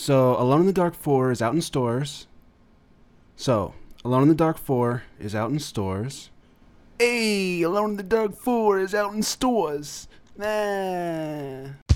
So, 0.00 0.34
Alone 0.40 0.60
in 0.60 0.66
the 0.66 0.72
Dark 0.72 0.94
4 0.94 1.30
is 1.30 1.42
out 1.42 1.52
in 1.52 1.60
stores. 1.60 2.26
So, 3.36 3.74
Alone 4.02 4.22
in 4.22 4.28
the 4.28 4.34
Dark 4.34 4.56
4 4.56 5.02
is 5.18 5.34
out 5.34 5.50
in 5.50 5.58
stores. 5.58 6.30
Hey, 6.98 7.60
Alone 7.60 7.90
in 7.90 7.96
the 7.98 8.02
Dark 8.02 8.34
4 8.34 8.78
is 8.80 8.94
out 8.94 9.12
in 9.12 9.22
stores. 9.22 10.08
Nah. 10.38 11.89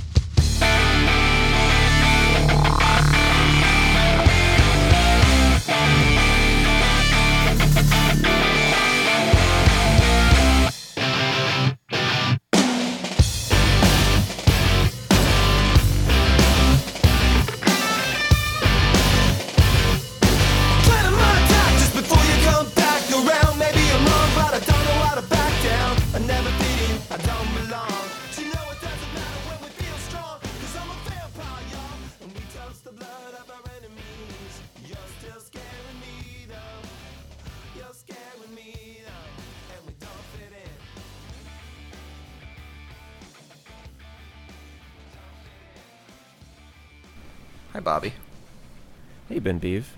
Hey, 49.35 49.41
Ben 49.41 49.59
Beeve. 49.59 49.97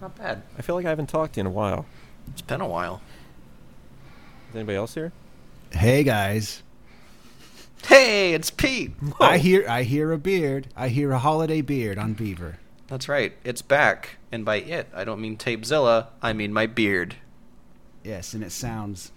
Not 0.00 0.16
bad. 0.16 0.42
I 0.56 0.62
feel 0.62 0.76
like 0.76 0.86
I 0.86 0.90
haven't 0.90 1.08
talked 1.08 1.34
to 1.34 1.38
you 1.38 1.40
in 1.40 1.46
a 1.48 1.50
while. 1.50 1.84
It's 2.28 2.42
been 2.42 2.60
a 2.60 2.68
while. 2.68 3.00
Is 4.50 4.54
anybody 4.54 4.76
else 4.76 4.94
here? 4.94 5.10
Hey 5.72 6.04
guys. 6.04 6.62
Hey, 7.82 8.34
it's 8.34 8.50
Pete. 8.50 8.92
I 9.20 9.38
hear 9.38 9.68
I 9.68 9.82
hear 9.82 10.12
a 10.12 10.16
beard. 10.16 10.68
I 10.76 10.90
hear 10.90 11.10
a 11.10 11.18
holiday 11.18 11.60
beard 11.60 11.98
on 11.98 12.12
Beaver. 12.12 12.58
That's 12.86 13.08
right. 13.08 13.32
It's 13.42 13.62
back. 13.62 14.18
And 14.30 14.44
by 14.44 14.60
it, 14.60 14.86
I 14.94 15.02
don't 15.02 15.20
mean 15.20 15.36
Tapezilla. 15.36 16.06
I 16.22 16.32
mean 16.32 16.52
my 16.52 16.66
beard. 16.66 17.16
Yes, 18.04 18.32
and 18.32 18.44
it 18.44 18.52
sounds 18.52 19.10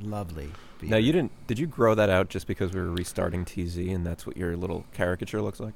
lovely. 0.00 0.52
Now 0.82 0.98
you 0.98 1.10
didn't. 1.10 1.32
Did 1.48 1.58
you 1.58 1.66
grow 1.66 1.96
that 1.96 2.10
out 2.10 2.28
just 2.28 2.46
because 2.46 2.72
we 2.72 2.80
were 2.80 2.92
restarting 2.92 3.44
TZ 3.44 3.76
and 3.76 4.06
that's 4.06 4.24
what 4.24 4.36
your 4.36 4.56
little 4.56 4.84
caricature 4.92 5.42
looks 5.42 5.58
like? 5.58 5.74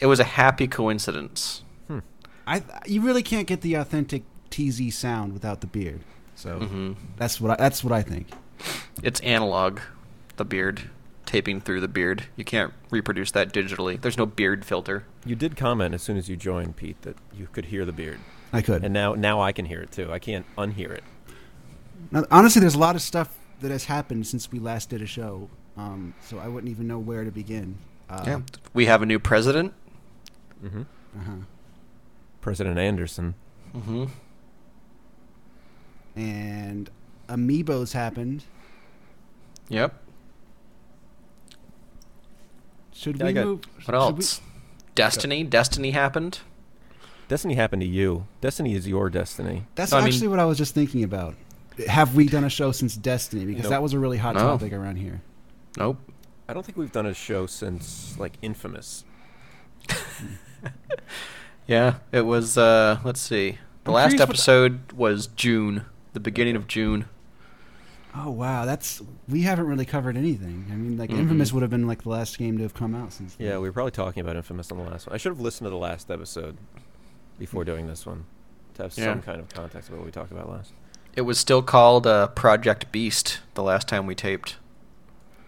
It 0.00 0.06
was 0.06 0.18
a 0.18 0.24
happy 0.24 0.66
coincidence. 0.66 1.62
I 2.46 2.62
you 2.86 3.00
really 3.02 3.22
can't 3.22 3.46
get 3.46 3.60
the 3.62 3.74
authentic 3.74 4.22
TZ 4.50 4.94
sound 4.94 5.32
without 5.32 5.60
the 5.60 5.66
beard. 5.66 6.00
So 6.34 6.58
hmm 6.60 6.92
that's 7.16 7.40
what 7.40 7.52
I, 7.52 7.56
that's 7.56 7.82
what 7.82 7.92
I 7.92 8.02
think. 8.02 8.28
It's 9.02 9.20
analog, 9.20 9.80
the 10.36 10.44
beard. 10.44 10.90
Taping 11.24 11.60
through 11.60 11.80
the 11.80 11.88
beard. 11.88 12.26
You 12.36 12.44
can't 12.44 12.72
reproduce 12.88 13.32
that 13.32 13.52
digitally. 13.52 14.00
There's 14.00 14.16
no 14.16 14.26
beard 14.26 14.64
filter. 14.64 15.04
You 15.24 15.34
did 15.34 15.56
comment 15.56 15.92
as 15.92 16.00
soon 16.00 16.16
as 16.16 16.28
you 16.28 16.36
joined, 16.36 16.76
Pete, 16.76 17.02
that 17.02 17.16
you 17.34 17.48
could 17.52 17.64
hear 17.64 17.84
the 17.84 17.92
beard, 17.92 18.20
I 18.52 18.62
could. 18.62 18.84
and 18.84 18.94
now 18.94 19.14
now 19.14 19.40
I 19.42 19.50
can 19.50 19.64
hear 19.64 19.80
it 19.82 19.90
too. 19.90 20.12
I 20.12 20.20
can't 20.20 20.46
unhear 20.56 20.92
it. 20.92 21.02
Now, 22.12 22.24
honestly, 22.30 22.60
there's 22.60 22.76
a 22.76 22.78
lot 22.78 22.94
of 22.94 23.02
stuff 23.02 23.36
that 23.60 23.72
has 23.72 23.86
happened 23.86 24.28
since 24.28 24.52
we 24.52 24.60
last 24.60 24.88
did 24.90 25.02
a 25.02 25.06
show, 25.06 25.50
um, 25.76 26.14
so 26.22 26.38
I 26.38 26.46
wouldn't 26.46 26.70
even 26.70 26.86
know 26.86 27.00
where 27.00 27.24
to 27.24 27.32
begin. 27.32 27.76
Uh, 28.08 28.22
yeah. 28.24 28.40
We 28.72 28.86
have 28.86 29.02
a 29.02 29.06
new 29.06 29.18
president. 29.18 29.74
hmm 30.60 30.82
Uh-huh. 31.18 31.32
President 32.46 32.78
Anderson. 32.78 33.34
hmm 33.72 34.04
And 36.14 36.88
Amiibos 37.28 37.92
happened. 37.92 38.44
Yep. 39.68 40.00
Should 42.92 43.18
Yeah, 43.18 43.24
we 43.26 43.32
got- 43.32 43.44
move? 43.46 43.60
What 43.74 43.84
should 43.84 43.94
else? 43.96 44.40
Destiny. 44.94 45.42
Destiny 45.42 45.90
happened. 45.90 46.38
Destiny 47.26 47.54
happened 47.54 47.82
to 47.82 47.88
you. 47.88 48.28
Destiny 48.40 48.74
is 48.76 48.86
your 48.86 49.10
destiny. 49.10 49.66
That's 49.74 49.90
No, 49.90 49.98
I 49.98 50.02
mean- 50.02 50.12
actually 50.12 50.28
what 50.28 50.38
I 50.38 50.44
was 50.44 50.56
just 50.56 50.72
thinking 50.72 51.02
about. 51.02 51.34
Have 51.88 52.14
we 52.14 52.28
done 52.28 52.44
a 52.44 52.48
show 52.48 52.70
since 52.70 52.94
Destiny? 52.94 53.44
Because 53.44 53.64
Nope. 53.64 53.70
that 53.70 53.82
was 53.82 53.92
a 53.92 53.98
really 53.98 54.18
hot 54.18 54.36
No. 54.36 54.42
topic 54.42 54.72
around 54.72 54.96
here. 54.98 55.20
Nope. 55.76 55.98
I 56.48 56.52
don't 56.54 56.64
think 56.64 56.78
we've 56.78 56.92
done 56.92 57.06
a 57.06 57.12
show 57.14 57.46
since 57.46 58.16
like 58.20 58.34
Infamous. 58.40 59.02
Yeah, 61.66 61.96
it 62.12 62.22
was. 62.22 62.56
uh 62.58 62.98
Let's 63.04 63.20
see. 63.20 63.58
The 63.84 63.90
I'm 63.90 63.94
last 63.94 64.10
curious 64.10 64.20
what- 64.20 64.28
episode 64.30 64.92
was 64.92 65.26
June, 65.28 65.84
the 66.12 66.20
beginning 66.20 66.56
of 66.56 66.66
June. 66.66 67.06
Oh 68.18 68.30
wow, 68.30 68.64
that's 68.64 69.02
we 69.28 69.42
haven't 69.42 69.66
really 69.66 69.84
covered 69.84 70.16
anything. 70.16 70.66
I 70.72 70.74
mean, 70.74 70.96
like 70.96 71.10
Mhm. 71.10 71.18
Infamous 71.18 71.52
would 71.52 71.60
have 71.62 71.70
been 71.70 71.86
like 71.86 72.02
the 72.02 72.08
last 72.08 72.38
game 72.38 72.56
to 72.56 72.62
have 72.62 72.72
come 72.74 72.94
out 72.94 73.12
since. 73.12 73.34
then. 73.34 73.46
Yeah, 73.46 73.58
we 73.58 73.68
were 73.68 73.72
probably 73.72 73.90
talking 73.90 74.20
about 74.22 74.36
Infamous 74.36 74.72
on 74.72 74.78
the 74.78 74.84
last 74.84 75.06
one. 75.06 75.14
I 75.14 75.18
should 75.18 75.30
have 75.32 75.40
listened 75.40 75.66
to 75.66 75.70
the 75.70 75.76
last 75.76 76.10
episode 76.10 76.56
before 77.38 77.64
doing 77.64 77.86
this 77.88 78.06
one 78.06 78.24
to 78.74 78.84
have 78.84 78.96
Yeah. 78.96 79.04
some 79.12 79.22
kind 79.22 79.40
of 79.40 79.48
context 79.50 79.88
about 79.90 79.98
what 79.98 80.06
we 80.06 80.12
talked 80.12 80.32
about 80.32 80.48
last. 80.48 80.72
It 81.14 81.22
was 81.22 81.38
still 81.38 81.62
called 81.62 82.06
uh, 82.06 82.28
Project 82.28 82.90
Beast 82.92 83.40
the 83.54 83.62
last 83.62 83.86
time 83.88 84.06
we 84.06 84.14
taped. 84.14 84.56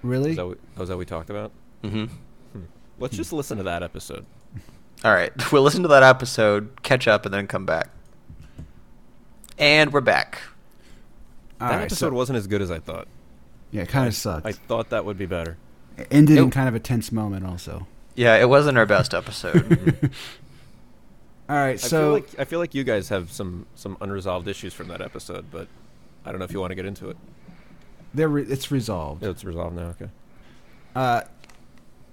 Really? 0.03 0.31
Is 0.31 0.37
that 0.37 0.47
what, 0.47 0.59
oh, 0.77 0.83
is 0.83 0.89
that 0.91 0.97
we 0.99 1.05
talked 1.07 1.31
about? 1.31 1.53
hmm 1.83 2.05
Let's 3.01 3.17
just 3.17 3.33
listen 3.33 3.57
to 3.59 3.63
that 3.65 3.83
episode. 3.83 4.27
All 5.05 5.13
right, 5.13 5.33
we'll 5.53 5.63
listen 5.63 5.83
to 5.83 5.89
that 5.89 6.03
episode, 6.03 6.83
catch 6.83 7.07
up, 7.07 7.25
and 7.25 7.33
then 7.33 7.47
come 7.47 7.67
back. 7.67 7.89
And 9.59 9.93
we're 9.93 10.01
back. 10.01 10.41
All 11.61 11.69
that 11.69 11.77
right, 11.77 11.83
episode 11.85 12.11
so- 12.11 12.15
wasn't 12.15 12.37
as 12.39 12.47
good 12.47 12.63
as 12.63 12.71
I 12.71 12.79
thought. 12.79 13.09
Yeah, 13.71 13.83
it 13.83 13.89
kind 13.89 14.07
of 14.09 14.15
sucked. 14.15 14.47
I 14.47 14.53
thought 14.53 14.91
that 14.91 15.05
would 15.05 15.19
be 15.19 15.27
better. 15.27 15.59
It 15.99 16.09
ended 16.11 16.39
in 16.39 16.51
kind 16.51 16.69
of 16.69 16.75
a 16.75 16.81
tense 16.81 17.13
moment, 17.13 17.45
also. 17.45 17.87
Yeah, 18.15 18.37
it 18.37 18.49
wasn't 18.49 18.79
our 18.79 18.87
best 18.87 19.13
episode. 19.15 20.11
All 21.51 21.57
right, 21.57 21.71
I 21.75 21.77
feel 21.77 21.89
so 21.89 22.13
like 22.15 22.29
I 22.39 22.45
feel 22.45 22.59
like 22.61 22.75
you 22.75 22.83
guys 22.85 23.09
have 23.11 23.31
some 23.31 23.67
some 23.75 23.97
unresolved 24.01 24.49
issues 24.49 24.73
from 24.75 24.89
that 24.89 25.01
episode, 25.03 25.47
but 25.51 25.67
I 26.25 26.31
don't 26.31 26.39
know 26.39 26.45
if 26.45 26.53
you 26.53 26.61
want 26.61 26.71
to 26.71 26.75
get 26.77 26.85
into 26.87 27.11
it. 27.11 27.17
they're 28.15 28.29
re- 28.29 28.43
it's 28.45 28.71
resolved. 28.71 29.23
It's 29.23 29.45
resolved 29.45 29.77
now. 29.77 29.89
Okay. 29.89 30.09
Uh, 30.97 31.23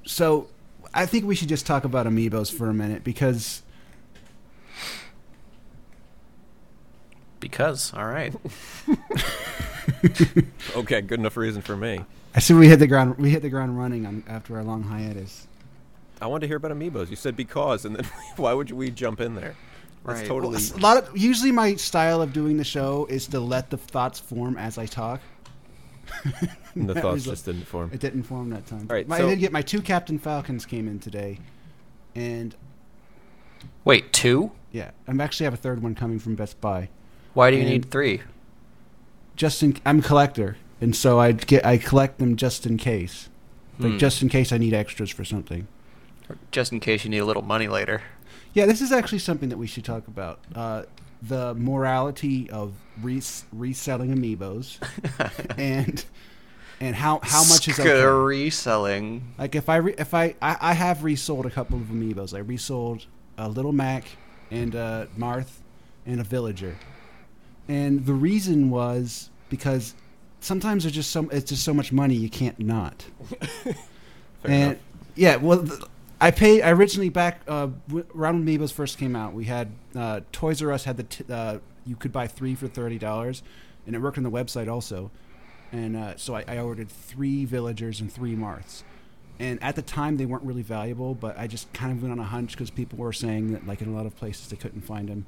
so 0.06 0.48
I 0.96 1.06
think 1.06 1.26
we 1.26 1.36
should 1.36 1.50
just 1.50 1.66
talk 1.66 1.84
about 1.84 2.08
amiibos 2.08 2.52
for 2.52 2.70
a 2.70 2.74
minute 2.74 3.04
because 3.04 3.62
because, 7.40 7.94
all 7.94 8.06
right. 8.06 8.34
Okay, 10.76 11.02
good 11.02 11.20
enough 11.20 11.38
reason 11.38 11.62
for 11.62 11.78
me. 11.78 12.04
I 12.34 12.40
see 12.40 12.54
we 12.54 12.68
hit 12.68 12.78
the 12.80 12.88
ground. 12.88 13.18
We 13.18 13.30
hit 13.30 13.42
the 13.42 13.50
ground 13.50 13.78
running 13.78 14.06
on, 14.06 14.24
after 14.28 14.58
our 14.58 14.64
long 14.64 14.84
hiatus. 14.84 15.48
I 16.22 16.28
wanted 16.28 16.42
to 16.42 16.48
hear 16.48 16.58
about 16.58 16.72
amiibos. 16.72 17.10
You 17.10 17.16
said 17.16 17.36
because, 17.36 17.86
and 17.86 17.96
then 17.96 18.06
why 18.36 18.54
would 18.54 18.72
we 18.72 18.90
jump 18.92 19.22
in 19.22 19.36
there? 19.36 19.56
That's 20.06 20.20
Right. 20.22 20.28
totally. 20.28 20.60
A 20.76 20.78
lot 20.78 20.98
of 20.98 21.18
usually 21.18 21.52
my 21.52 21.76
style 21.76 22.22
of 22.22 22.34
doing 22.34 22.58
the 22.58 22.64
show 22.64 23.06
is 23.10 23.28
to 23.28 23.40
let 23.40 23.70
the 23.70 23.78
thoughts 23.78 24.20
form 24.20 24.58
as 24.58 24.78
I 24.78 24.86
talk. 24.86 25.22
And 26.76 26.90
the 26.90 26.94
thoughts 26.96 27.16
was- 27.16 27.26
just 27.26 27.46
didn't 27.46 27.66
form. 27.66 27.90
It 27.94 28.00
didn't 28.00 28.24
form 28.24 28.50
that 28.52 28.66
time. 28.66 28.88
All 28.90 28.96
right, 28.96 29.08
My- 29.08 29.18
so- 29.18 29.28
I 29.28 29.30
did 29.32 29.40
get 29.40 29.52
my 29.52 29.62
two 29.62 29.82
Captain 29.82 30.18
Falcons 30.20 30.66
came 30.66 30.88
in 30.88 31.00
today, 31.00 31.40
and 32.16 32.56
Wait, 33.84 34.12
two? 34.14 34.52
yeah, 34.72 34.92
I'm 35.08 35.22
actually 35.22 35.46
have 35.46 35.54
a 35.54 35.58
third 35.58 35.82
one 35.82 35.96
coming 35.96 36.20
from 36.20 36.36
Best 36.36 36.60
Buy. 36.62 36.90
Why 37.34 37.52
do 37.52 37.58
you 37.58 37.64
And- 37.64 37.72
need 37.72 37.92
three? 37.92 38.22
Just 39.36 39.62
in, 39.64 39.78
I'm 39.86 40.00
a 40.00 40.02
collector, 40.02 40.58
and 40.80 40.96
so 40.96 41.20
I 41.20 41.34
get 41.34 41.66
I 41.66 41.78
collect 41.78 42.20
them 42.20 42.36
just 42.38 42.66
in 42.66 42.78
case, 42.78 43.28
like 43.80 43.94
Hmm. 43.94 43.98
just 43.98 44.22
in 44.22 44.30
case 44.30 44.52
I 44.54 44.58
need 44.58 44.74
extras 44.74 45.10
for 45.10 45.26
something. 45.26 45.68
Just 46.52 46.72
in 46.72 46.80
case 46.80 47.04
you 47.04 47.10
need 47.10 47.18
a 47.20 47.26
little 47.26 47.42
money 47.44 47.68
later. 47.68 48.02
Yeah, 48.54 48.66
this 48.66 48.82
is 48.82 48.92
actually 48.94 49.20
something 49.20 49.50
that 49.50 49.58
we 49.58 49.68
should 49.68 49.84
talk 49.84 50.08
about. 50.08 50.40
Uh, 50.56 50.84
the 51.28 51.54
morality 51.56 52.50
of 52.50 52.74
res- 53.02 53.46
reselling 53.52 54.16
amiibos 54.16 54.78
and 55.58 56.06
and 56.80 56.96
how 56.96 57.20
how 57.24 57.44
much 57.46 57.68
is 57.68 57.80
okay. 57.80 58.04
reselling? 58.04 59.34
Like 59.38 59.56
if 59.56 59.70
I 59.70 59.78
re- 59.78 59.96
if 59.98 60.14
I, 60.14 60.36
I 60.42 60.58
I 60.62 60.74
have 60.74 61.04
resold 61.04 61.46
a 61.46 61.50
couple 61.50 61.78
of 61.78 61.86
amiibos. 61.86 62.34
I 62.36 62.40
resold 62.40 63.06
a 63.38 63.48
little 63.50 63.72
Mac 63.72 64.06
and 64.52 64.76
a 64.76 65.08
Marth 65.18 65.60
and 66.06 66.20
a 66.20 66.24
Villager, 66.24 66.76
and 67.68 68.06
the 68.06 68.14
reason 68.14 68.70
was 68.70 69.30
because 69.50 69.96
sometimes 70.42 70.84
there's 70.84 70.94
just 70.96 71.12
so 71.12 71.28
it's 71.30 71.50
just 71.50 71.64
so 71.64 71.74
much 71.74 71.92
money 71.92 72.16
you 72.16 72.30
can't 72.30 72.60
not. 72.60 73.06
Fair 73.64 73.76
and 74.44 74.64
enough. 74.64 74.78
yeah, 75.16 75.36
well, 75.38 75.66
th- 75.66 75.82
I 76.20 76.32
paid. 76.32 76.62
I 76.62 76.72
originally 76.72 77.10
back 77.10 77.42
uh, 77.48 77.68
around 78.16 78.46
when 78.46 78.46
Amiibos 78.46 78.72
first 78.72 78.98
came 78.98 79.16
out. 79.16 79.34
We 79.34 79.46
had 79.46 79.72
uh, 79.96 80.22
Toys 80.32 80.62
R 80.62 80.72
Us 80.72 80.86
had 80.86 80.98
the 80.98 81.04
t- 81.04 81.26
uh, 81.30 81.60
you 81.86 81.96
could 81.96 82.12
buy 82.12 82.28
three 82.28 82.56
for 82.56 82.68
thirty 82.68 82.98
dollars, 82.98 83.44
and 83.86 83.96
it 83.96 84.00
worked 84.00 84.18
on 84.18 84.24
the 84.24 84.32
website 84.32 84.72
also. 84.72 85.12
And 85.72 85.98
uh, 85.98 86.16
so 86.16 86.36
I, 86.36 86.46
I 86.48 86.60
ordered 86.60 86.90
three 86.90 87.44
villagers 87.44 88.00
and 88.00 88.12
three 88.12 88.36
Marths, 88.36 88.84
and 89.40 89.62
at 89.62 89.76
the 89.76 89.82
time 89.82 90.18
they 90.18 90.26
weren't 90.26 90.44
really 90.44 90.62
valuable, 90.62 91.16
but 91.16 91.38
I 91.38 91.48
just 91.48 91.72
kind 91.74 91.92
of 91.92 92.02
went 92.02 92.14
on 92.14 92.20
a 92.20 92.24
hunch 92.24 92.52
because 92.52 92.70
people 92.70 92.98
were 93.00 93.14
saying 93.14 93.52
that 93.54 93.68
like 93.68 93.82
in 93.82 93.90
a 93.90 93.96
lot 93.96 94.06
of 94.06 94.16
places 94.16 94.48
they 94.48 94.56
couldn't 94.56 94.82
find 94.82 95.10
them. 95.10 95.26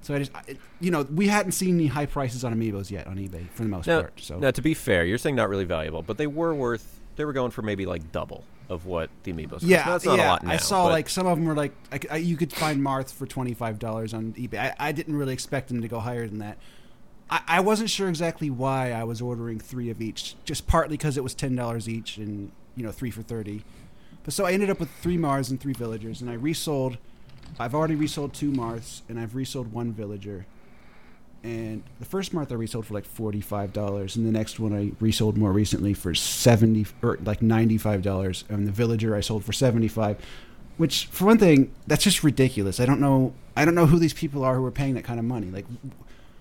So 0.00 0.14
I 0.14 0.18
just, 0.18 0.34
I, 0.34 0.42
you 0.80 0.90
know, 0.90 1.02
we 1.02 1.28
hadn't 1.28 1.52
seen 1.52 1.76
any 1.76 1.86
high 1.86 2.04
prices 2.04 2.44
on 2.44 2.54
amiibos 2.54 2.90
yet 2.90 3.06
on 3.06 3.16
eBay 3.16 3.48
for 3.50 3.62
the 3.62 3.70
most 3.70 3.86
Now, 3.86 4.00
part. 4.00 4.20
So 4.20 4.38
now, 4.38 4.50
to 4.50 4.60
be 4.60 4.74
fair, 4.74 5.04
you're 5.04 5.16
saying 5.16 5.36
not 5.36 5.48
really 5.48 5.64
valuable, 5.64 6.02
but 6.02 6.18
they 6.18 6.26
were 6.26 6.52
worth. 6.54 7.00
They 7.16 7.24
were 7.24 7.32
going 7.32 7.52
for 7.52 7.62
maybe 7.62 7.86
like 7.86 8.10
double 8.10 8.44
of 8.68 8.86
what 8.86 9.10
the 9.24 9.32
amiibos. 9.32 9.50
cost. 9.50 9.62
yeah, 9.64 9.84
Now, 9.84 9.92
that's 9.92 10.04
not 10.06 10.18
yeah. 10.18 10.26
a 10.26 10.30
lot 10.30 10.42
now. 10.44 10.50
I 10.52 10.56
saw 10.56 10.84
but- 10.86 10.92
like 10.92 11.08
some 11.08 11.26
of 11.26 11.36
them 11.38 11.46
were 11.46 11.54
like 11.54 11.72
I 11.92 12.00
I 12.10 12.16
you 12.16 12.36
could 12.36 12.52
find 12.52 12.80
Marth 12.80 13.12
for 13.12 13.26
twenty 13.26 13.54
five 13.54 13.78
dollars 13.78 14.14
on 14.14 14.32
eBay. 14.34 14.58
I, 14.58 14.74
I 14.88 14.92
didn't 14.92 15.16
really 15.16 15.32
expect 15.32 15.68
them 15.68 15.82
to 15.82 15.88
go 15.88 16.00
higher 16.00 16.26
than 16.26 16.38
that. 16.38 16.58
I, 17.30 17.40
I 17.46 17.60
wasn't 17.60 17.90
sure 17.90 18.08
exactly 18.08 18.50
why 18.50 18.92
I 18.92 19.04
was 19.04 19.20
ordering 19.22 19.58
three 19.58 19.88
of 19.90 20.00
each, 20.02 20.36
just 20.44 20.66
partly 20.66 20.96
because 20.96 21.16
it 21.16 21.22
was 21.24 21.34
ten 21.34 21.54
dollars 21.56 21.88
each 21.88 22.16
and 22.18 22.52
you 22.76 22.82
know 22.84 22.92
three 22.92 23.10
for 23.10 23.22
thirty. 23.22 23.64
But 24.24 24.32
so 24.34 24.46
I 24.46 24.52
ended 24.52 24.70
up 24.70 24.80
with 24.80 24.90
three 24.90 25.18
Marths 25.18 25.50
and 25.50 25.60
three 25.60 25.74
Villagers, 25.74 26.20
and 26.22 26.30
I 26.30 26.34
resold. 26.34 26.96
I've 27.58 27.74
already 27.74 27.94
resold 27.94 28.32
two 28.32 28.50
Marths, 28.50 29.02
and 29.08 29.20
I've 29.20 29.34
resold 29.34 29.72
one 29.72 29.92
Villager. 29.92 30.46
And 31.44 31.82
the 31.98 32.06
first 32.06 32.34
Marth 32.34 32.50
I 32.50 32.54
resold 32.54 32.86
for 32.86 32.94
like 32.94 33.04
forty 33.04 33.42
five 33.42 33.74
dollars, 33.74 34.16
and 34.16 34.26
the 34.26 34.32
next 34.32 34.58
one 34.58 34.72
I 34.72 34.92
resold 34.98 35.36
more 35.36 35.52
recently 35.52 35.92
for 35.92 36.14
seventy 36.14 36.86
or 37.02 37.18
like 37.22 37.42
ninety 37.42 37.76
five 37.76 38.00
dollars, 38.00 38.44
and 38.48 38.66
the 38.66 38.72
Villager 38.72 39.14
I 39.14 39.20
sold 39.20 39.44
for 39.44 39.52
seventy 39.52 39.88
five. 39.88 40.16
Which, 40.78 41.06
for 41.06 41.26
one 41.26 41.38
thing, 41.38 41.72
that's 41.86 42.02
just 42.02 42.24
ridiculous. 42.24 42.80
I 42.80 42.86
don't 42.86 42.98
know. 42.98 43.34
I 43.56 43.64
don't 43.66 43.74
know 43.74 43.86
who 43.86 43.98
these 43.98 44.14
people 44.14 44.42
are 44.42 44.56
who 44.56 44.64
are 44.64 44.72
paying 44.72 44.94
that 44.94 45.04
kind 45.04 45.20
of 45.20 45.26
money. 45.26 45.50
Like, 45.50 45.66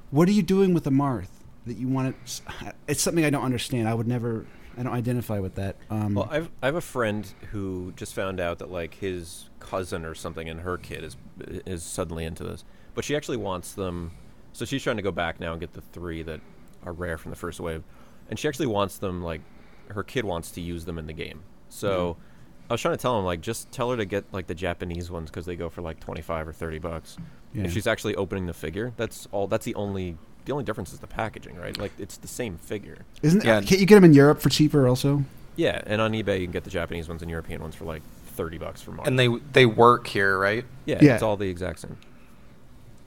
what 0.09 0.27
are 0.29 0.31
you 0.31 0.41
doing 0.41 0.73
with 0.73 0.85
the 0.85 0.89
Marth 0.89 1.27
that 1.67 1.75
you 1.75 1.87
want 1.89 2.15
to? 2.25 2.73
It's 2.87 3.01
something 3.01 3.25
I 3.25 3.29
don't 3.29 3.43
understand. 3.43 3.89
I 3.89 3.93
would 3.93 4.07
never. 4.07 4.45
I 4.77 4.83
don't 4.83 4.93
identify 4.93 5.37
with 5.39 5.55
that. 5.55 5.75
Um, 5.89 6.15
Well, 6.15 6.29
I've 6.31 6.49
I 6.61 6.67
have 6.67 6.75
a 6.75 6.81
friend 6.81 7.31
who 7.51 7.91
just 7.97 8.15
found 8.15 8.39
out 8.39 8.57
that 8.59 8.71
like 8.71 8.95
his 8.95 9.49
cousin 9.59 10.05
or 10.05 10.15
something 10.15 10.47
and 10.49 10.61
her 10.61 10.77
kid 10.77 11.03
is 11.03 11.17
is 11.65 11.83
suddenly 11.83 12.23
into 12.23 12.45
this, 12.45 12.63
but 12.95 13.03
she 13.03 13.17
actually 13.17 13.37
wants 13.37 13.73
them. 13.73 14.11
So 14.53 14.65
she's 14.65 14.83
trying 14.83 14.97
to 14.97 15.03
go 15.03 15.11
back 15.11 15.39
now 15.39 15.51
and 15.51 15.59
get 15.59 15.73
the 15.73 15.81
three 15.81 16.23
that 16.23 16.39
are 16.85 16.93
rare 16.93 17.17
from 17.17 17.31
the 17.31 17.35
first 17.35 17.59
wave, 17.59 17.83
and 18.29 18.37
she 18.37 18.47
actually 18.47 18.67
wants 18.67 18.97
them 18.97 19.23
like 19.23 19.41
her 19.89 20.03
kid 20.03 20.25
wants 20.25 20.51
to 20.51 20.61
use 20.61 20.85
them 20.85 20.97
in 20.97 21.07
the 21.07 21.13
game. 21.13 21.41
So 21.69 22.13
mm-hmm. 22.13 22.21
I 22.69 22.73
was 22.73 22.81
trying 22.81 22.95
to 22.95 23.01
tell 23.01 23.17
him 23.17 23.25
like 23.25 23.41
just 23.41 23.71
tell 23.71 23.91
her 23.91 23.97
to 23.97 24.05
get 24.05 24.25
like 24.31 24.47
the 24.47 24.55
Japanese 24.55 25.11
ones 25.11 25.29
because 25.29 25.45
they 25.45 25.55
go 25.55 25.69
for 25.69 25.81
like 25.81 25.99
twenty 25.99 26.21
five 26.21 26.47
or 26.47 26.53
thirty 26.53 26.79
bucks. 26.79 27.17
Yeah. 27.53 27.65
If 27.65 27.73
she's 27.73 27.87
actually 27.87 28.15
opening 28.15 28.45
the 28.45 28.53
figure, 28.53 28.93
that's 28.97 29.27
all. 29.31 29.47
That's 29.47 29.65
the 29.65 29.75
only. 29.75 30.17
The 30.45 30.51
only 30.51 30.65
difference 30.65 30.91
is 30.91 30.99
the 30.99 31.07
packaging, 31.07 31.55
right? 31.55 31.77
Like 31.77 31.93
it's 31.97 32.17
the 32.17 32.27
same 32.27 32.57
figure. 32.57 33.05
isn't 33.21 33.45
yeah. 33.45 33.61
can't 33.61 33.79
you 33.79 33.85
get 33.85 33.95
them 33.95 34.03
in 34.03 34.13
Europe 34.13 34.41
for 34.41 34.49
cheaper 34.49 34.89
also? 34.89 35.23
Yeah, 35.55 35.81
and 35.85 36.01
on 36.01 36.11
eBay 36.11 36.41
you 36.41 36.47
can 36.47 36.51
get 36.51 36.65
the 36.65 36.69
Japanese 36.69 37.07
ones 37.07 37.21
and 37.21 37.31
European 37.31 37.61
ones 37.61 37.75
for 37.75 37.85
like 37.85 38.01
thirty 38.27 38.57
bucks 38.57 38.81
for 38.81 38.91
Marvel. 38.91 39.07
And 39.07 39.17
they 39.17 39.29
they 39.53 39.65
work 39.65 40.05
here, 40.07 40.37
right? 40.37 40.65
yeah, 40.85 40.97
Yeah. 41.01 41.13
it's 41.13 41.23
all 41.23 41.37
the 41.37 41.47
exact 41.47 41.79
same. 41.79 41.97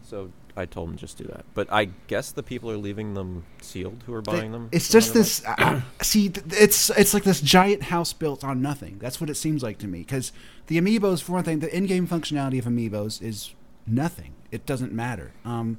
So 0.03 0.31
I 0.56 0.64
told 0.67 0.88
them 0.88 0.97
just 0.97 1.19
do 1.19 1.25
that, 1.25 1.44
but 1.55 1.70
I 1.70 1.91
guess 2.06 2.32
the 2.32 2.43
people 2.43 2.70
are 2.70 2.76
leaving 2.76 3.14
them 3.14 3.44
sealed 3.61 4.03
who 4.06 4.14
are 4.14 4.23
buying 4.23 4.53
them. 4.53 4.69
It's 4.73 4.88
just 4.88 5.12
this. 5.12 5.44
Uh, 5.44 5.82
see, 6.03 6.31
th- 6.31 6.47
it's 6.50 6.91
it's 6.91 7.12
like 7.12 7.25
this 7.25 7.41
giant 7.41 7.85
house 7.85 8.12
built 8.12 8.43
on 8.43 8.62
nothing. 8.62 8.99
That's 8.99 9.20
what 9.20 9.29
it 9.29 9.37
seems 9.37 9.62
like 9.62 9.79
to 9.79 9.87
me. 9.87 9.99
Because 9.99 10.32
the 10.69 10.81
amiibos, 10.81 11.23
for 11.23 11.32
one 11.32 11.44
thing, 11.44 11.58
the 11.61 11.75
in-game 11.76 12.08
functionality 12.08 12.58
of 12.58 12.64
amiibos 12.64 13.20
is 13.23 13.55
nothing. 13.87 14.35
It 14.50 14.64
doesn't 14.64 14.93
matter. 14.93 15.32
Um, 15.44 15.79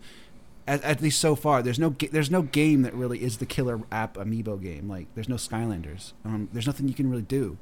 at, 0.67 0.83
at 0.83 1.01
least 1.01 1.19
so 1.19 1.35
far, 1.35 1.63
there's 1.63 1.79
no 1.79 1.89
ga- 1.91 2.09
there's 2.09 2.29
no 2.29 2.41
game 2.41 2.81
that 2.83 2.93
really 2.93 3.23
is 3.23 3.37
the 3.37 3.45
killer 3.45 3.81
app 3.91 4.15
amiibo 4.15 4.61
game. 4.61 4.87
Like 4.87 5.07
there's 5.15 5.29
no 5.29 5.35
Skylanders. 5.35 6.13
Um, 6.23 6.49
there's 6.53 6.67
nothing 6.67 6.87
you 6.87 6.93
can 6.93 7.09
really 7.09 7.23
do. 7.23 7.57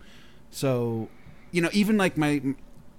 So, 0.49 1.09
you 1.51 1.61
know, 1.61 1.69
even 1.71 1.97
like 1.97 2.17
my, 2.17 2.41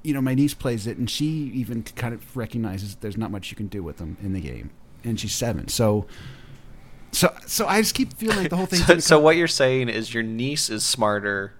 you 0.06 0.14
know, 0.14 0.20
my 0.20 0.34
niece 0.34 0.54
plays 0.54 0.86
it, 0.86 0.98
and 0.98 1.10
she 1.10 1.26
even 1.26 1.82
kind 1.82 2.14
of 2.14 2.36
recognizes 2.36 2.94
there's 2.96 3.16
not 3.16 3.32
much 3.32 3.50
you 3.50 3.56
can 3.56 3.66
do 3.66 3.82
with 3.82 3.96
them 3.96 4.16
in 4.22 4.34
the 4.34 4.40
game, 4.40 4.70
and 5.02 5.18
she's 5.18 5.34
seven. 5.34 5.66
So, 5.66 6.06
so, 7.10 7.34
so 7.44 7.66
I 7.66 7.80
just 7.80 7.96
keep 7.96 8.14
feeling 8.14 8.36
like 8.36 8.50
the 8.50 8.56
whole 8.56 8.66
thing. 8.66 8.82
So, 8.86 8.98
so 9.00 9.18
what 9.18 9.34
you're 9.36 9.48
saying 9.48 9.88
is 9.88 10.14
your 10.14 10.22
niece 10.22 10.70
is 10.70 10.84
smarter 10.84 11.54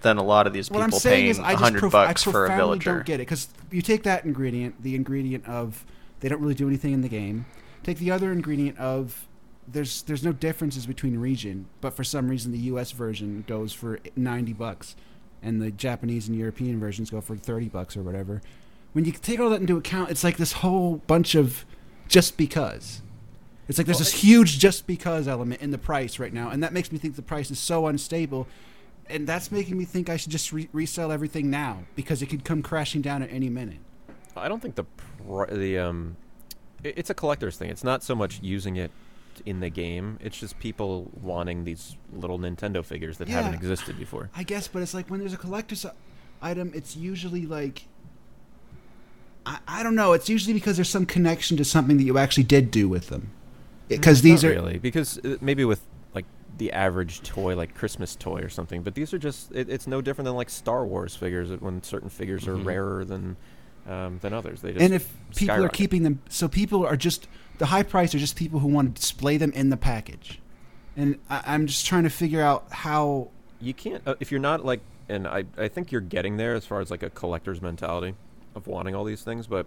than 0.00 0.16
a 0.16 0.22
lot 0.22 0.46
of 0.46 0.54
these 0.54 0.70
what 0.70 0.78
people 0.78 0.94
I'm 0.96 1.00
saying 1.00 1.16
paying 1.16 1.30
is, 1.30 1.38
I 1.38 1.52
hundred 1.56 1.80
prof- 1.80 1.92
bucks 1.92 2.26
I 2.26 2.30
for 2.30 2.46
a 2.46 2.56
villager. 2.56 2.94
don't 2.94 3.04
get 3.04 3.16
it 3.16 3.28
because 3.28 3.48
you 3.70 3.82
take 3.82 4.04
that 4.04 4.24
ingredient, 4.24 4.82
the 4.82 4.94
ingredient 4.94 5.46
of 5.46 5.84
they 6.20 6.28
don't 6.30 6.40
really 6.40 6.54
do 6.54 6.68
anything 6.68 6.94
in 6.94 7.02
the 7.02 7.08
game. 7.08 7.44
Take 7.82 7.98
the 7.98 8.10
other 8.10 8.32
ingredient 8.32 8.78
of 8.78 9.26
there's 9.68 10.00
there's 10.02 10.24
no 10.24 10.32
differences 10.32 10.86
between 10.86 11.18
region, 11.18 11.66
but 11.82 11.94
for 11.94 12.02
some 12.02 12.28
reason 12.28 12.50
the 12.50 12.58
U.S. 12.60 12.92
version 12.92 13.44
goes 13.46 13.74
for 13.74 14.00
ninety 14.16 14.54
bucks, 14.54 14.96
and 15.42 15.60
the 15.60 15.70
Japanese 15.70 16.28
and 16.28 16.36
European 16.36 16.78
versions 16.80 17.10
go 17.10 17.20
for 17.20 17.36
thirty 17.36 17.68
bucks 17.68 17.96
or 17.96 18.02
whatever. 18.02 18.42
When 18.92 19.04
you 19.04 19.12
take 19.12 19.38
all 19.40 19.50
that 19.50 19.60
into 19.60 19.76
account, 19.76 20.10
it's 20.10 20.24
like 20.24 20.36
this 20.36 20.52
whole 20.52 20.96
bunch 21.06 21.34
of 21.34 21.64
just 22.08 22.36
because. 22.36 23.02
It's 23.68 23.78
like 23.78 23.86
there's 23.86 23.98
Well, 23.98 24.04
this 24.04 24.20
huge 24.22 24.58
just 24.58 24.86
because 24.88 25.28
element 25.28 25.60
in 25.60 25.70
the 25.70 25.78
price 25.78 26.18
right 26.18 26.32
now, 26.32 26.50
and 26.50 26.62
that 26.64 26.72
makes 26.72 26.90
me 26.90 26.98
think 26.98 27.14
the 27.14 27.22
price 27.22 27.52
is 27.52 27.58
so 27.60 27.86
unstable, 27.86 28.48
and 29.08 29.28
that's 29.28 29.52
making 29.52 29.78
me 29.78 29.84
think 29.84 30.08
I 30.08 30.16
should 30.16 30.32
just 30.32 30.52
re- 30.52 30.68
resell 30.72 31.12
everything 31.12 31.50
now 31.50 31.84
because 31.94 32.20
it 32.20 32.26
could 32.26 32.44
come 32.44 32.62
crashing 32.62 33.00
down 33.00 33.22
at 33.22 33.30
any 33.32 33.48
minute. 33.48 33.78
I 34.36 34.48
don't 34.48 34.60
think 34.60 34.74
the 34.74 34.84
pr- 34.84 35.54
the 35.54 35.78
um, 35.78 36.16
i- 36.84 36.94
it's 36.96 37.10
a 37.10 37.14
collector's 37.14 37.56
thing. 37.56 37.70
It's 37.70 37.84
not 37.84 38.02
so 38.02 38.16
much 38.16 38.40
using 38.42 38.74
it 38.74 38.90
in 39.46 39.60
the 39.60 39.70
game. 39.70 40.18
It's 40.20 40.38
just 40.38 40.58
people 40.58 41.10
wanting 41.20 41.64
these 41.64 41.96
little 42.12 42.38
Nintendo 42.38 42.84
figures 42.84 43.18
that 43.18 43.28
haven't 43.28 43.54
existed 43.54 43.98
before. 43.98 44.30
I 44.34 44.42
guess, 44.42 44.68
but 44.68 44.82
it's 44.82 44.94
like 44.94 45.08
when 45.10 45.20
there's 45.20 45.32
a 45.32 45.38
collector's 45.38 45.86
item, 46.42 46.72
it's 46.74 46.96
usually 46.96 47.46
like. 47.46 47.86
I, 49.46 49.58
I 49.66 49.82
don't 49.82 49.94
know. 49.94 50.12
It's 50.12 50.28
usually 50.28 50.52
because 50.52 50.76
there's 50.76 50.88
some 50.90 51.06
connection 51.06 51.56
to 51.56 51.64
something 51.64 51.96
that 51.96 52.04
you 52.04 52.18
actually 52.18 52.44
did 52.44 52.70
do 52.70 52.88
with 52.88 53.08
them. 53.08 53.30
Because 53.88 54.22
these 54.22 54.44
Not 54.44 54.50
are 54.50 54.54
really 54.54 54.78
because 54.78 55.18
uh, 55.18 55.36
maybe 55.40 55.64
with 55.64 55.84
like 56.14 56.26
the 56.58 56.70
average 56.72 57.22
toy, 57.22 57.56
like 57.56 57.74
Christmas 57.74 58.14
toy 58.14 58.40
or 58.40 58.48
something. 58.48 58.82
But 58.82 58.94
these 58.94 59.12
are 59.12 59.18
just 59.18 59.50
it, 59.52 59.68
it's 59.68 59.86
no 59.86 60.00
different 60.00 60.26
than 60.26 60.36
like 60.36 60.50
Star 60.50 60.86
Wars 60.86 61.16
figures 61.16 61.50
when 61.60 61.82
certain 61.82 62.08
figures 62.08 62.46
are 62.46 62.54
Mhm. 62.54 62.66
rarer 62.66 63.04
than 63.04 63.36
um, 63.88 64.18
than 64.20 64.32
others. 64.32 64.60
They 64.62 64.72
just 64.72 64.84
and 64.84 64.94
if 64.94 65.12
people 65.34 65.64
are 65.64 65.68
keeping 65.68 66.04
them, 66.04 66.20
so 66.28 66.46
people 66.46 66.86
are 66.86 66.96
just 66.96 67.26
the 67.60 67.66
high 67.66 67.82
price 67.82 68.14
are 68.14 68.18
just 68.18 68.36
people 68.36 68.58
who 68.58 68.68
want 68.68 68.96
to 68.96 69.00
display 69.00 69.36
them 69.36 69.52
in 69.52 69.68
the 69.68 69.76
package, 69.76 70.40
and 70.96 71.18
I, 71.28 71.42
I'm 71.44 71.66
just 71.66 71.84
trying 71.86 72.04
to 72.04 72.10
figure 72.10 72.42
out 72.42 72.64
how. 72.70 73.28
you 73.60 73.74
can't 73.74 74.02
uh, 74.06 74.14
if 74.18 74.30
you're 74.32 74.40
not 74.40 74.64
like 74.64 74.80
and 75.10 75.28
I, 75.28 75.44
I 75.58 75.68
think 75.68 75.92
you're 75.92 76.00
getting 76.00 76.36
there 76.38 76.54
as 76.54 76.64
far 76.64 76.80
as 76.80 76.90
like 76.90 77.02
a 77.02 77.10
collector's 77.10 77.60
mentality 77.60 78.14
of 78.54 78.66
wanting 78.66 78.94
all 78.94 79.04
these 79.04 79.22
things 79.22 79.46
but 79.46 79.66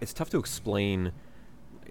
it's 0.00 0.12
tough 0.12 0.28
to 0.30 0.38
explain 0.38 1.12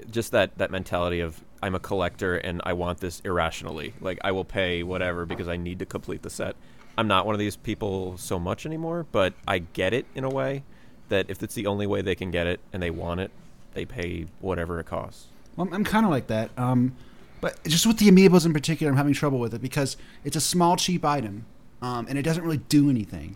just 0.09 0.31
that 0.31 0.57
that 0.57 0.69
mentality 0.69 1.19
of 1.19 1.43
i'm 1.63 1.75
a 1.75 1.79
collector 1.79 2.35
and 2.37 2.61
i 2.65 2.73
want 2.73 2.99
this 2.99 3.21
irrationally 3.21 3.93
like 3.99 4.19
i 4.23 4.31
will 4.31 4.45
pay 4.45 4.83
whatever 4.83 5.25
because 5.25 5.47
i 5.47 5.57
need 5.57 5.79
to 5.79 5.85
complete 5.85 6.21
the 6.21 6.29
set 6.29 6.55
i'm 6.97 7.07
not 7.07 7.25
one 7.25 7.33
of 7.35 7.39
these 7.39 7.55
people 7.55 8.17
so 8.17 8.39
much 8.39 8.65
anymore 8.65 9.05
but 9.11 9.33
i 9.47 9.59
get 9.59 9.93
it 9.93 10.05
in 10.15 10.23
a 10.23 10.29
way 10.29 10.63
that 11.09 11.29
if 11.29 11.43
it's 11.43 11.55
the 11.55 11.67
only 11.67 11.87
way 11.87 12.01
they 12.01 12.15
can 12.15 12.31
get 12.31 12.47
it 12.47 12.59
and 12.71 12.81
they 12.81 12.91
want 12.91 13.19
it 13.19 13.31
they 13.73 13.85
pay 13.85 14.25
whatever 14.39 14.79
it 14.79 14.85
costs 14.85 15.27
Well, 15.55 15.67
I'm, 15.67 15.73
I'm 15.73 15.83
kind 15.83 16.05
of 16.05 16.11
like 16.11 16.27
that. 16.27 16.51
Um, 16.57 16.95
but 17.39 17.63
just 17.63 17.85
with 17.87 17.97
the 17.97 18.07
amiibos 18.07 18.45
in 18.45 18.53
particular, 18.53 18.91
I'm 18.91 18.97
having 18.97 19.13
trouble 19.13 19.39
with 19.39 19.53
it 19.53 19.61
because 19.61 19.97
it's 20.23 20.35
a 20.35 20.41
small, 20.41 20.77
cheap 20.77 21.03
item, 21.03 21.45
um, 21.81 22.05
and 22.07 22.17
it 22.17 22.21
doesn't 22.21 22.43
really 22.43 22.57
do 22.57 22.89
anything. 22.89 23.35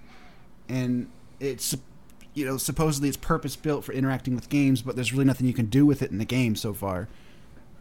And 0.70 1.10
it's, 1.40 1.76
you 2.36 2.46
know, 2.46 2.58
supposedly 2.58 3.10
it's 3.10 3.18
purpose 3.18 3.56
built 3.56 3.84
for 3.84 3.94
interacting 3.94 4.36
with 4.36 4.48
games, 4.50 4.84
but 4.84 4.96
there's 4.96 5.12
really 5.12 5.26
nothing 5.26 5.48
you 5.48 5.54
can 5.54 5.66
do 5.66 5.86
with 5.86 6.04
it 6.04 6.12
in 6.12 6.20
the 6.20 6.26
game 6.26 6.56
so 6.56 6.74
far. 6.74 7.08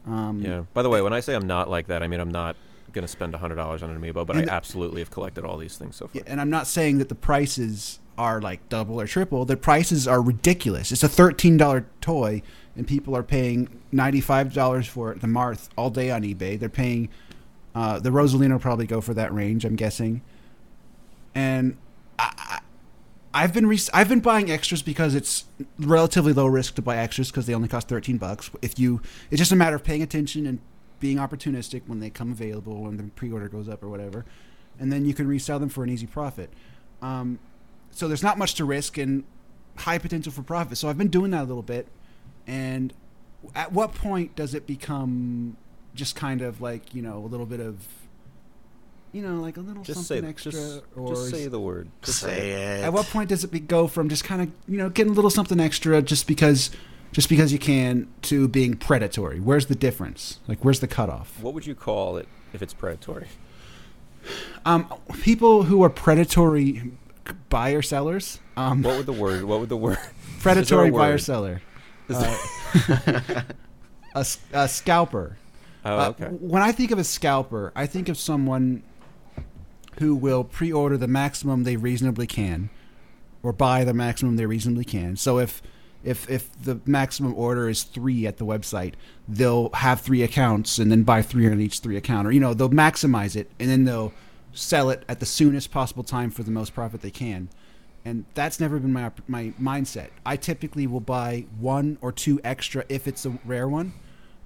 Um, 0.07 0.41
Yeah. 0.41 0.65
By 0.73 0.83
the 0.83 0.89
way, 0.89 1.03
when 1.03 1.13
I 1.13 1.21
say 1.21 1.35
I'm 1.35 1.47
not 1.47 1.69
like 1.69 1.89
that, 1.89 2.03
I 2.03 2.09
mean 2.09 2.21
I'm 2.21 2.31
not 2.31 2.57
going 2.93 3.03
to 3.03 3.09
spend 3.09 3.35
hundred 3.35 3.57
dollars 3.57 3.83
on 3.83 3.91
an 3.91 4.01
amiibo, 4.01 4.25
but 4.25 4.37
I 4.37 4.45
absolutely 4.49 5.01
have 5.01 5.11
collected 5.11 5.45
all 5.45 5.59
these 5.59 5.77
things 5.77 5.97
so 5.97 6.07
far. 6.07 6.13
Yeah, 6.15 6.23
and 6.27 6.41
I'm 6.41 6.51
not 6.51 6.67
saying 6.67 6.99
that 6.99 7.09
the 7.09 7.15
prices 7.15 7.99
are 8.17 8.41
like 8.41 8.69
double 8.69 9.01
or 9.01 9.07
triple. 9.07 9.45
The 9.45 9.57
prices 9.57 10.07
are 10.07 10.23
ridiculous. 10.23 10.93
It's 10.93 11.03
a 11.03 11.09
thirteen 11.09 11.57
dollar 11.57 11.87
toy, 12.01 12.43
and 12.77 12.87
people 12.87 13.17
are 13.17 13.23
paying 13.23 13.81
ninety 13.93 14.21
five 14.21 14.53
dollars 14.53 14.87
for. 14.87 15.15
The 15.15 15.27
Marth 15.27 15.69
all 15.77 15.91
day 15.91 16.11
on 16.11 16.23
eBay. 16.23 16.59
They're 16.59 16.69
paying. 16.69 17.09
Uh, 17.75 17.99
the 17.99 18.11
Rosalina 18.11 18.61
probably 18.61 18.87
go 18.87 19.01
for 19.01 19.15
that 19.15 19.35
range. 19.35 19.65
I'm 19.65 19.77
guessing. 19.77 20.23
And 21.35 21.77
I, 22.19 22.61
I've 23.33 23.53
been 23.53 23.67
re- 23.67 23.81
I've 23.93 24.09
been 24.09 24.21
buying 24.21 24.51
extras 24.51 24.81
because 24.81 25.17
it's 25.17 25.47
relatively 25.79 26.33
low 26.33 26.47
risk 26.47 26.77
to 26.77 26.83
buy 26.83 26.97
extras 26.99 27.33
because 27.33 27.47
they 27.47 27.55
only 27.55 27.67
cost 27.67 27.89
thirteen 27.89 28.17
bucks. 28.17 28.51
If 28.63 28.79
you, 28.79 29.03
it's 29.31 29.41
just 29.41 29.51
a 29.51 29.57
matter 29.57 29.75
of 29.75 29.83
paying 29.83 30.03
attention 30.03 30.47
and 30.47 30.61
being 31.01 31.17
opportunistic 31.17 31.83
when 31.89 31.99
they 31.99 32.11
come 32.11 32.31
available 32.31 32.83
when 32.83 32.97
the 32.97 33.03
pre-order 33.03 33.49
goes 33.49 33.69
up 33.69 33.83
or 33.83 33.89
whatever, 33.89 34.25
and 34.79 34.93
then 34.93 35.05
you 35.05 35.13
can 35.13 35.27
resell 35.27 35.59
them 35.59 35.69
for 35.69 35.83
an 35.83 35.91
easy 35.91 36.07
profit. 36.07 36.51
Um, 37.03 37.41
so 37.95 38.09
there's 38.09 38.23
not 38.23 38.37
much 38.37 38.55
to 38.55 38.65
risk 38.65 38.99
and 38.99 39.25
high 39.77 39.99
potential 39.99 40.33
for 40.33 40.43
profit. 40.43 40.79
So 40.79 40.89
I've 40.89 40.99
been 40.99 41.09
doing 41.09 41.31
that 41.31 41.43
a 41.43 41.45
little 41.45 41.63
bit, 41.63 41.87
and 42.47 42.93
at 43.55 43.73
what 43.73 43.95
point 43.95 44.37
does 44.37 44.55
it 44.55 44.67
become 44.67 45.57
just 45.95 46.17
kind 46.17 46.43
of 46.43 46.61
like 46.61 46.95
you 46.95 47.03
know 47.03 47.19
a 47.19 47.27
little 47.27 47.47
bit 47.47 47.61
of 47.61 47.87
you 49.15 49.23
know, 49.23 49.37
like 49.37 49.57
a 49.57 49.61
little 49.61 49.85
Just 49.85 50.01
say 50.09 50.17
something 50.17 50.29
extra, 50.29 50.51
just, 50.51 50.83
or 50.97 51.11
just 51.11 51.27
is- 51.27 51.31
say 51.31 51.47
the 51.47 51.61
word. 51.61 51.89
Just 52.03 52.19
Say 52.19 52.51
it. 52.51 52.85
At 52.85 52.93
what 52.93 53.07
point 53.07 53.29
does 53.29 53.45
it 53.45 53.53
be, 53.53 53.61
go 53.61 53.87
from 53.87 54.09
just 54.09 54.25
kind 54.25 54.43
of 54.43 54.51
you 54.67 54.77
know 54.77 54.91
getting 54.91 55.13
a 55.13 55.15
little 55.15 55.31
something 55.31 55.61
extra 55.61 56.03
just 56.03 56.27
because 56.27 56.73
just 57.13 57.29
because 57.29 57.53
you 57.53 57.61
can 57.61 58.09
to 58.23 58.49
being 58.49 58.75
predatory? 58.75 59.39
Where's 59.39 59.67
the 59.67 59.77
difference? 59.77 60.41
Like 60.49 60.65
where's 60.65 60.81
the 60.81 60.89
cutoff? 60.89 61.41
What 61.41 61.55
would 61.55 61.65
you 61.65 61.77
call 61.77 62.17
it 62.17 62.27
if 62.53 62.61
it's 62.61 62.75
predatory? 62.75 63.29
Um, 64.65 64.93
people 65.23 65.65
who 65.65 65.85
are 65.85 65.91
predatory 65.91 66.91
buyer 67.49 67.83
sellers, 67.83 68.41
um, 68.57 68.83
What 68.83 68.97
would 68.99 69.07
the 69.07 69.13
word? 69.13 69.45
What 69.45 69.61
would 69.61 69.69
the 69.69 69.77
word? 69.77 69.99
predatory 70.41 70.91
buyer 70.91 71.13
word? 71.13 71.21
seller, 71.21 71.63
A 72.11 72.37
a, 74.15 74.27
a 74.53 74.69
scalper. 74.69 75.37
oh, 75.85 75.99
Uh, 75.99 76.09
okay. 76.11 76.27
When 76.27 76.63
I 76.63 76.73
think 76.73 76.91
of 76.91 76.99
a 76.99 77.05
scalper, 77.05 77.73
I 77.75 77.87
think 77.87 78.09
of 78.09 78.17
someone 78.19 78.83
who 79.99 80.15
will 80.15 80.45
pre-order 80.45 80.97
the 80.97 81.09
maximum 81.09 81.65
they 81.65 81.77
reasonably 81.77 82.27
can, 82.27 82.69
or 83.43 83.53
buy 83.53 83.85
the 83.85 83.95
maximum 83.95 84.37
they 84.37 84.47
reasonably 84.47 84.85
can. 84.85 85.17
So 85.17 85.39
if 85.39 85.63
if 86.03 86.29
if 86.29 86.51
the 86.63 86.81
maximum 86.85 87.35
order 87.35 87.69
is 87.69 87.83
three 87.85 88.27
at 88.27 88.37
the 88.37 88.45
website, 88.45 88.95
they'll 89.29 89.71
have 89.73 90.01
three 90.01 90.23
accounts 90.23 90.79
and 90.79 90.91
then 90.91 91.03
buy 91.03 91.23
three 91.23 91.47
on 91.51 91.61
each 91.61 91.79
three 91.81 91.97
account, 91.97 92.27
or 92.27 92.33
you 92.33 92.41
know 92.41 92.55
they'll 92.55 92.69
maximize 92.69 93.35
it 93.37 93.51
and 93.59 93.71
then 93.71 93.85
they'll 93.85 94.13
sell 94.55 94.91
it 94.91 95.05
at 95.09 95.21
the 95.21 95.27
soonest 95.27 95.71
possible 95.71 96.05
time 96.05 96.31
for 96.31 96.43
the 96.43 96.51
most 96.51 96.75
profit 96.75 97.03
they 97.03 97.11
can. 97.11 97.49
And 98.05 98.25
that's 98.35 98.61
never 98.61 98.79
been 98.79 98.93
my 98.93 99.11
my 99.27 99.53
mindset. 99.61 100.09
I 100.27 100.37
typically 100.37 100.87
will 100.87 101.01
buy 101.01 101.47
one 101.59 101.99
or 102.01 102.13
two 102.13 102.41
extra 102.45 102.85
if 102.89 103.09
it's 103.09 103.25
a 103.25 103.39
rare 103.45 103.69
one, 103.69 103.95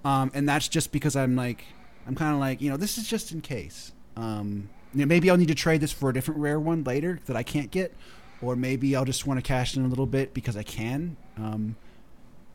um, 0.05 0.31
and 0.33 0.49
that's 0.49 0.69
just 0.69 0.93
because 0.93 1.17
I'm 1.17 1.35
like 1.35 1.65
I'm 2.07 2.15
kind 2.15 2.33
of 2.33 2.41
like 2.41 2.61
you 2.61 2.71
know 2.71 2.77
this 2.77 2.99
is 2.99 3.09
just 3.09 3.33
in 3.33 3.41
case. 3.41 3.93
Um, 4.17 4.71
you 4.95 5.01
know, 5.01 5.07
maybe 5.07 5.29
I'll 5.29 5.37
need 5.37 5.49
to 5.49 5.55
trade 5.55 5.81
this 5.81 5.93
for 5.93 6.09
a 6.09 6.15
different 6.15 6.41
rare 6.41 6.59
one 6.59 6.85
later 6.85 7.21
that 7.27 7.37
I 7.37 7.43
can't 7.43 7.71
get, 7.71 7.95
or 8.41 8.57
maybe 8.57 8.97
I'll 8.97 9.05
just 9.05 9.27
want 9.27 9.39
to 9.39 9.43
cash 9.43 9.77
in 9.77 9.85
a 9.85 9.89
little 9.89 10.07
bit 10.07 10.33
because 10.35 10.57
I 10.57 10.63
can. 10.63 11.17
Um, 11.37 11.77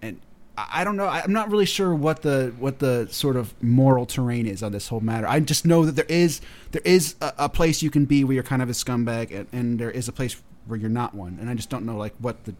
and 0.01 0.19
I, 0.57 0.83
don't 0.83 0.95
know. 0.95 1.07
I'm 1.07 1.33
not 1.33 1.49
really 1.49 1.65
sure 1.65 1.95
what 1.95 2.21
the 2.21 2.53
what 2.59 2.79
the 2.79 3.07
sort 3.09 3.35
of 3.35 3.53
moral 3.63 4.05
terrain 4.05 4.45
is 4.45 4.61
on 4.61 4.71
this 4.71 4.87
whole 4.87 4.99
matter. 4.99 5.27
I 5.27 5.39
just 5.39 5.65
know 5.65 5.85
that 5.85 5.95
there 5.95 6.05
is 6.07 6.41
there 6.71 6.81
is 6.85 7.15
a, 7.21 7.33
a 7.39 7.49
place 7.49 7.81
you 7.81 7.89
can 7.89 8.05
be 8.05 8.23
where 8.23 8.35
you're 8.35 8.43
kind 8.43 8.61
of 8.61 8.69
a 8.69 8.73
scumbag, 8.73 9.33
and, 9.33 9.47
and 9.51 9.79
there 9.79 9.91
is 9.91 10.07
a 10.07 10.11
place 10.11 10.41
where 10.67 10.77
you're 10.77 10.89
not 10.89 11.15
one. 11.15 11.37
And 11.39 11.49
I 11.49 11.55
just 11.55 11.69
don't 11.69 11.85
know 11.85 11.97
like 11.97 12.13
what 12.19 12.43
the 12.45 12.55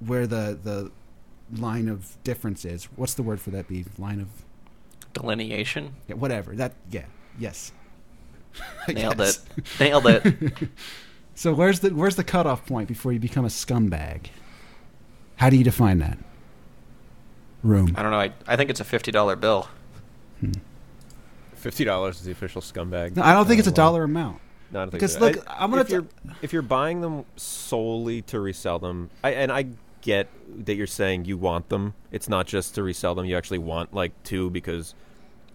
where 0.00 0.26
the 0.26 0.58
the 0.62 0.90
line 1.60 1.88
of 1.88 2.16
difference 2.24 2.64
is. 2.64 2.86
What's 2.96 3.14
the 3.14 3.22
word 3.22 3.40
for 3.40 3.50
that? 3.50 3.68
Be 3.68 3.84
line 3.98 4.20
of 4.20 4.28
Delineation. 5.12 5.94
yeah, 6.08 6.16
whatever. 6.16 6.54
That 6.56 6.72
yeah 6.90 7.04
yes. 7.38 7.72
Nailed 8.88 9.18
guess. 9.18 9.44
it. 9.56 9.80
Nailed 9.80 10.06
it. 10.06 10.54
So 11.34 11.52
where's 11.52 11.80
the 11.80 11.90
where's 11.90 12.16
the 12.16 12.24
cutoff 12.24 12.64
point 12.64 12.88
before 12.88 13.12
you 13.12 13.18
become 13.18 13.44
a 13.44 13.48
scumbag? 13.48 14.26
How 15.36 15.50
do 15.50 15.56
you 15.56 15.64
define 15.64 15.98
that? 15.98 16.16
Room. 17.64 17.94
I 17.96 18.02
don't 18.02 18.12
know. 18.12 18.20
I, 18.20 18.32
I 18.46 18.54
think 18.56 18.70
it's 18.70 18.78
a 18.80 18.84
fifty 18.84 19.10
dollar 19.10 19.34
bill. 19.36 19.68
Fifty 21.54 21.84
dollars 21.84 22.18
is 22.20 22.24
the 22.26 22.32
official 22.32 22.60
scumbag. 22.60 23.16
No, 23.16 23.22
I 23.22 23.32
don't 23.32 23.46
think 23.46 23.58
it's 23.58 23.68
a 23.68 23.72
dollar 23.72 24.04
amount. 24.04 24.40
No, 24.70 24.80
I 24.80 24.82
don't 24.84 24.90
think 24.90 25.00
Because 25.00 25.14
so. 25.14 25.20
look, 25.20 25.38
I- 25.50 25.64
I'm 25.64 25.70
gonna 25.70 25.82
If 25.82 25.86
t- 25.88 25.92
you're, 25.94 26.06
if 26.42 26.52
you're 26.52 26.62
buying 26.62 27.00
them 27.00 27.24
solely 27.36 28.22
to 28.22 28.40
resell 28.40 28.78
them, 28.78 29.08
I, 29.22 29.30
and 29.30 29.50
I 29.50 29.66
get 30.02 30.28
that 30.66 30.74
you're 30.74 30.86
saying 30.86 31.24
you 31.24 31.38
want 31.38 31.70
them. 31.70 31.94
It's 32.12 32.28
not 32.28 32.46
just 32.46 32.74
to 32.74 32.82
resell 32.82 33.14
them. 33.14 33.24
You 33.24 33.36
actually 33.36 33.58
want 33.58 33.94
like 33.94 34.12
two 34.24 34.50
because 34.50 34.94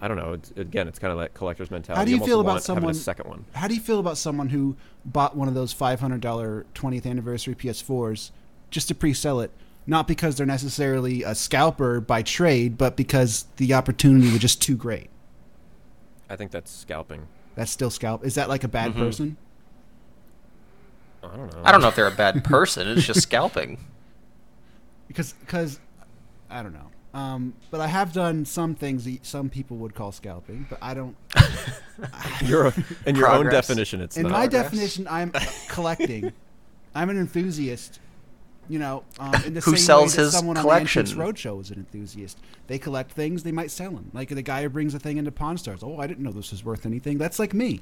I 0.01 0.07
don't 0.07 0.17
know. 0.17 0.33
It's, 0.33 0.51
again, 0.51 0.87
it's 0.87 0.97
kind 0.97 1.11
of 1.13 1.19
that 1.19 1.33
collector's 1.35 1.69
mentality. 1.69 1.99
How 1.99 2.05
do 2.05 2.11
you 2.11 2.15
almost 2.17 2.29
feel 2.29 2.39
about 2.39 2.63
someone- 2.63 2.91
a 2.91 2.93
second 2.95 3.29
one? 3.29 3.45
How 3.53 3.67
do 3.67 3.75
you 3.75 3.81
feel 3.81 3.99
about 3.99 4.17
someone 4.17 4.49
who 4.49 4.77
bought 5.05 5.35
one 5.37 5.47
of 5.47 5.53
those 5.53 5.73
five 5.73 5.99
hundred 5.99 6.21
dollar 6.21 6.65
twentieth 6.73 7.05
anniversary 7.05 7.53
PS4s 7.53 8.31
just 8.71 8.87
to 8.87 8.95
pre-sell 8.95 9.41
it? 9.41 9.51
Not 9.89 10.07
because 10.07 10.35
they're 10.37 10.45
necessarily 10.45 11.23
a 11.23 11.33
scalper 11.33 11.99
by 11.99 12.21
trade, 12.21 12.77
but 12.77 12.95
because 12.95 13.45
the 13.57 13.73
opportunity 13.73 14.29
was 14.31 14.39
just 14.39 14.61
too 14.61 14.75
great. 14.75 15.09
I 16.29 16.35
think 16.35 16.51
that's 16.51 16.69
scalping. 16.71 17.27
That's 17.55 17.71
still 17.71 17.89
scalp. 17.89 18.23
Is 18.23 18.35
that 18.35 18.49
like 18.49 18.63
a 18.63 18.67
bad 18.67 18.93
Mhm. 18.93 18.97
person? 18.97 19.37
I 21.23 21.35
don't 21.35 21.51
know. 21.53 21.61
I 21.65 21.71
don't 21.71 21.81
know 21.81 21.87
if 21.87 21.95
they're 21.95 22.05
a 22.07 22.11
bad 22.11 22.43
person. 22.43 22.87
It's 22.87 23.05
just 23.05 23.21
scalping. 23.21 23.79
Because 25.07 25.33
because 25.39 25.79
I 26.51 26.61
don't 26.61 26.71
know. 26.73 26.91
Um, 27.19 27.55
but 27.71 27.81
I 27.81 27.87
have 27.87 28.13
done 28.13 28.45
some 28.45 28.75
things 28.75 29.05
that 29.05 29.25
some 29.25 29.49
people 29.49 29.77
would 29.77 29.95
call 29.95 30.11
scalping, 30.11 30.67
but 30.69 30.77
I 30.83 30.93
don't. 30.93 31.15
Your 32.43 32.71
in 33.07 33.15
your 33.15 33.27
own 33.27 33.47
definition, 33.49 34.01
it's 34.01 34.17
in 34.17 34.23
not. 34.23 34.31
my 34.33 34.41
Progress. 34.47 34.65
definition, 34.65 35.07
I'm 35.09 35.31
collecting. 35.67 36.31
I'm 36.93 37.09
an 37.09 37.17
enthusiast. 37.17 37.99
You 38.69 38.77
know, 38.79 39.03
um, 39.19 39.33
in 39.45 39.55
the 39.55 39.61
Who 39.61 39.71
same 39.71 39.77
sells 39.79 40.11
way 40.11 40.17
that 40.17 40.21
his 40.25 40.33
someone 40.33 40.55
collection? 40.55 40.99
on 40.99 41.05
the 41.05 41.23
Antiques 41.23 41.43
Roadshow 41.43 41.59
is 41.61 41.71
an 41.71 41.77
enthusiast. 41.77 42.37
They 42.67 42.77
collect 42.77 43.11
things, 43.11 43.41
they 43.41 43.51
might 43.51 43.71
sell 43.71 43.89
them. 43.91 44.11
Like 44.13 44.29
the 44.29 44.43
guy 44.43 44.61
who 44.61 44.69
brings 44.69 44.93
a 44.93 44.99
thing 44.99 45.17
into 45.17 45.31
Pawn 45.31 45.57
Stars. 45.57 45.81
Oh, 45.81 45.97
I 45.97 46.05
didn't 46.05 46.23
know 46.23 46.31
this 46.31 46.51
was 46.51 46.63
worth 46.63 46.85
anything. 46.85 47.17
That's 47.17 47.39
like 47.39 47.53
me, 47.55 47.81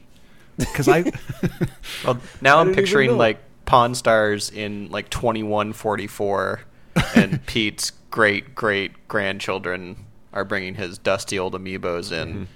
because 0.57 0.87
I. 0.87 1.11
Well, 2.05 2.19
now 2.41 2.57
I 2.57 2.61
I'm 2.61 2.73
picturing 2.73 3.17
like 3.17 3.39
Pawn 3.65 3.95
Stars 3.95 4.49
in 4.49 4.89
like 4.89 5.09
2144, 5.09 6.61
and 7.15 7.45
Pete's 7.47 7.91
great 8.09 8.55
great 8.55 9.07
grandchildren 9.09 10.05
are 10.31 10.45
bringing 10.45 10.75
his 10.75 10.97
dusty 10.97 11.37
old 11.37 11.53
amiibos 11.53 12.11
in. 12.11 12.47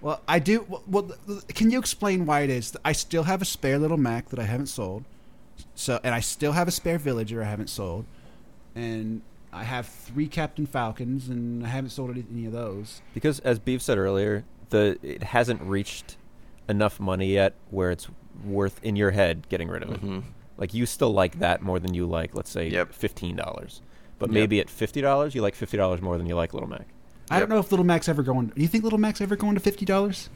Well, 0.00 0.20
I 0.28 0.38
do. 0.38 0.64
Well, 0.68 0.82
well, 0.86 1.02
th- 1.04 1.18
th- 1.26 1.46
can 1.48 1.70
you 1.70 1.78
explain 1.78 2.26
why 2.26 2.40
it 2.42 2.50
is? 2.50 2.76
I 2.84 2.92
still 2.92 3.22
have 3.24 3.40
a 3.42 3.44
spare 3.46 3.78
little 3.78 3.96
Mac 3.96 4.28
that 4.28 4.38
I 4.38 4.44
haven't 4.44 4.66
sold. 4.66 5.04
So, 5.74 6.00
and 6.02 6.14
I 6.14 6.20
still 6.20 6.52
have 6.52 6.68
a 6.68 6.70
spare 6.70 6.98
Villager 6.98 7.42
I 7.42 7.46
haven't 7.46 7.68
sold, 7.70 8.04
and 8.74 9.22
I 9.52 9.64
have 9.64 9.86
three 9.86 10.28
Captain 10.28 10.66
Falcons, 10.66 11.28
and 11.28 11.64
I 11.64 11.68
haven't 11.68 11.90
sold 11.90 12.10
any, 12.10 12.24
any 12.32 12.46
of 12.46 12.52
those. 12.52 13.00
Because 13.14 13.38
as 13.40 13.58
Beav 13.58 13.80
said 13.80 13.98
earlier, 13.98 14.44
the 14.70 14.98
it 15.02 15.22
hasn't 15.22 15.62
reached 15.62 16.16
enough 16.68 17.00
money 17.00 17.32
yet 17.32 17.54
where 17.70 17.90
it's 17.90 18.08
worth 18.44 18.78
in 18.84 18.94
your 18.96 19.10
head 19.12 19.48
getting 19.48 19.68
rid 19.68 19.82
of 19.82 19.90
it. 19.92 20.02
Mhm. 20.04 20.22
Like 20.58 20.74
you 20.74 20.84
still 20.86 21.12
like 21.12 21.38
that 21.38 21.62
more 21.62 21.78
than 21.78 21.94
you 21.94 22.06
like, 22.06 22.34
let's 22.34 22.50
say, 22.50 22.68
Yep. 22.68 22.92
fifteen 22.92 23.36
dollars. 23.36 23.80
But 24.18 24.28
Yep. 24.30 24.34
maybe 24.34 24.60
at 24.60 24.68
fifty 24.68 25.00
dollars, 25.00 25.34
you 25.34 25.40
like 25.42 25.54
fifty 25.54 25.76
dollars 25.76 26.02
more 26.02 26.18
than 26.18 26.26
you 26.26 26.34
like 26.36 26.52
Little 26.52 26.68
Mac. 26.68 26.86
I 27.30 27.38
don't 27.40 27.48
know 27.48 27.58
if 27.58 27.70
Little 27.70 27.84
Mac's 27.86 28.08
ever 28.08 28.22
going. 28.22 28.46
Do 28.48 28.60
you 28.60 28.68
think 28.68 28.84
Little 28.84 28.98
Mac's 28.98 29.20
ever 29.20 29.36
going 29.36 29.54
to 29.54 29.60
fifty 29.60 29.84
dollars? 29.84 30.28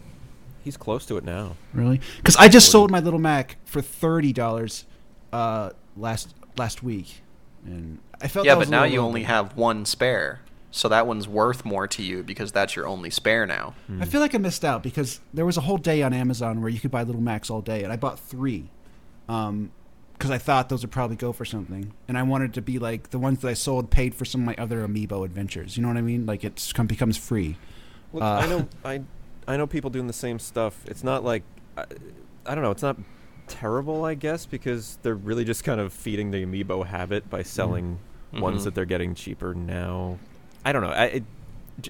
He's 0.64 0.76
close 0.76 1.04
to 1.06 1.16
it 1.16 1.24
now. 1.24 1.56
Really? 1.74 2.00
Because 2.18 2.36
I 2.36 2.46
just 2.48 2.66
40. 2.68 2.72
sold 2.72 2.90
my 2.92 3.00
Little 3.00 3.18
Mac 3.18 3.56
for 3.64 3.82
thirty 3.82 4.32
dollars 4.32 4.84
uh, 5.32 5.70
last 5.96 6.34
last 6.56 6.82
week, 6.82 7.22
and 7.64 7.98
I 8.20 8.28
felt 8.28 8.46
Yeah, 8.46 8.54
that 8.54 8.60
but 8.60 8.68
now 8.68 8.84
you 8.84 9.00
low. 9.00 9.06
only 9.08 9.22
have 9.24 9.56
one 9.56 9.84
spare, 9.84 10.40
so 10.70 10.88
that 10.88 11.06
one's 11.06 11.26
worth 11.28 11.64
more 11.64 11.86
to 11.88 12.02
you 12.02 12.22
because 12.22 12.52
that's 12.52 12.76
your 12.76 12.86
only 12.86 13.10
spare 13.10 13.46
now. 13.46 13.74
I 14.00 14.04
feel 14.04 14.20
like 14.20 14.34
I 14.34 14.38
missed 14.38 14.64
out 14.64 14.82
because 14.82 15.20
there 15.34 15.46
was 15.46 15.56
a 15.56 15.62
whole 15.62 15.78
day 15.78 16.02
on 16.02 16.12
Amazon 16.12 16.60
where 16.60 16.70
you 16.70 16.80
could 16.80 16.90
buy 16.90 17.02
Little 17.02 17.20
Macs 17.22 17.50
all 17.50 17.60
day, 17.62 17.82
and 17.84 17.92
I 17.92 17.96
bought 17.96 18.18
three, 18.18 18.70
because 19.26 20.30
I 20.30 20.38
thought 20.38 20.68
those 20.68 20.82
would 20.82 20.90
probably 20.92 21.16
go 21.16 21.32
for 21.32 21.44
something, 21.44 21.92
and 22.08 22.16
I 22.18 22.22
wanted 22.22 22.54
to 22.54 22.62
be 22.62 22.78
like 22.78 23.10
the 23.10 23.18
ones 23.18 23.40
that 23.40 23.48
I 23.48 23.54
sold 23.54 23.90
paid 23.90 24.14
for 24.14 24.24
some 24.24 24.42
of 24.42 24.46
my 24.46 24.54
other 24.62 24.86
Amiibo 24.86 25.24
adventures. 25.24 25.76
You 25.76 25.82
know 25.82 25.88
what 25.88 25.96
I 25.96 26.02
mean? 26.02 26.26
Like 26.26 26.44
it's 26.44 26.72
come 26.72 26.86
becomes 26.86 27.16
free. 27.16 27.56
Look, 28.12 28.22
Uh, 28.22 28.26
I 28.26 28.46
know, 28.46 28.68
I, 28.84 29.00
I 29.48 29.56
know 29.56 29.66
people 29.66 29.90
doing 29.90 30.06
the 30.06 30.12
same 30.12 30.38
stuff. 30.38 30.84
It's 30.86 31.02
not 31.02 31.24
like, 31.24 31.42
I, 31.76 31.84
I 32.46 32.54
don't 32.54 32.62
know. 32.62 32.70
It's 32.70 32.82
not 32.82 32.96
terrible, 33.48 34.04
I 34.04 34.14
guess, 34.14 34.46
because 34.46 34.98
they're 35.02 35.14
really 35.14 35.44
just 35.44 35.64
kind 35.64 35.80
of 35.80 35.92
feeding 35.92 36.30
the 36.30 36.44
amiibo 36.44 36.86
habit 36.86 37.28
by 37.30 37.42
selling 37.42 37.98
ones 38.32 38.62
Mhm. 38.62 38.64
that 38.64 38.74
they're 38.74 38.84
getting 38.84 39.14
cheaper 39.14 39.54
now. 39.54 40.18
I 40.64 40.72
don't 40.72 40.82
know. 40.82 40.90
I, 40.90 41.04
it, 41.06 41.24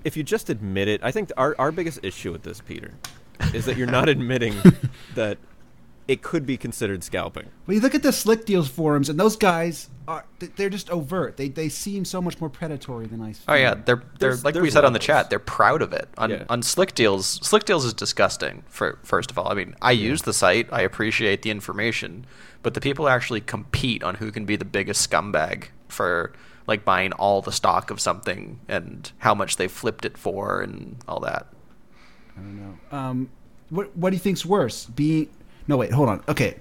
if 0.05 0.17
you 0.17 0.23
just 0.23 0.49
admit 0.51 0.89
it, 0.89 1.01
I 1.05 1.11
think 1.13 1.31
our 1.37 1.55
our 1.59 1.71
biggest 1.73 2.01
issue 2.03 2.33
with 2.33 2.43
this, 2.43 2.61
Peter, 2.61 2.93
is 3.55 3.65
that 3.67 3.77
you're 3.77 3.87
not 3.91 4.09
admitting 4.15 4.55
that 5.15 5.39
it 6.09 6.23
could 6.23 6.45
be 6.47 6.57
considered 6.57 7.05
scalping. 7.05 7.47
Well, 7.67 7.75
you 7.77 7.81
look 7.81 7.95
at 7.95 8.03
the 8.03 8.13
Slick 8.13 8.45
Deals 8.45 8.69
forums, 8.69 9.09
and 9.09 9.19
those 9.21 9.37
guys 9.37 9.89
are 10.09 10.25
they're 10.57 10.69
just 10.71 10.91
overt. 10.91 11.37
They 11.37 11.49
they 11.49 11.69
seem 11.69 12.05
so 12.05 12.21
much 12.21 12.41
more 12.41 12.51
predatory 12.51 13.07
than 13.07 13.21
I. 13.23 13.35
Oh 13.47 13.55
yeah, 13.55 13.75
feel. 13.75 13.83
they're 13.85 13.97
they're 13.97 14.05
There's- 14.19 14.45
like 14.45 14.55
we 14.55 14.63
there's 14.63 14.73
said 14.75 14.85
on 14.85 14.93
the 14.93 14.99
chat. 14.99 15.31
They're 15.31 15.39
proud 15.39 15.81
of 15.83 15.93
it. 15.93 16.09
On 16.19 16.31
Yeah. 16.31 16.45
on 16.49 16.63
Slick 16.63 16.95
Deals, 16.95 17.27
Slick 17.47 17.65
Deals 17.65 17.85
is 17.85 17.95
disgusting. 17.95 18.65
For 18.69 18.99
first 19.05 19.31
of 19.31 19.39
all, 19.39 19.49
I 19.51 19.55
mean, 19.55 19.75
I 19.81 19.93
use 19.93 20.23
the 20.23 20.33
site. 20.33 20.69
I 20.73 20.81
appreciate 20.83 21.43
the 21.43 21.51
information, 21.51 22.27
but 22.63 22.75
the 22.75 22.81
people 22.81 23.09
actually 23.09 23.41
compete 23.41 24.03
on 24.03 24.17
who 24.17 24.33
can 24.33 24.45
be 24.45 24.57
the 24.57 24.65
biggest 24.65 25.09
scumbag 25.09 25.67
for 25.89 26.33
like 26.67 26.85
buying 26.85 27.13
all 27.13 27.43
the 27.43 27.53
stock 27.53 27.91
of 27.91 28.01
something 28.01 28.59
and 28.69 29.11
how 29.19 29.35
much 29.35 29.57
they 29.57 29.69
flipped 29.69 30.05
it 30.05 30.17
for 30.19 30.61
and 30.63 30.97
all 31.07 31.21
that. 31.21 31.47
I 32.37 32.41
don't 32.41 32.57
know. 32.61 32.97
Um, 32.99 33.31
what 33.71 33.97
what 33.97 34.11
do 34.11 34.17
you 34.17 34.21
think's 34.21 34.45
worse? 34.45 34.87
Being 34.87 35.29
no 35.69 35.77
wait, 35.77 35.93
hold 35.93 36.09
on. 36.09 36.23
Okay, 36.29 36.57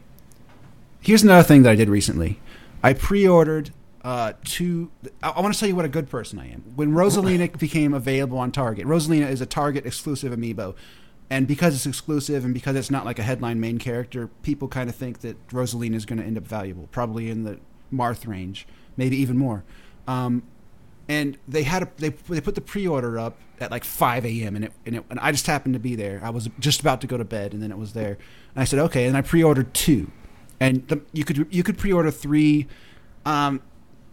here's 1.01 1.23
another 1.23 1.43
thing 1.43 1.63
that 1.63 1.71
I 1.71 1.75
did 1.75 1.89
recently. 1.89 2.39
I 2.83 2.93
pre-ordered 2.93 3.71
uh, 4.03 4.33
two. 4.43 4.91
I, 5.21 5.29
I 5.29 5.41
want 5.41 5.53
to 5.53 5.59
tell 5.59 5.69
you 5.69 5.75
what 5.75 5.85
a 5.85 5.89
good 5.89 6.09
person 6.09 6.39
I 6.39 6.51
am. 6.51 6.63
When 6.75 6.91
Rosalina 6.91 7.57
became 7.59 7.93
available 7.93 8.37
on 8.37 8.51
Target, 8.51 8.85
Rosalina 8.87 9.29
is 9.29 9.41
a 9.41 9.45
Target 9.45 9.85
exclusive 9.85 10.33
amiibo. 10.33 10.75
and 11.29 11.47
because 11.47 11.75
it's 11.75 11.85
exclusive 11.85 12.43
and 12.43 12.53
because 12.53 12.75
it's 12.75 12.91
not 12.91 13.05
like 13.05 13.19
a 13.19 13.23
headline 13.23 13.59
main 13.59 13.77
character, 13.77 14.27
people 14.41 14.67
kind 14.67 14.89
of 14.89 14.95
think 14.95 15.19
that 15.19 15.47
Rosalina 15.49 15.95
is 15.95 16.05
going 16.05 16.19
to 16.19 16.25
end 16.25 16.37
up 16.37 16.45
valuable, 16.45 16.87
probably 16.91 17.29
in 17.29 17.43
the 17.43 17.59
Marth 17.93 18.27
range, 18.27 18.67
maybe 18.97 19.17
even 19.17 19.37
more. 19.37 19.63
Um, 20.07 20.43
and 21.07 21.37
they 21.47 21.63
had 21.63 21.83
a, 21.83 21.89
they 21.97 22.09
they 22.09 22.41
put 22.41 22.55
the 22.55 22.61
pre-order 22.61 23.19
up 23.19 23.37
at 23.59 23.69
like 23.69 23.83
5 23.83 24.25
a.m. 24.25 24.55
and 24.55 24.65
it, 24.65 24.71
and 24.85 24.95
it 24.95 25.03
and 25.09 25.19
I 25.19 25.31
just 25.31 25.45
happened 25.45 25.73
to 25.73 25.79
be 25.79 25.95
there. 25.95 26.21
I 26.23 26.29
was 26.29 26.49
just 26.59 26.79
about 26.81 27.01
to 27.01 27.07
go 27.07 27.17
to 27.17 27.25
bed 27.25 27.53
and 27.53 27.61
then 27.61 27.71
it 27.71 27.77
was 27.77 27.93
there, 27.93 28.17
and 28.55 28.61
I 28.61 28.65
said 28.65 28.79
okay, 28.79 29.05
and 29.05 29.17
I 29.17 29.21
pre-ordered 29.21 29.73
two, 29.73 30.11
and 30.59 30.87
the, 30.87 31.01
you 31.13 31.23
could 31.23 31.47
you 31.49 31.63
could 31.63 31.77
pre-order 31.77 32.11
three. 32.11 32.67
Um, 33.25 33.61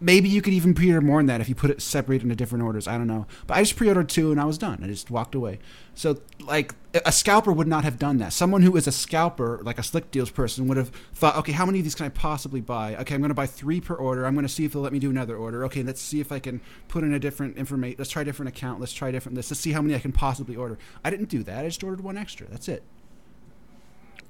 maybe 0.01 0.29
you 0.29 0.41
could 0.41 0.53
even 0.53 0.73
pre-order 0.73 1.01
more 1.01 1.19
than 1.19 1.27
that 1.27 1.41
if 1.41 1.49
you 1.49 1.55
put 1.55 1.69
it 1.69 1.81
separated 1.81 2.23
into 2.23 2.35
different 2.35 2.63
orders. 2.63 2.87
I 2.87 2.97
don't 2.97 3.07
know, 3.07 3.27
but 3.47 3.57
I 3.57 3.61
just 3.61 3.75
pre-ordered 3.75 4.09
two 4.09 4.31
and 4.31 4.39
I 4.39 4.45
was 4.45 4.57
done. 4.57 4.79
I 4.83 4.87
just 4.87 5.11
walked 5.11 5.35
away. 5.35 5.59
So 5.93 6.21
like 6.39 6.73
a 6.93 7.11
scalper 7.11 7.51
would 7.51 7.67
not 7.67 7.83
have 7.83 7.99
done 7.99 8.17
that. 8.17 8.33
Someone 8.33 8.61
who 8.61 8.75
is 8.77 8.87
a 8.87 8.91
scalper, 8.91 9.59
like 9.63 9.77
a 9.77 9.83
slick 9.83 10.11
deals 10.11 10.29
person, 10.29 10.67
would 10.67 10.77
have 10.77 10.89
thought, 11.13 11.35
okay, 11.37 11.51
how 11.51 11.65
many 11.65 11.79
of 11.79 11.85
these 11.85 11.95
can 11.95 12.05
I 12.05 12.09
possibly 12.09 12.61
buy? 12.61 12.95
Okay, 12.95 13.13
I'm 13.13 13.21
going 13.21 13.29
to 13.29 13.35
buy 13.35 13.45
three 13.45 13.81
per 13.81 13.95
order. 13.95 14.25
I'm 14.25 14.33
going 14.33 14.45
to 14.45 14.53
see 14.53 14.65
if 14.65 14.73
they'll 14.73 14.81
let 14.81 14.93
me 14.93 14.99
do 14.99 15.09
another 15.09 15.35
order. 15.35 15.65
Okay, 15.65 15.83
let's 15.83 16.01
see 16.01 16.21
if 16.21 16.31
I 16.31 16.39
can 16.39 16.61
put 16.87 17.03
in 17.03 17.13
a 17.13 17.19
different 17.19 17.57
information. 17.57 17.97
Let's 17.99 18.11
try 18.11 18.21
a 18.21 18.25
different 18.25 18.49
account. 18.49 18.79
Let's 18.79 18.93
try 18.93 19.11
different 19.11 19.35
this. 19.35 19.51
Let's 19.51 19.59
see 19.59 19.71
how 19.71 19.81
many 19.81 19.95
I 19.95 19.99
can 19.99 20.11
possibly 20.11 20.55
order. 20.55 20.77
I 21.03 21.09
didn't 21.09 21.29
do 21.29 21.43
that. 21.43 21.65
I 21.65 21.67
just 21.67 21.83
ordered 21.83 22.01
one 22.01 22.17
extra. 22.17 22.47
That's 22.47 22.69
it. 22.69 22.83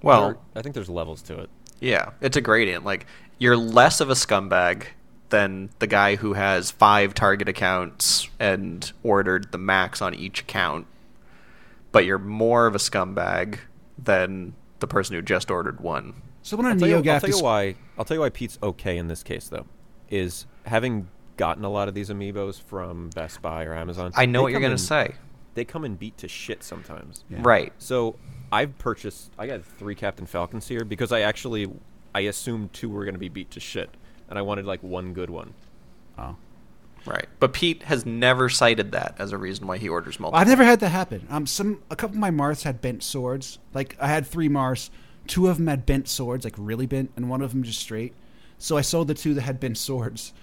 Well, 0.02 0.28
There- 0.30 0.38
I 0.56 0.62
think 0.62 0.76
there's 0.76 0.90
levels 0.90 1.22
to 1.24 1.40
it. 1.40 1.50
yeah, 1.80 2.12
it's 2.22 2.38
a 2.38 2.42
gradient. 2.42 2.86
Like 2.86 3.06
you're 3.38 3.58
less 3.58 4.02
of 4.02 4.10
a 4.10 4.14
scumbag 4.14 4.84
than 5.30 5.70
the 5.80 5.88
guy 5.88 6.16
who 6.16 6.34
has 6.34 6.72
five 6.72 7.14
target 7.14 7.48
accounts 7.48 8.28
and 8.40 8.92
ordered 9.04 9.52
the 9.52 9.58
max 9.58 10.02
on 10.02 10.16
each 10.16 10.42
account, 10.42 10.88
but 11.92 12.06
you're 12.06 12.18
more 12.20 12.66
of 12.66 12.76
a 12.76 12.80
scumbag 12.80 13.60
than 13.98 14.54
the 14.80 14.88
person 14.88 15.16
who 15.16 15.22
just 15.22 15.52
ordered 15.52 15.80
one. 15.82 16.14
So 16.42 16.56
when 16.58 16.66
a 16.66 16.70
I'll 16.70 16.76
tell, 16.78 16.88
you, 16.88 16.96
I'll 16.98 17.04
tell 17.04 17.30
you 17.30 17.36
is 17.36 17.42
why. 17.44 17.76
I'll 17.98 18.06
tell 18.06 18.16
you 18.16 18.22
why 18.22 18.30
Pete's 18.30 18.58
okay 18.64 18.98
in 18.98 19.08
this 19.08 19.22
case, 19.24 19.50
though, 19.50 19.66
is 20.10 20.46
having 20.66 21.08
gotten 21.38 21.64
a 21.64 21.70
lot 21.70 21.88
of 21.88 21.94
these 21.94 22.10
amiibos 22.10 22.62
from 22.62 23.10
Best 23.12 23.42
Buy 23.42 23.66
or 23.66 23.74
Amazon. 23.76 24.12
I 24.16 24.26
know 24.26 24.42
what 24.42 24.52
you're 24.52 24.62
gonna 24.62 24.74
in- 24.74 24.78
say. 24.78 25.16
They 25.56 25.66
come 25.66 25.84
and 25.84 25.98
beat 25.98 26.18
to 26.20 26.28
shit 26.28 26.64
sometimes. 26.64 27.24
Yeah. 27.30 27.40
Right. 27.42 27.74
So 27.78 28.16
I've 28.52 28.78
purchased. 28.78 29.32
I 29.38 29.48
got 29.48 29.64
three 29.64 29.96
Captain 29.96 30.26
Falcons 30.26 30.68
here 30.68 30.86
because 30.86 31.12
I 31.12 31.22
actually 31.22 31.68
I 32.14 32.22
assumed 32.22 32.74
two 32.74 32.90
were 32.90 33.04
going 33.06 33.16
to 33.16 33.20
be 33.20 33.30
beat 33.30 33.52
to 33.52 33.60
shit, 33.60 33.90
and 34.30 34.40
I 34.40 34.42
wanted 34.42 34.66
like 34.66 34.82
one 34.84 35.14
good 35.14 35.30
one. 35.30 35.54
oh. 36.18 36.36
Right. 37.06 37.28
But 37.40 37.54
Pete 37.54 37.84
has 37.84 38.06
never 38.06 38.50
cited 38.50 38.92
that 38.92 39.16
as 39.20 39.32
a 39.32 39.38
reason 39.38 39.66
why 39.68 39.78
he 39.78 39.88
orders 39.88 40.20
multiple. 40.20 40.40
I've 40.40 40.50
never 40.50 40.66
had 40.66 40.82
that 40.82 40.90
happen. 40.90 41.26
Um, 41.30 41.46
some 41.48 41.82
a 41.90 41.96
couple 41.96 42.16
of 42.18 42.20
my 42.20 42.30
Marths 42.30 42.64
had 42.64 42.82
bent 42.82 43.04
swords. 43.04 43.58
Like 43.74 43.96
I 44.02 44.08
had 44.08 44.28
three 44.28 44.50
Marths, 44.50 44.92
two 45.26 45.48
of 45.48 45.58
them 45.58 45.68
had 45.68 45.86
bent 45.86 46.10
swords, 46.10 46.44
like 46.44 46.56
really 46.58 46.86
bent, 46.88 47.12
and 47.16 47.30
one 47.30 47.42
of 47.42 47.52
them 47.52 47.64
just 47.64 47.80
straight. 47.80 48.14
So 48.58 48.76
I 48.76 48.82
sold 48.82 49.08
the 49.08 49.14
two 49.14 49.34
that 49.36 49.42
had 49.42 49.62
bent 49.62 49.78
swords. 49.78 50.34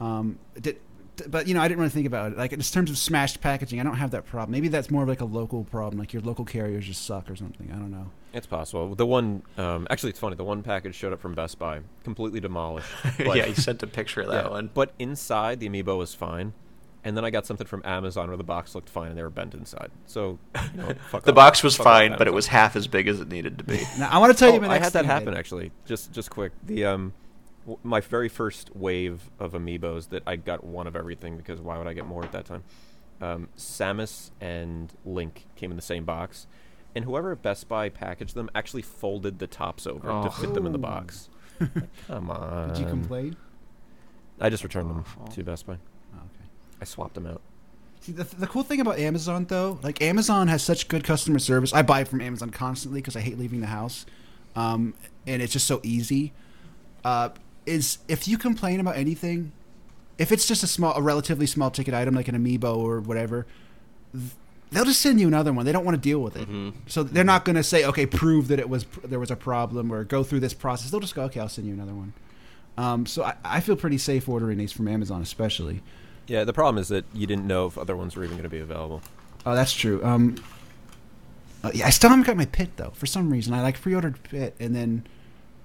Um, 0.00 0.38
did, 0.60 0.78
but 1.28 1.46
you 1.46 1.54
know, 1.54 1.60
I 1.60 1.68
didn't 1.68 1.80
really 1.80 1.90
think 1.90 2.06
about 2.06 2.32
it. 2.32 2.38
Like 2.38 2.52
in 2.52 2.60
terms 2.60 2.90
of 2.90 2.98
smashed 2.98 3.40
packaging, 3.40 3.80
I 3.80 3.82
don't 3.82 3.96
have 3.96 4.10
that 4.12 4.26
problem. 4.26 4.52
Maybe 4.52 4.68
that's 4.68 4.90
more 4.90 5.02
of 5.02 5.08
like 5.08 5.20
a 5.20 5.26
local 5.26 5.64
problem. 5.64 5.98
Like 5.98 6.12
your 6.12 6.22
local 6.22 6.44
carriers 6.44 6.86
just 6.86 7.04
suck 7.04 7.30
or 7.30 7.36
something. 7.36 7.70
I 7.70 7.76
don't 7.76 7.90
know. 7.90 8.10
It's 8.32 8.46
possible. 8.46 8.94
The 8.94 9.04
one, 9.06 9.42
um, 9.58 9.86
actually, 9.90 10.10
it's 10.10 10.18
funny. 10.18 10.36
The 10.36 10.44
one 10.44 10.62
package 10.62 10.94
showed 10.94 11.12
up 11.12 11.20
from 11.20 11.34
Best 11.34 11.58
Buy, 11.58 11.80
completely 12.02 12.40
demolished. 12.40 12.88
But, 13.18 13.18
yeah, 13.36 13.44
he 13.44 13.54
sent 13.54 13.82
a 13.82 13.86
picture 13.86 14.22
of 14.22 14.28
that 14.28 14.46
yeah, 14.46 14.50
one. 14.50 14.70
But 14.72 14.92
inside, 14.98 15.60
the 15.60 15.68
amiibo 15.68 15.98
was 15.98 16.14
fine. 16.14 16.54
And 17.04 17.16
then 17.16 17.24
I 17.24 17.30
got 17.30 17.46
something 17.46 17.66
from 17.66 17.82
Amazon 17.84 18.28
where 18.28 18.36
the 18.36 18.44
box 18.44 18.74
looked 18.76 18.88
fine 18.88 19.08
and 19.08 19.18
they 19.18 19.22
were 19.24 19.28
bent 19.30 19.54
inside. 19.54 19.90
So, 20.06 20.38
you 20.54 20.78
know, 20.78 20.94
fuck 21.10 21.24
the 21.24 21.32
off- 21.32 21.36
box 21.36 21.62
was 21.62 21.76
fuck 21.76 21.84
fine, 21.84 22.14
but 22.16 22.28
it 22.28 22.32
was 22.32 22.46
half 22.46 22.76
as 22.76 22.86
big 22.86 23.08
as 23.08 23.20
it 23.20 23.28
needed 23.28 23.58
to 23.58 23.64
be. 23.64 23.82
Now 23.98 24.08
I 24.08 24.18
want 24.18 24.32
to 24.32 24.38
tell 24.38 24.50
you 24.50 24.58
Oh, 24.58 24.60
my 24.68 24.76
I 24.76 24.78
had 24.78 24.92
that 24.92 25.04
happen 25.04 25.30
did. 25.30 25.36
actually. 25.36 25.72
Just 25.84 26.12
just 26.12 26.30
quick. 26.30 26.52
The 26.64 26.84
um, 26.84 27.12
w- 27.62 27.78
my 27.82 28.00
very 28.00 28.28
first 28.28 28.74
wave 28.76 29.30
of 29.38 29.52
amiibos 29.52 30.08
that 30.10 30.22
I 30.26 30.36
got 30.36 30.64
one 30.64 30.86
of 30.86 30.94
everything 30.96 31.36
because 31.36 31.60
why 31.60 31.78
would 31.78 31.86
I 31.86 31.92
get 31.94 32.06
more 32.06 32.24
at 32.24 32.32
that 32.32 32.44
time? 32.46 32.64
Um, 33.20 33.48
Samus 33.56 34.30
and 34.40 34.92
Link 35.04 35.46
came 35.56 35.70
in 35.70 35.76
the 35.76 35.82
same 35.82 36.04
box, 36.04 36.46
and 36.94 37.04
whoever 37.04 37.32
at 37.32 37.42
Best 37.42 37.68
Buy 37.68 37.88
packaged 37.88 38.34
them 38.34 38.50
actually 38.54 38.82
folded 38.82 39.38
the 39.38 39.46
tops 39.46 39.86
over 39.86 40.10
Oh. 40.10 40.24
to 40.24 40.30
fit 40.30 40.54
them 40.54 40.66
in 40.66 40.72
the 40.72 40.78
box. 40.78 41.28
Like, 41.60 41.84
Come 42.08 42.28
on. 42.30 42.68
Did 42.70 42.78
you 42.78 42.86
complain? 42.86 43.36
I 44.40 44.50
just 44.50 44.64
returned 44.64 44.90
them 44.90 45.00
Awful. 45.00 45.28
to 45.28 45.44
Best 45.44 45.64
Buy. 45.66 45.74
Oh, 46.14 46.16
okay. 46.16 46.44
I 46.80 46.84
swapped 46.84 47.14
them 47.14 47.26
out. 47.26 47.40
See, 48.00 48.10
the, 48.10 48.24
the 48.24 48.48
cool 48.48 48.64
thing 48.64 48.80
about 48.80 48.98
Amazon, 48.98 49.44
though, 49.44 49.78
like 49.80 50.02
Amazon 50.02 50.48
has 50.48 50.60
such 50.64 50.88
good 50.88 51.04
customer 51.04 51.38
service. 51.38 51.72
I 51.72 51.82
buy 51.82 52.02
from 52.02 52.20
Amazon 52.20 52.50
constantly 52.50 53.00
because 53.00 53.14
I 53.14 53.20
hate 53.20 53.38
leaving 53.38 53.60
the 53.60 53.68
house, 53.68 54.04
um, 54.56 54.94
and 55.24 55.40
it's 55.40 55.52
just 55.52 55.68
so 55.68 55.78
easy. 55.84 56.32
Uh, 57.04 57.28
is 57.66 57.98
if 58.08 58.26
you 58.26 58.38
complain 58.38 58.80
about 58.80 58.96
anything, 58.96 59.52
if 60.18 60.32
it's 60.32 60.46
just 60.46 60.62
a 60.62 60.66
small, 60.66 60.94
a 60.94 61.02
relatively 61.02 61.46
small 61.46 61.70
ticket 61.70 61.94
item 61.94 62.14
like 62.14 62.28
an 62.28 62.34
amiibo 62.36 62.76
or 62.76 63.00
whatever, 63.00 63.46
they'll 64.70 64.84
just 64.84 65.00
send 65.00 65.20
you 65.20 65.28
another 65.28 65.52
one. 65.52 65.64
They 65.64 65.72
don't 65.72 65.84
want 65.84 65.96
to 65.96 66.00
deal 66.00 66.20
with 66.20 66.36
it, 66.36 66.48
so 66.86 67.02
they're 67.02 67.24
not 67.24 67.44
going 67.44 67.56
to 67.56 67.62
say, 67.62 67.84
"Okay, 67.84 68.06
prove 68.06 68.48
that 68.48 68.58
it 68.58 68.68
was 68.68 68.84
there 69.04 69.20
was 69.20 69.30
a 69.30 69.36
problem" 69.36 69.92
or 69.92 70.04
go 70.04 70.22
through 70.22 70.40
this 70.40 70.54
process. 70.54 70.90
They'll 70.90 71.00
just 71.00 71.14
go, 71.14 71.22
"Okay, 71.24 71.40
I'll 71.40 71.48
send 71.48 71.66
you 71.66 71.72
another 71.72 71.94
one." 71.94 72.12
Um, 72.78 73.06
so 73.06 73.24
I, 73.24 73.34
I 73.44 73.60
feel 73.60 73.76
pretty 73.76 73.98
safe 73.98 74.28
ordering 74.28 74.58
these 74.58 74.72
from 74.72 74.88
Amazon, 74.88 75.22
especially. 75.22 75.82
Yeah, 76.26 76.44
the 76.44 76.52
problem 76.52 76.80
is 76.80 76.88
that 76.88 77.04
you 77.12 77.26
didn't 77.26 77.46
know 77.46 77.66
if 77.66 77.76
other 77.76 77.96
ones 77.96 78.16
were 78.16 78.24
even 78.24 78.36
going 78.36 78.44
to 78.44 78.48
be 78.48 78.60
available. 78.60 79.02
Oh, 79.44 79.54
that's 79.54 79.72
true. 79.72 80.02
Um, 80.04 80.36
uh, 81.64 81.70
yeah, 81.74 81.86
I 81.86 81.90
still 81.90 82.10
haven't 82.10 82.26
got 82.26 82.36
my 82.36 82.46
pit 82.46 82.70
though. 82.76 82.90
For 82.94 83.06
some 83.06 83.30
reason, 83.30 83.54
I 83.54 83.62
like 83.62 83.80
pre-ordered 83.80 84.22
pit, 84.22 84.54
and 84.58 84.74
then 84.74 85.06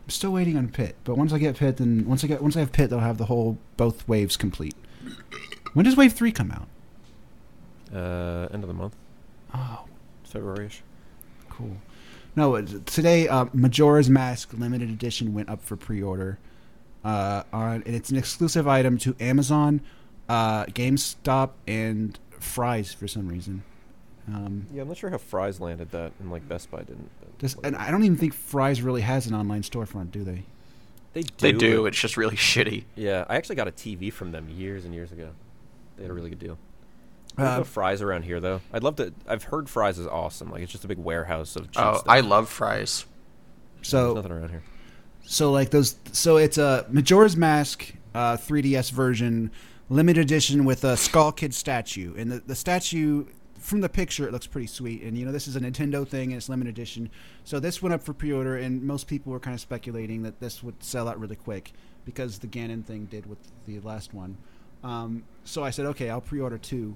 still 0.08 0.32
waiting 0.32 0.58
on 0.58 0.70
pit. 0.70 0.96
But 1.04 1.18
once 1.18 1.34
I 1.34 1.38
get 1.38 1.56
pit, 1.58 1.78
then 1.78 2.06
once 2.08 2.24
I 2.24 2.28
get 2.28 2.42
once 2.42 2.56
I 2.56 2.60
have 2.62 2.72
pit, 2.72 2.92
I'll 2.94 3.00
have 3.00 3.18
the 3.18 3.26
whole 3.26 3.58
both 3.78 4.08
waves 4.08 4.38
complete. 4.38 4.76
When 5.74 5.86
does 5.86 5.96
wave 5.96 6.14
three 6.14 6.32
come 6.32 6.52
out? 6.52 6.68
Uh, 7.94 8.48
end 8.54 8.64
of 8.64 8.68
the 8.68 8.74
month, 8.74 8.96
Oh, 9.54 9.86
February-ish. 10.26 10.82
cool. 11.50 11.78
No, 12.36 12.62
today 12.62 13.28
uh, 13.28 13.46
Majora's 13.54 14.10
Mask 14.10 14.52
limited 14.54 14.90
edition 14.90 15.34
went 15.34 15.50
up 15.50 15.62
for 15.64 15.76
pre-order. 15.76 16.38
Uh, 17.04 17.44
on 17.54 17.84
and 17.86 17.96
it's 17.96 18.10
an 18.10 18.18
exclusive 18.18 18.68
item 18.68 18.98
to 18.98 19.16
Amazon, 19.20 19.80
uh, 20.28 20.66
GameStop, 20.66 21.52
and 21.66 22.20
Fry's 22.40 22.92
for 22.92 23.08
some 23.08 23.28
reason. 23.30 23.64
Um, 24.28 24.68
Yeah, 24.74 24.82
I'm 24.82 24.90
not 24.90 24.98
sure 24.98 25.10
how 25.10 25.18
Fry's 25.18 25.62
landed 25.62 25.92
that, 25.92 26.12
and 26.20 26.30
like 26.32 26.48
Best 26.50 26.70
Buy 26.70 26.80
didn't. 26.80 27.10
But, 27.38 27.42
Just, 27.42 27.58
like, 27.58 27.68
and 27.68 27.76
I 27.76 27.92
don't 27.92 28.04
even 28.04 28.18
think 28.18 28.34
Fry's 28.34 28.82
really 28.82 29.02
has 29.02 29.28
an 29.28 29.36
online 29.36 29.62
storefront, 29.62 30.12
do 30.12 30.24
they? 30.24 30.44
they 31.14 31.22
do. 31.24 31.34
They 31.38 31.52
do. 31.52 31.86
It's 31.86 31.98
just 32.00 32.18
really 32.18 32.36
shitty. 32.38 32.84
Yeah, 32.96 33.26
I 33.30 33.36
actually 33.38 33.56
got 33.56 33.68
a 33.68 33.72
TV 33.72 34.12
from 34.12 34.32
them 34.32 34.50
years 34.50 34.86
and 34.86 34.94
years 34.94 35.12
ago. 35.12 35.30
They 35.98 36.04
had 36.04 36.12
a 36.12 36.14
really 36.14 36.30
good 36.30 36.40
deal. 36.40 36.58
Uh, 37.38 37.58
no 37.60 37.64
Fry's 37.64 38.02
around 38.02 38.24
here 38.24 38.40
though. 38.40 38.62
I'd 38.74 38.82
love 38.84 38.96
to. 38.96 39.14
I've 39.28 39.44
heard 39.44 39.70
Fry's 39.70 40.00
is 40.00 40.08
awesome. 40.08 40.50
Like 40.52 40.64
it's 40.64 40.72
just 40.72 40.84
a 40.86 40.88
big 40.88 40.98
warehouse 40.98 41.56
of 41.56 41.72
cheap 41.72 41.84
Oh, 41.84 41.94
stuff. 41.98 42.06
I 42.08 42.22
love 42.22 42.50
Fry's. 42.50 43.06
There's 43.76 43.90
So, 43.90 44.14
nothing 44.16 44.32
around 44.32 44.50
here. 44.50 44.64
so 45.24 45.52
like 45.52 45.70
those. 45.70 45.98
So 46.14 46.38
it's 46.38 46.58
a 46.58 46.86
Majora's 46.90 47.38
Mask 47.38 47.94
uh, 48.16 48.38
3DS 48.38 48.92
version, 48.92 49.52
limited 49.90 50.22
edition 50.22 50.66
with 50.66 50.84
a 50.84 50.98
Skull 50.98 51.32
Kid 51.32 51.54
statue, 51.54 52.16
and 52.18 52.32
the 52.32 52.40
the 52.40 52.56
statue. 52.56 53.26
From 53.60 53.82
the 53.82 53.90
picture, 53.90 54.28
it 54.28 54.32
looks 54.32 54.48
pretty 54.48 54.68
sweet, 54.68 55.02
and 55.02 55.18
you 55.18 55.26
know 55.26 55.32
this 55.32 55.48
is 55.48 55.56
a 55.56 55.60
Nintendo 55.60 56.08
thing, 56.08 56.32
and 56.32 56.38
it's 56.38 56.48
limited 56.48 56.70
edition. 56.70 57.10
So 57.44 57.60
this 57.60 57.82
went 57.82 57.94
up 57.94 58.02
for 58.02 58.14
pre-order, 58.14 58.56
and 58.56 58.84
most 58.84 59.08
people 59.08 59.32
were 59.32 59.40
kind 59.40 59.54
of 59.54 59.60
speculating 59.60 60.24
that 60.24 60.40
this 60.40 60.64
would 60.64 60.82
sell 60.84 61.08
out 61.08 61.20
really 61.20 61.36
quick 61.36 61.74
because 62.06 62.40
the 62.40 62.48
Ganon 62.48 62.86
thing 62.86 63.06
did 63.06 63.26
with 63.26 63.40
the 63.66 63.80
last 63.82 64.14
one. 64.14 64.38
Um, 64.84 65.24
so 65.44 65.64
I 65.64 65.72
said, 65.72 65.86
okay, 65.88 66.10
I'll 66.10 66.22
pre-order 66.22 66.58
two. 66.58 66.96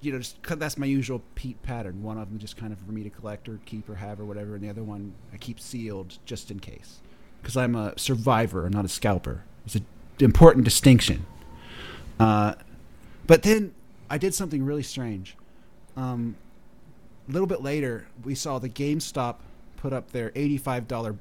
You 0.00 0.12
know, 0.12 0.18
just 0.18 0.42
that's 0.42 0.76
my 0.76 0.86
usual 0.86 1.22
Pete 1.34 1.62
pattern. 1.62 2.02
One 2.02 2.18
of 2.18 2.28
them 2.28 2.38
just 2.38 2.56
kind 2.56 2.72
of 2.72 2.78
for 2.78 2.92
me 2.92 3.02
to 3.04 3.10
collect 3.10 3.48
or 3.48 3.60
keep 3.64 3.88
or 3.88 3.94
have 3.94 4.20
or 4.20 4.24
whatever, 4.24 4.54
and 4.54 4.64
the 4.64 4.70
other 4.70 4.82
one 4.82 5.14
I 5.32 5.36
keep 5.36 5.60
sealed 5.60 6.18
just 6.24 6.50
in 6.50 6.60
case. 6.60 7.00
Because 7.40 7.56
I'm 7.56 7.74
a 7.74 7.96
survivor, 7.98 8.64
and 8.64 8.74
not 8.74 8.84
a 8.84 8.88
scalper. 8.88 9.44
It's 9.66 9.76
an 9.76 9.86
important 10.18 10.64
distinction. 10.64 11.26
Uh, 12.18 12.54
but 13.26 13.42
then 13.42 13.74
I 14.10 14.18
did 14.18 14.34
something 14.34 14.64
really 14.64 14.82
strange. 14.82 15.36
Um, 15.96 16.36
a 17.28 17.32
little 17.32 17.46
bit 17.46 17.62
later, 17.62 18.06
we 18.24 18.34
saw 18.34 18.58
the 18.58 18.68
GameStop 18.68 19.36
put 19.76 19.92
up 19.92 20.10
their 20.10 20.32
eighty-five 20.34 20.88
dollar 20.88 21.16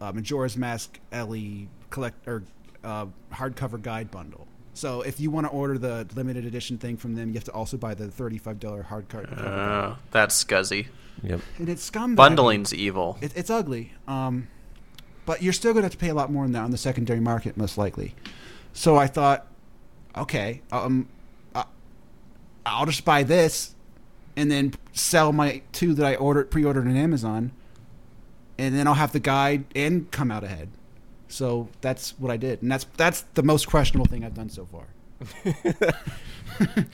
uh, 0.00 0.12
Majora's 0.12 0.56
Mask 0.56 0.98
LE 1.12 1.66
collect 1.90 2.26
or 2.28 2.42
uh, 2.84 3.06
hardcover 3.32 3.80
guide 3.80 4.10
bundle. 4.10 4.46
So 4.74 5.00
if 5.02 5.18
you 5.18 5.30
want 5.30 5.46
to 5.46 5.50
order 5.50 5.76
the 5.76 6.06
limited 6.14 6.44
edition 6.44 6.78
thing 6.78 6.96
from 6.96 7.14
them, 7.16 7.28
you 7.28 7.34
have 7.34 7.44
to 7.44 7.52
also 7.52 7.76
buy 7.76 7.94
the 7.94 8.08
thirty-five 8.08 8.60
dollar 8.60 8.86
hardcover. 8.88 9.34
guide. 9.36 9.44
Uh, 9.44 9.94
that's 10.10 10.44
scuzzy. 10.44 10.86
Yep. 11.24 11.40
and 11.58 11.68
it's 11.68 11.90
scumbag. 11.90 12.14
Bundling's 12.14 12.72
evil. 12.72 13.18
It, 13.20 13.32
it's 13.34 13.50
ugly. 13.50 13.92
Um, 14.06 14.46
but 15.26 15.42
you're 15.42 15.52
still 15.52 15.72
going 15.72 15.82
to 15.82 15.86
have 15.86 15.92
to 15.92 15.98
pay 15.98 16.10
a 16.10 16.14
lot 16.14 16.30
more 16.30 16.44
than 16.44 16.52
that 16.52 16.62
on 16.62 16.70
the 16.70 16.78
secondary 16.78 17.18
market, 17.18 17.56
most 17.56 17.76
likely. 17.76 18.14
So 18.72 18.96
I 18.96 19.08
thought, 19.08 19.48
okay, 20.16 20.62
um, 20.70 21.08
I'll 22.64 22.86
just 22.86 23.04
buy 23.04 23.24
this, 23.24 23.74
and 24.38 24.50
then 24.52 24.72
sell 24.92 25.32
my 25.32 25.62
two 25.72 25.92
that 25.94 26.06
I 26.06 26.14
ordered 26.14 26.48
pre-ordered 26.50 26.86
on 26.86 26.96
Amazon, 26.96 27.50
and 28.56 28.74
then 28.74 28.86
I'll 28.86 28.94
have 28.94 29.10
the 29.12 29.18
guide 29.20 29.64
and 29.74 30.08
come 30.12 30.30
out 30.30 30.44
ahead. 30.44 30.68
So 31.26 31.68
that's 31.80 32.16
what 32.20 32.30
I 32.30 32.36
did, 32.36 32.62
and 32.62 32.70
that's 32.70 32.84
that's 32.96 33.22
the 33.34 33.42
most 33.42 33.66
questionable 33.66 34.06
thing 34.06 34.24
I've 34.24 34.34
done 34.34 34.48
so 34.48 34.66
far. 34.66 34.86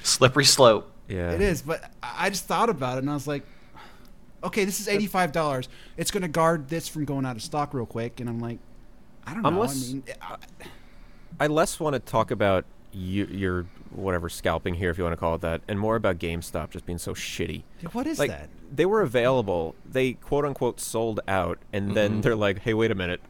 Slippery 0.02 0.46
slope. 0.46 0.90
Yeah. 1.06 1.32
It 1.32 1.42
is, 1.42 1.60
but 1.62 1.84
I 2.02 2.26
I 2.26 2.30
just 2.30 2.46
thought 2.46 2.70
about 2.70 2.96
it, 2.96 3.00
and 3.02 3.10
I 3.10 3.14
was 3.14 3.26
like, 3.26 3.42
okay, 4.42 4.64
this 4.64 4.80
is 4.80 4.88
eighty-five 4.88 5.32
dollars. 5.32 5.68
It's 5.98 6.10
going 6.10 6.22
to 6.22 6.28
guard 6.28 6.68
this 6.68 6.88
from 6.88 7.04
going 7.04 7.26
out 7.26 7.36
of 7.36 7.42
stock 7.42 7.74
real 7.74 7.84
quick, 7.86 8.20
and 8.20 8.28
I'm 8.28 8.40
like, 8.40 8.58
I 9.26 9.34
don't 9.34 9.42
know. 9.42 9.50
Unless- 9.50 9.90
I 9.90 9.92
mean, 9.92 10.04
I, 10.22 10.36
I 11.40 11.46
less 11.48 11.78
want 11.78 11.92
to 11.94 12.00
talk 12.00 12.30
about 12.30 12.64
you, 12.92 13.26
your 13.26 13.66
whatever 13.94 14.28
scalping 14.28 14.74
here, 14.74 14.90
if 14.90 14.98
you 14.98 15.04
want 15.04 15.12
to 15.12 15.16
call 15.20 15.34
it 15.34 15.40
that, 15.42 15.62
and 15.68 15.78
more 15.78 15.96
about 15.96 16.18
GameStop 16.18 16.70
just 16.70 16.84
being 16.86 16.98
so 16.98 17.14
shitty. 17.14 17.62
what 17.92 18.06
is 18.06 18.18
like 18.18 18.30
that? 18.30 18.48
they 18.74 18.86
were 18.86 19.02
available, 19.02 19.74
they 19.84 20.12
quote 20.14 20.44
unquote 20.44 20.80
sold 20.80 21.20
out, 21.28 21.58
and 21.72 21.86
Mm-hmm. 21.86 21.94
then 21.94 22.20
they're 22.20 22.36
like, 22.36 22.60
"Hey, 22.60 22.74
wait 22.74 22.90
a 22.90 22.94
minute, 22.94 23.20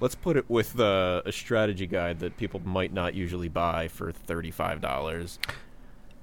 let's 0.00 0.14
put 0.14 0.36
it 0.36 0.48
with 0.48 0.78
uh, 0.80 1.22
a 1.26 1.32
strategy 1.32 1.86
guide 1.86 2.20
that 2.20 2.36
people 2.36 2.60
might 2.64 2.92
not 2.92 3.14
usually 3.14 3.48
buy 3.48 3.88
for 3.88 4.12
thirty-five 4.12 4.80
dollars." 4.80 5.38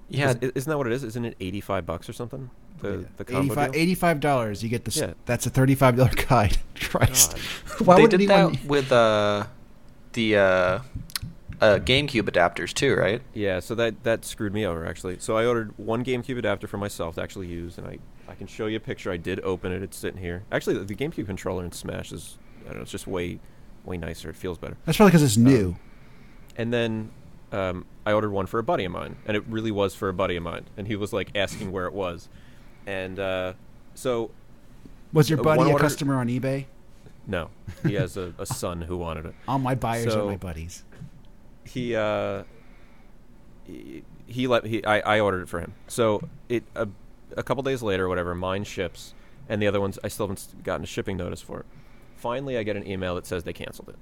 Yeah, 0.09 0.33
Is, 0.41 0.51
isn't 0.55 0.69
that 0.69 0.77
what 0.77 0.87
it 0.87 0.93
is? 0.93 1.03
Isn't 1.05 1.23
it 1.25 1.37
eighty-five 1.39 1.85
bucks 1.85 2.09
or 2.09 2.13
something? 2.13 2.49
The 2.79 3.05
the 3.17 3.23
combo 3.23 3.53
85 3.53 3.71
deal? 3.71 3.81
Eighty-five 3.81 4.19
dollars. 4.19 4.63
You 4.63 4.69
get 4.69 4.83
this. 4.85 4.97
Yeah. 4.97 5.13
That's 5.25 5.45
a 5.45 5.49
thirty-five 5.49 5.95
dollar 5.95 6.09
guide. 6.27 6.57
Christ. 6.75 7.37
God. 7.77 7.87
Why 7.87 7.95
they 7.95 8.01
would 8.01 8.11
did 8.11 8.21
anyone? 8.29 8.53
that 8.53 8.65
with 8.65 8.91
uh, 8.91 9.45
the 10.13 10.35
uh, 10.37 10.79
uh, 11.61 11.79
GameCube 11.79 12.23
adapters 12.23 12.73
too, 12.73 12.95
right? 12.95 13.21
Yeah, 13.33 13.59
so 13.59 13.75
that 13.75 14.03
that 14.03 14.25
screwed 14.25 14.53
me 14.53 14.65
over 14.65 14.85
actually. 14.85 15.19
So 15.19 15.37
I 15.37 15.45
ordered 15.45 15.77
one 15.77 16.03
GameCube 16.03 16.37
adapter 16.37 16.67
for 16.67 16.77
myself 16.77 17.15
to 17.15 17.21
actually 17.21 17.47
use, 17.47 17.77
and 17.77 17.87
I 17.87 17.99
I 18.27 18.35
can 18.35 18.47
show 18.47 18.65
you 18.65 18.77
a 18.77 18.79
picture. 18.81 19.11
I 19.11 19.17
did 19.17 19.39
open 19.41 19.71
it. 19.71 19.83
It's 19.83 19.97
sitting 19.97 20.19
here. 20.21 20.43
Actually, 20.51 20.79
the, 20.79 20.85
the 20.85 20.95
GameCube 20.95 21.25
controller 21.25 21.63
in 21.63 21.71
Smash 21.71 22.11
is 22.11 22.37
I 22.63 22.69
don't 22.69 22.75
know. 22.77 22.81
It's 22.81 22.91
just 22.91 23.07
way 23.07 23.39
way 23.85 23.97
nicer. 23.97 24.29
It 24.29 24.35
feels 24.35 24.57
better. 24.57 24.77
That's 24.85 24.97
probably 24.97 25.11
because 25.11 25.23
it's 25.23 25.37
new. 25.37 25.69
Um, 25.69 25.79
And 26.57 26.73
then 26.73 27.11
um, 27.51 27.85
I 28.05 28.11
ordered 28.13 28.31
one 28.31 28.45
for 28.45 28.59
a 28.59 28.63
buddy 28.63 28.85
of 28.85 28.91
mine, 28.91 29.15
and 29.25 29.35
it 29.37 29.43
really 29.47 29.71
was 29.71 29.93
for 29.95 30.09
a 30.09 30.13
buddy 30.13 30.35
of 30.35 30.43
mine. 30.43 30.65
And 30.77 30.87
he 30.87 30.95
was 30.95 31.13
like 31.13 31.29
asking 31.35 31.71
where 31.71 31.85
it 31.87 31.93
was, 31.93 32.27
and 32.85 33.19
uh, 33.19 33.53
so 33.93 34.31
was 35.13 35.29
your 35.29 35.39
uh, 35.39 35.43
buddy 35.43 35.63
a 35.63 35.73
order- 35.73 35.83
customer 35.83 36.15
on 36.17 36.27
eBay? 36.27 36.65
no, 37.27 37.49
he 37.85 37.93
has 37.93 38.17
a, 38.17 38.33
a 38.39 38.45
son 38.47 38.81
who 38.81 38.97
wanted 38.97 39.25
it. 39.27 39.35
All 39.47 39.59
my 39.59 39.75
buyers 39.75 40.11
So- 40.13 40.23
are 40.27 40.31
my 40.31 40.37
buddies. 40.37 40.83
He 41.63 41.95
uh 41.95 42.43
he, 43.65 44.03
he 44.27 44.47
let 44.47 44.65
he 44.65 44.83
I, 44.85 45.17
I 45.17 45.19
ordered 45.19 45.43
it 45.43 45.49
for 45.49 45.59
him. 45.59 45.73
So 45.87 46.27
it 46.49 46.63
a, 46.75 46.87
a 47.37 47.43
couple 47.43 47.63
days 47.63 47.81
later 47.81 48.07
whatever 48.07 48.33
mine 48.35 48.63
ships 48.63 49.13
and 49.49 49.61
the 49.61 49.67
other 49.67 49.81
ones 49.81 49.97
i 50.03 50.07
still 50.07 50.27
haven't 50.27 50.63
gotten 50.63 50.83
a 50.83 50.87
shipping 50.87 51.17
notice 51.17 51.41
for 51.41 51.59
it. 51.61 51.65
Finally 52.15 52.57
i 52.57 52.63
get 52.63 52.75
an 52.75 52.87
email 52.87 53.15
that 53.15 53.25
says 53.25 53.43
they 53.43 53.53
canceled 53.53 53.89
it 53.89 53.95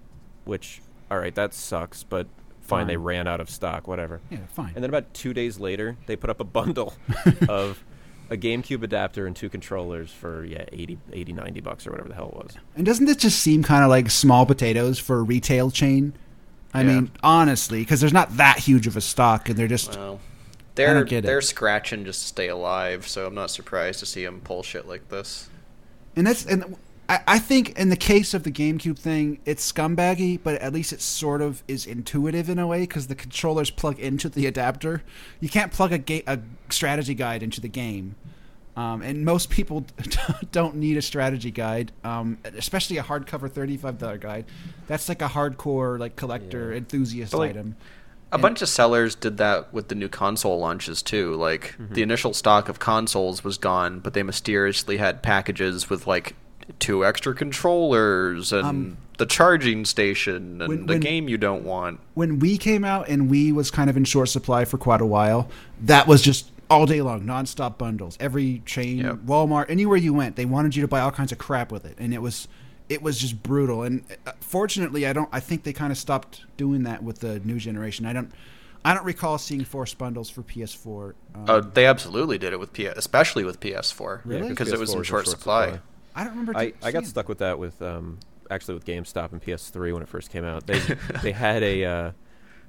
which 0.46 0.82
all 1.10 1.20
right 1.20 1.36
that 1.36 1.54
sucks 1.54 2.04
but 2.04 2.28
fine, 2.62 2.88
they 2.88 2.98
ran 2.98 3.28
out 3.28 3.40
of 3.42 3.50
stock 3.50 3.88
whatever. 3.88 4.22
Yeah, 4.30 4.40
fine. 4.54 4.74
and 4.76 4.84
then 4.84 4.90
about 4.90 5.14
two 5.14 5.34
days 5.34 5.60
later 5.60 5.98
they 6.06 6.16
put 6.16 6.30
up 6.30 6.40
a 6.40 6.44
bundle 6.44 6.94
of 7.50 7.84
a 8.30 8.38
gamecube 8.38 8.84
adapter 8.84 9.26
and 9.26 9.36
two 9.36 9.50
controllers 9.50 10.12
for 10.12 10.46
yeah 10.46 10.66
80 10.72 11.00
80 11.12 11.34
90 11.34 11.62
bucks 11.62 11.88
or 11.88 11.92
whatever 11.92 12.10
the 12.10 12.16
hell 12.16 12.30
it 12.30 12.36
was. 12.36 12.58
And 12.76 12.86
doesn't 12.86 13.06
this 13.06 13.18
just 13.18 13.40
seem 13.40 13.64
kind 13.64 13.84
of 13.84 13.90
like 13.90 14.12
small 14.12 14.46
potatoes 14.46 15.00
for 15.00 15.18
a 15.18 15.24
retail 15.24 15.72
chain? 15.72 16.14
I 16.74 16.82
Yeah. 16.82 16.88
mean, 16.96 17.12
honestly, 17.24 17.80
because 17.80 18.00
there's 18.00 18.14
not 18.14 18.38
that 18.38 18.60
huge 18.60 18.86
of 18.88 18.96
a 18.96 19.02
stock, 19.02 19.50
and 19.50 19.58
they're 19.58 19.68
just 19.68 19.96
Well, 19.96 20.20
they're 20.76 21.04
get 21.04 21.20
it. 21.20 21.28
they're 21.28 21.42
scratching 21.42 22.06
just 22.06 22.22
to 22.22 22.28
stay 22.28 22.48
alive, 22.48 23.08
so 23.08 23.26
I'm 23.28 23.36
not 23.36 23.50
surprised 23.52 24.00
to 24.00 24.06
see 24.06 24.24
them 24.24 24.42
pull 24.44 24.64
shit 24.64 24.88
like 24.88 25.10
this. 25.10 25.50
and 26.16 26.28
that's 26.28 26.46
and 26.46 26.76
I, 27.08 27.20
I 27.28 27.40
think 27.40 27.78
in 27.80 27.90
the 27.90 27.96
case 27.96 28.34
of 28.36 28.44
the 28.44 28.52
GameCube 28.52 29.00
thing, 29.00 29.40
it's 29.46 29.72
scumbaggy, 29.72 30.40
but 30.44 30.62
at 30.62 30.72
least 30.74 30.94
it 30.94 31.02
sort 31.02 31.42
of 31.42 31.64
is 31.68 31.86
intuitive 31.88 32.50
in 32.50 32.60
a 32.60 32.68
way 32.68 32.82
because 32.82 33.08
the 33.08 33.16
controllers 33.16 33.72
plug 33.72 33.98
into 34.00 34.30
the 34.30 34.46
adapter. 34.46 35.02
You 35.40 35.50
can't 35.50 35.72
plug 35.72 35.92
a 35.92 35.98
ga- 35.98 36.24
a 36.28 36.40
strategy 36.70 37.16
guide 37.16 37.42
into 37.42 37.60
the 37.62 37.68
game. 37.68 38.16
Um, 38.80 39.02
and 39.02 39.26
most 39.26 39.50
people 39.50 39.86
don't 40.54 40.76
need 40.76 40.96
a 40.96 41.02
strategy 41.02 41.52
guide, 41.52 41.92
um, 42.06 42.38
especially 42.44 42.98
a 42.98 43.04
hardcover 43.04 43.52
thirty-five 43.52 43.98
dollar 43.98 44.18
guide. 44.18 44.46
That's 44.88 45.10
like 45.10 45.22
a 45.22 45.28
hardcore, 45.28 46.00
like 46.00 46.16
collector 46.16 46.72
Yeah. 46.72 46.78
enthusiast 46.78 47.34
like, 47.34 47.50
item. 47.52 47.76
A 48.32 48.36
And- 48.36 48.42
bunch 48.42 48.62
of 48.62 48.70
sellers 48.70 49.16
did 49.16 49.38
that 49.38 49.74
with 49.74 49.90
the 49.90 49.96
new 49.96 50.08
console 50.08 50.60
launches 50.60 51.02
too. 51.02 51.34
Like 51.36 51.76
the 51.90 52.02
initial 52.04 52.34
stock 52.34 52.70
of 52.70 52.80
consoles 52.80 53.44
was 53.44 53.58
gone, 53.58 54.00
but 54.00 54.14
they 54.14 54.24
mysteriously 54.24 54.96
had 54.98 55.22
packages 55.22 55.90
with 55.90 56.08
like 56.08 56.36
two 56.80 57.04
extra 57.04 57.34
controllers 57.34 58.54
and 58.54 58.66
Um, 58.66 58.98
the 59.18 59.26
charging 59.26 59.84
station 59.84 60.62
and 60.62 60.70
when- 60.70 60.86
the 60.86 60.94
when- 60.94 61.00
game 61.02 61.28
you 61.28 61.38
don't 61.38 61.64
want. 61.66 62.00
when 62.14 62.40
Wii 62.40 62.58
came 62.60 62.86
out 62.86 63.10
and 63.10 63.30
Wii 63.30 63.52
was 63.54 63.72
kind 63.72 63.90
of 63.90 63.98
in 63.98 64.06
short 64.06 64.30
supply 64.30 64.64
for 64.64 64.78
quite 64.78 65.02
a 65.02 65.06
while, 65.06 65.50
that 65.82 66.08
was 66.08 66.22
just 66.22 66.50
all 66.70 66.86
day 66.86 67.02
long, 67.02 67.24
nonstop 67.24 67.78
bundles. 67.78 68.18
Every 68.20 68.62
chain, 68.66 68.98
Yep. 69.00 69.16
Walmart, 69.26 69.70
anywhere 69.70 69.98
you 69.98 70.14
went, 70.14 70.36
they 70.36 70.46
wanted 70.46 70.76
you 70.76 70.82
to 70.82 70.88
buy 70.88 71.00
all 71.02 71.12
kinds 71.12 71.32
of 71.32 71.38
crap 71.38 71.72
with 71.72 71.86
it, 71.86 71.96
and 72.00 72.14
it 72.14 72.22
was 72.22 72.48
it 72.90 73.02
was 73.02 73.20
just 73.20 73.42
brutal. 73.44 73.84
And 73.84 74.04
uh, 74.26 74.32
fortunately, 74.42 75.06
I 75.08 75.14
don't. 75.14 75.30
I 75.32 75.40
think 75.40 75.64
they 75.64 75.74
kind 75.74 75.92
of 75.92 75.98
stopped 75.98 76.46
doing 76.58 76.84
that 76.84 77.04
with 77.04 77.20
the 77.20 77.40
new 77.42 77.60
generation. 77.60 78.06
I 78.06 78.14
don't. 78.14 78.32
I 78.86 78.94
don't 78.94 79.04
recall 79.06 79.38
seeing 79.38 79.66
forced 79.66 79.98
bundles 79.98 80.30
for 80.30 80.42
PS4. 80.42 81.14
Um, 81.36 81.46
Oh, 81.50 81.60
they 81.62 81.86
absolutely 81.86 82.38
did 82.38 82.54
it 82.54 82.60
with 82.62 82.72
PS, 82.72 82.94
especially 82.96 83.44
with 83.44 83.60
PS4, 83.60 84.22
Really? 84.24 84.48
because 84.48 84.72
it 84.72 84.80
was 84.80 84.92
PS4 84.92 84.94
in 84.94 85.00
was 85.00 85.08
short, 85.08 85.28
supply. 85.28 85.80
I 86.16 86.24
don't 86.24 86.32
remember. 86.32 86.58
I, 86.58 86.72
I 86.82 86.92
got 86.92 87.06
stuck 87.06 87.28
with 87.28 87.40
that 87.40 87.60
with 87.60 87.82
um, 87.82 88.20
actually 88.50 88.76
with 88.76 88.86
GameStop 88.86 89.34
and 89.34 89.42
PS3 89.42 89.94
when 89.94 90.02
it 90.02 90.08
first 90.08 90.32
came 90.32 90.46
out. 90.46 90.66
They 90.66 90.80
they 91.22 91.32
had 91.34 91.62
a 91.62 91.84
uh, 91.86 92.12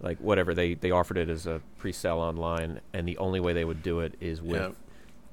like 0.00 0.18
whatever 0.18 0.54
they 0.54 0.74
they 0.74 0.90
offered 0.90 1.18
it 1.18 1.28
as 1.28 1.46
a 1.46 1.60
pre-sale 1.78 2.18
online, 2.18 2.80
and 2.92 3.06
the 3.06 3.18
only 3.18 3.40
way 3.40 3.52
they 3.52 3.64
would 3.64 3.82
do 3.82 4.00
it 4.00 4.14
is 4.20 4.40
with. 4.40 4.60
Yeah. 4.60 4.70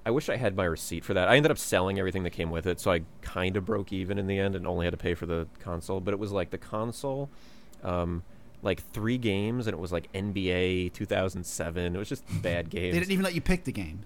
I 0.05 0.09
wish 0.09 0.29
I 0.29 0.37
had 0.37 0.55
my 0.55 0.63
receipt 0.63 1.03
for 1.03 1.13
that. 1.15 1.27
I 1.27 1.35
ended 1.35 1.51
up 1.51 1.57
selling 1.57 1.99
everything 1.99 2.23
that 2.23 2.29
came 2.29 2.49
with 2.49 2.65
it, 2.65 2.79
so 2.79 2.91
I 2.93 3.01
kind 3.21 3.57
of 3.57 3.65
broke 3.65 3.91
even 3.91 4.17
in 4.17 4.25
the 4.27 4.39
end 4.39 4.55
and 4.55 4.65
only 4.65 4.85
had 4.85 4.91
to 4.91 4.97
pay 4.97 5.15
for 5.15 5.25
the 5.25 5.47
console. 5.59 5.99
But 5.99 6.13
it 6.13 6.17
was 6.17 6.31
like 6.31 6.49
the 6.49 6.57
console, 6.57 7.29
um, 7.83 8.23
like 8.61 8.81
three 8.93 9.17
games, 9.17 9.67
and 9.67 9.73
it 9.73 9.79
was 9.79 9.91
like 9.91 10.09
NBA 10.13 10.93
2007. 10.93 11.93
It 11.93 11.99
was 11.99 12.07
just 12.07 12.23
bad 12.41 12.69
games. 12.69 12.93
They 12.93 12.99
didn't 12.99 13.11
even 13.11 13.25
let 13.25 13.35
you 13.35 13.41
pick 13.41 13.65
the 13.65 13.73
game. 13.73 14.05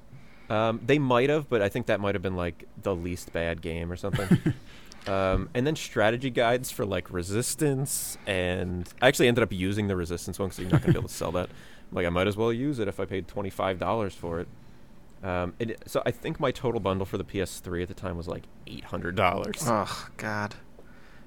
Um, 0.49 0.81
they 0.83 0.97
might 0.97 1.29
have, 1.29 1.47
but 1.47 1.61
I 1.61 1.69
think 1.69 1.85
that 1.85 1.99
might 1.99 2.15
have 2.15 2.23
been 2.23 2.35
like 2.35 2.67
the 2.81 2.95
least 2.95 3.31
bad 3.31 3.61
game 3.61 3.91
or 3.91 3.95
something. 3.95 4.55
um, 5.07 5.49
and 5.53 5.65
then 5.65 5.75
strategy 5.75 6.29
guides 6.29 6.71
for 6.71 6.85
like 6.85 7.11
resistance, 7.11 8.17
and 8.27 8.87
I 9.01 9.07
actually 9.07 9.27
ended 9.27 9.43
up 9.43 9.51
using 9.51 9.87
the 9.87 9.95
resistance 9.95 10.37
one 10.39 10.49
because 10.49 10.59
you're 10.59 10.69
not 10.71 10.81
going 10.81 10.93
to 10.93 10.99
be 10.99 10.99
able 10.99 11.09
to 11.09 11.13
sell 11.15 11.31
that. 11.33 11.49
I'm 11.49 11.55
like 11.95 12.05
I 12.05 12.09
might 12.09 12.27
as 12.27 12.37
well 12.37 12.53
use 12.53 12.79
it 12.79 12.87
if 12.87 12.99
I 12.99 13.05
paid 13.05 13.27
twenty 13.27 13.49
five 13.49 13.79
dollars 13.79 14.13
for 14.15 14.39
it. 14.41 14.47
Um, 15.23 15.53
and 15.59 15.71
it- 15.71 15.83
so 15.87 16.01
I 16.05 16.11
think 16.11 16.39
my 16.39 16.51
total 16.51 16.79
bundle 16.79 17.05
for 17.05 17.17
the 17.17 17.23
PS3 17.23 17.83
at 17.83 17.87
the 17.87 17.93
time 17.93 18.17
was 18.17 18.27
like 18.27 18.43
eight 18.67 18.85
hundred 18.85 19.15
dollars. 19.15 19.63
Oh 19.65 20.07
God. 20.17 20.55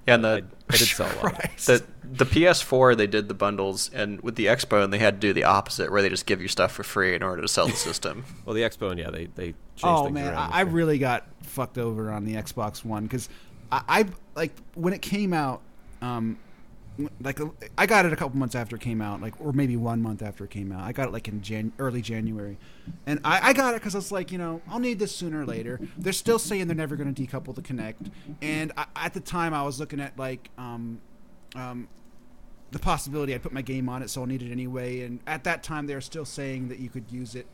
Yeah, 0.06 0.16
and 0.16 0.24
the 0.24 0.44
I 0.68 0.76
did 0.76 0.88
sell 0.88 1.06
a 1.06 1.16
lot. 1.16 1.24
of 1.24 1.32
it. 1.38 1.40
Christ. 1.48 1.66
the 1.66 1.84
the 2.12 2.24
PS4 2.26 2.94
they 2.96 3.06
did 3.06 3.28
the 3.28 3.34
bundles, 3.34 3.90
and 3.94 4.20
with 4.20 4.34
the 4.36 4.46
Xbox, 4.46 4.84
and 4.84 4.92
they 4.92 4.98
had 4.98 5.20
to 5.20 5.28
do 5.28 5.32
the 5.32 5.44
opposite, 5.44 5.90
where 5.90 6.02
they 6.02 6.10
just 6.10 6.26
give 6.26 6.42
you 6.42 6.48
stuff 6.48 6.72
for 6.72 6.82
free 6.82 7.14
in 7.14 7.22
order 7.22 7.40
to 7.40 7.48
sell 7.48 7.66
the 7.66 7.72
system. 7.76 8.24
Well, 8.44 8.54
the 8.54 8.60
Xbox, 8.62 8.90
and 8.90 9.00
yeah, 9.00 9.10
they 9.10 9.26
they 9.34 9.44
changed 9.44 9.82
the. 9.82 9.86
Oh 9.88 10.04
things 10.04 10.14
man, 10.14 10.34
around. 10.34 10.52
I, 10.52 10.58
I 10.58 10.60
really 10.62 10.98
got 10.98 11.26
fucked 11.42 11.78
over 11.78 12.10
on 12.10 12.24
the 12.26 12.34
Xbox 12.34 12.84
One 12.84 13.04
because 13.04 13.30
I, 13.70 13.82
I 13.88 14.04
like 14.34 14.52
when 14.74 14.92
it 14.92 15.02
came 15.02 15.32
out. 15.32 15.62
Um, 16.02 16.38
like 17.20 17.40
I 17.76 17.86
got 17.86 18.06
it 18.06 18.12
a 18.12 18.16
couple 18.16 18.38
months 18.38 18.54
after 18.54 18.76
it 18.76 18.82
came 18.82 19.00
out, 19.00 19.20
like 19.20 19.40
or 19.40 19.52
maybe 19.52 19.76
one 19.76 20.00
month 20.00 20.22
after 20.22 20.44
it 20.44 20.50
came 20.50 20.70
out. 20.70 20.84
I 20.84 20.92
got 20.92 21.08
it 21.08 21.12
like 21.12 21.26
in 21.26 21.42
Jan- 21.42 21.72
early 21.78 22.00
January, 22.00 22.56
and 23.06 23.18
I, 23.24 23.48
I 23.48 23.52
got 23.52 23.74
it 23.74 23.80
because 23.80 23.96
I 23.96 23.98
was 23.98 24.12
like, 24.12 24.30
you 24.30 24.38
know, 24.38 24.62
I'll 24.68 24.78
need 24.78 25.00
this 25.00 25.14
sooner 25.14 25.40
or 25.40 25.46
later. 25.46 25.80
They're 25.98 26.12
still 26.12 26.38
saying 26.38 26.68
they're 26.68 26.76
never 26.76 26.94
going 26.94 27.12
to 27.12 27.22
decouple 27.26 27.54
the 27.54 27.62
Kinect, 27.62 28.12
and 28.40 28.72
I, 28.76 28.86
at 28.94 29.12
the 29.12 29.20
time 29.20 29.52
I 29.52 29.64
was 29.64 29.80
looking 29.80 29.98
at 29.98 30.16
like 30.16 30.50
um, 30.56 31.00
um, 31.56 31.88
the 32.70 32.78
possibility 32.78 33.34
I'd 33.34 33.42
put 33.42 33.52
my 33.52 33.62
game 33.62 33.88
on 33.88 34.02
it, 34.02 34.10
so 34.10 34.20
I'll 34.20 34.26
need 34.26 34.42
it 34.42 34.52
anyway. 34.52 35.00
And 35.00 35.20
at 35.26 35.44
that 35.44 35.62
time, 35.62 35.86
they 35.86 35.94
were 35.94 36.00
still 36.00 36.24
saying 36.24 36.68
that 36.68 36.78
you 36.78 36.90
could 36.90 37.10
use 37.10 37.34
it. 37.34 37.46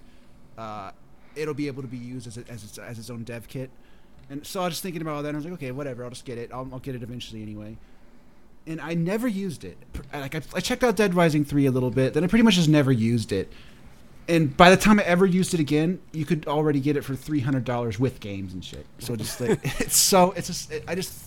Uh, 0.58 0.90
it'll 1.36 1.54
be 1.54 1.66
able 1.66 1.82
to 1.82 1.88
be 1.88 1.96
used 1.96 2.26
as, 2.26 2.36
a, 2.38 2.44
as, 2.50 2.64
its, 2.64 2.78
as 2.78 2.98
its 2.98 3.10
own 3.10 3.22
dev 3.22 3.46
kit. 3.48 3.70
And 4.30 4.46
so 4.46 4.62
I 4.62 4.66
was 4.66 4.80
thinking 4.80 5.02
about 5.02 5.16
all 5.16 5.22
that. 5.22 5.30
And 5.30 5.36
I 5.36 5.38
was 5.38 5.44
like, 5.44 5.54
okay, 5.54 5.72
whatever. 5.72 6.04
I'll 6.04 6.10
just 6.10 6.24
get 6.24 6.38
it. 6.38 6.50
I'll, 6.52 6.68
I'll 6.72 6.78
get 6.78 6.94
it 6.94 7.02
eventually 7.02 7.42
anyway. 7.42 7.76
And 8.66 8.80
I 8.80 8.94
never 8.94 9.26
used 9.26 9.64
it. 9.64 9.76
Like 10.12 10.36
I, 10.36 10.42
I 10.54 10.60
checked 10.60 10.84
out 10.84 10.94
Dead 10.94 11.14
Rising 11.14 11.44
three 11.44 11.66
a 11.66 11.70
little 11.70 11.90
bit. 11.90 12.14
Then 12.14 12.22
I 12.22 12.28
pretty 12.28 12.44
much 12.44 12.54
just 12.54 12.68
never 12.68 12.92
used 12.92 13.32
it. 13.32 13.52
And 14.28 14.56
by 14.56 14.70
the 14.70 14.76
time 14.76 15.00
I 15.00 15.02
ever 15.02 15.26
used 15.26 15.54
it 15.54 15.60
again, 15.60 16.00
you 16.12 16.24
could 16.24 16.46
already 16.46 16.78
get 16.78 16.96
it 16.96 17.02
for 17.02 17.16
three 17.16 17.40
hundred 17.40 17.64
dollars 17.64 17.98
with 17.98 18.20
games 18.20 18.52
and 18.54 18.64
shit. 18.64 18.86
So 18.98 19.16
just 19.16 19.40
like 19.40 19.58
it's 19.80 19.96
so 19.96 20.30
it's 20.32 20.46
just 20.46 20.72
I 20.86 20.94
just 20.94 21.24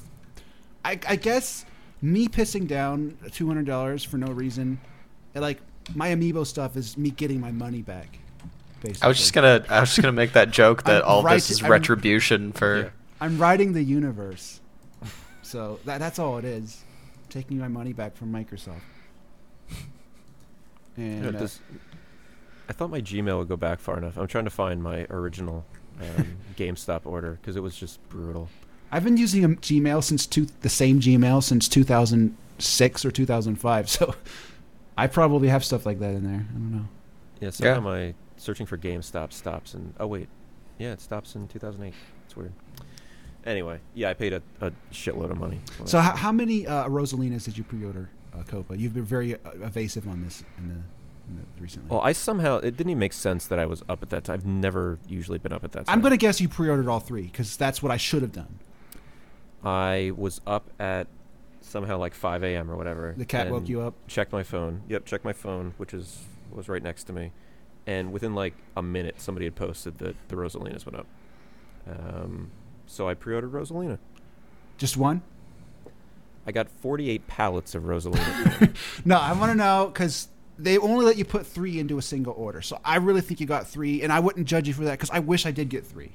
I, 0.86 0.98
I 1.08 1.18
guess 1.18 1.66
me 2.02 2.30
pissing 2.30 2.66
down 2.66 3.18
two 3.32 3.48
hundred 3.48 3.66
dollars 3.66 4.06
for 4.06 4.18
no 4.18 4.28
reason, 4.28 4.80
like 5.36 5.60
my 5.94 6.10
amiibo 6.10 6.46
stuff 6.46 6.78
is 6.78 6.98
me 6.98 7.10
getting 7.10 7.42
my 7.42 7.52
money 7.52 7.82
back. 7.82 8.20
Basically. 8.84 9.02
I 9.06 9.08
was 9.08 9.18
just 9.18 9.34
gonna 9.34 9.66
I 9.70 9.80
was 9.80 9.90
just 9.90 10.02
gonna 10.02 10.12
make 10.12 10.34
that 10.34 10.52
joke 10.52 10.84
that 10.86 11.04
I'm 11.04 11.10
all 11.10 11.24
right- 11.24 11.36
this 11.36 11.50
is 11.50 11.62
I'm- 11.64 11.72
retribution 11.72 12.52
for. 12.60 12.82
Yeah. 12.84 12.90
I'm 13.22 13.38
writing 13.38 13.74
the 13.74 13.84
universe. 13.84 14.60
So 15.46 15.80
that, 15.86 16.00
that's 16.00 16.18
all 16.20 16.38
it 16.40 16.46
is. 16.46 16.84
Taking 17.30 17.60
my 17.60 17.68
money 17.68 17.94
back 17.94 18.16
from 18.18 18.32
Microsoft. 18.34 18.82
And 20.98 21.24
Yeah, 21.24 21.30
uh, 21.30 21.32
does- 21.34 21.60
I 22.70 22.74
thought 22.74 22.90
my 22.90 23.02
Gmail 23.02 23.38
would 23.40 23.50
go 23.50 23.58
back 23.58 23.80
far 23.80 23.98
enough. 23.98 24.18
I'm 24.18 24.26
trying 24.28 24.46
to 24.46 24.50
find 24.50 24.82
my 24.82 25.06
original 25.10 25.66
um, 26.02 26.38
GameStop 26.56 27.02
order 27.06 27.38
because 27.42 27.56
it 27.56 27.60
was 27.62 27.76
just 27.76 28.00
brutal. 28.10 28.50
I've 28.92 29.04
been 29.04 29.18
using 29.18 29.44
a 29.44 29.50
Gmail 29.50 30.04
since 30.04 30.26
two, 30.26 30.48
the 30.62 30.70
same 30.70 31.00
Gmail 31.00 31.44
since 31.44 31.68
2006 31.68 33.06
or 33.06 33.12
2005. 33.12 33.90
So 33.90 34.16
I 34.98 35.08
probably 35.08 35.50
have 35.50 35.64
stuff 35.66 35.86
like 35.86 36.00
that 36.00 36.16
in 36.16 36.24
there. 36.24 36.46
I 36.50 36.54
don't 36.54 36.72
know. 36.72 36.88
Yeah, 37.42 37.50
somehow 37.50 37.82
my 37.82 38.14
searching 38.44 38.66
for 38.66 38.78
GameStop 38.78 39.32
stops 39.34 39.74
and 39.74 39.94
oh 40.00 40.08
wait, 40.08 40.28
yeah, 40.78 40.92
it 40.92 41.02
stops 41.02 41.36
in 41.36 41.48
2008. 41.48 41.94
It's 42.26 42.36
weird. 42.36 42.54
Anyway, 43.46 43.80
yeah, 43.94 44.10
I 44.10 44.14
paid 44.14 44.34
a, 44.34 44.42
a 44.62 44.72
shitload 44.92 45.32
of 45.32 45.38
money. 45.38 45.60
So 45.86 46.00
how, 46.00 46.16
how 46.16 46.32
many 46.32 46.66
uh, 46.66 46.88
Rosalinas 46.88 47.44
did 47.46 47.58
you 47.58 47.64
pre-order, 47.64 48.10
uh, 48.34 48.44
Copa? 48.44 48.78
You've 48.78 48.94
been 48.94 49.04
very 49.04 49.36
uh, 49.36 49.38
evasive 49.62 50.08
on 50.08 50.24
this 50.24 50.44
in 50.58 50.70
the, 50.70 50.76
recently. 51.60 51.90
well, 51.90 52.02
I 52.02 52.12
somehow 52.14 52.58
it 52.58 52.78
didn't 52.78 52.92
even 52.92 53.00
make 53.00 53.14
sense 53.14 53.48
that 53.48 53.60
I 53.60 53.66
was 53.66 53.84
up 53.90 54.02
at 54.02 54.10
that 54.12 54.26
time. 54.26 54.36
I've 54.36 54.46
never 54.46 55.00
usually 55.08 55.40
been 55.40 55.54
up 55.54 55.64
at 55.64 55.72
that 55.74 55.86
time. 55.86 55.94
I'm 55.94 56.02
gonna 56.02 56.18
guess 56.18 56.40
you 56.40 56.48
pre-ordered 56.50 56.88
all 56.88 57.00
three 57.00 57.24
because 57.24 57.58
that's 57.58 57.82
what 57.82 57.92
I 57.92 57.98
should 57.98 58.22
have 58.22 58.34
done. 58.34 58.60
I 59.64 60.12
was 60.16 60.42
up 60.46 60.70
at 60.80 61.08
somehow 61.62 61.98
like 61.98 62.14
5 62.14 62.44
a.m. 62.44 62.70
or 62.70 62.76
whatever. 62.76 63.14
The 63.18 63.26
cat 63.26 63.50
woke 63.50 63.70
you 63.70 63.82
up. 63.82 63.94
Checked 64.08 64.34
my 64.34 64.44
phone. 64.44 64.84
Yep, 64.90 65.06
checked 65.06 65.26
my 65.26 65.34
phone, 65.34 65.74
which 65.78 65.94
is 65.94 66.24
was 66.52 66.70
right 66.70 66.84
next 66.84 67.06
to 67.06 67.14
me, 67.14 67.32
and 67.88 68.12
within 68.14 68.34
like 68.36 68.54
a 68.78 68.82
minute, 68.82 69.20
somebody 69.20 69.46
had 69.46 69.56
posted 69.56 69.98
that 70.00 70.16
the 70.30 70.36
Rosalinas 70.36 70.86
went 70.86 70.98
up. 70.98 71.08
Um, 71.90 72.52
so 72.86 73.08
I 73.10 73.14
pre-ordered 73.14 73.52
Rosalina. 73.52 73.98
Just 74.78 74.98
one? 74.98 75.22
I 76.46 76.52
got 76.52 76.70
48 76.70 77.28
pallets 77.28 77.74
of 77.76 77.84
Rosalina. 77.84 78.76
No, 79.06 79.18
I 79.18 79.34
want 79.34 79.52
to 79.52 79.56
know 79.56 79.90
because 79.92 80.28
they 80.58 80.78
only 80.78 81.06
let 81.06 81.18
you 81.18 81.26
put 81.26 81.46
three 81.46 81.80
into 81.80 81.98
a 81.98 82.02
single 82.02 82.34
order. 82.38 82.62
So 82.62 82.80
I 82.86 82.98
really 82.98 83.22
think 83.22 83.40
you 83.40 83.48
got 83.48 83.68
three, 83.68 84.02
and 84.02 84.12
I 84.14 84.20
wouldn't 84.20 84.48
judge 84.48 84.68
you 84.68 84.74
for 84.74 84.84
that 84.84 84.92
because 84.92 85.10
I 85.10 85.20
wish 85.20 85.46
I 85.46 85.52
did 85.52 85.70
get 85.70 85.86
three. 85.86 86.12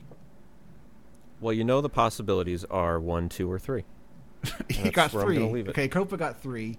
well, 1.40 1.52
you 1.52 1.64
know 1.64 1.80
the 1.80 1.88
possibilities 1.88 2.64
are 2.64 2.98
one, 3.00 3.28
two, 3.28 3.50
or 3.50 3.58
three. 3.58 3.84
he 4.70 4.90
got 4.90 5.12
where 5.12 5.22
I'm 5.22 5.28
three. 5.28 5.38
leave 5.38 5.66
it. 5.66 5.70
Okay, 5.70 5.88
Copa 5.88 6.16
got 6.16 6.40
three, 6.40 6.76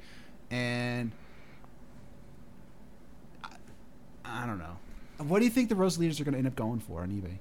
and 0.50 1.12
I, 3.44 3.50
I 4.30 4.46
don't 4.46 4.60
know. 4.60 4.78
What 5.18 5.40
do 5.40 5.46
you 5.46 5.52
think 5.52 5.70
the 5.70 5.76
Rosalinas 5.76 6.20
are 6.20 6.24
going 6.24 6.34
to 6.34 6.38
end 6.38 6.48
up 6.48 6.56
going 6.56 6.80
for 6.80 7.02
on 7.02 7.10
eBay? 7.10 7.38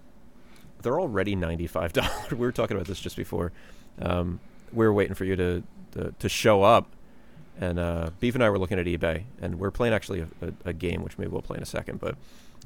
They're 0.83 1.01
already 1.01 1.35
ninety-five 1.37 1.93
dollars. 1.95 2.31
we 2.31 2.39
were 2.39 2.53
talking 2.53 2.77
about 2.77 2.87
this 2.87 3.01
just 3.01 3.17
before. 3.17 3.53
Um, 4.01 4.41
we 4.73 4.87
were 4.87 4.93
waiting 4.93 5.15
for 5.15 5.25
you 5.25 5.37
to 5.37 5.63
to, 5.93 6.15
to 6.19 6.29
show 6.29 6.63
up, 6.63 6.89
and 7.61 7.79
uh, 7.79 8.11
Beav 8.21 8.35
and 8.35 8.45
I 8.45 8.51
were 8.51 8.59
looking 8.59 8.79
at 8.79 8.87
eBay, 8.87 9.25
and 9.41 9.59
we're 9.59 9.71
playing 9.71 9.95
actually 9.95 10.21
a, 10.21 10.29
a, 10.41 10.53
a 10.67 10.73
game, 10.73 11.03
which 11.03 11.19
maybe 11.19 11.31
we'll 11.31 11.43
play 11.43 11.57
in 11.57 11.63
a 11.63 11.67
second. 11.67 12.01
But 12.01 12.17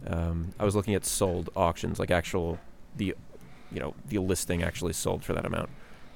um, 0.07 0.53
I 0.59 0.65
was 0.65 0.75
looking 0.75 0.95
at 0.95 1.05
sold 1.05 1.51
auctions, 1.57 1.99
like 1.99 2.11
actual 2.11 2.59
the 2.97 3.15
you 3.71 3.81
know 3.81 3.95
the 4.09 4.19
listing 4.19 4.63
actually 4.63 4.93
sold 4.93 5.25
for 5.25 5.33
that 5.33 5.47
amount. 5.47 5.71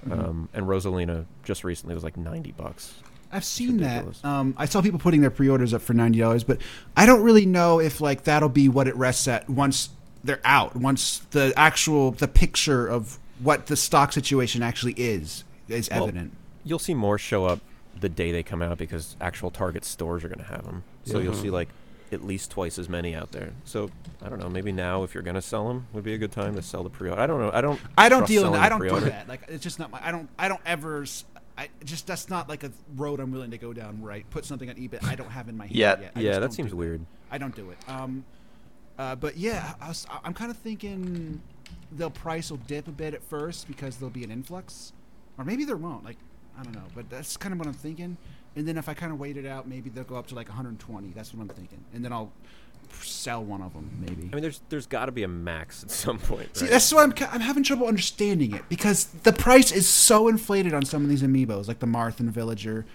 Mm-hmm. 0.07 0.21
Um, 0.21 0.49
and 0.53 0.67
Rosalina 0.67 1.25
just 1.43 1.65
recently 1.65 1.95
was 1.95 2.05
like 2.05 2.17
ninety 2.17 2.53
bucks. 2.53 2.95
I've 3.37 3.45
seen 3.45 3.77
that. 3.79 4.07
Um, 4.25 4.55
I 4.57 4.65
saw 4.65 4.81
people 4.81 4.99
putting 4.99 5.21
their 5.21 5.31
pre-orders 5.31 5.75
up 5.75 5.83
for 5.83 5.93
ninety 5.93 6.19
dollars, 6.19 6.43
but 6.43 6.61
I 6.97 7.05
don't 7.07 7.23
really 7.23 7.47
know 7.47 7.81
if 7.81 8.01
like 8.01 8.25
that'll 8.25 8.49
be 8.49 8.69
what 8.69 8.89
it 8.89 8.97
rests 8.97 9.29
at 9.29 9.49
once 9.49 9.91
they're 10.25 10.41
out. 10.45 10.75
Once 10.75 11.19
the 11.31 11.53
actual 11.57 12.13
the 12.13 12.29
picture 12.29 12.87
of 12.87 13.19
what 13.41 13.67
the 13.67 13.77
stock 13.77 14.13
situation 14.13 14.63
actually 14.63 14.95
is 14.95 15.45
is 15.69 15.89
Well, 15.91 16.05
evident. 16.05 16.33
You'll 16.65 16.79
see 16.79 16.95
more 16.95 17.19
show 17.19 17.45
up 17.45 17.61
the 18.01 18.09
day 18.09 18.33
they 18.33 18.43
come 18.43 18.63
out 18.63 18.79
because 18.79 19.17
actual 19.21 19.51
Target 19.51 19.85
stores 19.85 20.25
are 20.25 20.29
going 20.29 20.39
to 20.39 20.45
have 20.45 20.65
them. 20.65 20.83
So 21.05 21.19
you'll 21.19 21.35
see 21.35 21.51
like 21.51 21.69
at 22.13 22.25
least 22.25 22.51
twice 22.51 22.79
as 22.79 22.89
many 22.89 23.15
out 23.15 23.33
there. 23.33 23.51
So 23.65 23.91
I 24.23 24.29
don't 24.29 24.39
know. 24.39 24.49
Maybe 24.49 24.73
now, 24.73 25.03
if 25.03 25.15
you're 25.15 25.23
going 25.23 25.35
to 25.35 25.43
sell 25.43 25.69
them, 25.69 25.87
would 25.93 26.05
be 26.05 26.15
a 26.15 26.19
good 26.19 26.33
time 26.33 26.55
to 26.57 26.63
sell 26.63 26.83
the 26.83 26.91
pre-order. 26.91 27.21
I 27.21 27.27
don't 27.27 27.41
know. 27.41 27.51
I 27.53 27.61
don't. 27.61 27.81
I 27.97 28.09
don't 28.09 28.27
deal 28.27 28.47
in 28.47 28.53
that. 28.53 28.63
I 28.63 28.69
don't 28.69 28.81
do 28.81 28.89
pre-order. 28.89 29.11
that. 29.11 29.29
Like 29.29 29.43
it's 29.49 29.63
just 29.63 29.79
not 29.79 29.91
my. 29.91 30.01
I 30.03 30.11
don't. 30.11 30.29
I 30.39 30.49
don't 30.49 30.61
ever. 30.65 31.05
I 31.59 31.69
just 31.85 32.07
that's 32.07 32.29
not 32.29 32.49
like 32.49 32.65
a 32.65 32.73
road 32.97 33.19
I'm 33.21 33.33
willing 33.33 33.51
to 33.51 33.59
go 33.59 33.73
down. 33.73 34.01
Where 34.03 34.13
I 34.13 34.23
put 34.31 34.45
something 34.45 34.69
on 34.69 34.77
eBay 34.77 35.03
I 35.05 35.15
don't 35.15 35.31
have 35.31 35.49
in 35.49 35.57
my 35.57 35.65
hand 35.67 35.77
Yeah. 35.77 36.01
yet. 36.01 36.13
I 36.15 36.21
Yeah, 36.21 36.39
that 36.39 36.53
seems 36.53 36.73
it. 36.73 36.75
weird. 36.77 37.05
I 37.31 37.39
don't 37.39 37.55
do 37.57 37.71
it. 37.71 37.79
Um, 37.89 38.25
uh, 38.99 39.15
but 39.15 39.37
yeah, 39.37 39.75
I 39.81 39.95
I'm 40.25 40.35
kind 40.35 40.51
of 40.51 40.57
thinking 40.59 41.41
the 41.93 42.11
price 42.11 42.51
will 42.51 42.59
dip 42.59 42.89
a 42.89 42.93
bit 42.93 43.15
at 43.15 43.23
first 43.23 43.69
because 43.69 43.97
there'll 43.97 44.11
be 44.11 44.25
an 44.25 44.31
influx, 44.31 44.93
or 45.39 45.45
maybe 45.45 45.65
there 45.65 45.77
won't. 45.77 46.05
Like 46.05 46.17
I 46.59 46.63
don't 46.63 46.75
know, 46.75 46.85
but 46.95 47.09
that's 47.11 47.37
kind 47.37 47.53
of 47.53 47.59
what 47.59 47.69
I'm 47.69 47.75
thinking. 47.75 48.17
And 48.55 48.67
then 48.67 48.79
if 48.79 48.89
I 48.89 48.95
kind 48.95 49.13
of 49.13 49.19
wait 49.19 49.37
it 49.37 49.45
out, 49.45 49.69
maybe 49.69 49.91
they'll 49.91 50.05
go 50.05 50.17
up 50.17 50.27
to 50.29 50.35
like 50.35 50.49
120. 50.49 51.11
That's 51.11 51.35
what 51.35 51.43
I'm 51.43 51.49
thinking. 51.49 51.85
And 51.93 52.03
then 52.03 52.11
I'll 52.13 52.33
sell 53.05 53.43
one 53.45 53.63
of 53.63 53.73
them, 53.75 53.91
maybe. 54.01 54.29
I 54.33 54.35
mean, 54.35 54.43
there's 54.43 54.61
there's 54.69 54.87
got 54.87 55.07
to 55.07 55.13
be 55.13 55.23
a 55.23 55.29
max 55.29 55.83
at 55.83 55.91
some 55.91 56.19
point. 56.19 56.57
See, 56.57 56.67
that's 56.67 56.93
why 56.93 57.03
I'm, 57.03 57.15
I'm 57.33 57.41
having 57.41 57.63
trouble 57.63 57.87
understanding 57.87 58.55
it 58.55 58.69
because 58.69 59.05
the 59.07 59.33
price 59.33 59.73
is 59.73 59.89
so 59.89 60.29
inflated 60.29 60.73
on 60.75 60.85
some 60.85 61.03
of 61.03 61.09
these 61.09 61.23
amiibos, 61.23 61.69
like 61.69 61.79
the 61.81 61.87
Marth 61.87 62.21
and 62.21 62.31
Villager. 62.33 62.87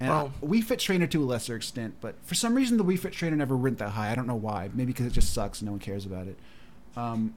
And 0.00 0.10
Well- 0.10 0.32
Wii 0.42 0.62
Fit 0.62 0.78
Trainer 0.78 1.06
to 1.08 1.22
a 1.22 1.26
lesser 1.26 1.56
extent, 1.56 1.94
but 2.00 2.14
for 2.22 2.34
some 2.36 2.54
reason 2.54 2.76
the 2.76 2.84
Wii 2.84 2.98
Fit 2.98 3.12
Trainer 3.12 3.34
never 3.36 3.56
went 3.56 3.78
that 3.78 3.90
high. 3.90 4.12
I 4.12 4.14
don't 4.14 4.26
know 4.28 4.36
why. 4.36 4.70
Maybe 4.72 4.92
because 4.92 5.06
it 5.06 5.12
just 5.12 5.32
sucks 5.34 5.60
and 5.60 5.66
no 5.66 5.72
one 5.72 5.80
cares 5.80 6.06
about 6.06 6.28
it. 6.28 6.38
Um, 6.96 7.34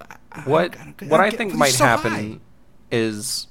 I- 0.00 0.16
I 0.32 0.40
What 0.42 0.76
I 0.80 0.84
don't- 0.98 1.02
what 1.10 1.20
I 1.20 1.30
get- 1.30 1.36
think 1.38 1.54
might 1.54 1.68
so 1.74 1.84
happen 1.84 2.10
high. 2.12 2.38
is 2.90 3.46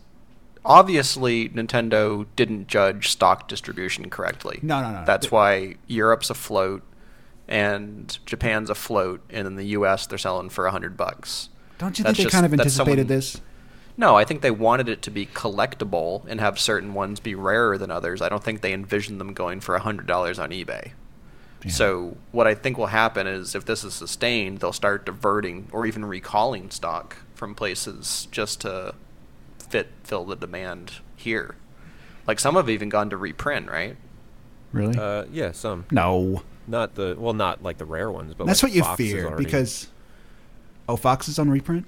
obviously 0.65 1.49
Nintendo 1.49 2.25
didn't 2.35 2.67
judge 2.67 3.09
stock 3.09 3.47
distribution 3.47 4.09
correctly. 4.09 4.59
No, 4.61 4.81
no, 4.81 4.91
no. 4.91 5.05
That's 5.05 5.25
Th- 5.27 5.31
why 5.31 5.75
Europe's 5.87 6.29
afloat 6.29 6.83
and 7.49 8.17
Japan's 8.25 8.69
afloat, 8.69 9.21
and 9.29 9.45
in 9.47 9.55
the 9.57 9.65
U.S. 9.65 10.07
they're 10.07 10.17
selling 10.17 10.49
for 10.49 10.67
a 10.67 10.71
hundred 10.71 10.95
bucks. 10.95 11.49
Don't 11.79 11.97
you 11.97 12.03
That's 12.03 12.15
think 12.17 12.29
they 12.29 12.31
kind 12.31 12.45
of 12.45 12.53
anticipated 12.53 13.07
someone- 13.07 13.07
this? 13.07 13.41
No, 13.97 14.15
I 14.15 14.23
think 14.23 14.39
they 14.41 14.51
wanted 14.51 14.87
it 14.87 15.01
to 15.01 15.11
be 15.11 15.25
collectible 15.25 16.25
and 16.29 16.39
have 16.39 16.57
certain 16.57 16.93
ones 16.93 17.19
be 17.19 17.35
rarer 17.35 17.77
than 17.77 17.91
others. 17.91 18.21
I 18.21 18.29
don't 18.29 18.41
think 18.41 18.61
they 18.61 18.71
envisioned 18.71 19.19
them 19.19 19.33
going 19.33 19.59
for 19.59 19.77
hundred 19.77 20.07
dollars 20.07 20.39
on 20.39 20.51
eBay. 20.51 20.91
Yeah. 21.65 21.71
So 21.71 22.17
what 22.31 22.47
I 22.47 22.53
think 22.53 22.77
will 22.77 22.85
happen 22.87 23.27
is 23.27 23.55
if 23.55 23.65
this 23.65 23.83
is 23.83 23.93
sustained, 23.93 24.59
they'll 24.59 24.71
start 24.71 25.05
diverting 25.05 25.67
or 25.73 25.85
even 25.85 26.05
recalling 26.05 26.69
stock 26.69 27.17
from 27.35 27.55
places 27.55 28.29
just 28.31 28.61
to 28.61 28.95
fit 29.67 29.89
fill 30.05 30.23
the 30.23 30.37
demand 30.37 30.93
here. 31.17 31.55
Like 32.25 32.39
some 32.39 32.55
have 32.55 32.69
even 32.69 32.87
gone 32.87 33.09
to 33.09 33.17
reprint, 33.17 33.69
right? 33.69 33.97
Really? 34.71 34.97
Uh, 34.97 35.25
yeah, 35.31 35.51
some. 35.51 35.85
no. 35.91 36.43
Not 36.69 36.95
the 36.95 37.15
well, 37.17 37.33
not 37.33 37.63
like 37.63 37.77
the 37.79 37.85
rare 37.85 38.11
ones, 38.11 38.33
but 38.37 38.45
That's 38.47 38.61
like 38.63 38.69
what 38.71 38.75
you 38.75 38.83
Fox 38.83 38.97
fear 38.97 39.25
already- 39.27 39.43
because. 39.45 39.87
Oh, 40.87 40.95
Fox 40.95 41.27
is 41.27 41.37
on 41.39 41.49
reprint. 41.49 41.85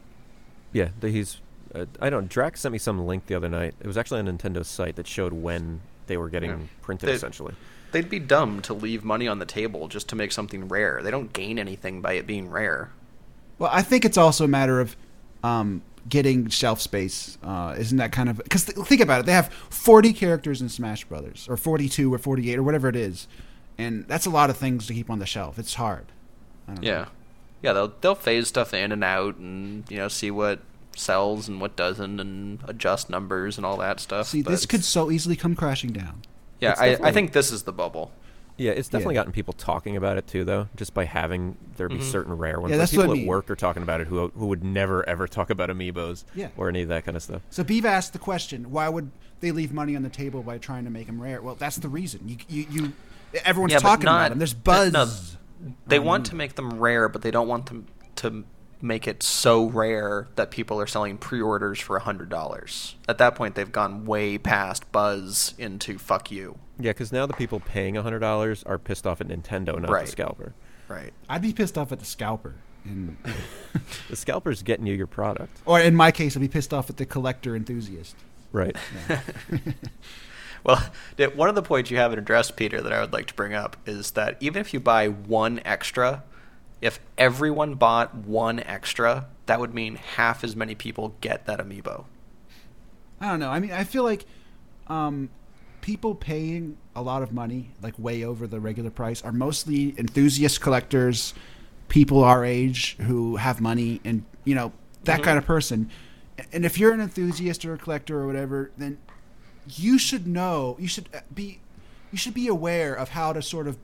yeah, 0.73 0.89
the, 0.99 1.09
he's. 1.09 1.39
Uh, 1.73 1.85
I 1.99 2.09
don't. 2.09 2.27
Drax 2.27 2.61
sent 2.61 2.73
me 2.73 2.77
some 2.79 3.05
link 3.07 3.27
the 3.27 3.35
other 3.35 3.47
night. 3.49 3.73
It 3.79 3.87
was 3.87 3.97
actually 3.97 4.19
on 4.19 4.25
Nintendo's 4.27 4.67
site 4.67 4.95
that 4.97 5.07
showed 5.07 5.33
when 5.33 5.81
they 6.07 6.17
were 6.17 6.29
getting 6.29 6.49
Yeah. 6.49 6.57
printed. 6.81 7.09
They- 7.09 7.13
essentially, 7.13 7.53
They'd 7.91 8.09
be 8.09 8.19
dumb 8.19 8.61
to 8.63 8.73
leave 8.73 9.03
money 9.03 9.27
on 9.27 9.39
the 9.39 9.45
table 9.45 9.87
just 9.89 10.07
to 10.09 10.15
make 10.15 10.31
something 10.31 10.67
rare. 10.69 11.01
They 11.03 11.11
don't 11.11 11.33
gain 11.33 11.59
anything 11.59 11.99
by 12.01 12.13
it 12.13 12.25
being 12.25 12.49
rare. 12.49 12.89
Well, 13.59 13.69
I 13.73 13.81
think 13.81 14.05
it's 14.05 14.17
also 14.17 14.45
a 14.45 14.47
matter 14.47 14.79
of 14.79 14.95
um, 15.43 15.81
getting 16.07 16.47
shelf 16.49 16.79
space. 16.81 17.37
Uh, 17.43 17.75
isn't 17.77 17.97
that 17.97 18.11
kind 18.13 18.29
of 18.29 18.37
because 18.37 18.65
th- 18.65 18.77
think 18.87 19.01
about 19.01 19.19
it? 19.21 19.25
They 19.25 19.33
have 19.33 19.49
forty 19.69 20.13
characters 20.13 20.61
in 20.61 20.69
Smash 20.69 21.03
Brothers, 21.05 21.47
or 21.49 21.57
forty-two, 21.57 22.13
or 22.13 22.17
forty-eight, 22.17 22.57
or 22.57 22.63
whatever 22.63 22.87
it 22.87 22.95
is, 22.95 23.27
and 23.81 24.07
that's 24.07 24.25
a 24.25 24.29
lot 24.29 24.49
of 24.49 24.57
things 24.57 24.87
to 24.87 24.93
keep 24.93 25.09
on 25.09 25.19
the 25.19 25.25
shelf. 25.25 25.57
It's 25.59 25.73
hard. 25.75 26.05
I 26.67 26.73
don't 26.73 26.83
know. 26.83 26.89
Yeah, 26.89 27.05
yeah. 27.61 27.73
They'll 27.73 27.93
they'll 28.01 28.15
phase 28.15 28.47
stuff 28.47 28.73
in 28.73 28.91
and 28.91 29.03
out, 29.03 29.35
and 29.37 29.83
you 29.89 29.97
know 29.97 30.07
see 30.07 30.31
what 30.31 30.59
sells 30.95 31.47
and 31.47 31.59
what 31.61 31.75
doesn't, 31.75 32.19
and 32.19 32.59
adjust 32.67 33.09
numbers 33.09 33.57
and 33.57 33.65
all 33.65 33.77
that 33.77 33.99
stuff. 33.99 34.27
See, 34.27 34.41
but 34.41 34.51
this 34.51 34.65
could 34.65 34.83
so 34.83 35.09
easily 35.11 35.35
come 35.35 35.55
crashing 35.55 35.91
down. 35.91 36.21
Yeah, 36.59 36.75
I, 36.77 36.97
I 37.01 37.11
think 37.11 37.31
this 37.33 37.51
is 37.51 37.63
the 37.63 37.73
bubble. 37.73 38.11
yeah, 38.57 38.71
it's 38.71 38.89
definitely 38.89 39.15
Yeah. 39.15 39.21
gotten 39.21 39.31
people 39.33 39.53
talking 39.53 39.97
about 39.97 40.17
it 40.17 40.27
too, 40.27 40.43
though. 40.43 40.67
Just 40.75 40.93
by 40.93 41.05
having 41.05 41.55
there 41.77 41.89
be 41.89 41.95
Mhm. 41.97 42.03
certain 42.03 42.33
rare 42.37 42.59
ones. 42.59 42.69
Yeah, 42.69 42.75
Like, 42.75 42.81
that's 42.81 42.95
what 42.95 43.03
people 43.05 43.17
I 43.17 43.21
at 43.21 43.27
work 43.27 43.49
are 43.49 43.55
talking 43.55 43.81
about 43.81 44.01
it 44.01 44.07
who 44.07 44.27
who 44.37 44.45
would 44.47 44.63
never 44.63 45.07
ever 45.09 45.27
talk 45.27 45.49
about 45.49 45.69
amiibos 45.69 46.23
Yeah. 46.35 46.49
or 46.57 46.69
any 46.69 46.83
of 46.83 46.89
that 46.89 47.03
kind 47.05 47.17
of 47.17 47.23
stuff. 47.23 47.41
So 47.49 47.63
Beav 47.63 47.85
asked 47.85 48.13
the 48.13 48.19
question: 48.19 48.69
Why 48.69 48.87
would 48.89 49.09
they 49.39 49.51
leave 49.51 49.73
money 49.73 49.95
on 49.95 50.03
the 50.03 50.09
table 50.09 50.43
by 50.43 50.59
trying 50.59 50.83
to 50.83 50.91
make 50.91 51.07
them 51.07 51.19
rare? 51.19 51.41
Well, 51.41 51.55
that's 51.55 51.77
the 51.77 51.89
reason. 51.89 52.27
You, 52.29 52.37
you, 52.47 52.65
you 52.69 52.93
everyone's 53.45 53.73
yeah, 53.73 53.79
talking 53.79 54.05
not, 54.05 54.17
about 54.17 54.29
them. 54.29 54.39
There's 54.39 54.53
buzz. 54.53 54.93
no, 54.93 55.07
they 55.87 55.97
around 55.97 56.05
want 56.05 56.25
to 56.27 56.35
make 56.35 56.55
them 56.55 56.79
rare, 56.79 57.07
but 57.09 57.21
they 57.21 57.31
don't 57.31 57.47
want 57.47 57.67
them 57.67 57.87
to 58.17 58.45
make 58.83 59.07
it 59.07 59.21
so 59.21 59.65
rare 59.65 60.27
that 60.35 60.49
people 60.49 60.79
are 60.81 60.87
selling 60.87 61.17
pre-orders 61.17 61.79
for 61.79 61.99
hundred 61.99 62.29
dollars. 62.29 62.95
At 63.07 63.17
that 63.19 63.35
point, 63.35 63.55
they've 63.55 63.71
gone 63.71 64.05
way 64.05 64.37
past 64.37 64.91
buzz 64.91 65.53
into 65.57 65.97
fuck 65.99 66.31
you. 66.31 66.57
Yeah, 66.79 66.91
because 66.91 67.11
now 67.11 67.25
the 67.27 67.33
people 67.33 67.59
paying 67.59 67.95
hundred 67.95 68.19
dollars 68.19 68.63
are 68.63 68.77
pissed 68.79 69.05
off 69.05 69.21
at 69.21 69.27
Nintendo, 69.27 69.79
not 69.79 69.89
Right. 69.89 70.05
the 70.05 70.11
scalper. 70.11 70.53
Right. 70.87 71.13
I'd 71.29 71.41
be 71.43 71.53
pissed 71.53 71.77
off 71.77 71.91
at 71.91 71.99
the 71.99 72.05
scalper, 72.05 72.55
and 72.83 73.17
The 74.09 74.15
scalper's 74.15 74.63
getting 74.63 74.87
you 74.87 74.95
your 74.95 75.07
product. 75.07 75.59
or 75.65 75.79
in 75.79 75.95
my 75.95 76.11
case, 76.11 76.35
I'd 76.35 76.39
be 76.41 76.47
pissed 76.47 76.73
off 76.73 76.89
at 76.89 76.97
the 76.97 77.05
collector 77.05 77.55
enthusiast. 77.55 78.15
Right. 78.51 78.75
Well, 80.63 80.79
one 81.35 81.49
of 81.49 81.55
the 81.55 81.63
points 81.63 81.89
you 81.89 81.97
haven't 81.97 82.19
addressed, 82.19 82.55
Peter, 82.55 82.81
that 82.81 82.93
I 82.93 83.01
would 83.01 83.11
like 83.11 83.25
to 83.27 83.33
bring 83.33 83.55
up 83.55 83.77
is 83.87 84.11
that 84.11 84.37
even 84.39 84.61
if 84.61 84.75
you 84.75 84.79
buy 84.79 85.07
one 85.07 85.59
extra, 85.65 86.23
if 86.81 86.99
everyone 87.17 87.75
bought 87.75 88.13
one 88.13 88.59
extra, 88.59 89.27
that 89.47 89.59
would 89.59 89.73
mean 89.73 89.95
half 89.95 90.43
as 90.43 90.55
many 90.55 90.75
people 90.75 91.15
get 91.19 91.45
that 91.47 91.59
amiibo. 91.59 92.05
I 93.19 93.29
don't 93.29 93.39
know. 93.39 93.49
I 93.49 93.59
mean, 93.59 93.71
I 93.71 93.83
feel 93.83 94.03
like 94.03 94.25
um, 94.87 95.29
people 95.81 96.15
paying 96.15 96.77
a 96.95 97.01
lot 97.01 97.21
of 97.21 97.31
money, 97.31 97.71
like 97.81 97.97
way 97.97 98.23
over 98.23 98.47
the 98.47 98.59
regular 98.59 98.89
price, 98.89 99.23
are 99.23 99.31
mostly 99.31 99.95
enthusiast 99.97 100.61
collectors, 100.61 101.33
people 101.87 102.23
our 102.23 102.43
age 102.45 102.97
who 103.01 103.35
have 103.35 103.61
money, 103.61 104.01
and 104.03 104.23
you 104.43 104.55
know 104.55 104.71
that 105.03 105.23
kind 105.23 105.37
of 105.37 105.45
person. 105.45 105.89
And 106.51 106.65
if 106.65 106.79
you're 106.79 106.93
an 106.93 107.01
enthusiast 107.01 107.63
or 107.65 107.73
a 107.73 107.77
collector 107.77 108.19
or 108.19 108.25
whatever, 108.25 108.71
then 108.77 108.97
you 109.75 109.97
should 109.97 110.27
know. 110.27 110.75
You 110.79 110.87
should 110.87 111.09
uh, 111.13 111.19
be. 111.33 111.59
You 112.11 112.17
should 112.17 112.33
be 112.33 112.47
aware 112.47 112.93
of 112.93 113.09
how 113.09 113.31
to 113.31 113.41
sort 113.41 113.67
of 113.67 113.77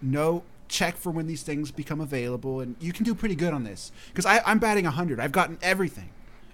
know 0.00 0.42
check 0.68 0.96
for 0.96 1.10
when 1.10 1.26
these 1.26 1.42
things 1.42 1.70
become 1.70 2.00
available, 2.00 2.60
and 2.60 2.74
you 2.80 2.92
can 2.92 3.04
do 3.04 3.14
pretty 3.14 3.36
good 3.36 3.52
on 3.52 3.64
this. 3.64 3.92
Because 4.08 4.26
I'm 4.26 4.58
batting 4.58 4.84
hundred. 4.84 5.20
I've 5.20 5.32
gotten 5.32 5.58
everything, 5.62 6.10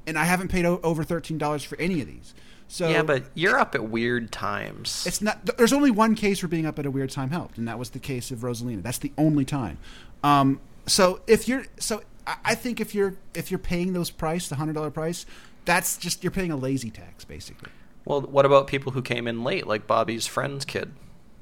and 0.07 0.18
I 0.18 0.24
haven't 0.24 0.48
paid 0.48 0.66
o- 0.66 0.81
over 0.83 1.04
thirteen 1.04 1.38
dollars 1.38 1.62
for 1.62 1.78
any 1.81 2.00
of 2.00 2.07
these. 2.07 2.35
So 2.68 2.88
yeah, 2.88 3.02
but 3.02 3.24
you're 3.35 3.59
up 3.59 3.74
at 3.74 3.85
weird 3.85 4.31
times. 4.31 5.07
it's 5.07 5.22
not. 5.22 5.46
There's 5.57 5.72
only 5.72 5.90
one 5.90 6.14
case 6.14 6.42
where 6.42 6.50
being 6.50 6.66
up 6.66 6.78
at 6.78 6.85
a 6.85 6.90
weird 6.90 7.11
time 7.11 7.31
helped, 7.31 7.57
and 7.57 7.66
that 7.66 7.78
was 7.78 7.90
the 7.90 7.98
case 7.98 8.31
of 8.31 8.40
Rosalina. 8.40 8.83
That's 8.83 8.98
the 8.98 9.12
only 9.16 9.46
time. 9.46 9.78
Um, 10.22 10.61
so 10.87 11.20
if 11.26 11.48
you're, 11.48 11.64
so 11.78 12.02
I, 12.26 12.37
I 12.44 12.54
think 12.54 12.81
if 12.81 12.94
you're 12.94 13.16
if 13.35 13.50
you're 13.50 13.59
paying 13.59 13.94
those 13.94 14.11
price, 14.11 14.48
the 14.48 14.57
hundred 14.57 14.74
dollar 14.74 14.90
price, 14.90 15.24
that's 15.64 15.96
just 15.96 16.22
you're 16.22 16.31
paying 16.31 16.50
a 16.50 16.57
lazy 16.57 16.90
tax 16.90 17.24
basically. 17.24 17.70
Well, 18.08 18.22
what 18.22 18.46
about 18.46 18.66
people 18.66 18.92
who 18.92 19.02
came 19.02 19.28
in 19.28 19.44
late, 19.44 19.66
like 19.66 19.86
Bobby's 19.86 20.26
friend's 20.26 20.64
kid? 20.64 20.92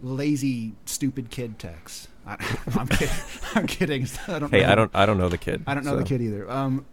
Lazy, 0.03 0.75
stupid 0.85 1.31
kid 1.31 1.59
tax. 1.59 2.09
I, 2.27 2.37
I'm 2.77 2.89
kidding. 2.89 3.15
I'm 3.55 3.67
kidding. 3.67 4.07
I 4.29 4.39
don't. 4.39 4.51
Hey, 4.51 4.61
know. 4.63 4.73
I 4.73 4.75
don't. 4.75 4.91
I 4.95 5.07
don't 5.07 5.19
know 5.19 5.29
the 5.29 5.39
kid. 5.39 5.63
I 5.67 5.75
don't 5.75 5.85
know 5.85 5.97
the 5.97 6.05
kid 6.05 6.21
either. 6.21 6.51
Um, 6.51 6.85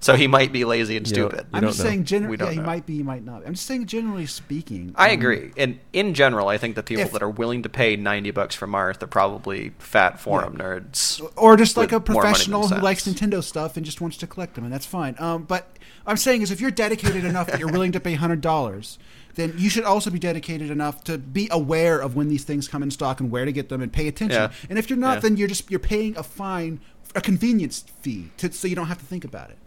So 0.00 0.14
he 0.16 0.26
might 0.28 0.50
be 0.52 0.64
lazy 0.64 0.96
and 0.96 1.06
stupid. 1.06 1.40
you 1.40 1.46
I'm 1.52 1.62
just 1.62 1.78
know. 1.78 1.84
saying. 1.84 2.04
Gener- 2.04 2.28
We 2.28 2.36
yeah, 2.38 2.50
he 2.50 2.56
know. 2.56 2.62
might 2.62 2.86
be. 2.86 2.96
He 2.96 3.02
might 3.02 3.24
not. 3.24 3.46
I'm 3.46 3.52
just 3.54 3.66
saying. 3.66 3.86
Generally 3.86 4.26
speaking, 4.26 4.92
I 4.96 5.08
um, 5.10 5.18
agree. 5.18 5.52
And 5.56 5.78
in 5.92 6.14
general, 6.14 6.48
I 6.48 6.56
think 6.56 6.74
the 6.74 6.82
people 6.82 7.04
If- 7.04 7.12
that 7.12 7.22
are 7.22 7.28
willing 7.30 7.62
to 7.64 7.68
pay 7.68 7.96
90 7.96 8.30
bucks 8.32 8.54
for 8.56 8.66
Marth 8.66 9.02
are 9.02 9.06
probably 9.06 9.72
fat 9.78 10.18
forum 10.18 10.56
nerds. 10.56 11.20
or 11.36 11.56
just 11.56 11.76
like 11.76 11.92
a 11.92 11.98
with 11.98 12.08
more 12.08 12.22
money 12.22 12.32
than 12.32 12.32
professional 12.32 12.68
who 12.68 12.82
likes. 12.82 13.06
Nintendo 13.06 13.42
stuff 13.44 13.76
and 13.76 13.84
just 13.84 14.00
wants 14.00 14.16
to 14.16 14.26
collect 14.26 14.54
them, 14.54 14.64
and 14.64 14.72
that's 14.72 14.86
fine. 14.86 15.14
Um, 15.18 15.42
but 15.44 15.68
I'm 16.06 16.16
saying 16.16 16.42
is 16.42 16.50
if 16.50 16.60
you're 16.60 16.70
dedicated 16.72 17.24
enough 17.24 17.48
that 17.48 17.60
you're 17.60 17.70
willing 17.72 17.92
to 17.92 18.00
pay 18.00 18.14
hundred 18.14 18.40
dollars, 18.40 18.98
then 19.38 19.54
you 19.56 19.70
should 19.70 19.84
also 19.84 20.10
be 20.10 20.18
dedicated 20.18 20.68
enough 20.68 21.04
to 21.04 21.16
be 21.16 21.48
aware 21.52 22.00
of 22.00 22.16
when 22.16 22.28
these 22.28 22.42
things 22.42 22.66
come 22.66 22.82
in 22.82 22.90
stock 22.90 23.20
and 23.20 23.30
where 23.30 23.44
to 23.44 23.52
get 23.52 23.68
them 23.68 23.80
and 23.80 23.92
pay 23.92 24.08
attention. 24.08 24.42
Yeah. 24.42 24.52
And 24.68 24.78
if 24.78 24.90
you're 24.90 24.98
not, 24.98 25.14
Yeah. 25.14 25.20
then 25.20 25.36
you're 25.36 25.48
just 25.48 25.70
you're 25.70 25.78
paying 25.80 26.16
a 26.18 26.24
fine, 26.24 26.80
a 27.14 27.20
convenience 27.20 27.84
fee, 28.00 28.32
to, 28.38 28.52
so 28.52 28.66
you 28.66 28.74
don't 28.74 28.88
have 28.88 28.98
to 28.98 29.04
think 29.04 29.24
about 29.24 29.50
it. 29.50 29.58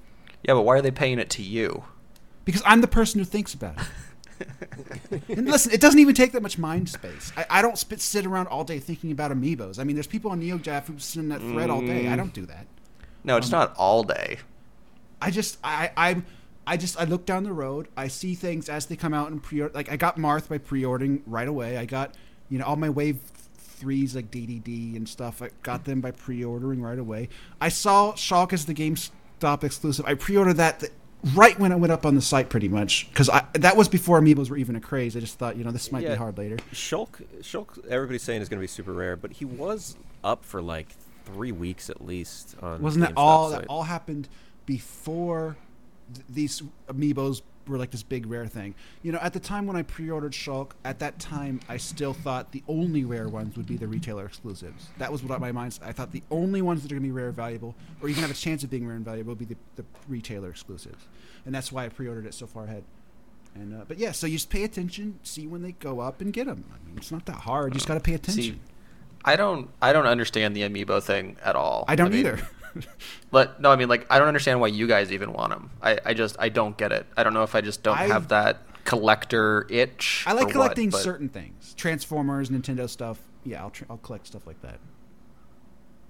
Yeah, 0.43 0.55
but 0.55 0.63
why 0.63 0.75
are 0.75 0.81
they 0.81 0.91
paying 0.91 1.19
it 1.19 1.29
to 1.31 1.41
you? 1.41 1.85
Because 2.43 2.61
I'm 2.65 2.81
the 2.81 2.87
person 2.87 3.19
who 3.19 3.25
thinks 3.25 3.53
about 3.53 3.75
it. 3.77 5.21
and 5.29 5.47
listen, 5.47 5.71
it 5.71 5.79
doesn't 5.79 5.99
even 5.99 6.15
take 6.15 6.33
that 6.33 6.41
much 6.41 6.57
mind 6.57 6.89
space. 6.89 7.31
I, 7.37 7.45
I 7.49 7.61
don't 7.61 7.77
spit, 7.77 8.01
sit 8.01 8.25
around 8.25 8.47
all 8.47 8.65
day 8.65 8.79
thinking 8.79 9.11
about 9.11 9.31
amiibos. 9.31 9.79
I 9.79 9.85
mean, 9.85 9.95
there's 9.95 10.07
people 10.07 10.31
on 10.31 10.41
NeoGAF 10.41 10.87
who 10.87 10.99
sit 10.99 11.19
in 11.19 11.29
that 11.29 11.39
thread 11.39 11.69
all 11.69 11.81
day. 11.81 12.05
Mm. 12.05 12.11
I 12.11 12.15
don't 12.17 12.33
do 12.33 12.45
that. 12.47 12.65
No, 13.23 13.37
it's 13.37 13.51
not 13.51 13.73
all 13.77 14.03
day. 14.03 14.39
I 15.21 15.31
just 15.31 15.59
I 15.63 15.91
I 15.95 16.23
I 16.67 16.77
just 16.77 16.99
I 16.99 17.05
look 17.05 17.25
down 17.25 17.43
the 17.43 17.53
road. 17.53 17.87
I 17.97 18.07
see 18.07 18.35
things 18.35 18.69
as 18.69 18.85
they 18.85 18.95
come 18.95 19.13
out 19.13 19.31
and 19.31 19.41
pre 19.41 19.63
like 19.69 19.91
I 19.91 19.95
got 19.97 20.17
Marth 20.17 20.47
by 20.49 20.57
pre-ordering 20.59 21.23
right 21.25 21.47
away. 21.47 21.77
I 21.77 21.85
got 21.85 22.15
you 22.49 22.59
know 22.59 22.65
all 22.65 22.75
my 22.75 22.89
Wave 22.89 23.19
threes 23.57 24.15
like 24.15 24.29
DDD 24.29 24.95
and 24.95 25.09
stuff. 25.09 25.41
I 25.41 25.49
got 25.63 25.85
them 25.85 26.01
by 26.01 26.11
pre-ordering 26.11 26.81
right 26.81 26.99
away. 26.99 27.29
I 27.59 27.69
saw 27.69 28.13
Shulk 28.13 28.53
as 28.53 28.65
the 28.65 28.75
GameStop 28.75 29.63
exclusive. 29.63 30.05
I 30.05 30.13
pre-ordered 30.13 30.57
that 30.57 30.81
th- 30.81 30.91
right 31.33 31.57
when 31.59 31.71
it 31.71 31.77
went 31.77 31.91
up 31.91 32.05
on 32.05 32.13
the 32.13 32.21
site, 32.21 32.49
pretty 32.49 32.67
much 32.67 33.09
because 33.09 33.27
I 33.27 33.43
that 33.53 33.75
was 33.75 33.87
before 33.87 34.21
amiibos 34.21 34.49
were 34.51 34.57
even 34.57 34.75
a 34.75 34.79
craze. 34.81 35.17
I 35.17 35.19
just 35.19 35.39
thought 35.39 35.55
you 35.57 35.63
know 35.63 35.71
this 35.71 35.91
might 35.91 36.03
Yeah. 36.03 36.09
be 36.11 36.15
hard 36.17 36.37
later. 36.37 36.57
Shulk, 36.71 37.23
Shulk, 37.41 37.83
everybody's 37.89 38.21
saying 38.21 38.41
is 38.43 38.49
going 38.49 38.59
to 38.59 38.63
be 38.63 38.67
super 38.67 38.93
rare, 38.93 39.15
but 39.15 39.31
he 39.33 39.45
was 39.45 39.95
up 40.23 40.45
for 40.45 40.61
like 40.61 40.89
three 41.25 41.51
weeks 41.51 41.89
at 41.89 42.05
least. 42.05 42.55
On 42.61 42.81
Wasn't 42.83 43.03
that 43.03 43.13
all? 43.17 43.49
site. 43.49 43.61
That 43.61 43.67
all 43.67 43.83
happened 43.83 44.29
before 44.67 45.57
th- 46.13 46.25
these 46.29 46.63
amiibos 46.87 47.41
were 47.67 47.77
like 47.77 47.91
this 47.91 48.03
big 48.03 48.25
rare 48.25 48.47
thing. 48.47 48.73
You 49.03 49.11
know, 49.11 49.19
at 49.21 49.33
the 49.33 49.39
time 49.39 49.67
when 49.67 49.75
I 49.75 49.83
pre-ordered 49.83 50.33
Shulk, 50.33 50.71
at 50.83 50.99
that 50.99 51.19
time 51.19 51.59
I 51.69 51.77
still 51.77 52.13
thought 52.13 52.51
the 52.51 52.63
only 52.67 53.03
rare 53.05 53.29
ones 53.29 53.55
would 53.55 53.67
be 53.67 53.77
the 53.77 53.87
retailer 53.87 54.25
exclusives. 54.25 54.89
That 54.97 55.11
was 55.11 55.23
what 55.23 55.39
my 55.39 55.51
mind. 55.51 55.79
I 55.83 55.91
thought 55.91 56.11
the 56.11 56.23
only 56.31 56.61
ones 56.61 56.81
that 56.81 56.91
are 56.91 56.95
going 56.95 57.03
to 57.03 57.07
be 57.07 57.11
rare 57.11 57.27
and 57.27 57.35
valuable, 57.35 57.75
or 58.01 58.09
even 58.09 58.21
have 58.21 58.31
a 58.31 58.35
chance 58.35 58.63
of 58.63 58.69
being 58.69 58.87
rare 58.87 58.95
and 58.95 59.05
valuable, 59.05 59.31
would 59.31 59.39
be 59.39 59.45
the, 59.45 59.57
the 59.75 59.85
retailer 60.07 60.49
exclusives, 60.49 61.05
and 61.45 61.53
that's 61.53 61.71
why 61.71 61.85
I 61.85 61.89
pre-ordered 61.89 62.25
it 62.25 62.33
so 62.33 62.47
far 62.47 62.65
ahead. 62.65 62.83
And 63.53 63.73
uh, 63.73 63.85
but 63.87 63.97
yeah, 63.97 64.11
so 64.11 64.27
you 64.27 64.37
just 64.37 64.49
pay 64.49 64.63
attention, 64.63 65.19
see 65.23 65.45
when 65.45 65.61
they 65.61 65.73
go 65.73 65.99
up, 65.99 66.21
and 66.21 66.33
get 66.33 66.47
them. 66.47 66.65
I 66.71 66.87
mean, 66.87 66.97
it's 66.97 67.11
not 67.11 67.25
that 67.27 67.37
hard. 67.37 67.73
You 67.73 67.75
just 67.75 67.87
got 67.87 67.95
to 67.95 67.99
pay 67.99 68.13
attention. 68.13 68.43
See, 68.43 68.59
I 69.23 69.35
don't 69.35 69.69
I 69.81 69.93
don't 69.93 70.07
understand 70.07 70.55
the 70.55 70.61
amiibo 70.61 71.03
thing 71.03 71.37
at 71.43 71.55
all. 71.55 71.85
I 71.87 71.95
don't 71.95 72.11
mean, 72.11 72.21
either. 72.21 72.39
But 73.31 73.61
no, 73.61 73.71
I 73.71 73.75
mean 73.77 73.87
like 73.89 74.05
I 74.09 74.19
don't 74.19 74.27
understand 74.27 74.59
why 74.59 74.67
you 74.67 74.87
guys 74.87 75.11
even 75.11 75.31
want 75.33 75.51
them. 75.51 75.69
I, 75.81 75.97
I 76.05 76.13
just 76.13 76.35
I 76.39 76.49
don't 76.49 76.77
get 76.77 76.91
it. 76.91 77.05
I 77.15 77.23
don't 77.23 77.33
know 77.33 77.43
if 77.43 77.55
I 77.55 77.61
just 77.61 77.81
don't 77.83 77.97
I- 77.97 78.07
have 78.07 78.27
that 78.29 78.61
collector 78.83 79.65
itch. 79.69 80.23
I 80.27 80.33
like 80.33 80.43
or 80.43 80.45
what, 80.47 80.53
collecting 80.53 80.89
but- 80.89 81.01
certain 81.01 81.29
things, 81.29 81.73
Transformers, 81.77 82.49
Nintendo 82.49 82.89
stuff. 82.89 83.19
Yeah, 83.43 83.61
I'll 83.61 83.69
tr- 83.71 83.85
I'll 83.89 83.97
collect 83.97 84.27
stuff 84.27 84.45
like 84.45 84.61
that. 84.61 84.79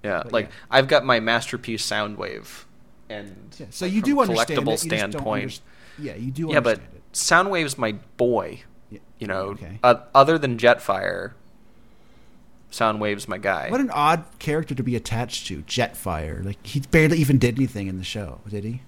Yeah, 0.04 0.22
but 0.24 0.32
like 0.32 0.46
yeah. 0.46 0.52
I've 0.70 0.88
got 0.88 1.04
my 1.04 1.20
masterpiece 1.20 1.86
Soundwave, 1.88 2.64
and 3.08 3.54
Yeah, 3.58 3.66
so 3.70 3.86
like, 3.86 3.94
you 3.94 4.02
do 4.02 4.20
understand 4.20 4.50
it. 4.50 4.56
collectible 4.62 4.64
don't 4.66 4.78
standpoint. 4.78 5.48
underst- 5.50 5.60
yeah, 5.98 6.14
you 6.16 6.30
do 6.30 6.48
yeah, 6.50 6.60
but 6.60 6.78
it. 6.78 7.12
Soundwave's 7.12 7.78
my 7.78 7.92
boy. 8.16 8.62
Yeah, 8.90 8.98
You 9.18 9.26
know, 9.28 9.40
okay. 9.50 9.78
uh, 9.82 9.96
other 10.14 10.38
than 10.38 10.58
Jetfire, 10.58 11.32
Soundwave's 12.72 13.28
my 13.28 13.38
guy. 13.38 13.68
What 13.70 13.80
an 13.80 13.90
odd 13.90 14.24
character 14.40 14.74
to 14.74 14.82
be 14.82 14.96
attached 14.96 15.46
to, 15.48 15.62
Jetfire. 15.62 16.44
Like 16.44 16.66
he 16.66 16.80
barely 16.80 17.18
even 17.18 17.38
did 17.38 17.56
anything 17.56 17.86
in 17.86 17.98
the 17.98 18.04
show, 18.04 18.40
did 18.48 18.64
he? 18.64 18.82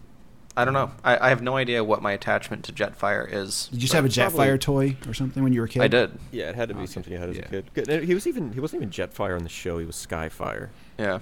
I 0.57 0.65
don't 0.65 0.73
know. 0.75 0.93
I, 1.05 1.27
I 1.27 1.29
have 1.31 1.43
no 1.43 1.57
idea 1.57 1.83
what 1.85 2.01
my 2.01 2.13
attachment 2.13 2.65
to 2.65 2.73
Jetfire 2.73 3.27
is. 3.31 3.67
Did 3.69 3.75
you 3.77 3.81
just 3.83 3.93
have 3.93 4.05
a 4.05 4.09
probably- 4.09 4.47
Jetfire 4.47 4.61
toy 4.61 4.97
or 5.07 5.13
something 5.13 5.43
when 5.43 5.53
you 5.53 5.61
were 5.61 5.67
a 5.67 5.69
kid? 5.69 5.83
I 5.83 5.89
did. 5.89 6.13
Yeah, 6.33 6.49
it 6.49 6.55
had 6.55 6.69
to 6.69 6.75
be 6.75 6.83
Okay. 6.83 6.93
something 6.93 7.13
you 7.13 7.19
had 7.19 7.29
as 7.31 7.37
Yeah. 7.37 7.59
a 7.59 7.63
kid. 7.85 8.05
He 8.05 8.15
was 8.15 8.27
even 8.27 8.53
he 8.53 8.61
wasn't 8.61 8.83
even 8.83 8.91
Jetfire 8.91 9.37
on 9.37 9.43
the 9.43 9.49
show. 9.49 9.79
He 9.79 9.85
was 9.85 9.97
Skyfire. 9.97 10.69
Yeah. 10.99 11.19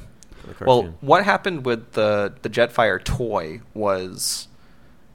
Well, 0.61 0.95
what 1.01 1.25
happened 1.25 1.65
with 1.65 1.93
the 1.93 2.35
the 2.43 2.51
Jetfire 2.51 3.03
toy 3.03 3.61
was 3.75 4.49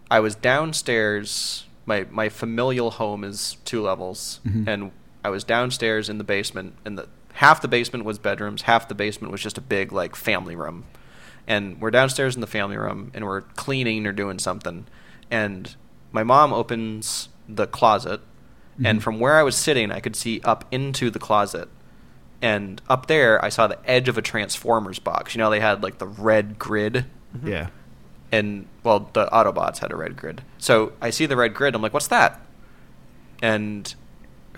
I 0.09 0.19
was 0.19 0.35
downstairs. 0.35 1.65
My 1.85 2.05
my 2.09 2.27
familial 2.29 2.91
home 2.91 3.23
is 3.23 3.57
two 3.65 3.81
levels, 3.81 4.39
Mhm. 4.47 4.67
and 4.67 4.91
I 5.23 5.29
was 5.29 5.43
downstairs 5.43 6.09
in 6.09 6.17
the 6.17 6.23
basement, 6.23 6.75
and 6.85 6.97
the 6.97 7.07
half 7.37 7.61
the 7.61 7.67
basement 7.67 8.03
was 8.05 8.17
bedrooms, 8.19 8.63
half 8.63 8.87
the 8.87 8.95
basement 8.95 9.31
was 9.31 9.41
just 9.41 9.57
a 9.57 9.61
big 9.61 9.91
like 9.91 10.15
family 10.15 10.55
room. 10.55 10.85
And 11.47 11.79
we're 11.79 11.91
downstairs 11.91 12.35
in 12.35 12.41
the 12.41 12.47
family 12.47 12.77
room, 12.77 13.11
and 13.13 13.25
we're 13.25 13.41
cleaning 13.41 14.05
or 14.05 14.11
doing 14.11 14.37
something, 14.39 14.85
and 15.31 15.75
my 16.11 16.23
mom 16.23 16.51
opens 16.53 17.29
the 17.47 17.67
closet, 17.67 18.21
and 18.83 18.99
Mhm. 18.99 19.03
from 19.03 19.19
where 19.19 19.35
I 19.37 19.43
was 19.43 19.55
sitting, 19.55 19.91
I 19.91 19.99
could 19.99 20.15
see 20.15 20.41
up 20.43 20.65
into 20.71 21.09
the 21.09 21.19
closet 21.19 21.69
and 22.41 22.81
up 22.87 23.07
there 23.07 23.43
I 23.43 23.49
saw 23.49 23.65
the 23.65 23.79
edge 23.89 24.07
of 24.09 24.17
a 24.17 24.21
Transformers 24.21 24.99
box. 24.99 25.33
You 25.33 25.39
know, 25.39 25.49
they 25.49 25.59
had 25.59 25.81
like 25.81 25.97
the 25.97 26.05
red 26.05 26.59
grid, 26.59 27.05
Yeah. 27.43 27.67
and 28.31 28.67
well, 28.83 29.09
the 29.13 29.25
Autobots 29.27 29.79
had 29.79 29.91
a 29.91 29.95
red 29.95 30.15
grid. 30.17 30.41
So 30.59 30.91
I 31.01 31.09
see 31.09 31.25
the 31.25 31.35
red 31.37 31.53
grid. 31.55 31.73
I'm 31.75 31.81
like, 31.81 31.93
what's 31.93 32.07
that? 32.09 32.39
And 33.41 33.93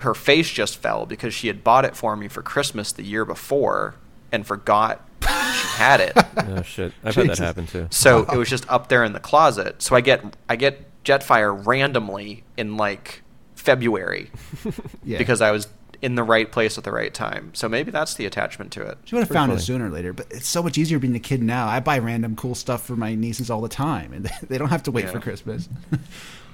her 0.00 0.14
face 0.14 0.48
just 0.50 0.76
fell 0.78 1.06
because 1.06 1.32
she 1.34 1.46
had 1.46 1.62
bought 1.64 1.84
it 1.84 1.96
for 1.96 2.16
me 2.16 2.28
for 2.28 2.42
Christmas 2.42 2.92
the 2.92 3.02
year 3.02 3.24
before 3.24 3.94
and 4.32 4.46
forgot 4.46 5.06
she 5.22 5.28
had 5.76 6.00
it. 6.00 6.12
oh 6.36 6.62
shit, 6.62 6.92
I've 7.04 7.14
had 7.14 7.28
that 7.28 7.38
happen 7.38 7.66
too. 7.66 7.86
So 7.90 8.24
it 8.32 8.36
was 8.36 8.48
just 8.48 8.68
up 8.70 8.88
there 8.88 9.04
in 9.04 9.12
the 9.12 9.20
closet. 9.20 9.82
So 9.82 9.94
I 9.96 10.00
get 10.00 10.24
I 10.48 10.56
get 10.56 10.86
Jetfire 11.04 11.66
randomly 11.66 12.44
in 12.56 12.76
like 12.76 13.22
February 13.54 14.30
Yeah. 15.04 15.18
because 15.18 15.40
I 15.40 15.50
was 15.50 15.68
in 16.02 16.14
the 16.14 16.22
right 16.22 16.50
place 16.50 16.78
at 16.78 16.84
the 16.84 16.92
right 16.92 17.12
time. 17.12 17.50
So 17.54 17.68
maybe 17.68 17.90
that's 17.90 18.14
the 18.14 18.24
attachment 18.24 18.72
to 18.72 18.82
it. 18.82 18.96
She 19.04 19.14
would 19.14 19.20
have 19.20 19.28
Pretty 19.28 19.38
found 19.38 19.52
it 19.52 19.60
sooner 19.60 19.86
or 19.86 19.90
later, 19.90 20.14
but 20.14 20.26
it's 20.30 20.48
so 20.48 20.62
much 20.62 20.78
easier 20.78 20.98
being 20.98 21.14
a 21.14 21.20
kid 21.20 21.42
now. 21.42 21.66
I 21.66 21.80
buy 21.80 21.98
random 21.98 22.36
cool 22.36 22.54
stuff 22.54 22.86
for 22.86 22.96
my 22.96 23.14
nieces 23.14 23.50
all 23.50 23.60
the 23.60 23.68
time, 23.68 24.14
and 24.14 24.24
they 24.48 24.56
don't 24.56 24.70
have 24.70 24.82
to 24.84 24.90
wait 24.90 25.04
Yeah. 25.04 25.10
for 25.12 25.20
Christmas. 25.20 25.68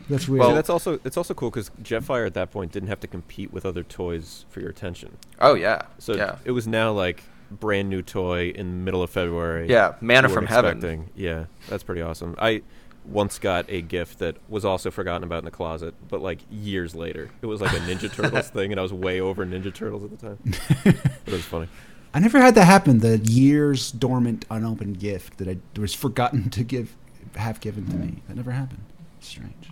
That's 0.09 0.29
weird. 0.29 0.41
Well- 0.41 0.51
See, 0.51 0.55
that's 0.55 0.71
also 0.71 1.01
it's 1.05 1.17
also 1.17 1.35
cool 1.35 1.51
because 1.51 1.71
Jetfire 1.83 2.27
at 2.27 2.35
that 2.35 2.51
point 2.51 2.73
didn't 2.73 2.89
have 2.89 3.01
to 3.01 3.07
compete 3.07 3.53
with 3.53 3.67
other 3.67 3.83
toys 3.83 4.45
for 4.49 4.61
your 4.61 4.71
attention. 4.71 5.17
Oh 5.41 5.55
yeah. 5.55 5.83
So 5.99 6.15
yeah. 6.15 6.37
it 6.45 6.53
was 6.53 6.67
now 6.67 6.93
like 6.93 7.25
brand 7.51 7.89
new 7.89 8.03
toy 8.03 8.51
in 8.51 8.67
the 8.71 8.85
middle 8.85 9.03
of 9.03 9.11
February. 9.11 9.69
Yeah, 9.69 9.95
manna 10.01 10.29
from 10.29 10.47
weren't 10.47 10.81
heaven. 10.81 11.11
Yeah, 11.15 11.47
that's 11.69 11.83
pretty 11.83 12.03
awesome. 12.03 12.35
I 12.39 12.63
once 13.05 13.39
got 13.39 13.67
a 13.69 13.81
gift 13.83 14.19
that 14.19 14.37
was 14.49 14.65
also 14.65 14.91
forgotten 14.91 15.23
about 15.23 15.39
in 15.39 15.45
the 15.45 15.51
closet, 15.51 15.95
but 16.09 16.21
like 16.21 16.41
years 16.51 16.95
later, 16.95 17.31
it 17.41 17.47
was 17.47 17.61
like 17.61 17.73
a 17.73 17.81
Ninja 17.81 18.13
Turtles 18.13 18.49
thing, 18.49 18.73
and 18.73 18.81
I 18.81 18.83
was 18.83 18.93
way 18.93 19.21
over 19.21 19.47
Ninja 19.47 19.73
Turtles 19.73 20.05
at 20.05 20.11
the 20.11 20.17
time. 20.17 20.39
it 21.27 21.33
was 21.33 21.45
funny. 21.45 21.69
I 22.15 22.19
never 22.19 22.41
had 22.41 22.55
that 22.55 22.65
happen. 22.65 23.01
The 23.01 23.19
years 23.19 23.93
dormant, 23.93 24.45
unopened 24.51 24.99
gift 24.99 25.39
that 25.39 25.49
I 25.49 25.59
was 25.79 25.95
forgotten 25.95 26.51
to 26.51 26.65
give, 26.65 26.97
have 27.37 27.61
given 27.61 27.87
to 27.89 27.97
me. 27.97 28.23
That 28.27 28.37
never 28.37 28.53
happened. 28.53 28.85
Strange. 29.21 29.71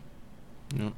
Yeah. 0.76 0.90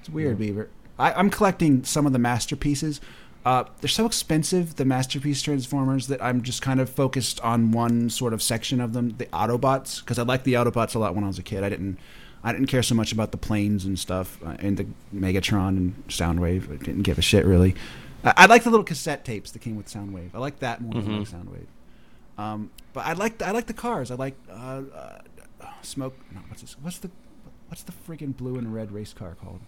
It's 0.00 0.08
weird, 0.08 0.38
Beaver. 0.38 0.68
I, 0.98 1.12
I'm 1.12 1.30
collecting 1.30 1.84
some 1.84 2.06
of 2.06 2.12
the 2.12 2.18
masterpieces. 2.18 3.00
Uh, 3.44 3.64
they're 3.80 3.88
so 3.88 4.04
expensive, 4.04 4.76
the 4.76 4.84
masterpiece 4.84 5.40
transformers, 5.40 6.08
that 6.08 6.22
I'm 6.22 6.42
just 6.42 6.60
kind 6.60 6.80
of 6.80 6.90
focused 6.90 7.40
on 7.40 7.70
one 7.70 8.10
sort 8.10 8.32
of 8.32 8.42
section 8.42 8.80
of 8.80 8.92
them, 8.92 9.14
the 9.16 9.26
Autobots, 9.26 10.00
because 10.00 10.18
I 10.18 10.22
liked 10.22 10.44
the 10.44 10.54
Autobots 10.54 10.94
a 10.94 10.98
lot 10.98 11.14
when 11.14 11.24
I 11.24 11.28
was 11.28 11.38
a 11.38 11.42
kid. 11.42 11.62
I 11.62 11.68
didn't, 11.68 11.98
I 12.42 12.52
didn't 12.52 12.66
care 12.66 12.82
so 12.82 12.94
much 12.94 13.12
about 13.12 13.30
the 13.30 13.38
planes 13.38 13.84
and 13.84 13.98
stuff, 13.98 14.38
uh, 14.44 14.56
and 14.58 14.76
the 14.76 14.86
Megatron 15.14 15.68
and 15.68 16.08
Soundwave. 16.08 16.70
I 16.70 16.76
didn't 16.84 17.02
give 17.02 17.18
a 17.18 17.22
shit 17.22 17.46
really. 17.46 17.74
I, 18.24 18.34
I 18.36 18.46
like 18.46 18.64
the 18.64 18.70
little 18.70 18.84
cassette 18.84 19.24
tapes 19.24 19.52
that 19.52 19.60
came 19.60 19.76
with 19.76 19.86
Soundwave. 19.86 20.30
I 20.34 20.38
like 20.38 20.58
that 20.58 20.80
more 20.80 21.00
than 21.00 21.18
like 21.20 21.28
Soundwave. 21.28 21.66
Um, 22.36 22.70
but 22.92 23.06
I 23.06 23.14
like 23.14 23.40
I 23.42 23.52
like 23.52 23.66
the 23.66 23.74
cars. 23.74 24.10
I 24.10 24.14
like 24.14 24.34
uh, 24.50 24.82
uh, 24.92 25.18
smoke. 25.82 26.16
No, 26.32 26.40
what's 26.48 26.62
this? 26.62 26.76
What's 26.80 26.98
the 26.98 27.10
what's 27.68 27.82
the 27.82 27.92
friggin' 27.92 28.36
blue 28.36 28.56
and 28.56 28.74
red 28.74 28.92
race 28.92 29.12
car 29.12 29.36
called? 29.42 29.60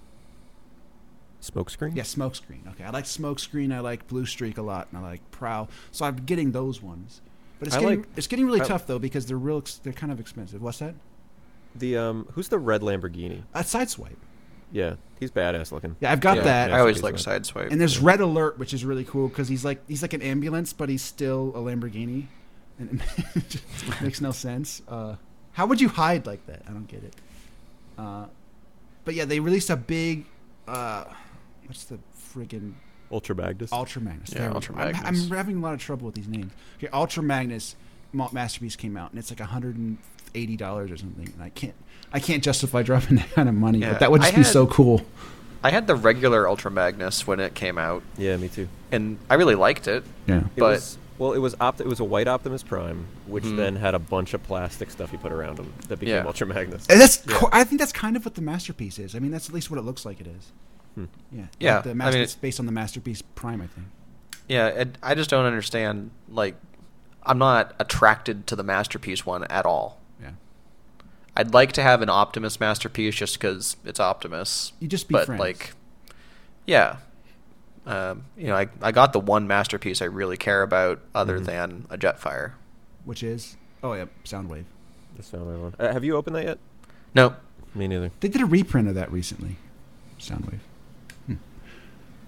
Smokescreen. 1.43 1.97
Yeah, 1.97 2.03
Smokescreen. 2.03 2.69
Okay, 2.73 2.85
I 2.85 2.91
like 2.91 3.05
Smokescreen. 3.05 3.73
I 3.75 3.81
like 3.81 4.07
Blue 4.09 4.27
Streak 4.27 4.59
a 4.59 4.63
lot, 4.63 4.89
and 4.93 4.99
I 5.03 5.09
like 5.09 5.31
Prowl. 5.31 5.71
So 5.91 6.05
I'm 6.05 6.17
getting 6.17 6.53
those 6.53 6.83
ones. 6.83 7.23
But 7.59 7.69
it's 7.69 7.77
I 7.77 7.81
getting 7.81 7.99
like- 8.01 8.09
it's 8.17 8.27
getting 8.27 8.47
really 8.47 8.61
I- 8.61 8.67
tough 8.67 8.87
though 8.87 8.99
because 8.99 9.27
they're 9.27 9.39
real. 9.39 9.59
Ex- 9.59 9.77
they're 9.83 9.93
kind 9.95 10.13
of 10.13 10.21
expensive. 10.21 10.61
What's 10.61 10.79
that? 10.81 10.95
The 11.75 11.97
um, 11.97 12.29
who's 12.33 12.49
the 12.49 12.59
red 12.59 12.83
Lamborghini? 12.83 13.43
Uh, 13.55 13.61
Sideswipe. 13.61 14.17
Yeah, 14.73 14.97
he's 15.19 15.31
badass 15.31 15.73
looking. 15.73 15.97
Yeah, 16.01 16.13
I've 16.13 16.21
got 16.21 16.39
Yeah, 16.39 16.43
that. 16.45 16.73
I 16.73 16.79
always 16.81 17.03
like 17.03 17.15
one. 17.15 17.23
sideswipe. 17.23 17.71
And 17.73 17.81
there's 17.81 17.99
Red 17.99 18.21
Alert, 18.21 18.57
which 18.59 18.73
is 18.73 18.85
really 18.85 19.05
cool 19.05 19.29
because 19.29 19.49
he's 19.49 19.65
like 19.65 19.81
he's 19.89 20.03
like 20.03 20.13
an 20.13 20.23
ambulance, 20.23 20.73
but 20.73 20.89
he's 20.89 21.03
still 21.03 21.53
a 21.57 21.59
Lamborghini, 21.59 22.27
and 22.79 23.03
it 23.35 23.49
just 23.49 24.01
makes 24.03 24.21
no 24.21 24.31
sense. 24.31 24.83
Uh, 24.87 25.17
how 25.53 25.67
would 25.67 25.81
you 25.81 25.89
hide 25.89 26.27
like 26.27 26.47
that? 26.47 26.63
I 26.69 26.73
don't 26.73 26.87
get 26.87 27.03
it. 27.03 27.15
Uh, 28.01 28.27
but 29.05 29.15
yeah, 29.15 29.25
they 29.25 29.41
released 29.41 29.71
a 29.71 29.77
big, 29.77 30.25
uh, 30.67 31.05
what's 31.67 31.85
the 31.85 31.99
friggin' 32.35 32.73
Ultra 33.13 33.35
Magnus. 33.35 33.73
Ultra 33.73 34.01
Magnus? 34.01 34.33
Yeah, 34.35 34.51
Ultra 34.53 34.75
go. 34.75 34.81
I'm- 34.81 34.93
Magnus. 34.93 35.25
I'm, 35.31 35.37
having 35.37 35.57
a 35.57 35.61
lot 35.61 35.75
of 35.75 35.81
trouble 35.81 36.07
with 36.07 36.15
these 36.15 36.29
names. 36.29 36.53
Okay, 36.79 36.89
Ultra 36.93 37.23
Magnus 37.23 37.77
Masterpiece 38.13 38.77
came 38.77 38.97
out, 38.97 39.11
and 39.11 39.19
it's 39.19 39.31
like 39.31 39.41
180 39.41 40.57
dollars 40.57 40.91
or 40.91 40.97
something, 40.97 41.29
and 41.33 41.43
I 41.43 41.51
can't 41.51 41.75
I 42.13 42.21
can't 42.21 42.43
justify 42.43 42.83
dropping 42.91 43.17
that 43.17 43.31
kind 43.33 43.49
of 43.49 43.55
money. 43.55 43.79
Yeah, 43.81 43.91
But 43.93 44.01
that 44.01 44.11
would 44.11 44.21
I 44.21 44.25
just 44.27 44.35
be 44.37 44.43
had- 44.43 44.53
so 44.53 44.67
cool. 44.67 45.03
I 45.63 45.71
had 45.71 45.87
the 45.87 45.95
regular 45.95 46.49
Ultra 46.49 46.71
Magnus 46.71 47.27
when 47.27 47.39
it 47.39 47.55
came 47.55 47.77
out, 47.77 48.03
yeah, 48.17 48.37
me 48.39 48.49
too. 48.49 48.67
and 48.91 49.19
I 49.29 49.35
really 49.35 49.55
liked 49.57 49.89
it. 49.89 50.05
Yeah. 50.27 50.39
It 50.39 50.45
But- 50.57 50.71
was, 50.77 50.99
well, 51.21 51.33
it 51.35 51.39
was 51.39 51.55
opt- 51.61 51.81
it 51.81 51.87
was 51.87 52.01
a 52.01 52.05
white 52.05 52.27
Optimus 52.27 52.63
Prime, 52.65 53.07
which 53.27 53.45
Mhm. 53.45 53.57
then 53.57 53.77
had 53.77 53.95
a 53.95 53.99
bunch 53.99 54.35
of 54.35 54.43
plastic 54.43 54.91
stuff 54.91 55.13
you 55.13 55.19
put 55.19 55.31
around 55.33 55.59
him 55.59 55.73
that 55.89 56.01
became 56.01 56.17
Yeah. 56.17 56.27
Ultra 56.27 56.47
Magnus. 56.49 56.87
And 56.89 57.01
that's 57.01 57.25
Yeah. 57.27 57.37
co- 57.39 57.49
I 57.53 57.63
think 57.63 57.79
that's 57.79 57.93
kind 57.93 58.17
of 58.17 58.25
what 58.25 58.35
the 58.35 58.41
masterpiece 58.43 58.99
is. 58.99 59.15
I 59.15 59.19
mean, 59.21 59.31
that's 59.31 59.49
at 59.49 59.55
least 59.55 59.71
what 59.71 59.79
it 59.79 59.83
looks 59.83 60.05
like 60.05 60.21
it 60.21 60.27
is. 60.27 60.51
Hmm. 60.97 61.05
Yeah. 61.31 61.45
Yeah, 61.61 61.75
Like 61.77 61.85
the 61.85 61.91
I 61.91 61.95
mean, 62.11 62.15
it's 62.23 62.35
based 62.35 62.59
on 62.59 62.67
the 62.67 62.73
masterpiece 62.73 63.23
Prime, 63.37 63.61
I 63.61 63.67
think. 63.69 63.87
Yeah, 64.49 64.67
and 64.67 64.99
I 65.03 65.15
just 65.15 65.31
don't 65.31 65.45
understand. 65.45 66.11
Like, 66.29 66.57
I'm 67.25 67.39
not 67.39 67.75
attracted 67.79 68.47
to 68.49 68.57
the 68.57 68.65
masterpiece 68.65 69.25
one 69.25 69.45
at 69.45 69.67
all. 69.67 70.01
Yeah. 70.21 70.31
I'd 71.37 71.53
like 71.55 71.73
to 71.73 71.83
have 71.83 72.01
an 72.03 72.09
Optimus 72.11 72.59
masterpiece 72.59 73.15
just 73.15 73.39
because 73.39 73.77
it's 73.85 74.01
Optimus. 74.01 74.73
You 74.81 74.89
just 74.89 75.07
be 75.07 75.13
but 75.13 75.27
friends. 75.27 75.39
like, 75.39 75.73
yeah, 76.67 76.97
um, 77.87 78.25
you 78.37 78.47
know, 78.49 78.57
I 78.57 78.69
I 78.83 78.93
got 78.93 79.13
the 79.13 79.21
one 79.21 79.47
masterpiece 79.47 80.03
I 80.03 80.07
really 80.07 80.37
care 80.37 80.63
about 80.63 81.01
other 81.15 81.41
Mhm. 81.41 81.45
than 81.47 81.87
a 81.91 81.97
Jetfire. 81.99 82.53
Which 83.05 83.23
is 83.23 83.57
oh 83.83 83.95
yeah, 83.95 84.07
Soundwave. 84.25 84.65
The 85.17 85.23
Soundwave 85.23 85.61
one. 85.61 85.75
Uh, 85.79 85.93
have 85.93 86.05
you 86.05 86.17
opened 86.17 86.37
that 86.37 86.45
yet? 86.45 86.59
No, 87.15 87.35
Me 87.75 87.89
neither. 87.89 88.11
They 88.21 88.29
did 88.29 88.41
a 88.43 88.47
reprint 88.47 88.89
of 88.89 88.95
that 88.95 89.11
recently. 89.11 89.57
Soundwave. 90.19 90.61
Hmm. 91.27 91.35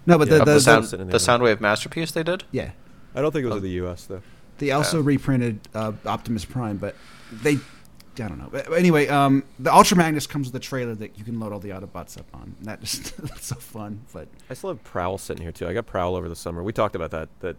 No, 0.06 0.18
but 0.18 0.28
Yeah, 0.28 0.38
the, 0.38 0.38
the, 0.40 0.44
the, 0.44 0.52
the- 0.54 0.60
sound 0.60 0.86
sitting 0.86 1.06
the. 1.08 1.18
Soundwave 1.18 1.60
masterpiece 1.60 2.10
they 2.12 2.22
did. 2.22 2.44
yeah. 2.50 2.70
I 3.14 3.20
don't 3.20 3.30
think 3.30 3.42
it 3.44 3.46
was 3.48 3.54
Oh. 3.54 3.58
in 3.58 3.62
the 3.62 3.70
U.S. 3.70 4.04
though. 4.06 4.22
They 4.58 4.70
also 4.70 4.98
Yeah. 4.98 5.06
reprinted 5.06 5.60
uh, 5.74 5.92
Optimus 6.06 6.44
Prime, 6.46 6.78
but 6.78 6.94
they, 7.30 7.58
I 8.18 8.28
don't 8.28 8.38
know. 8.38 8.48
But 8.50 8.72
anyway, 8.72 9.08
um, 9.08 9.42
the 9.58 9.72
Ultra 9.72 9.96
Magnus 9.96 10.26
comes 10.26 10.48
with 10.48 10.54
a 10.54 10.64
trailer 10.64 10.94
that 10.96 11.18
you 11.18 11.24
can 11.24 11.40
load 11.40 11.52
all 11.52 11.58
the 11.58 11.70
Autobots 11.70 12.18
up 12.18 12.26
on. 12.34 12.54
And 12.58 12.66
that 12.66 12.80
just 12.80 13.16
that's 13.22 13.46
so 13.46 13.56
fun. 13.56 14.02
But 14.12 14.28
I 14.50 14.54
still 14.54 14.70
have 14.70 14.82
Prowl 14.84 15.18
sitting 15.18 15.42
here 15.42 15.52
too. 15.52 15.66
I 15.66 15.72
got 15.72 15.86
Prowl 15.86 16.14
over 16.16 16.28
the 16.28 16.36
summer. 16.36 16.62
We 16.62 16.72
talked 16.72 16.94
about 16.96 17.10
that. 17.12 17.28
That 17.40 17.56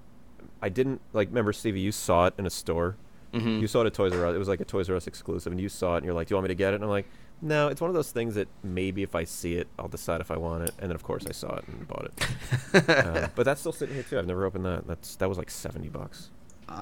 I 0.62 0.70
didn't 0.70 1.02
like. 1.14 1.30
Remember, 1.30 1.54
Stevie, 1.54 1.80
you 1.80 1.92
saw 1.92 2.28
it 2.28 2.34
in 2.38 2.46
a 2.46 2.50
store. 2.50 2.96
Mhm. 3.34 3.62
You 3.62 3.68
saw 3.68 3.82
it 3.82 3.88
at 3.88 3.94
Toys 3.96 4.14
R 4.14 4.28
Us. 4.28 4.36
It 4.36 4.38
was 4.38 4.48
like 4.48 4.62
a 4.62 4.66
Toys 4.66 4.90
R 4.90 4.96
Us 4.96 5.08
exclusive, 5.08 5.52
and 5.52 5.60
you 5.60 5.68
saw 5.70 5.96
it, 5.96 5.98
and 5.98 6.06
you're 6.06 6.14
like, 6.14 6.28
"Do 6.28 6.34
you 6.34 6.36
want 6.38 6.44
me 6.44 6.50
to 6.50 6.56
get 6.56 6.74
it?" 6.74 6.76
And 6.76 6.84
I'm 6.84 6.90
like, 6.92 7.08
"No, 7.42 7.68
it's 7.68 7.82
one 7.82 7.90
of 7.90 7.96
those 7.96 8.12
things 8.12 8.36
that 8.36 8.48
maybe 8.64 9.02
if 9.02 9.16
I 9.16 9.24
see 9.24 9.56
it, 9.56 9.68
I'll 9.80 9.88
decide 9.88 10.22
if 10.22 10.30
I 10.30 10.38
want 10.38 10.66
it." 10.66 10.72
And 10.78 10.90
then, 10.92 10.96
of 10.96 11.02
course, 11.02 11.26
I 11.28 11.32
saw 11.32 11.56
it 11.56 11.64
and 11.68 11.88
bought 11.88 12.06
it. 12.06 12.90
uh, 12.90 13.30
but 13.36 13.44
that's 13.44 13.60
still 13.60 13.72
sitting 13.72 13.96
here 13.96 14.04
too. 14.04 14.20
I've 14.20 14.28
never 14.28 14.46
opened 14.46 14.66
that. 14.66 14.86
That's 14.86 15.16
that 15.16 15.28
was 15.28 15.40
like 15.40 15.50
seventy 15.50 15.90
bucks. 15.90 16.30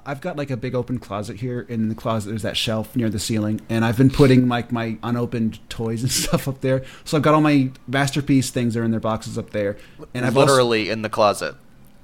I've 0.05 0.21
got 0.21 0.37
like 0.37 0.49
a 0.49 0.57
big 0.57 0.75
open 0.75 0.99
closet 0.99 1.37
here. 1.37 1.61
In 1.61 1.89
the 1.89 1.95
closet, 1.95 2.29
there's 2.29 2.41
that 2.43 2.57
shelf 2.57 2.95
near 2.95 3.09
the 3.09 3.19
ceiling, 3.19 3.61
and 3.69 3.83
I've 3.83 3.97
been 3.97 4.09
putting 4.09 4.47
like 4.47 4.71
my 4.71 4.97
unopened 5.03 5.59
toys 5.69 6.01
and 6.03 6.11
stuff 6.23 6.47
up 6.47 6.61
there. 6.61 6.83
So 7.03 7.17
I've 7.17 7.23
got 7.23 7.33
all 7.33 7.41
my 7.41 7.71
masterpiece 7.87 8.49
things 8.49 8.75
are 8.77 8.83
in 8.83 8.91
their 8.91 8.99
boxes 8.99 9.37
up 9.37 9.51
there, 9.51 9.77
and 10.13 10.25
I've 10.25 10.35
also- 10.37 10.51
literally 10.51 10.89
in 10.89 11.01
the 11.01 11.09
closet. 11.09 11.55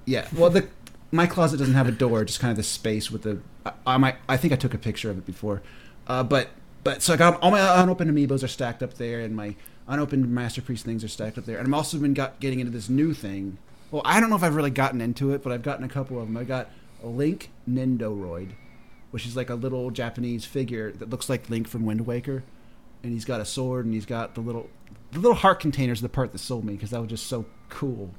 Yeah. 0.06 0.28
Well, 0.36 0.50
the 0.50 0.68
my 1.12 1.26
closet 1.28 1.58
doesn't 1.58 1.74
have 1.76 1.88
a 1.88 1.92
door, 1.92 2.26
just 2.26 2.40
kind 2.40 2.52
of 2.52 2.58
the 2.58 2.64
space 2.64 3.10
with 3.12 3.24
the. 3.24 3.40
I, 3.66 3.72
I 3.86 3.98
might. 3.98 4.16
I 4.28 4.38
think 4.38 4.54
I 4.54 4.58
took 4.58 4.74
a 4.74 4.78
picture 4.78 5.10
of 5.10 5.18
it 5.18 5.26
before, 5.26 5.62
uh, 6.08 6.24
but 6.24 6.50
but 6.84 7.02
so 7.02 7.14
I 7.14 7.18
got 7.18 7.42
all 7.42 7.52
my 7.52 7.82
unopened 7.84 8.12
amiibos 8.12 8.44
are 8.44 8.48
stacked 8.48 8.82
up 8.84 8.96
there, 8.96 9.20
and 9.20 9.36
my 9.36 9.56
unopened 9.88 10.30
masterpiece 10.30 10.84
things 10.84 11.04
are 11.04 11.08
stacked 11.08 11.38
up 11.38 11.46
there, 11.46 11.58
and 11.58 11.68
I'm 11.68 11.74
also 11.74 11.98
been 11.98 12.14
got 12.14 12.40
getting 12.40 12.60
into 12.60 12.72
this 12.72 12.90
new 12.90 13.14
thing. 13.14 13.58
Well, 13.92 14.02
I 14.04 14.20
don't 14.20 14.30
know 14.30 14.36
if 14.36 14.44
I've 14.44 14.56
really 14.56 14.70
gotten 14.70 15.00
into 15.00 15.32
it, 15.32 15.42
but 15.44 15.54
I've 15.54 15.62
gotten 15.64 15.86
a 15.86 15.90
couple 15.90 16.20
of 16.22 16.28
them. 16.28 16.36
I 16.36 16.44
got 16.44 16.70
Link 17.04 17.50
Nendoroid, 17.70 18.50
which 19.12 19.26
is 19.26 19.36
like 19.36 19.50
a 19.50 19.56
little 19.56 19.92
Japanese 19.92 20.46
figure 20.46 20.92
that 20.94 21.10
looks 21.10 21.30
like 21.30 21.50
Link 21.50 21.68
from 21.68 21.86
Wind 21.86 22.06
Waker, 22.06 22.44
and 23.04 23.14
he's 23.14 23.26
got 23.26 23.40
a 23.42 23.46
sword, 23.46 23.86
and 23.86 23.94
he's 23.94 24.06
got 24.06 24.36
the 24.36 24.42
little 24.42 24.70
the 25.12 25.20
little 25.20 25.36
heart 25.36 25.60
containers. 25.60 26.02
The 26.02 26.10
part 26.10 26.32
that 26.32 26.40
sold 26.40 26.66
me 26.66 26.74
because 26.74 26.90
that 26.92 27.00
was 27.00 27.10
just 27.10 27.28
so 27.28 27.46
cool. 27.70 28.10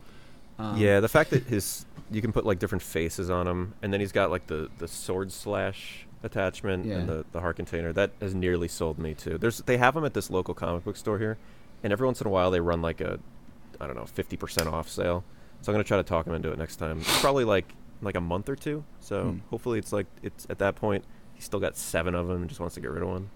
Um, 0.58 0.76
yeah, 0.76 1.00
the 1.00 1.08
fact 1.08 1.30
that 1.30 1.44
his 1.44 1.84
you 2.10 2.20
can 2.20 2.32
put 2.32 2.44
like 2.46 2.58
different 2.58 2.82
faces 2.82 3.30
on 3.30 3.46
him, 3.46 3.74
and 3.82 3.92
then 3.92 4.00
he's 4.00 4.12
got 4.12 4.30
like 4.30 4.46
the 4.46 4.70
the 4.78 4.88
sword 4.88 5.30
slash 5.32 6.06
attachment 6.22 6.84
Yeah. 6.84 6.96
and 6.96 7.08
the 7.08 7.24
the 7.32 7.40
heart 7.40 7.56
container. 7.56 7.92
That 7.92 8.10
has 8.20 8.34
nearly 8.34 8.68
sold 8.68 8.98
me 8.98 9.14
too. 9.14 9.38
There's 9.38 9.58
they 9.58 9.76
have 9.76 9.94
them 9.94 10.04
at 10.04 10.14
this 10.14 10.30
local 10.30 10.54
comic 10.54 10.84
book 10.84 10.96
store 10.96 11.18
here, 11.18 11.38
and 11.84 11.92
every 11.92 12.06
once 12.06 12.20
in 12.20 12.26
a 12.26 12.30
while 12.30 12.50
they 12.50 12.60
run 12.60 12.82
like 12.82 13.00
a 13.00 13.18
I 13.80 13.86
don't 13.86 13.96
know 13.96 14.06
fifty 14.06 14.36
percent 14.36 14.68
off 14.68 14.88
sale. 14.88 15.22
So 15.60 15.70
I'm 15.70 15.74
gonna 15.74 15.84
try 15.84 15.96
to 15.96 16.02
talk 16.02 16.26
him 16.26 16.34
into 16.34 16.50
it 16.50 16.58
next 16.58 16.76
time. 16.76 17.00
It's 17.00 17.20
probably 17.20 17.44
like 17.44 17.72
like 18.02 18.14
a 18.16 18.20
month 18.20 18.48
or 18.48 18.56
two. 18.56 18.84
So 19.00 19.22
Hmm. 19.30 19.38
hopefully 19.50 19.78
it's 19.78 19.92
like 19.92 20.06
it's 20.22 20.46
at 20.50 20.58
that 20.58 20.76
point 20.76 21.04
he's 21.34 21.44
still 21.44 21.60
got 21.60 21.76
seven 21.76 22.14
of 22.14 22.26
them 22.28 22.40
and 22.40 22.48
just 22.48 22.60
wants 22.60 22.74
to 22.76 22.80
get 22.80 22.90
rid 22.90 23.02
of 23.02 23.08
one. 23.08 23.30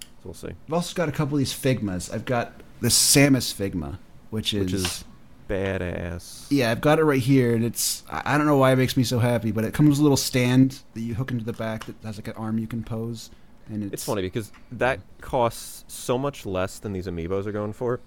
So 0.00 0.06
we'll 0.24 0.34
see. 0.34 0.48
I've 0.68 0.72
also 0.74 0.94
got 0.94 1.08
a 1.08 1.12
couple 1.12 1.34
of 1.34 1.38
these 1.38 1.52
Figmas. 1.54 2.12
I've 2.12 2.24
got 2.24 2.52
the 2.80 2.88
Samus 2.88 3.52
Figma, 3.54 3.98
which 4.30 4.52
is, 4.54 4.64
Which 4.64 4.72
is 4.74 5.04
badass. 5.48 6.46
yeah, 6.50 6.70
I've 6.70 6.80
got 6.80 6.98
it 6.98 7.04
right 7.04 7.20
here, 7.20 7.54
and 7.54 7.64
it's 7.64 8.02
I 8.10 8.34
I 8.34 8.38
don't 8.38 8.46
know 8.46 8.56
why 8.56 8.72
it 8.72 8.76
makes 8.76 8.96
me 8.96 9.04
so 9.04 9.18
happy, 9.18 9.52
but 9.52 9.64
it 9.64 9.74
comes 9.74 9.90
with 9.90 9.98
a 10.00 10.02
little 10.02 10.16
stand 10.16 10.80
that 10.94 11.00
you 11.00 11.14
hook 11.14 11.30
into 11.30 11.44
the 11.44 11.52
back 11.52 11.84
that 11.86 11.96
has 12.04 12.16
like 12.16 12.28
an 12.28 12.34
arm 12.34 12.58
you 12.58 12.66
can 12.66 12.82
pose, 12.82 13.30
and 13.68 13.82
it's, 13.84 13.92
It's 13.94 14.04
funny 14.04 14.22
because 14.22 14.50
that 14.72 15.00
costs 15.20 15.84
so 15.88 16.18
much 16.18 16.46
less 16.46 16.78
than 16.78 16.92
these 16.92 17.06
amiibos 17.06 17.46
are 17.46 17.52
going 17.52 17.72
for, 17.72 18.00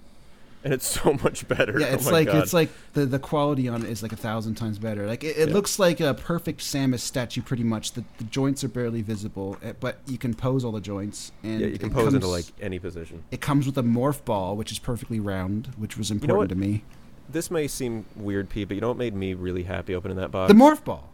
and 0.68 0.74
it's 0.74 0.86
so 0.86 1.13
much 1.24 1.47
better. 1.47 1.80
Yeah, 1.80 1.88
Oh 1.91 1.93
it's 1.93 2.05
my 2.07 2.11
like 2.11 2.28
God. 2.28 2.43
it's 2.43 2.51
like 2.51 2.70
the 2.91 3.05
the 3.05 3.20
quality 3.20 3.70
on 3.70 3.84
it 3.84 3.89
is 3.89 4.03
like 4.03 4.11
a 4.11 4.18
thousand 4.18 4.55
times 4.55 4.78
better. 4.80 5.07
Like 5.07 5.24
it, 5.24 5.38
it 5.38 5.47
Yeah. 5.47 5.53
looks 5.53 5.80
like 5.80 6.01
a 6.01 6.13
perfect 6.13 6.59
Samus 6.59 6.99
statue, 6.99 7.41
pretty 7.41 7.63
much. 7.63 7.93
The, 7.93 8.03
the 8.18 8.26
joints 8.26 8.65
are 8.65 8.68
barely 8.68 9.01
visible, 9.01 9.57
eh, 9.63 9.72
but 9.80 9.99
you 10.07 10.18
can 10.18 10.34
pose 10.34 10.65
all 10.65 10.74
the 10.74 10.82
joints, 10.82 11.32
and 11.41 11.61
yeah, 11.61 11.68
you 11.68 11.80
can 11.80 11.89
pose 11.89 12.13
into 12.13 12.28
like 12.28 12.45
any 12.61 12.80
position. 12.80 13.24
It 13.32 13.39
comes 13.39 13.65
with 13.65 13.78
a 13.78 13.82
morph 13.84 14.26
ball, 14.26 14.57
which 14.57 14.74
is 14.74 14.80
perfectly 14.80 15.22
round, 15.22 15.68
which 15.78 15.97
was 15.97 16.11
know 16.11 16.15
important 16.15 16.38
what? 16.39 16.49
to 16.49 16.55
me. 16.55 16.84
This 17.30 17.49
may 17.49 17.68
seem 17.68 18.05
weird, 18.15 18.49
Pete, 18.49 18.68
but 18.68 18.76
you 18.76 18.82
know 18.82 18.89
what 18.89 18.97
made 18.97 19.13
me 19.15 19.34
really 19.34 19.63
happy 19.63 19.95
opening 19.95 20.18
that 20.18 20.32
box? 20.32 20.51
The 20.51 20.57
morph 20.59 20.84
ball. 20.84 21.09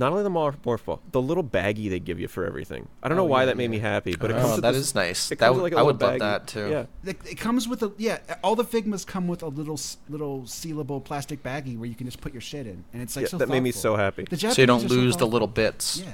Not 0.00 0.10
only 0.12 0.24
the 0.24 0.30
morph, 0.30 0.56
morph 0.64 0.84
ball, 0.84 1.00
the 1.12 1.20
little 1.22 1.44
baggie 1.44 1.88
they 1.90 2.00
give 2.00 2.18
you 2.18 2.26
for 2.26 2.44
everything. 2.46 2.88
I 3.02 3.08
don't 3.08 3.16
know 3.16 3.22
Oh, 3.22 3.26
why 3.26 3.42
yeah, 3.42 3.46
that 3.46 3.56
made 3.56 3.64
yeah. 3.64 3.70
me 3.70 3.78
happy, 3.78 4.16
but 4.16 4.30
it 4.30 4.34
Oh, 4.34 4.40
comes 4.40 4.52
with 4.54 4.62
that 4.62 4.72
this- 4.72 4.80
is 4.88 4.94
nice. 4.94 5.30
It 5.30 5.38
That 5.38 5.46
comes 5.46 5.56
w- 5.58 5.62
with 5.64 5.72
like 5.72 5.76
a 5.76 5.80
I 5.80 5.86
little 5.86 6.10
would 6.12 6.20
love 6.20 6.30
that, 6.30 6.46
too. 6.48 6.68
Yeah, 6.70 6.86
It, 7.10 7.18
it 7.32 7.34
comes 7.38 7.68
with 7.68 7.82
a 7.82 7.92
yeah. 7.98 8.18
All 8.42 8.56
the 8.56 8.64
Figmas 8.64 9.06
come 9.06 9.28
with 9.28 9.42
a 9.42 9.48
little 9.48 9.78
little 10.08 10.42
sealable 10.42 11.04
plastic 11.04 11.42
baggie 11.42 11.78
where 11.78 11.88
you 11.88 11.94
can 11.94 12.06
just 12.06 12.20
put 12.20 12.32
your 12.32 12.40
shit 12.40 12.66
in, 12.66 12.84
and 12.92 13.02
it's 13.02 13.14
like 13.14 13.24
Yeah, 13.24 13.28
so 13.28 13.38
that 13.38 13.48
made 13.48 13.62
me 13.62 13.70
so 13.72 13.94
happy. 13.96 14.24
So 14.34 14.48
you 14.62 14.66
don't 14.66 14.84
are 14.84 14.88
so 14.88 14.94
lose 14.94 15.16
the 15.18 15.26
little 15.26 15.46
bits. 15.48 16.00
Yeah. 16.04 16.12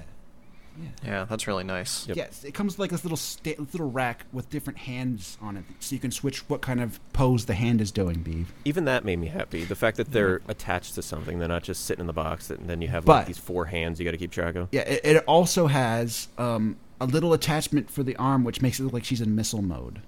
Yeah. 0.79 0.89
Yeah, 1.05 1.25
that's 1.25 1.47
really 1.47 1.65
nice. 1.65 2.07
Yep. 2.09 2.17
Yes, 2.17 2.45
it 2.45 2.53
comes 2.55 2.75
with 2.75 2.81
like 2.81 2.91
this 2.91 3.05
little 3.05 3.17
sta- 3.17 3.57
little 3.59 3.91
rack 3.91 4.27
with 4.33 4.51
different 4.51 4.79
hands 4.81 5.39
on 5.41 5.57
it, 5.57 5.65
so 5.81 5.95
you 5.95 6.01
can 6.01 6.11
switch 6.11 6.49
what 6.49 6.61
kind 6.61 6.81
of 6.81 7.01
pose 7.13 7.47
the 7.47 7.55
hand 7.55 7.81
is 7.81 7.91
doing. 7.91 8.17
Beav. 8.23 8.47
Even 8.65 8.85
that 8.85 9.05
made 9.05 9.19
me 9.19 9.29
happy. 9.29 9.65
The 9.65 9.75
fact 9.75 9.97
that 9.97 10.13
they're 10.13 10.43
attached 10.49 10.95
to 10.97 11.03
something, 11.03 11.39
they're 11.39 11.49
not 11.49 11.63
just 11.63 11.85
sitting 11.87 12.01
in 12.03 12.07
the 12.07 12.13
box, 12.13 12.51
and 12.51 12.69
then 12.69 12.83
you 12.83 12.89
have 12.89 13.05
But- 13.05 13.27
these 13.27 13.39
four 13.39 13.67
hands 13.67 13.99
you 13.99 14.05
got 14.05 14.11
to 14.13 14.17
keep 14.19 14.31
track 14.33 14.55
of. 14.57 14.69
Yeah, 14.73 14.83
it, 14.83 15.01
it 15.05 15.25
also 15.27 15.67
has 15.67 16.29
um, 16.39 16.77
a 17.01 17.07
little 17.07 17.33
attachment 17.33 17.91
for 17.91 18.03
the 18.03 18.17
arm, 18.17 18.45
which 18.45 18.61
makes 18.63 18.79
it 18.79 18.85
look 18.85 18.93
like 18.93 19.05
she's 19.05 19.21
in 19.21 19.35
missile 19.35 19.63
mode, 19.63 20.01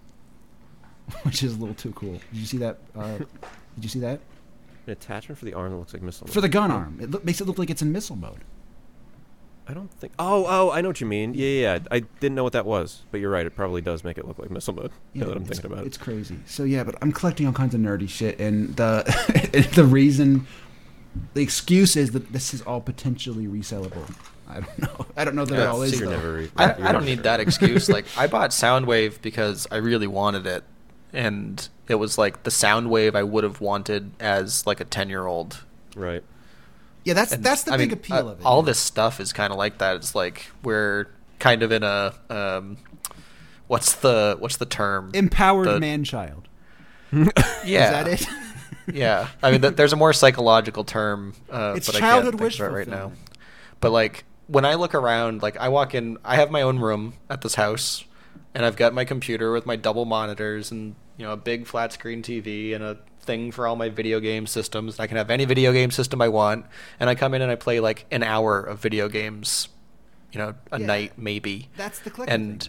which 1.22 1.42
is 1.42 1.54
a 1.54 1.58
little 1.58 1.74
too 1.74 1.92
cool. 1.92 2.12
Did 2.32 2.38
you 2.40 2.46
see 2.46 2.58
that? 2.58 2.78
Uh, 2.96 3.18
did 3.18 3.84
you 3.84 3.88
see 3.88 4.00
that? 4.00 4.20
An 4.86 4.92
attachment 4.92 5.38
for 5.38 5.44
the 5.44 5.54
arm 5.54 5.70
that 5.70 5.76
looks 5.78 5.92
like 5.92 6.02
missile. 6.02 6.26
Mode. 6.26 6.34
For 6.34 6.40
the 6.40 6.48
gun 6.48 6.70
arm, 6.70 6.98
it 7.00 7.10
look, 7.10 7.24
makes 7.24 7.40
it 7.40 7.46
look 7.46 7.58
like 7.58 7.70
it's 7.70 7.82
in 7.82 7.92
missile 7.92 8.16
mode. 8.16 8.40
I 9.68 9.74
don't 9.74 9.90
think. 9.92 10.14
Oh, 10.18 10.46
oh, 10.48 10.70
I 10.70 10.80
know 10.80 10.88
what 10.88 11.00
you 11.00 11.06
mean. 11.06 11.34
Yeah, 11.34 11.46
yeah, 11.46 11.74
yeah. 11.74 11.78
I 11.90 12.00
didn't 12.00 12.34
know 12.34 12.44
what 12.44 12.54
that 12.54 12.64
was, 12.64 13.02
but 13.10 13.20
you're 13.20 13.30
right. 13.30 13.44
It 13.44 13.54
probably 13.54 13.82
does 13.82 14.02
make 14.02 14.16
it 14.16 14.26
look 14.26 14.38
like 14.38 14.50
missile 14.50 14.74
mode. 14.74 14.90
now 15.12 15.26
that 15.26 15.36
I'm 15.36 15.44
thinking 15.44 15.70
about 15.70 15.86
it's 15.86 15.98
crazy. 15.98 16.38
So 16.46 16.64
yeah, 16.64 16.84
but 16.84 16.96
I'm 17.02 17.12
collecting 17.12 17.46
all 17.46 17.52
kinds 17.52 17.74
of 17.74 17.80
nerdy 17.80 18.08
shit, 18.08 18.40
and 18.40 18.74
the 18.76 19.04
the 19.74 19.84
reason, 19.84 20.46
the 21.34 21.42
excuse 21.42 21.96
is 21.96 22.12
that 22.12 22.32
this 22.32 22.54
is 22.54 22.62
all 22.62 22.80
potentially 22.80 23.46
resellable. 23.46 24.10
I 24.48 24.60
don't 24.60 24.78
know. 24.78 25.06
I 25.14 25.24
don't 25.24 25.34
know 25.34 25.44
that 25.44 25.58
it 25.60 25.66
all 25.66 25.76
so 25.76 25.82
is. 25.82 26.00
you're 26.00 26.08
never. 26.08 26.40
you're 26.40 26.50
I, 26.56 26.66
never 26.68 26.84
I 26.84 26.92
don't 26.92 27.04
need 27.04 27.22
that 27.24 27.40
excuse. 27.40 27.88
like 27.90 28.06
I 28.16 28.26
bought 28.26 28.50
Soundwave 28.50 29.20
because 29.20 29.66
I 29.70 29.76
really 29.76 30.06
wanted 30.06 30.46
it, 30.46 30.64
and 31.12 31.68
it 31.88 31.96
was 31.96 32.16
like 32.16 32.44
the 32.44 32.50
Soundwave 32.50 33.14
I 33.14 33.22
would 33.22 33.44
have 33.44 33.60
wanted 33.60 34.12
as 34.18 34.66
like 34.66 34.80
a 34.80 34.86
ten 34.86 35.10
year 35.10 35.26
old. 35.26 35.62
Right. 35.94 36.24
Yeah, 37.08 37.14
that's 37.14 37.32
And, 37.32 37.42
that's 37.42 37.62
the 37.62 37.72
I 37.72 37.78
big 37.78 37.88
mean, 37.88 37.98
appeal 37.98 38.28
uh, 38.28 38.32
of 38.32 38.40
it. 38.40 38.44
All 38.44 38.62
this 38.62 38.78
stuff 38.78 39.18
is 39.18 39.32
kind 39.32 39.50
of 39.50 39.58
like 39.58 39.78
that. 39.78 39.96
It's 39.96 40.14
like 40.14 40.50
we're 40.62 41.06
kind 41.38 41.62
of 41.62 41.72
in 41.72 41.82
a 41.82 42.12
um, 42.28 42.76
what's 43.66 43.94
the 43.94 44.36
what's 44.38 44.58
the 44.58 44.66
term? 44.66 45.10
empowered 45.14 45.68
the- 45.68 45.80
man 45.80 46.04
child. 46.04 46.48
yeah, 47.12 47.24
Is 47.24 47.64
that 47.64 48.08
it? 48.08 48.26
yeah. 48.94 49.28
I 49.42 49.50
mean, 49.50 49.62
th- 49.62 49.76
there's 49.76 49.94
a 49.94 49.96
more 49.96 50.12
psychological 50.12 50.84
term, 50.84 51.32
uh, 51.50 51.72
It's 51.78 51.86
but 51.86 51.96
I 51.96 52.00
childhood 52.00 52.32
can't 52.34 52.40
think 52.40 52.42
wish 52.42 52.60
of 52.60 52.66
it 52.66 52.76
right 52.76 52.86
now. 52.88 53.12
But 53.80 53.92
like 53.92 54.24
when 54.48 54.66
I 54.66 54.74
look 54.74 54.94
around, 54.94 55.40
like 55.42 55.56
I 55.56 55.70
walk 55.70 55.94
in, 55.94 56.18
I 56.26 56.36
have 56.36 56.50
my 56.50 56.60
own 56.60 56.78
room 56.78 57.14
at 57.30 57.40
this 57.40 57.54
house, 57.54 58.04
and 58.54 58.66
I've 58.66 58.76
got 58.76 58.92
my 58.92 59.06
computer 59.06 59.50
with 59.52 59.64
my 59.64 59.76
double 59.76 60.04
monitors 60.04 60.70
and 60.70 60.94
you 61.16 61.24
know 61.24 61.32
a 61.32 61.38
big 61.38 61.66
flat 61.66 61.94
screen 61.94 62.22
TV 62.22 62.74
and 62.74 62.84
a 62.84 62.98
thing 63.28 63.52
for 63.52 63.66
all 63.68 63.76
my 63.76 63.88
video 63.90 64.18
game 64.18 64.46
systems. 64.48 64.98
I 64.98 65.06
can 65.06 65.16
have 65.18 65.30
any 65.30 65.44
video 65.44 65.70
game 65.72 65.92
system 65.92 66.20
I 66.20 66.28
want, 66.28 66.64
and 66.98 67.08
I 67.08 67.14
come 67.14 67.34
in 67.34 67.42
and 67.42 67.50
I 67.52 67.54
play 67.56 67.78
like 67.78 68.06
an 68.10 68.22
hour 68.24 68.58
of 68.58 68.80
video 68.80 69.08
games, 69.08 69.68
you 70.32 70.38
know, 70.40 70.54
a 70.72 70.80
Yeah. 70.80 70.86
night 70.86 71.12
maybe. 71.16 71.68
That's 71.76 71.98
the 72.00 72.10
collecting 72.10 72.34
And 72.34 72.68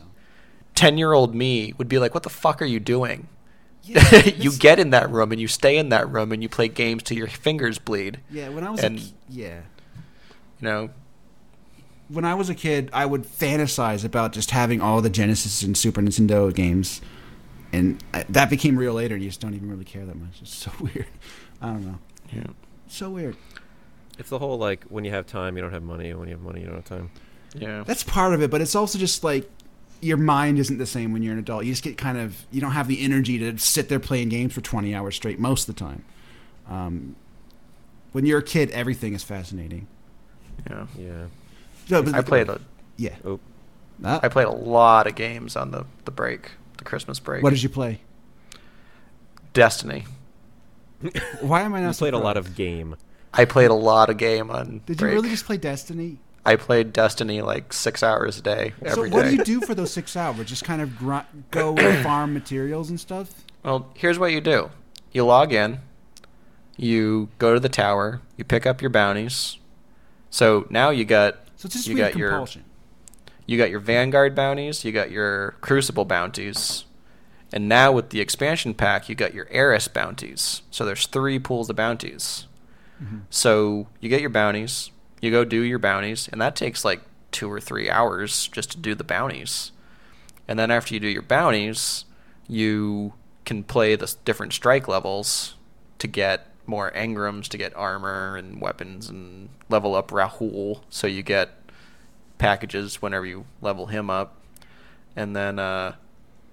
ten 0.75 0.97
year 0.99 1.13
old 1.13 1.33
me 1.33 1.73
would 1.77 1.87
be 1.87 1.97
like, 1.97 2.13
"What 2.13 2.23
the 2.23 2.29
fuck 2.29 2.61
are 2.61 2.65
you 2.65 2.79
doing?" 2.79 3.27
Yeah, 3.83 4.25
you 4.37 4.51
get 4.51 4.77
in 4.79 4.89
that 4.91 5.09
room 5.09 5.31
and 5.31 5.39
you 5.41 5.47
stay 5.47 5.77
in 5.77 5.87
that 5.89 6.11
room 6.11 6.31
and 6.33 6.43
you 6.43 6.49
play 6.49 6.67
games 6.67 7.01
till 7.03 7.17
your 7.17 7.27
fingers 7.27 7.79
bleed. 7.79 8.19
Yeah, 8.29 8.49
when 8.49 8.63
I 8.65 8.69
was 8.69 8.83
and- 8.83 8.99
a, 8.99 9.03
yeah, 9.29 9.61
You 10.59 10.67
know, 10.67 10.89
when 12.09 12.25
I 12.25 12.33
was 12.35 12.49
a 12.49 12.55
kid, 12.55 12.89
I 12.91 13.05
would 13.05 13.23
fantasize 13.23 14.03
about 14.03 14.33
just 14.33 14.51
having 14.51 14.81
all 14.81 15.01
the 15.01 15.09
Genesis 15.09 15.61
and 15.63 15.77
Super 15.77 16.01
Nintendo 16.01 16.53
games, 16.53 16.99
and 17.73 18.03
I, 18.13 18.23
that 18.29 18.49
became 18.49 18.77
real 18.77 18.93
later. 18.93 19.15
You 19.17 19.27
just 19.29 19.39
don't 19.41 19.53
even 19.53 19.69
really 19.69 19.85
care 19.85 20.05
that 20.05 20.15
much. 20.15 20.41
It's 20.41 20.53
so 20.55 20.71
weird. 20.79 21.05
I 21.61 21.67
don't 21.67 21.85
know. 21.85 21.99
yeah. 22.33 22.43
So 22.87 23.09
weird. 23.09 23.35
It's 24.17 24.29
the 24.29 24.39
whole 24.39 24.57
like 24.57 24.83
when 24.85 25.05
you 25.05 25.11
have 25.11 25.27
time, 25.27 25.55
you 25.55 25.61
don't 25.61 25.71
have 25.71 25.83
money, 25.83 26.09
and 26.09 26.19
when 26.19 26.27
you 26.27 26.35
have 26.35 26.43
money, 26.43 26.61
you 26.61 26.65
don't 26.67 26.75
have 26.75 26.85
time. 26.85 27.11
yeah. 27.55 27.83
That's 27.85 28.03
part 28.03 28.33
of 28.33 28.41
it, 28.41 28.49
but 28.51 28.61
it's 28.61 28.75
also 28.75 28.97
just 28.99 29.23
like 29.23 29.49
your 30.01 30.17
mind 30.17 30.59
isn't 30.59 30.77
the 30.77 30.85
same 30.85 31.11
when 31.13 31.21
you're 31.23 31.33
an 31.33 31.39
adult. 31.39 31.65
You 31.65 31.71
just 31.71 31.83
get 31.83 31.97
kind 31.97 32.17
of 32.17 32.45
you 32.51 32.59
don't 32.61 32.71
have 32.71 32.87
the 32.87 33.01
energy 33.03 33.37
to 33.39 33.57
sit 33.57 33.89
there 33.89 33.99
playing 33.99 34.29
games 34.29 34.53
for 34.53 34.61
20 34.61 34.93
hours 34.95 35.15
straight 35.15 35.39
most 35.39 35.67
of 35.67 35.75
the 35.75 35.79
time. 35.79 36.03
Um, 36.69 37.15
when 38.11 38.25
you're 38.25 38.39
a 38.39 38.43
kid, 38.43 38.71
everything 38.71 39.13
is 39.13 39.23
fascinating. 39.23 39.87
yeah. 40.69 40.87
Yeah. 40.97 41.25
So, 41.87 42.03
but- 42.03 42.15
I 42.15 42.21
played 42.21 42.49
a 42.49 42.59
yeah. 42.97 43.15
Oh, 43.25 43.39
Ah, 44.03 44.19
I 44.23 44.29
played 44.29 44.47
a 44.47 44.51
lot 44.51 45.07
of 45.07 45.15
games 45.15 45.55
on 45.57 45.71
the 45.71 45.85
the 46.05 46.11
break, 46.11 46.43
the 46.43 46.49
Christmas 46.89 47.19
break. 47.19 47.43
what 47.43 47.51
did 47.51 47.63
you 47.63 47.69
play? 47.69 48.01
Destiny. 49.53 50.05
Why 51.41 51.61
am 51.61 51.73
I 51.73 51.81
not? 51.81 51.95
I 51.95 51.97
played 51.97 52.13
a 52.13 52.17
lot 52.17 52.35
of 52.35 52.55
game. 52.55 52.95
I 53.33 53.45
played 53.45 53.69
a 53.69 53.75
lot 53.75 54.09
of 54.09 54.17
game 54.17 54.49
on 54.49 54.81
Did 54.85 54.99
you 54.99 55.07
really 55.07 55.29
just 55.29 55.45
play 55.45 55.57
Destiny? 55.57 56.17
I 56.45 56.55
played 56.55 56.91
Destiny 56.93 57.41
like 57.41 57.73
six 57.73 58.01
hours 58.01 58.39
a 58.39 58.41
day 58.41 58.73
so 58.81 58.87
every 58.87 59.09
day. 59.09 59.15
what 59.15 59.25
do 59.25 59.35
you 59.35 59.43
do 59.43 59.61
for 59.61 59.75
those 59.75 59.93
six 59.93 60.15
hours? 60.15 60.47
Just 60.47 60.63
kind 60.63 60.81
of 60.81 60.97
gr- 60.97 61.19
go 61.51 61.75
and 61.75 62.03
farm 62.03 62.33
materials 62.33 62.89
and 62.89 62.99
stuff. 62.99 63.45
Well, 63.63 63.91
here's 63.95 64.17
what 64.17 64.31
you 64.31 64.41
do. 64.41 64.71
You 65.11 65.25
log 65.25 65.53
in, 65.53 65.79
you 66.75 67.29
go 67.37 67.53
to 67.53 67.59
the 67.59 67.69
tower, 67.69 68.21
you 68.35 68.43
pick 68.43 68.65
up 68.65 68.81
your 68.81 68.89
bounties. 68.89 69.57
So 70.29 70.65
now 70.69 70.89
you 70.89 71.05
got 71.05 71.35
So 71.55 71.67
it's 71.67 71.75
just 71.75 71.87
you 71.87 71.95
weird 71.95 72.13
got 72.13 72.19
your 72.19 72.29
compulsion. 72.29 72.63
You 73.49 73.57
got 73.57 73.71
your 73.71 73.79
Vanguard 73.79 74.35
bounties, 74.35 74.85
you 74.85 74.91
got 74.91 75.09
your 75.09 75.55
Crucible 75.59 76.05
bounties, 76.05 76.85
and 77.51 77.67
now 77.67 77.91
with 77.91 78.11
the 78.11 78.21
expansion 78.21 78.75
pack, 78.75 79.09
you 79.09 79.15
got 79.15 79.33
your 79.33 79.47
Eris 79.49 79.87
bounties. 79.87 80.61
So 80.69 80.85
there's 80.85 81.07
three 81.07 81.39
pools 81.39 81.67
of 81.67 81.75
bounties. 81.75 82.45
Mm-hmm. 83.01 83.21
So 83.31 83.87
you 83.99 84.07
get 84.07 84.21
your 84.21 84.29
bounties, 84.29 84.91
you 85.19 85.31
go 85.31 85.45
do 85.45 85.61
your 85.61 85.79
bounties, 85.79 86.29
and 86.31 86.39
that 86.39 86.55
takes 86.55 86.85
like 86.85 87.01
two 87.31 87.51
or 87.51 87.59
three 87.59 87.89
hours 87.89 88.49
just 88.49 88.69
to 88.73 88.77
do 88.77 88.93
the 88.93 89.03
bounties. 89.03 89.71
And 90.47 90.59
then 90.59 90.69
after 90.69 90.93
you 90.93 90.99
do 90.99 91.07
your 91.07 91.23
bounties, 91.23 92.05
you 92.47 93.13
can 93.45 93.63
play 93.63 93.95
the 93.95 94.15
different 94.25 94.53
strike 94.53 94.87
levels 94.87 95.55
to 95.97 96.05
get 96.05 96.53
more 96.67 96.91
engrams, 96.91 97.47
to 97.47 97.57
get 97.57 97.75
armor 97.75 98.37
and 98.37 98.61
weapons, 98.61 99.09
and 99.09 99.49
level 99.69 99.95
up 99.95 100.11
Rahool. 100.11 100.81
So 100.91 101.07
you 101.07 101.23
get 101.23 101.49
packages 102.39 103.01
whenever 103.01 103.27
you 103.27 103.45
level 103.61 103.85
him 103.85 104.09
up. 104.09 104.41
And 105.15 105.35
then 105.35 105.59
uh, 105.59 105.95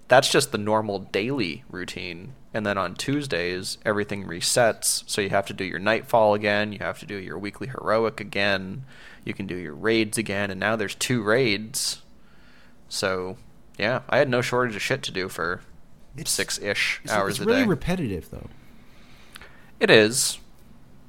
that's 0.08 0.30
just 0.30 0.52
the 0.52 0.58
normal 0.58 0.98
daily 0.98 1.64
routine. 1.70 2.34
And 2.52 2.66
then 2.66 2.76
on 2.76 2.94
Tuesdays, 2.94 3.78
everything 3.86 4.26
resets. 4.26 5.02
So 5.06 5.22
you 5.22 5.30
have 5.30 5.46
to 5.46 5.54
do 5.54 5.64
your 5.64 5.78
nightfall 5.78 6.34
again. 6.34 6.72
You 6.72 6.80
have 6.80 6.98
to 6.98 7.06
do 7.06 7.16
your 7.16 7.38
weekly 7.38 7.68
heroic 7.68 8.20
again. 8.20 8.84
You 9.24 9.32
can 9.32 9.46
do 9.46 9.56
your 9.56 9.74
raids 9.74 10.18
again. 10.18 10.50
And 10.50 10.60
now 10.60 10.76
there's 10.76 10.94
two 10.94 11.22
raids. 11.22 12.02
So 12.88 13.38
yeah, 13.78 14.02
I 14.08 14.18
had 14.18 14.28
no 14.28 14.42
shortage 14.42 14.76
of 14.76 14.82
shit 14.82 15.02
to 15.04 15.12
do 15.12 15.28
for 15.28 15.62
six 16.24 16.58
ish 16.58 17.00
hours 17.10 17.34
it's 17.34 17.40
a 17.40 17.44
really 17.44 17.62
day. 17.62 17.68
repetitive, 17.68 18.30
though. 18.30 18.48
It 19.78 19.90
is, 19.90 20.38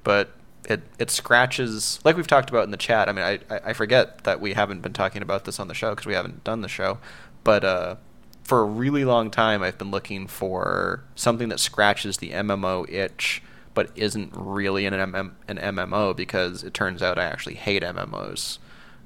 but 0.03 0.36
it 0.67 0.81
it 0.99 1.09
scratches 1.09 1.99
like 2.03 2.15
we've 2.17 2.27
talked 2.27 2.49
about 2.49 2.63
in 2.65 2.71
the 2.71 2.77
chat. 2.77 3.09
I 3.09 3.11
mean, 3.13 3.23
I 3.25 3.39
I 3.53 3.59
I 3.69 3.73
forget 3.73 4.23
that 4.25 4.39
we 4.41 4.53
haven't 4.53 4.81
been 4.81 4.93
talking 4.93 5.21
about 5.21 5.45
this 5.45 5.59
on 5.59 5.67
the 5.67 5.73
show 5.73 5.91
because 5.91 6.05
we 6.05 6.13
haven't 6.13 6.43
done 6.43 6.61
the 6.61 6.67
show, 6.67 6.99
but 7.43 7.63
uh, 7.63 7.95
for 8.43 8.59
a 8.61 8.65
really 8.65 9.03
long 9.05 9.29
time, 9.31 9.61
I've 9.63 9.77
been 9.77 9.91
looking 9.91 10.27
for 10.27 11.03
something 11.15 11.49
that 11.49 11.59
scratches 11.59 12.17
the 12.17 12.31
MMO 12.31 12.89
itch, 12.89 13.41
but 13.73 13.91
isn't 13.95 14.31
really 14.35 14.85
an 14.85 14.93
MM, 14.93 15.31
an 15.47 15.57
MMO 15.57 16.15
because 16.15 16.63
it 16.63 16.73
turns 16.73 17.01
out 17.01 17.17
I 17.19 17.25
actually 17.25 17.55
hate 17.55 17.83
MMOs. 17.83 18.57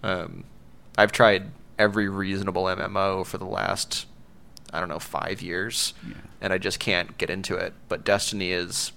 Um, 0.03 0.43
I've 0.97 1.11
tried 1.11 1.51
every 1.79 2.07
reasonable 2.09 2.65
MMO 2.65 3.25
for 3.25 3.37
the 3.39 3.45
last 3.45 4.05
I 4.73 4.79
don't 4.79 4.89
know 4.89 4.99
five 4.99 5.41
years, 5.41 5.93
Yeah. 6.07 6.13
and 6.39 6.53
I 6.53 6.57
just 6.57 6.79
can't 6.79 7.17
get 7.17 7.29
into 7.29 7.55
it. 7.55 7.73
But 7.89 8.03
Destiny 8.05 8.51
is 8.51 8.91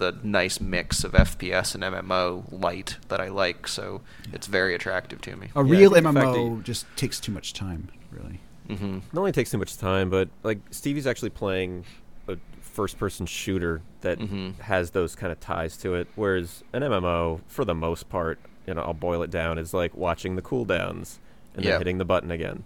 the 0.00 0.16
nice 0.24 0.60
mix 0.60 1.04
of 1.04 1.12
FPS 1.12 1.74
and 1.76 1.84
MMO 1.84 2.44
light 2.50 2.96
that 3.08 3.20
I 3.20 3.28
like, 3.28 3.68
so 3.68 4.00
it's 4.32 4.48
very 4.48 4.74
attractive 4.74 5.20
to 5.22 5.36
me. 5.36 5.48
A 5.54 5.62
Yeah, 5.64 5.70
real 5.70 5.90
think 5.92 6.04
the 6.06 6.12
fact 6.12 6.26
that 6.26 6.34
MMO 6.36 6.56
you- 6.56 6.62
just 6.62 6.86
takes 6.96 7.20
too 7.20 7.30
much 7.30 7.52
time, 7.52 7.88
really. 8.10 8.40
Mm-hmm. 8.68 8.96
It 9.12 9.18
only 9.18 9.32
takes 9.32 9.50
too 9.50 9.58
much 9.58 9.76
time, 9.76 10.10
but 10.10 10.28
like 10.42 10.58
Stevie's 10.70 11.06
actually 11.06 11.30
playing 11.30 11.84
a 12.28 12.36
first-person 12.60 13.26
shooter 13.26 13.82
that 14.00 14.18
Mhm. 14.18 14.58
has 14.60 14.90
those 14.92 15.14
kind 15.14 15.30
of 15.32 15.38
ties 15.40 15.76
to 15.78 15.94
it, 15.94 16.08
whereas 16.16 16.64
an 16.72 16.82
MMO, 16.82 17.40
for 17.46 17.64
the 17.64 17.74
most 17.74 18.08
part, 18.08 18.38
you 18.66 18.74
know, 18.74 18.82
I'll 18.82 18.94
boil 18.94 19.22
it 19.22 19.30
down, 19.30 19.58
is 19.58 19.74
like 19.74 19.96
watching 19.96 20.36
the 20.36 20.42
cooldowns 20.42 21.18
and 21.54 21.64
Yeah. 21.64 21.72
then 21.72 21.80
hitting 21.80 21.98
the 21.98 22.04
button 22.04 22.30
again. 22.30 22.64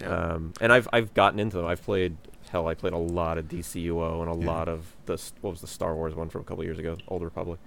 Yeah. 0.00 0.08
Um, 0.08 0.52
and 0.60 0.72
I've 0.72 0.88
I've 0.92 1.14
gotten 1.14 1.38
into 1.38 1.56
them. 1.56 1.64
I've 1.66 1.82
played 1.82 2.16
hell. 2.56 2.68
I 2.68 2.74
played 2.74 2.92
a 2.92 2.98
lot 2.98 3.38
of 3.38 3.48
DCUO 3.48 4.22
and 4.22 4.30
a 4.30 4.44
Yeah. 4.44 4.50
lot 4.52 4.68
of 4.68 4.86
the 5.06 5.20
what 5.40 5.50
was 5.52 5.60
the 5.60 5.66
Star 5.66 5.94
Wars 5.94 6.14
one 6.14 6.28
from 6.28 6.40
a 6.40 6.44
couple 6.44 6.64
years 6.64 6.78
ago, 6.78 6.96
Old 7.08 7.22
Republic. 7.22 7.60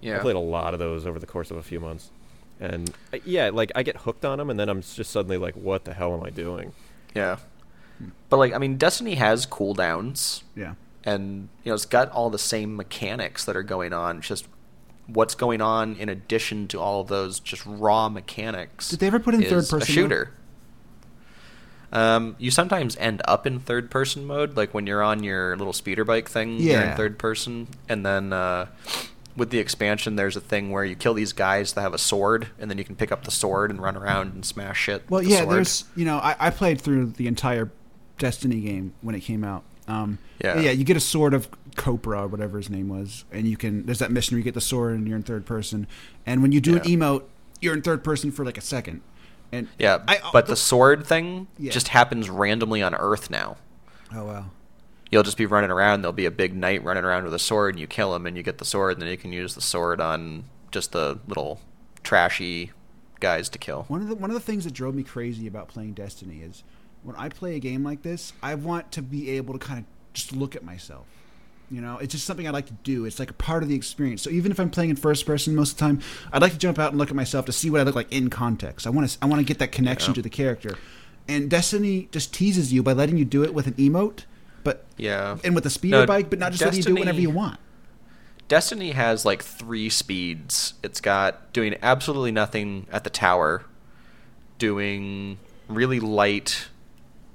Yeah, 0.00 0.16
I 0.16 0.20
played 0.20 0.36
a 0.36 0.40
lot 0.40 0.72
of 0.74 0.78
those 0.78 1.06
over 1.06 1.18
the 1.18 1.26
course 1.26 1.50
of 1.50 1.56
a 1.56 1.62
few 1.62 1.80
months. 1.80 2.10
And 2.60 2.90
uh, 3.12 3.18
yeah, 3.24 3.50
like 3.52 3.72
I 3.74 3.82
get 3.82 3.98
hooked 3.98 4.24
on 4.24 4.38
them, 4.38 4.48
and 4.50 4.58
then 4.58 4.68
I'm 4.68 4.80
just 4.82 5.10
suddenly 5.10 5.36
like, 5.36 5.54
what 5.54 5.84
the 5.84 5.92
hell 5.94 6.14
am 6.14 6.22
I 6.22 6.30
doing? 6.30 6.72
Yeah. 7.14 7.36
But 8.28 8.36
like 8.38 8.52
I 8.54 8.58
mean 8.58 8.76
Destiny 8.76 9.14
has 9.14 9.46
cooldowns 9.46 10.42
Yeah. 10.54 10.74
and 11.04 11.48
you 11.64 11.70
know 11.70 11.74
it's 11.74 11.86
got 11.86 12.10
all 12.10 12.28
the 12.30 12.38
same 12.38 12.76
mechanics 12.76 13.44
that 13.46 13.56
are 13.56 13.62
going 13.62 13.92
on. 13.94 14.18
It's 14.18 14.28
just 14.28 14.48
what's 15.06 15.34
going 15.34 15.60
on 15.62 15.96
in 15.96 16.08
addition 16.08 16.68
to 16.68 16.80
all 16.80 17.00
of 17.00 17.08
those 17.08 17.40
just 17.40 17.64
raw 17.64 18.08
mechanics. 18.08 18.88
Did 18.90 19.00
they 19.00 19.06
ever 19.06 19.18
put 19.20 19.34
in 19.34 19.42
third-person 19.42 19.82
A 19.82 19.84
shooter. 19.86 20.32
Um, 21.92 22.36
you 22.38 22.50
sometimes 22.50 22.96
end 22.96 23.22
up 23.26 23.46
in 23.46 23.60
third 23.60 23.90
person 23.90 24.24
mode, 24.26 24.56
like 24.56 24.74
when 24.74 24.86
you're 24.86 25.02
on 25.02 25.22
your 25.22 25.56
little 25.56 25.72
speeder 25.72 26.04
bike 26.04 26.28
thing. 26.28 26.58
Yeah. 26.58 26.72
You're 26.72 26.90
in 26.90 26.96
third 26.96 27.18
person, 27.18 27.68
and 27.88 28.04
then 28.04 28.32
uh, 28.32 28.66
with 29.36 29.50
the 29.50 29.58
expansion, 29.58 30.16
there's 30.16 30.36
a 30.36 30.40
thing 30.40 30.70
where 30.70 30.84
you 30.84 30.96
kill 30.96 31.14
these 31.14 31.32
guys 31.32 31.74
that 31.74 31.82
have 31.82 31.94
a 31.94 31.98
sword, 31.98 32.48
and 32.58 32.70
then 32.70 32.78
you 32.78 32.84
can 32.84 32.96
pick 32.96 33.12
up 33.12 33.24
the 33.24 33.30
sword 33.30 33.70
and 33.70 33.80
run 33.80 33.96
around 33.96 34.34
and 34.34 34.44
smash 34.44 34.78
shit. 34.80 35.08
Well, 35.10 35.22
the 35.22 35.28
yeah, 35.28 35.44
there's 35.44 35.84
you 35.94 36.04
know 36.04 36.16
I, 36.18 36.34
I 36.38 36.50
played 36.50 36.80
through 36.80 37.06
the 37.12 37.26
entire 37.26 37.70
Destiny 38.18 38.60
game 38.62 38.94
when 39.02 39.14
it 39.14 39.20
came 39.20 39.44
out. 39.44 39.62
Um, 39.86 40.18
Yeah. 40.42 40.58
yeah, 40.58 40.70
you 40.70 40.84
get 40.84 40.96
a 40.96 41.00
sword 41.00 41.34
of 41.34 41.48
Copra 41.76 42.22
or 42.22 42.26
whatever 42.28 42.56
his 42.56 42.70
name 42.70 42.88
was, 42.88 43.24
and 43.30 43.46
you 43.46 43.56
can. 43.56 43.84
There's 43.86 43.98
that 44.00 44.10
mission 44.10 44.34
where 44.34 44.38
you 44.38 44.44
get 44.44 44.54
the 44.54 44.60
sword 44.60 44.94
and 44.94 45.06
you're 45.06 45.16
in 45.18 45.22
third 45.22 45.44
person, 45.46 45.86
and 46.24 46.40
when 46.42 46.50
you 46.50 46.60
do 46.60 46.76
an 46.76 46.82
emote, 46.82 47.24
you're 47.60 47.74
in 47.74 47.82
third 47.82 48.02
person 48.02 48.32
for 48.32 48.44
like 48.44 48.56
a 48.58 48.62
second. 48.62 49.02
And 49.52 49.68
Yeah, 49.78 50.02
I- 50.08 50.16
uh, 50.18 50.30
but 50.32 50.46
the 50.46 50.56
sword 50.56 51.06
thing 51.06 51.46
Yeah. 51.58 51.70
just 51.72 51.88
happens 51.88 52.28
randomly 52.28 52.82
on 52.82 52.94
Earth 52.94 53.30
now. 53.30 53.56
oh 54.14 54.24
wow, 54.24 54.46
You'll 55.10 55.22
just 55.22 55.36
be 55.38 55.46
running 55.46 55.70
around. 55.70 56.02
There'll 56.02 56.12
be 56.12 56.26
a 56.26 56.30
big 56.32 56.54
knight 56.54 56.82
running 56.82 57.04
around 57.04 57.24
with 57.24 57.34
a 57.34 57.38
sword, 57.38 57.74
and 57.74 57.80
you 57.80 57.86
kill 57.86 58.14
him, 58.14 58.26
and 58.26 58.36
you 58.36 58.42
get 58.42 58.58
the 58.58 58.64
sword, 58.64 58.94
and 58.94 59.02
then 59.02 59.08
you 59.08 59.16
can 59.16 59.32
use 59.32 59.54
the 59.54 59.60
sword 59.60 60.00
on 60.00 60.44
just 60.72 60.90
the 60.92 61.20
little 61.28 61.60
trashy 62.02 62.72
guys 63.20 63.48
to 63.50 63.58
kill. 63.58 63.84
One 63.88 64.02
of 64.02 64.08
the 64.08 64.14
one 64.16 64.30
of 64.30 64.34
the 64.34 64.40
things 64.40 64.64
that 64.64 64.72
drove 64.74 64.94
me 64.94 65.02
crazy 65.04 65.46
about 65.46 65.68
playing 65.68 65.94
Destiny 65.94 66.40
is 66.42 66.64
when 67.02 67.14
I 67.16 67.28
play 67.28 67.54
a 67.54 67.60
game 67.60 67.84
like 67.84 68.02
this, 68.02 68.32
I 68.42 68.54
want 68.56 68.90
to 68.92 69.02
be 69.02 69.30
able 69.30 69.56
to 69.56 69.60
kind 69.64 69.78
of 69.80 69.84
just 70.12 70.32
look 70.32 70.56
at 70.56 70.64
myself. 70.64 71.06
You 71.70 71.80
know, 71.80 71.98
it's 71.98 72.12
just 72.12 72.24
something 72.26 72.46
I 72.46 72.50
like 72.50 72.66
to 72.66 72.72
do. 72.84 73.04
It's 73.06 73.18
like 73.18 73.30
a 73.30 73.34
part 73.34 73.62
of 73.64 73.68
the 73.68 73.74
experience. 73.74 74.22
So 74.22 74.30
even 74.30 74.52
if 74.52 74.60
I'm 74.60 74.70
playing 74.70 74.90
in 74.90 74.96
first 74.96 75.26
person 75.26 75.54
most 75.56 75.72
of 75.72 75.78
the 75.78 75.80
time, 75.84 76.00
I'd 76.32 76.40
like 76.40 76.52
to 76.52 76.58
jump 76.58 76.78
out 76.78 76.90
and 76.90 76.98
look 76.98 77.10
at 77.10 77.16
myself 77.16 77.46
to 77.46 77.52
see 77.52 77.70
what 77.70 77.80
I 77.80 77.84
look 77.84 77.96
like 77.96 78.12
in 78.12 78.30
context. 78.30 78.86
I 78.86 78.90
want 78.90 79.08
to 79.10 79.18
I 79.20 79.26
want 79.26 79.40
to 79.40 79.44
get 79.44 79.58
that 79.58 79.72
connection 79.72 80.10
Yeah. 80.12 80.14
to 80.16 80.22
the 80.22 80.30
character. 80.30 80.76
And 81.28 81.50
Destiny 81.50 82.08
just 82.12 82.32
teases 82.32 82.72
you 82.72 82.84
by 82.84 82.92
letting 82.92 83.16
you 83.16 83.24
do 83.24 83.42
it 83.42 83.52
with 83.52 83.66
an 83.66 83.74
emote, 83.74 84.20
but 84.62 84.84
Yeah. 84.96 85.38
and 85.42 85.56
with 85.56 85.66
a 85.66 85.70
speeder 85.70 86.00
No, 86.02 86.06
bike, 86.06 86.30
but 86.30 86.38
not 86.38 86.52
just 86.52 86.62
letting 86.62 86.78
you 86.78 86.84
do 86.84 86.96
it 86.96 87.00
whenever 87.00 87.20
you 87.20 87.30
want. 87.30 87.58
Destiny 88.46 88.92
has 88.92 89.24
like 89.24 89.42
three 89.42 89.88
speeds. 89.90 90.74
It's 90.84 91.00
got 91.00 91.52
doing 91.52 91.74
absolutely 91.82 92.30
nothing 92.30 92.86
at 92.92 93.02
the 93.02 93.10
tower, 93.10 93.64
doing 94.58 95.38
really 95.68 95.98
light, 95.98 96.68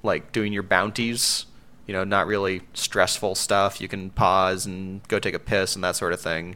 like 0.04 0.32
doing 0.32 0.54
your 0.54 0.64
bounties, 0.64 1.46
you 1.92 1.98
know, 1.98 2.06
not 2.06 2.26
really 2.26 2.62
stressful 2.74 3.36
stuff. 3.36 3.82
You 3.82 3.90
can 3.90 4.12
pause 4.12 4.66
and 4.66 5.06
go 5.10 5.20
take 5.20 5.34
a 5.34 5.40
piss 5.40 5.76
and 5.76 5.84
that 5.84 5.98
sort 5.98 6.14
of 6.14 6.22
thing. 6.22 6.56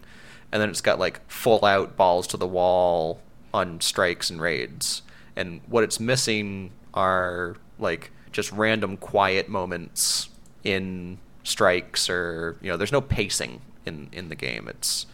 And 0.49 0.61
then 0.61 0.69
it's 0.69 0.79
got 0.79 0.97
like 0.97 1.29
full 1.29 1.65
out 1.65 1.97
balls 1.97 2.25
to 2.27 2.37
the 2.37 2.47
wall 2.47 3.19
on 3.53 3.81
strikes 3.81 4.29
and 4.29 4.41
raids. 4.41 5.01
And 5.35 5.59
what 5.67 5.83
it's 5.83 5.99
missing 5.99 6.71
are 6.93 7.57
like 7.79 8.11
just 8.31 8.49
random 8.53 8.95
quiet 8.95 9.49
moments 9.49 10.29
in 10.63 11.17
strikes 11.43 12.09
or 12.09 12.57
you 12.61 12.71
know 12.71 12.77
there's 12.77 12.93
no 12.93 13.01
pacing 13.01 13.59
in 13.85 14.07
in 14.13 14.29
the 14.29 14.35
game 14.35 14.67
it's 14.67 15.05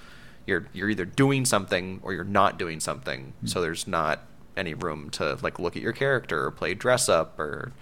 you're 0.46 0.68
you're 0.72 0.90
either 0.90 1.04
doing 1.04 1.44
something 1.46 2.00
or 2.04 2.14
you're 2.14 2.24
not 2.24 2.60
doing 2.60 2.80
something 2.80 3.34
so 3.44 3.60
hmm. 3.60 3.64
there's 3.64 3.88
not 3.88 4.22
any 4.56 4.74
room 4.74 5.10
to 5.10 5.38
like 5.42 5.60
look 5.60 5.76
at 5.76 5.82
your 5.82 5.92
character 5.92 6.46
or 6.46 6.52
play 6.52 6.74
dress 6.74 7.10
up 7.10 7.38
or 7.38 7.74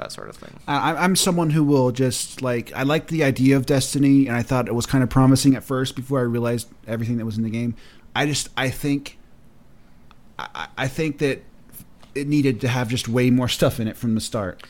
that 0.00 0.12
sort 0.12 0.28
of 0.28 0.36
thing 0.36 0.58
I, 0.66 0.94
I'm 0.94 1.14
someone 1.16 1.50
who 1.50 1.62
will 1.62 1.92
just 1.92 2.42
like 2.42 2.72
I 2.74 2.82
like 2.82 3.08
the 3.08 3.22
idea 3.24 3.56
of 3.56 3.66
Destiny, 3.66 4.26
and 4.26 4.36
I 4.36 4.42
thought 4.42 4.66
it 4.68 4.74
was 4.74 4.86
kind 4.86 5.04
of 5.04 5.10
promising 5.10 5.54
at 5.54 5.62
first 5.62 5.94
before 5.96 6.18
I 6.20 6.22
realized 6.22 6.68
everything 6.86 7.18
that 7.18 7.24
was 7.24 7.36
in 7.36 7.44
the 7.44 7.50
game. 7.50 7.74
I 8.14 8.26
just 8.26 8.48
I 8.56 8.70
think 8.70 9.18
I, 10.38 10.68
I- 10.76 10.88
think 10.88 11.18
that 11.18 11.42
it 12.14 12.26
needed 12.26 12.60
to 12.62 12.68
have 12.68 12.88
just 12.88 13.08
way 13.08 13.30
more 13.30 13.48
stuff 13.48 13.78
in 13.78 13.86
it 13.86 13.96
from 13.96 14.14
the 14.14 14.20
start. 14.20 14.62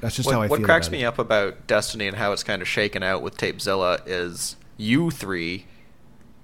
That's 0.00 0.16
just 0.16 0.26
what, 0.26 0.32
how 0.32 0.38
I 0.42 0.46
what 0.46 0.56
feel. 0.58 0.62
What 0.62 0.66
cracks 0.66 0.90
me 0.90 1.02
it. 1.02 1.06
up 1.06 1.18
about 1.18 1.66
Destiny 1.66 2.06
and 2.06 2.16
how 2.16 2.32
it's 2.32 2.42
kind 2.42 2.62
of 2.62 2.68
shaken 2.68 3.02
out 3.02 3.22
with 3.22 3.36
Tapezilla 3.36 4.00
is 4.06 4.56
you 4.76 5.10
three 5.10 5.66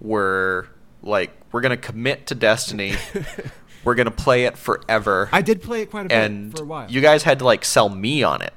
were 0.01 0.69
like, 1.03 1.31
we're 1.53 1.61
gonna 1.61 1.77
commit 1.77 2.27
to 2.29 2.35
Destiny, 2.35 2.95
we're 3.85 3.95
gonna 3.95 4.11
play 4.11 4.45
it 4.45 4.57
forever, 4.57 5.29
I 5.33 5.43
did 5.43 5.63
play 5.63 5.83
it 5.83 5.91
quite 5.91 6.07
a 6.07 6.09
bit 6.09 6.15
and 6.19 6.57
for 6.57 6.63
a 6.63 6.67
while. 6.67 6.91
you 6.91 7.01
guys 7.01 7.23
had 7.23 7.39
to 7.41 7.45
like 7.45 7.65
sell 7.65 7.89
me 7.89 8.23
on 8.23 8.43
it, 8.43 8.53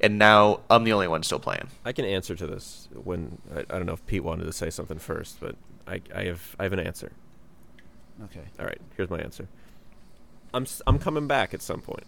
and 0.00 0.18
now 0.18 0.60
I'm 0.70 0.84
the 0.84 0.92
only 0.92 1.08
one 1.08 1.22
still 1.22 1.38
playing. 1.38 1.68
I 1.84 1.92
can 1.92 2.04
answer 2.04 2.34
to 2.34 2.46
this 2.46 2.88
when 2.92 3.38
I, 3.54 3.60
I 3.60 3.62
don't 3.78 3.86
know 3.86 3.92
if 3.94 4.04
Pete 4.06 4.24
wanted 4.24 4.44
to 4.44 4.52
say 4.52 4.70
something 4.70 4.98
first, 4.98 5.38
but 5.40 5.56
I, 5.86 6.00
I 6.14 6.24
have 6.24 6.56
I 6.58 6.62
have 6.64 6.72
an 6.72 6.80
answer. 6.80 7.12
okay. 8.24 8.44
All 8.58 8.66
right, 8.66 8.80
here's 8.96 9.10
my 9.10 9.18
answer. 9.18 9.48
I'm 10.54 10.62
s- 10.64 10.82
I'm 10.86 10.98
coming 10.98 11.26
back 11.26 11.54
at 11.54 11.62
some 11.62 11.80
point. 11.80 12.04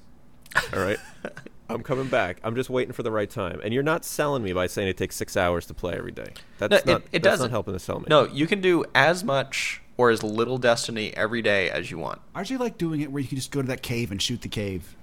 All 0.73 0.81
right, 0.81 0.99
I'm 1.69 1.83
coming 1.83 2.09
back. 2.09 2.39
I'm 2.45 2.55
just 2.55 2.71
waiting 2.71 2.93
for 2.93 3.03
the 3.03 3.11
right 3.11 3.29
time. 3.29 3.61
And 3.65 3.73
you're 3.75 3.83
not 3.83 4.05
selling 4.05 4.43
me 4.43 4.53
by 4.53 4.67
saying 4.67 4.87
it 4.89 4.97
takes 4.97 5.17
six 5.17 5.37
hours 5.37 5.67
to 5.67 5.75
play 5.75 5.95
every 5.95 6.13
day. 6.13 6.33
That's 6.59 6.71
No, 6.71 6.77
it- 6.77 6.87
not 6.87 7.03
it 7.11 7.23
that's 7.23 7.25
doesn't. 7.25 7.45
not 7.47 7.51
helping 7.51 7.75
to 7.75 7.81
sell 7.81 8.01
me. 8.01 8.07
No, 8.09 8.27
you 8.27 8.47
can 8.47 8.61
do 8.61 8.85
as 8.95 9.25
much 9.25 9.81
or 9.97 10.11
as 10.11 10.23
little 10.23 10.59
Destiny 10.59 11.15
every 11.17 11.43
day 11.43 11.71
as 11.71 11.91
you 11.91 11.99
want. 11.99 12.21
I 12.35 12.41
actually 12.41 12.57
like 12.59 12.79
doing 12.79 13.01
it 13.01 13.11
where 13.13 13.23
you 13.23 13.29
can 13.29 13.37
just 13.37 13.51
go 13.51 13.63
to 13.63 13.69
that 13.69 13.83
cave 13.83 14.11
and 14.11 14.21
shoot 14.21 14.41
the 14.43 14.49
cave. 14.49 14.97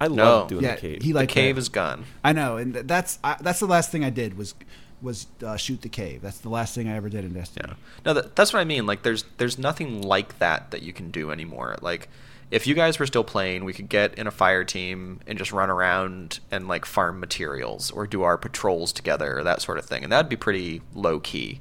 I 0.00 0.08
No. 0.08 0.24
love 0.24 0.48
doing 0.48 0.64
yeah, 0.64 0.74
the 0.74 0.80
cave. 0.80 1.02
he 1.02 1.12
like 1.12 1.28
The 1.28 1.34
cave 1.34 1.54
that. 1.56 1.60
is 1.60 1.68
gone. 1.68 2.04
I 2.24 2.32
know, 2.32 2.56
and 2.56 2.74
that's 2.74 3.18
I, 3.22 3.36
that's 3.40 3.60
the 3.60 3.66
last 3.66 3.90
thing 3.92 4.04
I 4.04 4.10
did 4.10 4.36
was 4.36 4.54
was 5.00 5.26
uh, 5.44 5.56
shoot 5.56 5.82
the 5.82 5.88
cave. 5.88 6.22
That's 6.22 6.38
the 6.38 6.48
last 6.48 6.74
thing 6.76 6.88
I 6.88 6.94
ever 6.96 7.08
did 7.08 7.24
in 7.24 7.32
Destiny. 7.34 7.66
Yeah. 7.68 7.74
No, 8.04 8.14
that, 8.14 8.36
that's 8.36 8.52
what 8.52 8.60
I 8.60 8.64
mean. 8.64 8.86
Like, 8.86 9.02
there's 9.02 9.24
there's 9.38 9.58
nothing 9.58 10.02
like 10.02 10.38
that 10.38 10.70
that 10.72 10.82
you 10.82 10.92
can 10.92 11.10
do 11.10 11.30
anymore. 11.32 11.76
Like, 11.80 12.08
if 12.52 12.66
you 12.66 12.74
guys 12.74 12.98
were 12.98 13.06
still 13.06 13.24
playing, 13.24 13.64
we 13.64 13.72
could 13.72 13.88
get 13.88 14.14
in 14.16 14.26
a 14.26 14.30
fire 14.30 14.62
team 14.64 15.20
and 15.26 15.38
just 15.38 15.52
run 15.52 15.70
around 15.70 16.38
and 16.50 16.68
like 16.68 16.84
farm 16.84 17.18
materials 17.20 17.90
or 17.90 18.06
do 18.06 18.22
our 18.22 18.36
patrols 18.38 18.92
together 18.92 19.38
or 19.38 19.42
that 19.44 19.60
sort 19.62 19.78
of 19.78 19.86
thing, 19.86 20.02
and 20.04 20.12
that'd 20.12 20.28
be 20.28 20.36
pretty 20.36 20.82
low 20.94 21.18
key. 21.20 21.60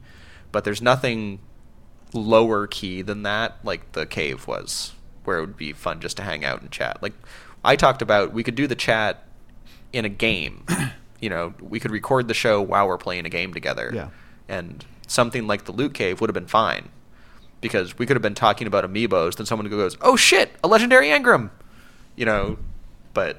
But 0.52 0.64
there's 0.64 0.82
nothing 0.82 1.40
lower 2.14 2.68
key 2.68 3.02
than 3.02 3.24
that, 3.24 3.58
like 3.64 3.92
the 3.94 4.06
cave 4.06 4.48
was, 4.48 4.94
where 5.24 5.38
it 5.38 5.42
would 5.42 5.58
be 5.58 5.74
fun 5.74 6.00
just 6.02 6.18
to 6.18 6.24
hang 6.24 6.44
out 6.46 6.62
and 6.62 6.72
chat. 6.72 7.02
Like, 7.02 7.14
I 7.64 7.76
talked 7.76 8.02
about, 8.02 8.34
we 8.34 8.44
could 8.44 8.56
do 8.56 8.68
the 8.68 8.76
chat 8.76 9.24
in 9.94 10.06
a 10.06 10.10
game. 10.10 10.66
you 11.20 11.30
know, 11.30 11.54
we 11.62 11.80
could 11.80 11.92
record 11.92 12.28
the 12.28 12.34
show 12.34 12.62
while 12.62 12.88
we're 12.88 12.98
playing 12.98 13.26
a 13.26 13.30
game 13.30 13.54
together 13.54 13.92
Yeah. 13.94 14.10
and 14.50 14.84
something 15.08 15.46
like 15.48 15.66
the 15.66 15.72
loot 15.72 15.94
cave 15.94 16.20
would 16.22 16.30
have 16.30 16.34
been 16.34 16.48
fine 16.48 16.90
because 17.60 17.98
we 18.00 18.06
could 18.06 18.16
have 18.16 18.22
been 18.24 18.34
talking 18.34 18.66
about 18.66 18.84
amiibos 18.84 19.36
then 19.36 19.46
someone 19.46 19.68
goes 19.70 19.96
oh 20.02 20.16
shit 20.16 20.52
a 20.64 20.68
legendary 20.68 21.08
engram 21.10 21.50
you 22.16 22.26
know 22.26 22.58
but 23.14 23.38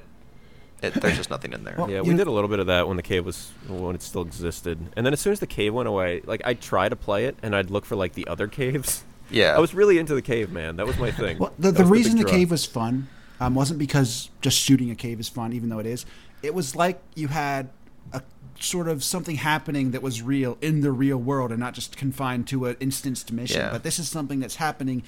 it, 0.82 0.94
there's 0.94 1.16
just 1.16 1.30
nothing 1.30 1.52
in 1.52 1.64
there 1.64 1.74
Well, 1.78 1.90
Yeah, 1.90 2.00
we 2.00 2.14
did 2.14 2.26
a 2.26 2.30
little 2.30 2.48
bit 2.48 2.58
of 2.58 2.66
that 2.66 2.88
when 2.88 2.96
the 2.96 3.02
cave 3.02 3.24
was 3.24 3.50
when 3.68 3.94
it 3.94 4.02
still 4.02 4.22
existed, 4.22 4.78
and 4.96 5.06
then 5.06 5.12
as 5.12 5.20
soon 5.20 5.32
as 5.32 5.40
the 5.40 5.46
cave 5.46 5.72
went 5.74 5.88
away, 5.88 6.22
like 6.24 6.42
I'd 6.44 6.60
try 6.60 6.88
to 6.88 6.96
play 6.96 7.26
it, 7.26 7.36
and 7.42 7.54
I'd 7.54 7.70
look 7.70 7.84
for 7.84 7.96
like 7.96 8.14
the 8.14 8.26
other 8.26 8.48
caves. 8.48 9.04
yeah 9.30 9.56
I 9.56 9.58
was 9.60 9.74
really 9.74 9.98
into 9.98 10.14
the 10.14 10.22
cave, 10.22 10.50
man. 10.50 10.76
That 10.76 10.86
was 10.86 10.98
my 10.98 11.10
thing. 11.10 11.38
Well, 11.38 11.52
the, 11.58 11.70
the 11.70 11.84
reason 11.84 12.16
the 12.16 12.24
draw. 12.24 12.32
cave 12.32 12.50
was 12.50 12.66
fun 12.66 13.08
um, 13.42 13.54
wasn't 13.56 13.78
because 13.78 14.30
just 14.40 14.58
shooting 14.58 14.90
a 14.90 14.94
cave 14.94 15.18
is 15.18 15.28
fun, 15.28 15.52
even 15.52 15.68
though 15.68 15.80
it 15.80 15.86
is. 15.86 16.06
It 16.42 16.54
was 16.54 16.76
like 16.76 17.00
you 17.14 17.28
had 17.28 17.70
a 18.12 18.22
sort 18.60 18.88
of 18.88 19.02
something 19.02 19.36
happening 19.36 19.90
that 19.90 20.02
was 20.02 20.22
real 20.22 20.56
in 20.60 20.80
the 20.80 20.92
real 20.92 21.16
world 21.16 21.50
and 21.50 21.58
not 21.58 21.74
just 21.74 21.96
confined 21.96 22.46
to 22.48 22.66
an 22.66 22.76
instanced 22.78 23.32
mission. 23.32 23.60
Yeah. 23.60 23.70
But 23.72 23.82
this 23.82 23.98
is 23.98 24.08
something 24.08 24.38
that's 24.38 24.56
happening 24.56 25.02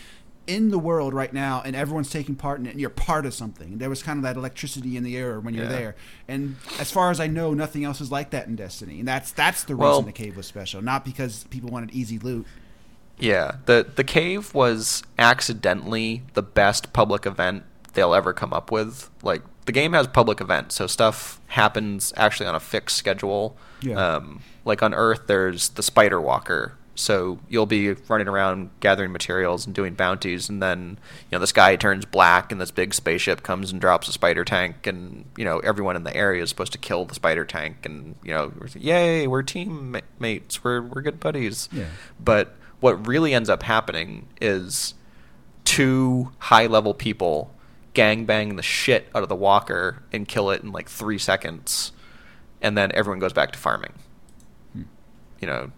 in 0.47 0.71
the 0.71 0.79
world 0.79 1.15
right 1.15 1.33
now, 1.33 1.63
and 1.65 1.75
everyone's 1.75 2.11
taking 2.11 2.35
part 2.35 2.61
in 2.61 2.67
it, 2.67 2.71
and 2.71 2.81
you're 2.81 2.91
part 2.91 3.25
of 3.27 3.35
something. 3.35 3.73
And 3.73 3.81
there 3.81 3.89
was 3.89 4.03
kind 4.03 4.19
of 4.19 4.23
that 4.25 4.37
electricity 4.37 4.97
in 4.97 5.03
the 5.05 5.17
air 5.17 5.41
when 5.41 5.55
you're 5.55 5.65
Yeah. 5.65 5.71
there. 5.71 5.97
And 6.29 6.57
as 6.79 6.91
far 6.91 7.11
as 7.11 7.21
I 7.21 7.27
know, 7.27 7.55
nothing 7.55 7.85
else 7.85 8.01
is 8.01 8.11
like 8.11 8.31
that 8.31 8.47
in 8.47 8.57
Destiny. 8.57 8.99
And 8.99 9.09
that's 9.09 9.33
that's 9.33 9.65
the 9.65 9.77
Well- 9.77 9.93
reason 9.93 10.07
the 10.07 10.13
cave 10.13 10.37
was 10.37 10.47
special, 10.47 10.83
not 10.83 11.05
because 11.05 11.45
people 11.51 11.71
wanted 11.71 11.91
easy 11.93 12.19
loot. 12.19 12.47
yeah 13.17 13.53
the 13.67 13.87
the 13.95 14.03
cave 14.03 14.53
was 14.55 15.05
accidentally 15.21 16.23
the 16.35 16.43
best 16.43 16.93
public 16.93 17.27
event 17.27 17.63
they'll 17.93 18.13
ever 18.15 18.33
come 18.33 18.53
up 18.53 18.73
with 18.73 19.09
like 19.23 19.41
the 19.67 19.73
game 19.73 19.93
has 19.93 20.07
public 20.09 20.41
events 20.41 20.75
so 20.75 20.87
stuff 20.89 21.41
happens 21.49 22.13
actually 22.17 22.45
on 22.47 22.57
a 22.57 22.61
fixed 22.61 22.97
schedule 22.97 23.57
Yeah. 23.83 23.95
um, 24.17 24.41
like 24.65 24.83
on 24.83 24.93
earth 24.95 25.29
there's 25.29 25.69
the 25.71 25.83
spider 25.83 26.21
walker 26.21 26.73
so 26.95 27.39
you'll 27.49 27.67
be 27.67 27.93
running 28.09 28.29
around 28.29 28.71
gathering 28.81 29.11
materials 29.13 29.67
and 29.67 29.75
doing 29.75 29.95
bounties 29.95 30.49
and 30.49 30.63
then 30.63 30.91
you 31.31 31.37
know 31.37 31.39
the 31.41 31.47
sky 31.47 31.75
turns 31.77 32.05
black 32.05 32.53
and 32.53 32.61
this 32.61 32.71
big 32.71 32.95
spaceship 32.95 33.43
comes 33.43 33.73
and 33.73 33.81
drops 33.81 34.07
a 34.09 34.13
spider 34.13 34.45
tank 34.45 34.87
and 34.87 35.25
you 35.37 35.45
know 35.45 35.59
everyone 35.61 35.97
in 35.97 36.05
the 36.05 36.15
area 36.17 36.43
is 36.43 36.49
supposed 36.49 36.73
to 36.73 36.79
kill 36.79 37.05
the 37.05 37.15
spider 37.15 37.45
tank 37.45 37.79
and 37.85 38.15
you 38.23 38.33
know 38.33 38.53
we're, 38.59 38.69
yay 38.79 39.27
we're 39.27 39.43
teammates 39.43 40.63
we're 40.63 40.81
we're 40.83 41.03
good 41.03 41.19
buddies 41.19 41.69
Yeah. 41.73 41.87
but 42.21 42.55
what 42.81 43.07
really 43.07 43.35
ends 43.35 43.49
up 43.49 43.63
happening 43.65 44.29
is 44.41 44.95
two 45.65 46.31
high 46.39 46.67
level 46.67 46.95
people 46.95 47.53
gangbang 47.95 48.57
the 48.57 48.63
shit 48.63 49.09
out 49.15 49.23
of 49.23 49.29
the 49.29 49.35
walker 49.37 50.03
and 50.13 50.29
kill 50.29 50.51
it 50.51 50.63
in 50.63 50.73
like 50.73 50.89
three 50.89 51.17
seconds, 51.19 51.93
and 52.61 52.77
then 52.77 52.91
everyone 52.93 53.21
goes 53.21 53.33
back 53.33 53.53
to 53.53 53.59
farming. 53.59 53.93
Hmm. 54.73 54.83
You 55.41 55.47
know, 55.47 55.73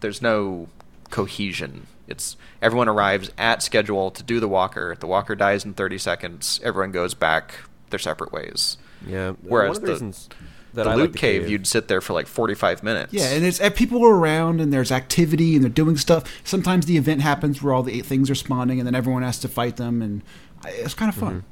there's 0.00 0.20
no 0.22 0.68
cohesion. 1.10 1.86
It's 2.06 2.36
everyone 2.62 2.88
arrives 2.88 3.30
at 3.36 3.62
schedule 3.62 4.10
to 4.12 4.22
do 4.22 4.40
the 4.40 4.48
walker. 4.48 4.96
The 4.98 5.06
walker 5.06 5.34
dies 5.34 5.64
in 5.64 5.74
30 5.74 5.98
seconds. 5.98 6.60
Everyone 6.64 6.90
goes 6.92 7.14
back 7.14 7.54
their 7.90 7.98
separate 7.98 8.32
ways. 8.32 8.78
Yeah. 9.06 9.32
Whereas 9.42 9.68
one 9.68 9.76
of 9.76 9.80
the, 9.82 9.86
the- 9.86 9.92
reasons 9.92 10.28
that 10.74 10.84
the 10.84 10.90
I 10.90 10.94
loot 10.94 11.02
like 11.04 11.12
the 11.12 11.18
cave, 11.18 11.48
you'd 11.48 11.66
sit 11.66 11.88
there 11.88 12.00
for 12.00 12.12
like 12.12 12.26
45 12.26 12.82
minutes. 12.82 13.12
Yeah, 13.12 13.30
and 13.30 13.44
it's 13.44 13.58
and 13.60 13.74
people 13.74 14.04
are 14.04 14.14
around 14.14 14.60
and 14.60 14.70
there's 14.72 14.92
activity 14.92 15.54
and 15.54 15.64
they're 15.64 15.70
doing 15.70 15.96
stuff. 15.96 16.24
Sometimes 16.44 16.86
the 16.86 16.96
event 16.98 17.22
happens 17.22 17.62
where 17.62 17.72
all 17.74 17.82
the 17.82 17.92
eight 17.98 18.04
things 18.06 18.28
are 18.30 18.34
spawning 18.34 18.78
and 18.78 18.86
then 18.86 18.94
everyone 18.94 19.22
has 19.22 19.38
to 19.40 19.48
fight 19.48 19.76
them 19.76 20.02
and 20.02 20.22
it's 20.66 20.94
kind 20.94 21.08
of 21.08 21.14
fun. 21.14 21.44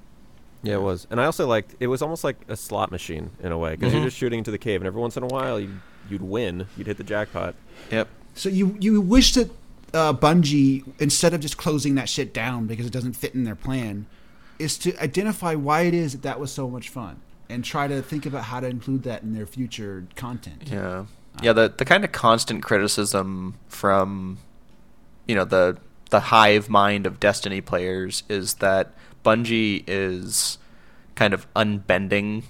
Yeah, 0.62 0.74
it 0.74 0.82
was, 0.82 1.06
and 1.10 1.20
I 1.20 1.26
also 1.26 1.46
liked. 1.46 1.76
It 1.80 1.86
was 1.86 2.02
almost 2.02 2.24
like 2.24 2.36
a 2.48 2.56
slot 2.56 2.90
machine 2.90 3.30
in 3.40 3.52
a 3.52 3.58
way 3.58 3.76
because 3.76 3.92
Mhm. 3.92 3.96
you're 3.96 4.04
just 4.06 4.16
shooting 4.16 4.38
into 4.38 4.50
the 4.50 4.58
cave, 4.58 4.80
and 4.80 4.86
every 4.86 5.00
once 5.00 5.16
in 5.16 5.22
a 5.22 5.26
while 5.26 5.60
you'd 5.60 5.80
you'd 6.10 6.22
win, 6.22 6.66
you'd 6.76 6.86
hit 6.88 6.96
the 6.96 7.04
jackpot. 7.04 7.54
Yep. 7.92 8.08
So 8.36 8.48
you 8.48 8.76
you 8.78 9.00
wish 9.00 9.34
that 9.34 9.50
uh, 9.92 10.12
Bungie 10.12 10.84
instead 10.98 11.34
of 11.34 11.40
just 11.40 11.56
closing 11.56 11.96
that 11.96 12.08
shit 12.08 12.32
down 12.32 12.66
because 12.66 12.86
it 12.86 12.92
doesn't 12.92 13.14
fit 13.14 13.34
in 13.34 13.44
their 13.44 13.56
plan, 13.56 14.06
is 14.58 14.78
to 14.78 14.96
identify 15.02 15.54
why 15.54 15.82
it 15.82 15.94
is 15.94 16.12
that 16.12 16.22
that 16.22 16.38
was 16.38 16.52
so 16.52 16.68
much 16.68 16.88
fun 16.88 17.20
and 17.48 17.64
try 17.64 17.86
to 17.86 18.02
think 18.02 18.26
about 18.26 18.44
how 18.44 18.60
to 18.60 18.66
include 18.66 19.02
that 19.04 19.22
in 19.22 19.34
their 19.34 19.46
future 19.46 20.06
content. 20.14 20.68
Yeah. 20.70 21.06
Yeah, 21.42 21.52
the 21.52 21.72
the 21.76 21.84
kind 21.84 22.04
of 22.04 22.12
constant 22.12 22.62
criticism 22.62 23.56
from 23.68 24.38
you 25.26 25.34
know 25.34 25.44
the 25.44 25.78
the 26.10 26.20
hive 26.20 26.68
mind 26.68 27.06
of 27.06 27.20
Destiny 27.20 27.60
players 27.60 28.22
is 28.28 28.54
that 28.54 28.92
Bungie 29.24 29.84
is 29.86 30.58
kind 31.14 31.34
of 31.34 31.46
unbending 31.54 32.44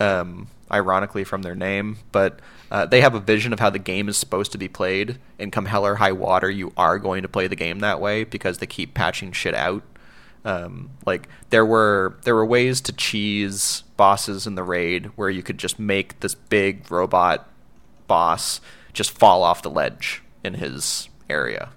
um, 0.00 0.48
ironically 0.70 1.24
from 1.24 1.42
their 1.42 1.54
name, 1.54 1.98
but 2.12 2.40
uh, 2.70 2.86
they 2.86 3.00
have 3.00 3.14
a 3.14 3.20
vision 3.20 3.52
of 3.52 3.60
how 3.60 3.70
the 3.70 3.78
game 3.78 4.08
is 4.08 4.16
supposed 4.16 4.52
to 4.52 4.58
be 4.58 4.68
played, 4.68 5.18
and 5.38 5.52
come 5.52 5.66
hell 5.66 5.86
or 5.86 5.96
high 5.96 6.12
water, 6.12 6.50
you 6.50 6.72
are 6.76 6.98
going 6.98 7.22
to 7.22 7.28
play 7.28 7.46
the 7.46 7.56
game 7.56 7.78
that 7.80 8.00
way 8.00 8.24
because 8.24 8.58
they 8.58 8.66
keep 8.66 8.94
patching 8.94 9.32
shit 9.32 9.54
out. 9.54 9.82
Um, 10.44 10.90
like 11.04 11.28
there 11.50 11.66
were 11.66 12.18
there 12.22 12.34
were 12.34 12.46
ways 12.46 12.80
to 12.82 12.92
cheese 12.92 13.82
bosses 13.96 14.46
in 14.46 14.54
the 14.54 14.62
raid 14.62 15.06
where 15.16 15.30
you 15.30 15.42
could 15.42 15.58
just 15.58 15.78
make 15.78 16.20
this 16.20 16.36
big 16.36 16.88
robot 16.90 17.48
boss 18.06 18.60
just 18.92 19.10
fall 19.10 19.42
off 19.42 19.62
the 19.62 19.70
ledge 19.70 20.22
in 20.44 20.54
his 20.54 21.08
area. 21.28 21.70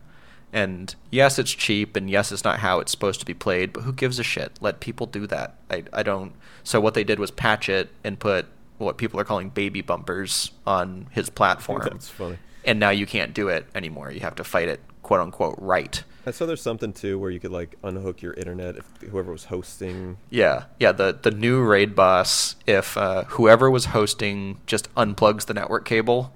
And 0.52 0.96
yes, 1.12 1.38
it's 1.38 1.52
cheap, 1.52 1.96
and 1.96 2.10
yes, 2.10 2.32
it's 2.32 2.44
not 2.44 2.60
how 2.60 2.80
it's 2.80 2.92
supposed 2.92 3.20
to 3.20 3.26
be 3.26 3.36
played, 3.36 3.72
but 3.72 3.84
who 3.84 3.94
gives 3.94 4.18
a 4.18 4.24
shit? 4.24 4.58
Let 4.62 4.80
people 4.80 5.06
do 5.06 5.28
that. 5.28 5.56
I, 5.70 5.84
I 5.94 6.02
don't. 6.02 6.34
So 6.64 6.80
what 6.82 6.96
they 6.96 7.04
did 7.04 7.20
was 7.20 7.30
patch 7.30 7.70
it 7.70 7.90
and 8.04 8.20
put 8.20 8.48
what 8.80 8.98
people 8.98 9.20
are 9.20 9.24
calling 9.24 9.50
baby 9.50 9.82
bumpers 9.82 10.52
on 10.66 11.08
his 11.12 11.30
platform. 11.30 11.82
That's 11.84 12.10
funny. 12.10 12.38
And 12.66 12.80
now 12.80 12.90
you 12.90 13.06
can't 13.06 13.34
do 13.34 13.48
it 13.50 13.68
anymore. 13.76 14.12
You 14.12 14.22
have 14.22 14.36
to 14.36 14.44
fight 14.44 14.68
it, 14.68 14.82
quote 15.04 15.22
unquote, 15.22 15.56
right. 15.60 16.04
I 16.26 16.32
saw 16.32 16.46
there's 16.46 16.62
something 16.62 16.94
too 16.94 17.18
where 17.18 17.32
you 17.32 17.40
could 17.40 17.52
like 17.52 17.76
unhook 17.84 18.22
your 18.22 18.34
internet 18.34 18.76
if 18.78 18.86
whoever 19.10 19.32
was 19.32 19.46
hosting. 19.46 20.18
Yeah, 20.30 20.66
yeah. 20.80 20.92
The 20.92 21.18
the 21.20 21.32
new 21.32 21.64
raid 21.64 21.96
boss, 21.96 22.56
if 22.68 22.98
uh, 22.98 23.24
whoever 23.26 23.72
was 23.72 23.86
hosting 23.86 24.60
just 24.66 24.94
unplugs 24.96 25.46
the 25.46 25.54
network 25.54 25.86
cable, 25.86 26.34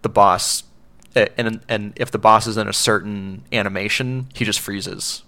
the 0.00 0.08
boss, 0.08 0.64
and 1.14 1.60
and 1.68 1.92
if 1.96 2.10
the 2.10 2.18
boss 2.18 2.46
is 2.46 2.56
in 2.56 2.66
a 2.66 2.72
certain 2.72 3.44
animation, 3.52 4.28
he 4.34 4.44
just 4.44 4.60
freezes, 4.60 5.22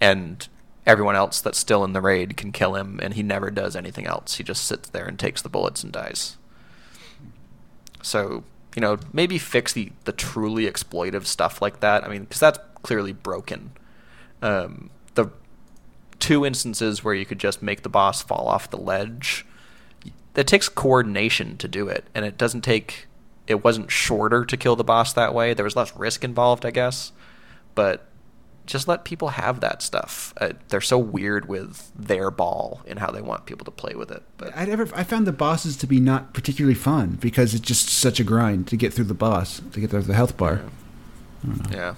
and 0.00 0.46
everyone 0.86 1.16
else 1.16 1.40
that's 1.40 1.58
still 1.58 1.84
in 1.84 1.92
the 1.92 2.00
raid 2.00 2.36
can 2.36 2.52
kill 2.52 2.74
him, 2.74 2.98
and 3.02 3.14
he 3.14 3.22
never 3.22 3.50
does 3.50 3.76
anything 3.76 4.06
else. 4.06 4.36
He 4.36 4.44
just 4.44 4.64
sits 4.64 4.88
there 4.88 5.06
and 5.06 5.18
takes 5.18 5.42
the 5.42 5.48
bullets 5.48 5.82
and 5.82 5.92
dies. 5.92 6.36
So 8.02 8.44
you 8.74 8.80
know, 8.80 8.98
maybe 9.12 9.38
fix 9.38 9.72
the 9.72 9.92
the 10.04 10.12
truly 10.12 10.66
exploitive 10.66 11.26
stuff 11.26 11.60
like 11.60 11.80
that. 11.80 12.04
I 12.04 12.08
mean, 12.08 12.22
because 12.22 12.40
that's 12.40 12.58
clearly 12.82 13.12
broken. 13.12 13.72
Um, 14.40 14.90
the 15.14 15.28
two 16.18 16.44
instances 16.44 17.04
where 17.04 17.14
you 17.14 17.26
could 17.26 17.38
just 17.38 17.62
make 17.62 17.82
the 17.82 17.88
boss 17.88 18.22
fall 18.22 18.48
off 18.48 18.70
the 18.70 18.78
ledge. 18.78 19.46
It 20.34 20.46
takes 20.46 20.68
coordination 20.68 21.58
to 21.58 21.68
do 21.68 21.88
it, 21.88 22.04
and 22.14 22.24
it 22.24 22.38
doesn't 22.38 22.62
take. 22.62 23.06
It 23.46 23.62
wasn't 23.64 23.90
shorter 23.90 24.44
to 24.44 24.56
kill 24.56 24.76
the 24.76 24.84
boss 24.84 25.12
that 25.12 25.34
way. 25.34 25.52
There 25.52 25.64
was 25.64 25.76
less 25.76 25.94
risk 25.96 26.24
involved, 26.24 26.64
I 26.64 26.70
guess, 26.70 27.12
but 27.74 28.06
just 28.66 28.86
let 28.88 29.04
people 29.04 29.28
have 29.28 29.60
that 29.60 29.82
stuff. 29.82 30.32
Uh, 30.40 30.52
they're 30.68 30.80
so 30.80 30.98
weird 30.98 31.48
with 31.48 31.90
their 31.96 32.30
ball 32.30 32.80
and 32.86 32.98
how 32.98 33.10
they 33.10 33.20
want 33.20 33.44
people 33.46 33.64
to 33.64 33.70
play 33.70 33.94
with 33.94 34.10
it. 34.10 34.22
But 34.38 34.56
I 34.56 34.64
never 34.64 34.88
I 34.94 35.02
found 35.04 35.26
the 35.26 35.32
bosses 35.32 35.76
to 35.78 35.86
be 35.86 35.98
not 36.00 36.32
particularly 36.32 36.74
fun 36.74 37.18
because 37.20 37.54
it's 37.54 37.66
just 37.66 37.88
such 37.88 38.20
a 38.20 38.24
grind 38.24 38.68
to 38.68 38.76
get 38.76 38.92
through 38.94 39.06
the 39.06 39.14
boss 39.14 39.60
to 39.72 39.80
get 39.80 39.90
through 39.90 40.02
the 40.02 40.14
health 40.14 40.36
bar. 40.36 40.62
yeah, 41.70 41.94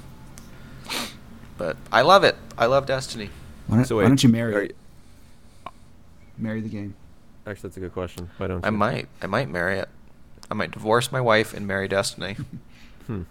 but 1.59 1.77
I 1.93 2.01
love 2.03 2.25
it. 2.25 2.37
I 2.57 2.67
love 2.67 2.87
Destiny. 2.87 3.31
Why 3.67 3.77
don't, 3.77 3.85
So 3.85 3.97
why 3.97 4.03
don't 4.09 4.23
you 4.23 4.29
marry 4.31 4.55
are 4.55 4.63
it? 4.63 4.77
Marry 6.39 6.61
the 6.61 6.69
game. 6.69 6.95
Actually, 7.47 7.69
that's 7.69 7.77
a 7.77 7.81
good 7.81 7.93
question. 7.93 8.31
Why 8.39 8.47
don't 8.47 8.65
I 8.65 8.69
you? 8.69 8.73
might. 8.77 9.09
I 9.23 9.27
might 9.27 9.49
marry 9.51 9.79
it. 9.79 9.89
I 10.51 10.55
might 10.55 10.71
divorce 10.71 11.13
my 11.13 11.21
wife 11.21 11.53
and 11.55 11.67
marry 11.67 11.89
Destiny. 11.89 12.37
Hmm. 13.07 13.23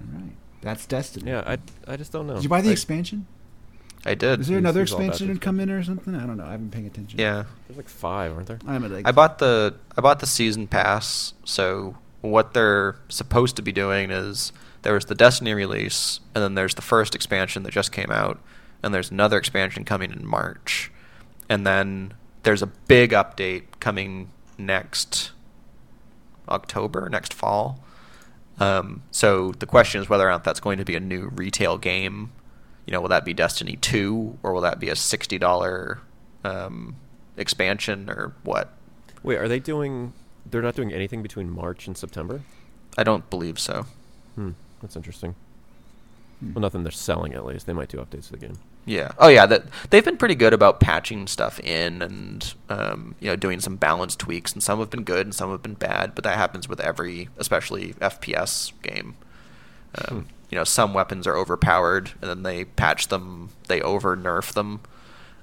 All 0.00 0.20
right, 0.20 0.32
that's 0.62 0.86
Destiny. 0.86 1.30
Yeah, 1.30 1.42
I, 1.46 1.58
I 1.92 1.96
just 1.96 2.12
don't 2.12 2.26
know. 2.26 2.34
Did 2.34 2.42
you 2.44 2.48
buy 2.48 2.60
the 2.60 2.70
I- 2.70 2.72
expansion? 2.72 3.26
I 4.06 4.14
did. 4.14 4.40
Is 4.40 4.46
there 4.48 4.58
another 4.58 4.80
he's 4.80 4.92
all 4.92 5.00
expansion 5.00 5.28
this 5.28 5.38
to 5.38 5.40
come 5.44 5.58
in 5.58 5.70
or 5.70 5.82
something? 5.82 6.14
I 6.14 6.24
don't 6.24 6.36
know. 6.36 6.44
I 6.44 6.52
haven't 6.52 6.68
been 6.68 6.70
paying 6.70 6.86
attention. 6.86 7.18
Yeah. 7.18 7.44
There's 7.66 7.76
like 7.76 7.88
five, 7.88 8.32
aren't 8.32 8.46
there? 8.46 8.60
I'm 8.66 8.84
at 8.84 8.90
like 8.92 9.06
I 9.06 9.10
bought 9.10 9.38
the 9.38 9.74
I 9.96 10.00
bought 10.00 10.20
the 10.20 10.26
season 10.26 10.68
pass. 10.68 11.34
So 11.44 11.96
what 12.20 12.54
they're 12.54 12.96
supposed 13.08 13.56
to 13.56 13.62
be 13.62 13.72
doing 13.72 14.10
is 14.10 14.52
there 14.82 14.94
was 14.94 15.06
the 15.06 15.14
Destiny 15.16 15.52
release, 15.52 16.20
and 16.34 16.42
then 16.44 16.54
there's 16.54 16.76
the 16.76 16.82
first 16.82 17.14
expansion 17.14 17.64
that 17.64 17.72
just 17.72 17.90
came 17.90 18.10
out, 18.10 18.38
and 18.82 18.94
there's 18.94 19.10
another 19.10 19.36
expansion 19.36 19.84
coming 19.84 20.12
in 20.12 20.24
March, 20.24 20.92
and 21.48 21.66
then 21.66 22.14
there's 22.44 22.62
a 22.62 22.66
big 22.66 23.10
update 23.10 23.64
coming 23.80 24.30
next 24.56 25.32
October, 26.48 27.08
next 27.08 27.34
fall. 27.34 27.80
Um, 28.60 29.02
so 29.10 29.52
the 29.52 29.66
question 29.66 30.00
is 30.00 30.08
whether 30.08 30.26
or 30.26 30.30
not 30.30 30.44
that's 30.44 30.60
going 30.60 30.78
to 30.78 30.84
be 30.84 30.96
a 30.96 31.00
new 31.00 31.28
retail 31.34 31.78
game. 31.78 32.32
You 32.86 32.92
know, 32.92 33.00
will 33.00 33.08
that 33.08 33.24
be 33.24 33.34
Destiny 33.34 33.76
two, 33.76 34.38
or 34.42 34.52
will 34.52 34.62
that 34.62 34.80
be 34.80 34.88
a 34.88 34.96
sixty 34.96 35.38
dollar 35.38 36.00
um, 36.44 36.96
expansion, 37.36 38.08
or 38.08 38.34
what? 38.42 38.72
Wait, 39.22 39.36
are 39.36 39.48
they 39.48 39.58
doing? 39.58 40.12
They're 40.46 40.62
not 40.62 40.74
doing 40.74 40.92
anything 40.92 41.22
between 41.22 41.50
March 41.50 41.86
and 41.86 41.96
September. 41.96 42.40
I 42.96 43.04
don't 43.04 43.28
believe 43.28 43.58
so. 43.58 43.86
Hmm, 44.34 44.52
that's 44.80 44.96
interesting. 44.96 45.34
Hmm. 46.40 46.54
Well, 46.54 46.62
nothing 46.62 46.82
they're 46.82 46.92
selling 46.92 47.34
at 47.34 47.44
least. 47.44 47.66
They 47.66 47.72
might 47.72 47.88
do 47.90 47.98
updates 47.98 48.26
to 48.26 48.32
the 48.32 48.38
game. 48.38 48.58
Yeah. 48.84 49.12
Oh 49.18 49.28
yeah. 49.28 49.44
That 49.46 49.64
they've 49.90 50.04
been 50.04 50.16
pretty 50.16 50.34
good 50.34 50.52
about 50.54 50.80
patching 50.80 51.26
stuff 51.26 51.60
in 51.60 52.00
and 52.00 52.54
um, 52.68 53.14
you 53.20 53.28
know 53.28 53.36
doing 53.36 53.60
some 53.60 53.76
balance 53.76 54.16
tweaks, 54.16 54.52
and 54.52 54.62
some 54.62 54.78
have 54.78 54.88
been 54.90 55.04
good 55.04 55.26
and 55.26 55.34
some 55.34 55.50
have 55.50 55.62
been 55.62 55.74
bad. 55.74 56.14
But 56.14 56.24
that 56.24 56.36
happens 56.38 56.68
with 56.68 56.80
every, 56.80 57.28
especially 57.36 57.92
FPS 57.94 58.72
game. 58.82 59.16
Um, 59.94 60.20
Hmm. 60.20 60.20
You 60.50 60.56
know, 60.56 60.64
some 60.64 60.94
weapons 60.94 61.26
are 61.26 61.36
overpowered, 61.36 62.12
and 62.22 62.30
then 62.30 62.42
they 62.42 62.64
patch 62.64 63.08
them, 63.08 63.50
they 63.66 63.82
over 63.82 64.16
nerf 64.16 64.54
them, 64.54 64.80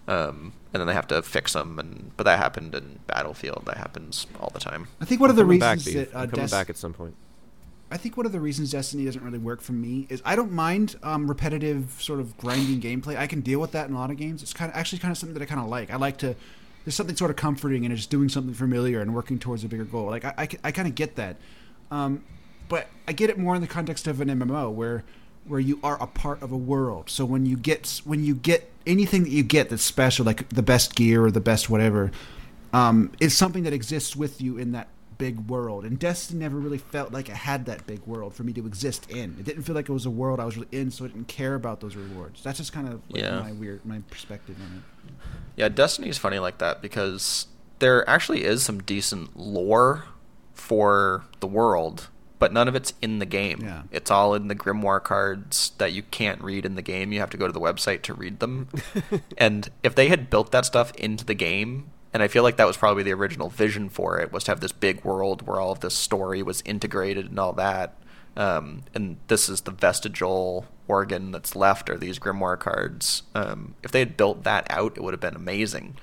um, 0.08 0.54
and 0.74 0.82
then 0.82 0.88
they 0.88 0.96
have 0.96 1.06
to 1.10 1.22
fix 1.22 1.54
them. 1.54 1.78
And 1.78 2.10
but 2.18 2.24
that 2.24 2.40
happened 2.40 2.74
in 2.74 2.98
Battlefield. 3.06 3.64
That 3.68 3.78
happens 3.78 4.26
all 4.40 4.50
the 4.52 4.60
time. 4.60 4.88
I 5.00 5.06
think 5.06 5.22
one 5.22 5.30
of 5.30 5.36
the 5.36 5.44
Coming 5.44 5.60
back, 5.60 5.78
reasons 5.78 5.94
that 5.96 6.16
uh, 6.16 6.22
I'm 6.22 6.30
coming 6.32 6.48
Des- 6.48 6.52
back 6.52 6.72
at 6.72 6.78
some 6.78 6.94
point. 6.94 7.14
I 7.96 7.98
think 7.98 8.18
one 8.18 8.26
of 8.26 8.34
the 8.34 8.42
reasons 8.42 8.72
Destiny 8.72 9.06
doesn't 9.06 9.24
really 9.24 9.38
work 9.38 9.62
for 9.62 9.72
me 9.72 10.06
is 10.10 10.22
I 10.26 10.36
don't 10.36 10.52
mind 10.52 10.98
um, 11.02 11.30
repetitive 11.30 11.96
sort 11.98 12.20
of 12.20 12.38
grinding 12.38 12.82
gameplay. 12.82 13.16
I 13.16 13.26
can 13.26 13.40
deal 13.40 13.62
with 13.62 13.72
that 13.72 13.88
in 13.88 13.96
a 13.96 13.98
lot 13.98 14.12
of 14.12 14.18
games. 14.18 14.44
It's 14.44 14.52
kind 14.52 14.70
of 14.70 14.76
actually 14.76 15.00
kind 15.00 15.14
of 15.14 15.18
something 15.18 15.34
that 15.34 15.42
I 15.42 15.46
kind 15.46 15.62
of 15.62 15.68
like. 15.68 15.90
I 15.90 15.96
like 15.96 16.18
to. 16.18 16.36
There's 16.84 16.94
something 16.94 17.16
sort 17.16 17.32
of 17.32 17.38
comforting 17.38 17.86
in 17.86 17.96
just 17.96 18.10
doing 18.10 18.28
something 18.28 18.54
familiar 18.54 19.00
and 19.00 19.16
working 19.16 19.40
towards 19.40 19.64
a 19.64 19.70
bigger 19.70 19.86
goal. 19.86 20.08
Like 20.08 20.26
I, 20.26 20.34
I, 20.38 20.50
I 20.66 20.72
kind 20.74 20.90
of 20.90 20.96
get 20.96 21.16
that, 21.16 21.38
um, 21.90 22.22
but 22.68 22.88
I 23.08 23.14
get 23.14 23.30
it 23.30 23.38
more 23.38 23.56
in 23.56 23.62
the 23.62 23.68
context 23.68 24.08
of 24.08 24.20
an 24.20 24.28
MMO 24.28 24.74
where 24.74 25.06
where 25.48 25.62
you 25.62 25.80
are 25.82 25.98
a 26.04 26.08
part 26.08 26.42
of 26.42 26.52
a 26.52 26.58
world. 26.58 27.10
So 27.10 27.24
when 27.24 27.46
you 27.46 27.56
get 27.56 28.02
when 28.04 28.26
you 28.26 28.36
get 28.36 28.70
anything 28.86 29.24
that 29.24 29.32
you 29.32 29.44
get 29.44 29.70
that's 29.70 29.84
special, 29.84 30.26
like 30.26 30.50
the 30.50 30.62
best 30.62 30.96
gear 30.96 31.24
or 31.24 31.32
the 31.32 31.40
best 31.40 31.70
whatever, 31.70 32.12
um, 32.74 33.14
is 33.22 33.38
something 33.38 33.64
that 33.64 33.72
exists 33.72 34.18
with 34.18 34.42
you 34.42 34.58
in 34.58 34.74
that 34.74 34.90
big 35.18 35.50
world. 35.50 35.86
And 35.86 35.98
Destiny 36.00 36.40
never 36.40 36.58
really 36.58 36.78
felt 36.78 37.12
like 37.12 37.30
it 37.30 37.36
had 37.36 37.66
that 37.66 37.86
big 37.88 38.00
world 38.06 38.34
for 38.34 38.44
me 38.44 38.54
to 38.54 38.66
exist 38.66 39.10
in. 39.12 39.36
It 39.40 39.46
didn't 39.46 39.64
feel 39.64 39.76
like 39.76 39.90
it 39.90 39.94
was 39.94 40.06
a 40.06 40.10
world 40.12 40.40
I 40.40 40.46
was 40.46 40.56
really 40.56 40.68
in, 40.72 40.92
so 40.92 41.06
I 41.06 41.08
didn't 41.10 41.28
care 41.28 41.56
about 41.56 41.80
those 41.82 41.96
rewards. 41.96 42.44
That's 42.44 42.58
just 42.58 42.74
kind 42.74 42.88
of 42.88 43.02
like 43.10 43.22
Yeah. 43.24 43.40
my 43.40 43.52
weird 43.52 43.86
my 43.86 44.00
perspective 44.10 44.56
on 44.60 44.78
it. 44.78 45.14
Yeah, 45.56 45.70
Destiny's 45.70 46.18
funny 46.18 46.40
like 46.40 46.58
that 46.60 46.82
because 46.82 47.48
there 47.80 48.08
actually 48.10 48.44
is 48.44 48.64
some 48.64 48.82
decent 48.82 49.38
lore 49.38 50.06
for 50.54 51.26
the 51.40 51.48
world. 51.48 52.10
but 52.38 52.52
none 52.52 52.68
of 52.68 52.76
it's 52.76 52.94
in 53.02 53.20
the 53.20 53.26
game. 53.26 53.60
Yeah. 53.64 53.84
It's 53.92 54.12
all 54.12 54.34
in 54.36 54.50
the 54.50 54.56
grimoire 54.56 55.02
cards 55.02 55.72
that 55.78 55.94
you 55.94 56.04
can't 56.04 56.42
read 56.44 56.66
in 56.66 56.76
the 56.76 56.82
game. 56.82 57.14
You 57.14 57.22
have 57.22 57.30
to 57.30 57.38
go 57.38 57.48
to 57.48 57.54
the 57.54 57.62
website 57.62 58.02
to 58.04 58.14
read 58.14 58.40
them. 58.42 58.68
and 59.38 59.70
if 59.84 59.96
they 59.96 60.10
had 60.10 60.30
built 60.30 60.52
that 60.52 60.66
stuff 60.66 60.94
into 60.96 61.24
the 61.24 61.34
game, 61.34 61.90
and 62.16 62.24
I 62.24 62.30
feel 62.30 62.44
like 62.44 62.56
that 62.56 62.66
was 62.66 62.78
probably 62.78 63.04
the 63.04 63.12
original 63.12 63.50
vision 63.50 63.90
for 63.90 64.22
it, 64.22 64.32
was 64.32 64.46
to 64.46 64.52
have 64.52 64.62
this 64.62 64.72
big 64.72 65.04
world 65.04 65.46
where 65.46 65.60
all 65.60 65.74
of 65.74 65.82
this 65.82 65.94
story 65.94 66.42
was 66.42 66.64
integrated 66.64 67.26
and 67.26 67.38
all 67.38 67.52
that. 67.52 67.94
Um, 68.38 68.84
and 68.94 69.18
this 69.28 69.50
is 69.50 69.62
the 69.62 69.72
vestigial 69.72 70.66
organ 70.88 71.32
that's 71.32 71.58
left, 71.58 71.90
are 71.90 71.98
these 71.98 72.18
grimoire 72.18 72.58
cards. 72.58 73.24
Um, 73.36 73.76
if 73.84 73.92
they 73.92 74.00
had 74.00 74.16
built 74.16 74.46
that 74.46 74.66
out, 74.70 74.96
it 74.96 75.04
would 75.04 75.14
have 75.14 75.20
been 75.20 75.36
amazing. 75.36 75.98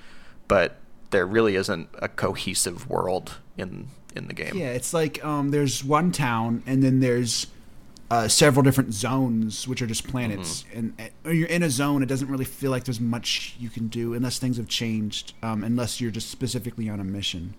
But 0.48 0.76
there 1.12 1.24
really 1.24 1.56
isn't 1.56 1.88
a 1.94 2.10
cohesive 2.10 2.90
world 2.90 3.38
in 3.56 3.88
in 4.14 4.26
the 4.26 4.34
game. 4.34 4.54
Yeah, 4.54 4.72
it's 4.72 4.92
like 4.92 5.24
um, 5.24 5.50
there's 5.50 5.82
one 5.82 6.12
town, 6.12 6.62
and 6.66 6.82
then 6.82 7.00
there's 7.00 7.46
uh, 8.12 8.28
several 8.28 8.62
different 8.62 8.92
zones, 8.92 9.66
which 9.66 9.80
are 9.80 9.86
just 9.86 10.06
planets. 10.06 10.64
Mm-hmm. 10.64 10.78
And 10.78 11.00
uh, 11.00 11.04
when 11.22 11.36
you're 11.38 11.48
in 11.48 11.62
a 11.62 11.70
zone, 11.70 12.02
it 12.02 12.06
doesn't 12.06 12.28
really 12.28 12.44
feel 12.44 12.70
like 12.70 12.84
there's 12.84 13.00
much 13.00 13.56
you 13.58 13.70
can 13.70 13.88
do 13.88 14.12
unless 14.12 14.38
things 14.38 14.58
have 14.58 14.68
changed, 14.68 15.32
um, 15.42 15.64
unless 15.64 15.98
you're 15.98 16.10
just 16.10 16.30
specifically 16.30 16.90
on 16.90 17.00
a 17.00 17.04
mission. 17.04 17.54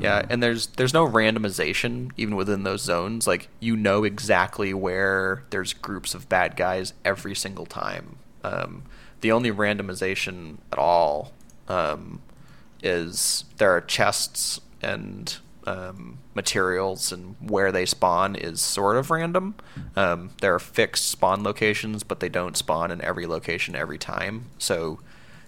Yeah, 0.00 0.20
know. 0.20 0.26
and 0.30 0.42
there's 0.42 0.68
there's 0.68 0.94
no 0.94 1.06
randomization 1.06 2.12
even 2.16 2.34
within 2.34 2.62
those 2.62 2.80
zones. 2.80 3.26
Like 3.26 3.48
you 3.60 3.76
know 3.76 4.04
exactly 4.04 4.72
where 4.72 5.44
there's 5.50 5.74
groups 5.74 6.14
of 6.14 6.30
bad 6.30 6.56
guys 6.56 6.94
every 7.04 7.34
single 7.34 7.66
time. 7.66 8.16
Um, 8.42 8.84
the 9.20 9.32
only 9.32 9.50
randomization 9.50 10.58
at 10.72 10.78
all 10.78 11.32
um, 11.68 12.22
is 12.82 13.44
there 13.58 13.72
are 13.72 13.82
chests 13.82 14.62
and 14.80 15.36
um, 15.66 16.20
materials, 16.34 17.12
and 17.12 17.36
where 17.40 17.70
they 17.70 17.86
spawn 17.86 18.34
is 18.34 18.60
sort 18.60 18.96
of 18.96 19.10
random. 19.10 19.54
Um, 19.96 20.30
there 20.40 20.54
are 20.54 20.60
fixed 20.60 21.08
spawn 21.08 21.42
locations, 21.42 22.02
but 22.02 22.20
they 22.20 22.28
don't 22.28 22.56
spawn 22.56 22.90
in 22.90 23.00
every 23.02 23.26
location 23.26 23.74
every 23.74 23.98
time. 23.98 24.46
So 24.58 25.00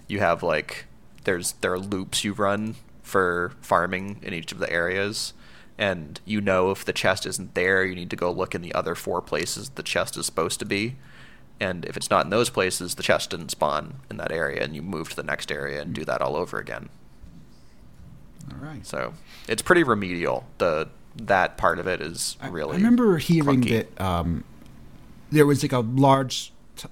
you 0.07 0.19
have 0.19 0.41
like 0.41 0.85
there's 1.23 1.53
there 1.61 1.73
are 1.73 1.79
loops 1.79 2.23
you 2.23 2.33
run 2.33 2.75
for 3.01 3.53
farming 3.61 4.19
in 4.21 4.33
each 4.33 4.51
of 4.51 4.59
the 4.59 4.71
areas 4.71 5.33
and 5.77 6.19
you 6.25 6.41
know 6.41 6.71
if 6.71 6.83
the 6.83 6.93
chest 6.93 7.25
isn't 7.25 7.53
there 7.53 7.83
you 7.85 7.95
need 7.95 8.09
to 8.09 8.15
go 8.15 8.31
look 8.31 8.55
in 8.55 8.61
the 8.61 8.73
other 8.73 8.95
four 8.95 9.21
places 9.21 9.69
the 9.71 9.83
chest 9.83 10.17
is 10.17 10.25
supposed 10.25 10.59
to 10.59 10.65
be 10.65 10.95
and 11.59 11.85
if 11.85 11.95
it's 11.95 12.09
not 12.09 12.25
in 12.25 12.29
those 12.29 12.49
places 12.49 12.95
the 12.95 13.03
chest 13.03 13.29
didn't 13.29 13.51
spawn 13.51 13.95
in 14.09 14.17
that 14.17 14.31
area 14.31 14.63
and 14.63 14.75
you 14.75 14.81
move 14.81 15.09
to 15.09 15.15
the 15.15 15.23
next 15.23 15.51
area 15.51 15.81
and 15.81 15.93
do 15.93 16.03
that 16.03 16.21
all 16.21 16.35
over 16.35 16.57
again 16.57 16.89
All 18.51 18.57
right. 18.65 18.85
so 18.85 19.13
it's 19.47 19.61
pretty 19.61 19.83
remedial 19.83 20.45
the 20.57 20.89
that 21.17 21.57
part 21.57 21.79
of 21.79 21.87
it 21.87 21.99
is 22.01 22.37
I- 22.41 22.47
really 22.49 22.73
I 22.73 22.75
remember 22.77 23.17
hearing 23.17 23.61
clunky. 23.63 23.69
that 23.97 24.01
um, 24.01 24.43
there 25.31 25.45
was 25.45 25.63
like 25.63 25.71
a 25.73 25.79
large 25.79 26.53
t- 26.75 26.87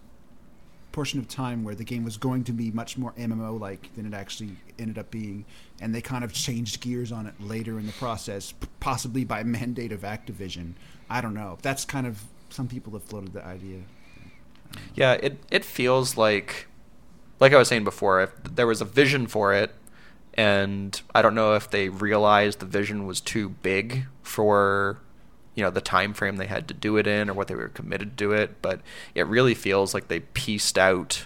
portion 0.92 1.20
of 1.20 1.28
time 1.28 1.64
where 1.64 1.76
the 1.76 1.84
game 1.84 2.04
was 2.04 2.18
going 2.18 2.44
to 2.46 2.52
be 2.52 2.72
much 2.72 2.98
more 2.98 3.14
MMO 3.14 3.60
like 3.60 3.94
than 3.96 4.06
it 4.06 4.14
actually 4.16 4.58
ended 4.80 4.98
up 4.98 5.12
being, 5.12 5.46
and 5.80 5.94
they 5.94 6.02
kind 6.02 6.24
of 6.24 6.34
changed 6.34 6.82
gears 6.82 7.12
on 7.12 7.28
it 7.28 7.36
later 7.40 7.78
in 7.80 7.86
the 7.86 7.92
process, 7.94 8.54
possibly 8.80 9.24
by 9.24 9.44
mandate 9.44 9.92
of 9.92 10.02
Activision. 10.02 10.74
I 11.10 11.22
don't 11.22 11.34
know. 11.36 11.58
That's 11.62 11.86
kind 11.86 12.08
of 12.08 12.24
some 12.50 12.68
people 12.68 12.94
have 12.94 13.04
floated 13.04 13.34
the 13.34 13.46
idea. 13.46 13.82
Yeah, 14.96 15.14
it 15.14 15.38
it 15.52 15.64
feels 15.64 16.18
like 16.18 16.68
like 17.40 17.54
I 17.54 17.58
was 17.58 17.68
saying 17.68 17.84
before, 17.84 18.22
if 18.24 18.32
there 18.44 18.66
was 18.68 18.82
a 18.82 18.86
vision 18.86 19.28
for 19.28 19.54
it 19.54 19.72
and 20.36 21.02
I 21.14 21.22
don't 21.22 21.36
know 21.36 21.56
if 21.56 21.70
they 21.70 21.90
realized 21.90 22.60
the 22.60 22.66
vision 22.66 23.06
was 23.06 23.22
too 23.22 23.50
big 23.50 24.06
for 24.22 25.00
you 25.56 25.64
know 25.64 25.70
the 25.70 25.82
time 25.82 26.14
frame 26.14 26.36
they 26.36 26.48
had 26.48 26.68
to 26.68 26.74
do 26.74 26.98
it 26.98 27.08
in 27.08 27.30
or 27.30 27.34
what 27.34 27.48
they 27.48 27.56
were 27.56 27.70
committed 27.70 28.18
to 28.18 28.34
it, 28.34 28.62
but 28.62 28.82
it 29.14 29.26
really 29.28 29.54
feels 29.56 29.94
like 29.94 30.08
they 30.08 30.20
pieced 30.20 30.78
out 30.78 31.26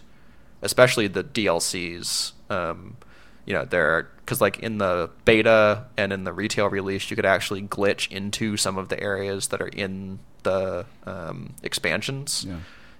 especially 0.61 1.07
the 1.07 1.23
DLCs 1.23 2.33
um, 2.49 2.97
you 3.45 3.53
know 3.53 3.65
there 3.65 4.09
because 4.17 4.41
like 4.41 4.59
in 4.59 4.77
the 4.77 5.09
beta 5.25 5.85
and 5.97 6.13
in 6.13 6.23
the 6.23 6.33
retail 6.33 6.67
release 6.69 7.09
you 7.09 7.15
could 7.15 7.25
actually 7.25 7.61
glitch 7.63 8.11
into 8.11 8.57
some 8.57 8.77
of 8.77 8.89
the 8.89 9.01
areas 9.01 9.47
that 9.47 9.61
are 9.61 9.67
in 9.69 10.19
the 10.43 10.85
um, 11.05 11.53
expansions 11.63 12.45
Yeah. 12.47 12.57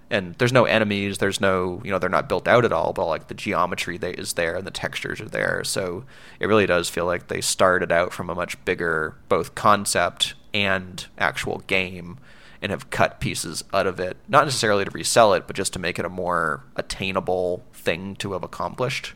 And 0.09 0.35
there's 0.35 0.53
no 0.53 0.65
enemies 0.65 1.17
there's 1.19 1.39
no 1.39 1.81
you 1.83 1.91
know 1.91 1.99
they're 1.99 2.09
not 2.09 2.29
built 2.29 2.47
out 2.47 2.65
at 2.65 2.71
all 2.71 2.93
but 2.93 3.05
like 3.05 3.27
the 3.27 3.33
geometry 3.33 3.97
is 4.01 4.33
there 4.33 4.55
and 4.55 4.65
the 4.65 4.71
textures 4.71 5.21
are 5.21 5.29
there 5.29 5.63
so 5.63 6.03
it 6.39 6.47
really 6.47 6.65
does 6.65 6.89
feel 6.89 7.05
like 7.05 7.27
they 7.27 7.41
started 7.41 7.91
out 7.91 8.11
from 8.11 8.29
a 8.29 8.35
much 8.35 8.63
bigger 8.65 9.15
both 9.27 9.55
concept 9.55 10.33
and 10.53 11.07
actual 11.17 11.59
game 11.67 12.17
and 12.61 12.71
have 12.71 12.89
cut 12.89 13.19
pieces 13.19 13.63
out 13.73 13.87
of 13.87 13.99
it 13.99 14.17
not 14.27 14.45
necessarily 14.45 14.83
to 14.83 14.91
resell 14.91 15.33
it 15.33 15.45
but 15.47 15.55
just 15.55 15.73
to 15.73 15.79
make 15.79 15.99
it 15.99 16.05
a 16.05 16.09
more 16.09 16.63
attainable 16.75 17.63
thing 17.73 18.15
to 18.15 18.33
have 18.33 18.43
accomplished 18.43 19.13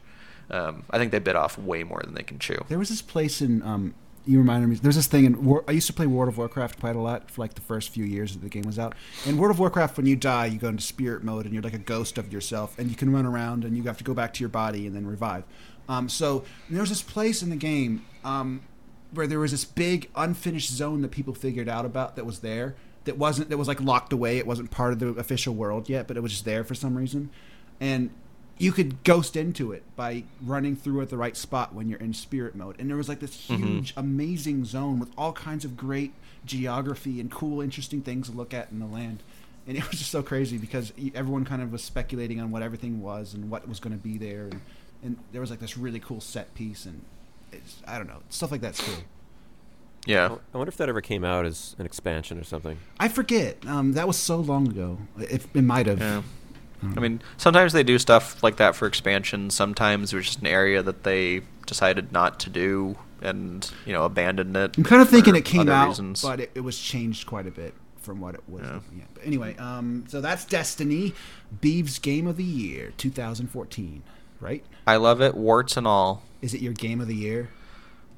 um, 0.49 0.83
i 0.91 0.97
think 0.97 1.11
they 1.11 1.19
bit 1.19 1.35
off 1.35 1.57
way 1.57 1.83
more 1.83 2.01
than 2.03 2.13
they 2.13 2.23
can 2.23 2.39
chew 2.39 2.63
There 2.69 2.79
was 2.79 2.89
this 2.89 3.01
place 3.01 3.41
in. 3.41 3.61
Um, 3.63 3.95
you 4.25 4.37
reminded 4.37 4.67
me. 4.67 4.75
There's 4.75 4.95
this 4.95 5.07
thing 5.07 5.25
in. 5.25 5.43
War, 5.43 5.63
I 5.67 5.71
used 5.71 5.87
to 5.87 5.93
play 5.93 6.07
World 6.07 6.29
of 6.29 6.37
Warcraft 6.37 6.79
quite 6.79 6.95
a 6.95 6.99
lot 6.99 7.29
for 7.29 7.41
like 7.41 7.55
the 7.55 7.61
first 7.61 7.89
few 7.89 8.05
years 8.05 8.33
that 8.33 8.41
the 8.41 8.49
game 8.49 8.63
was 8.63 8.79
out. 8.79 8.95
In 9.25 9.37
World 9.37 9.51
of 9.51 9.59
Warcraft, 9.59 9.97
when 9.97 10.05
you 10.05 10.15
die, 10.15 10.45
you 10.45 10.59
go 10.59 10.69
into 10.69 10.83
spirit 10.83 11.23
mode 11.23 11.45
and 11.45 11.53
you're 11.53 11.63
like 11.63 11.73
a 11.73 11.79
ghost 11.79 12.17
of 12.17 12.31
yourself, 12.31 12.77
and 12.79 12.89
you 12.89 12.95
can 12.95 13.11
run 13.11 13.25
around 13.25 13.65
and 13.65 13.75
you 13.75 13.83
have 13.83 13.97
to 13.97 14.03
go 14.03 14.13
back 14.13 14.33
to 14.35 14.39
your 14.39 14.49
body 14.49 14.87
and 14.87 14.95
then 14.95 15.05
revive. 15.05 15.43
Um, 15.89 16.07
so 16.07 16.45
there's 16.69 16.89
this 16.89 17.01
place 17.01 17.43
in 17.43 17.49
the 17.49 17.57
game 17.57 18.05
um, 18.23 18.61
where 19.11 19.27
there 19.27 19.39
was 19.39 19.51
this 19.51 19.65
big 19.65 20.09
unfinished 20.15 20.71
zone 20.71 21.01
that 21.01 21.11
people 21.11 21.33
figured 21.33 21.67
out 21.67 21.85
about 21.85 22.15
that 22.15 22.25
was 22.25 22.39
there. 22.39 22.75
That 23.05 23.17
wasn't. 23.17 23.49
That 23.49 23.57
was 23.57 23.67
like 23.67 23.81
locked 23.81 24.13
away. 24.13 24.37
It 24.37 24.47
wasn't 24.47 24.71
part 24.71 24.93
of 24.93 24.99
the 24.99 25.09
official 25.09 25.53
world 25.53 25.89
yet, 25.89 26.07
but 26.07 26.15
it 26.15 26.21
was 26.21 26.31
just 26.31 26.45
there 26.45 26.63
for 26.63 26.75
some 26.75 26.95
reason. 26.95 27.29
And 27.81 28.11
you 28.57 28.71
could 28.71 29.03
ghost 29.03 29.35
into 29.35 29.71
it 29.71 29.83
by 29.95 30.23
running 30.43 30.75
through 30.75 31.01
at 31.01 31.09
the 31.09 31.17
right 31.17 31.35
spot 31.35 31.73
when 31.73 31.89
you're 31.89 31.99
in 31.99 32.13
spirit 32.13 32.55
mode. 32.55 32.75
And 32.79 32.89
there 32.89 32.97
was 32.97 33.09
like 33.09 33.19
this 33.19 33.33
huge, 33.33 33.93
amazing 33.97 34.65
zone 34.65 34.99
with 34.99 35.09
all 35.17 35.33
kinds 35.33 35.65
of 35.65 35.75
great 35.75 36.13
geography 36.45 37.19
and 37.19 37.31
cool, 37.31 37.61
interesting 37.61 38.01
things 38.01 38.29
to 38.29 38.35
look 38.35 38.53
at 38.53 38.71
in 38.71 38.79
the 38.79 38.85
land. 38.85 39.23
And 39.67 39.77
it 39.77 39.89
was 39.89 39.99
just 39.99 40.11
so 40.11 40.21
crazy 40.21 40.57
because 40.57 40.93
everyone 41.15 41.45
kind 41.45 41.61
of 41.61 41.71
was 41.71 41.83
speculating 41.83 42.39
on 42.39 42.51
what 42.51 42.61
everything 42.61 43.01
was 43.01 43.33
and 43.33 43.49
what 43.49 43.67
was 43.67 43.79
going 43.79 43.97
to 43.97 44.03
be 44.03 44.17
there. 44.17 44.43
And, 44.43 44.61
and 45.03 45.17
there 45.31 45.41
was 45.41 45.49
like 45.49 45.59
this 45.59 45.77
really 45.77 45.99
cool 45.99 46.21
set 46.21 46.53
piece. 46.53 46.85
And 46.85 47.01
it's, 47.51 47.77
I 47.87 47.97
don't 47.97 48.07
know, 48.07 48.21
stuff 48.29 48.51
like 48.51 48.61
that's 48.61 48.81
cool. 48.81 49.03
yeah 50.05 50.35
I 50.53 50.57
wonder 50.57 50.69
if 50.69 50.77
that 50.77 50.89
ever 50.89 51.01
came 51.01 51.23
out 51.23 51.45
as 51.45 51.75
an 51.79 51.85
expansion 51.85 52.39
or 52.39 52.43
something. 52.43 52.77
I 52.99 53.07
forget. 53.07 53.65
Um, 53.65 53.93
that 53.93 54.07
was 54.07 54.17
so 54.17 54.37
long 54.37 54.67
ago. 54.67 54.99
It, 55.17 55.45
it 55.53 55.63
might 55.63 55.87
have. 55.87 55.99
Yeah. 55.99 56.21
I 56.95 56.99
mean, 56.99 57.21
sometimes 57.37 57.73
they 57.73 57.83
do 57.83 57.97
stuff 57.99 58.41
like 58.43 58.57
that 58.57 58.75
for 58.75 58.87
expansion. 58.87 59.49
Sometimes 59.49 60.13
it 60.13 60.15
was 60.15 60.25
just 60.25 60.41
an 60.41 60.47
area 60.47 60.83
that 60.83 61.03
they 61.03 61.41
decided 61.65 62.11
not 62.11 62.39
to 62.41 62.49
do 62.49 62.97
and, 63.21 63.69
you 63.85 63.93
know, 63.93 64.03
abandoned 64.03 64.55
it. 64.57 64.77
I'm 64.77 64.83
kind 64.83 65.01
of 65.01 65.09
thinking 65.09 65.35
it 65.35 65.45
came 65.45 65.69
out, 65.69 65.87
reasons. 65.87 66.21
but 66.21 66.39
it, 66.39 66.51
it 66.55 66.59
was 66.59 66.77
changed 66.77 67.25
quite 67.25 67.47
a 67.47 67.51
bit 67.51 67.73
from 67.97 68.19
what 68.19 68.35
it 68.35 68.43
was. 68.47 68.63
Yeah. 68.63 69.03
But 69.13 69.25
anyway, 69.25 69.55
um, 69.57 70.03
so 70.07 70.21
that's 70.21 70.45
Destiny, 70.45 71.13
Beav's 71.61 71.99
Game 71.99 72.27
of 72.27 72.37
the 72.37 72.43
Year 72.43 72.93
2014, 72.97 74.03
right? 74.39 74.63
I 74.85 74.97
love 74.97 75.21
it, 75.21 75.35
warts 75.35 75.77
and 75.77 75.87
all. 75.87 76.23
Is 76.41 76.53
it 76.53 76.61
your 76.61 76.73
Game 76.73 76.99
of 76.99 77.07
the 77.07 77.15
Year? 77.15 77.49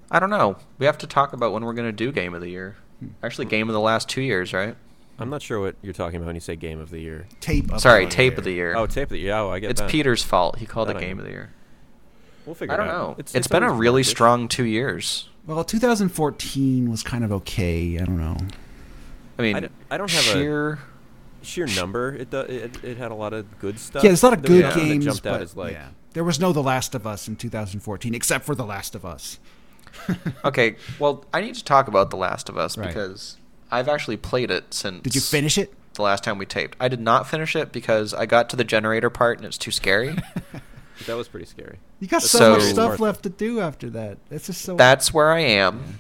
I 0.10 0.20
don't 0.20 0.30
know. 0.30 0.58
We 0.80 0.86
have 0.86 0.98
to 1.00 1.08
talk 1.08 1.34
about 1.34 1.54
when 1.54 1.64
we're 1.64 1.74
going 1.74 1.88
to 1.88 1.92
do 1.92 2.12
Game 2.12 2.34
of 2.34 2.42
the 2.42 2.50
Year. 2.50 2.76
Hmm. 3.00 3.08
Actually, 3.24 3.46
Game 3.46 3.70
of 3.70 3.74
the 3.74 3.80
last 3.80 4.10
two 4.10 4.22
years, 4.22 4.54
right? 4.54 4.76
I'm 5.18 5.30
not 5.30 5.42
sure 5.42 5.60
what 5.62 5.76
you're 5.82 5.94
talking 5.94 6.18
about 6.18 6.26
when 6.28 6.36
you 6.36 6.42
say 6.42 6.56
game 6.56 6.80
of 6.80 6.90
the 6.90 7.00
year. 7.00 7.28
Tape. 7.40 7.72
Of 7.72 7.80
Sorry, 7.82 8.06
the 8.06 8.12
Tape 8.12 8.32
Year. 8.34 8.38
of 8.40 8.44
the 8.44 8.52
Year. 8.52 8.76
Oh, 8.76 8.86
tape 8.86 9.04
of 9.04 9.10
the 9.12 9.20
year. 9.20 9.34
Oh, 9.36 9.50
I 9.50 9.60
get 9.60 9.72
it's 9.72 9.82
that. 9.82 9.90
Peter's 9.90 10.24
fault. 10.24 10.58
He 10.58 10.66
called 10.66 10.90
That 10.90 10.98
it 10.98 11.00
I 11.00 11.02
Game 11.02 11.18
know. 11.18 11.22
of 11.22 11.28
the 11.28 11.32
Year. 11.32 11.54
We'll 12.46 12.56
figure 12.56 12.74
I 12.74 12.78
don't 12.78 12.88
it 12.88 12.92
out. 12.92 13.18
know. 13.18 13.24
it's 13.34 13.48
been 13.48 13.64
a 13.64 13.72
really 13.72 14.00
March-ish. 14.02 14.10
strong 14.12 14.48
two 14.48 14.66
years. 14.66 15.30
Well, 15.48 15.64
2014 15.64 16.90
was 16.92 17.02
kind 17.04 17.24
of 17.24 17.32
okay. 17.32 17.98
I 18.00 18.06
don't 18.06 18.18
know. 18.20 18.38
I 19.38 19.42
mean, 19.42 19.56
I 19.56 19.60
don't- 19.62 19.72
I 19.92 19.98
don't 19.98 20.12
have 20.12 20.20
a- 20.22 20.24
sheer. 20.34 20.80
sheer 21.42 21.66
number. 21.68 22.14
It, 22.16 22.30
do, 22.32 22.40
it 22.42 22.84
it 22.84 22.98
had 22.98 23.12
a 23.12 23.16
lot 23.16 23.34
of 23.34 23.60
good 23.60 23.80
stuff. 23.80 24.04
Yeah, 24.04 24.10
there's 24.10 24.24
a 24.24 24.28
lot 24.28 24.38
of 24.38 24.44
good 24.44 24.62
nothing 24.64 24.84
that 24.84 24.90
games, 24.90 25.06
jumped 25.06 25.24
but 25.24 25.34
out 25.34 25.42
as 25.42 25.56
like 25.56 25.74
yeah. 25.74 25.90
there 26.14 26.24
was 26.24 26.40
no 26.40 26.52
The 26.54 26.64
Last 26.64 26.94
of 26.96 27.06
Us 27.08 27.28
in 27.28 27.36
2014, 27.36 28.14
except 28.16 28.46
for 28.46 28.54
The 28.56 28.66
Last 28.66 28.96
of 28.96 29.06
Us. 29.06 29.40
Okay, 30.44 30.76
well, 31.00 31.24
I 31.34 31.42
need 31.42 31.56
to 31.56 31.64
talk 31.64 31.88
about 31.88 32.10
The 32.12 32.18
Last 32.18 32.50
of 32.50 32.58
Us 32.58 32.78
Right. 32.78 32.88
because 32.88 33.38
I've 33.72 33.88
actually 33.90 34.18
played 34.18 34.52
it 34.52 34.74
since. 34.74 35.02
Did 35.02 35.16
you 35.16 35.22
finish 35.22 35.58
it? 35.58 35.74
the 35.96 36.02
last 36.02 36.24
time 36.26 36.38
we 36.38 36.46
taped? 36.46 36.76
I 36.80 36.88
did 36.90 37.00
not 37.00 37.28
finish 37.28 37.56
it 37.56 37.72
because 37.72 38.14
I 38.14 38.26
got 38.26 38.50
to 38.50 38.56
the 38.58 38.66
generator 38.66 39.10
part 39.10 39.38
and 39.38 39.46
it's 39.48 39.58
too 39.58 39.72
scary. 39.72 40.16
that 41.08 41.16
was 41.16 41.28
pretty 41.28 41.46
scary. 41.46 41.80
You 42.00 42.08
got 42.08 42.22
so, 42.22 42.38
So- 42.38 42.52
much 42.58 42.64
stuff 42.64 43.00
left 43.00 43.24
to 43.24 43.30
do 43.30 43.60
after 43.62 43.90
that. 43.92 44.18
That's 44.30 44.48
just 44.48 44.62
so. 44.62 44.76
That's 44.76 45.14
where 45.14 45.32
I 45.32 45.40
am. 45.40 46.00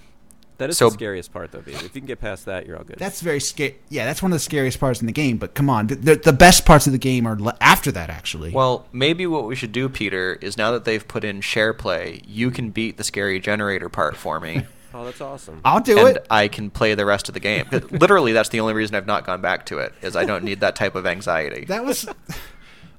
That 0.57 0.69
is 0.69 0.77
So- 0.77 0.87
the 0.89 0.93
scariest 0.93 1.33
part, 1.33 1.51
though. 1.51 1.59
Babe. 1.61 1.75
If 1.75 1.83
you 1.83 1.89
can 2.01 2.05
get 2.05 2.19
past 2.21 2.45
that, 2.45 2.65
you're 2.65 2.77
all 2.77 2.83
good. 2.83 2.97
That's 2.97 3.19
very 3.21 3.39
scary. 3.41 3.75
Yeah, 3.89 4.05
that's 4.05 4.21
one 4.21 4.31
of 4.31 4.35
the 4.35 4.39
scariest 4.43 4.79
parts 4.79 5.01
in 5.01 5.05
the 5.05 5.11
game. 5.13 5.37
But 5.37 5.53
come 5.53 5.69
on, 5.69 5.87
the, 5.87 5.95
the, 5.95 6.15
the 6.15 6.33
best 6.33 6.65
parts 6.65 6.87
of 6.87 6.93
the 6.93 6.99
game 6.99 7.25
are 7.25 7.37
le- 7.37 7.57
after 7.59 7.91
that. 7.91 8.09
Actually, 8.09 8.51
Well, 8.51 8.87
maybe 8.93 9.25
what 9.27 9.45
we 9.45 9.55
should 9.55 9.71
do, 9.71 9.89
Peter, 9.89 10.37
is 10.41 10.57
now 10.57 10.71
that 10.71 10.85
they've 10.85 11.05
put 11.05 11.23
in 11.23 11.41
share 11.41 11.73
play, 11.73 12.21
you 12.25 12.51
can 12.51 12.69
beat 12.69 12.97
the 12.97 13.03
scary 13.03 13.39
generator 13.39 13.89
part 13.89 14.15
for 14.15 14.39
me. 14.39 14.65
Oh, 14.97 15.03
that's 15.03 15.19
awesome. 15.19 15.59
I'll 15.65 15.81
do 15.81 15.97
and 15.99 16.15
it. 16.15 16.27
I 16.29 16.47
can 16.47 16.69
play 16.69 16.95
the 16.95 17.05
rest 17.05 17.27
of 17.27 17.33
the 17.33 17.41
game. 17.41 17.65
Literally, 17.91 18.31
that's 18.31 18.47
the 18.47 18.61
only 18.61 18.73
reason 18.73 18.95
I've 18.95 19.05
not 19.05 19.25
gone 19.25 19.41
back 19.41 19.65
to 19.65 19.79
it 19.79 19.93
is 20.01 20.15
I 20.15 20.23
don't 20.23 20.45
need 20.45 20.61
that 20.61 20.77
type 20.77 20.95
of 20.95 21.05
anxiety. 21.05 21.65
That 21.65 21.83
was. 21.83 22.07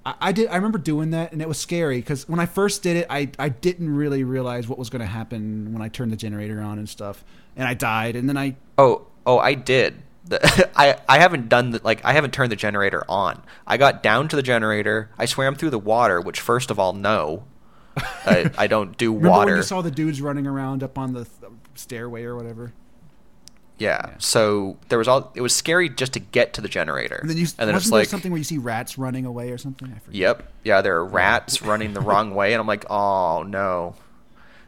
I, 0.04 0.14
I 0.20 0.32
did. 0.32 0.48
I 0.48 0.56
remember 0.56 0.76
doing 0.76 1.12
that, 1.12 1.32
and 1.32 1.40
it 1.40 1.48
was 1.48 1.58
scary 1.58 1.96
because 1.98 2.28
when 2.28 2.38
I 2.38 2.44
first 2.44 2.82
did 2.82 2.98
it, 2.98 3.06
I 3.08 3.30
I 3.38 3.48
didn't 3.48 3.94
really 3.96 4.24
realize 4.24 4.68
what 4.68 4.78
was 4.78 4.90
going 4.90 5.00
to 5.00 5.06
happen 5.06 5.72
when 5.72 5.80
I 5.80 5.88
turned 5.88 6.12
the 6.12 6.16
generator 6.16 6.60
on 6.60 6.78
and 6.78 6.86
stuff, 6.86 7.24
and 7.56 7.66
I 7.66 7.72
died, 7.72 8.14
and 8.14 8.28
then 8.28 8.36
I 8.36 8.56
Oh, 8.76 9.06
oh, 9.24 9.38
I 9.38 9.54
did. 9.54 10.02
The, 10.24 10.70
I 10.76 10.98
I 11.08 11.18
haven't 11.18 11.48
done 11.48 11.70
the, 11.70 11.80
like 11.82 12.04
I 12.04 12.12
haven't 12.12 12.34
turned 12.34 12.52
the 12.52 12.56
generator 12.56 13.04
on. 13.08 13.42
I 13.66 13.78
got 13.78 14.02
down 14.02 14.28
to 14.28 14.36
the 14.36 14.42
generator. 14.42 15.08
I 15.16 15.24
swam 15.24 15.54
through 15.54 15.70
the 15.70 15.78
water, 15.78 16.20
which 16.20 16.40
first 16.40 16.70
of 16.70 16.78
all, 16.78 16.92
no, 16.92 17.44
I, 17.96 18.50
I 18.58 18.66
don't 18.66 18.98
do 18.98 19.10
remember 19.14 19.30
water. 19.30 19.50
when 19.52 19.56
you 19.56 19.62
saw 19.62 19.80
the 19.80 19.90
dudes 19.90 20.20
running 20.20 20.46
around 20.46 20.82
up 20.82 20.98
on 20.98 21.14
the 21.14 21.24
th- 21.24 21.52
stairway 21.76 22.24
or 22.24 22.36
whatever. 22.36 22.72
yeah. 23.78 24.00
Yeah. 24.08 24.14
So 24.18 24.78
there 24.88 24.98
was 24.98 25.06
all. 25.06 25.32
It 25.34 25.42
was 25.42 25.54
scary 25.54 25.88
just 25.90 26.14
to 26.14 26.18
get 26.20 26.54
to 26.54 26.60
the 26.62 26.68
generator, 26.68 27.16
And 27.16 27.28
then 27.28 27.36
you 27.36 27.46
and 27.58 27.68
then 27.68 27.76
it's 27.76 27.90
like, 27.90 28.08
something 28.08 28.32
where 28.32 28.38
you 28.38 28.44
see 28.44 28.56
rats 28.58 28.96
running 28.96 29.26
away 29.26 29.50
or 29.50 29.58
something. 29.58 29.92
I 29.94 29.98
forget. 29.98 30.14
Yep. 30.14 30.52
Yeah, 30.64 30.80
there 30.80 30.96
are 30.96 31.04
rats 31.04 31.60
running 31.62 31.92
the 31.92 32.00
wrong 32.00 32.34
way, 32.34 32.54
and 32.54 32.60
I'm 32.60 32.66
like, 32.66 32.86
oh 32.90 33.42
no. 33.42 33.94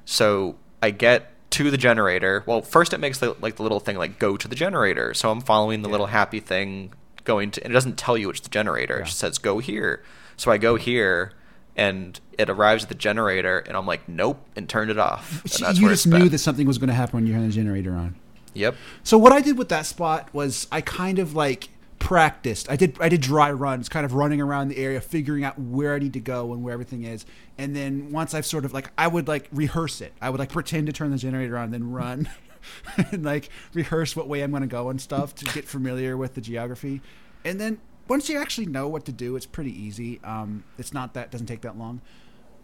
So 0.04 0.56
I 0.82 0.90
get 0.90 1.32
to 1.52 1.70
the 1.70 1.78
generator. 1.78 2.44
Well, 2.46 2.60
first 2.60 2.92
it 2.92 2.98
makes 2.98 3.18
the, 3.18 3.34
like 3.40 3.56
the 3.56 3.62
little 3.62 3.80
thing 3.80 3.96
like 3.96 4.18
go 4.18 4.36
to 4.36 4.46
the 4.46 4.54
generator. 4.54 5.14
So 5.14 5.30
I'm 5.30 5.40
following 5.40 5.80
the 5.80 5.88
little 5.88 6.06
happy 6.06 6.40
thing 6.40 6.92
going 7.24 7.50
to, 7.52 7.64
and 7.64 7.70
it 7.70 7.74
doesn't 7.74 7.96
tell 7.96 8.18
you 8.18 8.28
it's 8.28 8.40
the 8.40 8.50
generator. 8.50 8.98
It 8.98 9.06
just 9.06 9.18
says 9.18 9.38
go 9.38 9.58
here. 9.58 10.02
So 10.36 10.50
I 10.50 10.58
go 10.58 10.76
here, 10.76 11.32
and 11.78 12.20
it 12.36 12.50
arrives 12.50 12.82
at 12.82 12.88
the 12.88 12.94
generator, 12.96 13.60
and 13.60 13.76
I'm 13.76 13.86
like, 13.86 14.08
nope, 14.08 14.44
and 14.56 14.68
turned 14.68 14.90
it 14.90 14.98
off. 14.98 15.42
You 15.74 15.88
just 15.88 16.08
knew 16.08 16.28
that 16.28 16.38
something 16.38 16.66
was 16.66 16.76
going 16.76 16.88
to 16.88 16.94
happen 16.94 17.14
when 17.14 17.26
you 17.26 17.32
had 17.32 17.44
the 17.44 17.52
generator 17.52 17.94
on. 17.94 18.16
Yep. 18.54 18.74
So 19.04 19.16
what 19.16 19.32
I 19.32 19.40
did 19.40 19.56
with 19.56 19.68
that 19.68 19.86
spot 19.86 20.28
was 20.34 20.66
I 20.72 20.80
kind 20.80 21.20
of 21.20 21.36
like 21.36 21.68
practiced. 22.00 22.68
I 22.68 22.74
did 22.74 22.96
I 23.00 23.08
did 23.08 23.20
dry 23.20 23.52
runs, 23.52 23.88
kind 23.88 24.04
of 24.04 24.14
running 24.14 24.40
around 24.40 24.68
the 24.68 24.78
area, 24.78 25.00
figuring 25.00 25.44
out 25.44 25.58
where 25.58 25.94
I 25.94 26.00
need 26.00 26.14
to 26.14 26.20
go 26.20 26.52
and 26.52 26.64
where 26.64 26.72
everything 26.72 27.04
is. 27.04 27.24
And 27.56 27.76
then 27.76 28.10
once 28.10 28.34
I've 28.34 28.46
sort 28.46 28.64
of 28.64 28.72
like 28.72 28.90
I 28.98 29.06
would 29.06 29.28
like 29.28 29.48
rehearse 29.52 30.00
it. 30.00 30.12
I 30.20 30.30
would 30.30 30.40
like 30.40 30.50
pretend 30.50 30.88
to 30.88 30.92
turn 30.92 31.12
the 31.12 31.18
generator 31.18 31.56
on, 31.56 31.70
then 31.70 31.92
run. 31.92 32.28
and 33.12 33.24
like 33.24 33.50
rehearse 33.72 34.16
what 34.16 34.26
way 34.26 34.42
I'm 34.42 34.50
going 34.50 34.62
to 34.62 34.66
go 34.66 34.90
and 34.90 35.00
stuff 35.00 35.34
to 35.36 35.44
get 35.46 35.64
familiar 35.64 36.16
with 36.16 36.34
the 36.34 36.40
geography. 36.40 37.00
And 37.44 37.60
then 37.60 37.78
once 38.08 38.28
you 38.28 38.38
actually 38.38 38.66
know 38.66 38.88
what 38.88 39.04
to 39.04 39.12
do, 39.12 39.36
it's 39.36 39.46
pretty 39.46 39.70
easy. 39.70 40.20
Um, 40.24 40.64
it's 40.78 40.92
not 40.92 41.14
that 41.14 41.30
doesn't 41.30 41.46
take 41.46 41.60
that 41.62 41.78
long. 41.78 42.00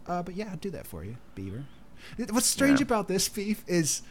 Uh, 0.07 0.21
but 0.23 0.35
yeah, 0.35 0.49
I'll 0.51 0.57
do 0.57 0.69
that 0.71 0.85
for 0.87 1.03
you, 1.03 1.17
Beaver. 1.33 1.65
What's 2.29 2.45
strange 2.45 2.79
Yeah. 2.79 2.85
about 2.85 3.07
this 3.07 3.27
beef 3.29 3.63
is 3.67 4.01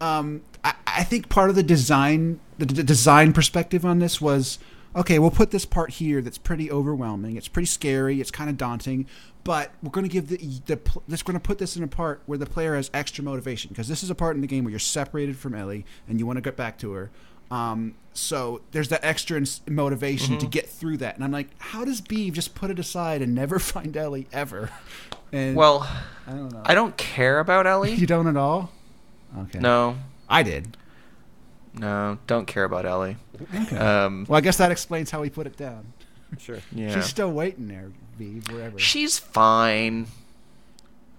um, 0.00 0.42
I, 0.64 0.74
I 0.86 1.04
think 1.04 1.28
part 1.28 1.50
of 1.50 1.56
the 1.56 1.62
design, 1.62 2.40
the, 2.58 2.66
d 2.66 2.82
design 2.82 3.32
perspective 3.32 3.84
on 3.84 3.98
this 3.98 4.20
was, 4.20 4.58
okay, 4.96 5.18
we'll 5.18 5.30
put 5.30 5.50
this 5.50 5.64
part 5.64 5.90
here 5.94 6.22
that's 6.22 6.38
pretty 6.38 6.70
overwhelming. 6.70 7.36
It's 7.36 7.48
pretty 7.48 7.66
scary. 7.66 8.20
It's 8.20 8.30
kind 8.30 8.48
of 8.48 8.56
daunting, 8.56 9.06
but 9.44 9.72
we're 9.82 9.90
going 9.90 10.08
to 10.08 10.12
give 10.12 10.28
the 10.28 10.36
the 10.66 11.00
this 11.08 11.22
going 11.22 11.34
to 11.38 11.40
put 11.42 11.58
this 11.58 11.76
in 11.76 11.82
a 11.82 11.88
part 11.88 12.22
where 12.26 12.38
the 12.38 12.46
player 12.46 12.74
has 12.76 12.90
extra 12.94 13.22
motivation 13.24 13.68
because 13.70 13.88
this 13.88 14.02
is 14.02 14.08
a 14.10 14.14
part 14.14 14.36
in 14.36 14.40
the 14.40 14.46
game 14.46 14.64
where 14.64 14.70
you're 14.70 14.78
separated 14.78 15.36
from 15.36 15.54
Ellie 15.54 15.84
and 16.08 16.18
you 16.18 16.26
want 16.26 16.36
to 16.36 16.42
get 16.42 16.56
back 16.56 16.78
to 16.78 16.92
her. 16.92 17.10
Um, 17.50 17.94
so 18.12 18.60
there's 18.72 18.88
that 18.88 19.04
extra 19.04 19.36
ins- 19.38 19.60
motivation 19.68 20.38
to 20.38 20.46
get 20.46 20.68
through 20.68 20.98
that, 20.98 21.14
and 21.14 21.24
I'm 21.24 21.30
like, 21.32 21.48
how 21.58 21.84
does 21.84 22.00
Beav 22.00 22.32
just 22.32 22.54
put 22.54 22.70
it 22.70 22.78
aside 22.78 23.22
and 23.22 23.34
never 23.34 23.58
find 23.60 23.96
Ellie 23.96 24.26
ever? 24.32 24.70
And 25.32 25.56
Well, 25.56 25.88
I 26.26 26.30
don't 26.32 26.52
know. 26.52 26.62
I 26.64 26.74
don't 26.74 26.96
care 26.96 27.38
about 27.40 27.66
Ellie. 27.66 27.92
you 27.94 28.06
don't 28.06 28.26
at 28.26 28.36
all. 28.36 28.70
Okay. 29.38 29.58
no, 29.60 29.96
I 30.28 30.42
did. 30.42 30.76
no, 31.74 32.18
don't 32.26 32.46
care 32.46 32.64
about 32.64 32.86
Ellie. 32.86 33.16
Okay. 33.54 33.76
Um, 33.76 34.26
Well, 34.28 34.36
I 34.38 34.40
guess 34.40 34.56
that 34.58 34.72
explains 34.72 35.10
how 35.10 35.22
he 35.22 35.30
put 35.30 35.46
it 35.46 35.56
down. 35.56 35.92
Sure. 36.38 36.58
yeah. 36.72 36.92
She's 36.94 37.06
still 37.06 37.30
waiting 37.32 37.68
there, 37.68 37.90
Beav, 38.20 38.52
wherever. 38.52 38.78
She's 38.78 39.18
fine. 39.18 40.08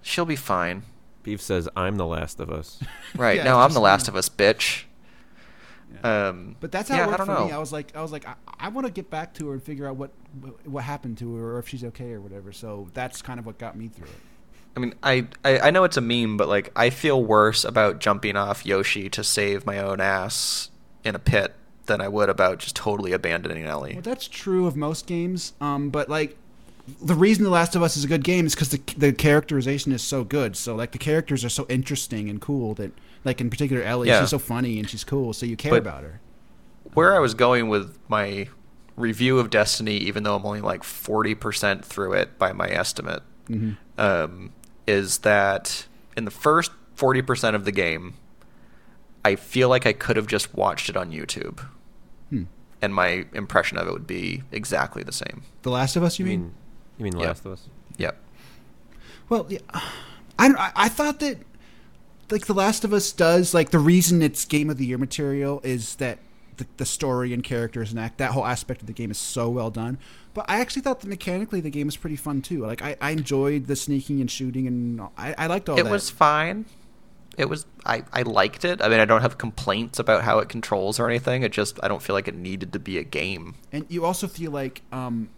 She'll 0.03 0.25
be 0.25 0.35
fine. 0.35 0.83
Beef 1.23 1.41
says, 1.41 1.67
"I'm 1.75 1.97
the 1.97 2.05
last 2.05 2.39
of 2.39 2.51
us." 2.51 2.79
Right. 3.15 3.37
Yeah, 3.37 3.43
no, 3.45 3.57
I'm 3.59 3.73
the 3.73 3.79
last 3.79 4.05
me. 4.05 4.09
of 4.11 4.15
us, 4.15 4.29
bitch. 4.29 4.83
Yeah. 5.93 6.29
Um, 6.29 6.55
but 6.59 6.71
that's 6.71 6.89
how 6.89 6.97
yeah, 6.97 7.03
it 7.03 7.07
worked 7.07 7.19
for 7.21 7.25
don't 7.25 7.43
me. 7.45 7.49
know. 7.51 7.55
I 7.55 7.59
was 7.59 7.71
like, 7.71 7.95
I 7.95 8.01
was 8.01 8.11
like, 8.11 8.27
I, 8.27 8.35
I 8.59 8.69
want 8.69 8.87
to 8.87 8.93
get 8.93 9.09
back 9.09 9.33
to 9.35 9.47
her 9.47 9.53
and 9.53 9.63
figure 9.63 9.87
out 9.87 9.95
what 9.95 10.11
what 10.65 10.83
happened 10.83 11.17
to 11.19 11.35
her 11.35 11.55
or 11.55 11.59
if 11.59 11.67
she's 11.67 11.83
okay 11.83 12.11
or 12.11 12.21
whatever. 12.21 12.51
So 12.51 12.89
that's 12.93 13.21
kind 13.21 13.39
of 13.39 13.45
what 13.45 13.57
got 13.57 13.75
me 13.75 13.87
through 13.87 14.07
it. 14.07 14.21
I 14.77 14.79
mean, 14.79 14.93
I, 15.01 15.27
I 15.43 15.59
I 15.59 15.69
know 15.71 15.83
it's 15.83 15.97
a 15.97 16.01
meme, 16.01 16.37
but 16.37 16.47
like 16.47 16.71
I 16.75 16.89
feel 16.89 17.23
worse 17.23 17.63
about 17.65 17.99
jumping 17.99 18.35
off 18.35 18.65
Yoshi 18.65 19.09
to 19.09 19.23
save 19.23 19.65
my 19.65 19.79
own 19.79 19.99
ass 19.99 20.69
in 21.03 21.15
a 21.15 21.19
pit 21.19 21.55
than 21.87 21.99
I 21.99 22.07
would 22.07 22.29
about 22.29 22.59
just 22.59 22.75
totally 22.75 23.11
abandoning 23.11 23.65
Ellie. 23.65 23.93
Well, 23.93 24.01
that's 24.01 24.27
true 24.27 24.67
of 24.67 24.77
most 24.77 25.07
games. 25.07 25.53
Um, 25.59 25.89
but 25.89 26.07
like, 26.07 26.37
the 27.01 27.15
reason 27.15 27.43
The 27.43 27.49
Last 27.49 27.75
of 27.75 27.81
Us 27.83 27.97
is 27.97 28.03
a 28.05 28.07
good 28.07 28.23
game 28.23 28.45
is 28.45 28.55
because 28.55 28.69
the 28.69 28.81
the 28.95 29.11
characterization 29.11 29.91
is 29.91 30.01
so 30.01 30.23
good. 30.23 30.55
So 30.55 30.75
like, 30.75 30.91
the 30.91 30.97
characters 30.97 31.43
are 31.43 31.49
so 31.49 31.65
interesting 31.67 32.29
and 32.29 32.39
cool 32.39 32.75
that, 32.75 32.91
like 33.25 33.41
in 33.41 33.49
particular, 33.49 33.81
Ellie, 33.83 34.07
Yeah. 34.07 34.21
she's 34.21 34.29
so 34.29 34.39
funny 34.39 34.79
and 34.79 34.89
she's 34.89 35.03
cool, 35.03 35.33
so 35.33 35.45
you 35.45 35.55
care 35.55 35.71
But- 35.71 35.79
about 35.81 36.03
her. 36.03 36.19
Where 36.93 37.15
I 37.15 37.19
was 37.19 37.33
going 37.35 37.69
with 37.69 37.97
my 38.07 38.47
review 38.95 39.37
of 39.39 39.49
Destiny, 39.51 39.97
even 39.97 40.23
though 40.23 40.35
I'm 40.35 40.45
only 40.45 40.61
like 40.61 40.83
40% 40.83 41.85
through 41.85 42.13
it 42.13 42.37
by 42.39 42.51
my 42.53 42.67
estimate, 42.69 43.21
hmm 43.47 43.71
um, 43.97 44.51
is 44.87 45.19
that 45.19 45.85
in 46.17 46.25
the 46.25 46.31
first 46.31 46.71
40% 46.95 47.53
of 47.55 47.65
the 47.65 47.71
game, 47.71 48.13
I 49.23 49.35
feel 49.35 49.67
like 49.69 49.85
I 49.85 49.93
could 49.93 50.15
have 50.15 50.25
just 50.27 50.53
watched 50.55 50.89
it 50.89 50.95
on 50.97 51.11
YouTube. 51.11 51.59
Hmm. 52.29 52.43
And 52.81 52.95
my 52.95 53.25
impression 53.33 53.77
of 53.77 53.87
it 53.87 53.91
would 53.93 54.07
be 54.07 54.43
exactly 54.51 55.03
the 55.03 55.11
same. 55.11 55.43
The 55.63 55.69
Last 55.69 55.95
of 55.95 56.03
Us, 56.03 56.17
you 56.17 56.25
You 56.25 56.31
mean? 56.31 56.41
mean, 56.41 56.53
you 56.97 57.03
mean 57.03 57.13
The 57.13 57.19
Yeah. 57.19 57.27
Last 57.27 57.45
of 57.45 57.51
Us? 57.51 57.67
Yep. 57.97 58.17
Well, 59.27 59.45
yeah, 59.49 59.59
I 60.39 60.71
I 60.75 60.89
thought 60.89 61.19
that 61.19 61.37
like 62.31 62.45
The 62.45 62.53
Last 62.53 62.83
of 62.83 62.93
Us 62.93 63.11
does 63.11 63.53
like 63.53 63.69
the 63.71 63.79
reason 63.79 64.21
it's 64.21 64.45
Game 64.45 64.69
of 64.69 64.77
the 64.77 64.85
Year 64.85 64.97
material 64.97 65.61
is 65.63 65.95
that 65.95 66.19
the, 66.57 66.67
the 66.77 66.85
story 66.85 67.33
and 67.33 67.43
characters 67.43 67.91
and 67.91 67.99
act 67.99 68.17
that 68.17 68.31
whole 68.31 68.45
aspect 68.45 68.81
of 68.81 68.87
the 68.87 68.93
game 68.93 69.11
is 69.11 69.17
so 69.17 69.49
well 69.49 69.69
done. 69.71 69.97
But 70.33 70.45
I 70.49 70.59
actually 70.59 70.81
thought 70.83 70.99
that 71.01 71.07
mechanically 71.07 71.61
the 71.61 71.69
game 71.69 71.87
was 71.87 71.97
pretty 71.97 72.15
fun 72.17 72.41
too. 72.41 72.65
Like 72.65 72.81
I, 72.81 72.97
I 73.01 73.11
enjoyed 73.11 73.67
the 73.67 73.75
sneaking 73.75 74.21
and 74.21 74.29
shooting 74.29 74.67
and 74.67 75.01
I, 75.17 75.33
I 75.37 75.47
liked 75.47 75.69
all 75.69 75.79
it 75.79 75.83
that. 75.83 75.91
was 75.91 76.09
fine. 76.09 76.65
It 77.37 77.47
was 77.49 77.65
I, 77.85 78.03
I 78.11 78.23
liked 78.23 78.65
it. 78.65 78.81
I 78.81 78.89
mean 78.89 78.99
I 78.99 79.05
don't 79.05 79.21
have 79.21 79.37
complaints 79.37 79.97
about 79.99 80.23
how 80.23 80.39
it 80.39 80.49
controls 80.49 80.99
or 80.99 81.09
anything. 81.09 81.43
It 81.43 81.51
just 81.53 81.79
I 81.81 81.87
don't 81.87 82.01
feel 82.01 82.13
like 82.13 82.27
it 82.27 82.35
needed 82.35 82.73
to 82.73 82.79
be 82.79 82.97
a 82.97 83.03
game. 83.03 83.55
and 83.71 83.85
you 83.89 84.03
also 84.05 84.27
feel 84.27 84.51
like 84.51 84.81
um 84.91 85.29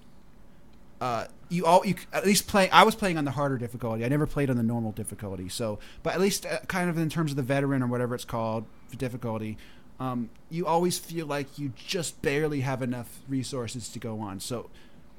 uh 1.00 1.26
you 1.52 1.66
all 1.66 1.86
you 1.86 1.96
at 2.14 2.26
least 2.26 2.48
play 2.48 2.70
i 2.72 2.82
was 2.84 2.96
playing 2.96 3.18
on 3.18 3.26
the 3.26 3.32
harder 3.32 3.58
difficulty. 3.58 4.04
I 4.06 4.08
never 4.08 4.26
played 4.26 4.50
on 4.50 4.56
the 4.58 4.64
normal 4.64 4.92
difficulty. 4.94 5.50
So 5.50 5.78
but 6.02 6.14
at 6.14 6.20
least 6.22 6.46
uh, 6.46 6.60
kind 6.68 6.90
of 6.90 6.98
in 6.98 7.10
terms 7.10 7.32
of 7.32 7.38
the 7.38 7.44
veteran 7.44 7.84
or 7.84 7.88
whatever 7.88 8.16
it's 8.16 8.26
called 8.26 8.66
difficulty 8.98 9.58
um 10.00 10.30
you 10.50 10.66
always 10.66 10.98
feel 10.98 11.26
like 11.28 11.60
you 11.60 11.74
just 11.76 12.22
barely 12.22 12.62
have 12.62 12.82
enough 12.82 13.20
resources 13.30 13.90
to 13.90 14.00
go 14.00 14.20
on. 14.20 14.40
So 14.40 14.70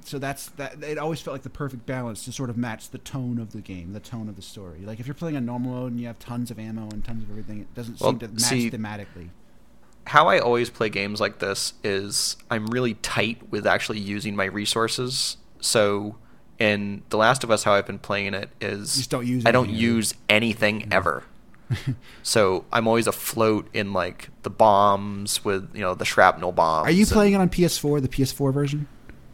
so 0.04 0.18
that's 0.18 0.46
that 0.58 0.82
it 0.82 0.98
always 0.98 1.20
felt 1.20 1.34
like 1.34 1.42
the 1.42 1.50
perfect 1.50 1.86
balance 1.86 2.24
to 2.24 2.32
sort 2.32 2.50
of 2.50 2.56
match 2.56 2.90
the 2.90 2.98
tone 2.98 3.38
of 3.38 3.52
the 3.52 3.60
game 3.60 3.92
the 3.92 4.00
tone 4.00 4.28
of 4.28 4.34
the 4.36 4.42
story. 4.42 4.80
Like 4.84 4.98
if 4.98 5.06
you're 5.06 5.14
playing 5.14 5.36
a 5.36 5.40
normal 5.40 5.72
mode 5.72 5.92
and 5.92 6.00
you 6.00 6.06
have 6.08 6.18
tons 6.18 6.50
of 6.50 6.58
ammo 6.58 6.88
and 6.92 7.04
tons 7.04 7.22
of 7.22 7.30
everything 7.30 7.60
it 7.60 7.72
doesn't 7.74 8.00
Well, 8.00 8.10
seem 8.10 8.18
to 8.20 8.28
match 8.28 8.42
see- 8.42 8.70
thematically. 8.70 9.28
How 10.06 10.26
I 10.26 10.40
always 10.40 10.68
play 10.68 10.88
games 10.88 11.20
like 11.20 11.38
this 11.38 11.74
is 11.84 12.36
I'm 12.50 12.66
really 12.66 12.94
tight 12.94 13.50
with 13.52 13.66
actually 13.68 14.00
using 14.00 14.34
my 14.34 14.46
resources. 14.46 15.36
So 15.62 16.16
in 16.58 17.02
The 17.08 17.16
Last 17.16 17.42
of 17.42 17.50
Us 17.50 17.64
how 17.64 17.72
I've 17.72 17.86
been 17.86 17.98
playing 17.98 18.34
it 18.34 18.50
is 18.60 18.96
You 18.96 19.00
just 19.00 19.10
don't 19.10 19.26
use 19.26 19.46
I 19.46 19.50
don't 19.50 19.68
anything, 19.68 19.80
use 19.82 20.14
anything 20.28 20.88
ever. 20.92 21.24
so 22.22 22.66
I'm 22.70 22.86
always 22.86 23.06
afloat 23.06 23.66
in 23.72 23.94
like 23.94 24.28
the 24.42 24.50
bombs 24.50 25.42
with 25.42 25.70
you 25.74 25.80
know 25.80 25.94
the 25.94 26.04
shrapnel 26.04 26.52
bombs. 26.52 26.86
are 26.86 26.92
you 26.92 27.06
playing 27.06 27.32
it 27.32 27.40
on 27.40 27.48
ps4 27.48 28.02
the 28.02 28.08
ps4 28.08 28.52
version 28.52 28.86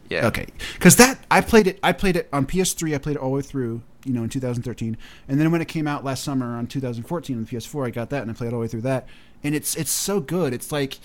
Yeah. 0.09 0.27
Okay, 0.27 0.47
because 0.73 0.95
that 0.95 1.19
I 1.29 1.41
played 1.41 1.67
it. 1.67 1.79
I 1.83 1.91
played 1.91 2.15
it 2.15 2.29
on 2.33 2.45
PS3. 2.45 2.95
I 2.95 2.97
played 2.97 3.17
it 3.17 3.19
all 3.19 3.29
the 3.31 3.35
way 3.35 3.41
through. 3.41 3.81
You 4.05 4.13
know, 4.13 4.23
in 4.23 4.29
2013, 4.29 4.95
and 5.27 5.39
then 5.39 5.51
when 5.51 5.61
it 5.61 5.67
came 5.67 5.85
out 5.85 6.05
last 6.05 6.23
summer 6.23 6.55
on 6.57 6.67
2014 6.67 7.37
on 7.37 7.45
PS4, 7.45 7.87
I 7.87 7.89
got 7.89 8.09
that 8.11 8.21
and 8.21 8.31
I 8.31 8.33
played 8.33 8.47
it 8.47 8.53
all 8.53 8.59
the 8.59 8.63
way 8.63 8.67
through 8.69 8.81
that. 8.83 9.05
And 9.43 9.53
it's 9.53 9.75
it's 9.75 9.91
so 9.91 10.21
good. 10.21 10.53
It's 10.53 10.71
like 10.71 10.99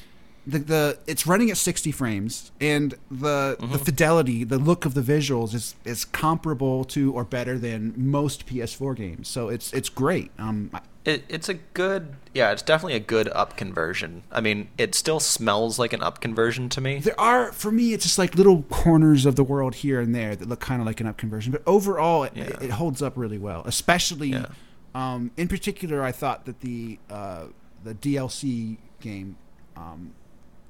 the 0.46 0.58
the 0.58 0.98
it's 1.06 1.26
running 1.26 1.50
at 1.50 1.56
60 1.56 1.90
frames, 1.92 2.52
and 2.60 2.94
the 3.10 3.56
the 3.60 3.78
fidelity, 3.78 4.44
the 4.44 4.58
look 4.58 4.84
of 4.84 4.94
the 4.94 5.00
visuals 5.00 5.54
is 5.54 5.74
is 5.84 6.04
comparable 6.04 6.84
to 6.86 7.12
or 7.12 7.24
better 7.24 7.58
than 7.58 7.94
most 7.96 8.46
PS4 8.46 8.96
games. 8.96 9.28
So 9.28 9.48
it's 9.48 9.72
it's 9.72 9.88
great. 9.88 10.30
Um, 10.38 10.70
It, 11.06 11.22
it's 11.28 11.50
a 11.50 11.54
good, 11.74 12.14
yeah, 12.32 12.50
it's 12.52 12.62
definitely 12.62 12.94
a 12.94 13.00
good 13.00 13.28
up 13.34 13.58
conversion. 13.58 14.22
I 14.32 14.40
mean, 14.40 14.68
it 14.78 14.94
still 14.94 15.20
smells 15.20 15.78
like 15.78 15.92
an 15.92 16.02
up 16.02 16.22
conversion 16.22 16.70
to 16.70 16.80
me. 16.80 16.98
There 17.00 17.20
are, 17.20 17.52
for 17.52 17.70
me, 17.70 17.92
it's 17.92 18.04
just 18.04 18.16
like 18.18 18.34
little 18.34 18.62
corners 18.70 19.26
of 19.26 19.36
the 19.36 19.44
world 19.44 19.74
here 19.74 20.00
and 20.00 20.14
there 20.14 20.34
that 20.34 20.48
look 20.48 20.60
kind 20.60 20.80
of 20.80 20.86
like 20.86 21.02
an 21.02 21.06
up 21.06 21.18
conversion, 21.18 21.52
but 21.52 21.60
overall, 21.66 22.24
it, 22.24 22.32
Yeah. 22.34 22.44
it, 22.44 22.62
it 22.62 22.70
holds 22.70 23.02
up 23.02 23.18
really 23.18 23.36
well. 23.36 23.62
Especially, 23.66 24.28
Yeah. 24.28 24.46
um, 24.94 25.30
in 25.36 25.46
particular, 25.46 26.02
I 26.02 26.10
thought 26.10 26.46
that 26.46 26.60
the 26.60 26.98
uh, 27.10 27.48
the 27.84 27.94
DLC 27.94 28.78
game 29.02 29.36
um, 29.76 30.12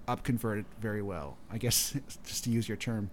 upconverted 0.08 0.64
very 0.80 1.02
well. 1.02 1.36
I 1.50 1.58
guess 1.58 1.96
just 2.24 2.44
to 2.44 2.50
use 2.50 2.68
your 2.68 2.76
term, 2.76 3.10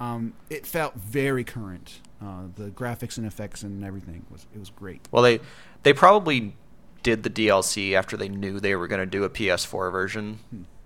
um, 0.00 0.34
it 0.50 0.66
felt 0.66 0.94
very 0.94 1.44
current. 1.44 2.00
Uh, 2.20 2.42
the 2.54 2.70
graphics 2.70 3.16
and 3.16 3.26
effects 3.26 3.62
and 3.62 3.82
everything 3.84 4.24
was 4.30 4.46
it 4.54 4.58
was 4.58 4.70
great. 4.70 5.08
Well, 5.10 5.22
they 5.22 5.40
they 5.82 5.92
probably 5.92 6.54
did 7.02 7.22
the 7.24 7.30
DLC 7.30 7.94
after 7.94 8.16
they 8.16 8.28
knew 8.28 8.60
they 8.60 8.76
were 8.76 8.86
going 8.86 9.00
to 9.00 9.06
do 9.06 9.24
a 9.24 9.28
PS4 9.30 9.90
version, 9.90 10.38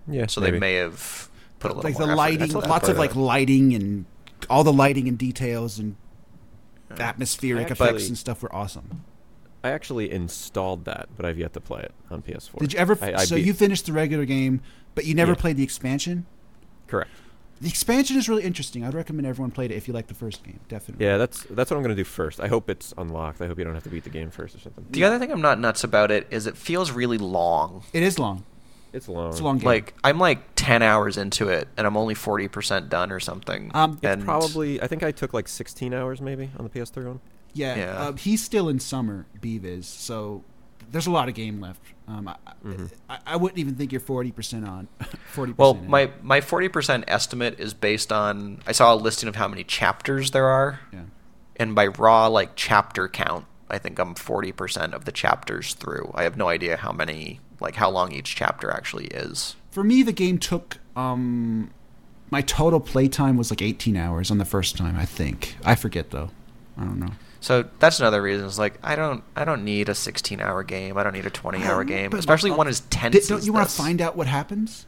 Yeah, 0.07 0.25
so 0.25 0.41
maybe. 0.41 0.53
they 0.53 0.59
may 0.59 0.73
have 0.75 1.29
put 1.59 1.69
a 1.69 1.75
little 1.75 1.87
like 1.91 1.99
more 1.99 2.07
the 2.07 2.15
lighting, 2.15 2.41
into 2.41 2.57
lots 2.59 2.89
of 2.89 2.97
like 2.97 3.13
that. 3.13 3.19
lighting 3.19 3.75
and 3.75 4.05
all 4.49 4.63
the 4.63 4.73
lighting 4.73 5.07
and 5.07 5.15
details 5.15 5.77
and 5.77 5.95
atmospheric 6.99 7.67
I 7.67 7.71
effects 7.71 8.07
and 8.07 8.17
stuff 8.17 8.41
were 8.41 8.53
awesome. 8.53 9.03
I 9.63 9.69
actually 9.71 10.11
installed 10.11 10.85
that, 10.85 11.09
but 11.15 11.25
I've 11.25 11.37
yet 11.37 11.53
to 11.53 11.61
play 11.61 11.81
it 11.81 11.91
on 12.09 12.21
PS4. 12.21 12.59
Did 12.59 12.73
you 12.73 12.79
ever? 12.79 12.97
I, 13.01 13.13
I 13.13 13.25
so 13.25 13.35
beat- 13.35 13.45
you 13.45 13.53
finished 13.53 13.85
the 13.85 13.93
regular 13.93 14.25
game, 14.25 14.61
but 14.97 15.05
you 15.05 15.13
never 15.13 15.31
Yeah. 15.33 15.35
played 15.43 15.55
the 15.57 15.63
expansion. 15.63 16.25
correct? 16.87 17.11
The 17.61 17.67
expansion 17.69 18.17
is 18.17 18.27
really 18.29 18.43
interesting. 18.43 18.83
I'd 18.83 18.93
recommend 18.93 19.25
everyone 19.27 19.51
played 19.51 19.71
it 19.71 19.75
if 19.75 19.87
you 19.87 19.93
like 19.93 20.07
the 20.07 20.13
first 20.13 20.43
game. 20.43 20.59
Definitely. 20.69 21.05
Yeah, 21.05 21.17
that's 21.17 21.43
that's 21.49 21.69
what 21.71 21.77
I'm 21.77 21.83
gonna 21.83 21.95
do 21.95 22.03
first. 22.03 22.39
I 22.39 22.47
hope 22.47 22.69
it's 22.69 22.93
unlocked. 22.97 23.41
I 23.41 23.47
hope 23.47 23.57
you 23.57 23.63
don't 23.65 23.73
have 23.73 23.83
to 23.83 23.89
beat 23.89 24.03
the 24.03 24.09
game 24.09 24.29
first 24.31 24.55
or 24.55 24.59
something. 24.59 24.85
The 24.91 25.03
other 25.03 25.17
thing 25.19 25.31
I'm 25.31 25.41
not 25.41 25.59
nuts 25.59 25.83
about 25.83 26.09
it 26.11 26.27
is 26.31 26.45
it 26.47 26.55
feels 26.57 26.91
really 26.91 27.17
long. 27.17 27.83
It 27.93 28.03
is 28.03 28.17
long. 28.19 28.43
It's 28.93 29.07
long. 29.09 29.29
It's 29.31 29.39
a 29.39 29.43
long 29.43 29.57
game. 29.57 29.65
Like 29.65 29.93
I'm 30.03 30.17
like 30.19 30.39
ten 30.55 30.81
hours 30.81 31.17
into 31.17 31.49
it, 31.49 31.67
and 31.77 31.85
I'm 31.87 31.97
only 31.97 32.13
forty 32.13 32.47
percent 32.47 32.89
done 32.89 33.11
or 33.11 33.19
something. 33.19 33.71
Um, 33.73 33.93
It's 33.93 34.03
and 34.03 34.23
probably. 34.23 34.81
I 34.81 34.87
think 34.87 35.03
I 35.03 35.11
took 35.11 35.33
like 35.33 35.47
16 35.47 35.93
hours 35.93 36.21
maybe 36.21 36.49
on 36.57 36.63
the 36.63 36.69
PS3 36.69 37.05
one. 37.05 37.19
Yeah. 37.53 37.75
Yeah. 37.75 37.99
Uh, 37.99 38.11
he's 38.13 38.43
still 38.43 38.69
in 38.69 38.79
summer. 38.79 39.25
Beav 39.41 39.63
is 39.65 39.87
so. 39.87 40.43
There's 40.91 41.07
a 41.07 41.11
lot 41.11 41.27
of 41.29 41.35
game 41.35 41.59
left. 41.59 41.81
Um, 42.07 42.27
I, 42.29 42.35
I, 43.09 43.17
I 43.25 43.35
wouldn't 43.35 43.59
even 43.59 43.75
think 43.75 43.91
you're 43.91 43.99
forty 44.01 44.31
percent 44.31 44.67
on. 44.67 44.87
Forty. 45.33 45.53
well, 45.57 45.73
my 45.73 46.11
my 46.23 46.39
forty 46.41 46.69
percent 46.69 47.03
estimate 47.07 47.59
is 47.59 47.73
based 47.73 48.11
on 48.11 48.61
I 48.65 48.71
saw 48.71 48.93
a 48.93 48.95
listing 48.95 49.27
of 49.27 49.35
how 49.35 49.47
many 49.47 49.63
chapters 49.63 50.31
there 50.31 50.45
are, 50.47 50.79
Yeah. 50.93 51.01
and 51.57 51.75
by 51.75 51.87
raw 51.87 52.27
like 52.27 52.51
chapter 52.55 53.07
count, 53.09 53.45
I 53.69 53.77
think 53.77 53.99
I'm 53.99 54.15
forty 54.15 54.51
percent 54.53 54.93
of 54.93 55.03
the 55.05 55.11
chapters 55.11 55.73
through. 55.73 56.11
I 56.15 56.23
have 56.23 56.37
no 56.37 56.47
idea 56.47 56.77
how 56.77 56.91
many 56.93 57.41
like 57.59 57.75
how 57.75 57.89
long 57.89 58.13
each 58.13 58.35
chapter 58.35 58.71
actually 58.71 59.07
is. 59.07 59.55
For 59.71 59.83
me, 59.83 60.03
the 60.03 60.13
game 60.13 60.37
took. 60.37 60.77
Um, 60.95 61.71
my 62.31 62.41
total 62.41 62.79
playtime 62.79 63.37
was 63.37 63.51
like 63.51 63.61
18 63.61 63.95
hours 63.95 64.31
on 64.31 64.37
the 64.37 64.43
first 64.45 64.75
time. 64.77 64.95
I 64.97 65.05
think. 65.05 65.55
I 65.63 65.75
forget 65.75 66.11
though. 66.11 66.29
I 66.77 66.81
don't 66.83 66.99
know. 66.99 67.11
So 67.39 67.63
that's 67.79 67.99
another 67.99 68.21
reason. 68.21 68.45
It's 68.45 68.57
like 68.59 68.79
I 68.83 68.95
don't 68.95 69.23
I 69.35 69.45
don't 69.45 69.63
need 69.63 69.89
a 69.89 69.95
16 69.95 70.41
hour 70.41 70.63
game. 70.63 70.97
I 70.97 71.03
don't 71.03 71.13
need 71.13 71.25
a 71.25 71.29
20 71.29 71.63
hour 71.63 71.83
game, 71.83 72.09
But- 72.09 72.19
especially 72.19 72.51
one 72.51 72.67
as 72.67 72.81
tense. 72.81 73.13
Di- 73.15 73.27
don't 73.33 73.45
you 73.45 73.53
want 73.53 73.69
to 73.69 73.75
find 73.75 74.01
out 74.01 74.15
what 74.15 74.27
happens? 74.27 74.85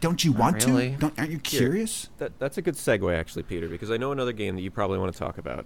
Don't 0.00 0.22
you 0.24 0.32
want 0.32 0.64
really. 0.66 0.90
to? 0.90 0.96
Don't, 0.98 1.18
aren't 1.18 1.30
you 1.30 1.40
Here. 1.44 1.60
curious? 1.60 2.10
That 2.18 2.38
that's 2.38 2.58
a 2.58 2.62
good 2.62 2.74
segue 2.74 3.16
actually, 3.18 3.44
Peter, 3.44 3.66
because 3.68 3.90
I 3.90 3.96
know 3.96 4.12
another 4.12 4.32
game 4.32 4.54
that 4.56 4.62
you 4.62 4.70
probably 4.70 4.98
want 4.98 5.12
to 5.12 5.18
talk 5.18 5.38
about 5.38 5.64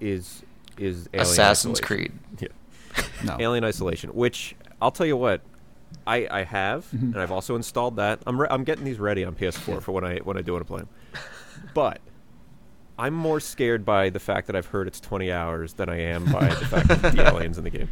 is 0.00 0.42
is 0.78 1.08
Alien 1.12 1.22
Assassin's 1.30 1.80
Isolation. 1.80 2.12
Creed? 2.38 2.50
Yeah. 2.96 3.04
No. 3.24 3.36
Alien 3.38 3.64
Isolation, 3.64 4.08
which 4.10 4.56
I'll 4.80 4.90
tell 4.90 5.04
you 5.06 5.18
what, 5.18 5.42
I 6.06 6.26
I 6.30 6.44
have, 6.44 6.86
Mm-hmm. 6.86 7.12
and 7.12 7.18
I've 7.20 7.30
also 7.32 7.54
installed 7.54 7.96
that. 7.96 8.20
I'm 8.26 8.40
re- 8.40 8.48
I'm 8.50 8.64
getting 8.64 8.84
these 8.84 8.98
ready 8.98 9.22
on 9.24 9.34
PS4 9.34 9.82
for 9.82 9.92
when 9.92 10.04
I 10.04 10.16
when 10.18 10.38
I 10.38 10.42
do 10.42 10.52
want 10.52 10.62
to 10.66 10.66
play 10.66 10.78
them. 10.80 10.88
But 11.74 12.00
I'm 12.98 13.14
more 13.14 13.40
scared 13.40 13.84
by 13.84 14.10
the 14.10 14.20
fact 14.20 14.46
that 14.46 14.56
I've 14.56 14.66
heard 14.66 14.86
it's 14.86 15.00
20 15.00 15.30
hours 15.30 15.74
than 15.74 15.88
I 15.88 16.00
am 16.00 16.24
by 16.24 16.48
the 16.48 16.66
fact 16.66 16.88
that 16.88 17.02
the 17.14 17.22
aliens 17.28 17.58
in 17.58 17.64
the 17.64 17.70
game. 17.70 17.90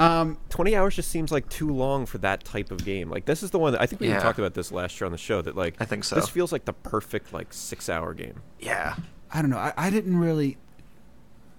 Um, 0.00 0.38
20 0.48 0.74
hours 0.74 0.96
just 0.96 1.10
seems 1.10 1.30
like 1.30 1.48
too 1.48 1.70
long 1.70 2.06
for 2.06 2.18
that 2.18 2.44
type 2.44 2.70
of 2.70 2.84
game. 2.84 3.10
Like 3.10 3.26
this 3.26 3.42
is 3.42 3.50
the 3.50 3.58
one 3.58 3.72
that 3.72 3.82
I 3.82 3.86
think 3.86 4.00
we 4.00 4.08
even 4.08 4.20
talked 4.20 4.38
about 4.38 4.54
this 4.54 4.72
last 4.72 4.98
year 5.00 5.06
on 5.06 5.12
the 5.12 5.18
show 5.18 5.42
that 5.42 5.56
like 5.56 5.76
I 5.78 5.84
think 5.84 6.04
so. 6.04 6.16
This 6.16 6.28
feels 6.28 6.52
like 6.52 6.64
the 6.64 6.72
perfect 6.72 7.32
like 7.32 7.50
6-hour 7.50 8.14
game. 8.14 8.40
Yeah. 8.58 8.96
I 9.32 9.42
don't 9.42 9.50
know. 9.50 9.58
I, 9.58 9.72
I 9.76 9.90
didn't 9.90 10.18
really. 10.18 10.56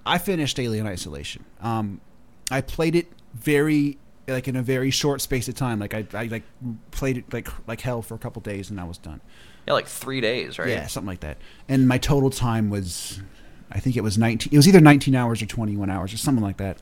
I 0.05 0.17
finished 0.17 0.59
Alien 0.59 0.87
Isolation. 0.87 1.45
Um, 1.61 2.01
I 2.51 2.61
played 2.61 2.95
it 2.95 3.07
very 3.33 3.97
like 4.27 4.47
in 4.47 4.55
a 4.55 4.61
very 4.61 4.91
short 4.91 5.21
space 5.21 5.47
of 5.47 5.55
time. 5.55 5.79
Like 5.79 5.93
I, 5.93 6.05
I 6.13 6.25
like 6.25 6.43
played 6.91 7.17
it 7.19 7.33
like 7.33 7.47
like 7.67 7.81
hell 7.81 8.01
for 8.01 8.15
a 8.15 8.19
couple 8.19 8.41
days 8.41 8.69
and 8.69 8.79
I 8.79 8.83
was 8.83 8.97
done. 8.97 9.21
Yeah, 9.67 9.73
like 9.73 9.87
three 9.87 10.21
days, 10.21 10.59
right? 10.59 10.67
Yeah, 10.69 10.87
something 10.87 11.07
like 11.07 11.21
that. 11.21 11.37
And 11.69 11.87
my 11.87 11.97
total 11.97 12.29
time 12.29 12.69
was, 12.69 13.21
I 13.71 13.79
think 13.79 13.95
it 13.95 14.01
was 14.03 14.17
nineteen. 14.17 14.51
It 14.53 14.57
was 14.57 14.67
either 14.67 14.81
nineteen 14.81 15.15
hours 15.15 15.41
or 15.41 15.45
twenty 15.45 15.77
one 15.77 15.89
hours 15.89 16.13
or 16.13 16.17
something 16.17 16.43
like 16.43 16.57
that. 16.57 16.77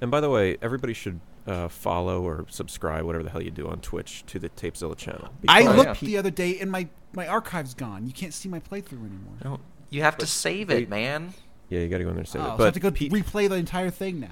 And 0.00 0.10
by 0.10 0.20
the 0.20 0.30
way, 0.30 0.56
everybody 0.62 0.94
should 0.94 1.20
uh, 1.46 1.68
follow 1.68 2.22
or 2.22 2.46
subscribe, 2.48 3.04
whatever 3.04 3.22
the 3.24 3.30
hell 3.30 3.42
you 3.42 3.50
do 3.50 3.68
on 3.68 3.80
Twitch, 3.80 4.24
to 4.26 4.38
the 4.38 4.48
Tapezilla 4.48 4.96
channel. 4.96 5.28
I 5.48 5.62
looked 5.62 6.02
yeah. 6.02 6.06
the 6.08 6.16
other 6.18 6.30
day 6.30 6.58
and 6.58 6.70
my 6.70 6.88
my 7.12 7.26
archive's 7.28 7.74
gone. 7.74 8.06
You 8.06 8.12
can't 8.12 8.32
see 8.32 8.48
my 8.48 8.60
playthrough 8.60 8.92
anymore. 9.06 9.34
No, 9.44 9.60
you 9.90 10.02
have 10.02 10.16
to 10.18 10.26
save 10.26 10.68
they- 10.68 10.82
it, 10.82 10.88
man. 10.88 11.34
Yeah, 11.68 11.80
you 11.80 11.88
got 11.88 11.98
to 11.98 12.04
go 12.04 12.10
in 12.10 12.16
there 12.16 12.20
and 12.20 12.28
save 12.28 12.42
Oh, 12.42 12.44
it. 12.44 12.48
so 12.48 12.54
I 12.54 12.56
But 12.58 12.64
have 12.64 12.74
to 12.74 12.80
go 12.80 12.90
pe- 12.90 13.08
replay 13.08 13.48
the 13.48 13.54
entire 13.56 13.88
thing 13.88 14.20
now. 14.20 14.28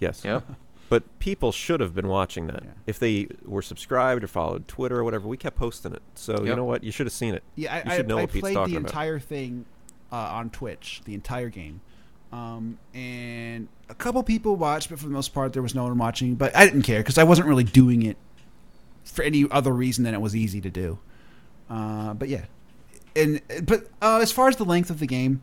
yes, 0.00 0.22
Yep. 0.24 0.44
But 0.88 1.18
people 1.18 1.52
should 1.52 1.80
have 1.80 1.94
been 1.94 2.08
watching 2.08 2.48
that 2.48 2.62
Yeah. 2.64 2.70
if 2.86 2.98
they 2.98 3.28
were 3.44 3.62
subscribed 3.62 4.22
or 4.22 4.26
followed 4.26 4.68
Twitter 4.68 4.98
or 4.98 5.04
whatever. 5.04 5.26
We 5.26 5.38
kept 5.38 5.56
posting 5.56 5.94
it, 5.94 6.02
so 6.14 6.44
you 6.44 6.54
know 6.54 6.64
what? 6.64 6.84
You 6.84 6.92
should 6.92 7.06
have 7.06 7.14
seen 7.14 7.34
it. 7.34 7.42
Yeah, 7.54 7.76
you 7.76 7.90
I, 7.90 7.96
should 7.96 8.08
know 8.08 8.16
I, 8.16 8.20
I 8.20 8.22
what 8.24 8.32
Pete's 8.32 8.42
played 8.42 8.54
talking 8.54 8.74
the 8.74 8.80
about. 8.80 8.90
entire 8.90 9.18
thing 9.18 9.64
uh, 10.12 10.16
on 10.16 10.50
Twitch, 10.50 11.00
the 11.06 11.14
entire 11.14 11.48
game. 11.48 11.80
Um, 12.30 12.78
and 12.94 13.68
a 13.88 13.94
couple 13.94 14.22
people 14.22 14.56
watched, 14.56 14.90
but 14.90 14.98
for 14.98 15.04
the 15.06 15.10
most 15.12 15.32
part, 15.34 15.52
there 15.54 15.62
was 15.62 15.74
no 15.74 15.84
one 15.84 15.96
watching. 15.98 16.34
But 16.34 16.54
I 16.56 16.64
didn't 16.66 16.82
care 16.82 17.00
because 17.00 17.16
I 17.18 17.24
wasn't 17.24 17.46
really 17.48 17.64
doing 17.64 18.02
it 18.02 18.16
for 19.04 19.22
any 19.22 19.46
other 19.50 19.72
reason 19.72 20.04
than 20.04 20.14
it 20.14 20.20
was 20.20 20.34
easy 20.36 20.60
to 20.60 20.70
do. 20.70 20.98
Uh, 21.70 22.12
but 22.14 22.28
yeah, 22.28 22.44
and 23.16 23.40
but 23.64 23.88
uh, 24.02 24.18
as 24.20 24.30
far 24.32 24.48
as 24.48 24.56
the 24.56 24.64
length 24.64 24.90
of 24.90 24.98
the 24.98 25.06
game, 25.06 25.42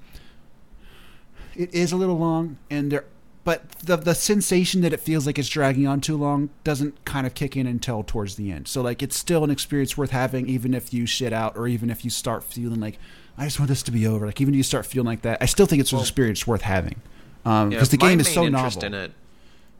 it 1.55 1.73
is 1.73 1.91
a 1.91 1.95
little 1.97 2.17
long, 2.17 2.57
and 2.69 2.91
there. 2.91 3.05
But 3.43 3.69
the 3.79 3.95
the 3.95 4.13
sensation 4.13 4.81
that 4.81 4.93
it 4.93 4.99
feels 4.99 5.25
like 5.25 5.39
it's 5.39 5.49
dragging 5.49 5.87
on 5.87 6.01
too 6.01 6.17
long 6.17 6.49
doesn't 6.63 7.03
kind 7.05 7.25
of 7.25 7.33
kick 7.33 7.55
in 7.55 7.65
until 7.65 8.03
towards 8.03 8.35
the 8.35 8.51
end. 8.51 8.67
So 8.67 8.81
like 8.81 9.01
it's 9.01 9.17
still 9.17 9.43
an 9.43 9.49
experience 9.49 9.97
worth 9.97 10.11
having, 10.11 10.47
even 10.47 10.73
if 10.73 10.93
you 10.93 11.05
shit 11.05 11.33
out, 11.33 11.55
or 11.57 11.67
even 11.67 11.89
if 11.89 12.03
you 12.03 12.11
start 12.11 12.43
feeling 12.43 12.79
like 12.79 12.99
I 13.37 13.45
just 13.45 13.59
want 13.59 13.69
this 13.69 13.81
to 13.83 13.91
be 13.91 14.05
over. 14.05 14.25
Like 14.25 14.41
even 14.41 14.53
if 14.53 14.57
you 14.57 14.63
start 14.63 14.85
feeling 14.85 15.07
like 15.07 15.21
that, 15.21 15.37
I 15.41 15.45
still 15.45 15.65
think 15.65 15.79
it's 15.79 15.93
an 15.93 15.99
experience 15.99 16.45
worth 16.45 16.61
having 16.63 17.01
because 17.43 17.71
Yeah, 17.71 17.83
the 17.83 17.97
game 17.97 18.19
is 18.19 18.27
so 18.31 18.43
interest 18.45 18.81
novel. 18.81 18.87
in 18.87 18.93
it 19.05 19.13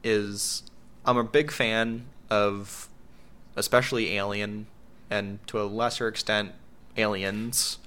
is 0.02 0.62
I'm 1.04 1.18
a 1.18 1.24
big 1.24 1.50
fan 1.50 2.06
of 2.30 2.88
especially 3.56 4.16
Alien 4.16 4.66
and 5.10 5.44
to 5.48 5.60
a 5.60 5.64
lesser 5.64 6.08
extent 6.08 6.52
Aliens. 6.96 7.78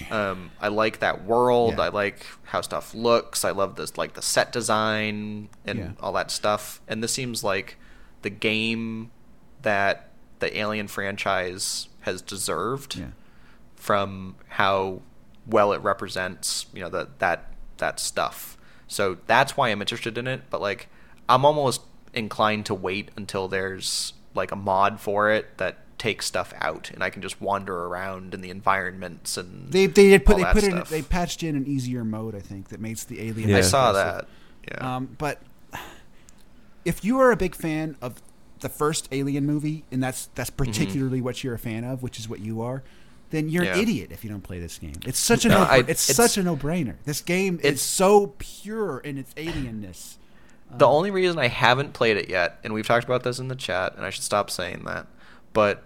Um, 0.10 0.50
I 0.60 0.68
like 0.68 1.00
that 1.00 1.24
world. 1.24 1.74
Yeah. 1.78 1.82
I 1.84 1.88
like 1.88 2.26
how 2.44 2.60
stuff 2.60 2.94
looks. 2.94 3.44
I 3.44 3.50
love 3.50 3.76
this 3.76 3.96
like 3.96 4.14
the 4.14 4.22
set 4.22 4.52
design 4.52 5.48
and 5.66 5.78
Yeah. 5.78 5.90
all 6.00 6.12
that 6.12 6.30
stuff. 6.30 6.80
And 6.88 7.02
this 7.02 7.12
seems 7.12 7.42
like 7.44 7.76
the 8.22 8.30
game 8.30 9.10
that 9.62 10.08
the 10.40 10.56
Alien 10.58 10.88
franchise 10.88 11.88
has 12.02 12.20
deserved 12.22 12.96
Yeah. 12.96 13.06
from 13.76 14.36
how 14.48 15.02
well 15.46 15.72
it 15.72 15.80
represents 15.82 16.66
you 16.72 16.80
know 16.80 16.88
that 16.88 17.18
that 17.18 17.52
that 17.78 17.98
stuff 17.98 18.56
so 18.86 19.18
that's 19.26 19.56
why 19.56 19.68
i'm 19.70 19.80
interested 19.80 20.16
in 20.16 20.28
it 20.28 20.40
but 20.50 20.60
like 20.60 20.88
i'm 21.28 21.44
almost 21.44 21.80
inclined 22.14 22.64
to 22.64 22.72
wait 22.74 23.10
until 23.16 23.48
there's 23.48 24.12
like 24.34 24.52
a 24.52 24.56
mod 24.56 25.00
for 25.00 25.30
it 25.30 25.58
that 25.58 25.78
takes 26.02 26.26
stuff 26.26 26.52
out 26.60 26.90
and 26.92 27.00
i 27.04 27.08
can 27.10 27.22
just 27.22 27.40
wander 27.40 27.84
around 27.86 28.34
in 28.34 28.40
the 28.40 28.50
environments 28.50 29.36
and 29.36 29.70
They 29.70 29.86
they 29.86 30.08
did 30.08 30.24
put 30.24 30.32
all 30.32 30.38
they 30.38 30.42
that 30.44 30.54
put 30.54 30.64
in 30.64 30.82
they 30.90 31.02
patched 31.02 31.42
in 31.44 31.54
an 31.54 31.64
easier 31.66 32.04
mode. 32.04 32.34
I 32.34 32.40
think 32.40 32.68
that 32.70 32.80
makes 32.80 33.04
the 33.04 33.20
alien. 33.28 33.48
Yeah. 33.50 33.58
i 33.58 33.60
saw 33.60 33.92
that 33.92 34.26
yeah 34.68 34.96
Um, 34.96 35.14
but 35.16 35.40
if 36.84 37.04
you 37.04 37.20
are 37.20 37.30
a 37.30 37.36
big 37.36 37.54
fan 37.54 37.96
of 38.02 38.20
the 38.60 38.68
first 38.68 39.08
Alien 39.12 39.44
movie, 39.46 39.84
and 39.92 40.02
that's 40.02 40.26
that's 40.34 40.50
particularly 40.50 41.20
what 41.20 41.42
you're 41.44 41.54
a 41.54 41.58
fan 41.58 41.84
of, 41.84 42.02
which 42.02 42.18
is 42.18 42.28
what 42.28 42.40
you 42.40 42.62
are, 42.62 42.82
then 43.30 43.48
you're 43.48 43.64
Yeah. 43.64 43.74
an 43.74 43.80
idiot 43.80 44.10
if 44.12 44.24
you 44.24 44.30
don't 44.30 44.42
play 44.42 44.58
this 44.60 44.78
game. 44.78 44.94
It's 45.06 45.18
such 45.18 45.44
a 45.44 45.48
No, 45.48 45.58
no, 45.58 45.70
I- 45.70 45.78
it's, 45.78 46.10
it's- 46.10 46.16
such 46.16 46.36
a 46.38 46.42
no 46.42 46.56
brainer. 46.56 46.94
This 47.04 47.20
game 47.20 47.58
is 47.62 47.80
so 47.80 48.34
pure 48.38 48.98
in 48.98 49.18
its 49.18 49.32
alienness. 49.34 50.16
the 50.74 50.86
only 50.86 51.10
reason 51.10 51.38
i 51.38 51.48
haven't 51.48 51.92
played 51.92 52.16
it 52.16 52.30
yet 52.30 52.58
and 52.64 52.72
we've 52.72 52.86
talked 52.86 53.04
about 53.04 53.22
this 53.24 53.38
in 53.38 53.48
the 53.48 53.54
chat 53.54 53.94
and 53.94 54.06
i 54.06 54.10
should 54.10 54.24
stop 54.24 54.48
saying 54.50 54.82
that 54.86 55.06
but 55.52 55.82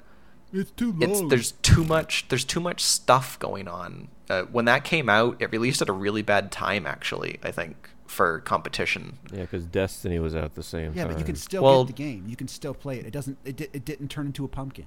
It's 0.52 0.70
too 0.70 0.92
long. 0.92 1.02
it's 1.02 1.20
there's 1.28 1.52
too 1.62 1.84
much 1.84 2.26
there's 2.28 2.44
too 2.44 2.60
much 2.60 2.82
stuff 2.82 3.38
going 3.38 3.68
on. 3.68 4.08
Uh, 4.30 4.42
when 4.44 4.64
that 4.64 4.84
came 4.84 5.08
out, 5.08 5.36
it 5.40 5.50
released 5.52 5.82
at 5.82 5.88
a 5.88 5.92
really 5.92 6.22
bad 6.22 6.50
time. 6.50 6.86
Actually, 6.86 7.38
I 7.42 7.50
think 7.50 7.90
for 8.06 8.40
competition. 8.40 9.18
Yeah, 9.32 9.40
because 9.42 9.66
Destiny 9.66 10.18
was 10.18 10.34
out 10.34 10.54
the 10.54 10.62
same 10.62 10.92
yeah, 10.94 11.02
time. 11.04 11.12
but 11.12 11.18
you 11.18 11.24
can 11.24 11.36
still 11.36 11.62
Well- 11.62 11.84
get 11.84 11.96
the 11.96 12.02
game. 12.02 12.24
You 12.28 12.36
can 12.36 12.48
still 12.48 12.74
play 12.74 12.98
it. 12.98 13.06
It 13.06 13.12
doesn't. 13.12 13.38
It, 13.44 13.56
di- 13.56 13.68
it 13.72 13.84
didn't 13.84 14.08
turn 14.08 14.26
into 14.26 14.44
a 14.44 14.48
pumpkin. 14.48 14.86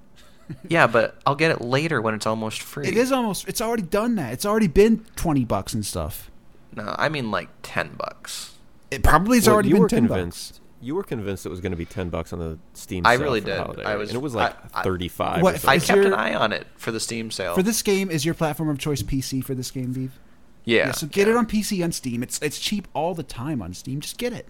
yeah, 0.68 0.86
but 0.88 1.20
I'll 1.24 1.36
get 1.36 1.52
it 1.52 1.60
later 1.60 2.00
when 2.02 2.14
it's 2.14 2.26
almost 2.26 2.60
free. 2.60 2.88
It 2.88 2.96
is 2.96 3.12
almost. 3.12 3.48
It's 3.48 3.60
already 3.60 3.84
done 3.84 4.16
that. 4.16 4.32
It's 4.32 4.44
already 4.44 4.66
been 4.68 5.04
twenty 5.16 5.44
bucks 5.44 5.72
and 5.72 5.86
stuff. 5.86 6.30
No, 6.74 6.94
I 6.98 7.08
mean 7.08 7.30
like 7.30 7.48
ten 7.62 7.94
bucks. 7.96 8.54
It 8.90 9.02
probably 9.04 9.38
has 9.38 9.46
Well, 9.46 9.54
already 9.54 9.68
you 9.68 9.74
been 9.76 9.82
were 9.82 9.88
ten 9.88 10.06
convinced. 10.08 10.54
bucks. 10.54 10.59
You 10.82 10.94
were 10.94 11.02
convinced 11.02 11.44
it 11.44 11.50
was 11.50 11.60
going 11.60 11.72
to 11.72 11.76
be 11.76 11.84
ten 11.84 12.08
bucks 12.08 12.32
on 12.32 12.38
the 12.38 12.58
Steam. 12.72 13.04
Sale. 13.04 13.10
I 13.10 13.14
really 13.22 13.40
for 13.40 13.46
did. 13.46 13.58
Holiday, 13.58 13.84
I 13.84 13.96
was- 13.96 14.08
and 14.10 14.16
it 14.16 14.22
was 14.22 14.34
like 14.34 14.56
I- 14.74 14.80
I- 14.80 14.82
thirty-five. 14.82 15.42
What- 15.42 15.54
if 15.56 15.68
I 15.68 15.74
Is 15.74 15.86
kept 15.86 16.04
an 16.04 16.14
eye 16.14 16.34
on 16.34 16.52
it 16.52 16.66
for 16.76 16.90
the 16.90 17.00
Steam 17.00 17.30
sale. 17.30 17.54
For 17.54 17.62
this 17.62 17.82
game, 17.82 18.10
is 18.10 18.24
your 18.24 18.34
platform 18.34 18.68
of 18.70 18.78
choice 18.78 19.02
PC 19.02 19.42
for 19.44 19.54
this 19.54 19.70
game, 19.70 19.92
Vive? 19.92 20.18
yeah. 20.64 20.92
so 20.92 21.06
get 21.06 21.26
yeah. 21.26 21.34
it 21.34 21.36
on 21.36 21.46
PC 21.46 21.82
on 21.84 21.92
Steam. 21.92 22.22
It's 22.22 22.38
it's 22.40 22.58
cheap 22.58 22.88
all 22.94 23.14
the 23.14 23.22
time 23.22 23.60
on 23.60 23.74
Steam. 23.74 24.00
Just 24.00 24.16
get 24.18 24.32
it. 24.32 24.46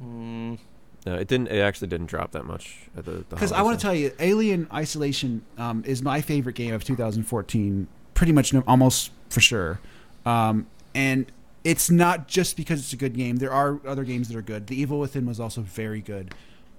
No, 0.00 1.14
it 1.14 1.28
didn't. 1.28 1.48
It 1.48 1.60
actually 1.60 1.88
didn't 1.88 2.06
drop 2.06 2.32
that 2.32 2.44
much 2.44 2.78
at 2.96 3.04
the. 3.04 3.24
Because 3.30 3.52
I 3.52 3.62
want 3.62 3.78
to 3.78 3.82
tell 3.82 3.94
you, 3.94 4.12
Alien 4.18 4.68
Isolation 4.72 5.42
um, 5.56 5.84
is 5.86 6.02
my 6.02 6.20
favorite 6.20 6.56
game 6.56 6.74
of 6.74 6.84
2014, 6.84 7.86
pretty 8.14 8.32
much 8.32 8.52
no, 8.52 8.62
almost 8.66 9.10
for 9.30 9.40
sure. 9.40 9.78
Um, 10.24 10.66
and 10.94 11.30
it's 11.66 11.90
not 11.90 12.28
just 12.28 12.56
because 12.56 12.78
it's 12.78 12.92
a 12.92 12.96
good 12.96 13.14
game. 13.14 13.36
There 13.38 13.52
are 13.52 13.80
other 13.84 14.04
games 14.04 14.28
that 14.28 14.36
are 14.36 14.42
good. 14.42 14.68
The 14.68 14.80
Evil 14.80 15.00
Within 15.00 15.26
was 15.26 15.40
also 15.40 15.62
very 15.62 16.00
good. 16.00 16.32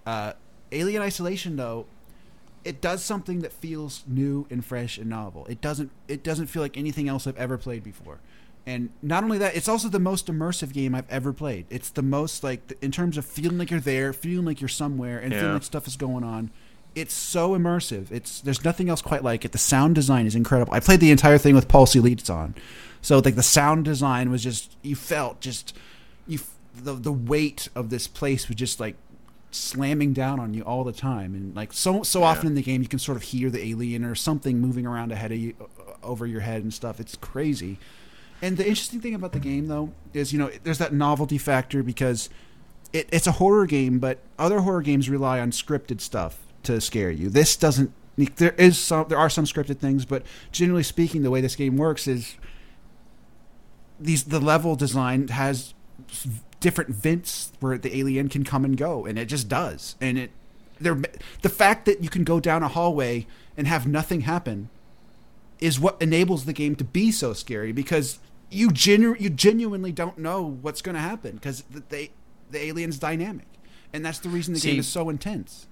Uh, 0.06 0.32
Alien 0.72 1.02
Isolation, 1.02 1.58
though, 1.58 1.88
it 2.64 2.80
does 2.80 3.04
something 3.04 3.40
that 3.40 3.52
feels 3.52 4.04
new 4.08 4.48
and 4.50 4.64
fresh 4.64 4.98
and 4.98 5.10
novel. 5.10 5.46
It 5.48 5.60
doesn't. 5.60 5.92
It 6.08 6.24
doesn't 6.24 6.48
feel 6.48 6.62
like 6.62 6.78
anything 6.78 7.10
else 7.10 7.28
I've 7.28 7.36
ever 7.36 7.58
played 7.58 7.84
before. 7.84 8.20
And 8.66 8.90
not 9.02 9.24
only 9.26 9.38
that, 9.40 9.56
it's 9.58 9.68
also 9.68 9.90
the 9.90 10.00
most 10.00 10.28
immersive 10.28 10.72
game 10.72 10.96
I've 10.96 11.10
ever 11.10 11.34
played. 11.34 11.66
It's 11.70 11.90
the 11.90 12.02
most 12.02 12.44
like 12.44 12.78
in 12.82 12.92
terms 12.92 13.18
of 13.18 13.26
feeling 13.26 13.58
like 13.58 13.72
you're 13.72 13.80
there, 13.82 14.14
feeling 14.14 14.46
like 14.46 14.62
you're 14.62 14.68
somewhere, 14.70 15.20
and 15.20 15.34
Yeah. 15.34 15.40
feeling 15.40 15.54
like 15.56 15.64
stuff 15.64 15.86
is 15.88 15.98
going 15.98 16.24
on. 16.24 16.50
It's 16.98 17.14
so 17.14 17.52
immersive. 17.52 18.12
It's 18.12 18.42
there's 18.42 18.64
nothing 18.64 18.90
else 18.90 19.04
quite 19.04 19.24
like 19.24 19.46
it. 19.46 19.52
The 19.52 19.60
sound 19.60 19.94
design 19.94 20.26
is 20.26 20.34
incredible. 20.34 20.74
I 20.74 20.80
played 20.80 21.00
the 21.00 21.12
entire 21.12 21.38
thing 21.38 21.54
with 21.54 21.68
Pulse 21.68 21.94
Elites 21.94 22.28
on, 22.34 22.56
so 23.04 23.20
like 23.20 23.36
the 23.36 23.44
sound 23.44 23.86
design 23.86 24.32
was 24.32 24.42
just 24.42 24.76
you 24.82 24.96
felt 24.96 25.40
just 25.40 25.78
you 26.26 26.40
the 26.76 26.94
the 26.94 27.12
weight 27.12 27.70
of 27.76 27.92
this 27.92 28.08
place 28.08 28.48
was 28.48 28.56
just 28.56 28.80
like 28.80 28.96
slamming 29.52 30.14
down 30.14 30.40
on 30.40 30.56
you 30.56 30.64
all 30.64 30.84
the 30.84 30.92
time. 30.92 31.36
And 31.36 31.56
like 31.56 31.72
so 31.72 32.02
so 32.02 32.24
often 32.24 32.48
in 32.48 32.56
the 32.56 32.64
game 32.64 32.82
you 32.82 32.88
can 32.88 32.98
sort 32.98 33.16
of 33.16 33.22
hear 33.22 33.52
the 33.52 33.64
alien 33.64 34.04
or 34.04 34.16
something 34.16 34.60
moving 34.60 34.88
around 34.88 35.12
ahead 35.12 35.32
of 35.32 35.38
you 35.38 35.54
over 36.02 36.26
your 36.26 36.42
head 36.42 36.64
and 36.64 36.74
stuff. 36.74 37.00
It's 37.00 37.16
crazy. 37.16 37.78
And 38.42 38.58
the 38.58 38.68
interesting 38.68 39.02
thing 39.02 39.14
about 39.14 39.34
the 39.34 39.40
game 39.40 39.68
though 39.68 39.94
is 40.16 40.34
you 40.34 40.40
know 40.40 40.50
there's 40.64 40.80
that 40.80 40.94
novelty 40.94 41.38
factor 41.38 41.84
because 41.84 42.28
it, 42.92 43.08
it's 43.12 43.28
a 43.28 43.34
horror 43.34 43.68
game 43.68 44.00
but 44.00 44.18
other 44.40 44.62
horror 44.62 44.82
games 44.82 45.10
rely 45.10 45.40
on 45.40 45.52
scripted 45.52 46.02
stuff 46.02 46.47
to 46.68 46.80
scare 46.80 47.12
you. 47.12 47.30
This 47.30 47.58
doesn't 47.58 47.92
there 48.38 48.56
is 48.58 48.80
some 48.80 49.08
there 49.10 49.18
are 49.18 49.30
some 49.30 49.46
scripted 49.46 49.78
things 49.78 50.04
but 50.04 50.24
generally 50.52 50.82
speaking 50.82 51.22
the 51.22 51.30
way 51.30 51.40
this 51.40 51.56
game 51.56 51.78
works 51.78 52.08
is 52.08 52.36
these 54.00 54.24
the 54.24 54.40
level 54.40 54.76
design 54.76 55.28
has 55.28 55.76
different 56.60 56.90
vents 56.90 57.52
where 57.60 57.78
the 57.78 57.96
alien 57.98 58.30
can 58.30 58.44
come 58.44 58.66
and 58.66 58.78
go 58.78 59.06
and 59.06 59.20
it 59.20 59.26
just 59.26 59.48
does. 59.48 59.96
And 60.02 60.18
it 60.18 60.32
there 60.80 61.00
the 61.42 61.50
fact 61.50 61.86
that 61.86 62.04
you 62.04 62.10
can 62.10 62.24
go 62.24 62.40
down 62.40 62.64
a 62.64 62.68
hallway 62.68 63.28
and 63.56 63.68
have 63.68 63.88
nothing 63.88 64.22
happen 64.22 64.70
is 65.60 65.80
what 65.80 66.00
enables 66.02 66.46
the 66.46 66.54
game 66.54 66.76
to 66.76 66.84
be 66.84 67.12
so 67.12 67.34
scary 67.34 67.72
because 67.72 68.20
you 68.50 68.72
genu- 68.72 69.16
you 69.20 69.30
genuinely 69.30 69.92
don't 69.92 70.18
know 70.18 70.58
what's 70.62 70.82
going 70.82 70.96
to 70.96 71.02
happen 71.02 71.36
because 71.36 71.64
the, 71.64 71.84
they 71.90 72.12
the 72.52 72.64
alien's 72.64 73.00
dynamic. 73.00 73.48
And 73.94 74.06
that's 74.06 74.20
the 74.20 74.30
reason 74.30 74.54
the 74.54 74.60
See- 74.60 74.72
game 74.72 74.80
is 74.80 74.88
so 74.88 75.10
intense 75.10 75.68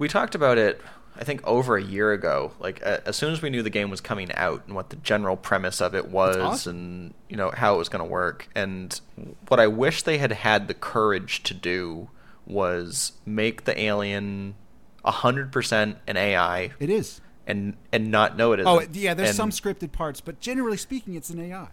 We 0.00 0.08
talked 0.08 0.34
about 0.34 0.58
it, 0.58 0.80
I 1.14 1.22
think, 1.22 1.46
over 1.46 1.76
a 1.76 1.82
year 1.82 2.12
ago. 2.12 2.52
Like 2.58 2.80
a 2.80 3.06
as 3.06 3.14
soon 3.14 3.32
as 3.32 3.40
we 3.42 3.50
knew 3.50 3.62
the 3.62 3.70
game 3.70 3.90
was 3.90 4.00
coming 4.00 4.32
out 4.34 4.64
and 4.66 4.74
what 4.74 4.90
the 4.90 4.96
general 4.96 5.36
premise 5.36 5.80
of 5.80 5.94
it 5.94 6.08
was, 6.08 6.36
awesome. 6.38 6.76
and 6.76 7.14
you 7.28 7.36
know 7.36 7.52
how 7.54 7.74
it 7.76 7.78
was 7.78 7.88
going 7.88 8.02
to 8.04 8.10
work, 8.10 8.48
and 8.56 9.00
what 9.46 9.60
I 9.60 9.68
wish 9.68 10.02
they 10.02 10.18
had 10.18 10.32
had 10.32 10.66
the 10.66 10.74
courage 10.74 11.42
to 11.44 11.54
do 11.54 12.08
was 12.46 13.12
make 13.24 13.64
the 13.64 13.78
alien 13.80 14.56
hundred 15.04 15.52
percent 15.52 15.98
an 16.06 16.16
AI 16.16 16.72
it 16.78 16.90
is 16.90 17.20
and 17.46 17.76
and 17.92 18.10
not 18.10 18.36
know 18.36 18.52
it 18.52 18.60
is. 18.60 18.66
oh 18.66 18.80
yeah 18.92 19.14
there's 19.14 19.30
And- 19.30 19.36
some 19.36 19.50
scripted 19.50 19.92
parts 19.92 20.20
but 20.20 20.40
generally 20.40 20.76
speaking 20.76 21.14
it's 21.14 21.30
an 21.30 21.40
ai 21.40 21.68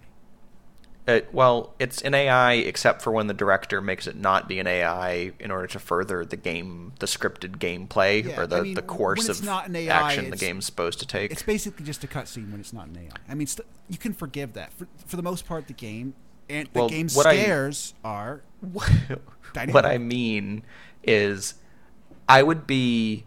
Uh, 1.07 1.21
well, 1.31 1.73
it's 1.79 2.01
an 2.01 2.13
AI 2.13 2.53
except 2.53 3.01
for 3.01 3.11
when 3.11 3.27
the 3.27 3.33
director 3.33 3.81
makes 3.81 4.07
it 4.07 4.15
not 4.17 4.49
be 4.49 4.59
an 4.59 4.67
AI 4.67 5.31
in 5.39 5.51
order 5.51 5.65
to 5.67 5.79
further 5.79 6.25
the 6.25 6.35
game, 6.35 6.91
the 6.99 7.05
scripted 7.05 7.57
gameplay 7.59 8.25
Yeah, 8.25 8.41
or 8.41 8.45
the, 8.47 8.57
I 8.57 8.61
mean, 8.61 8.73
the 8.73 8.81
course 8.81 9.29
of 9.29 9.47
AI, 9.47 9.87
action 9.87 10.29
the 10.29 10.35
game's 10.35 10.65
supposed 10.65 10.99
to 10.99 11.07
take. 11.07 11.31
It's 11.31 11.43
basically 11.43 11.85
just 11.85 12.03
a 12.03 12.07
cutscene 12.07 12.51
when 12.51 12.59
it's 12.59 12.73
not 12.73 12.87
an 12.87 12.97
AI. 12.97 13.09
I 13.29 13.35
mean, 13.35 13.47
st- 13.47 13.65
you 13.87 13.97
can 13.97 14.11
forgive 14.11 14.51
that 14.53 14.73
for, 14.73 14.87
for 15.05 15.15
the 15.15 15.23
most 15.23 15.45
part. 15.47 15.67
The 15.67 15.73
game 15.73 16.13
and 16.49 16.67
the 16.73 16.79
Well, 16.81 16.89
game 16.89 17.07
what 17.13 17.25
I- 17.25 17.49
are 18.03 18.41
Dynamic. 19.53 19.73
what 19.73 19.85
I 19.85 19.97
mean 19.97 20.63
is, 21.03 21.55
I 22.27 22.43
would 22.43 22.67
be, 22.67 23.23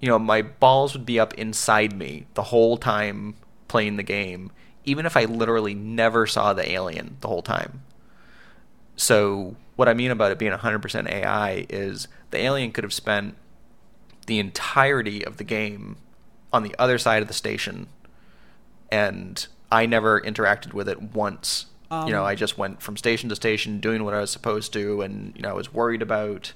you 0.00 0.08
know, 0.08 0.18
my 0.20 0.42
balls 0.42 0.92
would 0.92 1.06
be 1.06 1.18
up 1.18 1.34
inside 1.34 1.96
me 1.96 2.26
the 2.34 2.44
whole 2.44 2.76
time 2.76 3.34
playing 3.66 3.96
the 3.96 4.02
game, 4.04 4.52
even 4.86 5.04
if 5.04 5.16
I 5.16 5.24
literally 5.24 5.74
never 5.74 6.26
saw 6.26 6.52
the 6.54 6.70
alien 6.70 7.16
the 7.20 7.28
whole 7.28 7.42
time. 7.42 7.82
So, 8.96 9.56
what 9.74 9.88
I 9.88 9.94
mean 9.94 10.10
about 10.10 10.32
it 10.32 10.38
being 10.38 10.52
100% 10.52 11.10
AI 11.10 11.66
is 11.68 12.08
the 12.30 12.38
alien 12.38 12.72
could 12.72 12.84
have 12.84 12.94
spent 12.94 13.36
the 14.26 14.38
entirety 14.38 15.24
of 15.24 15.36
the 15.36 15.44
game 15.44 15.96
on 16.52 16.62
the 16.62 16.74
other 16.78 16.96
side 16.96 17.20
of 17.20 17.28
the 17.28 17.34
station, 17.34 17.88
and 18.90 19.46
I 19.70 19.84
never 19.86 20.20
interacted 20.20 20.72
with 20.72 20.88
it 20.88 21.02
once. 21.14 21.66
you 21.90 22.12
know, 22.12 22.22
Um, 22.22 22.26
I 22.26 22.34
just 22.34 22.56
went 22.58 22.82
from 22.82 22.96
station 22.96 23.28
to 23.28 23.36
station 23.36 23.78
doing 23.78 24.02
what 24.02 24.14
I 24.14 24.20
was 24.20 24.30
supposed 24.30 24.72
to, 24.72 25.02
and 25.02 25.32
you 25.36 25.42
know, 25.42 25.50
I 25.50 25.52
was 25.52 25.72
worried 25.72 26.02
about 26.02 26.52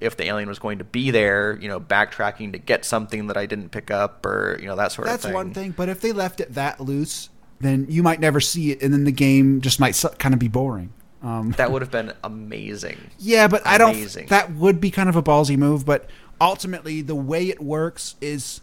if 0.00 0.16
the 0.16 0.24
alien 0.24 0.48
was 0.48 0.58
going 0.58 0.78
to 0.78 0.84
be 0.84 1.10
there. 1.10 1.58
You 1.60 1.68
know, 1.68 1.80
backtracking 1.80 2.52
to 2.52 2.58
get 2.58 2.84
something 2.84 3.26
that 3.28 3.36
I 3.36 3.46
didn't 3.46 3.70
pick 3.70 3.90
up, 3.90 4.24
or 4.26 4.58
you 4.60 4.66
know, 4.66 4.76
that 4.76 4.92
sort 4.92 5.06
that's 5.06 5.24
of 5.24 5.30
thing. 5.30 5.32
That's 5.32 5.44
one 5.44 5.54
thing. 5.54 5.70
But 5.72 5.88
if 5.88 6.00
they 6.00 6.12
left 6.12 6.40
it 6.40 6.54
that 6.54 6.80
loose, 6.80 7.28
then 7.60 7.86
you 7.88 8.02
might 8.02 8.20
never 8.20 8.40
see 8.40 8.72
it, 8.72 8.82
and 8.82 8.92
then 8.92 9.04
the 9.04 9.12
game 9.12 9.60
just 9.60 9.78
might 9.78 10.02
kind 10.18 10.34
of 10.34 10.38
be 10.38 10.48
boring. 10.48 10.92
Um, 11.22 11.52
That 11.52 11.70
would 11.70 11.82
have 11.82 11.90
been 11.92 12.12
amazing. 12.24 12.98
yeah, 13.18 13.46
but 13.46 13.64
I 13.66 13.78
don't. 13.78 13.96
That 14.28 14.52
would 14.54 14.80
be 14.80 14.90
kind 14.90 15.08
of 15.08 15.16
a 15.16 15.22
ballsy 15.22 15.56
move, 15.56 15.86
but 15.86 16.10
ultimately, 16.40 17.02
the 17.02 17.14
way 17.14 17.48
it 17.48 17.60
works 17.60 18.16
is 18.20 18.60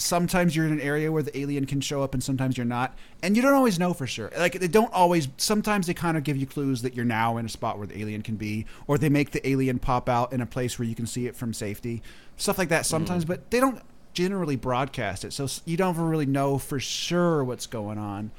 sometimes 0.00 0.56
you're 0.56 0.66
in 0.66 0.72
an 0.72 0.80
area 0.80 1.12
where 1.12 1.22
the 1.22 1.36
alien 1.38 1.66
can 1.66 1.80
show 1.80 2.02
up 2.02 2.14
and 2.14 2.22
sometimes 2.22 2.56
you're 2.56 2.64
not. 2.64 2.96
And 3.22 3.36
you 3.36 3.42
don't 3.42 3.52
always 3.52 3.78
know 3.78 3.92
for 3.92 4.06
sure. 4.06 4.32
Like 4.36 4.58
they 4.58 4.68
don't 4.68 4.92
always 4.92 5.28
sometimes 5.36 5.86
they 5.86 5.94
kind 5.94 6.16
of 6.16 6.24
give 6.24 6.36
you 6.36 6.46
clues 6.46 6.82
that 6.82 6.94
you're 6.94 7.04
now 7.04 7.36
in 7.36 7.46
a 7.46 7.48
spot 7.48 7.78
where 7.78 7.86
the 7.86 8.00
alien 8.00 8.22
can 8.22 8.36
be 8.36 8.66
or 8.86 8.98
they 8.98 9.08
make 9.08 9.30
the 9.32 9.46
alien 9.46 9.78
pop 9.78 10.08
out 10.08 10.32
in 10.32 10.40
a 10.40 10.46
place 10.46 10.78
where 10.78 10.88
you 10.88 10.94
can 10.94 11.06
see 11.06 11.26
it 11.26 11.36
from 11.36 11.52
safety. 11.52 12.02
Stuff 12.36 12.58
like 12.58 12.70
that 12.70 12.86
sometimes 12.86 13.24
mm. 13.24 13.28
but 13.28 13.50
they 13.50 13.60
don't 13.60 13.82
generally 14.14 14.56
broadcast 14.56 15.24
it. 15.24 15.32
So 15.32 15.46
you 15.64 15.76
don't 15.76 15.96
really 15.96 16.26
know 16.26 16.58
for 16.58 16.80
sure 16.80 17.44
what's 17.44 17.66
going 17.66 17.98
on 17.98 18.30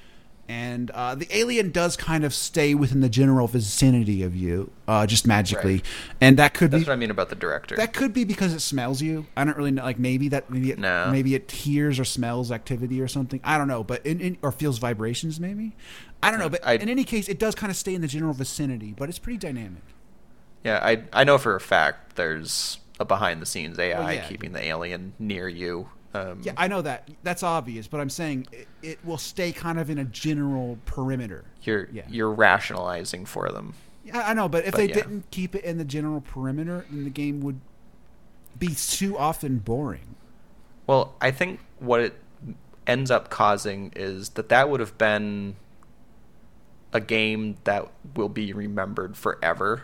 and 0.51 0.91
uh, 0.91 1.15
the 1.15 1.27
alien 1.35 1.71
does 1.71 1.95
kind 1.95 2.25
of 2.25 2.33
stay 2.33 2.75
within 2.75 2.99
the 2.99 3.07
general 3.07 3.47
vicinity 3.47 4.21
of 4.21 4.35
you 4.35 4.69
uh, 4.87 5.07
just 5.07 5.25
magically 5.25 5.75
Right. 5.75 5.85
and 6.19 6.37
that 6.39 6.53
could 6.53 6.71
be 6.71 6.77
That's 6.77 6.83
be 6.85 6.89
what 6.89 6.93
I 6.93 6.97
mean 6.97 7.09
about 7.11 7.29
the 7.29 7.35
director. 7.35 7.77
that 7.77 7.93
could 7.93 8.11
be 8.13 8.25
because 8.25 8.53
it 8.53 8.59
smells 8.59 9.01
you. 9.01 9.25
I 9.37 9.45
don't 9.45 9.55
really 9.55 9.71
know. 9.71 9.83
Like 9.83 9.97
maybe 9.99 10.27
that 10.29 10.49
maybe 10.49 10.71
it, 10.71 10.79
No. 10.79 11.09
maybe 11.09 11.35
it 11.35 11.49
hears 11.51 11.99
or 11.99 12.05
smells 12.05 12.51
activity 12.51 12.99
or 13.01 13.07
something. 13.07 13.39
I 13.45 13.57
don't 13.57 13.69
know, 13.69 13.83
but 13.83 14.05
in, 14.05 14.19
in 14.19 14.37
or 14.41 14.51
feels 14.51 14.77
vibrations 14.77 15.39
maybe. 15.39 15.73
I 16.21 16.29
don't 16.31 16.39
know, 16.39 16.49
but 16.49 16.65
I- 16.67 16.73
in 16.73 16.89
any 16.89 17.03
case, 17.05 17.29
it 17.29 17.39
does 17.39 17.55
kind 17.55 17.71
of 17.71 17.77
stay 17.77 17.95
in 17.95 18.01
the 18.01 18.07
general 18.07 18.33
vicinity. 18.33 18.93
But 18.97 19.07
it's 19.09 19.19
pretty 19.19 19.37
dynamic. 19.37 19.83
Yeah, 20.65 20.79
I 20.83 21.03
I 21.13 21.23
know 21.23 21.37
for 21.37 21.55
a 21.55 21.61
fact 21.61 22.17
there's 22.17 22.79
a 22.99 23.05
behind 23.05 23.41
the 23.41 23.45
scenes 23.45 23.79
AI 23.79 24.13
yeah. 24.13 24.27
keeping 24.27 24.51
the 24.51 24.63
alien 24.63 25.13
near 25.17 25.47
you. 25.47 25.89
Um, 26.13 26.41
Yeah, 26.43 26.53
I 26.57 26.67
know 26.67 26.81
that. 26.81 27.09
That's 27.23 27.43
obvious, 27.43 27.87
but 27.87 27.99
I'm 28.01 28.09
saying 28.09 28.47
it, 28.51 28.67
it 28.81 29.05
will 29.05 29.17
stay 29.17 29.51
kind 29.51 29.79
of 29.79 29.89
in 29.89 29.97
a 29.97 30.03
general 30.05 30.77
perimeter. 30.85 31.45
you're 31.63 31.87
Yeah. 31.91 32.03
you're 32.09 32.31
rationalizing 32.31 33.25
for 33.25 33.49
them. 33.49 33.73
Yeah, 34.03 34.23
I 34.27 34.33
know, 34.33 34.49
but 34.49 34.65
if 34.65 34.71
But 34.71 34.77
they 34.77 34.87
yeah. 34.89 34.95
didn't 34.95 35.29
keep 35.31 35.55
it 35.55 35.63
in 35.63 35.77
the 35.77 35.85
general 35.85 36.21
perimeter, 36.21 36.85
then 36.89 37.03
the 37.03 37.09
game 37.09 37.41
would 37.41 37.61
be 38.57 38.69
too 38.75 39.17
often 39.17 39.59
boring. 39.59 40.15
Well, 40.87 41.15
I 41.21 41.31
think 41.31 41.59
what 41.79 42.01
it 42.01 42.15
ends 42.87 43.11
up 43.11 43.29
causing 43.29 43.91
is 43.95 44.29
that 44.29 44.49
that 44.49 44.69
would 44.69 44.79
have 44.79 44.97
been 44.97 45.55
a 46.91 46.99
game 46.99 47.55
that 47.63 47.89
will 48.15 48.27
be 48.27 48.51
remembered 48.51 49.15
forever 49.15 49.83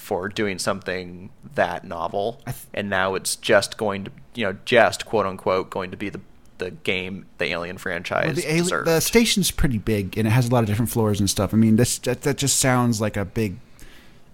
for 0.00 0.28
doing 0.28 0.58
something 0.58 1.30
that 1.54 1.84
novel, 1.84 2.40
th- 2.44 2.56
and 2.74 2.88
now 2.90 3.14
it's 3.14 3.36
just 3.36 3.76
going 3.76 4.04
to, 4.04 4.10
you 4.34 4.44
know, 4.46 4.56
just 4.64 5.06
quote 5.06 5.26
unquote 5.26 5.70
going 5.70 5.90
to 5.90 5.96
be 5.96 6.08
the 6.08 6.20
the 6.58 6.70
game 6.72 7.24
the 7.38 7.46
Alien 7.46 7.78
franchise 7.78 8.26
Well, 8.26 8.34
the, 8.34 8.74
ali- 8.76 8.84
the 8.84 9.00
station's 9.00 9.50
pretty 9.50 9.78
big 9.78 10.18
and 10.18 10.26
it 10.28 10.30
has 10.30 10.48
a 10.48 10.50
lot 10.52 10.60
of 10.62 10.66
different 10.66 10.90
floors 10.90 11.18
and 11.18 11.30
stuff. 11.30 11.54
I 11.54 11.56
mean, 11.56 11.76
this 11.76 11.98
that, 12.00 12.22
that 12.22 12.36
just 12.36 12.58
sounds 12.58 13.00
like 13.00 13.16
a 13.16 13.24
big. 13.24 13.56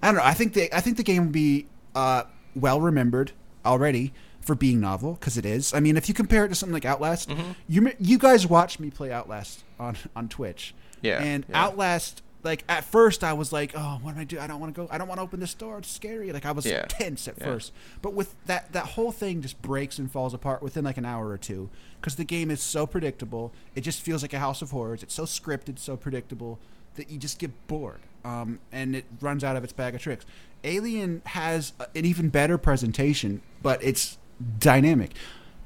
I 0.02 0.06
don't 0.08 0.16
know. 0.16 0.24
I 0.24 0.34
think 0.34 0.54
the 0.54 0.74
I 0.76 0.80
think 0.80 0.96
the 0.96 1.02
game 1.04 1.26
will 1.26 1.32
be 1.32 1.66
uh, 1.94 2.24
well 2.54 2.80
remembered 2.80 3.32
already 3.64 4.12
for 4.40 4.54
being 4.54 4.80
novel 4.80 5.14
because 5.14 5.36
it 5.36 5.44
is. 5.46 5.72
I 5.74 5.80
mean, 5.80 5.96
if 5.96 6.08
you 6.08 6.14
compare 6.14 6.44
it 6.44 6.48
to 6.48 6.54
something 6.54 6.74
like 6.74 6.84
Outlast, 6.84 7.28
Mm-hmm. 7.28 7.50
you 7.68 7.92
you 8.00 8.18
guys 8.18 8.46
watched 8.46 8.80
me 8.80 8.90
play 8.90 9.12
Outlast 9.12 9.62
on 9.78 9.96
on 10.16 10.28
Twitch. 10.28 10.74
Yeah, 11.02 11.22
and 11.22 11.44
yeah. 11.48 11.64
Outlast 11.64 12.22
like 12.46 12.64
at 12.68 12.84
first 12.84 13.22
I 13.22 13.34
was 13.34 13.52
like, 13.52 13.72
oh, 13.76 13.98
what 14.00 14.14
do 14.14 14.20
I 14.22 14.24
do? 14.24 14.38
I 14.40 14.46
don't 14.46 14.58
want 14.60 14.74
to 14.74 14.80
go. 14.80 14.88
I 14.90 14.96
don't 14.96 15.06
want 15.08 15.18
to 15.18 15.22
open 15.22 15.40
this 15.40 15.52
door. 15.52 15.76
It's 15.78 15.90
scary. 15.90 16.32
Like 16.32 16.46
I 16.46 16.52
was 16.52 16.64
Yeah. 16.64 16.86
tense 16.88 17.28
at 17.28 17.34
Yeah. 17.38 17.44
first, 17.44 17.72
but 18.00 18.14
with 18.14 18.34
that 18.46 18.72
that 18.72 18.86
whole 18.86 19.12
thing 19.12 19.42
just 19.42 19.60
breaks 19.60 19.98
and 19.98 20.10
falls 20.10 20.32
apart 20.32 20.62
within 20.62 20.84
like 20.84 20.96
an 20.96 21.04
hour 21.04 21.28
or 21.28 21.36
two 21.36 21.68
because 22.00 22.16
the 22.16 22.24
game 22.24 22.50
is 22.50 22.62
so 22.62 22.86
predictable. 22.86 23.52
It 23.74 23.82
just 23.82 24.00
feels 24.00 24.22
like 24.22 24.32
a 24.32 24.38
House 24.38 24.62
of 24.62 24.70
Horrors. 24.70 25.02
It's 25.02 25.12
so 25.14 25.24
scripted, 25.24 25.78
so 25.78 25.96
predictable 25.96 26.58
that 26.94 27.10
you 27.10 27.18
just 27.18 27.38
get 27.38 27.50
bored. 27.66 28.00
Um, 28.24 28.60
and 28.72 28.96
it 28.96 29.04
runs 29.20 29.44
out 29.44 29.56
of 29.56 29.62
its 29.64 29.72
bag 29.74 29.94
of 29.94 30.00
tricks. 30.00 30.24
Alien 30.64 31.20
has 31.26 31.72
an 31.94 32.04
even 32.06 32.28
better 32.30 32.56
presentation, 32.58 33.42
but 33.62 33.82
it's 33.84 34.16
dynamic. 34.58 35.12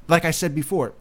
Like 0.09 0.25
I 0.25 0.31
said 0.33 0.55
before, 0.55 0.93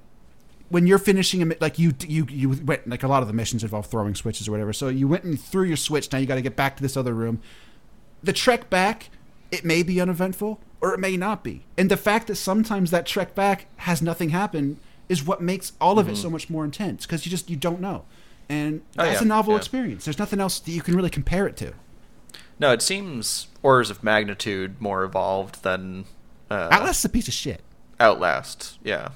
when 0.69 0.87
you're 0.87 0.99
finishing 0.99 1.41
a 1.51 1.55
like 1.59 1.77
you 1.79 1.93
you 2.07 2.25
you 2.29 2.49
went 2.49 2.87
like 2.87 3.03
a 3.03 3.07
lot 3.07 3.21
of 3.21 3.27
the 3.27 3.33
missions 3.33 3.63
involve 3.63 3.87
throwing 3.87 4.15
switches 4.15 4.47
or 4.47 4.51
whatever. 4.51 4.73
So 4.73 4.87
you 4.89 5.07
went 5.07 5.23
and 5.23 5.39
threw 5.39 5.63
your 5.63 5.77
switch. 5.77 6.11
Now 6.11 6.19
you 6.19 6.25
got 6.25 6.35
to 6.35 6.41
get 6.41 6.55
back 6.55 6.75
to 6.77 6.81
this 6.83 6.95
other 6.95 7.13
room. 7.13 7.41
The 8.23 8.33
trek 8.33 8.69
back, 8.69 9.09
it 9.51 9.63
may 9.65 9.83
be 9.83 9.99
uneventful 10.01 10.59
or 10.81 10.93
it 10.93 10.99
may 10.99 11.17
not 11.17 11.43
be. 11.43 11.65
And 11.77 11.89
the 11.91 11.97
fact 11.97 12.27
that 12.27 12.35
sometimes 12.35 12.91
that 12.91 13.05
trek 13.05 13.35
back 13.35 13.65
has 13.77 14.01
nothing 14.01 14.29
happen 14.29 14.79
is 15.07 15.25
what 15.25 15.41
makes 15.41 15.73
all 15.81 15.97
of 15.99 16.07
it 16.07 16.15
so 16.17 16.29
much 16.29 16.49
more 16.49 16.63
intense 16.63 17.05
because 17.05 17.25
you 17.25 17.29
just 17.29 17.49
you 17.49 17.55
don't 17.55 17.81
know. 17.81 18.05
And 18.47 18.81
Oh, 18.97 19.03
that's 19.05 19.21
yeah, 19.21 19.25
a 19.25 19.27
novel 19.27 19.53
yeah. 19.53 19.57
experience. 19.59 20.05
There's 20.05 20.19
nothing 20.19 20.39
else 20.39 20.59
that 20.59 20.71
you 20.71 20.81
can 20.81 20.95
really 20.95 21.09
compare 21.09 21.47
it 21.47 21.57
to. 21.57 21.73
No, 22.59 22.71
it 22.73 22.81
seems 22.81 23.47
orders 23.63 23.89
of 23.89 24.03
magnitude 24.03 24.81
more 24.81 25.03
evolved 25.03 25.63
than 25.63 26.05
uh, 26.51 26.67
Outlast 26.71 26.99
is 27.01 27.05
a 27.05 27.09
piece 27.09 27.27
of 27.27 27.33
shit. 27.33 27.61
Outlast. 27.99 28.77
Yeah, 28.83 29.09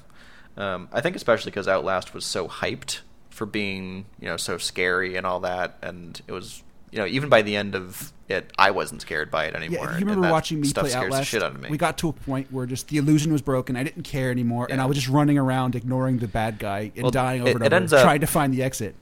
um, 0.56 0.88
I 0.92 1.00
think 1.00 1.16
especially 1.16 1.50
because 1.50 1.66
Outlast 1.68 2.14
was 2.14 2.24
so 2.24 2.48
hyped 2.48 3.00
for 3.30 3.46
being 3.46 4.04
you 4.20 4.26
know 4.28 4.36
so 4.36 4.58
scary 4.58 5.16
and 5.16 5.26
all 5.26 5.40
that, 5.40 5.76
and 5.82 6.20
it 6.28 6.32
was 6.32 6.62
you 6.92 6.98
know 6.98 7.06
even 7.06 7.28
by 7.28 7.42
the 7.42 7.56
end 7.56 7.74
of 7.74 8.12
it, 8.28 8.50
I 8.58 8.70
wasn't 8.70 9.02
scared 9.02 9.30
by 9.30 9.46
it 9.46 9.54
anymore. 9.54 9.86
Yeah, 9.86 9.98
you 9.98 10.06
remember 10.06 10.30
watching 10.30 10.60
me 10.60 10.72
play 10.72 10.92
Outlast, 10.94 11.18
the 11.20 11.24
shit 11.24 11.42
out 11.42 11.54
of 11.54 11.60
me. 11.60 11.68
we 11.68 11.76
got 11.76 11.98
to 11.98 12.08
a 12.08 12.12
point 12.12 12.50
where 12.52 12.64
just 12.66 12.88
the 12.88 12.96
illusion 12.98 13.32
was 13.32 13.42
broken. 13.42 13.76
I 13.76 13.82
didn't 13.82 14.04
care 14.04 14.30
anymore, 14.30 14.66
and 14.70 14.80
I 14.80 14.86
was 14.86 14.96
just 14.96 15.08
running 15.08 15.36
around 15.36 15.74
ignoring 15.74 16.18
the 16.18 16.28
bad 16.28 16.58
guy 16.58 16.90
and 16.94 17.02
Well, 17.04 17.10
dying 17.10 17.40
over 17.42 17.50
it- 17.50 17.54
and 17.56 17.64
it 17.64 17.66
over, 17.66 17.74
ends 17.76 17.92
up- 17.92 18.02
trying 18.02 18.20
to 18.20 18.26
find 18.26 18.52
the 18.54 18.62
exit. 18.62 18.94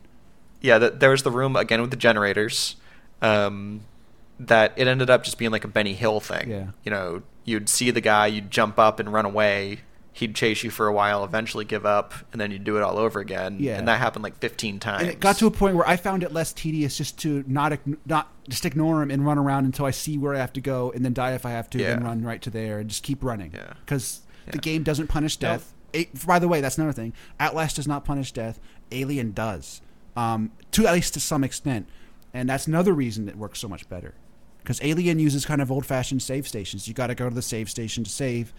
yeah, 0.60 0.78
th 0.78 0.94
there 0.98 1.10
was 1.10 1.22
the 1.22 1.30
room 1.30 1.54
again 1.56 1.80
with 1.80 1.90
the 1.90 1.96
generators. 1.96 2.76
Um, 3.20 3.82
that 4.40 4.72
it 4.76 4.88
ended 4.88 5.08
up 5.08 5.22
just 5.22 5.38
being 5.38 5.52
like 5.52 5.62
a 5.64 5.68
Benny 5.68 5.92
Hill 5.92 6.18
thing. 6.18 6.50
Yeah. 6.50 6.66
You 6.82 6.90
know, 6.90 7.22
you'd 7.44 7.68
see 7.68 7.92
the 7.92 8.00
guy, 8.00 8.26
you'd 8.26 8.50
jump 8.50 8.76
up 8.78 8.98
and 8.98 9.12
run 9.12 9.24
away. 9.24 9.80
He'd 10.14 10.34
chase 10.34 10.62
you 10.62 10.70
for 10.70 10.86
a 10.86 10.92
while, 10.92 11.24
eventually 11.24 11.64
give 11.64 11.86
up, 11.86 12.12
and 12.32 12.40
then 12.40 12.50
you'd 12.50 12.64
do 12.64 12.76
it 12.76 12.82
all 12.82 12.98
over 12.98 13.18
again. 13.18 13.56
Yeah. 13.58 13.78
And 13.78 13.88
that 13.88 13.98
happened 13.98 14.22
like 14.22 14.38
15 14.38 14.78
times. 14.78 15.02
And 15.02 15.10
it 15.10 15.20
got 15.20 15.38
to 15.38 15.46
a 15.46 15.50
point 15.50 15.74
where 15.74 15.88
I 15.88 15.96
found 15.96 16.22
it 16.22 16.32
less 16.32 16.52
tedious 16.52 16.98
just 16.98 17.18
to 17.20 17.42
not 17.46 17.78
not 18.06 18.30
just 18.48 18.66
ignore 18.66 19.02
him 19.02 19.10
and 19.10 19.24
run 19.24 19.38
around 19.38 19.64
until 19.64 19.86
I 19.86 19.90
see 19.90 20.18
where 20.18 20.34
I 20.34 20.38
have 20.38 20.52
to 20.52 20.60
go, 20.60 20.90
and 20.92 21.02
then 21.04 21.14
die 21.14 21.32
if 21.32 21.46
I 21.46 21.50
have 21.52 21.70
to, 21.70 21.78
then 21.78 22.00
Yeah. 22.00 22.06
run 22.06 22.22
right 22.22 22.42
to 22.42 22.50
there 22.50 22.78
and 22.78 22.90
just 22.90 23.02
keep 23.02 23.24
running. 23.24 23.52
Yeah. 23.54 23.72
Because 23.84 24.20
the 24.50 24.58
game 24.58 24.82
doesn't 24.82 25.06
punish 25.06 25.40
No. 25.40 25.48
death. 25.52 25.72
It, 25.94 26.26
by 26.26 26.38
the 26.38 26.48
way, 26.48 26.60
that's 26.60 26.76
another 26.78 26.92
thing. 26.92 27.12
Outlast 27.40 27.76
does 27.76 27.86
not 27.88 28.04
punish 28.04 28.32
death. 28.32 28.60
Alien 28.90 29.32
does, 29.32 29.80
um, 30.16 30.50
to 30.72 30.86
at 30.86 30.92
least 30.94 31.14
to 31.14 31.20
some 31.20 31.42
extent, 31.44 31.86
and 32.34 32.48
that's 32.50 32.66
another 32.66 32.92
reason 32.92 33.28
it 33.28 33.36
works 33.36 33.60
so 33.60 33.68
much 33.68 33.88
better. 33.88 34.14
Because 34.62 34.78
Alien 34.82 35.18
uses 35.18 35.44
kind 35.46 35.60
of 35.62 35.70
old-fashioned 35.72 36.22
save 36.22 36.46
stations. 36.46 36.86
You 36.86 36.94
got 36.94 37.06
to 37.08 37.14
go 37.14 37.28
to 37.28 37.34
the 37.34 37.42
save 37.42 37.68
station 37.70 38.04
to 38.04 38.10
save, 38.10 38.52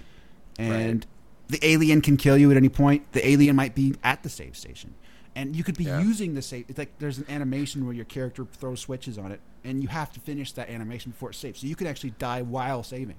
and 0.60 1.06
the 1.48 1.60
alien 1.66 2.02
can 2.02 2.18
kill 2.18 2.38
you 2.38 2.50
at 2.52 2.58
any 2.58 2.70
point. 2.70 3.12
The 3.12 3.28
alien 3.28 3.56
might 3.56 3.76
be 3.76 3.96
at 4.04 4.24
the 4.24 4.30
save 4.30 4.56
station, 4.56 4.94
and 5.36 5.56
you 5.56 5.64
could 5.64 5.78
be 5.78 5.84
Yeah. 5.86 6.00
using 6.02 6.34
the 6.36 6.42
save. 6.42 6.66
It's 6.70 6.78
like 6.78 6.98
there's 7.00 7.18
an 7.18 7.26
animation 7.30 7.86
where 7.86 7.94
your 7.94 8.06
character 8.06 8.46
throws 8.46 8.80
switches 8.82 9.18
on 9.18 9.32
it, 9.32 9.40
and 9.64 9.82
you 9.82 9.90
have 9.90 10.12
to 10.14 10.20
finish 10.20 10.52
that 10.54 10.70
animation 10.70 11.12
before 11.12 11.30
it 11.32 11.36
saves. 11.36 11.60
So 11.62 11.68
you 11.68 11.76
could 11.76 11.88
actually 11.88 12.12
die 12.12 12.42
while 12.42 12.84
saving. 12.84 13.18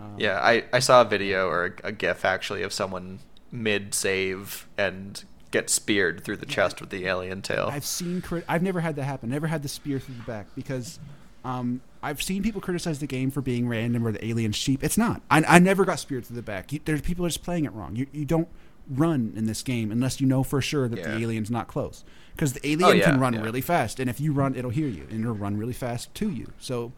Um, 0.00 0.14
Yeah, 0.18 0.38
I, 0.40 0.64
I 0.72 0.78
saw 0.78 1.02
a 1.02 1.04
video 1.04 1.48
or 1.48 1.76
a, 1.84 1.88
a 1.88 1.92
GIF 1.92 2.24
actually 2.24 2.62
of 2.62 2.72
someone 2.72 3.18
mid 3.52 3.92
save 3.94 4.66
and 4.78 5.22
get 5.50 5.68
speared 5.68 6.22
through 6.24 6.36
the 6.36 6.46
chest 6.46 6.80
with 6.80 6.90
the 6.90 7.04
alien 7.06 7.42
tail. 7.42 7.68
I've 7.70 7.84
seen. 7.84 8.22
Crit- 8.22 8.44
I've 8.48 8.62
never 8.62 8.80
had 8.80 8.94
that 8.96 9.02
happen. 9.04 9.28
Never 9.30 9.48
had 9.48 9.62
the 9.62 9.68
spear 9.68 9.98
through 9.98 10.14
the 10.14 10.22
back 10.22 10.46
because 10.54 10.98
um, 11.44 11.80
I've 12.02 12.22
seen 12.22 12.42
people 12.42 12.60
criticize 12.60 12.98
the 12.98 13.06
game 13.06 13.30
for 13.30 13.40
being 13.40 13.68
random 13.68 14.06
or 14.06 14.12
the 14.12 14.24
alien's 14.24 14.58
cheap. 14.58 14.82
It's 14.82 14.98
not. 14.98 15.22
I, 15.30 15.44
I 15.46 15.58
never 15.58 15.84
got 15.84 15.98
speared 15.98 16.24
through 16.26 16.36
the 16.36 16.42
back. 16.42 16.72
You, 16.72 16.80
there's 16.84 17.00
people 17.00 17.24
are 17.24 17.28
just 17.28 17.42
playing 17.42 17.64
it 17.64 17.72
wrong. 17.72 17.96
You, 17.96 18.06
you 18.12 18.24
don't 18.24 18.48
run 18.88 19.32
in 19.36 19.46
this 19.46 19.62
game 19.62 19.92
unless 19.92 20.20
you 20.20 20.26
know 20.26 20.42
for 20.42 20.60
sure 20.60 20.88
that 20.88 20.98
Yeah. 20.98 21.14
the 21.14 21.22
alien's 21.22 21.50
not 21.50 21.68
close 21.68 22.04
because 22.34 22.54
the 22.54 22.66
alien 22.66 22.98
yeah, 22.98 23.04
can 23.04 23.20
run 23.20 23.34
yeah. 23.34 23.42
really 23.42 23.60
fast, 23.60 24.00
and 24.00 24.08
if 24.10 24.20
you 24.20 24.32
run, 24.32 24.54
it'll 24.54 24.70
hear 24.70 24.88
you, 24.88 25.06
and 25.10 25.20
it'll 25.20 25.34
run 25.34 25.56
really 25.56 25.72
fast 25.72 26.14
to 26.16 26.30
you. 26.30 26.52
So. 26.58 26.92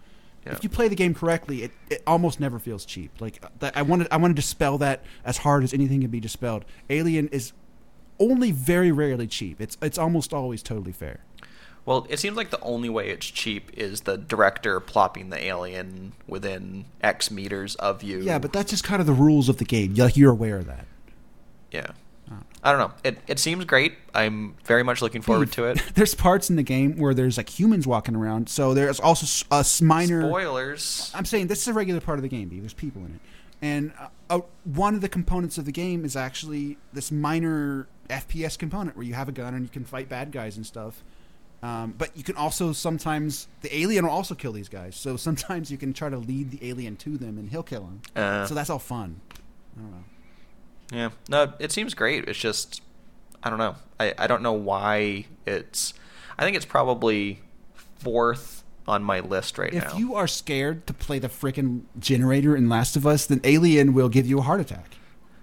If 0.44 0.64
you 0.64 0.68
play 0.68 0.88
the 0.88 0.96
game 0.96 1.14
correctly, 1.14 1.62
it, 1.62 1.70
it 1.88 2.02
almost 2.04 2.40
never 2.40 2.58
feels 2.58 2.84
cheap. 2.84 3.20
Like 3.20 3.40
that, 3.60 3.76
I 3.76 3.82
wanted, 3.82 4.08
I 4.10 4.16
wanted 4.16 4.34
to 4.34 4.42
dispel 4.42 4.76
that 4.78 5.04
as 5.24 5.38
hard 5.38 5.62
as 5.62 5.72
anything 5.72 6.00
can 6.00 6.10
be 6.10 6.18
dispelled. 6.18 6.64
Alien 6.90 7.28
is 7.28 7.52
only 8.18 8.50
very 8.50 8.90
rarely 8.90 9.28
cheap. 9.28 9.60
It's 9.60 9.78
it's 9.80 9.98
almost 9.98 10.32
always 10.32 10.60
totally 10.60 10.90
fair. 10.90 11.20
Well, 11.84 12.06
it 12.08 12.18
seems 12.20 12.36
like 12.36 12.50
the 12.50 12.60
only 12.60 12.88
way 12.88 13.08
it's 13.08 13.26
cheap 13.26 13.70
is 13.76 14.02
the 14.02 14.16
director 14.16 14.78
plopping 14.78 15.30
the 15.30 15.42
alien 15.42 16.12
within 16.28 16.84
X 17.02 17.30
meters 17.30 17.74
of 17.76 18.02
you. 18.02 18.20
Yeah, 18.20 18.38
but 18.38 18.52
that's 18.52 18.70
just 18.70 18.84
kind 18.84 19.00
of 19.00 19.06
the 19.06 19.12
rules 19.12 19.48
of 19.48 19.56
the 19.58 19.64
game. 19.64 19.94
Like 19.94 20.16
you're 20.16 20.30
aware 20.30 20.58
of 20.58 20.66
that. 20.66 20.86
yeah. 21.70 21.92
I 22.64 22.70
don't 22.70 22.78
know. 22.78 22.92
It 23.02 23.18
it 23.26 23.38
seems 23.40 23.64
great. 23.64 23.94
I'm 24.14 24.54
very 24.64 24.84
much 24.84 25.02
looking 25.02 25.20
forward 25.20 25.50
to 25.52 25.64
it. 25.64 25.82
there's 25.94 26.14
parts 26.14 26.48
in 26.48 26.54
the 26.54 26.62
game 26.62 26.96
where 26.96 27.12
there's 27.12 27.36
like 27.36 27.48
humans 27.48 27.88
walking 27.88 28.14
around. 28.14 28.48
So 28.48 28.72
there's 28.72 29.00
also 29.00 29.44
a 29.50 29.64
minor. 29.82 30.28
Spoilers. 30.28 31.10
I'm 31.12 31.24
saying 31.24 31.48
this 31.48 31.62
is 31.62 31.68
a 31.68 31.72
regular 31.72 32.00
part 32.00 32.18
of 32.18 32.22
the 32.22 32.28
game. 32.28 32.48
Bee. 32.48 32.60
There's 32.60 32.72
people 32.72 33.04
in 33.04 33.14
it, 33.16 33.20
and 33.60 33.92
uh, 33.98 34.08
uh, 34.30 34.40
one 34.62 34.94
of 34.94 35.00
the 35.00 35.08
components 35.08 35.58
of 35.58 35.64
the 35.64 35.72
game 35.72 36.04
is 36.04 36.14
actually 36.14 36.78
this 36.92 37.10
minor 37.10 37.88
FPS 38.08 38.56
component 38.56 38.96
where 38.96 39.04
you 39.04 39.14
have 39.14 39.28
a 39.28 39.32
gun 39.32 39.54
and 39.54 39.64
you 39.64 39.68
can 39.68 39.84
fight 39.84 40.08
bad 40.08 40.30
guys 40.30 40.56
and 40.56 40.64
stuff. 40.64 41.02
Um, 41.62 41.94
but 41.96 42.16
you 42.16 42.24
can 42.24 42.36
also 42.36 42.72
sometimes 42.72 43.46
the 43.60 43.76
alien 43.76 44.04
will 44.04 44.12
also 44.12 44.34
kill 44.34 44.52
these 44.52 44.68
guys. 44.68 44.96
So 44.96 45.16
sometimes 45.28 45.70
you 45.70 45.78
can 45.78 45.92
try 45.92 46.08
to 46.08 46.18
lead 46.18 46.50
the 46.50 46.68
alien 46.68 46.96
to 46.96 47.16
them 47.16 47.38
and 47.38 47.50
he'll 47.50 47.62
kill 47.62 47.82
them. 47.82 48.02
Uh. 48.16 48.46
so 48.46 48.54
that's 48.54 48.70
all 48.70 48.78
fun. 48.78 49.20
I 49.76 49.80
don't 49.80 49.90
know. 49.90 50.04
Yeah. 50.92 51.10
No, 51.28 51.52
it 51.58 51.72
seems 51.72 51.94
great. 51.94 52.28
It's 52.28 52.38
just 52.38 52.82
I 53.42 53.50
don't 53.50 53.58
know. 53.58 53.76
I, 53.98 54.14
I 54.18 54.26
don't 54.26 54.42
know 54.42 54.52
why 54.52 55.26
it's 55.46 55.94
I 56.38 56.44
think 56.44 56.56
it's 56.56 56.66
probably 56.66 57.40
fourth 57.74 58.64
on 58.86 59.02
my 59.04 59.20
list 59.20 59.58
right 59.58 59.72
If 59.72 59.84
now. 59.84 59.90
If 59.92 59.98
you 59.98 60.14
are 60.14 60.26
scared 60.26 60.86
to 60.88 60.92
play 60.92 61.18
the 61.18 61.28
freaking 61.28 61.82
generator 61.98 62.56
in 62.56 62.68
Last 62.68 62.96
of 62.96 63.06
Us, 63.06 63.26
then 63.26 63.40
Alien 63.44 63.94
will 63.94 64.08
give 64.08 64.26
you 64.26 64.40
a 64.40 64.42
heart 64.42 64.60
attack. 64.60 64.96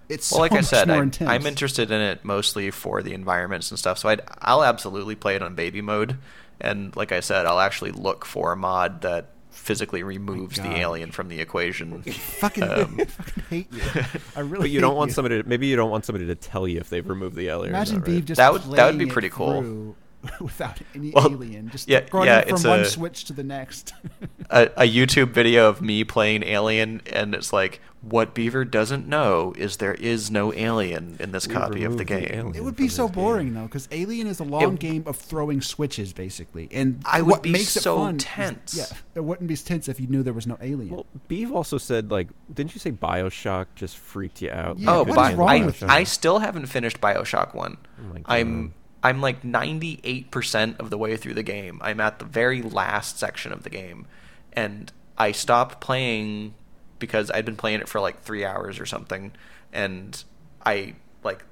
It's 0.09 0.31
well, 0.31 0.37
so 0.39 0.41
like 0.41 0.51
I 0.53 0.61
said, 0.61 0.87
more 0.87 0.97
I'm, 0.97 1.03
intense. 1.03 1.29
I'm 1.29 1.45
interested 1.45 1.91
in 1.91 2.01
it 2.01 2.25
mostly 2.25 2.71
for 2.71 3.01
the 3.03 3.13
environments 3.13 3.69
and 3.71 3.77
stuff. 3.79 3.99
So 3.99 4.09
I'd, 4.09 4.21
I'll 4.41 4.63
absolutely 4.63 5.15
play 5.15 5.35
it 5.35 5.43
on 5.43 5.53
baby 5.55 5.81
mode. 5.81 6.17
And 6.59 6.95
like 6.95 7.11
I 7.11 7.19
said, 7.19 7.45
I'll 7.45 7.59
actually 7.59 7.91
look 7.91 8.25
for 8.25 8.51
a 8.51 8.55
mod 8.57 9.01
that 9.01 9.29
physically 9.51 10.03
removes 10.03 10.57
the 10.57 10.75
alien 10.77 11.11
from 11.11 11.27
the 11.29 11.39
equation. 11.39 12.01
fucking, 12.01 12.63
Um, 12.63 12.97
I 12.99 13.05
fucking 13.05 13.43
hate 13.49 13.71
you. 13.71 13.81
I 14.35 14.39
really. 14.41 14.63
But 14.63 14.69
you 14.71 14.79
don't 14.81 14.91
hate 14.93 14.97
want 14.97 15.11
somebody. 15.13 15.41
To, 15.43 15.47
maybe 15.47 15.67
you 15.67 15.75
don't 15.75 15.91
want 15.91 16.05
somebody 16.05 16.25
to 16.27 16.35
tell 16.35 16.67
you 16.67 16.79
if 16.79 16.89
they've 16.89 17.07
removed 17.07 17.35
the 17.35 17.47
alien. 17.47 17.67
or 17.73 17.75
Imagine 17.77 17.99
not, 17.99 18.07
right? 18.07 18.17
Beav 18.17 18.25
just 18.25 18.37
That 18.37 18.51
would- 18.51 18.63
that 18.63 18.87
would 18.87 18.97
be 18.97 19.05
it 19.05 19.09
pretty 19.11 19.29
cool. 19.29 19.95
Through 20.25 20.31
without 20.47 20.77
any 20.93 21.11
Well, 21.11 21.31
alien, 21.31 21.69
just 21.69 21.87
yeah, 21.87 22.01
going 22.01 22.27
yeah, 22.27 22.41
from 22.41 22.53
it's 22.55 22.63
one 22.65 22.79
a- 22.81 22.85
switch 22.85 23.25
to 23.25 23.33
the 23.33 23.43
next. 23.43 23.93
a, 24.49 24.63
a 24.75 24.83
YouTube 24.89 25.29
video 25.31 25.69
of 25.69 25.81
me 25.81 26.03
playing 26.03 26.43
Alien, 26.43 27.01
and 27.11 27.33
it's 27.33 27.53
like, 27.53 27.79
what 28.01 28.33
Beaver 28.33 28.63
doesn't 28.65 29.07
know 29.07 29.53
is 29.57 29.77
there 29.77 29.93
is 29.93 30.29
no 30.31 30.53
alien 30.53 31.17
in 31.19 31.31
this 31.33 31.47
We 31.47 31.53
copy 31.53 31.83
of 31.83 31.97
the 31.97 32.03
removed 32.05 32.09
the 32.31 32.31
game. 32.35 32.53
it 32.55 32.63
would 32.63 32.75
be 32.77 32.87
so 32.87 33.07
this 33.07 33.15
game. 33.15 33.23
boring 33.23 33.53
though, 33.53 33.63
because 33.63 33.87
Alien 33.91 34.27
is 34.27 34.39
a 34.39 34.43
long 34.45 34.73
It- 34.75 34.79
game 34.79 35.03
of 35.05 35.15
throwing 35.17 35.61
switches, 35.61 36.11
basically, 36.13 36.67
and 36.71 37.01
I 37.05 37.21
would 37.21 37.31
what 37.31 37.43
be 37.43 37.51
makes 37.51 37.69
so 37.69 37.95
it 37.95 37.99
fun 37.99 38.15
is- 38.17 38.23
tense. 38.23 38.75
yeah, 38.77 38.97
it 39.15 39.23
wouldn't 39.23 39.47
be 39.47 39.55
tense 39.55 39.87
if 39.87 39.99
you 40.01 40.07
knew 40.07 40.23
there 40.23 40.33
was 40.33 40.47
no 40.47 40.57
alien. 40.61 40.95
Well, 40.95 41.05
Beav 41.29 41.51
also 41.53 41.77
said 41.77 42.11
like, 42.11 42.27
didn't 42.53 42.73
you 42.73 42.79
say 42.79 42.91
Bioshock 42.91 43.67
just 43.75 43.97
freaked 43.97 44.41
you 44.41 44.51
out? 44.51 44.79
Yeah, 44.79 44.97
oh, 44.97 45.03
what 45.03 45.15
Bi- 45.15 45.33
wrong 45.35 45.49
I, 45.49 45.65
with 45.65 45.81
you? 45.81 45.87
I 45.87 46.03
still 46.03 46.39
haven't 46.39 46.65
finished 46.65 46.99
Bioshock 47.01 47.53
One. 47.55 47.77
Oh 47.99 48.13
my 48.13 48.21
I'm 48.25 48.67
God. 48.67 48.73
I'm 49.03 49.21
like 49.21 49.43
98 49.43 50.31
percent 50.31 50.79
of 50.79 50.89
the 50.89 50.97
way 50.97 51.15
through 51.17 51.35
the 51.35 51.43
game. 51.43 51.79
I'm 51.81 51.99
at 51.99 52.19
the 52.19 52.25
very 52.25 52.61
last 52.61 53.17
section 53.19 53.51
of 53.51 53.63
the 53.63 53.69
game, 53.69 54.07
and 54.53 54.91
I 55.17 55.31
stopped 55.31 55.79
playing 55.79 56.53
because 56.99 57.31
I'd 57.31 57.45
been 57.45 57.55
playing 57.55 57.79
it 57.79 57.87
for 57.87 58.01
like 58.01 58.21
three 58.21 58.43
hours 58.43 58.79
or 58.79 58.85
something, 58.85 59.31
and 59.71 60.21
I 60.65 60.95
like 61.23 61.43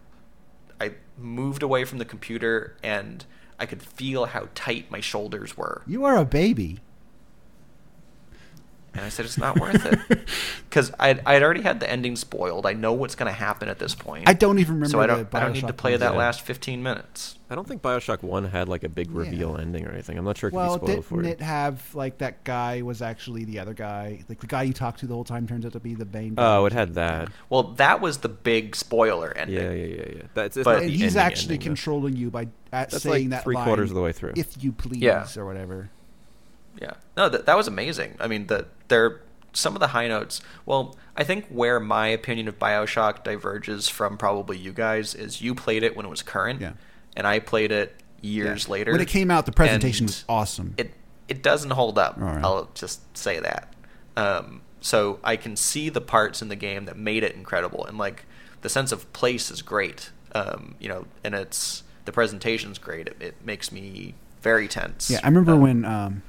I 0.80 0.94
moved 1.18 1.64
away 1.64 1.86
from 1.86 1.98
the 1.98 2.06
computer 2.06 2.76
and 2.84 3.26
I 3.60 3.66
could 3.66 3.82
feel 3.82 4.26
how 4.26 4.50
tight 4.54 4.92
my 4.92 5.00
shoulders 5.00 5.58
were. 5.58 5.82
you 5.88 6.06
are 6.06 6.16
a 6.18 6.26
baby. 6.26 6.80
And 8.94 9.06
I 9.06 9.10
said, 9.10 9.26
it's 9.26 9.38
not 9.38 9.60
worth 9.60 9.86
it. 9.86 10.20
Because 10.70 10.92
I'd, 11.00 11.22
I'd 11.26 11.42
already 11.42 11.62
had 11.62 11.80
the 11.80 11.90
ending 11.90 12.16
spoiled. 12.18 12.66
I 12.66 12.74
know 12.74 12.92
what's 12.94 13.16
going 13.16 13.32
to 13.32 13.36
happen 13.36 13.70
at 13.70 13.80
this 13.80 13.96
point. 13.96 14.28
I 14.28 14.34
don't 14.34 14.60
even 14.60 14.76
remember. 14.76 14.92
so 14.92 15.00
I 15.00 15.08
don't, 15.08 15.32
the 15.32 15.38
I 15.38 15.40
don't 15.40 15.54
need 15.54 15.66
to 15.66 15.74
play 15.74 15.96
that 15.96 16.12
Yeah. 16.12 16.18
last 16.18 16.42
15 16.42 16.84
minutes. 16.84 17.40
I 17.50 17.56
don't 17.56 17.66
think 17.66 17.82
Bioshock 17.82 18.22
One 18.22 18.44
had 18.44 18.68
like 18.68 18.84
a 18.84 18.90
big 18.90 19.10
reveal 19.10 19.54
Yeah. 19.56 19.62
ending 19.62 19.86
or 19.88 19.92
anything. 19.92 20.18
I'm 20.18 20.26
not 20.26 20.38
sure 20.38 20.50
it 20.50 20.52
could 20.52 20.58
Well, 20.58 20.78
be 20.78 20.86
spoiled 20.88 21.06
for 21.06 21.22
didn't 21.22 21.40
it 21.40 21.44
have 21.44 21.96
like 21.96 22.18
that 22.18 22.44
guy 22.44 22.82
was 22.82 23.02
actually 23.02 23.46
the 23.46 23.60
other 23.60 23.74
guy? 23.74 24.24
Like 24.28 24.40
the 24.42 24.46
guy 24.48 24.64
you 24.64 24.74
talked 24.74 25.00
to 25.00 25.08
the 25.08 25.14
whole 25.14 25.24
time 25.24 25.48
turns 25.48 25.66
out 25.66 25.72
to 25.72 25.80
be 25.80 25.96
the 25.96 26.06
main. 26.06 26.36
Oh, 26.38 26.66
it 26.66 26.74
had 26.74 26.96
that. 26.96 27.30
Well, 27.50 27.64
that 27.76 28.02
was 28.02 28.18
the 28.18 28.30
big 28.30 28.76
spoiler 28.76 29.36
ending. 29.36 29.56
Yeah, 29.56 29.72
yeah, 29.72 29.96
yeah, 29.96 30.16
yeah. 30.18 30.22
That's 30.34 30.56
But- 30.58 30.66
not 30.66 30.76
and 30.82 30.90
the 30.90 30.92
he's 30.92 31.02
ending 31.16 31.20
actually 31.22 31.54
ending, 31.56 31.60
though. 31.60 31.64
controlling 31.76 32.16
you 32.18 32.30
by 32.30 32.42
at 32.74 32.90
That's 32.92 33.02
saying 33.04 33.14
like 33.14 33.30
that 33.30 33.44
three 33.46 33.56
line, 33.56 33.64
quarters 33.66 33.90
of 33.90 33.96
the 33.96 34.02
way 34.02 34.12
through. 34.12 34.34
If 34.36 34.62
you 34.62 34.74
please, 34.74 35.02
Yeah. 35.02 35.26
or 35.38 35.46
whatever. 35.46 35.90
Yeah. 36.82 36.94
No, 37.16 37.30
that, 37.30 37.46
that 37.46 37.58
was 37.58 37.68
amazing. 37.68 38.16
I 38.20 38.28
mean, 38.28 38.48
the, 38.48 38.68
there 38.88 39.22
some 39.54 39.74
of 39.76 39.80
the 39.80 39.88
high 39.88 40.08
notes. 40.08 40.42
Well, 40.66 40.96
I 41.16 41.24
think 41.24 41.48
where 41.48 41.80
my 41.80 42.08
opinion 42.08 42.48
of 42.48 42.60
BioShock 42.60 43.24
diverges 43.24 43.88
from 43.90 44.18
probably 44.18 44.58
you 44.58 44.72
guys 44.72 45.16
is 45.16 45.42
you 45.42 45.56
played 45.56 45.84
it 45.84 45.96
when 45.96 46.06
it 46.06 46.10
was 46.10 46.22
current, 46.22 46.62
Yeah. 46.62 46.74
and 47.16 47.26
I 47.26 47.40
played 47.40 47.72
it 47.72 47.96
years 48.22 48.66
Yeah. 48.68 48.72
later. 48.72 48.92
When 48.92 49.02
it 49.02 49.08
came 49.08 49.32
out, 49.32 49.46
the 49.46 49.52
presentation 49.52 50.06
was 50.06 50.24
awesome. 50.30 50.76
It 50.78 50.94
it 51.28 51.42
doesn't 51.44 51.72
hold 51.72 51.98
up. 52.00 52.16
Right. 52.18 52.44
I'll 52.44 52.70
just 52.74 53.18
say 53.18 53.40
that. 53.40 53.74
Um, 54.16 54.62
so 54.80 55.20
I 55.24 55.36
can 55.36 55.56
see 55.56 55.90
the 55.90 56.00
parts 56.02 56.42
in 56.42 56.48
the 56.50 56.56
game 56.56 56.86
that 56.86 56.96
made 56.98 57.24
it 57.24 57.36
incredible, 57.36 57.84
and 57.86 57.98
like 57.98 58.26
the 58.62 58.70
sense 58.70 58.92
of 58.92 59.12
place 59.14 59.50
is 59.52 59.62
great. 59.62 60.12
Um, 60.36 60.76
you 60.80 60.88
know, 60.88 61.06
and 61.24 61.34
it's 61.34 61.84
the 62.06 62.12
presentation's 62.12 62.78
great. 62.78 63.08
It, 63.08 63.18
it 63.20 63.36
makes 63.44 63.72
me 63.72 64.14
very 64.42 64.68
tense. 64.68 65.10
Yeah, 65.10 65.20
I 65.24 65.28
remember 65.28 65.54
Um, 65.54 65.62
when 65.62 65.86
um, 65.86 66.22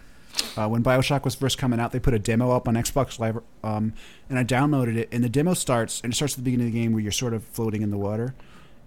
uh, 0.57 0.69
when 0.69 0.83
Bioshock 0.83 1.25
was 1.25 1.35
first 1.35 1.59
coming 1.59 1.81
out, 1.81 1.93
they 1.93 2.01
put 2.01 2.15
a 2.15 2.19
demo 2.19 2.51
up 2.53 2.69
on 2.69 2.75
Xbox 2.75 3.19
Live, 3.19 3.39
um, 3.65 3.93
and 4.29 4.39
I 4.39 4.45
downloaded 4.45 4.97
it. 4.97 5.09
And 5.13 5.23
the 5.25 5.29
demo 5.29 5.55
starts, 5.55 6.01
and 6.03 6.13
it 6.13 6.17
starts 6.17 6.35
at 6.35 6.39
the 6.39 6.43
beginning 6.45 6.67
of 6.69 6.73
the 6.73 6.79
game 6.79 6.93
where 6.93 7.03
you're 7.03 7.13
sort 7.13 7.35
of 7.35 7.45
floating 7.45 7.83
in 7.83 7.91
the 7.91 7.99
water, 7.99 8.35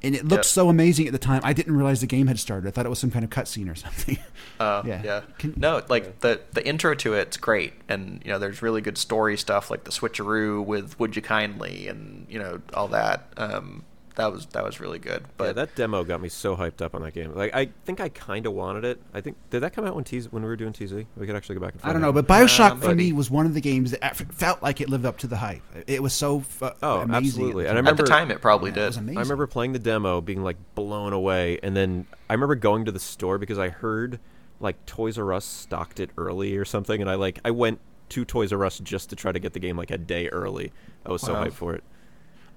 and 0.03 0.15
it 0.15 0.23
looked 0.25 0.45
Yeah. 0.45 0.49
so 0.49 0.69
amazing 0.69 1.05
at 1.07 1.11
the 1.13 1.19
time. 1.19 1.41
I 1.43 1.53
didn't 1.53 1.75
realize 1.75 2.01
the 2.01 2.07
game 2.07 2.27
had 2.27 2.39
started. 2.39 2.67
I 2.67 2.71
thought 2.71 2.85
it 2.87 2.89
was 2.89 2.97
some 2.99 3.11
kind 3.11 3.23
of 3.23 3.29
cutscene 3.29 3.69
or 3.71 3.75
something. 3.85 4.17
Uh, 4.59 4.81
Yeah. 4.85 5.01
yeah. 5.03 5.21
Can- 5.37 5.53
no, 5.57 5.81
like 5.89 6.21
the 6.21 6.41
the 6.53 6.65
intro 6.67 6.95
to 6.95 7.13
it's 7.13 7.37
great, 7.37 7.73
and 7.87 8.21
you 8.25 8.31
know 8.31 8.39
there's 8.39 8.61
really 8.61 8.81
good 8.81 8.97
story 8.97 9.37
stuff 9.37 9.69
like 9.69 9.83
the 9.83 9.91
switcheroo 9.91 10.63
with 10.65 10.99
"Would 10.99 11.15
You 11.15 11.21
Kindly" 11.21 11.87
and 11.87 12.25
you 12.29 12.39
know 12.39 12.61
all 12.73 12.87
that. 12.89 13.27
Um, 13.37 13.83
that 14.15 14.31
was 14.31 14.45
that 14.47 14.63
was 14.63 14.79
really 14.79 14.99
good. 14.99 15.23
But 15.37 15.43
yeah, 15.45 15.51
that 15.53 15.75
demo 15.75 16.03
got 16.03 16.21
me 16.21 16.29
so 16.29 16.55
hyped 16.55 16.81
up 16.81 16.93
on 16.95 17.01
that 17.03 17.13
game. 17.13 17.33
Like, 17.35 17.53
I 17.55 17.69
think 17.85 17.99
I 17.99 18.09
kind 18.09 18.45
of 18.45 18.53
wanted 18.53 18.83
it. 18.85 19.01
I 19.13 19.21
think 19.21 19.37
did 19.49 19.61
that 19.61 19.73
come 19.73 19.85
out 19.85 19.95
when 19.95 20.03
TZ 20.03 20.31
when 20.31 20.43
we 20.43 20.49
were 20.49 20.55
doing 20.55 20.73
TZ? 20.73 20.93
We 20.93 21.05
could 21.25 21.35
actually 21.35 21.55
go 21.55 21.61
back 21.61 21.73
and. 21.73 21.81
Find. 21.81 21.89
I 21.89 21.93
don't 21.93 22.01
know, 22.01 22.09
out. 22.09 22.25
but 22.25 22.27
Bioshock 22.27 22.71
Um, 22.71 22.79
for 22.81 22.87
but- 22.87 22.97
me 22.97 23.13
was 23.13 23.29
one 23.29 23.45
of 23.45 23.53
the 23.53 23.61
games 23.61 23.91
that 23.91 24.15
felt 24.15 24.61
like 24.61 24.81
it 24.81 24.89
lived 24.89 25.05
up 25.05 25.17
to 25.19 25.27
the 25.27 25.37
hype. 25.37 25.61
It 25.87 26.01
was 26.03 26.13
so 26.13 26.41
fu- 26.41 26.69
Oh, 26.83 26.99
amazing. 27.01 27.15
absolutely. 27.27 27.65
And 27.67 27.77
I 27.77 27.81
the 27.81 27.89
at 27.89 27.97
the 27.97 28.03
remember- 28.03 28.05
time, 28.05 28.31
it 28.31 28.41
probably 28.41 28.71
Yeah, 28.71 28.75
did. 28.75 28.83
it 28.83 28.87
was 28.87 28.97
amazing. 28.97 29.17
I 29.17 29.21
remember 29.21 29.47
playing 29.47 29.73
the 29.73 29.79
demo, 29.79 30.21
being 30.21 30.43
like 30.43 30.57
blown 30.75 31.13
away, 31.13 31.59
and 31.63 31.75
then 31.75 32.05
I 32.29 32.33
remember 32.33 32.55
going 32.55 32.85
to 32.85 32.91
the 32.91 32.99
store 32.99 33.37
because 33.37 33.57
I 33.59 33.69
heard 33.69 34.19
like 34.59 34.85
Toys 34.85 35.17
R 35.17 35.33
Us 35.33 35.45
stocked 35.45 35.99
it 35.99 36.11
early 36.17 36.55
or 36.57 36.65
something, 36.65 37.01
and 37.01 37.09
I 37.09 37.15
like 37.15 37.39
I 37.43 37.51
went 37.51 37.79
to 38.09 38.25
Toys 38.25 38.51
R 38.51 38.63
Us 38.65 38.77
just 38.79 39.09
to 39.09 39.15
try 39.15 39.31
to 39.31 39.39
get 39.39 39.53
the 39.53 39.59
game 39.59 39.77
like 39.77 39.89
a 39.89 39.97
day 39.97 40.27
early. 40.27 40.71
I 41.05 41.11
was 41.11 41.21
so 41.21 41.33
Wow. 41.33 41.45
hyped 41.45 41.53
for 41.53 41.73
it. 41.73 41.83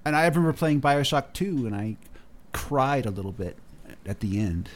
And 0.04 0.14
I 0.14 0.26
remember 0.26 0.52
playing 0.52 0.80
Bioshock 0.80 1.32
2, 1.32 1.66
and 1.66 1.74
I 1.74 1.96
cried 2.52 3.06
a 3.06 3.10
little 3.10 3.32
bit 3.32 3.56
at 4.06 4.20
the 4.20 4.38
end. 4.38 4.68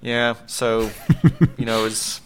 Yeah, 0.00 0.34
so 0.46 0.90
you 1.56 1.64
know, 1.64 1.80
it 1.80 1.84
was 1.84 2.20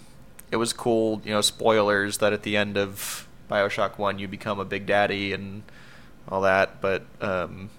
it 0.50 0.56
was 0.56 0.72
cool. 0.72 1.20
You 1.24 1.30
know, 1.32 1.40
spoilers 1.40 2.18
that 2.18 2.32
at 2.32 2.42
the 2.42 2.56
end 2.56 2.76
of 2.76 3.26
Bioshock 3.50 3.98
One, 3.98 4.18
you 4.18 4.28
become 4.28 4.58
a 4.60 4.64
big 4.64 4.86
daddy 4.86 5.32
and 5.32 5.62
all 6.28 6.42
that. 6.42 6.80
But 6.80 7.04
um, 7.20 7.70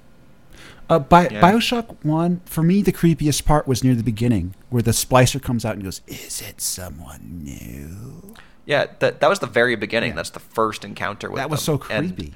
Uh, 0.89 0.99
Bi- 0.99 1.29
Yeah. 1.29 1.41
Bioshock 1.41 1.95
1, 2.03 2.41
for 2.45 2.63
me, 2.63 2.81
the 2.81 2.91
creepiest 2.91 3.45
part 3.45 3.67
was 3.67 3.83
near 3.83 3.93
the 3.95 4.03
beginning, 4.03 4.55
where 4.69 4.81
the 4.81 4.91
splicer 4.91 5.41
comes 5.41 5.63
out 5.63 5.75
and 5.75 5.83
goes, 5.83 6.01
Is 6.07 6.41
it 6.41 6.59
someone 6.59 7.41
new? 7.43 8.33
yeah, 8.65 8.87
that 8.99 9.19
that 9.21 9.29
was 9.29 9.39
the 9.39 9.47
very 9.47 9.75
beginning. 9.75 10.11
Yeah. 10.11 10.15
That's 10.17 10.29
the 10.31 10.39
first 10.39 10.83
encounter 10.83 11.29
with 11.29 11.37
That 11.37 11.49
was 11.51 11.63
them. 11.65 11.75
so 11.75 11.77
creepy. 11.77 12.15
th- 12.23 12.33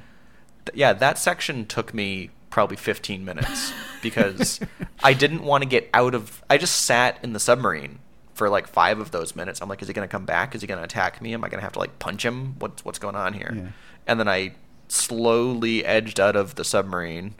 yeah, 0.73 0.93
that 0.93 1.17
section 1.17 1.65
took 1.65 1.93
me 1.93 2.29
probably 2.49 2.77
15 2.77 3.23
minutes 3.23 3.71
because 4.01 4.59
I 5.03 5.13
didn't 5.13 5.43
want 5.43 5.63
to 5.63 5.69
get 5.69 5.89
out 5.93 6.15
of. 6.15 6.43
I 6.49 6.57
just 6.57 6.83
sat 6.83 7.19
in 7.23 7.33
the 7.33 7.39
submarine 7.39 7.99
for 8.33 8.49
like 8.49 8.67
five 8.67 8.99
of 8.99 9.11
those 9.11 9.35
minutes. 9.35 9.61
I'm 9.61 9.69
like, 9.69 9.81
is 9.81 9.87
he 9.87 9.93
going 9.93 10.07
to 10.07 10.11
come 10.11 10.25
back? 10.25 10.55
Is 10.55 10.61
he 10.61 10.67
going 10.67 10.77
to 10.77 10.83
attack 10.83 11.21
me? 11.21 11.33
Am 11.33 11.43
I 11.43 11.49
going 11.49 11.59
to 11.59 11.63
have 11.63 11.73
to 11.73 11.79
like 11.79 11.99
punch 11.99 12.23
him? 12.23 12.55
What's 12.59 12.85
what's 12.85 12.99
going 12.99 13.15
on 13.15 13.33
here? 13.33 13.53
Yeah. 13.55 13.67
And 14.05 14.19
then 14.19 14.27
I 14.27 14.53
slowly 14.87 15.83
edged 15.85 16.19
out 16.19 16.35
of 16.35 16.55
the 16.55 16.63
submarine, 16.63 17.35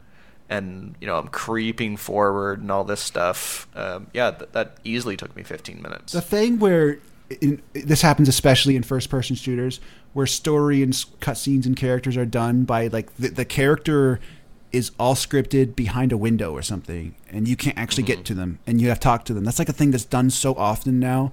and 0.48 0.94
you 1.00 1.06
know 1.06 1.18
I'm 1.18 1.28
creeping 1.28 1.96
forward 1.96 2.60
and 2.60 2.70
all 2.70 2.84
this 2.84 3.00
stuff. 3.00 3.68
Um, 3.74 4.08
yeah, 4.12 4.32
th- 4.32 4.50
that 4.52 4.78
easily 4.84 5.16
took 5.16 5.34
me 5.36 5.42
15 5.42 5.80
minutes. 5.80 6.12
The 6.12 6.20
thing 6.20 6.58
where 6.58 6.98
in, 7.40 7.62
this 7.72 8.02
happens, 8.02 8.28
especially 8.28 8.76
in 8.76 8.82
first-person 8.82 9.36
shooters, 9.36 9.80
where 10.18 10.26
story 10.26 10.82
and 10.82 10.92
cutscenes 11.20 11.64
and 11.64 11.76
characters 11.76 12.16
are 12.16 12.26
done 12.26 12.64
by 12.64 12.88
like 12.88 13.14
the, 13.14 13.28
the 13.28 13.44
character 13.44 14.18
is 14.72 14.90
all 14.98 15.14
scripted 15.14 15.76
behind 15.76 16.10
a 16.10 16.16
window 16.16 16.52
or 16.52 16.60
something, 16.60 17.14
and 17.30 17.46
you 17.46 17.54
can't 17.54 17.78
actually 17.78 18.02
get 18.02 18.16
mm-hmm. 18.16 18.24
to 18.24 18.34
them, 18.34 18.58
and 18.66 18.80
you 18.80 18.88
have 18.88 18.98
to 18.98 19.04
talk 19.04 19.24
to 19.26 19.32
them. 19.32 19.44
That's 19.44 19.60
like 19.60 19.68
a 19.68 19.72
thing 19.72 19.92
that's 19.92 20.04
done 20.04 20.30
so 20.30 20.56
often 20.56 20.98
now 20.98 21.30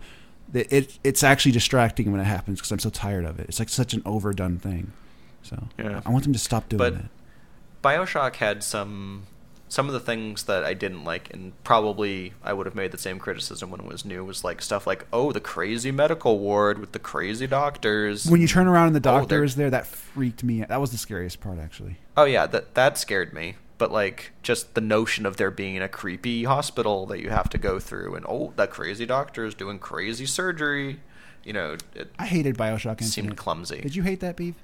that 0.53 0.71
it 0.71 0.99
it's 1.03 1.23
actually 1.23 1.51
distracting 1.51 2.11
when 2.11 2.21
it 2.21 2.25
happens 2.25 2.59
because 2.59 2.71
I'm 2.71 2.77
so 2.77 2.91
tired 2.91 3.25
of 3.25 3.39
it. 3.39 3.49
It's 3.49 3.57
like 3.57 3.69
such 3.69 3.95
an 3.95 4.03
overdone 4.05 4.59
thing. 4.59 4.93
So 5.41 5.67
Yeah. 5.79 6.01
I 6.05 6.11
want 6.11 6.23
them 6.23 6.33
to 6.33 6.39
stop 6.39 6.69
doing 6.69 6.77
But- 6.77 6.93
that. 6.93 7.09
Bioshock 7.83 8.35
had 8.35 8.63
some 8.63 9.23
some 9.75 9.87
of 9.87 9.93
the 9.93 9.99
things 9.99 10.43
that 10.43 10.63
I 10.63 10.73
didn't 10.73 11.03
like, 11.03 11.33
and 11.33 11.51
probably 11.65 12.31
I 12.41 12.53
would 12.53 12.65
have 12.65 12.75
made 12.75 12.93
the 12.93 12.97
same 12.97 13.19
criticism 13.19 13.71
when 13.71 13.81
it 13.81 13.85
was 13.85 14.05
new. 14.05 14.23
Was 14.23 14.41
like 14.41 14.61
stuff 14.61 14.87
like, 14.87 15.05
oh, 15.11 15.33
the 15.33 15.41
crazy 15.41 15.91
medical 15.91 16.39
ward 16.39 16.79
with 16.79 16.93
the 16.93 16.99
crazy 16.99 17.45
doctors. 17.45 18.25
When 18.25 18.39
you 18.39 18.47
turn 18.47 18.67
around 18.67 18.87
and 18.87 18.95
the 18.95 19.09
Oh, 19.09 19.19
doctor 19.19 19.43
is 19.43 19.57
there, 19.57 19.69
that 19.69 19.85
freaked 19.85 20.45
me 20.45 20.61
out. 20.61 20.69
That 20.69 20.79
was 20.79 20.91
the 20.91 20.97
scariest 20.97 21.41
part, 21.41 21.59
actually. 21.59 21.97
Oh 22.15 22.23
yeah, 22.23 22.47
that 22.47 22.73
that 22.75 22.97
scared 22.97 23.33
me. 23.33 23.55
But 23.77 23.91
like 23.91 24.31
just 24.41 24.75
the 24.75 24.81
notion 24.81 25.25
of 25.25 25.35
there 25.35 25.51
being 25.51 25.81
a 25.81 25.89
creepy 25.89 26.45
hospital 26.45 27.05
that 27.07 27.19
you 27.19 27.29
have 27.29 27.49
to 27.49 27.57
go 27.57 27.77
through, 27.77 28.15
and 28.15 28.25
oh, 28.29 28.53
that 28.55 28.71
crazy 28.71 29.05
doctor 29.05 29.43
is 29.43 29.53
doing 29.53 29.77
crazy 29.77 30.25
surgery. 30.25 31.01
You 31.43 31.51
know, 31.51 31.75
it 31.93 32.13
I 32.17 32.27
hated 32.27 32.57
Bioshock 32.57 32.91
Infinite. 33.01 33.11
seemed 33.11 33.35
clumsy. 33.37 33.81
Did 33.81 33.93
you 33.97 34.03
hate 34.03 34.21
that, 34.21 34.37
Beef? 34.37 34.55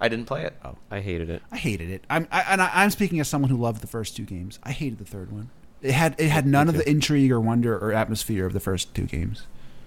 I 0.00 0.08
didn't 0.08 0.26
play 0.26 0.44
it. 0.44 0.54
Oh. 0.64 0.76
I 0.90 1.00
hated 1.00 1.30
it. 1.30 1.42
I 1.50 1.56
hated 1.56 1.90
it. 1.90 2.04
I'm 2.10 2.28
I, 2.30 2.42
and 2.48 2.60
I, 2.62 2.70
I'm 2.74 2.90
speaking 2.90 3.18
as 3.20 3.28
someone 3.28 3.50
who 3.50 3.56
loved 3.56 3.80
the 3.80 3.86
first 3.86 4.16
two 4.16 4.24
games. 4.24 4.58
I 4.62 4.72
hated 4.72 4.98
the 4.98 5.04
third 5.04 5.32
one. 5.32 5.50
It 5.82 5.92
had 5.92 6.14
it 6.18 6.28
had 6.28 6.46
none 6.46 6.68
of 6.68 6.76
the 6.76 6.88
intrigue 6.88 7.30
or 7.32 7.40
wonder 7.40 7.76
or 7.76 7.92
atmosphere 7.92 8.46
of 8.46 8.52
the 8.52 8.60
first 8.60 8.94
two 8.94 9.04
games. 9.04 9.44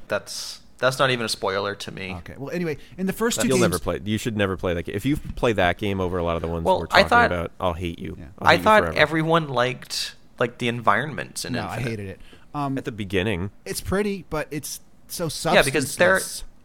That's 0.07 0.61
that's 0.77 0.97
not 0.97 1.11
even 1.11 1.25
a 1.25 1.29
spoiler 1.29 1.75
to 1.75 1.91
me. 1.91 2.15
Okay. 2.19 2.35
Well, 2.37 2.51
anyway, 2.51 2.77
in 2.97 3.05
the 3.05 3.11
first 3.13 3.41
2 3.41 3.47
You'll 3.47 3.57
games, 3.57 3.61
never 3.71 3.79
play. 3.79 3.99
You 4.03 4.17
should 4.17 4.37
never 4.37 4.55
play 4.55 4.73
that 4.75 4.83
game. 4.83 4.95
If 4.95 5.05
you 5.05 5.17
play 5.17 5.51
that 5.53 5.77
game 5.77 5.99
over 5.99 6.17
a 6.17 6.23
lot 6.23 6.37
of 6.37 6.41
the 6.41 6.47
ones 6.47 6.63
Well, 6.63 6.79
we're 6.79 6.85
I 6.91 7.03
talking 7.03 7.07
thought- 7.09 7.25
about, 7.31 7.51
I'll 7.59 7.73
hate 7.73 7.99
you. 7.99 8.15
Yeah. 8.17 8.25
I'll 8.39 8.47
I 8.47 8.51
hate 8.53 8.57
you 8.59 8.63
thought 8.63 8.83
forever. 8.83 8.97
everyone 8.97 9.49
liked 9.49 10.15
like 10.39 10.57
the 10.57 10.69
environments 10.69 11.43
in 11.43 11.51
no, 11.53 11.65
I 11.67 11.81
hated 11.81 12.07
it. 12.07 12.19
Um, 12.53 12.77
at 12.77 12.85
the 12.85 12.93
beginning. 12.93 13.51
it's 13.65 13.81
pretty, 13.81 14.23
but 14.29 14.47
it's 14.51 14.79
so 15.09 15.27
substanceless. 15.27 15.65
Yeah, 15.65 15.69
because 15.69 15.95
there- 15.97 16.21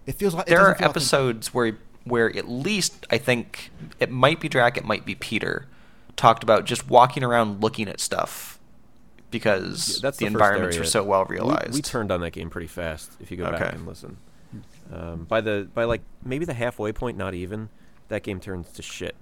it 0.06 0.12
feels 0.14 0.32
like 0.34 0.46
there 0.46 0.58
doesn't 0.58 0.70
are 0.70 0.74
feel 0.76 0.84
authentic. 0.90 0.96
episodes 1.02 1.52
where 1.54 1.76
where 2.04 2.34
at 2.36 2.48
least 2.48 3.06
I 3.10 3.18
think 3.18 3.70
it 3.98 4.10
might 4.10 4.40
be 4.40 4.48
Drac, 4.48 4.76
it 4.76 4.84
might 4.84 5.04
be 5.04 5.14
Peter, 5.14 5.66
talked 6.16 6.42
about 6.42 6.64
just 6.64 6.88
walking 6.88 7.22
around 7.24 7.60
looking 7.62 7.88
at 7.88 8.00
stuff 8.00 8.58
because 9.30 10.00
That's 10.00 10.18
the, 10.18 10.24
the, 10.26 10.30
environments 10.30 10.76
area. 10.76 10.86
are 10.86 10.90
so 10.90 11.02
well 11.02 11.26
We- 11.28 11.34
realized. 11.36 11.74
We, 11.74 11.82
turned 11.82 12.12
on 12.12 12.20
that 12.20 12.30
game 12.32 12.50
pretty 12.50 12.68
fast. 12.68 13.12
If 13.20 13.30
you 13.30 13.36
go 13.36 13.46
Okay. 13.46 13.58
back 13.58 13.74
and 13.74 13.86
listen, 13.86 14.16
um, 14.92 15.24
by 15.24 15.40
the 15.40 15.68
by 15.74 15.84
like 15.84 16.02
maybe 16.24 16.44
the 16.44 16.54
halfway 16.54 16.92
point, 16.92 17.16
not 17.16 17.34
even 17.34 17.68
that 18.08 18.22
game 18.22 18.38
turns 18.40 18.70
to 18.72 18.82
shit. 18.82 19.16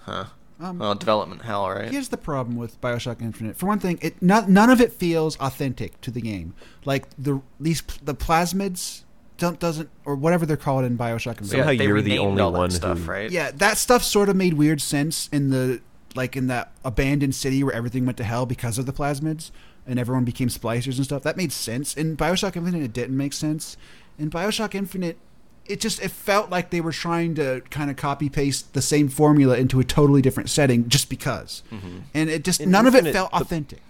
huh? 0.00 0.26
Um, 0.58 0.78
well, 0.78 0.94
development 0.94 1.42
hell, 1.42 1.68
right? 1.68 1.90
Here's 1.90 2.08
the 2.08 2.16
problem 2.16 2.56
with 2.56 2.80
Bioshock 2.80 3.20
Infinite. 3.20 3.56
For 3.58 3.66
one 3.66 3.78
thing, 3.78 3.98
it 4.00 4.22
not, 4.22 4.48
none 4.48 4.70
of 4.70 4.80
it 4.80 4.90
feels 4.90 5.36
authentic 5.38 6.00
to 6.00 6.10
the 6.10 6.20
game. 6.22 6.54
Like 6.86 7.04
the 7.18 7.42
these 7.60 7.82
the 8.02 8.14
plasmids 8.14 9.02
don't 9.38 9.58
doesn't 9.60 9.88
or 10.04 10.14
whatever 10.16 10.46
they're 10.46 10.56
called 10.56 10.84
in 10.84 10.96
Bioshock 10.96 11.32
Infinite. 11.42 11.48
Somehow 11.50 11.66
they 11.76 11.84
you're 11.86 12.00
the 12.02 12.18
only 12.18 12.40
all 12.40 12.52
one 12.52 12.70
stuff, 12.70 12.98
who- 13.00 13.10
right? 13.10 13.30
Yeah, 13.30 13.50
that 13.52 13.78
stuff 13.78 14.02
sort 14.02 14.28
of 14.28 14.36
made 14.36 14.54
weird 14.54 14.80
sense 14.80 15.28
in 15.32 15.50
the 15.50 15.80
like 16.14 16.36
in 16.36 16.46
that 16.46 16.72
abandoned 16.84 17.34
city 17.34 17.62
where 17.62 17.74
everything 17.74 18.06
went 18.06 18.16
to 18.18 18.24
hell 18.24 18.46
because 18.46 18.78
of 18.78 18.86
the 18.86 18.92
plasmids 18.92 19.50
and 19.86 19.98
everyone 19.98 20.24
became 20.24 20.48
splicers 20.48 20.96
and 20.96 21.04
stuff. 21.04 21.22
That 21.22 21.36
made 21.36 21.52
sense. 21.52 21.94
In 21.94 22.16
Bioshock 22.16 22.56
Infinite, 22.56 22.82
it 22.82 22.92
didn't 22.92 23.16
make 23.16 23.32
sense. 23.34 23.76
In 24.18 24.30
Bioshock 24.30 24.74
Infinite, 24.74 25.18
it 25.66 25.80
just 25.80 26.00
it 26.02 26.10
felt 26.10 26.48
like 26.48 26.70
they 26.70 26.80
were 26.80 26.92
trying 26.92 27.34
to 27.34 27.60
kind 27.70 27.90
of 27.90 27.96
copy 27.96 28.28
paste 28.30 28.72
the 28.72 28.80
same 28.80 29.08
formula 29.08 29.56
into 29.58 29.78
a 29.78 29.84
totally 29.84 30.22
different 30.22 30.48
setting 30.48 30.88
just 30.88 31.10
because, 31.10 31.62
mm-hmm. 31.70 31.98
and 32.14 32.30
it 32.30 32.44
just 32.44 32.60
In 32.62 32.70
none 32.70 32.86
of 32.86 32.94
it 32.94 32.98
Infinite, 32.98 33.12
felt 33.12 33.30
the- 33.32 33.36
authentic. 33.36 33.80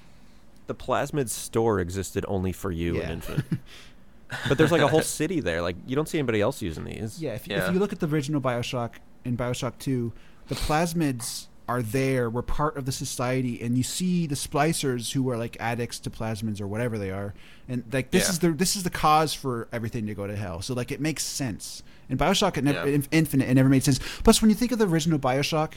The 0.67 0.75
Plasmid 0.75 1.29
store 1.29 1.79
existed 1.79 2.25
only 2.27 2.51
for 2.51 2.73
you 2.73 2.97
Yeah. 2.97 3.05
in 3.05 3.11
Infinite. 3.11 3.45
But 4.49 4.59
there's 4.59 4.73
like 4.73 4.81
a 4.83 4.89
whole 4.89 5.03
city 5.03 5.41
there. 5.41 5.63
Like 5.63 5.77
you 5.87 5.95
don't 5.97 6.09
see 6.09 6.19
anybody 6.19 6.41
else 6.41 6.61
using 6.63 6.85
these. 6.85 7.21
Yeah, 7.23 7.35
if, 7.35 7.47
Yeah. 7.47 7.67
if 7.69 7.73
you 7.73 7.79
look 7.79 7.93
at 7.93 8.01
the 8.01 8.09
original 8.09 8.41
Bioshock 8.41 8.93
in 9.25 9.37
Bioshock 9.37 9.75
2, 9.79 10.13
the 10.49 10.55
plasmids 10.55 11.47
are 11.69 11.83
there. 11.83 12.31
We're 12.31 12.43
part 12.43 12.77
of 12.77 12.85
the 12.87 12.93
society, 12.93 13.61
and 13.61 13.77
you 13.77 13.83
see 13.83 14.27
the 14.29 14.37
splicers 14.37 15.13
who 15.13 15.29
are 15.31 15.37
like 15.37 15.57
addicts 15.59 15.99
to 16.01 16.11
plasmids 16.11 16.61
or 16.61 16.67
whatever 16.69 16.97
they 16.99 17.11
are, 17.11 17.35
and 17.69 17.83
like 17.93 18.11
this 18.13 18.25
Yeah. 18.25 18.31
is 18.31 18.39
the 18.41 18.51
this 18.53 18.77
is 18.77 18.83
the 18.85 18.91
cause 18.91 19.35
for 19.35 19.67
everything 19.73 20.07
to 20.07 20.15
go 20.15 20.27
to 20.29 20.37
hell. 20.37 20.63
So 20.63 20.75
like 20.75 20.93
it 20.93 21.01
makes 21.01 21.25
sense. 21.25 21.83
In 22.09 22.17
Bioshock, 22.19 22.57
it 22.57 22.63
never, 22.65 22.89
Yeah. 22.89 22.95
in 22.97 23.07
Infinite, 23.11 23.49
it 23.49 23.55
never 23.55 23.69
made 23.69 23.83
sense. 23.83 23.99
Plus, 24.23 24.41
when 24.41 24.49
you 24.49 24.55
think 24.57 24.71
of 24.71 24.79
the 24.79 24.87
original 24.87 25.19
Bioshock, 25.19 25.73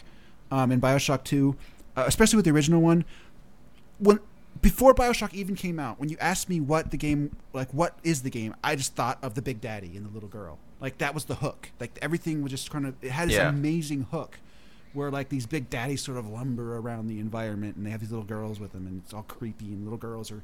um, 0.52 0.72
in 0.72 0.80
Bioshock 0.80 1.24
2, 1.24 1.56
uh, 1.98 2.04
especially 2.06 2.36
with 2.36 2.46
the 2.46 2.52
original 2.52 2.82
one, 2.82 3.04
when 3.98 4.20
before 4.62 4.94
Bioshock 4.94 5.34
even 5.34 5.56
came 5.56 5.80
out, 5.80 6.00
when 6.00 6.10
you 6.10 6.18
asked 6.20 6.50
me 6.50 6.60
what 6.60 6.92
the 6.92 6.98
game, 6.98 7.36
like 7.54 7.74
what 7.74 7.98
is 8.04 8.22
the 8.24 8.30
game, 8.30 8.56
I 8.64 8.76
just 8.76 8.96
thought 8.96 9.18
of 9.22 9.34
the 9.36 9.42
Big 9.42 9.62
Daddy 9.62 9.96
and 9.96 10.06
the 10.06 10.10
little 10.14 10.30
girl. 10.30 10.58
Like 10.82 10.98
that 11.00 11.14
was 11.14 11.26
the 11.26 11.36
hook. 11.36 11.72
Like 11.80 11.98
everything 12.02 12.42
was 12.42 12.52
just 12.52 12.70
kind 12.72 12.86
of 12.86 12.96
it 13.02 13.12
had 13.12 13.30
this 13.30 13.36
Yeah. 13.36 13.50
amazing 13.50 14.04
hook, 14.12 14.40
where 14.94 15.12
like 15.12 15.30
these 15.30 15.46
big 15.46 15.70
daddies 15.70 16.02
sort 16.02 16.18
of 16.18 16.28
lumber 16.28 16.78
around 16.78 17.08
the 17.08 17.20
environment, 17.20 17.76
and 17.76 17.86
they 17.86 17.90
have 17.92 18.00
these 18.02 18.12
little 18.12 18.26
girls 18.26 18.60
with 18.60 18.72
them, 18.72 18.88
and 18.88 19.02
it's 19.04 19.14
all 19.14 19.24
creepy, 19.24 19.66
and 19.68 19.84
little 19.84 19.98
girls 20.00 20.32
are 20.32 20.44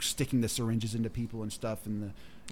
sticking 0.00 0.40
the 0.40 0.48
syringes 0.48 0.94
into 0.94 1.10
people 1.10 1.42
and 1.42 1.52
stuff, 1.52 1.86
and 1.86 2.02
the 2.02 2.06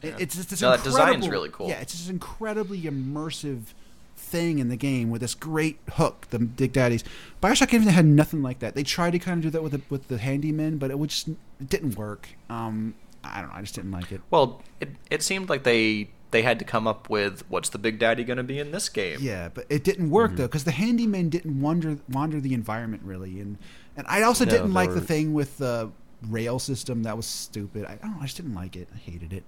it, 0.06 0.10
Yeah. 0.10 0.16
it's 0.18 0.36
just 0.36 0.50
this 0.50 0.60
No, 0.60 0.72
that 0.72 0.82
design's 0.84 1.00
incredible- 1.24 1.28
really 1.30 1.48
cool. 1.50 1.68
Yeah, 1.68 1.80
it's 1.80 1.92
just 1.96 2.10
incredibly 2.10 2.82
immersive 2.82 3.72
thing 4.16 4.58
in 4.58 4.68
the 4.68 4.76
game 4.76 5.10
with 5.10 5.20
this 5.20 5.34
great 5.34 5.78
hook, 5.92 6.26
the 6.30 6.38
Big 6.38 6.72
Daddies. 6.72 7.04
Bioshock 7.42 7.72
Infinite 7.72 7.92
had 7.92 8.06
nothing 8.06 8.42
like 8.42 8.58
that. 8.60 8.74
They 8.74 8.82
tried 8.82 9.10
to 9.12 9.18
kind 9.18 9.38
of 9.38 9.42
do 9.44 9.50
that 9.50 9.62
with 9.62 9.72
the, 9.72 9.80
with 9.88 10.08
the 10.08 10.18
handyman, 10.18 10.78
but 10.78 10.90
it 10.90 10.98
would 10.98 11.10
just 11.10 11.28
it 11.28 11.68
didn't 11.68 11.96
work. 11.96 12.28
Um, 12.50 12.94
I 13.22 13.40
don't 13.40 13.50
know. 13.50 13.56
I 13.56 13.60
just 13.60 13.74
didn't 13.74 13.90
like 13.92 14.12
it. 14.12 14.20
Well, 14.30 14.62
it 14.80 14.90
it 15.10 15.22
seemed 15.22 15.48
like 15.48 15.62
they 15.64 16.10
they 16.32 16.42
had 16.42 16.58
to 16.58 16.64
come 16.64 16.86
up 16.86 17.08
with 17.08 17.44
what's 17.48 17.68
the 17.68 17.78
Big 17.78 17.98
Daddy 17.98 18.24
going 18.24 18.36
to 18.36 18.42
be 18.42 18.58
in 18.58 18.72
this 18.72 18.88
game. 18.88 19.18
Yeah, 19.20 19.48
but 19.52 19.66
it 19.68 19.84
didn't 19.84 20.10
work 20.10 20.30
Mm-hmm. 20.32 20.36
though 20.38 20.46
because 20.46 20.64
the 20.64 20.72
handyman 20.72 21.28
didn't 21.28 21.60
wander 21.60 21.98
wander 22.08 22.40
the 22.40 22.54
environment 22.54 23.02
really, 23.04 23.38
and 23.40 23.58
and 23.96 24.06
I 24.08 24.22
also 24.22 24.44
No, 24.44 24.50
didn't 24.50 24.72
like 24.74 24.92
the 24.92 25.00
thing 25.00 25.34
with 25.34 25.58
the 25.58 25.90
rail 26.22 26.58
system. 26.58 27.02
That 27.04 27.16
was 27.16 27.26
stupid. 27.26 27.84
I, 27.86 27.92
I 27.92 27.96
don't 27.96 28.12
know. 28.16 28.22
I 28.22 28.24
just 28.24 28.36
didn't 28.36 28.54
like 28.54 28.74
it. 28.76 28.88
I 28.94 28.98
hated 28.98 29.32
it. 29.32 29.44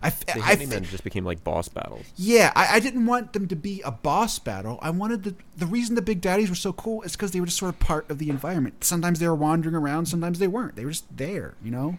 I, 0.00 0.08
f- 0.08 0.24
The 0.26 0.38
f- 0.38 0.58
handymen 0.60 0.88
just 0.88 1.02
became 1.02 1.24
like 1.24 1.42
boss 1.42 1.68
battles. 1.68 2.06
Yeah, 2.16 2.52
I, 2.54 2.76
I 2.76 2.80
didn't 2.80 3.06
want 3.06 3.32
them 3.32 3.48
to 3.48 3.56
be 3.56 3.82
a 3.82 3.90
boss 3.90 4.38
battle. 4.38 4.78
I 4.80 4.90
wanted 4.90 5.24
the 5.24 5.34
the 5.56 5.66
reason 5.66 5.96
the 5.96 6.02
big 6.02 6.20
daddies 6.20 6.48
were 6.48 6.54
so 6.54 6.72
cool 6.72 7.02
is 7.02 7.12
because 7.12 7.32
they 7.32 7.40
were 7.40 7.46
just 7.46 7.58
sort 7.58 7.74
of 7.74 7.80
part 7.80 8.08
of 8.10 8.18
the 8.18 8.30
environment. 8.30 8.84
Sometimes 8.84 9.18
they 9.18 9.26
were 9.26 9.34
wandering 9.34 9.74
around, 9.74 10.06
sometimes 10.06 10.38
they 10.38 10.46
weren't. 10.46 10.76
They 10.76 10.84
were 10.84 10.92
just 10.92 11.16
there, 11.16 11.54
you 11.64 11.72
know. 11.72 11.98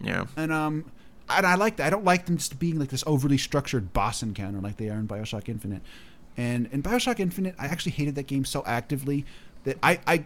Yeah. 0.00 0.24
And 0.36 0.52
um, 0.52 0.90
and 1.28 1.46
I 1.46 1.54
like 1.56 1.76
that. 1.76 1.86
I 1.86 1.90
don't 1.90 2.04
like 2.04 2.26
them 2.26 2.38
just 2.38 2.58
being 2.58 2.78
like 2.78 2.88
this 2.88 3.04
overly 3.06 3.38
structured 3.38 3.92
boss 3.92 4.22
encounter 4.22 4.60
like 4.60 4.76
they 4.78 4.88
are 4.88 4.98
in 4.98 5.06
Bioshock 5.08 5.48
Infinite. 5.48 5.82
And 6.36 6.68
in 6.72 6.82
Bioshock 6.82 7.18
Infinite, 7.20 7.54
I 7.58 7.66
actually 7.66 7.92
hated 7.92 8.14
that 8.14 8.26
game 8.26 8.44
so 8.44 8.62
actively 8.66 9.24
that 9.64 9.78
I 9.82 10.00
I 10.06 10.24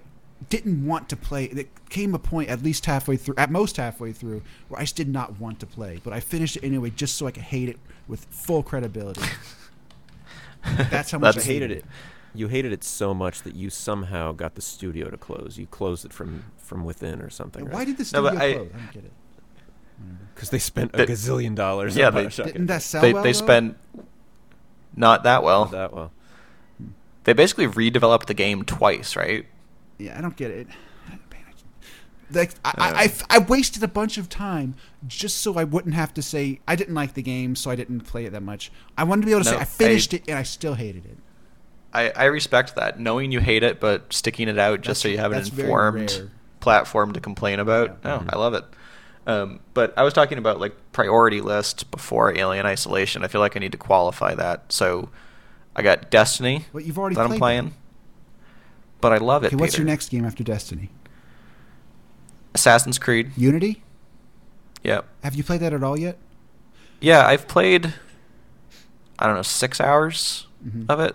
didn't 0.49 0.87
want 0.87 1.09
to 1.11 1.17
play. 1.17 1.45
It 1.45 1.69
came 1.91 2.15
a 2.15 2.19
point 2.19 2.49
at 2.49 2.63
least 2.63 2.87
halfway 2.87 3.17
through, 3.17 3.35
at 3.37 3.51
most 3.51 3.77
halfway 3.77 4.13
through, 4.13 4.43
where 4.69 4.81
I 4.81 4.85
just 4.85 4.97
did 4.97 5.09
not 5.09 5.39
want 5.39 5.61
to 5.61 5.67
play. 5.67 6.01
But 6.03 6.13
I 6.13 6.21
finished 6.21 6.57
it 6.57 6.65
anyway, 6.65 6.91
just 6.91 7.17
so 7.17 7.27
I 7.27 7.31
could 7.31 7.43
hate 7.45 7.69
it 7.69 7.79
with 8.09 8.25
full 8.31 8.63
credibility. 8.63 9.23
That's 10.65 11.11
how 11.11 11.19
much 11.19 11.35
That's- 11.37 11.49
I 11.49 11.51
I 11.51 11.55
hated 11.55 11.71
it. 11.71 11.85
You 12.33 12.47
hated 12.47 12.73
it 12.73 12.85
so 12.85 13.13
much 13.13 13.43
that 13.43 13.57
you 13.57 13.71
somehow 13.71 14.31
got 14.31 14.55
the 14.55 14.63
studio 14.63 15.11
to 15.11 15.17
close. 15.17 15.59
You 15.59 15.67
closed 15.67 16.05
it 16.05 16.13
from 16.13 16.45
from 16.59 16.85
within 16.85 17.21
or 17.21 17.29
something. 17.29 17.69
Why 17.69 17.85
did 17.85 17.97
the 17.97 18.03
No, 18.03 18.05
studio 18.05 18.23
but 18.23 18.31
close? 18.39 18.43
I 18.45 18.53
don't 18.55 18.93
get 18.93 19.05
it. 19.05 19.13
Because 20.35 20.51
they 20.51 20.59
spent 20.61 20.93
a 20.95 20.99
That- 20.99 21.09
gazillion 21.09 21.55
dollars. 21.57 21.97
Yeah, 21.97 22.07
on 22.09 22.15
they- 22.15 22.27
Bioshock 22.27 22.45
Didn't 22.47 22.67
that 22.67 22.83
sell 22.83 23.03
They 23.03 23.13
well? 23.13 23.23
they 23.25 23.33
spent 23.33 23.77
not 24.95 25.25
that 25.25 25.43
well. 25.43 25.63
Not 25.65 25.71
that 25.73 25.93
well. 25.93 26.13
They 27.25 27.33
basically 27.33 27.67
redeveloped 27.67 28.27
the 28.27 28.35
game 28.35 28.63
twice, 28.65 29.17
right? 29.17 29.47
Yeah, 30.01 30.19
I 30.19 30.21
don't 30.21 30.37
get 30.37 30.51
it. 30.51 30.67
Like 32.33 32.53
I, 32.65 32.69
Uh. 32.69 32.73
I, 32.79 33.03
I, 33.05 33.13
I 33.31 33.39
wasted 33.41 33.83
a 33.83 33.89
bunch 33.89 34.17
of 34.17 34.29
time 34.29 34.75
just 35.07 35.39
so 35.39 35.59
I 35.59 35.65
wouldn't 35.65 35.95
have 35.95 36.15
to 36.15 36.23
say 36.23 36.61
I 36.69 36.77
didn't 36.77 36.95
like 36.95 37.15
the 37.15 37.23
game, 37.23 37.57
so 37.57 37.71
I 37.71 37.77
didn't 37.77 38.01
play 38.03 38.25
it 38.25 38.31
that 38.33 38.43
much. 38.43 38.71
I 38.97 39.03
wanted 39.05 39.23
to 39.23 39.27
be 39.27 39.33
able 39.33 39.43
to 39.45 39.51
No, 39.51 39.57
say 39.57 39.63
I 39.63 39.65
finished 39.65 40.15
I- 40.15 40.17
it 40.19 40.25
and 40.29 40.39
I 40.39 40.43
still 40.45 40.75
hated 40.75 41.07
it. 41.07 41.19
I, 41.93 42.11
I 42.11 42.25
respect 42.27 42.77
that. 42.77 43.01
Knowing 43.01 43.33
you 43.33 43.41
hate 43.41 43.65
it, 43.65 43.81
but 43.81 44.13
sticking 44.13 44.47
it 44.47 44.61
out 44.61 44.81
just 44.81 45.03
so 45.03 45.09
you 45.09 45.19
have 45.19 45.33
an 45.33 45.39
informed 45.41 46.31
platform 46.61 47.13
to 47.15 47.21
complain 47.21 47.59
about. 47.59 47.99
Yeah. 48.05 48.21
Oh, 48.23 48.27
I 48.33 48.39
love 48.39 48.55
it. 48.55 48.65
Um, 49.27 49.59
but 49.75 49.93
I 49.99 50.05
was 50.05 50.15
talking 50.15 50.39
about 50.39 50.61
like 50.61 50.73
priority 50.93 51.41
list 51.41 51.91
before 51.91 52.33
Alien 52.39 52.65
Isolation. 52.65 53.25
I 53.25 53.29
feel 53.29 53.41
like 53.41 53.57
I 53.57 53.59
need 53.59 53.73
to 53.73 53.79
qualify 53.79 54.37
that. 54.37 54.73
So 54.73 55.09
I 55.75 55.83
got 55.83 56.13
Destiny 56.13 56.65
But 56.73 56.85
you've 56.85 56.97
already 56.99 57.17
that 57.17 57.27
played 57.27 57.35
I'm 57.35 57.39
playing, 57.41 57.75
but 59.01 59.13
I 59.13 59.19
love 59.19 59.45
it. 59.45 59.49
Okay, 59.49 59.57
what's 59.57 59.77
your 59.79 59.87
next 59.87 60.09
game 60.11 60.25
after 60.25 60.43
Destiny? 60.45 60.91
Assassin's 62.55 62.99
Creed. 62.99 63.33
Unity? 63.37 63.83
Yep. 64.83 65.07
Have 65.23 65.35
you 65.35 65.45
played 65.45 65.61
that 65.61 65.73
at 65.73 65.83
all 65.83 65.99
yet? 65.99 66.19
Yeah, 67.01 67.27
I've 67.27 67.47
played. 67.49 67.95
I 69.19 69.27
don't 69.27 69.37
know, 69.37 69.43
six 69.43 69.81
hours 69.81 70.47
Mhm. 70.67 70.87
of 70.89 71.01
it. 71.01 71.15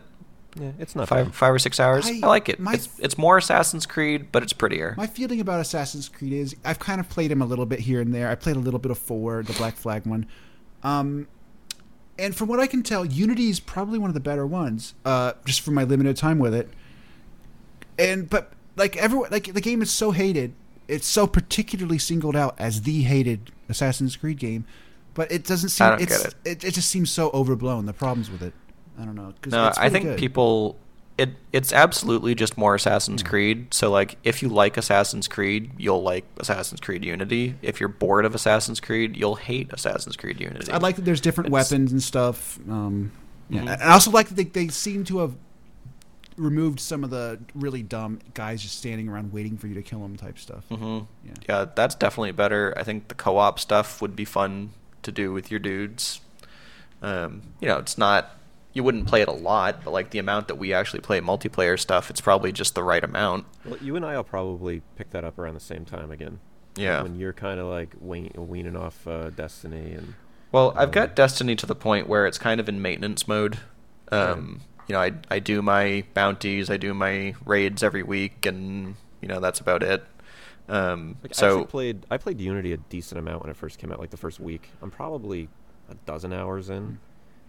Yeah, 0.57 0.71
it's 0.79 0.95
not 0.95 1.09
Five, 1.09 1.25
bad. 1.27 1.35
five 1.35 1.53
or 1.53 1.59
six 1.59 1.79
hours. 1.79 2.05
I- 2.07 2.19
I, 2.23 2.27
like 2.27 2.47
it. 2.47 2.59
my- 2.59 2.73
It's 2.75 2.87
it's 2.99 3.17
more 3.17 3.37
Assassin's 3.37 3.85
Creed, 3.85 4.27
but 4.31 4.41
it's 4.43 4.53
prettier. 4.53 4.93
My 4.95 5.07
feeling 5.07 5.41
about 5.41 5.59
Assassin's 5.59 6.07
Creed 6.07 6.31
is 6.31 6.55
I've 6.63 6.79
kind 6.79 7.01
of 7.01 7.09
played 7.09 7.29
him 7.31 7.41
a 7.41 7.45
little 7.45 7.65
bit 7.65 7.81
here 7.81 7.99
and 7.99 8.13
there. 8.13 8.29
I 8.29 8.35
played 8.35 8.55
a 8.55 8.59
little 8.59 8.79
bit 8.79 8.91
of 8.91 8.97
four, 8.97 9.43
the 9.43 9.51
Black 9.53 9.75
Flag 9.75 10.05
one. 10.05 10.27
Um, 10.83 11.27
and 12.17 12.33
from 12.33 12.47
what 12.47 12.59
I 12.61 12.67
can 12.67 12.83
tell, 12.83 13.03
Unity 13.03 13.49
is 13.49 13.59
probably 13.59 13.99
one 13.99 14.09
of 14.09 14.13
the 14.13 14.21
better 14.21 14.47
ones. 14.47 14.93
Uh, 15.03 15.33
just 15.43 15.59
from 15.59 15.73
my 15.73 15.83
limited 15.83 16.15
time 16.15 16.39
with 16.39 16.53
it. 16.53 16.69
And 17.97 18.29
but 18.29 18.51
like 18.75 18.95
everyone, 18.97 19.29
like 19.31 19.53
the 19.53 19.61
game 19.61 19.81
is 19.81 19.91
so 19.91 20.11
hated. 20.11 20.53
It's 20.87 21.07
so 21.07 21.25
particularly 21.27 21.97
singled 21.97 22.35
out 22.35 22.55
as 22.59 22.81
the 22.83 23.01
hated 23.03 23.51
Assassin's 23.69 24.15
Creed 24.15 24.37
game. 24.39 24.65
But 25.13 25.31
it 25.31 25.45
doesn't 25.45 25.69
seem. 25.69 25.87
I 25.87 25.89
don't 25.91 26.01
it's, 26.01 26.23
get 26.23 26.35
it. 26.45 26.63
It 26.63 26.73
just 26.73 26.89
seems 26.89 27.09
so 27.09 27.29
overblown. 27.33 27.85
The 27.85 27.93
problems 27.93 28.29
with 28.29 28.41
it. 28.41 28.53
I 28.99 29.05
don't 29.05 29.15
know. 29.15 29.33
No, 29.47 29.67
it's 29.67 29.77
I 29.77 29.89
think 29.89 30.05
good. 30.05 30.19
people. 30.19 30.77
It 31.17 31.29
it's 31.53 31.71
absolutely 31.71 32.35
just 32.35 32.57
more 32.57 32.75
Assassin's 32.75 33.21
Hmm. 33.21 33.27
Creed. 33.27 33.73
So 33.73 33.89
like, 33.89 34.17
if 34.25 34.41
you 34.41 34.49
like 34.49 34.75
Assassin's 34.75 35.29
Creed, 35.29 35.71
you'll 35.77 36.03
like 36.03 36.25
Assassin's 36.37 36.81
Creed 36.81 37.05
Unity. 37.05 37.55
If 37.61 37.79
you're 37.79 37.87
bored 37.87 38.25
of 38.25 38.35
Assassin's 38.35 38.81
Creed, 38.81 39.15
you'll 39.15 39.35
hate 39.35 39.71
Assassin's 39.71 40.17
Creed 40.17 40.41
Unity. 40.41 40.69
I 40.69 40.77
like 40.77 40.97
that 40.97 41.05
there's 41.05 41.21
different 41.21 41.47
It's- 41.47 41.71
weapons 41.71 41.93
and 41.93 42.03
stuff. 42.03 42.59
Um, 42.69 43.13
yeah, 43.49 43.61
Mhm. 43.61 43.73
and 43.73 43.83
I 43.83 43.93
also 43.93 44.11
like 44.11 44.27
that 44.27 44.35
they, 44.35 44.43
they 44.43 44.67
seem 44.67 45.05
to 45.05 45.19
have 45.19 45.35
removed 46.37 46.79
some 46.79 47.03
of 47.03 47.09
the 47.09 47.39
really 47.53 47.81
dumb 47.83 48.19
guys 48.33 48.61
just 48.61 48.77
standing 48.77 49.07
around 49.07 49.31
waiting 49.31 49.57
for 49.57 49.67
you 49.67 49.73
to 49.75 49.81
kill 49.81 49.99
them 50.01 50.15
type 50.17 50.37
stuff. 50.37 50.63
hmm 50.69 50.99
Yeah. 51.25 51.31
Yeah, 51.47 51.65
that's 51.75 51.95
definitely 51.95 52.31
better. 52.33 52.73
I 52.77 52.83
think 52.83 53.07
the 53.07 53.15
co-op 53.15 53.59
stuff 53.59 54.01
would 54.01 54.15
be 54.15 54.25
fun 54.25 54.71
to 55.03 55.11
do 55.11 55.31
with 55.31 55.49
your 55.51 55.59
dudes. 55.59 56.19
Um, 57.01 57.41
you 57.59 57.67
know, 57.67 57.77
it's 57.77 57.97
not 57.97 58.31
you 58.73 58.83
wouldn't 58.83 59.07
play 59.07 59.21
it 59.21 59.29
a 59.29 59.33
lot, 59.33 59.85
but 59.85 59.91
like 59.91 60.09
the 60.09 60.19
amount 60.19 60.49
that 60.49 60.55
we 60.55 60.73
actually 60.73 60.99
play 60.99 61.21
multiplayer 61.21 61.79
stuff, 61.79 62.09
it's 62.09 62.19
probably 62.19 62.51
just 62.51 62.75
the 62.75 62.83
right 62.83 63.03
amount. 63.03 63.45
Well, 63.63 63.77
you 63.81 63.95
and 63.95 64.03
I 64.05 64.17
will 64.17 64.25
probably 64.25 64.81
pick 64.97 65.11
that 65.11 65.23
up 65.23 65.39
around 65.39 65.53
the 65.53 65.61
same 65.61 65.85
time 65.85 66.11
again. 66.11 66.39
Yeah. 66.75 67.01
When 67.03 67.15
you're 67.15 67.31
kind 67.31 67.61
of 67.61 67.67
like 67.67 67.95
wean- 68.01 68.33
weaning 68.35 68.75
off 68.75 69.07
uh, 69.07 69.29
Destiny 69.29 69.93
and 69.93 70.13
Well, 70.51 70.71
I've 70.75 70.89
Um, 70.89 70.91
got 70.91 71.15
Destiny 71.15 71.55
to 71.55 71.65
the 71.65 71.75
point 71.75 72.09
where 72.09 72.27
it's 72.27 72.37
kind 72.37 72.59
of 72.59 72.67
in 72.67 72.81
maintenance 72.81 73.29
mode. 73.29 73.59
Um, 74.11 74.59
You 74.87 74.93
know, 74.93 75.01
I 75.01 75.13
I 75.29 75.39
do 75.39 75.61
my 75.61 76.03
bounties, 76.13 76.69
I 76.69 76.77
do 76.77 76.93
my 76.93 77.35
raids 77.45 77.83
every 77.83 78.03
week, 78.03 78.45
and 78.45 78.95
you 79.21 79.27
know 79.27 79.39
that's 79.39 79.59
about 79.59 79.83
it. 79.83 80.03
Um, 80.67 81.17
like, 81.21 81.35
so 81.35 81.47
actually 81.59 81.65
played 81.65 82.05
I 82.09 82.17
played 82.17 82.39
Unity 82.41 82.73
a 82.73 82.77
decent 82.77 83.19
amount 83.19 83.41
when 83.43 83.49
it 83.51 83.57
first 83.57 83.77
came 83.79 83.91
out, 83.91 83.99
like 83.99 84.09
the 84.11 84.17
first 84.17 84.39
week. 84.39 84.69
I'm 84.81 84.91
probably 84.91 85.47
a 85.89 85.95
dozen 86.05 86.33
hours 86.33 86.69
in. 86.69 86.99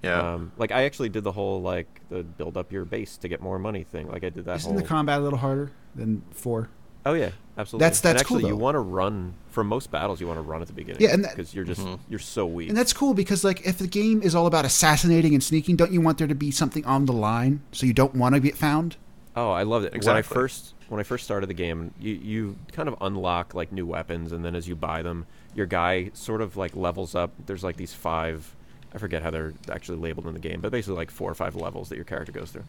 yeah, 0.02 0.34
Um, 0.34 0.52
like 0.58 0.70
I 0.72 0.84
actually 0.84 1.08
did 1.08 1.24
the 1.24 1.32
whole 1.32 1.62
like 1.62 2.00
the 2.10 2.22
build 2.22 2.56
up 2.56 2.72
your 2.72 2.84
base 2.84 3.16
to 3.18 3.28
get 3.28 3.40
more 3.40 3.58
money 3.58 3.84
thing. 3.84 4.08
Like 4.08 4.24
I 4.24 4.28
did 4.30 4.44
that 4.44 4.56
Isn't 4.58 4.72
whole. 4.72 4.80
the 4.80 4.86
combat 4.86 5.20
a 5.20 5.22
little 5.22 5.38
harder 5.38 5.72
than 5.94 6.22
four? 6.32 6.68
Oh 7.06 7.14
yeah, 7.14 7.30
absolutely. 7.56 7.84
That's- 7.84 8.00
that's 8.02 8.20
and 8.20 8.28
cool, 8.28 8.36
actually, 8.38 8.50
you 8.50 8.56
want 8.56 8.74
to 8.74 8.80
run 8.80 9.32
for 9.50 9.64
most 9.64 9.90
battles. 9.90 10.20
You 10.20 10.26
want 10.26 10.36
to 10.36 10.42
run 10.42 10.60
at 10.60 10.66
the 10.66 10.74
beginning. 10.74 11.00
Yeah, 11.00 11.16
because 11.16 11.54
you're 11.54 11.64
just 11.64 11.80
Mhm. 11.80 11.98
you're 12.10 12.18
so 12.18 12.44
weak. 12.46 12.68
And 12.68 12.76
that's 12.76 12.92
cool 12.92 13.14
because 13.14 13.42
like 13.44 13.64
if 13.66 13.78
the 13.78 13.86
game 13.86 14.20
is 14.22 14.34
all 14.34 14.46
about 14.46 14.64
assassinating 14.66 15.32
and 15.32 15.42
sneaking, 15.42 15.76
don't 15.76 15.92
you 15.92 16.02
want 16.02 16.18
there 16.18 16.26
to 16.26 16.34
be 16.34 16.50
something 16.50 16.84
on 16.84 17.06
the 17.06 17.14
line 17.14 17.62
so 17.72 17.86
you 17.86 17.94
don't 17.94 18.14
want 18.14 18.34
to 18.34 18.40
get 18.40 18.56
found? 18.56 18.96
Oh, 19.34 19.50
I 19.50 19.62
loved 19.62 19.86
it. 19.86 19.92
When 20.04 20.16
I 20.16 20.22
first 20.22 20.74
when 20.88 21.00
I 21.00 21.02
first 21.02 21.24
started 21.24 21.46
the 21.48 21.54
game, 21.54 21.92
you 21.98 22.14
you 22.14 22.56
kind 22.72 22.88
of 22.88 22.96
unlock 23.00 23.54
like 23.54 23.72
new 23.72 23.86
weapons, 23.86 24.32
and 24.32 24.44
then 24.44 24.54
as 24.54 24.68
you 24.68 24.76
buy 24.76 25.02
them, 25.02 25.24
your 25.54 25.66
guy 25.66 26.10
sort 26.14 26.40
of 26.42 26.56
like 26.56 26.76
levels 26.76 27.14
up. 27.14 27.32
There's 27.46 27.64
like 27.64 27.76
these 27.76 27.92
five, 27.94 28.54
I 28.94 28.98
forget 28.98 29.22
how 29.22 29.30
they're 29.30 29.54
actually 29.70 29.98
labeled 29.98 30.26
in 30.26 30.34
the 30.34 30.38
game, 30.40 30.60
but 30.60 30.70
basically 30.70 30.96
like 30.96 31.10
four 31.10 31.30
or 31.30 31.34
five 31.34 31.56
levels 31.56 31.88
that 31.88 31.96
your 31.96 32.04
character 32.04 32.30
goes 32.32 32.50
through. 32.50 32.64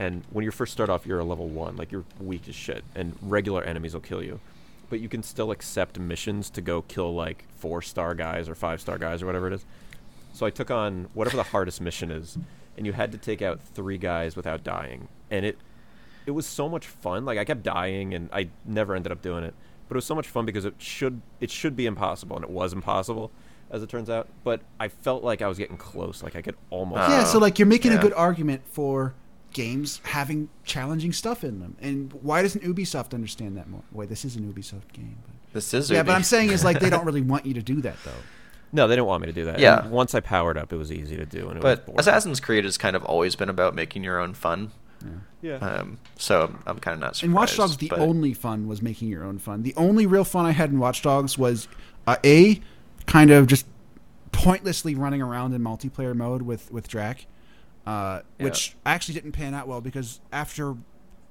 And 0.00 0.24
when 0.32 0.44
you 0.44 0.50
first 0.50 0.72
start 0.72 0.88
off, 0.90 1.04
you're 1.06 1.20
a 1.20 1.24
level 1.24 1.46
one, 1.46 1.76
like 1.76 1.92
you're 1.92 2.04
weak 2.18 2.48
as 2.48 2.54
shit, 2.54 2.82
and 2.96 3.16
regular 3.22 3.62
enemies 3.62 3.92
will 3.94 4.00
kill 4.00 4.22
you. 4.22 4.40
but 4.88 4.98
you 4.98 5.08
can 5.08 5.22
still 5.22 5.52
accept 5.52 6.00
missions 6.00 6.50
to 6.50 6.60
go 6.60 6.82
kill 6.82 7.14
like 7.14 7.44
four 7.58 7.80
star 7.82 8.12
guys 8.14 8.48
or 8.48 8.54
five 8.56 8.80
star 8.80 8.98
guys 8.98 9.22
or 9.22 9.26
whatever 9.26 9.46
it 9.46 9.52
is. 9.52 9.64
So 10.32 10.46
I 10.46 10.50
took 10.50 10.70
on 10.70 11.08
whatever 11.14 11.36
the 11.36 11.44
hardest 11.44 11.80
mission 11.80 12.10
is, 12.10 12.36
and 12.76 12.86
you 12.86 12.92
had 12.92 13.12
to 13.12 13.18
take 13.18 13.40
out 13.42 13.60
three 13.60 13.98
guys 13.98 14.34
without 14.34 14.64
dying, 14.64 15.06
and 15.30 15.44
it 15.46 15.58
it 16.26 16.32
was 16.32 16.46
so 16.46 16.68
much 16.68 16.86
fun. 16.86 17.24
Like 17.24 17.38
I 17.38 17.44
kept 17.44 17.62
dying, 17.62 18.14
and 18.14 18.28
I 18.32 18.48
never 18.64 18.94
ended 18.96 19.12
up 19.12 19.22
doing 19.22 19.44
it, 19.44 19.54
but 19.88 19.94
it 19.94 19.98
was 19.98 20.04
so 20.06 20.14
much 20.14 20.26
fun 20.28 20.44
because 20.46 20.64
it 20.64 20.74
should 20.78 21.20
it 21.40 21.50
should 21.50 21.76
be 21.76 21.86
impossible, 21.86 22.34
and 22.36 22.44
it 22.44 22.50
was 22.50 22.72
impossible, 22.72 23.30
as 23.70 23.82
it 23.82 23.88
turns 23.90 24.08
out. 24.10 24.28
But 24.44 24.62
I 24.80 24.88
felt 24.88 25.22
like 25.22 25.40
I 25.42 25.46
was 25.48 25.58
getting 25.58 25.76
close. 25.76 26.22
Like 26.22 26.34
I 26.36 26.42
could 26.42 26.56
almost. 26.70 27.08
yeah, 27.10 27.24
so 27.24 27.38
like 27.38 27.58
you're 27.60 27.66
making 27.66 27.92
a 27.92 27.98
good 27.98 28.14
argument 28.14 28.62
for 28.66 29.14
games 29.52 30.00
having 30.04 30.48
challenging 30.64 31.12
stuff 31.12 31.44
in 31.44 31.60
them. 31.60 31.76
And 31.80 32.12
why 32.22 32.42
doesn't 32.42 32.62
Ubisoft 32.62 33.14
understand 33.14 33.56
that 33.56 33.68
more? 33.68 33.82
Wait, 33.92 34.08
this 34.08 34.24
is 34.24 34.36
an 34.36 34.52
Ubisoft 34.52 34.92
game. 34.92 35.16
But... 35.24 35.54
This 35.54 35.74
is 35.74 35.90
Yeah, 35.90 36.02
but 36.02 36.14
I'm 36.14 36.22
saying 36.22 36.50
is 36.50 36.64
like 36.64 36.80
they 36.80 36.90
don't 36.90 37.04
really 37.04 37.20
want 37.32 37.46
you 37.46 37.54
to 37.54 37.62
do 37.62 37.80
that 37.82 37.96
though. 38.04 38.12
No, 38.72 38.86
they 38.86 38.94
didn't 38.94 39.06
want 39.06 39.22
me 39.22 39.26
to 39.26 39.32
do 39.32 39.44
that. 39.46 39.58
Yeah. 39.58 39.82
And 39.82 39.90
once 39.90 40.14
I 40.14 40.20
powered 40.20 40.56
up, 40.56 40.72
it 40.72 40.76
was 40.76 40.92
easy 40.92 41.16
to 41.16 41.26
do, 41.26 41.48
and 41.48 41.56
it 41.56 41.62
But 41.62 41.86
boring. 41.86 41.98
Assassin's 41.98 42.38
Creed 42.38 42.64
has 42.64 42.78
kind 42.78 42.94
of 42.94 43.04
always 43.04 43.34
been 43.34 43.48
about 43.48 43.74
making 43.74 44.04
your 44.04 44.20
own 44.20 44.32
fun. 44.32 44.70
yeah. 45.42 45.56
Um, 45.56 45.98
so 46.16 46.42
I'm, 46.42 46.62
I'm 46.66 46.78
kind 46.78 46.94
of 46.94 47.00
not 47.00 47.16
surprised. 47.16 47.24
In 47.24 47.32
Watch 47.32 47.56
Dogs, 47.56 47.76
the 47.78 47.88
but- 47.88 47.98
only 47.98 48.32
fun 48.32 48.68
was 48.68 48.80
making 48.80 49.08
your 49.08 49.24
own 49.24 49.38
fun. 49.38 49.62
The 49.62 49.74
only 49.76 50.06
real 50.06 50.24
fun 50.24 50.46
I 50.46 50.52
had 50.52 50.70
in 50.70 50.78
Watch 50.78 51.02
Dogs 51.02 51.36
was 51.36 51.66
uh, 52.06 52.16
a 52.24 52.60
kind 53.06 53.32
of 53.32 53.48
just 53.48 53.66
pointlessly 54.30 54.94
running 54.94 55.20
around 55.20 55.52
in 55.52 55.62
multiplayer 55.62 56.14
mode 56.14 56.42
with 56.42 56.70
with 56.70 56.86
Drac, 56.86 57.26
uh, 57.90 58.22
which 58.38 58.76
actually 58.86 59.14
didn't 59.14 59.32
pan 59.32 59.52
out 59.52 59.66
well 59.66 59.80
because 59.80 60.20
after 60.30 60.76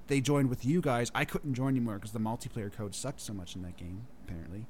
they 0.07 0.19
joined 0.19 0.49
with 0.49 0.65
you 0.65 0.81
guys, 0.81 1.09
I 1.15 1.23
couldn't 1.23 1.53
join 1.53 1.69
anymore 1.69 1.95
because 1.95 2.11
the 2.11 2.19
multiplayer 2.19 2.69
code 2.75 2.93
sucked 2.93 3.21
so 3.21 3.33
much 3.33 3.55
in 3.55 3.61
that 3.61 3.77
game. 3.77 4.07
Apparently, 4.27 4.65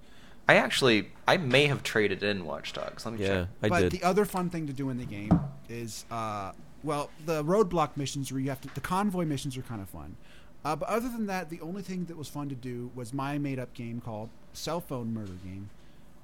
I 0.48 0.58
actually 0.58 1.10
I 1.28 1.38
may 1.38 1.66
have 1.66 1.82
traded 1.82 2.22
in 2.22 2.46
Watch 2.46 2.74
Dogs. 2.74 3.06
Let 3.06 3.16
me 3.16 3.22
yeah, 3.22 3.28
check. 3.28 3.48
I 3.64 3.70
but 3.70 3.80
did. 3.80 3.92
the 3.92 4.04
other 4.04 4.26
fun 4.26 4.52
thing 4.52 4.68
to 4.68 4.74
do 4.74 4.92
in 4.92 5.00
the 5.00 5.06
game 5.06 5.40
is, 5.68 6.06
uh, 6.12 6.52
well, 6.84 7.10
the 7.26 7.44
roadblock 7.44 7.98
missions 7.98 8.32
where 8.32 8.40
you 8.40 8.50
have 8.50 8.62
to, 8.62 8.74
the 8.76 8.82
convoy 8.82 9.26
missions 9.26 9.58
are 9.58 9.64
kind 9.64 9.82
of 9.82 9.90
fun. 9.90 10.16
Uh, 10.64 10.76
but 10.76 10.90
other 10.90 11.10
than 11.10 11.26
that, 11.26 11.50
the 11.50 11.60
only 11.62 11.82
thing 11.82 12.06
that 12.06 12.18
was 12.18 12.28
fun 12.28 12.50
to 12.50 12.56
do 12.56 12.92
was 12.94 13.14
my 13.14 13.40
made-up 13.40 13.74
game 13.74 14.00
called 14.00 14.30
Cell 14.54 14.82
Phone 14.82 15.12
Murder 15.14 15.38
Game, 15.44 15.70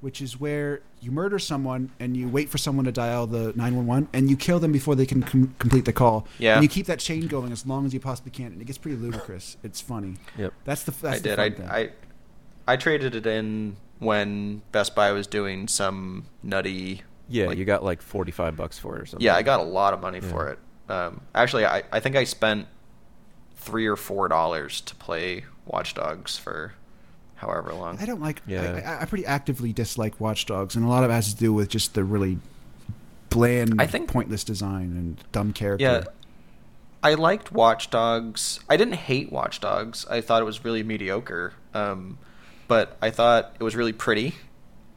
which 0.02 0.22
is 0.22 0.40
where 0.40 0.82
you 1.02 1.12
murder 1.12 1.40
someone 1.40 1.92
and 2.00 2.16
you 2.16 2.28
wait 2.30 2.50
for 2.50 2.58
someone 2.58 2.86
to 2.86 2.92
dial 2.92 3.26
the 3.28 3.54
911 3.56 4.08
and 4.14 4.30
you 4.30 4.38
kill 4.38 4.60
them 4.60 4.72
before 4.72 4.96
they 4.96 5.06
can 5.06 5.24
com- 5.24 5.56
complete 5.60 5.86
the 5.86 5.94
call. 5.94 6.28
Yeah. 6.40 6.56
And 6.56 6.64
you 6.64 6.70
keep 6.70 6.86
that 6.88 7.00
chain 7.00 7.28
going 7.28 7.52
as 7.52 7.66
long 7.66 7.86
as 7.86 7.94
you 7.94 8.00
possibly 8.00 8.32
can, 8.32 8.48
and 8.48 8.62
it 8.62 8.66
gets 8.66 8.78
pretty 8.78 8.98
ludicrous. 8.98 9.58
It's 9.64 9.82
funny. 9.82 10.16
Yep. 10.38 10.54
That's 10.64 10.84
the 10.84 10.92
that's 10.92 11.04
I 11.06 11.18
the 11.20 11.24
did. 11.24 11.36
fun 11.36 11.46
I, 11.46 11.50
thing. 11.50 11.70
I 12.68 12.74
I 12.74 12.76
traded 12.78 13.16
it 13.16 13.26
in 13.26 13.78
when 14.00 14.62
Best 14.72 14.96
Buy 14.96 15.12
was 15.12 15.26
doing 15.28 15.68
some 15.68 16.26
nutty. 16.44 17.02
yeah, 17.30 17.48
like- 17.48 17.58
you 17.58 17.66
got 17.66 17.84
like 17.84 18.02
forty-five 18.02 18.56
bucks 18.58 18.78
for 18.80 18.96
it 18.98 19.02
or 19.02 19.06
something. 19.06 19.26
Yeah, 19.26 19.36
I 19.36 19.42
got 19.44 19.60
a 19.60 19.64
lot 19.64 19.94
of 19.94 20.02
money 20.02 20.20
for 20.20 20.50
it. 20.50 20.60
Um, 20.90 21.22
actually, 21.34 21.66
I, 21.66 21.84
I 21.92 22.00
think 22.00 22.16
I 22.16 22.24
spent 22.26 22.68
three 23.56 23.88
or 23.88 23.96
four 23.96 24.28
dollars 24.28 24.82
to 24.82 24.96
play 24.96 25.46
Watch 25.66 25.94
Dogs 25.96 26.38
for 26.38 26.74
however 27.36 27.74
long. 27.74 27.98
I 28.00 28.06
don't 28.06 28.22
like. 28.22 28.42
Yeah. 28.48 28.82
I, 28.86 28.90
I, 28.98 29.02
I 29.02 29.06
pretty 29.06 29.26
actively 29.26 29.74
dislike 29.74 30.20
Watch 30.20 30.46
Dogs, 30.46 30.76
and 30.76 30.86
a 30.86 30.88
lot 30.88 31.04
of 31.04 31.10
it 31.10 31.14
has 31.14 31.34
to 31.34 31.40
do 31.40 31.54
with 31.54 31.70
just 31.70 31.94
the 31.94 32.04
really 32.04 32.40
bland, 33.30 33.82
I 33.82 33.88
think- 33.88 34.10
pointless 34.12 34.44
design 34.44 34.92
and 34.96 35.24
dumb 35.32 35.54
character. 35.54 35.84
Yeah, 35.84 36.04
I 37.04 37.14
liked 37.16 37.52
Watch 37.52 37.90
Dogs. 37.90 38.60
I 38.70 38.78
didn't 38.78 38.96
hate 38.96 39.32
Watch 39.32 39.60
Dogs. 39.60 40.06
I 40.10 40.22
thought 40.22 40.42
it 40.42 40.46
was 40.46 40.64
really 40.64 40.84
mediocre. 40.84 41.54
Um, 41.74 42.18
but 42.68 42.98
I 43.02 43.12
thought 43.12 43.56
it 43.60 43.64
was 43.64 43.76
really 43.76 43.94
pretty, 43.94 44.34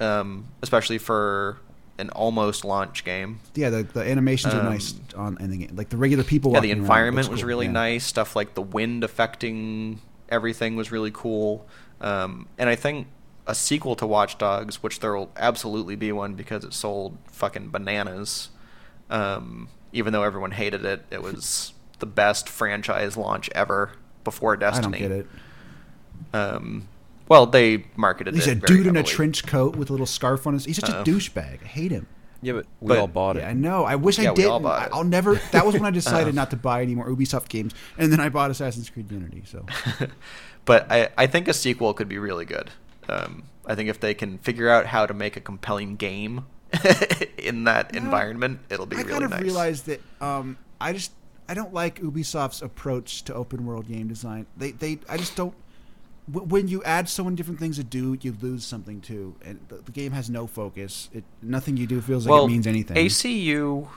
um, 0.01 0.47
especially 0.63 0.99
for 0.99 1.59
an 1.99 2.09
almost 2.11 2.65
launch 2.65 3.05
game. 3.05 3.41
yeah. 3.57 3.69
The, 3.71 3.83
the 3.83 4.01
animations 4.09 4.55
are 4.55 4.61
Um, 4.61 4.67
nice 4.67 4.95
on 5.17 5.37
in 5.41 5.51
the 5.51 5.57
game. 5.59 5.75
Like 5.77 5.89
the 5.89 5.97
regular 5.97 6.23
people. 6.25 6.53
Yeah, 6.53 6.61
the 6.61 6.71
environment 6.71 7.29
was 7.29 7.41
cool, 7.41 7.49
really 7.49 7.67
yeah. 7.67 7.73
nice. 7.73 8.05
Stuff 8.07 8.37
like 8.37 8.55
the 8.55 8.63
wind 8.63 9.03
affecting 9.05 10.01
everything 10.29 10.77
was 10.77 10.93
really 10.93 11.11
cool. 11.13 11.67
Um, 12.01 12.47
and 12.59 12.69
I 12.69 12.77
think 12.77 13.07
a 13.47 13.55
sequel 13.55 13.97
to 13.97 14.07
Watch 14.07 14.39
Dogs, 14.39 14.83
which 14.83 15.01
there 15.01 15.15
will 15.17 15.31
absolutely 15.37 15.97
be 15.97 16.13
one 16.13 16.35
because 16.35 16.65
it 16.65 16.73
sold 16.75 17.17
fucking 17.33 17.71
bananas. 17.71 18.51
Um, 19.11 19.69
even 19.93 20.13
though 20.13 20.23
everyone 20.23 20.51
hated 20.53 20.85
it, 20.85 21.05
it 21.11 21.23
was 21.23 21.73
the 21.99 22.07
best 22.07 22.49
franchise 22.49 23.17
launch 23.17 23.49
ever 23.55 23.93
before 24.25 24.57
Destiny. 24.57 24.99
I 24.99 25.01
don't 25.09 25.09
Destiny. 25.09 25.25
get 25.25 25.27
it. 26.33 26.37
Um, 26.57 26.89
well, 27.29 27.47
they 27.47 27.85
marketed 27.97 28.35
He's 28.35 28.47
it. 28.47 28.55
He's 28.55 28.63
a 28.65 28.67
very 28.67 28.79
dude 28.81 28.87
in 28.89 28.97
a 28.97 29.03
trench 29.03 29.47
coat 29.47 29.77
with 29.77 29.91
a 29.91 29.93
little 29.93 30.07
scarf 30.07 30.47
on 30.47 30.55
his. 30.55 30.65
He's 30.65 30.77
such 30.77 30.91
Uh-oh. 30.91 31.01
a 31.03 31.05
douchebag. 31.05 31.63
I 31.63 31.67
hate 31.67 31.91
him. 31.91 32.07
Yeah, 32.41 32.53
but 32.53 32.67
we 32.81 32.89
But- 32.89 32.99
all 32.99 33.09
bought 33.09 33.37
it. 33.37 33.41
Yeah, 33.41 33.49
I 33.49 33.53
know. 33.53 33.85
I 33.85 33.97
wish 33.97 34.19
Yeah, 34.19 34.31
I 34.31 34.35
didn't. 34.35 34.65
I- 34.65 34.85
it. 34.85 34.91
I'll 34.93 35.05
never. 35.05 35.41
That 35.53 35.67
was 35.67 35.75
when 35.75 35.85
I 35.87 35.91
decided 36.03 36.35
Uh. 36.35 36.41
not 36.41 36.51
to 36.51 36.57
buy 36.57 36.83
any 36.83 36.95
more 36.95 37.09
Ubisoft 37.09 37.49
games, 37.49 37.75
and 37.99 38.13
then 38.13 38.21
I 38.21 38.29
bought 38.29 38.51
Assassin's 38.51 38.89
Creed 38.91 39.11
Unity. 39.11 39.43
So 39.47 39.67
but 40.69 40.93
I, 40.93 41.09
I 41.17 41.27
think 41.27 41.49
a 41.49 41.55
sequel 41.55 41.95
could 41.95 42.09
be 42.09 42.19
really 42.19 42.45
good. 42.45 42.71
Um, 43.09 43.45
I 43.65 43.75
think 43.75 43.89
if 43.89 43.99
they 44.01 44.13
can 44.13 44.37
figure 44.37 44.69
out 44.69 44.85
how 44.85 45.07
to 45.07 45.15
make 45.15 45.35
a 45.35 45.41
compelling 45.41 45.97
game 45.97 46.45
in 47.39 47.65
that 47.65 47.95
No, 47.95 48.01
environment, 48.01 48.61
it'll 48.69 48.85
be 48.85 48.97
I 48.97 49.01
really 49.01 49.11
kind 49.11 49.25
of 49.25 49.31
nice. 49.31 49.41
realized 49.41 49.87
that 49.87 50.03
um, 50.21 50.59
I 50.79 50.93
just 50.93 51.13
I 51.49 51.55
don't 51.55 51.73
like 51.73 52.01
Ubisoft's 52.01 52.61
approach 52.61 53.23
to 53.25 53.35
open 53.35 53.65
world 53.65 53.89
game 53.89 54.09
design. 54.09 54.45
They 54.59 54.73
they 54.73 54.99
I 55.09 55.17
just 55.17 55.35
don't. 55.35 55.55
When 56.31 56.69
you 56.69 56.83
add 56.85 57.09
so 57.09 57.25
many 57.25 57.37
different 57.37 57.59
things 57.59 57.77
to 57.77 57.85
do, 57.85 58.19
you 58.21 58.37
lose 58.43 58.63
something 58.63 59.01
too, 59.01 59.37
and 59.43 59.61
the, 59.69 59.77
the 59.77 59.93
game 59.93 60.13
has 60.13 60.29
no 60.29 60.47
focus. 60.47 61.09
It 61.15 61.25
nothing 61.41 61.79
you 61.79 61.87
do 61.87 62.03
feels 62.03 62.27
like 62.27 62.33
well, 62.33 62.45
it 62.45 62.49
means 62.49 62.67
anything. 62.67 62.99
ACU 62.99 63.89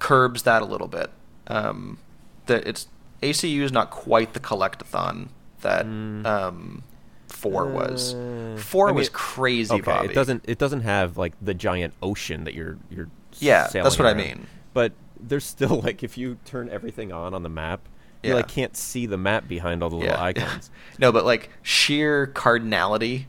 curbs 0.00 0.42
that 0.42 0.62
a 0.62 0.64
little 0.64 0.88
bit. 0.88 1.12
Um, 1.46 1.98
the, 2.46 2.68
it's 2.68 2.88
ACU 3.22 3.60
is 3.60 3.70
not 3.70 3.90
quite 3.90 4.32
the 4.34 4.40
collectathon 4.40 5.28
that 5.62 5.84
um, 5.86 6.82
four 7.28 7.66
was. 7.66 8.14
Uh, 8.14 8.56
Four 8.58 8.88
I 8.88 8.90
mean, 8.92 8.96
was 8.98 9.08
crazy, 9.10 9.72
okay, 9.74 9.82
Bobby. 9.82 10.08
it 10.08 10.14
doesn't. 10.14 10.44
It 10.48 10.58
doesn't 10.58 10.80
have 10.82 11.16
like 11.16 11.34
the 11.40 11.54
giant 11.54 11.94
ocean 12.02 12.44
that 12.44 12.54
you're 12.54 12.78
you're. 12.90 13.08
Yeah, 13.40 13.66
sailing 13.68 13.84
that's 13.84 13.98
what 13.98 14.06
I 14.08 14.14
mean. 14.14 14.46
But 14.74 14.92
there's 15.20 15.44
still 15.44 15.80
like 15.84 16.02
if 16.02 16.16
you 16.18 16.38
turn 16.44 16.68
everything 16.70 17.12
on 17.12 17.34
on 17.34 17.42
the 17.42 17.48
map, 17.48 17.80
you 18.22 18.30
Yeah. 18.30 18.36
like 18.36 18.48
can't 18.48 18.76
see 18.76 19.06
the 19.06 19.18
map 19.18 19.46
behind 19.48 19.82
all 19.82 19.90
the 19.90 19.96
little 19.96 20.12
Yeah. 20.14 20.22
icons. 20.22 20.70
no, 20.98 21.12
but 21.12 21.24
like 21.24 21.50
sheer 21.62 22.26
cardinality 22.26 23.26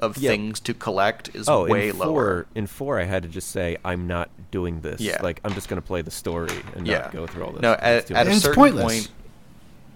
of 0.00 0.16
Yeah. 0.18 0.30
things 0.30 0.58
to 0.60 0.74
collect 0.74 1.32
is 1.34 1.48
oh, 1.48 1.66
way 1.66 1.90
in 1.90 1.98
lower. 1.98 2.08
four, 2.08 2.46
in 2.56 2.66
four, 2.66 2.98
I 2.98 3.04
had 3.04 3.22
to 3.22 3.28
just 3.28 3.50
say 3.52 3.76
I'm 3.84 4.06
not 4.08 4.30
doing 4.50 4.80
this. 4.80 5.00
Yeah. 5.00 5.20
like 5.22 5.40
I'm 5.44 5.54
just 5.54 5.68
gonna 5.68 5.80
play 5.82 6.02
the 6.02 6.10
story 6.10 6.50
and 6.74 6.86
yeah. 6.86 6.98
not 7.02 7.12
go 7.12 7.26
through 7.28 7.44
all 7.44 7.52
this. 7.52 7.62
No, 7.62 7.72
It's 7.74 7.82
at, 7.82 8.06
too 8.08 8.14
at 8.14 8.26
a 8.26 8.34
certain 8.34 8.54
pointless. 8.56 8.84
point. 9.06 9.08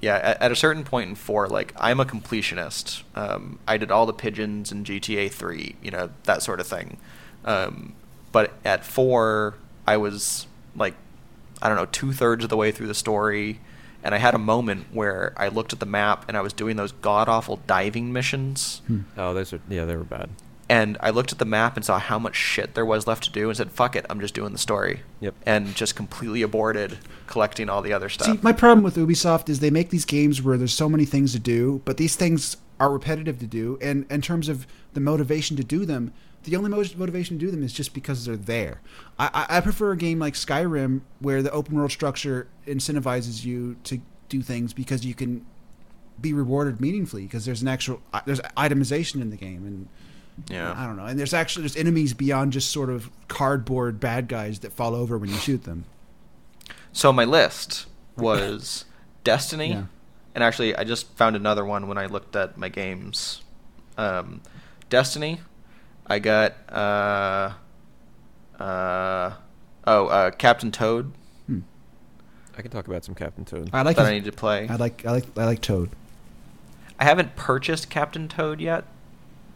Yeah, 0.00 0.16
at, 0.16 0.42
at 0.42 0.52
a 0.52 0.56
certain 0.56 0.84
point 0.84 1.08
in 1.08 1.14
four, 1.14 1.48
like 1.48 1.72
I'm 1.76 2.00
a 2.00 2.04
completionist. 2.04 3.02
Um, 3.14 3.58
I 3.66 3.76
did 3.76 3.90
all 3.90 4.06
the 4.06 4.12
pigeons 4.12 4.70
in 4.70 4.84
GTA 4.84 5.30
three, 5.32 5.76
you 5.82 5.90
know 5.90 6.10
that 6.24 6.42
sort 6.42 6.60
of 6.60 6.66
thing. 6.66 6.98
Um, 7.44 7.94
but 8.32 8.52
at 8.64 8.84
four, 8.84 9.54
I 9.86 9.96
was 9.96 10.46
like, 10.74 10.94
I 11.62 11.68
don't 11.68 11.76
know, 11.76 11.86
two 11.86 12.12
thirds 12.12 12.44
of 12.44 12.50
the 12.50 12.56
way 12.56 12.72
through 12.72 12.88
the 12.88 12.94
story, 12.94 13.60
and 14.04 14.14
I 14.14 14.18
had 14.18 14.34
a 14.34 14.38
moment 14.38 14.86
where 14.92 15.32
I 15.36 15.48
looked 15.48 15.72
at 15.72 15.80
the 15.80 15.86
map 15.86 16.26
and 16.28 16.36
I 16.36 16.40
was 16.40 16.52
doing 16.52 16.76
those 16.76 16.92
god 16.92 17.28
awful 17.28 17.60
diving 17.66 18.12
missions. 18.12 18.82
oh, 19.16 19.32
those 19.32 19.52
are 19.52 19.60
yeah, 19.68 19.84
they 19.84 19.96
were 19.96 20.04
bad. 20.04 20.28
And 20.68 20.96
I 21.00 21.10
looked 21.10 21.30
at 21.32 21.38
the 21.38 21.44
map 21.44 21.76
and 21.76 21.84
saw 21.84 21.98
how 21.98 22.18
much 22.18 22.34
shit 22.34 22.74
there 22.74 22.84
was 22.84 23.06
left 23.06 23.24
to 23.24 23.30
do 23.30 23.48
and 23.48 23.56
said, 23.56 23.70
fuck 23.70 23.94
it, 23.94 24.04
I'm 24.10 24.20
just 24.20 24.34
doing 24.34 24.52
the 24.52 24.58
story. 24.58 25.02
Yep. 25.20 25.34
And 25.46 25.74
just 25.74 25.94
completely 25.94 26.42
aborted 26.42 26.98
collecting 27.26 27.68
all 27.68 27.82
the 27.82 27.92
other 27.92 28.08
stuff. 28.08 28.26
See, 28.26 28.38
my 28.42 28.52
problem 28.52 28.82
with 28.82 28.96
Ubisoft 28.96 29.48
is 29.48 29.60
they 29.60 29.70
make 29.70 29.90
these 29.90 30.04
games 30.04 30.42
where 30.42 30.56
there's 30.56 30.74
so 30.74 30.88
many 30.88 31.04
things 31.04 31.32
to 31.32 31.38
do, 31.38 31.82
but 31.84 31.98
these 31.98 32.16
things 32.16 32.56
are 32.78 32.90
repetitive 32.90 33.38
to 33.38 33.46
do, 33.46 33.78
and 33.80 34.04
in 34.10 34.20
terms 34.20 34.48
of 34.48 34.66
the 34.92 35.00
motivation 35.00 35.56
to 35.56 35.64
do 35.64 35.86
them, 35.86 36.12
the 36.44 36.56
only 36.56 36.70
motivation 36.70 37.38
to 37.38 37.44
do 37.44 37.50
them 37.50 37.62
is 37.62 37.72
just 37.72 37.94
because 37.94 38.24
they're 38.24 38.36
there. 38.36 38.80
I, 39.18 39.46
I, 39.48 39.56
I 39.56 39.60
prefer 39.60 39.92
a 39.92 39.96
game 39.96 40.18
like 40.18 40.34
Skyrim 40.34 41.00
where 41.18 41.42
the 41.42 41.50
open 41.50 41.74
world 41.74 41.90
structure 41.90 42.48
incentivizes 42.66 43.44
you 43.44 43.76
to 43.84 44.00
do 44.28 44.42
things 44.42 44.72
because 44.72 45.04
you 45.04 45.14
can 45.14 45.44
be 46.20 46.32
rewarded 46.32 46.80
meaningfully 46.80 47.22
because 47.22 47.44
there's 47.44 47.62
an 47.62 47.68
actual 47.68 48.00
uh, 48.12 48.20
there's 48.24 48.40
itemization 48.56 49.20
in 49.20 49.30
the 49.30 49.36
game 49.36 49.66
and 49.66 49.88
Yeah. 50.48 50.74
I 50.76 50.86
don't 50.86 50.96
know 50.96 51.06
and 51.06 51.18
there's 51.18 51.32
actually 51.34 51.62
there's 51.62 51.76
enemies 51.76 52.12
beyond 52.14 52.52
just 52.52 52.70
sort 52.70 52.90
of 52.90 53.10
cardboard 53.28 53.98
bad 54.00 54.28
guys 54.28 54.58
that 54.60 54.72
fall 54.72 54.94
over 54.94 55.16
when 55.18 55.30
you 55.30 55.36
shoot 55.36 55.64
them. 55.64 55.84
So 56.92 57.12
my 57.12 57.24
list 57.24 57.86
was 58.16 58.84
Destiny, 59.24 59.70
Yeah. 59.70 59.84
and 60.34 60.44
actually 60.44 60.76
I 60.76 60.84
just 60.84 61.10
found 61.16 61.36
another 61.36 61.64
one 61.64 61.88
when 61.88 61.98
I 61.98 62.06
looked 62.06 62.36
at 62.36 62.56
my 62.56 62.68
games. 62.68 63.42
Um, 63.98 64.40
Destiny, 64.90 65.40
I 66.06 66.18
got 66.18 66.54
uh, 66.70 67.52
uh, 68.62 69.32
oh 69.86 70.06
uh, 70.06 70.30
Captain 70.32 70.70
Toad 70.70 71.12
I 72.58 72.62
can 72.62 72.70
talk 72.70 72.86
about 72.86 73.04
some 73.04 73.14
Captain 73.14 73.44
Toad. 73.44 73.68
I 73.74 73.82
like 73.82 73.96
that 73.96 74.02
his- 74.04 74.10
I 74.10 74.14
need 74.14 74.24
to 74.24 74.32
play. 74.32 74.66
I 74.66 74.76
like 74.76 75.04
I 75.04 75.10
like 75.10 75.26
I 75.36 75.44
like 75.44 75.60
Toad. 75.60 75.90
I 76.98 77.04
haven't 77.04 77.36
purchased 77.36 77.90
Captain 77.90 78.28
Toad 78.28 78.62
yet, 78.62 78.84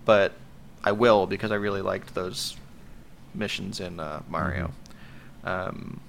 but 0.04 0.32
I 0.84 0.92
will 0.92 1.26
because 1.26 1.50
I 1.52 1.56
really 1.56 1.82
liked 1.82 2.14
those 2.14 2.56
missions 3.34 3.80
in 3.80 4.00
uh, 4.00 4.22
Mario. 4.28 4.72
Um, 5.44 6.00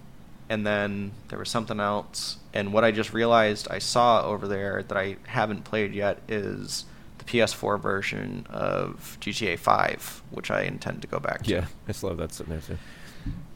and 0.49 0.65
then 0.67 1.11
there 1.29 1.39
was 1.39 1.49
something 1.49 1.79
else, 1.79 2.37
and 2.53 2.73
what 2.73 2.83
I 2.83 2.91
just 2.91 3.13
realized 3.13 3.67
I 3.71 3.79
saw 3.79 4.25
over 4.25 4.47
there 4.47 4.83
that 4.83 4.97
I 4.97 5.15
haven't 5.27 5.63
played 5.63 5.93
yet 5.93 6.19
is 6.27 6.83
the 7.19 7.23
PS4 7.23 7.79
version 7.79 8.45
of 8.49 9.17
GTA 9.21 9.57
5, 9.57 10.23
which 10.31 10.51
I 10.51 10.63
intend 10.63 11.01
to 11.03 11.07
go 11.07 11.19
back 11.19 11.43
to. 11.43 11.51
Yeah, 11.51 11.65
I 11.87 11.93
still 11.93 12.09
have 12.09 12.17
that 12.17 12.33
sitting 12.33 12.51
there 12.51 12.61
too. 12.61 12.77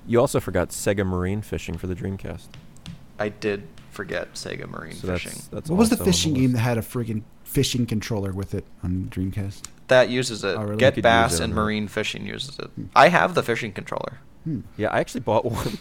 You 0.08 0.22
also 0.22 0.40
forgot 0.40 0.70
Sega 0.70 1.06
Marine 1.06 1.42
Fishing 1.42 1.78
for 1.78 1.88
the 1.88 1.96
Dreamcast. 1.96 2.48
I 3.20 3.30
did 3.30 3.68
forget 3.92 4.34
Sega 4.36 4.70
Marine 4.70 4.94
So 4.94 5.08
Fishing. 5.08 5.42
that's 5.52 5.70
What 5.70 5.78
was 5.78 5.90
the 5.90 5.98
fishing 5.98 6.34
list. 6.34 6.42
game 6.42 6.52
that 6.54 6.60
had 6.60 6.78
a 6.78 6.82
friggin' 6.82 7.24
fishing 7.44 7.86
controller 7.86 8.32
with 8.32 8.54
it 8.54 8.64
on 8.84 9.08
Dreamcast? 9.12 9.64
That 9.88 10.10
uses 10.10 10.44
it. 10.44 10.56
Oh, 10.58 10.64
really? 10.64 10.78
Get 10.78 11.02
Bass 11.02 11.40
it 11.40 11.44
and 11.44 11.54
that. 11.54 11.58
Marine 11.58 11.88
Fishing 11.88 12.26
uses 12.26 12.58
it. 12.60 12.70
I 12.96 13.10
have 13.10 13.36
the 13.36 13.44
fishing 13.44 13.72
controller. 13.72 14.20
Hmm. 14.44 14.62
Yeah, 14.78 14.90
I 14.90 15.00
actually 15.00 15.22
bought 15.22 15.46
one 15.52 15.78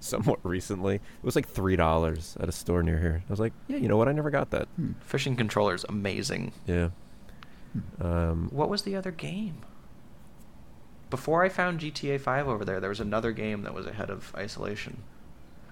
somewhat 0.00 0.38
recently. 0.42 0.96
It 0.96 1.00
was 1.22 1.36
like 1.36 1.48
three 1.48 1.76
dollars 1.76 2.36
at 2.40 2.48
a 2.48 2.52
store 2.52 2.82
near 2.82 2.98
here. 3.00 3.22
I 3.28 3.32
was 3.32 3.40
like, 3.40 3.52
yeah, 3.68 3.76
you 3.78 3.88
know 3.88 3.96
what? 3.96 4.08
I 4.08 4.12
never 4.12 4.30
got 4.30 4.50
that. 4.50 4.68
Hmm. 4.76 4.92
Fishing 5.00 5.36
controller's 5.36 5.84
amazing. 5.88 6.52
Yeah. 6.66 6.90
Um, 8.00 8.48
What 8.52 8.68
was 8.68 8.82
the 8.82 8.94
other 8.96 9.10
game? 9.10 9.62
Before 11.10 11.44
I 11.44 11.48
found 11.48 11.80
GTA 11.80 12.20
5 12.20 12.48
over 12.48 12.64
there, 12.64 12.80
there 12.80 12.88
was 12.88 13.00
another 13.00 13.30
game 13.32 13.62
that 13.62 13.74
was 13.74 13.86
ahead 13.86 14.10
of 14.10 14.32
Isolation. 14.36 15.02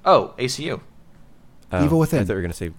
Oh, 0.04 0.34
ACU. 0.38 0.80
oh, 1.72 1.84
Evil 1.84 1.98
Within. 1.98 2.20
I 2.20 2.24
thought 2.24 2.32
you 2.32 2.36
were 2.36 2.42
gonna 2.42 2.54
say. 2.54 2.72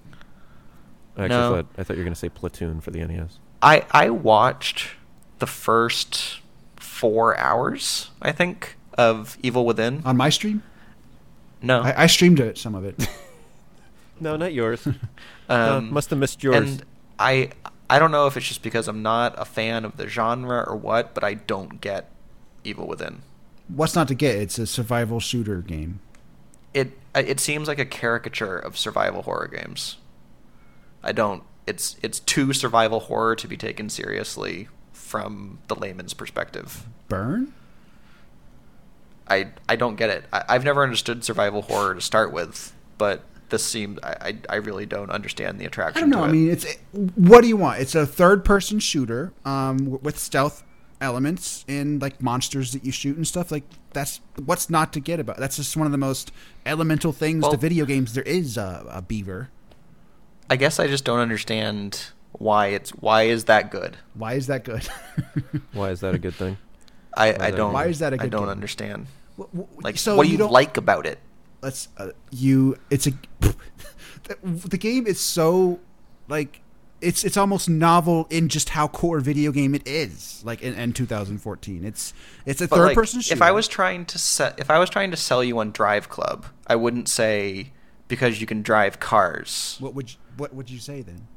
I 1.17 1.23
actually 1.25 1.29
No. 1.39 1.55
thought 1.55 1.65
I 1.77 1.83
thought 1.83 1.93
you 1.97 2.01
were 2.01 2.05
gonna 2.05 2.15
say 2.15 2.29
Platoon 2.29 2.79
for 2.81 2.91
the 2.91 2.99
NES. 3.05 3.39
I 3.63 3.85
I 3.91 4.09
watched 4.09 4.89
the 5.39 5.47
first 5.47 6.39
4 6.77 7.37
hours, 7.37 8.11
I 8.21 8.31
think, 8.31 8.77
of 8.97 9.37
Evil 9.41 9.65
Within. 9.65 10.01
On 10.05 10.15
my 10.15 10.29
stream? 10.29 10.61
no. 11.61 11.81
I, 11.81 12.03
I 12.03 12.07
streamed 12.07 12.39
it, 12.39 12.57
some 12.57 12.75
of 12.75 12.85
it. 12.85 13.07
No, 14.19 14.35
not 14.37 14.53
yours. 14.53 14.87
No, 15.49 15.77
um, 15.77 15.93
must 15.93 16.09
have 16.09 16.19
missed 16.19 16.41
yours. 16.41 16.55
And 16.55 16.85
I 17.19 17.49
I 17.89 17.99
don't 17.99 18.11
know 18.11 18.27
if 18.27 18.37
it's 18.37 18.47
just 18.47 18.63
because 18.63 18.87
I'm 18.87 19.01
not 19.01 19.35
a 19.37 19.43
fan 19.43 19.83
of 19.83 19.97
the 19.97 20.07
genre 20.07 20.63
or 20.65 20.75
what, 20.77 21.13
but 21.13 21.23
I 21.25 21.33
don't 21.33 21.81
get 21.81 22.09
Evil 22.63 22.87
Within. 22.87 23.23
What's 23.67 23.93
not 23.93 24.07
to 24.07 24.15
get? 24.15 24.37
It's 24.37 24.57
a 24.57 24.65
survival 24.65 25.19
shooter 25.19 25.61
game. 25.61 25.99
It 26.73 26.97
it 27.13 27.41
seems 27.41 27.67
like 27.67 27.77
a 27.77 27.85
caricature 27.85 28.57
of 28.57 28.77
survival 28.77 29.23
horror 29.23 29.49
games. 29.49 29.97
I 31.03 31.11
don't. 31.11 31.43
It's 31.65 31.95
it's 32.03 32.19
too 32.19 32.53
survival 32.53 33.01
horror 33.01 33.35
to 33.35 33.47
be 33.47 33.57
taken 33.57 33.89
seriously 33.89 34.67
from 34.91 35.59
the 35.67 35.75
layman's 35.75 36.13
perspective. 36.13 36.85
Burn? 37.07 37.53
I 39.27 39.49
I 39.69 39.75
don't 39.75 39.95
get 39.95 40.09
it. 40.09 40.25
I, 40.33 40.43
I've 40.49 40.63
never 40.63 40.83
understood 40.83 41.23
survival 41.23 41.61
horror 41.61 41.95
to 41.95 42.01
start 42.01 42.33
with, 42.33 42.73
but 42.97 43.23
this 43.49 43.63
seems 43.63 43.99
I, 44.03 44.15
I, 44.21 44.37
I 44.49 44.55
really 44.55 44.85
don't 44.85 45.09
understand 45.09 45.59
the 45.59 45.65
attraction. 45.65 45.97
I 45.97 46.01
don't 46.01 46.09
know. 46.09 46.23
I 46.23 46.31
mean, 46.31 46.49
it's 46.49 46.65
what 47.15 47.41
do 47.41 47.47
you 47.47 47.57
want? 47.57 47.79
It's 47.79 47.95
a 47.95 48.05
third-person 48.05 48.79
shooter 48.79 49.31
um, 49.45 49.99
with 50.01 50.17
stealth 50.17 50.63
elements 50.99 51.63
and 51.67 52.01
like 52.01 52.21
monsters 52.21 52.71
that 52.73 52.85
you 52.85 52.91
shoot 52.91 53.15
and 53.15 53.27
stuff. 53.27 53.51
Like 53.51 53.63
that's 53.91 54.21
what's 54.43 54.69
not 54.69 54.91
to 54.93 54.99
get 54.99 55.19
about. 55.19 55.37
That's 55.37 55.57
just 55.57 55.77
one 55.77 55.85
of 55.85 55.91
the 55.91 55.97
most 55.97 56.31
elemental 56.65 57.11
things 57.11 57.43
Well- 57.43 57.51
to 57.51 57.57
video 57.57 57.85
games. 57.85 58.13
There 58.13 58.23
is 58.23 58.57
a, 58.57 58.85
a 58.89 59.01
beaver. 59.01 59.49
I 60.49 60.55
guess 60.55 60.79
I 60.79 60.87
just 60.87 61.05
don't 61.05 61.19
understand 61.19 62.07
why 62.33 62.67
it's 62.67 62.91
why 62.91 63.23
is 63.23 63.45
that 63.45 63.71
good. 63.71 63.97
Why 64.13 64.33
is 64.33 64.47
that 64.47 64.63
good? 64.63 64.87
Why 65.73 65.89
is 65.91 65.99
that 66.01 66.13
a 66.15 66.19
good 66.19 66.35
thing? 66.35 66.57
I, 67.15 67.47
I 67.47 67.51
don't. 67.51 67.73
Why 67.73 67.85
is 67.85 67.99
that 67.99 68.13
a 68.13 68.15
I 68.15 68.17
good 68.17 68.25
I 68.25 68.29
don't 68.29 68.41
game? 68.43 68.49
understand. 68.49 69.07
W- 69.37 69.49
w- 69.65 69.81
Like, 69.83 69.97
so 69.97 70.15
what 70.15 70.25
do 70.25 70.31
you, 70.31 70.37
don't 70.37 70.51
like 70.51 70.77
about 70.77 71.05
it? 71.05 71.19
let's 71.61 71.87
uh, 71.97 72.09
you 72.31 72.75
it's 72.89 73.07
a 73.07 73.11
the, 73.39 73.55
the 74.43 74.77
game 74.77 75.07
is 75.07 75.19
so 75.19 75.79
like 76.27 76.59
it's 76.99 77.23
it's 77.23 77.37
almost 77.37 77.69
novel 77.69 78.27
in 78.29 78.49
just 78.49 78.69
how 78.69 78.85
core 78.87 79.21
video 79.21 79.49
game 79.51 79.73
it 79.73 79.81
is 79.87 80.41
like 80.43 80.61
in, 80.61 80.73
in 80.73 80.91
2014 80.91 81.85
it's 81.85 82.13
it's 82.45 82.59
a 82.61 82.67
But, 82.67 82.75
third 82.75 82.85
like, 82.87 82.95
person 82.95 83.21
shooter 83.21 83.35
If 83.35 83.41
I 83.41 83.51
was 83.51 83.67
trying 83.69 84.05
to 84.07 84.17
set, 84.19 84.59
if 84.59 84.69
I 84.69 84.77
was 84.77 84.89
trying 84.89 85.11
to 85.11 85.17
sell 85.17 85.41
you 85.43 85.57
on 85.59 85.71
Drive 85.71 86.09
Club, 86.09 86.45
I 86.67 86.75
wouldn't 86.75 87.07
say 87.07 87.71
because 88.09 88.41
you 88.41 88.45
can 88.47 88.61
drive 88.61 88.99
cars. 88.99 89.77
what 89.79 89.93
would 89.95 90.11
you, 90.11 90.17
what 90.37 90.53
would 90.53 90.69
you 90.69 90.79
say 90.79 91.01
then 91.01 91.27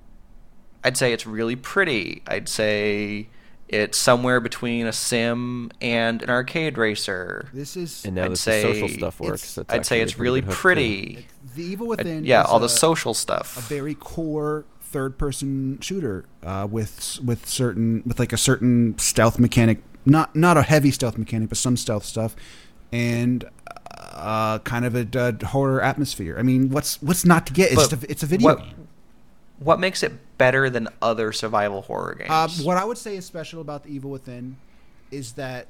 I'd 0.85 0.97
say 0.97 1.12
it's 1.12 1.27
really 1.27 1.56
pretty. 1.56 2.23
I'd 2.28 2.48
say 2.48 3.28
it's 3.68 3.98
somewhere 3.98 4.39
between 4.39 4.86
a 4.86 4.93
sim 4.93 5.73
and 5.81 6.23
an 6.23 6.31
arcade 6.31 6.78
racer. 6.78 7.48
this 7.52 7.77
is 7.77 8.05
And 8.05 8.14
now 8.14 8.23
I'd 8.23 8.27
that 8.27 8.31
the 8.32 8.36
social 8.36 8.89
say 8.89 8.97
stuff 8.97 9.20
it's- 9.20 9.28
works, 9.31 9.55
that's 9.56 9.74
I'd 9.74 9.85
say 9.86 10.01
it's 10.01 10.16
really 10.16 10.40
good 10.43 10.48
hook, 10.51 10.56
pretty. 10.56 11.27
the 11.56 11.64
evil 11.64 11.86
I'd- 11.93 12.05
within 12.05 12.24
yeah, 12.24 12.43
is 12.43 12.47
all 12.48 12.60
the 12.60 12.68
social 12.68 13.14
stuff. 13.14 13.56
a 13.56 13.60
very 13.62 13.94
core 13.94 14.64
third 14.81 15.18
person 15.18 15.81
shooter 15.81 16.24
uh, 16.44 16.68
with 16.70 17.18
with 17.24 17.48
certain 17.48 18.05
with 18.06 18.20
like 18.20 18.32
a 18.32 18.39
certain 18.39 18.97
stealth 18.98 19.40
mechanic 19.40 19.82
not 20.05 20.36
not 20.36 20.56
a 20.56 20.62
heavy 20.62 20.93
stealth 20.93 21.18
mechanic 21.18 21.48
but 21.48 21.59
some 21.59 21.77
stealth 21.77 22.05
stuff 22.05 22.36
and 22.93 23.44
uh, 24.12 24.60
kind 24.60 24.85
of 24.85 24.94
a, 24.94 25.06
uh 25.20 25.47
horror 25.48 25.82
atmosphere 25.82 26.36
i 26.39 26.43
mean 26.43 26.70
what's 26.70 27.02
what's 27.02 27.24
not 27.24 27.47
to 27.48 27.52
get 27.52 27.73
it's, 27.73 27.74
But 27.74 27.90
just 27.90 28.05
a, 28.05 28.10
it's 28.10 28.23
a 28.23 28.27
video 28.27 28.44
what, 28.47 28.59
game 28.60 28.86
What 29.59 29.81
makes 29.81 30.03
it 30.03 30.12
better 30.39 30.69
than 30.69 30.89
other 31.01 31.33
survival 31.33 31.83
horror 31.83 32.15
games? 32.15 32.31
Um, 32.61 32.66
what 32.66 32.77
I 32.77 32.85
would 32.85 32.99
say 32.99 33.16
is 33.16 33.24
special 33.24 33.61
about 33.61 33.85
the 33.85 33.91
Evil 33.91 34.11
Within 34.11 34.57
is 35.11 35.33
that 35.33 35.69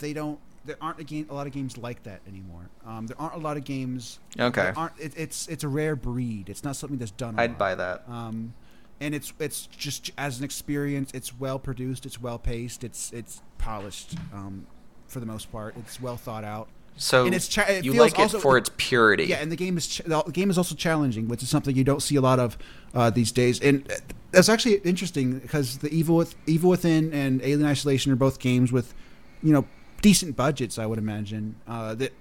they 0.00 0.12
don't. 0.12 0.38
There 0.64 0.76
aren't 0.80 0.98
a, 0.98 1.04
game, 1.04 1.28
a 1.30 1.34
lot 1.34 1.46
of 1.46 1.52
games 1.52 1.78
like 1.78 2.02
that 2.02 2.20
anymore. 2.26 2.68
Um, 2.84 3.06
there 3.06 3.20
aren't 3.20 3.34
a 3.34 3.38
lot 3.38 3.56
of 3.56 3.62
games. 3.64 4.18
Okay. 4.38 4.72
Aren't, 4.76 4.98
it, 4.98 5.12
it's 5.16 5.46
it's 5.46 5.62
a 5.62 5.68
rare 5.68 5.94
breed. 5.94 6.48
It's 6.48 6.64
not 6.64 6.74
something 6.74 6.98
that's 6.98 7.12
done. 7.12 7.38
I'd 7.38 7.50
lot. 7.50 7.58
buy 7.58 7.74
that. 7.76 8.02
Um, 8.08 8.52
and 9.00 9.14
it's 9.14 9.32
it's 9.38 9.66
just 9.66 10.10
as 10.18 10.38
an 10.38 10.44
experience. 10.44 11.10
It's 11.14 11.38
well 11.38 11.58
produced. 11.58 12.06
It's 12.06 12.20
well 12.20 12.38
paced. 12.38 12.82
It's 12.84 13.12
it's 13.12 13.42
polished. 13.58 14.16
Um, 14.32 14.66
for 15.06 15.20
the 15.20 15.26
most 15.26 15.52
part, 15.52 15.76
it's 15.76 16.00
well 16.00 16.16
thought 16.16 16.44
out. 16.44 16.68
So 16.96 17.26
and 17.26 17.34
it's 17.34 17.48
cha- 17.48 17.62
it 17.62 17.84
you 17.84 17.92
feels 17.92 18.12
like 18.12 18.18
also- 18.18 18.38
it 18.38 18.40
for 18.40 18.56
its 18.58 18.70
purity. 18.76 19.24
Yeah, 19.24 19.36
and 19.36 19.52
the 19.52 19.56
game 19.56 19.76
is 19.76 19.86
ch- 19.86 20.02
the 20.04 20.22
game 20.32 20.50
is 20.50 20.58
also 20.58 20.74
challenging, 20.74 21.28
which 21.28 21.42
is 21.42 21.48
something 21.48 21.76
you 21.76 21.84
don't 21.84 22.02
see 22.02 22.16
a 22.16 22.20
lot 22.20 22.38
of 22.38 22.56
uh, 22.94 23.10
these 23.10 23.32
days. 23.32 23.60
And 23.60 23.90
that's 24.30 24.48
actually 24.48 24.76
interesting 24.76 25.38
because 25.38 25.78
the 25.78 25.88
Evil 25.94 26.16
with 26.16 26.34
Evil 26.46 26.70
Within 26.70 27.12
and 27.12 27.40
Alien 27.42 27.66
Isolation 27.66 28.12
are 28.12 28.16
both 28.16 28.38
games 28.38 28.72
with, 28.72 28.94
you 29.42 29.52
know, 29.52 29.66
decent 30.02 30.36
budgets. 30.36 30.78
I 30.78 30.86
would 30.86 30.98
imagine 30.98 31.56
uh, 31.68 31.94
that 31.96 32.12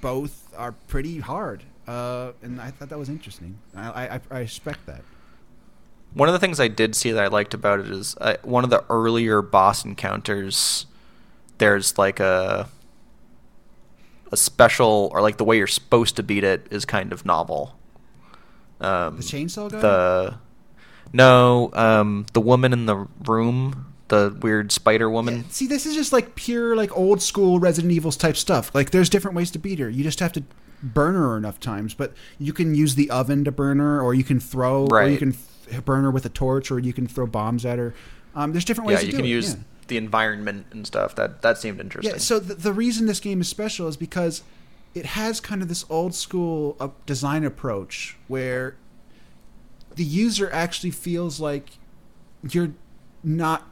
both 0.00 0.52
are 0.56 0.72
pretty 0.72 1.18
hard. 1.18 1.64
Uh, 1.86 2.32
and 2.42 2.60
I 2.60 2.70
thought 2.70 2.88
that 2.90 2.98
was 2.98 3.08
interesting. 3.08 3.58
I, 3.74 4.06
I, 4.16 4.20
I 4.30 4.38
respect 4.40 4.86
that. 4.86 5.02
One 6.14 6.28
of 6.28 6.32
the 6.32 6.38
things 6.38 6.58
I 6.58 6.68
did 6.68 6.94
see 6.94 7.10
that 7.12 7.22
I 7.22 7.28
liked 7.28 7.54
about 7.54 7.80
it 7.80 7.88
is 7.88 8.16
uh, 8.20 8.36
one 8.42 8.64
of 8.64 8.70
the 8.70 8.84
earlier 8.90 9.42
boss 9.42 9.84
encounters. 9.84 10.86
There's 11.58 11.98
like 11.98 12.20
a 12.20 12.68
a 14.32 14.36
special, 14.36 15.10
or 15.12 15.20
like 15.22 15.36
the 15.38 15.44
way 15.44 15.58
you're 15.58 15.66
supposed 15.66 16.16
to 16.16 16.22
beat 16.22 16.44
it 16.44 16.66
is 16.70 16.84
kind 16.84 17.12
of 17.12 17.24
novel. 17.26 17.76
Um, 18.80 19.16
The 19.16 19.22
chainsaw 19.22 19.70
guy. 19.70 19.80
The 19.80 20.34
no, 21.12 21.70
um, 21.72 22.26
the 22.32 22.40
woman 22.40 22.72
in 22.72 22.86
the 22.86 23.06
room, 23.26 23.92
the 24.08 24.36
weird 24.40 24.70
spider 24.72 25.10
woman. 25.10 25.38
Yeah, 25.38 25.42
see, 25.50 25.66
this 25.66 25.84
is 25.86 25.94
just 25.94 26.12
like 26.12 26.34
pure, 26.36 26.76
like 26.76 26.96
old 26.96 27.20
school 27.20 27.58
Resident 27.58 27.92
Evil 27.92 28.12
type 28.12 28.36
stuff. 28.36 28.72
Like, 28.74 28.90
there's 28.90 29.08
different 29.10 29.36
ways 29.36 29.50
to 29.52 29.58
beat 29.58 29.78
her. 29.80 29.88
You 29.90 30.04
just 30.04 30.20
have 30.20 30.32
to 30.34 30.44
burn 30.82 31.14
her 31.14 31.36
enough 31.36 31.58
times. 31.58 31.94
But 31.94 32.14
you 32.38 32.52
can 32.52 32.74
use 32.74 32.94
the 32.94 33.10
oven 33.10 33.44
to 33.44 33.50
burn 33.52 33.80
her, 33.80 34.00
or 34.00 34.14
you 34.14 34.22
can 34.24 34.38
throw, 34.38 34.86
or 34.86 35.02
you 35.04 35.18
can 35.18 35.30
f- 35.70 35.84
burn 35.84 36.04
her 36.04 36.10
with 36.12 36.24
a 36.24 36.28
torch, 36.30 36.70
or 36.70 36.78
you 36.78 36.92
can 36.92 37.06
throw 37.08 37.26
bombs 37.26 37.66
at 37.66 37.78
her. 37.78 37.92
Um, 38.36 38.52
there's 38.52 38.64
different 38.64 38.86
ways 38.86 38.98
Yeah, 38.98 39.00
to 39.00 39.06
you 39.06 39.12
can 39.12 39.24
it. 39.24 39.28
use 39.28 39.54
yeah. 39.54 39.60
The 39.90 39.98
environment 39.98 40.66
and 40.70 40.86
stuff. 40.86 41.14
That 41.16 41.42
that 41.42 41.58
seemed 41.58 41.78
interesting. 41.80 42.14
Yeah, 42.14 42.18
so 42.18 42.38
the, 42.38 42.54
the 42.54 42.72
reason 42.72 43.06
this 43.06 43.20
game 43.20 43.42
is 43.42 43.48
special 43.48 43.86
is 43.88 43.98
because 43.98 44.42
it 44.94 45.04
has 45.04 45.40
kind 45.40 45.60
of 45.60 45.68
this 45.68 45.84
old 45.90 46.14
school 46.14 46.76
uh, 46.80 46.88
design 47.04 47.44
approach 47.44 48.16
where 48.28 48.76
the 49.94 50.04
user 50.04 50.50
actually 50.50 50.90
feels 50.90 51.38
like 51.38 51.72
you're 52.48 52.72
not 53.22 53.68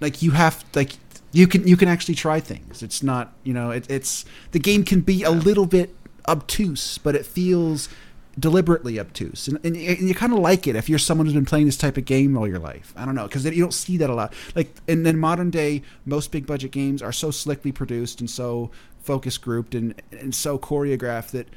like 0.00 0.22
you 0.22 0.30
have 0.30 0.64
like 0.74 0.92
you 1.32 1.48
can 1.48 1.66
you 1.66 1.76
can 1.76 1.88
actually 1.88 2.14
try 2.14 2.38
things. 2.38 2.82
It's 2.82 3.02
not 3.02 3.32
you 3.42 3.52
know 3.52 3.72
it, 3.72 3.90
it's 3.90 4.24
the 4.52 4.60
game 4.60 4.84
can 4.84 5.00
be 5.00 5.24
a 5.24 5.30
little 5.30 5.66
bit 5.66 5.94
obtuse, 6.28 6.98
but 6.98 7.16
it 7.16 7.26
feels 7.26 7.88
deliberately 8.38 8.98
obtuse, 8.98 9.48
and, 9.48 9.58
and, 9.64 9.76
and 9.76 10.08
you 10.08 10.14
kind 10.14 10.32
of 10.32 10.38
like 10.38 10.66
it 10.66 10.76
if 10.76 10.88
you're 10.88 10.98
someone 10.98 11.26
who's 11.26 11.34
been 11.34 11.44
playing 11.44 11.66
this 11.66 11.76
type 11.76 11.96
of 11.96 12.04
game 12.04 12.36
all 12.36 12.48
your 12.48 12.58
life. 12.58 12.92
I 12.96 13.04
don't 13.04 13.14
know 13.14 13.26
because 13.26 13.44
you 13.44 13.60
don't 13.62 13.74
see 13.74 13.96
that 13.98 14.10
a 14.10 14.14
lot. 14.14 14.32
Like 14.54 14.74
in, 14.88 15.06
in 15.06 15.18
modern 15.18 15.50
day, 15.50 15.82
most 16.06 16.32
big 16.32 16.46
budget 16.46 16.70
games 16.70 17.02
are 17.02 17.12
so 17.12 17.30
slickly 17.30 17.72
produced 17.72 18.20
and 18.20 18.30
so 18.30 18.70
focus 19.02 19.36
grouped 19.36 19.74
and 19.74 20.00
and 20.12 20.34
so 20.34 20.58
choreographed 20.58 21.32
that 21.32 21.48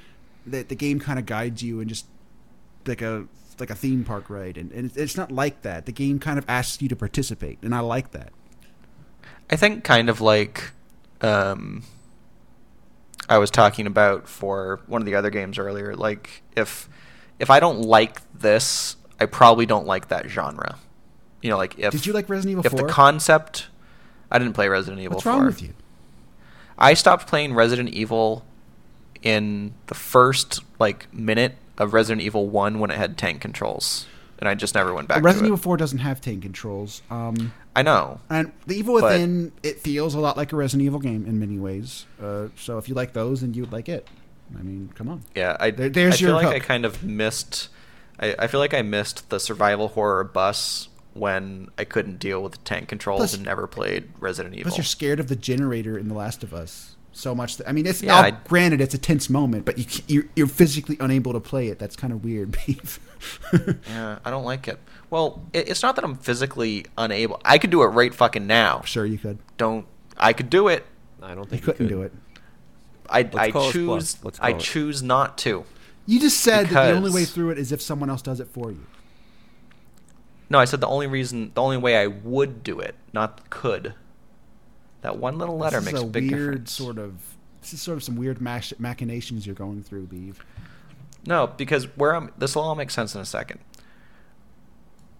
that 0.47 0.69
the 0.69 0.76
game 0.76 0.99
kind 0.99 1.19
of 1.19 1.26
guides 1.26 1.61
you 1.64 1.80
and 1.80 1.89
just 1.89 2.06
like 2.85 3.02
a 3.02 3.27
like 3.60 3.69
a 3.69 3.76
theme 3.76 4.03
park 4.03 4.30
ride, 4.30 4.57
and, 4.57 4.72
and 4.72 4.91
it's 4.95 5.18
not 5.18 5.31
like 5.31 5.61
that. 5.61 5.85
The 5.85 5.91
game 5.91 6.19
kind 6.19 6.38
of 6.38 6.45
asks 6.47 6.81
you 6.81 6.89
to 6.89 6.95
participate, 6.95 7.60
and 7.61 7.73
I 7.73 7.80
like 7.80 8.11
that. 8.11 8.34
I 9.49 9.56
think 9.56 9.84
kind 9.84 10.10
of 10.10 10.22
like 10.22 10.72
um, 11.22 11.84
I 13.27 13.38
was 13.38 13.49
talking 13.49 13.88
about 13.88 14.27
for 14.27 14.80
one 14.88 15.02
of 15.02 15.06
the 15.06 15.15
other 15.15 15.30
games 15.30 15.57
earlier. 15.57 15.95
Like 15.95 16.43
if 16.56 16.89
if 17.39 17.49
I 17.49 17.60
don't 17.60 17.81
like 17.81 18.22
this, 18.34 18.95
I 19.19 19.26
probably 19.26 19.65
don't 19.65 19.88
like 19.88 20.10
that 20.10 20.30
genre. 20.30 20.77
You 21.41 21.49
know, 21.49 21.57
like 21.57 21.77
if 21.77 21.91
Did 21.91 22.06
you 22.06 22.14
like 22.14 22.30
Resident 22.30 22.52
Evil 22.52 22.65
if 22.65 22.72
4? 22.72 22.81
the 22.81 22.88
concept, 22.93 23.68
I 24.31 24.39
didn't 24.39 24.53
play 24.53 24.68
Resident 24.68 25.02
Evil. 25.02 25.15
What's 25.15 25.23
4. 25.23 25.34
wrong 25.34 25.45
with 25.45 25.61
you? 25.61 25.73
I 26.77 26.93
stopped 26.93 27.27
playing 27.27 27.53
Resident 27.53 27.89
Evil 27.89 28.45
in 29.22 29.73
the 29.88 29.95
first 29.95 30.61
like 30.80 31.11
minute 31.14 31.56
of 31.77 31.93
Resident 31.93 32.22
Evil 32.22 32.47
One 32.47 32.80
when 32.80 32.91
it 32.91 32.97
had 32.97 33.18
tank 33.18 33.41
controls, 33.41 34.06
and 34.39 34.47
I 34.47 34.56
just 34.56 34.76
never 34.76 34.93
went 34.93 35.07
back. 35.07 35.23
Resident 35.23 35.47
Evil. 35.47 35.57
4 35.57 35.77
doesn't 35.77 35.99
have 35.99 36.22
tank 36.22 36.41
controls. 36.41 37.02
Um, 37.10 37.53
I 37.76 37.81
know. 37.81 38.19
and 38.30 38.52
the 38.68 38.76
Evil 38.76 38.93
Within, 38.95 39.52
it 39.64 39.80
feels 39.80 40.15
a 40.15 40.19
lot 40.19 40.38
like 40.38 40.53
a 40.53 40.56
Resident 40.56 40.85
Evil 40.85 40.99
game 40.99 41.26
in 41.26 41.39
many 41.39 41.60
ways. 41.60 42.06
Uh, 42.22 42.47
so 42.56 42.77
if 42.77 42.88
you 42.88 42.95
like 42.95 43.14
those, 43.14 43.41
then 43.41 43.53
you 43.53 43.64
would 43.64 43.73
like 43.73 43.89
it. 43.89 44.07
I 44.57 44.61
mean, 44.61 44.91
come 44.95 45.10
on. 45.10 45.23
Yeah, 45.35 45.57
I, 45.60 45.72
There- 45.72 45.89
there's 45.89 46.15
I 46.15 46.18
feel 46.18 46.27
your 46.30 46.35
like 46.38 46.47
I 46.47 46.60
kind 46.60 46.85
of 46.85 47.03
missed. 47.03 47.69
I, 48.19 48.35
I 48.39 48.47
feel 48.47 48.60
like 48.61 48.73
I 48.73 48.81
missed 48.81 49.30
the 49.30 49.39
survival 49.39 49.89
horror 49.89 50.23
bus 50.23 50.88
when 51.14 51.69
I 51.77 51.84
couldn't 51.84 52.19
deal 52.19 52.41
with 52.43 52.64
tank 52.64 52.88
controls 52.88 53.19
Plus- 53.19 53.34
and 53.34 53.43
never 53.43 53.68
played 53.68 54.10
Resident 54.19 54.53
Evil. 54.56 54.69
Plus, 54.69 54.77
you're 54.77 54.84
scared 54.85 55.19
of 55.19 55.27
the 55.27 55.35
generator 55.35 55.97
in 55.97 56.07
The 56.07 56.14
Last 56.14 56.43
of 56.43 56.53
Us 56.53 56.94
so 57.16 57.34
much. 57.34 57.58
That, 57.58 57.70
I 57.70 57.72
mean, 57.72 57.86
it's 57.88 58.02
Yeah, 58.02 58.14
now 58.14 58.28
I- 58.28 58.32
granted 58.32 58.82
it's 58.82 58.94
a 58.94 58.98
tense 58.98 59.30
moment, 59.30 59.66
but 59.66 59.78
you 59.78 59.86
you're, 60.08 60.26
you're 60.36 60.48
physically 60.48 60.98
unable 61.00 61.34
to 61.34 61.40
play 61.40 61.68
it. 61.70 61.80
That's 61.80 61.96
kind 61.96 62.12
of 62.14 62.24
weird, 62.24 62.52
Beav. 62.54 63.00
Yeah, 63.90 64.20
I 64.24 64.30
don't 64.30 64.44
like 64.46 64.68
it. 64.68 64.80
Well, 65.10 65.42
it, 65.54 65.70
it's 65.70 65.82
not 65.82 65.96
that 65.96 66.04
I'm 66.06 66.16
physically 66.16 66.86
unable. 66.98 67.40
I 67.46 67.58
could 67.58 67.70
do 67.72 67.82
it 67.84 67.88
right 67.88 68.14
fucking 68.14 68.46
now. 68.48 68.82
sure, 68.86 69.06
you 69.06 69.18
could. 69.18 69.40
Don't. 69.58 69.86
I 70.18 70.34
could 70.34 70.50
do 70.50 70.68
it. 70.68 70.86
I 71.22 71.34
don't 71.36 71.50
think 71.50 71.62
You 71.62 71.66
think 71.74 71.78
couldn't 71.78 71.88
could. 71.88 71.96
do 71.96 72.02
it. 72.04 72.14
I, 73.10 73.30
I 73.36 73.52
choose. 73.72 74.16
bluff. 74.16 74.26
Let's 74.26 74.40
I 74.42 74.50
it. 74.52 74.60
choose 74.60 75.02
not 75.04 75.38
to. 75.40 75.64
You 76.08 76.20
just 76.20 76.40
said 76.40 76.68
that 76.70 76.88
the 76.92 76.94
only 76.98 77.12
way 77.12 77.26
through 77.26 77.50
it 77.52 77.58
is 77.58 77.72
if 77.72 77.82
someone 77.82 78.10
else 78.10 78.22
does 78.22 78.40
it 78.40 78.48
for 78.48 78.72
you. 78.72 78.86
No, 80.50 80.60
I 80.60 80.66
said 80.66 80.80
the 80.82 80.88
only 80.88 81.08
reason, 81.08 81.52
the 81.56 81.62
only 81.62 81.78
way 81.78 81.98
I 81.98 82.06
would 82.08 82.64
do 82.64 82.80
it, 82.80 82.94
not 83.14 83.50
could. 83.50 83.96
That 85.06 85.18
one 85.18 85.38
little 85.38 85.56
letter 85.57 85.77
this 85.77 85.86
makes 85.86 85.98
is 85.99 86.03
a 86.03 86.07
a 86.07 86.10
big 86.10 86.32
weird 86.32 86.52
difference. 86.52 86.72
sort 86.72 86.98
of. 86.98 87.14
This 87.61 87.73
is 87.73 87.82
sort 87.82 87.98
of 87.98 88.03
some 88.03 88.15
weird 88.15 88.41
mach- 88.41 88.80
machinations 88.80 89.45
you're 89.45 89.53
going 89.53 89.84
through, 89.84 90.07
Beav. 90.07 90.38
No, 91.27 91.45
because 91.45 91.86
where 91.95 92.15
I'm 92.15 92.32
this 92.40 92.56
will 92.56 92.64
all 92.64 92.73
make 92.73 92.90
sense 92.90 93.14
in 93.14 93.22
a 93.22 93.26
second. 93.26 93.60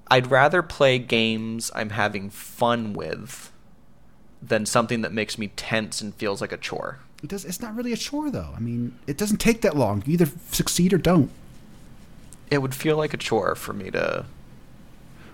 I'd 0.10 0.32
rather 0.32 0.64
play 0.64 0.98
games 0.98 1.70
I'm 1.76 1.92
having 1.92 2.32
fun 2.32 2.94
with 2.94 3.52
than 4.42 4.66
something 4.66 5.02
that 5.02 5.12
makes 5.14 5.38
me 5.38 5.50
tense 5.50 6.02
and 6.02 6.14
feels 6.16 6.42
like 6.42 6.52
a 6.52 6.58
chore. 6.58 7.00
It 7.24 7.30
does. 7.30 7.46
It's 7.46 7.62
not 7.62 7.76
really 7.76 7.94
a 7.94 7.98
chore, 7.98 8.30
though. 8.32 8.54
I 8.56 8.60
mean, 8.60 8.98
it 9.06 9.18
doesn't 9.18 9.38
take 9.38 9.62
that 9.62 9.76
long. 9.76 10.02
You 10.06 10.14
either 10.14 10.30
succeed 10.52 10.94
or 10.94 10.98
don't. 10.98 11.30
It 12.50 12.60
would 12.60 12.74
feel 12.74 12.98
like 12.98 13.14
a 13.14 13.18
chore 13.18 13.54
for 13.56 13.74
me 13.74 13.92
to 13.92 14.26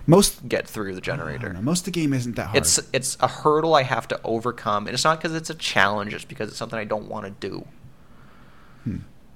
Most 0.06 0.48
get 0.48 0.66
through 0.66 0.94
the 0.94 1.00
generator. 1.00 1.52
know, 1.52 1.62
most 1.62 1.80
of 1.80 1.84
the 1.86 1.90
game 1.92 2.12
isn't 2.12 2.36
that 2.36 2.46
hard. 2.46 2.56
It's 2.58 2.80
it's 2.92 3.16
a 3.20 3.28
hurdle 3.28 3.74
I 3.74 3.82
have 3.84 4.08
to 4.08 4.20
overcome, 4.24 4.86
and 4.86 4.94
it's 4.94 5.04
not 5.04 5.18
because 5.20 5.34
it's 5.34 5.50
a 5.50 5.54
challenge. 5.54 6.12
It's 6.14 6.24
because 6.24 6.48
it's 6.48 6.56
something 6.58 6.78
I 6.78 6.84
don't 6.84 7.08
want 7.08 7.24
to 7.26 7.48
do. 7.48 7.64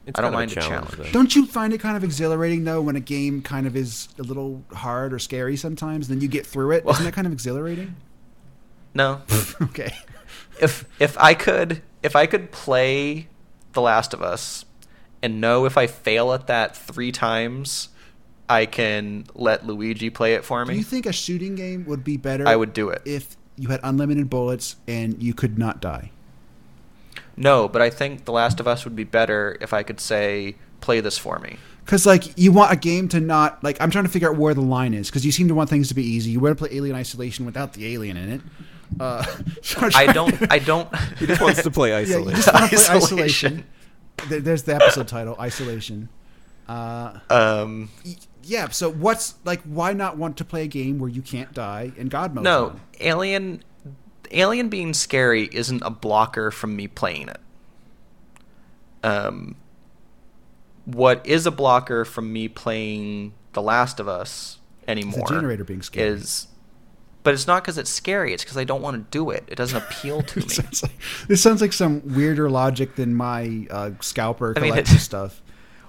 It's 0.06 0.18
I 0.20 0.22
don't 0.22 0.32
kind 0.32 0.50
of 0.50 0.50
mind 0.50 0.52
a 0.52 0.54
challenge. 0.68 0.90
though. 0.96 1.10
Don't 1.12 1.34
you 1.34 1.46
find 1.46 1.72
it 1.72 1.78
kind 1.80 1.96
of 1.96 2.04
exhilarating 2.04 2.62
though 2.62 2.80
when 2.80 2.94
a 2.94 3.00
game 3.00 3.42
kind 3.42 3.66
of 3.66 3.74
is 3.76 4.08
a 4.20 4.22
little 4.22 4.64
hard 4.72 5.12
or 5.12 5.18
scary 5.18 5.56
sometimes? 5.56 6.06
Then 6.08 6.20
you 6.20 6.28
get 6.28 6.46
through 6.46 6.72
it. 6.72 6.84
Well- 6.84 6.94
Isn't 6.94 7.06
that 7.06 7.14
kind 7.14 7.26
of 7.26 7.32
exhilarating? 7.32 7.96
No, 8.94 9.22
okay. 9.62 9.94
if 10.60 10.84
if 11.00 11.18
I 11.18 11.34
could 11.34 11.82
if 12.04 12.14
I 12.16 12.26
could 12.26 12.50
play 12.52 13.26
The 13.72 13.80
Last 13.82 14.14
of 14.14 14.22
Us 14.22 14.64
and 15.22 15.40
know 15.40 15.64
if 15.64 15.76
I 15.76 15.86
fail 15.88 16.32
at 16.32 16.46
that 16.46 16.76
three 16.76 17.10
times, 17.10 17.88
I 18.48 18.66
can 18.66 19.24
let 19.34 19.66
Luigi 19.66 20.10
play 20.10 20.34
it 20.34 20.44
for 20.44 20.64
me. 20.64 20.74
Do 20.74 20.78
you 20.78 20.84
think 20.84 21.06
a 21.06 21.12
shooting 21.12 21.54
game 21.56 21.84
would 21.86 22.04
be 22.04 22.16
better? 22.16 22.46
I 22.46 22.54
would 22.56 22.72
do 22.72 22.88
it. 22.90 23.02
if 23.04 23.36
you 23.58 23.68
had 23.68 23.80
unlimited 23.82 24.28
bullets 24.28 24.76
and 24.86 25.20
you 25.22 25.32
could 25.34 25.58
not 25.58 25.80
die. 25.80 26.10
No, 27.36 27.68
but 27.68 27.82
I 27.82 27.90
think 27.90 28.24
The 28.24 28.32
Last 28.32 28.60
of 28.60 28.66
Us 28.68 28.84
would 28.84 28.96
be 28.96 29.04
better 29.04 29.56
if 29.60 29.72
I 29.72 29.82
could 29.82 30.00
say, 30.00 30.56
"Play 30.80 31.00
this 31.00 31.18
for 31.18 31.38
me." 31.38 31.56
Because 31.84 32.04
like 32.06 32.36
you 32.38 32.50
want 32.52 32.72
a 32.72 32.76
game 32.76 33.08
to 33.08 33.20
not 33.20 33.62
like 33.62 33.76
I'm 33.80 33.90
trying 33.90 34.04
to 34.04 34.10
figure 34.10 34.30
out 34.30 34.36
where 34.36 34.54
the 34.54 34.60
line 34.62 34.94
is 34.94 35.08
because 35.08 35.24
you 35.24 35.32
seem 35.32 35.48
to 35.48 35.54
want 35.54 35.70
things 35.70 35.88
to 35.88 35.94
be 35.94 36.02
easy. 36.04 36.30
You 36.30 36.40
want 36.40 36.56
to 36.58 36.64
play 36.66 36.76
Alien 36.76 36.96
Isolation 36.96 37.44
without 37.46 37.74
the 37.74 37.92
alien 37.94 38.16
in 38.16 38.30
it. 38.32 38.40
Uh, 39.00 39.22
so 39.62 39.80
I'm 39.80 39.86
I 39.86 39.90
trying 39.90 40.12
don't. 40.14 40.38
to- 40.38 40.52
I 40.52 40.58
don't. 40.58 40.96
He 41.18 41.26
just 41.26 41.40
wants 41.40 41.62
to 41.62 41.70
play 41.70 41.90
Yeah, 41.90 41.96
isolation. 41.98 42.34
just 42.36 42.52
want 42.54 42.70
to 42.70 42.76
play 42.76 42.86
Isolation. 42.96 43.64
Isolation. 44.20 44.42
There's 44.44 44.62
the 44.62 44.74
episode 44.76 45.08
title, 45.08 45.36
Isolation. 45.38 46.08
Uh, 46.68 47.18
um, 47.30 47.90
y- 48.04 48.16
yeah. 48.46 48.68
So 48.68 48.90
what's 48.90 49.34
like? 49.44 49.62
Why 49.62 49.92
not 49.92 50.16
want 50.16 50.36
to 50.38 50.44
play 50.44 50.62
a 50.62 50.66
game 50.68 50.98
where 50.98 51.10
you 51.10 51.22
can't 51.22 51.52
die 51.52 51.92
in 51.96 52.08
God 52.08 52.34
mode? 52.34 52.44
no, 52.44 52.64
on? 52.66 52.80
Alien. 53.00 53.62
Alien 54.32 54.68
being 54.68 54.92
scary 54.92 55.48
isn't 55.52 55.82
a 55.82 55.90
blocker 55.90 56.50
from 56.50 56.74
me 56.74 56.88
playing 56.88 57.28
it. 57.28 57.40
Um, 59.04 59.54
what 60.84 61.24
is 61.26 61.46
a 61.46 61.50
blocker 61.50 62.04
from 62.04 62.32
me 62.32 62.48
playing 62.48 63.34
The 63.52 63.62
Last 63.62 64.00
of 64.00 64.08
Us 64.08 64.58
anymore? 64.88 65.24
the 65.28 65.34
generator 65.34 65.62
being 65.64 65.82
scary. 65.82 66.08
Is, 66.08 66.48
but 67.22 67.34
it's 67.34 67.46
not 67.46 67.62
because 67.62 67.78
it's 67.78 67.90
scary. 67.90 68.32
It's 68.32 68.42
because 68.42 68.56
I 68.56 68.64
don't 68.64 68.82
want 68.82 68.96
to 68.96 69.16
do 69.16 69.30
it. 69.30 69.44
It 69.46 69.54
doesn't 69.56 69.76
appeal 69.80 70.22
to 70.22 70.40
me. 70.40 70.46
This 70.46 70.56
sounds 70.56 70.82
like, 70.82 70.92
this 71.28 71.42
sounds 71.42 71.60
like 71.60 71.72
some 71.72 72.02
weirder 72.14 72.50
logic 72.50 72.96
than 72.96 73.14
my 73.14 73.66
uh, 73.70 73.90
scalper 74.00 74.54
I 74.56 74.60
mean, 74.60 74.72
collector 74.72 74.96
it- 74.96 75.00
stuff. 75.00 75.40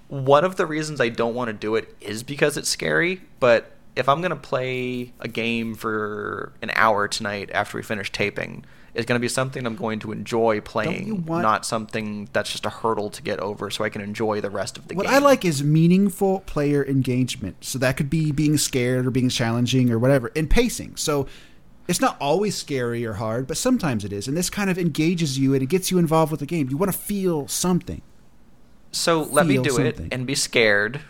One 0.09 0.43
of 0.43 0.55
the 0.55 0.65
reasons 0.65 1.01
I 1.01 1.09
don't 1.09 1.35
want 1.35 1.49
to 1.49 1.53
do 1.53 1.75
it 1.75 1.95
is 2.01 2.23
because 2.23 2.57
it's 2.57 2.69
scary. 2.69 3.21
But 3.39 3.71
if 3.95 4.07
I'm 4.07 4.21
gonna 4.21 4.35
play 4.35 5.13
a 5.19 5.27
game 5.27 5.75
for 5.75 6.53
an 6.61 6.71
hour 6.75 7.07
tonight 7.07 7.49
after 7.53 7.77
we 7.77 7.83
finish 7.83 8.11
taping, 8.11 8.63
it's 8.93 9.05
gonna 9.05 9.19
be 9.19 9.27
something 9.27 9.65
I'm 9.65 9.75
going 9.75 9.99
to 9.99 10.11
enjoy 10.11 10.61
playing, 10.61 11.25
want- 11.25 11.43
not 11.43 11.65
something 11.65 12.29
that's 12.33 12.51
just 12.51 12.65
a 12.65 12.69
hurdle 12.69 13.09
to 13.11 13.21
get 13.21 13.39
over, 13.39 13.69
so 13.69 13.83
I 13.83 13.89
can 13.89 14.01
enjoy 14.01 14.39
the 14.41 14.49
rest 14.49 14.77
of 14.77 14.87
the 14.87 14.95
What 14.95 15.05
game. 15.05 15.13
What 15.13 15.21
I 15.21 15.23
like 15.23 15.45
is 15.45 15.63
meaningful 15.63 16.41
player 16.41 16.85
engagement. 16.85 17.57
So 17.61 17.77
that 17.79 17.97
could 17.97 18.09
be 18.09 18.31
being 18.31 18.57
scared 18.57 19.05
or 19.05 19.11
being 19.11 19.29
challenging 19.29 19.91
or 19.91 19.99
whatever, 19.99 20.31
and 20.35 20.49
pacing. 20.49 20.95
So 20.95 21.27
it's 21.87 22.01
not 22.01 22.17
always 22.19 22.55
scary 22.55 23.05
or 23.05 23.13
hard, 23.13 23.47
but 23.47 23.57
sometimes 23.57 24.03
it 24.03 24.11
is. 24.11 24.27
And 24.27 24.35
this 24.35 24.49
kind 24.49 24.69
of 24.69 24.77
engages 24.77 25.39
you 25.39 25.53
and 25.53 25.63
it 25.63 25.67
gets 25.67 25.89
you 25.89 25.97
involved 25.97 26.31
with 26.31 26.39
the 26.41 26.45
game. 26.45 26.69
You 26.69 26.77
want 26.77 26.91
to 26.91 26.97
feel 26.97 27.47
something. 27.47 28.01
So 28.91 29.23
let 29.23 29.45
me 29.45 29.57
do 29.57 29.69
something. 29.69 30.05
it 30.05 30.13
and 30.13 30.25
be 30.25 30.35
scared 30.35 31.01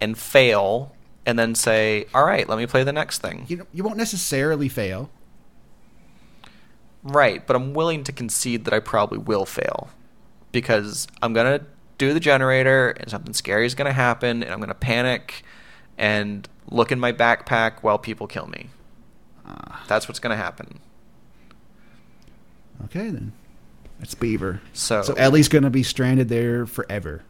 and 0.00 0.16
fail, 0.16 0.94
and 1.26 1.38
then 1.38 1.54
say, 1.54 2.06
"All 2.14 2.24
right, 2.24 2.48
let 2.48 2.58
me 2.58 2.66
play 2.66 2.84
the 2.84 2.92
next 2.92 3.18
thing." 3.18 3.44
You 3.48 3.66
you 3.72 3.82
won't 3.84 3.96
necessarily 3.96 4.68
fail. 4.68 5.10
Right, 7.02 7.46
but 7.46 7.56
I'm 7.56 7.72
willing 7.72 8.04
to 8.04 8.12
concede 8.12 8.64
that 8.66 8.74
I 8.74 8.80
probably 8.80 9.18
will 9.18 9.46
fail 9.46 9.90
because 10.52 11.08
I'm 11.22 11.32
gonna 11.32 11.60
do 11.98 12.12
the 12.12 12.20
generator 12.20 12.90
and 12.90 13.10
something 13.10 13.32
scary 13.34 13.66
is 13.66 13.74
gonna 13.74 13.92
happen 13.92 14.42
and 14.42 14.52
I'm 14.52 14.60
gonna 14.60 14.74
panic 14.74 15.42
and 15.96 16.48
look 16.70 16.92
in 16.92 17.00
my 17.00 17.12
backpack 17.12 17.82
while 17.82 17.98
people 17.98 18.26
kill 18.26 18.46
me. 18.46 18.70
Ah. 19.46 19.84
That's 19.88 20.08
what's 20.08 20.18
gonna 20.18 20.36
happen. 20.36 20.80
Okay, 22.84 23.10
then. 23.10 23.32
That's 24.00 24.14
Beaver. 24.14 24.60
So, 24.72 25.02
So 25.02 25.14
Ellie's 25.14 25.48
going 25.48 25.62
to 25.62 25.70
be 25.70 25.82
stranded 25.82 26.28
there 26.28 26.66
forever. 26.66 27.22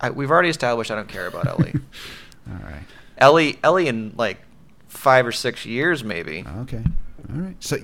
I, 0.00 0.10
we've 0.10 0.30
already 0.30 0.50
established 0.50 0.90
I 0.90 0.94
don't 0.94 1.08
care 1.08 1.26
about 1.26 1.46
Ellie. 1.46 1.72
All 2.50 2.60
right. 2.62 2.84
Ellie, 3.18 3.58
Ellie, 3.64 3.88
in 3.88 4.12
like 4.16 4.38
five 4.86 5.26
or 5.26 5.32
six 5.32 5.64
years, 5.64 6.04
maybe. 6.04 6.44
Okay. 6.60 6.82
All 7.30 7.40
right. 7.40 7.56
So, 7.60 7.78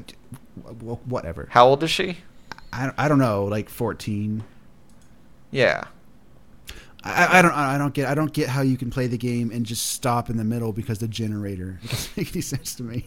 well, 0.82 1.00
whatever. 1.06 1.48
How 1.50 1.66
old 1.66 1.82
is 1.82 1.90
she? 1.90 2.18
I, 2.72 2.92
I 2.98 3.08
don't 3.08 3.18
know, 3.18 3.44
like 3.44 3.68
14. 3.68 4.44
Yeah. 5.50 5.84
I, 7.02 7.38
I 7.38 7.42
don't 7.42 7.52
I 7.52 7.78
don't 7.78 7.94
get 7.94 8.08
I 8.08 8.14
don't 8.14 8.32
get 8.32 8.50
how 8.50 8.60
you 8.60 8.76
can 8.76 8.90
play 8.90 9.06
the 9.06 9.16
game 9.16 9.50
and 9.50 9.64
just 9.64 9.86
stop 9.86 10.28
in 10.28 10.36
the 10.36 10.44
middle 10.44 10.72
because 10.72 10.98
the 10.98 11.08
generator. 11.08 11.80
It 11.82 11.90
doesn't 11.90 12.16
make 12.16 12.32
any 12.32 12.42
sense 12.42 12.74
to 12.74 12.82
me. 12.82 13.06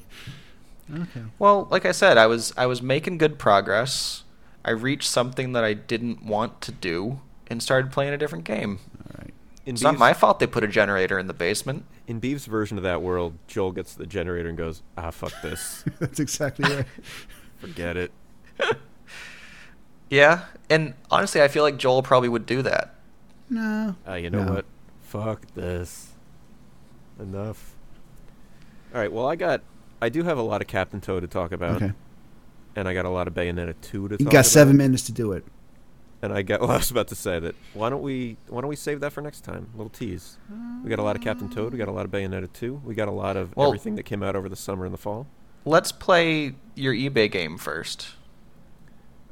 Okay. 0.91 1.21
Well, 1.37 1.67
like 1.69 1.85
I 1.85 1.91
said, 1.91 2.17
I 2.17 2.25
was 2.25 2.53
I 2.57 2.65
was 2.65 2.81
making 2.81 3.19
good 3.19 3.37
progress. 3.37 4.23
I 4.65 4.71
reached 4.71 5.09
something 5.09 5.53
that 5.53 5.63
I 5.63 5.73
didn't 5.73 6.23
want 6.25 6.61
to 6.61 6.71
do 6.71 7.19
and 7.47 7.61
started 7.61 7.91
playing 7.91 8.13
a 8.13 8.17
different 8.17 8.45
game. 8.45 8.79
All 8.99 9.15
right. 9.19 9.33
In 9.65 9.75
It's 9.75 9.83
not 9.83 9.97
my 9.97 10.13
fault 10.13 10.39
they 10.39 10.47
put 10.47 10.63
a 10.63 10.67
generator 10.67 11.17
in 11.19 11.27
the 11.27 11.33
basement. 11.33 11.85
In 12.07 12.19
Beav's 12.19 12.45
version 12.45 12.77
of 12.77 12.83
that 12.83 13.01
world, 13.01 13.37
Joel 13.47 13.71
gets 13.71 13.93
the 13.93 14.05
generator 14.05 14.49
and 14.49 14.57
goes, 14.57 14.81
"Ah, 14.97 15.11
fuck 15.11 15.33
this, 15.41 15.83
That's 15.99 16.19
exactly 16.19 16.69
right. 16.73 16.85
forget 17.59 17.95
it." 17.97 18.11
Yeah, 20.09 20.45
and 20.69 20.93
honestly, 21.09 21.41
I 21.41 21.47
feel 21.47 21.63
like 21.63 21.77
Joel 21.77 22.03
probably 22.03 22.29
would 22.29 22.45
do 22.45 22.61
that. 22.61 22.93
no. 23.49 23.95
Ah, 24.05 24.15
you 24.15 24.29
know 24.29 24.43
No. 24.43 24.53
what? 24.53 24.65
Fuck 25.01 25.47
this. 25.55 26.09
Enough. 27.19 27.73
All 28.93 29.01
right. 29.01 29.11
Well, 29.11 29.27
I 29.27 29.35
got. 29.35 29.61
I 30.01 30.09
do 30.09 30.23
have 30.23 30.37
a 30.37 30.41
lot 30.41 30.61
of 30.61 30.67
Captain 30.67 31.01
Toad 31.01 31.21
to 31.21 31.27
talk 31.27 31.51
about. 31.51 31.81
Okay. 31.81 31.93
And 32.75 32.87
I 32.87 32.93
got 32.93 33.05
a 33.05 33.09
lot 33.09 33.27
of 33.27 33.33
Bayonetta 33.33 33.75
two 33.81 34.07
to. 34.09 34.15
You 34.19 34.25
talk 34.25 34.33
got 34.33 34.45
seven 34.45 34.75
about. 34.75 34.83
minutes 34.83 35.03
to 35.03 35.11
do 35.11 35.31
it. 35.33 35.45
And 36.21 36.31
I 36.33 36.41
got. 36.41 36.61
Well, 36.61 36.71
I 36.71 36.77
was 36.77 36.89
about 36.91 37.09
to 37.09 37.15
say 37.15 37.39
that. 37.39 37.55
Why 37.73 37.89
don't 37.89 38.01
we? 38.01 38.37
Why 38.47 38.61
don't 38.61 38.69
we 38.69 38.75
save 38.75 38.99
that 39.01 39.11
for 39.11 39.21
next 39.21 39.41
time? 39.41 39.67
A 39.73 39.77
little 39.77 39.89
tease. 39.89 40.37
We 40.83 40.89
got 40.89 40.99
a 40.99 41.03
lot 41.03 41.15
of 41.15 41.21
Captain 41.21 41.49
Toad. 41.49 41.73
We 41.73 41.77
got 41.77 41.87
a 41.89 41.91
lot 41.91 42.05
of 42.05 42.11
Bayonetta 42.11 42.51
two. 42.53 42.81
We 42.85 42.95
got 42.95 43.07
a 43.07 43.11
lot 43.11 43.35
of 43.37 43.55
Well- 43.55 43.67
everything 43.67 43.95
that 43.95 44.03
came 44.03 44.23
out 44.23 44.35
over 44.35 44.47
the 44.49 44.55
summer 44.55 44.85
and 44.85 44.93
the 44.93 44.97
fall. 44.97 45.27
Let's 45.65 45.91
play 45.91 46.55
your 46.75 46.93
eBay 46.93 47.29
game 47.31 47.57
first. 47.57 48.09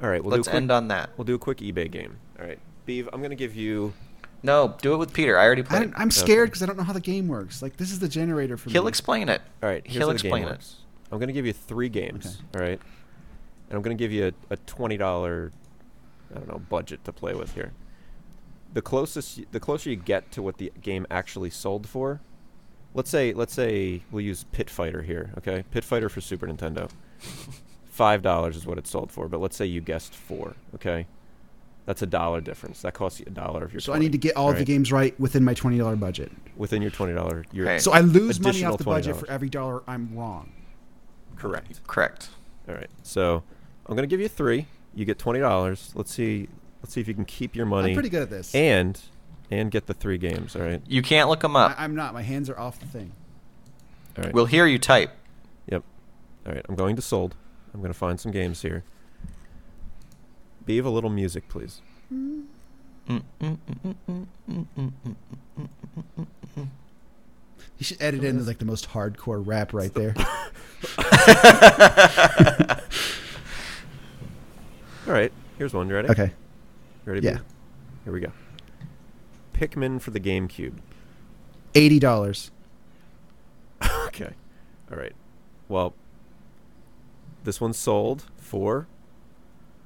All 0.02 0.08
right. 0.08 0.22
We'll 0.22 0.32
Let's 0.32 0.46
do 0.46 0.50
quick, 0.50 0.62
end 0.62 0.70
on 0.72 0.88
that. 0.88 1.10
We'll 1.16 1.24
do 1.24 1.34
a 1.34 1.38
quick 1.38 1.58
eBay 1.58 1.90
game. 1.90 2.16
All 2.40 2.46
right, 2.46 2.58
Beav. 2.86 3.08
I'm 3.12 3.22
gonna 3.22 3.34
give 3.36 3.54
you. 3.56 3.92
No, 4.42 4.74
do 4.82 4.92
it 4.94 4.96
with 4.96 5.12
Peter. 5.12 5.38
I 5.38 5.44
already 5.44 5.62
played. 5.62 5.92
don't, 5.92 5.94
I'm 6.00 6.10
scared 6.10 6.48
because 6.50 6.62
I 6.62 6.66
don't 6.66 6.76
know 6.76 6.82
how 6.82 6.92
the 6.92 7.00
game 7.00 7.28
works. 7.28 7.62
Like 7.62 7.76
this 7.76 7.92
is 7.92 8.00
the 8.00 8.08
generator 8.08 8.56
for 8.56 8.70
He'll 8.70 8.82
me. 8.82 8.88
explain 8.88 9.28
it. 9.28 9.40
All 9.62 9.68
right. 9.68 9.82
Here's 9.84 9.98
He'll 9.98 10.08
how 10.08 10.12
the 10.14 10.18
game 10.18 10.26
explain 10.32 10.42
it. 10.42 10.46
works. 10.50 10.76
I'm 11.12 11.18
gonna 11.20 11.32
give 11.32 11.46
you 11.46 11.52
three 11.52 11.88
games. 11.88 12.38
Okay. 12.54 12.58
All 12.64 12.68
right. 12.70 12.80
And 13.72 13.78
I'm 13.78 13.82
gonna 13.82 13.94
give 13.94 14.12
you 14.12 14.26
a, 14.50 14.52
a 14.52 14.56
twenty 14.58 14.98
dollar, 14.98 15.50
I 16.30 16.38
don't 16.38 16.48
know, 16.48 16.58
budget 16.58 17.04
to 17.06 17.12
play 17.12 17.32
with 17.32 17.54
here. 17.54 17.72
The 18.74 18.82
closest, 18.82 19.50
the 19.50 19.60
closer 19.60 19.88
you 19.88 19.96
get 19.96 20.30
to 20.32 20.42
what 20.42 20.58
the 20.58 20.70
game 20.82 21.06
actually 21.10 21.48
sold 21.48 21.88
for. 21.88 22.20
Let's 22.92 23.08
say, 23.08 23.32
let's 23.32 23.54
say 23.54 24.02
we'll 24.10 24.24
use 24.24 24.44
Pit 24.52 24.68
Fighter 24.68 25.00
here. 25.00 25.32
Okay, 25.38 25.64
Pit 25.70 25.84
Fighter 25.84 26.10
for 26.10 26.20
Super 26.20 26.46
Nintendo. 26.46 26.90
Five 27.86 28.20
dollars 28.20 28.56
is 28.56 28.66
what 28.66 28.76
it 28.76 28.86
sold 28.86 29.10
for, 29.10 29.26
but 29.26 29.40
let's 29.40 29.56
say 29.56 29.64
you 29.64 29.80
guessed 29.80 30.14
four. 30.14 30.54
Okay, 30.74 31.06
that's 31.86 32.02
a 32.02 32.06
dollar 32.06 32.42
difference. 32.42 32.82
That 32.82 32.92
costs 32.92 33.20
you 33.20 33.24
a 33.26 33.30
dollar 33.30 33.64
if 33.64 33.72
you're. 33.72 33.80
So 33.80 33.94
I 33.94 33.98
need 33.98 34.12
to 34.12 34.18
get 34.18 34.36
all 34.36 34.52
the 34.52 34.64
games 34.66 34.92
right 34.92 35.18
within 35.18 35.44
my 35.44 35.54
twenty 35.54 35.78
dollar 35.78 35.96
budget. 35.96 36.30
within 36.58 36.82
your 36.82 36.90
twenty 36.90 37.14
dollar. 37.14 37.46
Your 37.52 37.64
Right. 37.68 37.80
So 37.80 37.92
I 37.92 38.00
lose 38.00 38.38
money 38.38 38.64
off 38.64 38.76
the 38.76 38.84
budget 38.84 39.16
$20. 39.16 39.18
for 39.20 39.30
every 39.30 39.48
dollar 39.48 39.82
I'm 39.86 40.14
wrong. 40.14 40.52
correct. 41.36 41.80
Correct. 41.86 42.28
All 42.68 42.74
right. 42.74 42.90
So 43.02 43.42
I'm 43.86 43.96
gonna 43.96 44.06
give 44.06 44.20
you 44.20 44.28
three. 44.28 44.66
You 44.94 45.04
get 45.04 45.18
twenty 45.18 45.40
dollars. 45.40 45.92
Let's 45.94 46.12
see. 46.12 46.48
Let's 46.82 46.94
see 46.94 47.00
if 47.00 47.08
you 47.08 47.14
can 47.14 47.24
keep 47.24 47.54
your 47.54 47.66
money. 47.66 47.90
I'm 47.90 47.94
pretty 47.94 48.08
good 48.08 48.22
at 48.22 48.30
this. 48.30 48.54
And 48.54 49.00
and 49.50 49.70
get 49.70 49.86
the 49.86 49.94
three 49.94 50.18
games. 50.18 50.56
All 50.56 50.62
right. 50.62 50.80
You 50.86 51.02
can't 51.02 51.28
look 51.28 51.40
them 51.40 51.56
up. 51.56 51.78
I, 51.78 51.84
I'm 51.84 51.94
not. 51.94 52.14
My 52.14 52.22
hands 52.22 52.48
are 52.48 52.58
off 52.58 52.80
the 52.80 52.86
thing. 52.86 53.12
All 54.16 54.24
right. 54.24 54.32
We'll 54.32 54.46
hear 54.46 54.66
you 54.66 54.78
type. 54.78 55.10
Yep. 55.66 55.82
All 56.46 56.52
right. 56.52 56.64
I'm 56.68 56.74
going 56.74 56.96
to 56.96 57.02
sold. 57.02 57.34
I'm 57.74 57.80
gonna 57.80 57.94
find 57.94 58.20
some 58.20 58.32
games 58.32 58.62
here. 58.62 58.84
Beav 60.66 60.84
a 60.84 60.90
little 60.90 61.10
music, 61.10 61.48
please. 61.48 61.80
You 62.10 62.46
should 67.80 68.00
edit 68.00 68.22
in 68.22 68.44
like 68.46 68.58
the 68.58 68.64
most 68.64 68.90
hardcore 68.90 69.42
rap 69.44 69.72
right 69.72 69.92
there. 69.92 70.14
All 75.06 75.12
right. 75.12 75.32
Here's 75.58 75.74
one. 75.74 75.88
You 75.88 75.94
ready? 75.94 76.08
okay. 76.10 76.32
Ready? 77.04 77.20
Yeah. 77.26 77.32
Beav? 77.34 77.42
Here 78.04 78.12
we 78.12 78.20
go. 78.20 78.32
Pikmin 79.54 80.00
for 80.00 80.10
the 80.10 80.20
GameCube. 80.20 80.74
Eighty 81.74 81.98
dollars. 81.98 82.50
okay. 84.06 84.30
All 84.90 84.96
right. 84.98 85.14
Well, 85.68 85.94
this 87.44 87.60
one's 87.60 87.78
sold 87.78 88.24
for 88.36 88.86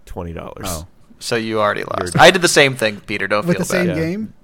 twenty 0.05 0.33
dollars. 0.33 0.67
Oh. 0.67 0.87
So 1.19 1.37
you 1.37 1.61
already 1.61 1.83
lost. 1.85 2.15
You're- 2.15 2.21
I 2.27 2.31
did 2.31 2.43
the 2.43 2.49
same 2.49 2.75
thing, 2.77 3.01
Peter. 3.01 3.27
Don't 3.27 3.47
With 3.47 3.57
feel 3.57 3.65
the 3.65 3.65
same 3.65 3.87
bad. 3.87 3.97
Yeah. 3.97 4.03
game? 4.03 4.35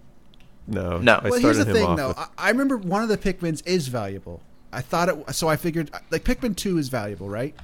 No. 0.67 0.99
No. 0.99 1.15
I 1.17 1.29
well, 1.29 1.39
started 1.39 1.41
here's 1.43 1.57
the 1.59 1.65
him 1.65 1.73
thing, 1.75 1.97
though. 1.97 2.09
with- 2.09 2.19
I, 2.19 2.29
I 2.39 2.49
remember 2.51 2.79
one 2.79 3.03
of 3.03 3.09
the 3.11 3.19
Pikmins 3.19 3.63
is 3.67 3.89
valuable. 3.89 4.43
I 4.73 4.81
thought 4.81 5.09
it. 5.11 5.35
So 5.35 5.49
I 5.49 5.57
figured 5.57 5.91
like 6.11 6.25
Pikmin 6.25 6.57
Two 6.57 6.79
is 6.79 6.89
valuable, 6.89 7.29
right? 7.29 7.55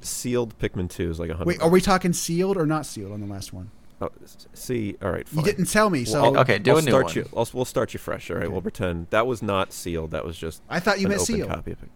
Sealed 0.00 0.58
Pikmin 0.58 0.88
2 0.88 1.10
is 1.10 1.18
like 1.20 1.30
a 1.30 1.34
hundred. 1.34 1.46
Wait, 1.46 1.62
are 1.62 1.68
we 1.70 1.80
talking 1.80 2.12
sealed 2.12 2.56
or 2.56 2.66
not 2.66 2.86
sealed 2.86 3.12
on 3.12 3.20
the 3.20 3.26
last 3.26 3.52
one? 3.52 3.70
Oh, 4.02 4.10
see, 4.54 4.96
all 5.02 5.10
right. 5.10 5.26
You 5.30 5.42
didn't 5.42 5.66
tell 5.66 5.90
me, 5.90 6.06
so 6.06 6.22
Well, 6.22 6.38
okay, 6.38 6.58
do 6.58 6.70
I'll 6.70 6.78
a 6.78 6.82
new 6.82 6.90
start 6.90 7.04
one. 7.04 7.14
You, 7.16 7.28
I'll, 7.36 7.48
we'll 7.52 7.66
start 7.66 7.92
you 7.92 7.98
fresh. 7.98 8.30
All 8.30 8.36
right. 8.36 8.44
Okay. 8.44 8.52
We'll 8.52 8.62
pretend 8.62 9.08
that 9.10 9.26
was 9.26 9.42
not 9.42 9.74
sealed. 9.74 10.12
That 10.12 10.24
was 10.24 10.38
just. 10.38 10.62
I 10.70 10.80
thought 10.80 11.00
you 11.00 11.06
an 11.06 11.10
meant 11.10 11.20
open 11.22 11.34
sealed. 11.34 11.50
copy 11.50 11.72
of 11.72 11.82
it. 11.82 11.90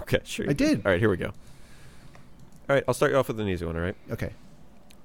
Okay, 0.00 0.18
sure. 0.24 0.46
I 0.46 0.48
you 0.48 0.54
did. 0.54 0.84
All 0.84 0.90
right, 0.90 0.98
here 0.98 1.08
we 1.08 1.16
go. 1.16 1.26
All 1.26 2.74
right, 2.74 2.82
I'll 2.88 2.94
start 2.94 3.12
you 3.12 3.18
off 3.18 3.28
with 3.28 3.38
an 3.38 3.48
easy 3.48 3.64
one. 3.64 3.76
All 3.76 3.82
right. 3.82 3.94
Okay. 4.10 4.30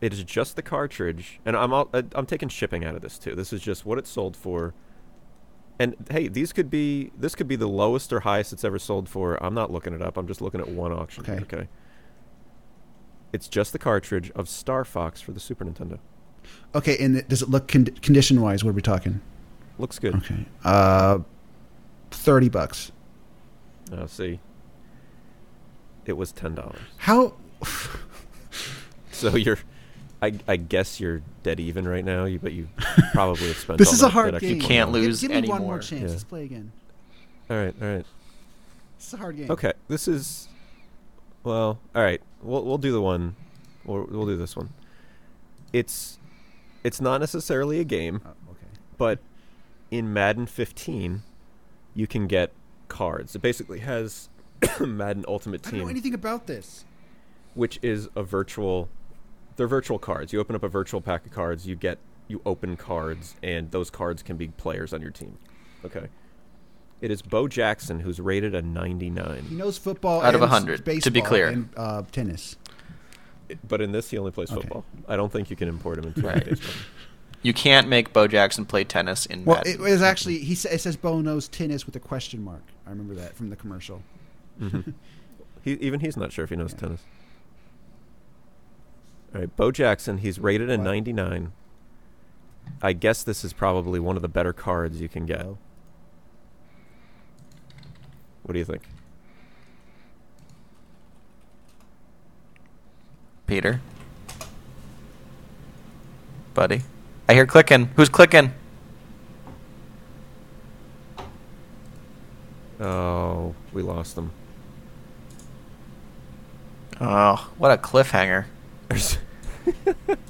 It 0.02 0.14
is 0.14 0.24
just 0.24 0.56
the 0.56 0.62
cartridge, 0.62 1.40
and 1.46 1.56
I'm 1.56 1.74
all, 1.74 1.90
I- 1.94 2.06
I'm 2.16 2.26
taking 2.26 2.50
shipping 2.50 2.84
out 2.86 2.96
of 2.96 3.02
this 3.02 3.20
too. 3.20 3.36
This 3.36 3.52
is 3.54 3.62
just 3.62 3.86
what 3.86 4.00
it 4.00 4.08
sold 4.08 4.36
for. 4.36 4.74
And 5.78 5.96
hey, 6.10 6.28
these 6.30 6.52
could 6.52 6.70
be 6.70 7.12
this 7.18 7.36
could 7.36 7.48
be 7.48 7.56
the 7.58 7.68
lowest 7.68 8.12
or 8.12 8.22
highest 8.22 8.54
it's 8.54 8.64
ever 8.64 8.80
sold 8.80 9.08
for. 9.08 9.42
I'm 9.44 9.54
not 9.54 9.72
looking 9.72 9.94
it 9.94 10.02
up. 10.02 10.18
I'm 10.18 10.28
just 10.28 10.42
looking 10.42 10.62
at 10.62 10.68
one 10.70 10.92
auction. 10.92 11.24
Okay. 11.24 11.42
Okay. 11.44 11.68
It's 13.32 13.48
just 13.48 13.74
the 13.74 13.80
cartridge 13.80 14.32
of 14.32 14.50
Star 14.50 14.84
Fox 14.84 15.22
for 15.22 15.32
the 15.32 15.40
Super 15.40 15.66
Nintendo. 15.66 16.00
Okay, 16.74 16.98
and 16.98 17.28
does 17.28 17.42
it 17.42 17.50
look 17.50 17.68
con- 17.68 17.86
condition 17.86 18.42
wise? 18.42 18.64
What 18.64 18.72
are 18.72 18.74
we 18.74 18.82
talking? 18.82 19.22
Looks 19.78 20.00
good. 20.00 20.16
Okay. 20.16 20.46
Uh, 20.64 21.20
thirty 22.12 22.50
bucks. 22.50 22.92
I 23.92 23.96
uh, 23.96 24.08
see, 24.08 24.40
it 26.06 26.14
was 26.14 26.32
ten 26.32 26.56
dollars. 26.56 26.80
How? 26.98 27.34
So 29.20 29.36
you're, 29.36 29.60
I, 30.22 30.34
I 30.48 30.56
guess 30.56 31.00
you're 31.00 31.22
dead 31.44 31.60
even 31.60 31.86
right 31.86 32.06
now. 32.06 32.24
You, 32.24 32.40
but 32.40 32.54
you 32.54 32.70
probably 33.14 33.48
have 33.48 33.58
spent. 33.58 33.78
This 33.78 33.90
all 33.90 33.94
is 33.96 34.02
a 34.04 34.10
hard 34.10 34.40
game. 34.40 34.56
You 34.56 34.62
can't 34.62 34.92
money. 34.92 35.08
lose 35.08 35.22
Give, 35.22 35.32
give 35.32 35.44
me 35.44 35.50
one 35.50 35.62
more 35.62 35.80
chance. 35.80 36.04
Yeah. 36.04 36.08
Let's 36.10 36.24
play 36.24 36.46
again. 36.46 36.72
All 37.50 37.58
right, 37.58 37.76
all 37.82 37.88
right. 37.88 38.06
This 38.98 39.08
is 39.08 39.14
a 39.14 39.18
hard 39.18 39.38
game. 39.38 39.52
Okay, 39.52 39.74
this 39.88 40.08
is. 40.08 40.48
Well, 41.44 41.80
all 41.96 42.02
right. 42.04 42.22
We'll 42.42 42.64
we'll 42.66 42.78
do 42.78 42.92
the 42.92 43.02
one. 43.02 43.36
We'll 43.86 44.06
we'll 44.10 44.26
do 44.26 44.38
this 44.38 44.56
one. 44.56 44.70
It's, 45.72 46.18
it's 46.84 47.00
not 47.00 47.20
necessarily 47.20 47.80
a 47.80 47.84
game, 47.84 48.22
Oh, 48.26 48.30
okay. 48.52 48.66
but 48.98 49.20
in 49.92 50.12
Madden 50.12 50.48
15, 50.48 51.22
you 51.94 52.08
can 52.08 52.26
get 52.26 52.52
cards. 52.88 53.36
It 53.36 53.42
basically 53.44 53.80
has 53.80 54.30
Madden 54.80 55.26
Ultimate 55.28 55.62
Team. 55.64 55.76
I 55.76 55.78
don't 55.78 55.86
know 55.86 55.92
anything 55.92 56.14
about 56.16 56.48
this. 56.48 56.86
which 57.54 57.78
is 57.84 58.10
a 58.16 58.24
virtual. 58.24 58.90
They're 59.58 59.68
virtual 59.68 60.00
cards. 60.00 60.34
You 60.34 60.40
open 60.40 60.56
up 60.56 60.64
a 60.64 60.70
virtual 60.70 61.02
pack 61.02 61.26
of 61.26 61.32
cards. 61.32 61.68
You 61.68 61.76
get 61.76 62.00
you 62.28 62.42
open 62.46 62.76
cards, 62.78 63.36
and 63.44 63.70
those 63.72 63.90
cards 63.90 64.24
can 64.24 64.38
be 64.38 64.48
players 64.48 64.92
on 64.94 65.02
your 65.02 65.12
team. 65.12 65.38
Okay. 65.86 66.08
It 67.02 67.12
is 67.12 67.22
Bo 67.22 67.48
Jackson, 67.48 68.02
who's 68.02 68.20
rated 68.20 68.54
a 68.54 68.62
99. 68.62 69.44
He 69.50 69.56
knows 69.56 69.78
football 69.78 70.22
Out 70.22 70.36
of 70.36 70.42
and 70.42 70.52
100, 70.52 71.02
to 71.04 71.12
be 71.12 71.22
clear. 71.22 71.48
and 71.48 71.70
uh, 71.78 72.04
tennis. 72.12 72.58
But 73.68 73.82
in 73.82 73.92
this, 73.94 74.10
he 74.12 74.18
only 74.18 74.32
plays 74.32 74.52
Okay. 74.52 74.62
football. 74.62 74.86
I 75.08 75.16
don't 75.16 75.32
think 75.32 75.50
you 75.50 75.56
can 75.56 75.70
import 75.70 75.98
him 75.98 76.06
into 76.06 76.22
Right. 76.22 76.44
baseball. 76.46 76.74
You 77.42 77.54
can't 77.54 77.88
make 77.88 78.12
Bo 78.12 78.28
Jackson 78.28 78.66
play 78.66 78.84
tennis 78.84 79.26
in 79.26 79.46
Well, 79.46 79.58
Madden. 79.58 79.72
it 79.74 79.80
was 79.80 80.02
actually 80.02 80.40
he 80.40 80.56
sa- 80.56 80.70
it 80.70 80.80
says 80.82 80.98
Bo 80.98 81.22
knows 81.22 81.48
tennis 81.48 81.86
with 81.86 81.96
a 81.96 82.00
question 82.00 82.44
mark. 82.44 82.64
I 82.86 82.90
remember 82.90 83.16
that 83.16 83.34
from 83.36 83.50
the 83.50 83.56
commercial. 83.56 84.04
Mhm. 84.62 84.94
he, 85.64 85.72
even 85.76 86.02
he's 86.02 86.18
not 86.18 86.34
sure 86.34 86.44
if 86.44 86.50
he 86.50 86.58
knows 86.58 86.74
Yeah. 86.74 86.80
tennis. 86.80 87.02
All 89.34 89.42
right, 89.42 89.56
Bo 89.56 89.72
Jackson. 89.72 90.18
He's 90.18 90.38
rated 90.38 90.70
a 90.70 90.78
What? 90.78 90.84
99. 90.84 91.54
I 92.82 92.94
guess 92.94 93.24
this 93.24 93.44
is 93.46 93.54
probably 93.54 94.00
one 94.02 94.16
of 94.16 94.22
the 94.22 94.28
better 94.28 94.54
cards 94.54 95.00
you 95.00 95.08
can 95.10 95.26
get. 95.26 95.44
Bo. 95.44 95.58
What 98.50 98.54
do 98.54 98.60
you 98.60 98.66
think? 98.66 98.82
Peter. 103.46 103.80
Buddy. 106.56 106.82
I 107.28 107.36
hear 107.36 107.46
clicking. 107.46 107.92
Who's 107.96 108.10
clicking? 108.10 108.52
Oh, 112.80 113.54
we 113.72 113.84
lost 113.84 114.18
him. 114.18 114.32
Oh, 117.00 117.52
what 117.60 117.72
a 117.72 117.78
cliffhanger. 117.78 118.46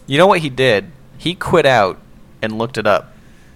You 0.07 0.17
know 0.17 0.27
what 0.27 0.39
he 0.39 0.49
did? 0.49 0.91
He 1.17 1.35
quit 1.35 1.65
out 1.65 1.99
and 2.41 2.57
looked 2.57 2.77
it 2.77 2.85
up. 2.85 3.13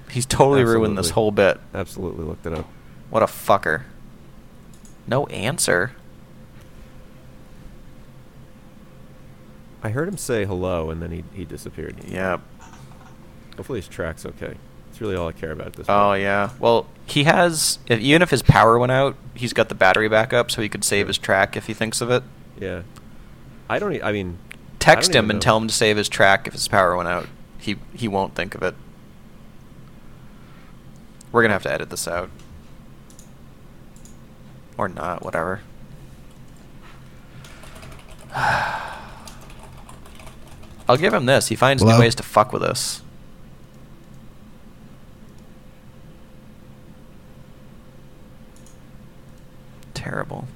He's 0.10 0.26
totally 0.26 0.64
ruined 0.64 0.98
this 0.98 1.10
whole 1.10 1.32
bit. 1.32 1.60
Absolutely 1.74 2.24
looked 2.24 2.46
it 2.46 2.54
up. 2.54 2.66
What 3.10 3.24
a 3.24 3.26
fucker. 3.26 3.84
No 5.08 5.26
answer. 5.28 5.92
I 9.82 9.90
heard 9.90 10.08
him 10.08 10.18
say 10.18 10.46
hello, 10.46 10.90
and 10.90 11.02
then 11.02 11.12
he, 11.12 11.24
he 11.34 11.44
disappeared. 11.46 11.98
Yeah. 12.08 12.38
Hopefully 13.58 13.80
his 13.80 13.88
track's 13.88 14.26
okay. 14.26 14.56
It's 14.90 15.02
really 15.02 15.16
all 15.16 15.28
I 15.28 15.32
care 15.32 15.52
about 15.52 15.68
at 15.68 15.74
this 15.74 15.86
Oh 15.90 16.14
yeah. 16.14 16.52
Well, 16.60 16.86
he 17.06 17.24
has 17.26 17.80
if, 17.88 18.00
even 18.00 18.22
if 18.22 18.30
his 18.30 18.42
power 18.42 18.78
went 18.80 18.92
out, 18.92 19.16
he's 19.34 19.52
got 19.54 19.70
the 19.70 19.76
battery 19.76 20.08
backup, 20.08 20.52
so 20.52 20.62
he 20.62 20.70
could 20.70 20.84
save 20.84 21.08
his 21.08 21.18
track 21.18 21.58
if 21.58 21.66
he 21.68 21.74
thinks 21.74 22.00
of 22.00 22.10
it. 22.10 22.24
Yeah. 22.60 22.84
I 23.70 23.80
don't. 23.80 23.94
E- 23.94 24.02
I 24.02 24.12
mean, 24.12 24.38
Text 24.80 25.10
I 25.10 25.14
don't 25.14 25.26
him 25.26 25.30
and 25.32 25.38
know. 25.38 25.42
tell 25.42 25.58
him 25.58 25.68
to 25.68 25.74
save 25.74 25.98
his 25.98 26.08
track 26.10 26.48
if 26.48 26.54
his 26.54 26.68
power 26.68 26.96
went 26.96 27.10
out. 27.10 27.28
He 27.58 27.78
he 27.94 28.08
won't 28.08 28.36
think 28.36 28.56
of 28.56 28.64
it. 28.64 28.76
We're 31.32 31.42
gonna 31.42 31.54
have 31.54 31.64
to 31.64 31.72
edit 31.74 31.90
this 31.90 32.08
out, 32.08 32.30
or 34.78 34.90
not. 34.90 35.24
Whatever. 35.24 35.62
I'll 38.36 38.82
give 40.98 41.14
him 41.14 41.26
this. 41.26 41.48
He 41.48 41.56
finds 41.56 41.82
Hello? 41.82 41.96
new 41.96 42.02
ways 42.02 42.16
to 42.16 42.24
fuck 42.24 42.52
with 42.52 42.64
us. 42.64 43.02
Terrible. 49.94 50.48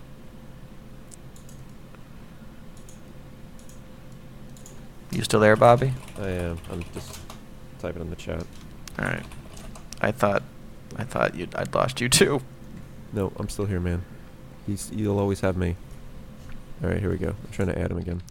You 5.11 5.23
still 5.23 5.39
there, 5.39 5.56
Bobby? 5.56 5.94
I 6.19 6.30
am. 6.30 6.57
I'm 6.72 6.84
just 6.94 7.19
typing 7.80 8.02
in 8.02 8.10
the 8.10 8.15
chat. 8.15 8.45
All 8.99 9.06
right. 9.06 9.23
I 10.02 10.11
thought, 10.11 10.44
I 10.98 11.03
thought 11.03 11.35
you'd 11.35 11.56
I'd 11.56 11.73
lost 11.73 12.02
you 12.02 12.10
too. 12.10 12.41
No, 13.18 13.34
I'm 13.38 13.49
still 13.49 13.65
here, 13.65 13.80
man. 13.80 14.03
He's, 14.68 14.91
you'll 14.94 15.18
always 15.19 15.39
have 15.39 15.57
me. 15.57 15.76
All 16.84 16.89
right, 16.89 16.99
here 16.99 17.10
we 17.10 17.18
go. 17.18 17.30
I'm 17.30 17.52
trying 17.52 17.69
to 17.69 17.80
add 17.80 17.89
him 17.89 17.98
again. 17.98 18.22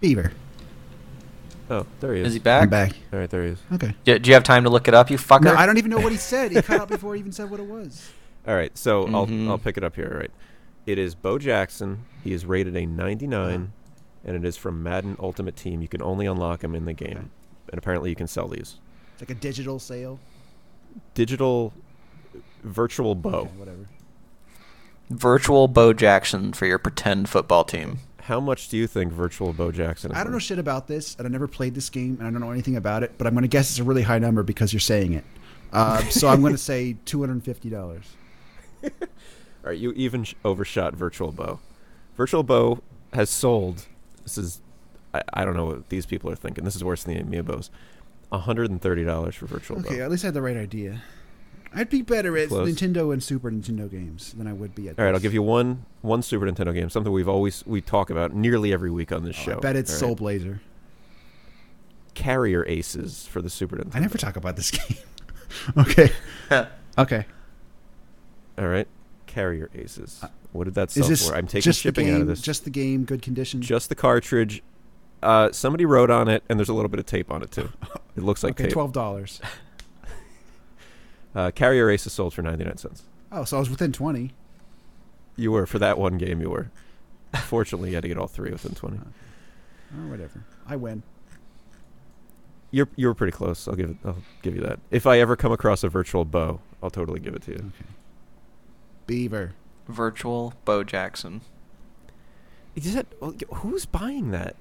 Beaver. 0.00 0.32
Oh, 1.70 1.86
there 2.00 2.12
he 2.14 2.20
is. 2.20 2.26
Is 2.28 2.32
he 2.34 2.38
back? 2.38 2.64
I'm 2.64 2.68
back. 2.68 2.92
All 3.10 3.18
right, 3.18 3.30
there 3.30 3.44
he 3.44 3.50
is. 3.52 3.58
Okay. 3.72 3.94
Do, 4.04 4.18
do 4.18 4.28
you 4.28 4.34
have 4.34 4.42
time 4.42 4.64
to 4.64 4.70
look 4.70 4.86
it 4.86 4.92
up, 4.92 5.10
you 5.10 5.16
fucker? 5.16 5.44
No, 5.44 5.54
I 5.54 5.64
don't 5.64 5.78
even 5.78 5.90
know 5.90 5.98
what 6.00 6.12
he 6.12 6.18
said. 6.18 6.52
He 6.52 6.60
cut 6.60 6.78
out 6.78 6.88
before 6.88 7.14
he 7.14 7.20
even 7.20 7.32
said 7.32 7.48
what 7.50 7.58
it 7.58 7.66
was. 7.66 8.06
All 8.46 8.54
right, 8.54 8.76
so 8.76 9.06
Mhm. 9.06 9.14
I'll 9.46 9.52
I'll 9.52 9.58
pick 9.58 9.78
it 9.78 9.84
up 9.84 9.94
here. 9.96 10.10
All 10.12 10.18
right, 10.18 10.30
it 10.84 10.98
is 10.98 11.14
Bo 11.14 11.38
Jackson. 11.38 12.04
He 12.22 12.32
is 12.34 12.44
rated 12.44 12.76
a 12.76 12.84
99, 12.84 13.72
and 14.24 14.36
it 14.36 14.44
is 14.44 14.58
from 14.58 14.82
Madden 14.82 15.16
Ultimate 15.18 15.56
Team. 15.56 15.80
You 15.80 15.88
can 15.88 16.02
only 16.02 16.26
unlock 16.26 16.62
him 16.62 16.74
in 16.74 16.84
the 16.84 16.92
game, 16.94 17.16
Okay. 17.16 17.26
and 17.72 17.78
apparently 17.78 18.10
you 18.10 18.16
can 18.16 18.26
sell 18.26 18.48
these. 18.48 18.76
It's 19.14 19.22
like 19.22 19.30
a 19.30 19.34
digital 19.40 19.78
sale. 19.78 20.18
Digital, 21.14 21.72
virtual 22.62 23.14
Bo. 23.14 23.30
Okay, 23.30 23.50
whatever. 23.56 23.86
Virtual 25.10 25.68
Bo 25.68 25.92
Jackson 25.92 26.52
for 26.52 26.66
your 26.66 26.78
pretend 26.78 27.28
football 27.28 27.64
team. 27.64 27.98
How 28.20 28.40
much 28.40 28.68
do 28.68 28.76
you 28.76 28.86
think 28.86 29.10
virtual 29.12 29.54
Bo 29.54 29.72
Jackson? 29.72 30.12
Is 30.12 30.18
I 30.18 30.22
don't 30.22 30.32
know 30.32 30.38
shit 30.38 30.58
about 30.58 30.86
this, 30.86 31.16
and 31.16 31.26
I 31.26 31.30
never 31.30 31.48
played 31.48 31.74
this 31.74 31.88
game, 31.88 32.16
and 32.18 32.28
I 32.28 32.30
don't 32.30 32.40
know 32.40 32.50
anything 32.50 32.76
about 32.76 33.02
it. 33.02 33.12
But 33.16 33.26
I'm 33.26 33.32
going 33.32 33.42
to 33.42 33.48
guess 33.48 33.70
it's 33.70 33.78
a 33.78 33.84
really 33.84 34.02
high 34.02 34.18
number 34.18 34.42
because 34.42 34.72
you're 34.72 34.80
saying 34.80 35.14
it. 35.14 35.24
Uh, 35.72 36.00
so 36.10 36.28
I'm 36.28 36.40
going 36.42 36.52
to 36.52 36.58
say 36.58 36.96
two 37.06 37.20
hundred 37.20 37.32
and 37.34 37.44
fifty 37.44 37.70
dollars. 37.70 38.04
All 38.84 38.90
right, 39.64 39.78
you 39.78 39.92
even 39.92 40.24
sh- 40.24 40.34
overshot 40.44 40.94
Virtual 40.94 41.32
Bo. 41.32 41.58
Virtual 42.16 42.42
Bo 42.42 42.80
has 43.14 43.30
sold. 43.30 43.86
This 44.24 44.36
is, 44.36 44.60
I, 45.14 45.22
I 45.32 45.44
don't 45.46 45.56
know 45.56 45.64
what 45.64 45.88
these 45.88 46.04
people 46.04 46.30
are 46.30 46.36
thinking. 46.36 46.64
This 46.64 46.76
is 46.76 46.84
worse 46.84 47.04
than 47.04 47.14
the 47.14 47.22
Amiibos. 47.42 47.70
hundred 48.30 48.70
and 48.70 48.80
thirty 48.82 49.04
dollars 49.04 49.36
for 49.36 49.46
Virtual 49.46 49.78
Okay, 49.80 49.96
Bo. 49.98 50.04
at 50.04 50.10
least 50.10 50.24
I 50.24 50.26
had 50.28 50.34
the 50.34 50.42
right 50.42 50.56
idea. 50.56 51.02
I'd 51.74 51.90
be 51.90 52.02
better 52.02 52.36
at 52.38 52.48
Close. 52.48 52.68
Nintendo 52.68 53.12
and 53.12 53.22
Super 53.22 53.50
Nintendo 53.50 53.90
games 53.90 54.32
than 54.32 54.46
I 54.46 54.52
would 54.52 54.74
be 54.74 54.88
at. 54.88 54.98
All 54.98 55.04
right, 55.04 55.14
I'll 55.14 55.20
give 55.20 55.34
you 55.34 55.42
one 55.42 55.84
one 56.02 56.22
Super 56.22 56.46
Nintendo 56.50 56.72
game, 56.74 56.88
something 56.90 57.12
we've 57.12 57.28
always 57.28 57.64
we 57.66 57.80
talk 57.80 58.10
about 58.10 58.34
nearly 58.34 58.72
every 58.72 58.90
week 58.90 59.12
on 59.12 59.24
this 59.24 59.36
Oh, 59.40 59.44
show. 59.44 59.56
I 59.58 59.60
bet 59.60 59.76
it's 59.76 59.92
All 59.92 59.98
Soul 59.98 60.08
right. 60.10 60.16
Blazer. 60.18 60.60
Carrier 62.14 62.64
Aces 62.66 63.26
for 63.26 63.40
the 63.42 63.50
Super 63.50 63.76
Nintendo. 63.76 63.96
I 63.96 64.00
never 64.00 64.18
talk 64.18 64.36
about 64.36 64.56
this 64.56 64.70
game. 64.72 64.98
okay. 65.76 66.10
Okay. 66.98 67.26
All 68.58 68.66
right, 68.66 68.88
Carrier 69.26 69.70
Aces. 69.72 70.18
Uh, 70.20 70.28
What 70.50 70.64
did 70.64 70.74
that 70.74 70.90
sell 70.90 71.02
Is 71.04 71.08
this 71.08 71.28
for? 71.28 71.36
I'm 71.36 71.46
taking 71.46 71.62
just 71.62 71.80
shipping 71.80 72.06
the 72.06 72.10
game, 72.10 72.16
out 72.16 72.22
of 72.22 72.26
this. 72.26 72.40
Just 72.40 72.64
the 72.64 72.70
game, 72.70 73.04
good 73.04 73.22
condition. 73.22 73.62
Just 73.62 73.88
the 73.88 73.94
cartridge. 73.94 74.64
Uh, 75.22 75.52
somebody 75.52 75.84
wrote 75.86 76.10
on 76.10 76.26
it, 76.26 76.42
and 76.48 76.58
there's 76.58 76.68
a 76.70 76.74
little 76.74 76.88
bit 76.88 76.98
of 76.98 77.06
tape 77.06 77.30
on 77.30 77.42
it 77.44 77.52
too. 77.52 77.68
It 78.16 78.24
looks 78.24 78.42
like 78.42 78.54
okay, 78.54 78.64
tape. 78.64 78.72
twelve 78.72 78.92
dollars. 78.92 79.40
Uh, 81.38 81.52
Carrier 81.52 81.88
Aces 81.88 82.12
sold 82.12 82.34
for 82.34 82.42
99 82.42 82.78
cents. 82.78 83.04
Oh, 83.30 83.44
so 83.44 83.58
I 83.58 83.60
was 83.60 83.70
within 83.70 83.92
twenty. 83.92 84.32
You 85.36 85.52
were 85.52 85.66
for 85.66 85.78
that 85.78 85.96
one 85.96 86.18
game. 86.18 86.40
You 86.40 86.50
were. 86.50 86.70
Fortunately, 87.44 87.90
you 87.90 87.94
had 87.94 88.02
to 88.02 88.08
get 88.08 88.18
all 88.18 88.26
three 88.26 88.50
within 88.50 88.74
20. 88.74 88.96
Or 88.96 89.02
whatever. 90.10 90.42
I 90.66 90.74
win. 90.74 91.04
You're 92.72 92.88
you 92.96 93.06
were 93.06 93.14
pretty 93.14 93.30
close. 93.30 93.68
I'll 93.68 93.76
give 93.76 93.90
it. 93.90 93.96
I'll 94.04 94.16
give 94.42 94.56
you 94.56 94.62
that. 94.62 94.80
If 94.90 95.06
I 95.06 95.20
ever 95.20 95.36
come 95.36 95.52
across 95.52 95.84
a 95.84 95.88
virtual 95.88 96.24
Bo, 96.24 96.60
I'll 96.82 96.90
totally 96.90 97.20
give 97.20 97.34
it 97.34 97.42
to 97.42 97.52
you. 97.52 97.58
Okay. 97.58 97.90
Beaver. 99.06 99.52
Virtual 99.86 100.54
Bo 100.64 100.82
Jackson. 100.82 101.42
Is 102.74 102.94
that 102.94 103.06
who's 103.54 103.86
buying 103.86 104.32
that? 104.32 104.56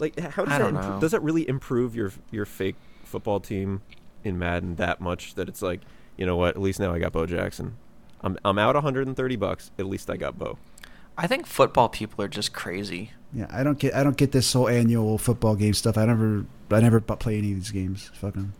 Like, 0.00 0.18
how 0.18 0.44
does 0.46 0.54
I 0.54 0.58
that 0.58 0.64
don't 0.64 0.74
impro- 0.76 0.94
know. 0.94 1.00
does 1.00 1.10
that 1.12 1.20
really 1.20 1.46
improve 1.46 1.94
your 1.94 2.10
your 2.30 2.46
fake 2.46 2.76
football 3.04 3.38
team 3.38 3.82
in 4.24 4.38
Madden 4.38 4.76
that 4.76 5.00
much 5.00 5.34
that 5.34 5.48
it's 5.48 5.62
like, 5.62 5.80
you 6.16 6.26
know 6.26 6.36
what? 6.36 6.56
At 6.56 6.62
least 6.62 6.80
now 6.80 6.92
I 6.92 6.98
got 6.98 7.12
Bo 7.12 7.26
Jackson. 7.26 7.76
I'm 8.22 8.38
I'm 8.44 8.58
out 8.58 8.74
130 8.74 9.36
bucks. 9.36 9.70
At 9.78 9.86
least 9.86 10.10
I 10.10 10.16
got 10.16 10.38
Bo. 10.38 10.58
I 11.16 11.26
think 11.26 11.46
football 11.46 11.88
people 11.88 12.24
are 12.24 12.28
just 12.28 12.52
crazy. 12.52 13.12
Yeah, 13.32 13.46
I 13.50 13.62
don't 13.62 13.78
get. 13.78 13.94
I 13.94 14.02
don't 14.02 14.16
get 14.16 14.32
this 14.32 14.52
whole 14.52 14.68
annual 14.68 15.18
football 15.18 15.54
game 15.54 15.74
stuff. 15.74 15.98
I 15.98 16.06
never. 16.06 16.46
I 16.70 16.80
never 16.80 17.00
play 17.00 17.38
any 17.38 17.52
of 17.52 17.58
these 17.58 17.70
games. 17.70 18.10
Fuck 18.14 18.34
them. 18.34 18.54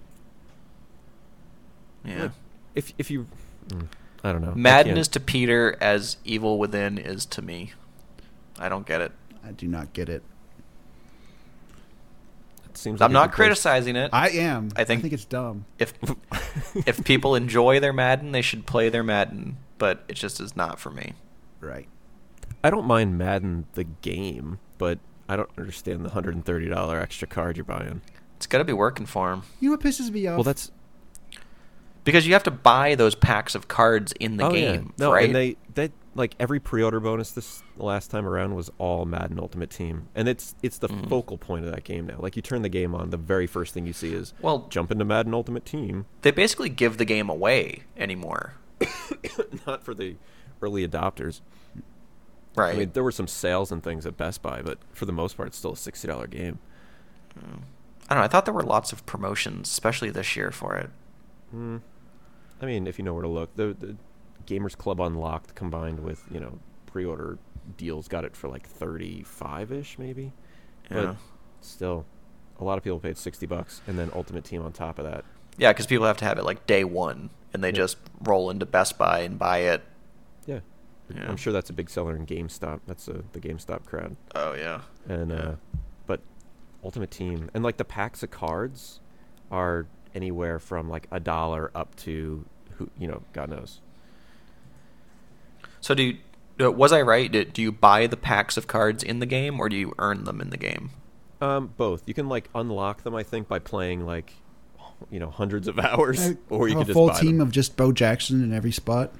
Yeah. 2.04 2.30
If 2.74 2.92
if 2.98 3.10
you, 3.10 3.26
mm, 3.68 3.88
I 4.22 4.32
don't 4.32 4.42
know. 4.42 4.50
I 4.50 4.54
Madden 4.54 4.98
is 4.98 5.08
to 5.08 5.20
Peter 5.20 5.76
as 5.80 6.18
Evil 6.24 6.58
Within 6.58 6.98
is 6.98 7.24
to 7.26 7.42
me. 7.42 7.72
I 8.58 8.68
don't 8.68 8.86
get 8.86 9.00
it. 9.00 9.12
I 9.44 9.52
do 9.52 9.66
not 9.66 9.92
get 9.92 10.08
it. 10.08 10.22
It 12.74 12.78
seems 12.78 13.01
like 13.01 13.06
I'm 13.09 13.12
a 13.12 13.14
not 13.14 13.30
good 13.30 13.36
place- 13.36 13.46
criticizing 13.46 13.94
it. 13.96 14.10
I 14.12 14.30
am. 14.30 14.68
I 14.76 14.82
think- 14.84 14.98
I 14.98 15.02
think 15.02 15.14
it's 15.14 15.24
dumb. 15.24 15.64
if 15.78 15.94
if 16.86 17.05
people 17.05 17.34
enjoy 17.36 17.78
their 17.80 17.92
Madden, 17.92 18.32
they 18.32 18.42
should 18.42 18.66
play 18.66 18.88
their 18.88 19.02
Madden, 19.05 19.56
but 19.78 20.05
it 20.09 20.14
just 20.14 20.40
is 20.40 20.56
not 20.56 20.78
for 20.80 20.90
me. 20.90 21.12
Right. 21.60 21.88
I 22.62 22.70
don't 22.70 22.86
mind 22.86 23.16
Madden 23.18 23.66
the 23.74 23.84
game, 23.84 24.59
but 24.78 24.98
I 25.28 25.36
don't 25.36 25.51
understand 25.56 26.05
the 26.05 26.10
hundred 26.10 26.34
and 26.34 26.44
thirty 26.44 26.68
dollar 26.68 26.98
extra 27.01 27.28
card 27.28 27.56
you're 27.56 27.64
buying. 27.64 28.01
It's 28.36 28.46
got 28.46 28.59
to 28.59 28.64
be 28.64 28.72
working 28.72 29.06
for 29.06 29.32
him. 29.32 29.42
You 29.60 29.70
know 29.70 29.76
what 29.76 29.80
pisses 29.84 30.10
me 30.10 30.26
off? 30.26 30.36
Well, 30.38 30.44
that's 30.44 30.70
because 32.05 32.26
you 32.26 32.32
have 32.34 32.42
to 32.42 32.51
buy 32.51 32.94
those 32.96 33.14
packs 33.14 33.55
of 33.55 33.68
cards 33.68 34.12
in 34.20 34.36
the 34.36 34.44
oh, 34.44 34.52
yeah. 34.52 34.72
game, 34.76 34.92
No, 34.98 35.12
right? 35.12 35.24
and 35.26 35.34
they 35.34 35.56
that 35.74 35.92
like 36.16 36.34
every 36.38 36.60
pre-order 36.60 37.00
bonus 37.00 37.32
this 37.32 37.62
last 37.76 38.10
time 38.10 38.26
around 38.26 38.54
was 38.54 38.70
all 38.78 39.04
Madden 39.04 39.38
Ultimate 39.40 39.70
Team, 39.70 40.08
and 40.14 40.28
it's 40.28 40.54
it's 40.62 40.78
the 40.78 40.88
Mhm. 40.88 41.08
focal 41.08 41.36
point 41.38 41.64
of 41.64 41.72
that 41.72 41.84
game 41.84 42.06
now. 42.06 42.16
Like 42.18 42.36
you 42.36 42.42
turn 42.42 42.62
the 42.62 42.68
game 42.68 42.94
on, 42.94 43.10
the 43.10 43.16
very 43.16 43.46
first 43.46 43.74
thing 43.74 43.86
you 43.86 43.92
see 43.92 44.12
is 44.14 44.32
well, 44.40 44.66
jump 44.70 44.90
into 44.92 45.04
Madden 45.04 45.34
Ultimate 45.34 45.64
Team. 45.64 46.06
they 46.22 46.30
basically 46.30 46.68
give 46.68 46.98
the 46.98 47.04
game 47.04 47.28
away 47.28 47.82
anymore, 47.96 48.54
Not 49.66 49.82
for 49.84 49.94
the 49.94 50.16
early 50.62 50.86
adopters. 50.86 51.40
right? 52.56 52.74
I 52.74 52.78
mean, 52.78 52.90
there 52.92 53.02
were 53.04 53.10
some 53.12 53.26
sales 53.26 53.72
and 53.72 53.82
things 53.82 54.06
at 54.06 54.16
Best 54.16 54.40
Buy, 54.42 54.62
but 54.62 54.78
for 54.92 55.06
the 55.06 55.12
most 55.12 55.36
part, 55.36 55.48
it's 55.48 55.58
still 55.58 55.72
a 55.72 55.76
sixty 55.76 56.06
dollar 56.08 56.26
game. 56.26 56.58
I 57.36 57.40
don't 58.14 58.18
know. 58.18 58.24
I 58.24 58.28
thought 58.28 58.44
there 58.44 58.54
were 58.54 58.62
lots 58.62 58.92
of 58.92 59.04
promotions, 59.06 59.68
especially 59.68 60.10
this 60.10 60.36
year 60.36 60.50
for 60.52 60.76
it. 60.76 60.90
Hmm. 61.50 61.78
I 62.62 62.66
mean, 62.66 62.86
if 62.86 62.98
you 62.98 63.04
know 63.04 63.14
where 63.14 63.22
to 63.22 63.28
look, 63.28 63.54
the 63.56 63.74
the 63.78 63.96
Gamers 64.46 64.76
Club 64.76 65.00
Unlocked 65.00 65.54
combined 65.54 66.00
with 66.00 66.22
you 66.30 66.40
know 66.40 66.58
pre-order 66.86 67.38
deals 67.76 68.08
got 68.08 68.24
it 68.24 68.36
for 68.36 68.48
like 68.48 68.66
thirty 68.68 69.22
five 69.22 69.72
ish 69.72 69.98
maybe. 69.98 70.32
Yeah, 70.90 71.02
But 71.06 71.16
still, 71.60 72.04
a 72.60 72.64
lot 72.64 72.76
of 72.78 72.84
people 72.84 73.00
paid 73.00 73.16
sixty 73.16 73.46
bucks, 73.46 73.80
and 73.86 73.98
then 73.98 74.10
Ultimate 74.14 74.44
Team 74.44 74.62
on 74.62 74.72
top 74.72 74.98
of 74.98 75.04
that. 75.06 75.24
yeah, 75.56 75.72
because 75.72 75.86
people 75.86 76.06
have 76.06 76.18
to 76.18 76.24
have 76.24 76.38
it 76.38 76.44
like 76.44 76.66
day 76.66 76.84
one, 76.84 77.30
and 77.52 77.62
they 77.64 77.68
Yeah. 77.68 77.72
just 77.76 77.96
roll 78.20 78.50
into 78.50 78.66
Best 78.66 78.98
Buy 78.98 79.20
and 79.20 79.38
buy 79.38 79.58
it. 79.58 79.82
Yeah. 80.46 80.60
Yeah. 81.14 81.28
I'm 81.28 81.36
sure 81.36 81.52
that's 81.52 81.68
a 81.70 81.74
big 81.74 81.90
seller 81.90 82.16
in 82.16 82.24
GameStop. 82.26 82.80
That's 82.86 83.08
a, 83.08 83.22
the 83.32 83.40
GameStop 83.40 83.84
crowd. 83.84 84.16
Oh 84.34 84.54
yeah, 84.54 84.80
And 85.08 85.30
Yeah. 85.30 85.36
uh, 85.36 85.54
but 86.06 86.20
Ultimate 86.82 87.10
Team 87.10 87.50
and 87.54 87.62
like 87.64 87.76
the 87.78 87.84
packs 87.84 88.22
of 88.22 88.30
cards 88.30 89.00
are 89.50 89.86
anywhere 90.14 90.58
from 90.58 90.88
like 90.88 91.06
a 91.10 91.20
dollar 91.20 91.70
up 91.74 91.94
to 91.96 92.44
who 92.76 92.90
you 92.98 93.06
know 93.08 93.22
God 93.32 93.48
knows. 93.50 93.80
So 95.85 95.94
do 95.94 96.02
you, 96.02 96.16
uh, 96.59 96.73
was 96.73 96.93
I 96.93 97.02
right? 97.02 97.31
Do, 97.31 97.44
do 97.44 97.61
you 97.61 97.70
buy 97.70 98.06
the 98.06 98.16
packs 98.16 98.56
of 98.56 98.66
cards 98.66 99.02
in 99.02 99.19
the 99.19 99.27
game, 99.27 99.61
or 99.61 99.69
do 99.69 99.77
you 99.77 99.93
earn 99.98 100.24
them 100.24 100.40
in 100.40 100.48
the 100.48 100.56
game? 100.56 100.89
Um, 101.43 101.74
both. 101.77 102.05
You 102.09 102.15
can 102.15 102.27
like 102.27 102.48
unlock 102.55 103.02
them, 103.02 103.15
I 103.15 103.23
think, 103.23 103.48
by 103.48 103.59
playing 103.59 104.06
like 104.06 104.32
you 105.11 105.20
know 105.20 105.28
hundreds 105.28 105.69
of 105.69 105.78
hours, 105.78 106.27
I 106.27 106.36
or 106.48 106.69
you 106.69 106.78
have 106.78 106.78
can 106.78 106.82
a 106.82 106.85
just 106.86 106.94
full 106.94 107.09
buy 107.09 107.20
team 107.20 107.36
them. 107.36 107.47
of 107.48 107.52
just 107.52 107.77
Bo 107.77 107.93
Jackson 107.93 108.43
in 108.43 108.55
every 108.55 108.73
spot. 108.73 109.12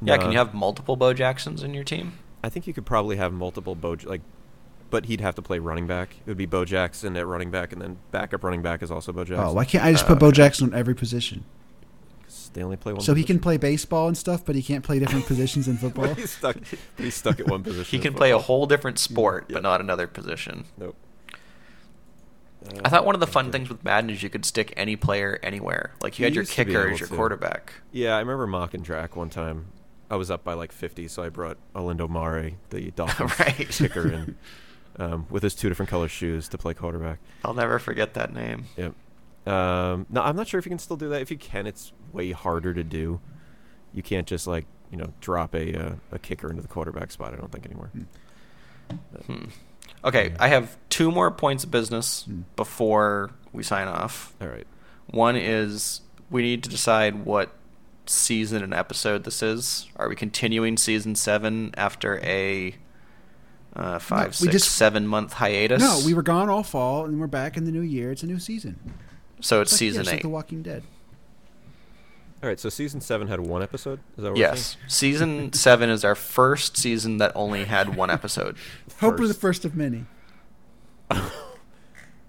Yeah, 0.00 0.16
can 0.16 0.32
you 0.32 0.38
have 0.38 0.54
multiple 0.54 0.96
Bo 0.96 1.12
Jacksons 1.12 1.62
in 1.62 1.74
your 1.74 1.84
team? 1.84 2.14
I 2.42 2.48
think 2.48 2.66
you 2.66 2.72
could 2.72 2.86
probably 2.86 3.18
have 3.18 3.34
multiple 3.34 3.74
Bo 3.74 3.98
like, 4.04 4.22
but 4.88 5.04
he'd 5.04 5.20
have 5.20 5.34
to 5.34 5.42
play 5.42 5.58
running 5.58 5.86
back. 5.86 6.16
It 6.24 6.26
would 6.30 6.38
be 6.38 6.46
Bo 6.46 6.64
Jackson 6.64 7.18
at 7.18 7.26
running 7.26 7.50
back, 7.50 7.74
and 7.74 7.82
then 7.82 7.98
backup 8.12 8.42
running 8.44 8.62
back 8.62 8.82
is 8.82 8.90
also 8.90 9.12
Bo 9.12 9.24
Jackson. 9.24 9.44
Oh, 9.44 9.52
why 9.52 9.66
can't 9.66 9.84
I 9.84 9.92
just 9.92 10.06
Oh, 10.06 10.08
put 10.08 10.20
Bo 10.20 10.28
okay. 10.28 10.36
Jackson 10.36 10.72
on 10.72 10.78
every 10.78 10.94
position? 10.94 11.44
'Cause 12.32 12.50
They 12.54 12.62
only 12.62 12.76
play 12.76 12.92
one. 12.92 13.02
So 13.02 13.14
he 13.14 13.24
can 13.24 13.38
play 13.38 13.56
baseball 13.56 14.08
and 14.08 14.16
stuff, 14.16 14.44
but 14.44 14.54
he 14.56 14.62
can't 14.62 14.84
play 14.84 14.98
different 14.98 15.26
positions 15.26 15.68
in 15.68 15.76
football. 15.76 16.12
He's 16.14 16.30
stuck. 16.30 16.56
he's 16.96 17.14
stuck 17.14 17.40
at 17.40 17.46
one 17.48 17.62
position. 17.62 17.96
He 17.98 18.02
can 18.02 18.14
play 18.14 18.30
a 18.30 18.38
whole 18.38 18.66
different 18.66 18.98
sport, 18.98 19.46
Yeah. 19.48 19.54
but 19.54 19.62
not 19.62 19.80
another 19.80 20.06
position. 20.06 20.64
Nope. 20.78 20.96
I 22.84 22.88
thought 22.88 23.04
one 23.04 23.14
of 23.16 23.20
the 23.20 23.26
fun 23.26 23.46
okay. 23.46 23.52
things 23.58 23.68
with 23.68 23.82
Madden 23.82 24.08
is 24.10 24.22
you 24.22 24.30
could 24.30 24.44
stick 24.44 24.72
any 24.76 24.94
player 24.94 25.38
anywhere. 25.42 25.92
Like 26.00 26.18
you 26.18 26.22
You 26.22 26.26
had 26.26 26.34
your 26.34 26.42
used 26.42 26.52
to 26.52 26.64
be 26.64 26.72
kicker 26.72 26.88
as 26.90 27.00
your 27.00 27.08
to. 27.08 27.14
quarterback. 27.16 27.72
Yeah, 27.90 28.14
I 28.14 28.20
remember 28.20 28.46
Mock 28.46 28.72
and 28.74 28.84
Drac 28.84 29.16
one 29.16 29.30
time. 29.30 29.66
I 30.10 30.16
was 30.16 30.30
up 30.30 30.44
by 30.44 30.52
like 30.54 30.70
50, 30.72 31.08
so 31.08 31.22
I 31.24 31.28
brought 31.28 31.56
Olindo 31.74 32.08
Mare, 32.08 32.52
the 32.70 32.90
Dolphins 32.92 33.36
Right. 33.40 33.68
kicker, 33.68 34.12
in. 34.12 34.36
um, 34.98 35.26
with 35.30 35.42
his 35.42 35.54
two 35.54 35.68
different 35.70 35.90
color 35.90 36.06
shoes 36.06 36.48
to 36.50 36.58
play 36.58 36.74
quarterback. 36.74 37.18
I'll 37.44 37.54
never 37.54 37.78
forget 37.80 38.14
that 38.14 38.32
name. 38.32 38.66
Yep. 38.76 38.94
Um, 39.46 40.06
no, 40.10 40.22
I'm 40.22 40.36
not 40.36 40.46
sure 40.48 40.58
if 40.58 40.66
you 40.66 40.70
can 40.70 40.78
still 40.78 40.96
do 40.96 41.08
that. 41.08 41.20
If 41.22 41.30
you 41.30 41.36
can, 41.36 41.66
it's 41.66 41.92
way 42.12 42.30
harder 42.32 42.72
to 42.74 42.84
do. 42.84 43.20
You 43.92 44.02
can't 44.02 44.26
just 44.26 44.46
like 44.46 44.66
you 44.90 44.96
know 44.98 45.12
drop 45.20 45.54
a 45.54 45.74
uh, 45.74 45.94
a 46.12 46.18
kicker 46.18 46.48
into 46.50 46.62
the 46.62 46.68
quarterback 46.68 47.10
spot. 47.10 47.32
I 47.32 47.36
don't 47.36 47.50
think 47.50 47.66
anymore. 47.66 47.90
Hmm. 49.26 49.44
Okay, 50.04 50.34
I 50.38 50.48
have 50.48 50.76
two 50.88 51.10
more 51.10 51.30
points 51.30 51.64
of 51.64 51.70
business 51.70 52.24
Hmm. 52.24 52.42
before 52.56 53.30
we 53.52 53.62
sign 53.62 53.88
off. 53.88 54.34
All 54.40 54.48
right. 54.48 54.66
One 55.10 55.36
is 55.36 56.00
we 56.30 56.42
need 56.42 56.62
to 56.64 56.68
decide 56.70 57.24
what 57.24 57.52
season 58.06 58.62
and 58.62 58.72
episode 58.74 59.24
this 59.24 59.42
is. 59.42 59.88
Are 59.96 60.08
we 60.08 60.16
continuing 60.16 60.76
season 60.76 61.14
seven 61.14 61.72
after 61.76 62.18
a 62.20 62.74
uh, 63.74 63.98
five, 63.98 64.28
we 64.40 64.46
six, 64.48 64.52
just- 64.52 64.72
seven 64.76 65.06
month 65.06 65.34
hiatus? 65.34 65.80
No, 65.82 66.00
we 66.04 66.14
were 66.14 66.22
gone 66.22 66.48
all 66.48 66.62
fall, 66.62 67.04
and 67.04 67.20
we're 67.20 67.26
back 67.26 67.56
in 67.56 67.64
the 67.64 67.72
new 67.72 67.80
year. 67.80 68.10
It's 68.12 68.22
a 68.22 68.26
new 68.26 68.38
season. 68.38 68.78
So 69.42 69.60
it's 69.60 69.72
like- 69.72 69.76
yeah, 69.80 69.86
season 69.86 70.00
it's 70.00 70.10
like 70.10 70.18
eight. 70.20 70.22
The 70.22 70.28
Walking 70.30 70.62
Dead. 70.62 70.82
All 72.42 72.48
right. 72.48 72.58
So 72.58 72.68
season 72.70 73.00
seven 73.00 73.28
had 73.28 73.40
one 73.40 73.62
episode. 73.62 74.00
Is 74.16 74.16
that 74.16 74.30
what 74.30 74.32
we're 74.32 74.38
yes, 74.38 74.76
season 74.88 75.52
seven 75.54 75.90
is 75.90 76.04
our 76.04 76.14
first 76.14 76.76
season 76.76 77.18
that 77.18 77.30
only 77.34 77.64
had 77.64 77.94
one 77.96 78.10
episode. 78.10 78.56
Hopefully, 79.00 79.28
the 79.28 79.34
First. 79.34 79.40
first 79.62 79.64
of 79.66 79.76
many. 79.76 80.06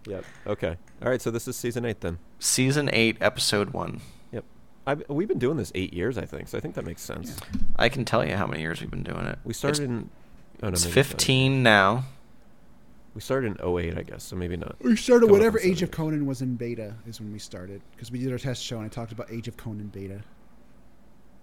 Yep. 0.06 0.26
Okay. 0.48 0.76
All 1.02 1.10
right. 1.10 1.22
So 1.22 1.32
this 1.32 1.48
is 1.48 1.56
season 1.56 1.86
eight 1.86 2.02
then. 2.02 2.20
Season 2.40 2.90
eight, 2.92 3.18
episode 3.22 3.70
one. 3.70 4.02
Yep. 4.34 4.44
I've, 4.86 5.04
we've 5.08 5.30
been 5.30 5.40
doing 5.40 5.56
this 5.56 5.72
eight 5.76 5.94
years, 5.94 6.18
I 6.18 6.26
think. 6.26 6.50
So 6.50 6.58
I 6.58 6.62
think 6.62 6.76
that 6.76 6.84
makes 6.86 7.02
sense. 7.02 7.38
I 7.78 7.88
can 7.88 8.04
tell 8.04 8.26
you 8.26 8.36
how 8.36 8.46
many 8.46 8.62
years 8.62 8.82
we've 8.82 8.92
been 8.92 9.04
doing 9.04 9.26
it. 9.26 9.40
We 9.46 9.54
started 9.54 9.84
It's, 9.84 9.88
in. 9.90 10.10
Oh, 10.62 10.68
no, 10.68 10.74
it's 10.74 10.84
maybe 10.86 10.96
not. 11.00 11.06
15 11.08 11.64
now. 11.64 12.04
We 13.14 13.22
started 13.22 13.60
in 13.60 13.68
08, 13.78 13.98
I 13.98 14.02
guess. 14.04 14.24
So 14.24 14.36
maybe 14.36 14.58
not. 14.58 14.76
We 14.82 14.96
started 14.96 15.28
Coming 15.28 15.34
whatever 15.40 15.60
Age 15.60 15.82
of. 15.84 15.92
Conan 15.92 16.26
was 16.26 16.42
in 16.42 16.56
beta 16.56 16.96
is 17.08 17.20
when 17.20 17.32
we 17.32 17.40
started 17.40 17.82
because 17.92 18.12
we 18.12 18.20
did 18.20 18.32
our 18.32 18.40
test 18.40 18.64
show 18.64 18.78
and 18.78 18.86
I 18.86 18.90
talked 18.90 19.12
about 19.12 19.32
Age 19.32 19.48
of 19.48 19.56
Conan 19.58 19.88
beta. 19.88 20.22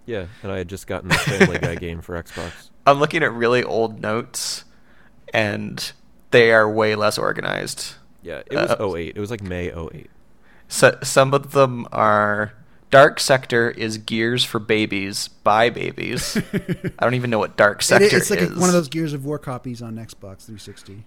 Yeah, 0.05 0.25
and 0.43 0.51
I 0.51 0.57
had 0.57 0.67
just 0.67 0.87
gotten 0.87 1.09
the 1.09 1.15
Family 1.15 1.59
Guy 1.59 1.75
game 1.75 2.01
for 2.01 2.21
Xbox. 2.21 2.69
I'm 2.87 2.99
looking 2.99 3.21
at 3.23 3.31
really 3.31 3.63
old 3.63 4.01
notes, 4.01 4.65
and 5.33 5.91
they 6.31 6.51
are 6.51 6.69
way 6.69 6.95
less 6.95 7.17
organized. 7.19 7.93
Yeah, 8.23 8.41
it 8.47 8.53
was 8.55 8.71
Uh, 8.71 8.93
08. 8.95 9.13
It 9.15 9.19
was 9.19 9.29
like 9.31 9.43
May 9.43 9.71
08. 9.71 10.09
So, 10.67 10.97
some 11.03 11.33
of 11.35 11.51
them 11.51 11.87
are 11.91 12.53
Dark 12.89 13.19
Sector 13.19 13.69
is 13.71 13.97
Gears 13.99 14.43
for 14.43 14.59
Babies 14.59 15.27
by 15.27 15.69
babies. 15.69 16.35
I 16.99 17.03
don't 17.03 17.13
even 17.13 17.29
know 17.29 17.39
what 17.39 17.55
Dark 17.55 17.81
It- 17.81 17.85
Sector 17.85 18.17
it's 18.17 18.29
like 18.31 18.39
is. 18.41 18.51
a, 18.57 18.59
one 18.59 18.69
of 18.69 18.73
those 18.73 18.89
Gears 18.89 19.13
of 19.13 19.23
War 19.23 19.37
copies 19.37 19.81
on 19.83 19.95
Xbox 19.95 20.45
360. 20.45 21.03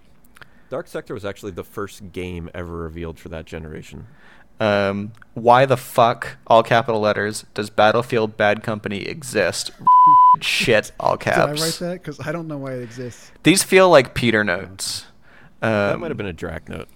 Dark 0.69 0.87
Sector 0.87 1.13
was 1.13 1.25
actually 1.25 1.51
the 1.51 1.63
first 1.63 2.11
game 2.11 2.49
ever 2.53 2.75
revealed 2.75 3.19
for 3.19 3.29
that 3.29 3.45
generation. 3.45 4.07
Um, 4.59 5.11
why 5.33 5.65
the 5.65 5.77
fuck, 5.77 6.37
all 6.47 6.63
capital 6.63 7.01
letters, 7.01 7.45
does 7.53 7.69
Battlefield 7.69 8.37
Bad 8.37 8.63
Company 8.63 9.01
exist? 9.01 9.71
Shit, 10.41 10.91
all 10.99 11.17
caps. 11.17 11.35
Did 11.35 11.43
I 11.43 11.47
caps. 11.47 11.61
write 11.61 11.89
that? 11.89 12.01
Because 12.01 12.19
I 12.25 12.31
don't 12.31 12.47
know 12.47 12.57
why 12.57 12.73
it 12.73 12.83
exists. 12.83 13.31
These 13.43 13.63
feel 13.63 13.89
like 13.89 14.13
Peter 14.13 14.43
notes. 14.43 15.05
Um, 15.61 15.71
that 15.71 15.99
might 15.99 16.11
have 16.11 16.17
been 16.17 16.25
a 16.25 16.33
Drac 16.33 16.69
note. 16.69 16.87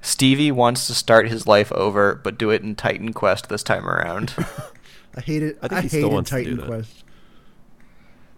Stevie 0.00 0.52
wants 0.52 0.86
to 0.86 0.94
start 0.94 1.28
his 1.28 1.46
life 1.46 1.72
over, 1.72 2.14
but 2.14 2.38
do 2.38 2.50
it 2.50 2.62
in 2.62 2.74
Titan 2.74 3.12
Quest 3.12 3.48
this 3.48 3.62
time 3.62 3.88
around. 3.88 4.34
I 5.16 5.20
hate 5.20 5.42
it. 5.42 5.58
I 5.62 5.66
I, 5.66 5.68
think 5.68 5.82
he 5.82 5.88
still 5.88 6.00
hated 6.02 6.14
wants 6.14 6.30
to 6.30 6.36
do 6.36 6.42
Titan 6.44 6.56
that. 6.58 6.66
Quest. 6.66 7.04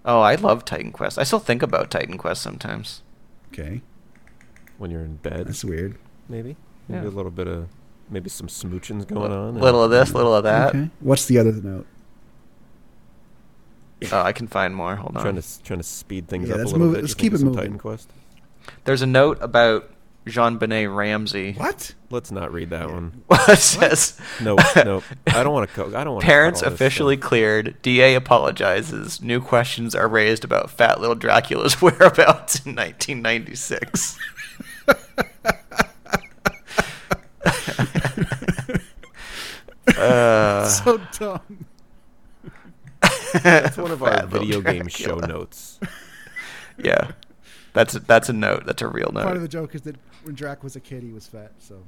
oh, 0.05 0.21
I 0.21 0.35
love 0.37 0.65
Titan 0.65 0.93
Quest. 0.93 1.19
I 1.19 1.25
still 1.25 1.39
think 1.39 1.63
about 1.63 1.91
Titan 1.91 2.17
Quest 2.17 2.41
sometimes. 2.43 3.03
Okay, 3.53 3.83
When 4.79 4.91
you're 4.91 5.03
in 5.05 5.17
bed, 5.17 5.47
that's 5.49 5.65
weird. 5.65 5.97
maybe. 6.29 6.57
Maybe 6.89 7.05
Yeah. 7.05 7.11
a 7.11 7.15
little 7.15 7.31
bit 7.31 7.47
of, 7.49 7.69
maybe 8.11 8.31
some 8.31 8.47
smoochings 8.47 9.07
going 9.07 9.31
on. 9.33 9.49
and- 9.51 9.61
Little 9.61 9.83
of 9.83 9.91
this, 9.91 10.15
little 10.15 10.35
of 10.35 10.45
that. 10.45 10.71
okay. 10.75 10.89
What's 11.01 11.27
the 11.27 11.39
other 11.39 11.53
note? 11.53 11.87
Oh, 14.13 14.23
I 14.23 14.33
can 14.33 14.47
find 14.47 14.75
more. 14.77 14.95
Hold 14.95 15.17
on. 15.17 15.23
Trying 15.23 15.43
to 15.43 15.63
trying 15.65 15.81
to 15.81 15.85
speed 15.85 16.29
things 16.29 16.49
Yeah, 16.49 16.55
up 16.55 16.59
a 16.59 16.63
let's 16.63 16.73
little 16.73 16.87
move 16.87 16.95
bit. 16.95 17.03
let's 17.03 17.15
just 17.15 17.19
keep 17.19 17.33
it 17.35 17.41
moving. 17.41 17.59
Titan 17.59 17.79
Quest. 17.79 18.09
There's 18.85 19.03
a 19.03 19.07
note 19.09 19.39
about 19.41 19.91
JonBenét 20.27 20.95
Ramsey. 20.95 21.55
What? 21.55 21.95
Let's 22.11 22.31
not 22.31 22.53
read 22.53 22.71
that 22.71 22.91
one. 22.93 23.23
it 23.31 23.59
says 23.59 24.17
No, 24.41 24.57
no. 24.77 25.03
I 25.27 25.43
don't 25.43 25.53
want 25.53 25.69
to. 25.69 25.75
Co- 25.75 25.97
I 25.99 26.05
don't 26.05 26.13
want. 26.15 26.25
parents 26.25 26.63
officially 26.63 27.17
cleared. 27.17 27.75
DA 27.83 28.15
apologizes. 28.15 29.21
New 29.21 29.41
questions 29.41 29.97
are 29.97 30.07
raised 30.07 30.45
about 30.45 30.71
Fat 30.71 31.01
Little 31.01 31.17
Dracula's 31.17 31.75
whereabouts 31.83 32.65
in 32.65 32.77
1996. 32.77 34.17
Uh, 39.97 40.69
so 40.69 41.01
dumb. 41.19 41.67
That's 43.43 43.77
one 43.77 43.91
of 43.91 44.03
our 44.03 44.11
Fat 44.13 44.31
Little 44.31 44.47
video 44.47 44.61
game 44.61 44.89
show 44.89 45.17
notes. 45.17 45.79
Yeah, 46.79 47.13
that's 47.73 47.95
a, 47.95 48.01
that's 48.01 48.29
a 48.29 48.33
note. 48.33 48.65
That's 48.67 48.83
a 48.83 48.89
real 48.89 49.11
note. 49.13 49.25
Part 49.25 49.37
of 49.37 49.43
the 49.43 49.49
joke 49.49 49.75
is 49.75 49.83
that 49.83 49.97
when 50.23 50.35
Drac 50.35 50.63
was 50.63 50.77
a 50.77 50.81
kid, 50.81 51.03
he 51.03 51.13
was 51.13 51.27
fat. 51.27 51.53
So 51.59 51.83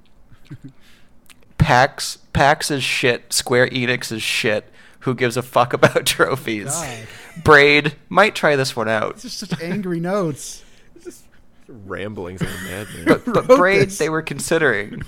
PAX 1.59 2.19
PAX 2.33 2.71
is 2.71 2.83
shit. 2.83 3.33
Square 3.33 3.69
Enix 3.71 4.13
is 4.13 4.23
shit. 4.23 4.71
Who 5.01 5.15
gives 5.15 5.37
a 5.37 5.43
fuck 5.43 5.73
about 5.73 6.05
trophies? 6.07 6.67
God. 6.67 7.07
Braid 7.45 7.97
might 8.09 8.35
try 8.35 8.57
this 8.57 8.77
one 8.77 8.89
out. 8.89 9.13
it's 9.13 9.23
just 9.23 9.39
such 9.39 9.61
angry 9.63 10.01
notes. 10.01 10.63
Ramblings 11.71 12.43
of 12.43 12.49
a 12.49 12.65
madman. 12.65 13.05
But, 13.07 13.25
but 13.25 13.49
wrote 13.49 13.59
Braid, 13.59 13.91
they 13.91 14.09
were 14.09 14.23
considering. 14.23 15.03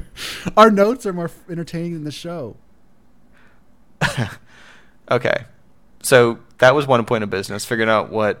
Our 0.56 0.70
notes 0.70 1.06
are 1.06 1.12
more 1.12 1.30
entertaining 1.50 1.94
than 1.94 2.04
the 2.04 2.12
show. 2.12 2.56
Okay, 5.10 5.44
so 6.02 6.38
that 6.58 6.74
was 6.74 6.86
one 6.86 7.04
point 7.04 7.24
of 7.24 7.28
business. 7.30 7.66
Figuring 7.66 7.90
out 7.90 8.10
what 8.10 8.40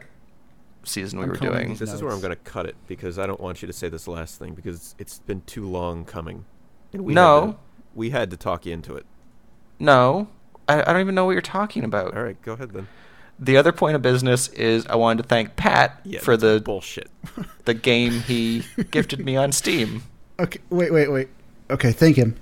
season 0.84 1.18
we 1.18 1.24
I'm 1.24 1.30
were 1.30 1.36
doing. 1.36 1.68
these 1.68 1.78
This 1.78 1.92
is 1.92 2.02
where 2.02 2.10
I'm 2.10 2.20
going 2.20 2.30
to 2.30 2.36
cut 2.36 2.64
it 2.64 2.74
because 2.86 3.18
I 3.18 3.26
don't 3.26 3.40
want 3.40 3.60
you 3.60 3.66
to 3.66 3.72
say 3.72 3.90
this 3.90 4.08
last 4.08 4.38
thing 4.38 4.54
because 4.54 4.94
it's 4.98 5.18
been 5.18 5.42
too 5.42 5.66
long 5.66 6.06
coming. 6.06 6.46
And 6.94 7.04
we 7.04 7.12
No. 7.12 7.40
had 7.40 7.50
to, 7.52 7.56
we 7.94 8.10
had 8.10 8.30
to 8.30 8.36
talk 8.38 8.64
you 8.64 8.72
into 8.72 8.94
it. 8.94 9.04
No, 9.78 10.28
I, 10.66 10.80
I 10.80 10.92
don't 10.94 11.00
even 11.02 11.14
know 11.14 11.26
what 11.26 11.32
you're 11.32 11.42
talking 11.42 11.84
about. 11.84 12.16
All 12.16 12.22
right, 12.22 12.40
go 12.40 12.54
ahead 12.54 12.70
then. 12.72 12.88
The 13.38 13.56
other 13.56 13.72
point 13.72 13.96
of 13.96 14.02
business 14.02 14.48
is 14.48 14.86
I 14.86 14.94
wanted 14.96 15.22
to 15.24 15.28
thank 15.28 15.56
Pat 15.56 16.00
Yeah, 16.04 16.20
for 16.20 16.36
the 16.36 16.60
bullshit. 16.64 17.10
the 17.64 17.74
game 17.74 18.20
he 18.20 18.62
gifted 18.90 19.24
me 19.24 19.36
on 19.36 19.52
Steam. 19.52 20.02
Okay, 20.38 20.60
wait, 20.70 20.92
wait, 20.92 21.10
wait. 21.10 21.28
Okay, 21.70 21.92
thank 21.92 22.16
him. 22.16 22.36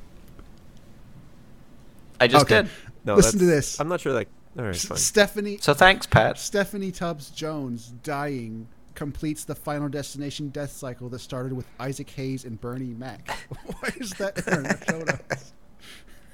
I 2.20 2.28
just 2.28 2.44
Okay. 2.44 2.62
did. 2.62 2.70
No, 3.04 3.14
Listen 3.16 3.38
to 3.40 3.44
this. 3.46 3.80
I'm 3.80 3.88
not 3.88 4.00
sure 4.00 4.12
that. 4.12 4.28
All 4.58 4.64
right, 4.64 4.76
fine. 4.76 4.98
Stephanie 4.98 5.58
So 5.60 5.72
thanks, 5.74 6.06
Pat. 6.06 6.38
Stephanie 6.38 6.92
Tubbs 6.92 7.30
Jones 7.30 7.92
dying 8.02 8.68
completes 8.94 9.44
the 9.44 9.54
Final 9.54 9.88
Destination 9.88 10.50
death 10.50 10.70
cycle 10.72 11.08
that 11.08 11.18
started 11.20 11.54
with 11.54 11.66
Isaac 11.80 12.10
Hayes 12.10 12.44
and 12.44 12.60
Bernie 12.60 12.94
Mac. 12.94 13.30
Why 13.64 13.90
is 13.98 14.10
that 14.14 14.46
in 14.46 14.66
our 14.66 14.78
show 14.88 14.98
notes? 14.98 15.52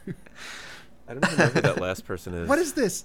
I 1.08 1.14
don't 1.14 1.24
even 1.24 1.38
know 1.38 1.46
who 1.46 1.60
that 1.60 1.80
last 1.80 2.04
person 2.04 2.34
is. 2.34 2.48
What 2.48 2.58
is 2.58 2.72
this? 2.72 3.04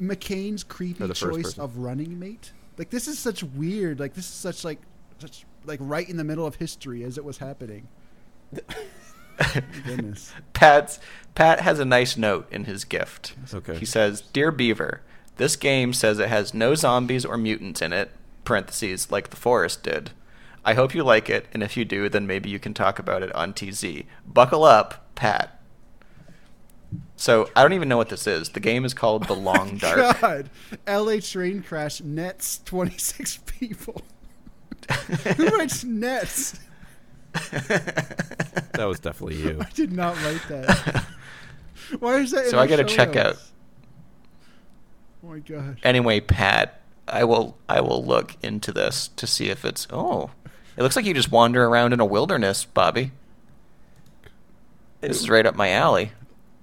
McCain's 0.00 0.64
creepy 0.64 1.04
Or 1.04 1.08
choice 1.08 1.42
person. 1.44 1.60
of 1.62 1.76
running 1.78 2.18
mate. 2.18 2.52
Like 2.78 2.90
this 2.90 3.06
is 3.08 3.18
such 3.18 3.42
weird. 3.42 4.00
Like 4.00 4.14
this 4.14 4.24
is 4.24 4.32
such 4.32 4.64
like 4.64 4.78
such 5.18 5.44
like 5.64 5.78
right 5.82 6.08
in 6.08 6.16
the 6.16 6.24
middle 6.24 6.46
of 6.46 6.56
history 6.56 7.04
as 7.04 7.18
it 7.18 7.24
was 7.24 7.38
happening. 7.38 7.88
Goodness. 9.84 10.32
Pat's 10.52 11.00
Pat 11.34 11.60
has 11.60 11.78
a 11.78 11.84
nice 11.84 12.16
note 12.16 12.50
in 12.52 12.64
his 12.64 12.84
gift. 12.84 13.34
Okay. 13.52 13.76
He 13.76 13.84
says, 13.84 14.20
"Dear 14.20 14.50
Beaver, 14.50 15.00
this 15.36 15.56
game 15.56 15.92
says 15.92 16.18
it 16.18 16.28
has 16.28 16.52
no 16.52 16.74
zombies 16.74 17.24
or 17.24 17.36
mutants 17.36 17.80
in 17.82 17.92
it. 17.92 18.10
Parentheses 18.44 19.10
like 19.10 19.30
the 19.30 19.36
forest 19.36 19.82
did. 19.82 20.10
I 20.64 20.74
hope 20.74 20.94
you 20.94 21.02
like 21.04 21.30
it, 21.30 21.46
and 21.54 21.62
if 21.62 21.76
you 21.76 21.84
do, 21.86 22.08
then 22.10 22.26
maybe 22.26 22.50
you 22.50 22.58
can 22.58 22.74
talk 22.74 22.98
about 22.98 23.22
it 23.22 23.34
on 23.34 23.54
TZ. 23.54 24.02
Buckle 24.26 24.64
up, 24.64 25.06
Pat." 25.14 25.59
So 27.16 27.50
I 27.54 27.62
don't 27.62 27.74
even 27.74 27.88
know 27.88 27.96
what 27.96 28.08
this 28.08 28.26
is. 28.26 28.50
The 28.50 28.60
game 28.60 28.84
is 28.84 28.94
called 28.94 29.26
The 29.26 29.34
Long 29.34 29.72
oh 29.74 29.78
Dark. 29.78 30.20
God, 30.20 30.50
L.A. 30.86 31.20
train 31.20 31.62
crash 31.62 32.00
nets 32.00 32.60
twenty 32.64 32.96
six 32.98 33.36
people. 33.38 34.02
Who 35.36 35.46
writes 35.58 35.84
nets? 35.84 36.58
That 38.72 38.88
was 38.88 38.98
definitely 38.98 39.36
you. 39.36 39.58
I 39.60 39.68
did 39.74 39.92
not 39.92 40.16
write 40.24 40.40
that. 40.48 41.04
Why 41.98 42.16
is 42.16 42.30
that? 42.30 42.46
So 42.46 42.56
our 42.56 42.64
I 42.64 42.66
gotta 42.66 42.88
show 42.88 42.96
check 42.96 43.14
out. 43.14 43.36
Oh 45.22 45.28
my 45.28 45.38
god. 45.40 45.76
Anyway, 45.82 46.20
Pat, 46.20 46.80
I 47.06 47.24
will 47.24 47.58
I 47.68 47.82
will 47.82 48.02
look 48.02 48.36
into 48.42 48.72
this 48.72 49.08
to 49.16 49.26
see 49.26 49.50
if 49.50 49.66
it's 49.66 49.86
oh. 49.90 50.30
It 50.78 50.82
looks 50.82 50.96
like 50.96 51.04
you 51.04 51.12
just 51.12 51.30
wander 51.30 51.64
around 51.66 51.92
in 51.92 52.00
a 52.00 52.06
wilderness, 52.06 52.64
Bobby. 52.64 53.12
This 55.02 55.20
is 55.20 55.28
right 55.28 55.44
up 55.44 55.54
my 55.54 55.70
alley. 55.70 56.12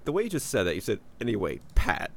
The 0.08 0.14
way 0.14 0.24
you 0.24 0.30
just 0.30 0.48
said 0.50 0.64
that, 0.64 0.74
you 0.76 0.80
said, 0.80 1.02
anyway, 1.20 1.60
Pat. 1.76 2.12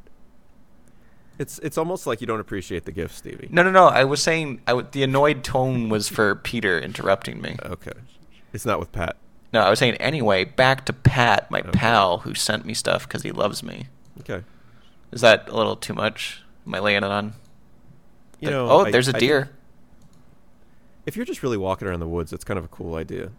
It's 1.41 1.59
it's 1.59 1.77
almost 1.77 2.07
like 2.07 2.21
you 2.21 2.27
don't 2.29 2.39
appreciate 2.39 2.85
the 2.85 2.93
gift, 2.93 3.17
Stevie. 3.17 3.49
No, 3.51 3.65
no, 3.65 3.73
no. 3.73 3.87
I 3.89 4.05
was 4.05 4.23
saying 4.23 4.61
I 4.69 4.71
w- 4.71 4.87
the 4.93 5.03
annoyed 5.03 5.43
tone 5.43 5.89
was 5.89 6.09
for 6.09 6.37
Peter 6.37 6.79
interrupting 6.79 7.41
me. 7.43 7.57
Okay. 7.65 7.91
It's 8.53 8.65
not 8.65 8.79
with 8.79 8.93
Pat. 8.93 9.17
No, 9.53 9.61
I 9.62 9.71
was 9.71 9.81
saying 9.81 9.95
anyway. 9.97 10.45
Back 10.45 10.85
to 10.85 10.93
Pat, 10.93 11.51
my 11.51 11.62
pal, 11.62 12.19
who 12.19 12.33
sent 12.37 12.65
me 12.65 12.75
stuff 12.75 13.09
because 13.09 13.25
he 13.25 13.33
loves 13.33 13.65
me. 13.65 13.89
Okay. 14.21 14.45
Is 15.11 15.21
that 15.23 15.49
a 15.49 15.57
little 15.57 15.75
too 15.75 15.95
much? 15.95 16.43
Am 16.69 16.73
I 16.77 16.79
laying 16.79 16.99
it 16.99 17.03
on? 17.11 17.33
You 18.39 18.47
The- 18.47 18.51
know, 18.53 18.69
oh, 18.71 18.85
I- 18.85 18.93
there's 18.93 19.09
a 19.09 19.17
I 19.17 19.19
deer. 19.19 19.41
think 19.47 19.57
If 21.07 21.17
you're 21.17 21.27
just 21.27 21.43
really 21.43 21.57
walking 21.57 21.89
around 21.89 21.99
the 21.99 22.07
woods, 22.07 22.33
it's 22.33 22.45
kind 22.45 22.57
of 22.57 22.65
a 22.65 22.69
cool 22.69 22.95
idea. 22.95 23.31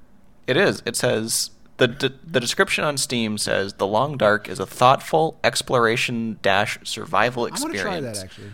It 0.45 0.57
is. 0.57 0.83
It 0.85 0.97
says 0.97 1.51
the 1.81 2.09
d- 2.09 2.15
the 2.23 2.39
description 2.39 2.83
on 2.83 2.97
Steam 2.97 3.37
says 3.37 3.73
the 3.73 3.87
Long 3.87 4.15
Dark 4.17 4.47
is 4.47 4.59
a 4.59 4.65
thoughtful 4.65 5.39
exploration 5.43 6.37
dash 6.41 6.77
survival 6.83 7.43
I 7.45 7.49
want 7.49 7.73
experience 7.73 7.81
to 7.81 7.89
try 7.89 7.99
that 8.01 8.17
actually. 8.23 8.53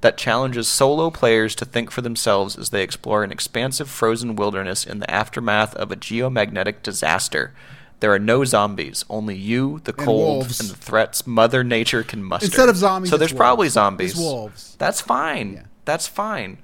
that 0.00 0.18
challenges 0.18 0.66
solo 0.68 1.10
players 1.10 1.54
to 1.56 1.64
think 1.64 1.90
for 1.90 2.00
themselves 2.02 2.56
as 2.58 2.70
they 2.70 2.82
explore 2.82 3.22
an 3.24 3.30
expansive 3.32 3.88
frozen 3.88 4.36
wilderness 4.36 4.84
in 4.84 4.98
the 4.98 5.10
aftermath 5.10 5.74
of 5.76 5.90
a 5.92 5.96
geomagnetic 5.96 6.82
disaster. 6.82 7.52
There 8.00 8.12
are 8.12 8.18
no 8.20 8.44
zombies, 8.44 9.04
only 9.10 9.34
you, 9.36 9.80
the 9.84 9.92
And 9.92 10.04
cold, 10.06 10.36
wolves. 10.38 10.60
and 10.60 10.68
the 10.70 10.76
threats 10.76 11.26
Mother 11.26 11.64
Nature 11.64 12.04
can 12.04 12.22
muster. 12.22 12.46
Instead 12.46 12.68
of 12.68 12.76
zombies, 12.76 13.10
so 13.10 13.16
there's 13.16 13.32
probably 13.32 13.68
zombies. 13.68 14.12
It's 14.12 14.20
wolves. 14.20 14.76
That's 14.78 15.00
fine. 15.00 15.54
Yeah. 15.54 15.62
That's 15.84 16.06
fine. 16.06 16.58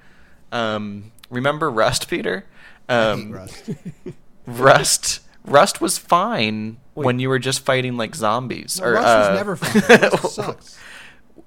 Um, 0.52 1.10
remember 1.31 1.70
Rust, 1.70 2.09
Peter? 2.09 2.44
I 2.89 2.94
Um, 3.10 3.32
Rust. 3.32 3.70
Rust. 4.47 5.20
Rust 5.45 5.81
was 5.81 5.99
fine 5.99 6.79
Wait. 6.95 7.05
when 7.05 7.19
you 7.19 7.29
were 7.29 7.39
just 7.39 7.61
fighting 7.61 7.97
like 7.97 8.15
zombies. 8.15 8.81
No, 8.81 8.87
or, 8.87 8.93
Rust 8.95 9.07
uh, 9.07 9.29
was 9.31 9.39
never 9.39 9.57
fine. 9.57 10.01
Rust 10.11 10.35
sucks. 10.35 10.79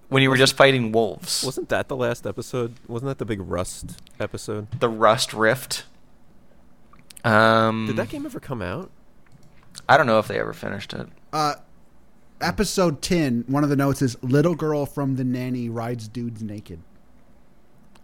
when 0.09 0.21
you 0.23 0.29
were 0.29 0.37
just 0.37 0.55
fighting 0.55 0.91
wolves. 0.91 1.43
Wasn't 1.43 1.69
that 1.69 1.87
the 1.87 1.95
last 1.95 2.25
episode? 2.27 2.75
Wasn't 2.87 3.07
that 3.07 3.17
the 3.17 3.25
big 3.25 3.41
Rust 3.41 3.99
episode? 4.19 4.67
the 4.79 4.89
Rust 4.89 5.33
Rift. 5.33 5.85
Um, 7.23 7.87
Did 7.87 7.95
that 7.97 8.09
game 8.09 8.25
ever 8.25 8.39
come 8.39 8.61
out? 8.61 8.91
I 9.89 9.97
don't 9.97 10.07
know 10.07 10.19
if 10.19 10.27
they 10.27 10.39
ever 10.39 10.53
finished 10.53 10.93
it. 10.93 11.07
Uh, 11.33 11.55
episode 12.39 13.01
10, 13.01 13.45
one 13.47 13.63
of 13.63 13.69
the 13.69 13.75
notes 13.75 14.01
is 14.01 14.15
Little 14.23 14.55
girl 14.55 14.85
from 14.85 15.15
the 15.15 15.23
nanny 15.23 15.69
rides 15.69 16.07
dudes 16.07 16.41
naked. 16.43 16.79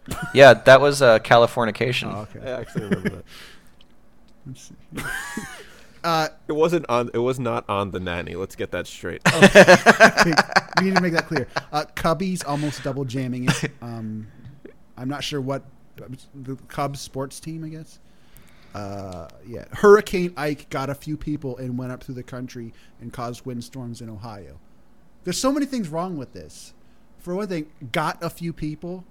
Yeah, 0.34 0.54
that 0.56 0.82
was 0.82 1.02
uh, 1.02 1.20
Californication. 1.20 2.14
Oh, 2.14 2.28
okay. 2.36 2.52
I 2.52 2.60
actually 2.60 2.84
remember 2.86 3.24
that. 4.48 5.06
Uh, 6.04 6.28
It 6.48 6.54
wasn't 6.54 6.86
on. 6.90 7.10
It 7.14 7.20
was 7.20 7.40
not 7.40 7.68
on 7.70 7.92
the 7.92 8.00
nanny. 8.00 8.36
Let's 8.36 8.56
get 8.56 8.72
that 8.72 8.88
straight. 8.88 9.22
we 10.80 10.86
need 10.86 10.96
to 10.96 11.02
make 11.02 11.14
that 11.14 11.26
clear. 11.28 11.48
Uh, 11.72 11.86
Cubbies 11.96 12.44
almost 12.48 12.84
double 12.84 13.06
jamming 13.06 13.50
it. 13.50 13.72
Um, 13.82 14.28
I'm 14.98 15.10
not 15.10 15.24
sure 15.24 15.42
what 15.42 15.64
the 16.36 16.56
Cubs 16.68 17.00
sports 17.02 17.40
team, 17.40 17.64
I 17.64 17.70
guess. 17.70 18.00
Uh, 18.74 19.28
yeah, 19.48 19.66
Hurricane 19.72 20.34
Ike 20.38 20.70
got 20.70 20.90
a 20.90 20.96
few 20.96 21.16
people 21.18 21.58
and 21.58 21.78
went 21.78 21.92
up 21.92 22.04
through 22.04 22.16
the 22.16 22.24
country 22.24 22.74
and 23.02 23.12
caused 23.14 23.46
windstorms 23.46 24.02
in 24.02 24.10
Ohio. 24.10 24.60
There's 25.24 25.38
so 25.38 25.52
many 25.52 25.66
things 25.66 25.90
wrong 25.90 26.18
with 26.18 26.34
this. 26.34 26.74
For 27.20 27.36
one 27.36 27.48
thing, 27.48 27.68
got 27.92 28.22
a 28.24 28.30
few 28.30 28.52
people, 28.52 29.06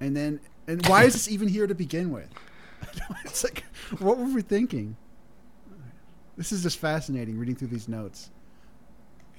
and 0.00 0.16
then 0.16 0.40
and 0.66 0.84
why 0.86 1.04
is 1.04 1.12
this 1.14 1.28
even 1.30 1.48
here 1.48 1.66
to 1.66 1.74
begin 1.74 2.10
with? 2.10 2.28
it's 3.24 3.44
like, 3.44 3.64
what 3.98 4.18
were 4.18 4.24
we 4.24 4.42
thinking? 4.42 4.96
This 6.36 6.52
is 6.52 6.62
just 6.62 6.78
fascinating 6.78 7.38
reading 7.38 7.54
through 7.56 7.68
these 7.68 7.88
notes. 7.88 8.30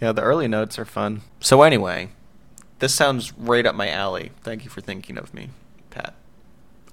Yeah, 0.02 0.11
the 0.11 0.22
early 0.22 0.48
notes 0.48 0.78
are 0.78 0.86
fun. 0.86 1.22
So 1.40 1.61
anyway, 1.61 2.10
this 2.80 2.94
sounds 2.94 3.34
right 3.38 3.65
up 3.65 3.76
my 3.76 3.90
alley. 3.90 4.32
Thank 4.41 4.64
you 4.64 4.70
for 4.70 4.82
thinking 4.82 5.18
of 5.18 5.34
me, 5.34 5.49
Pat. 5.90 6.14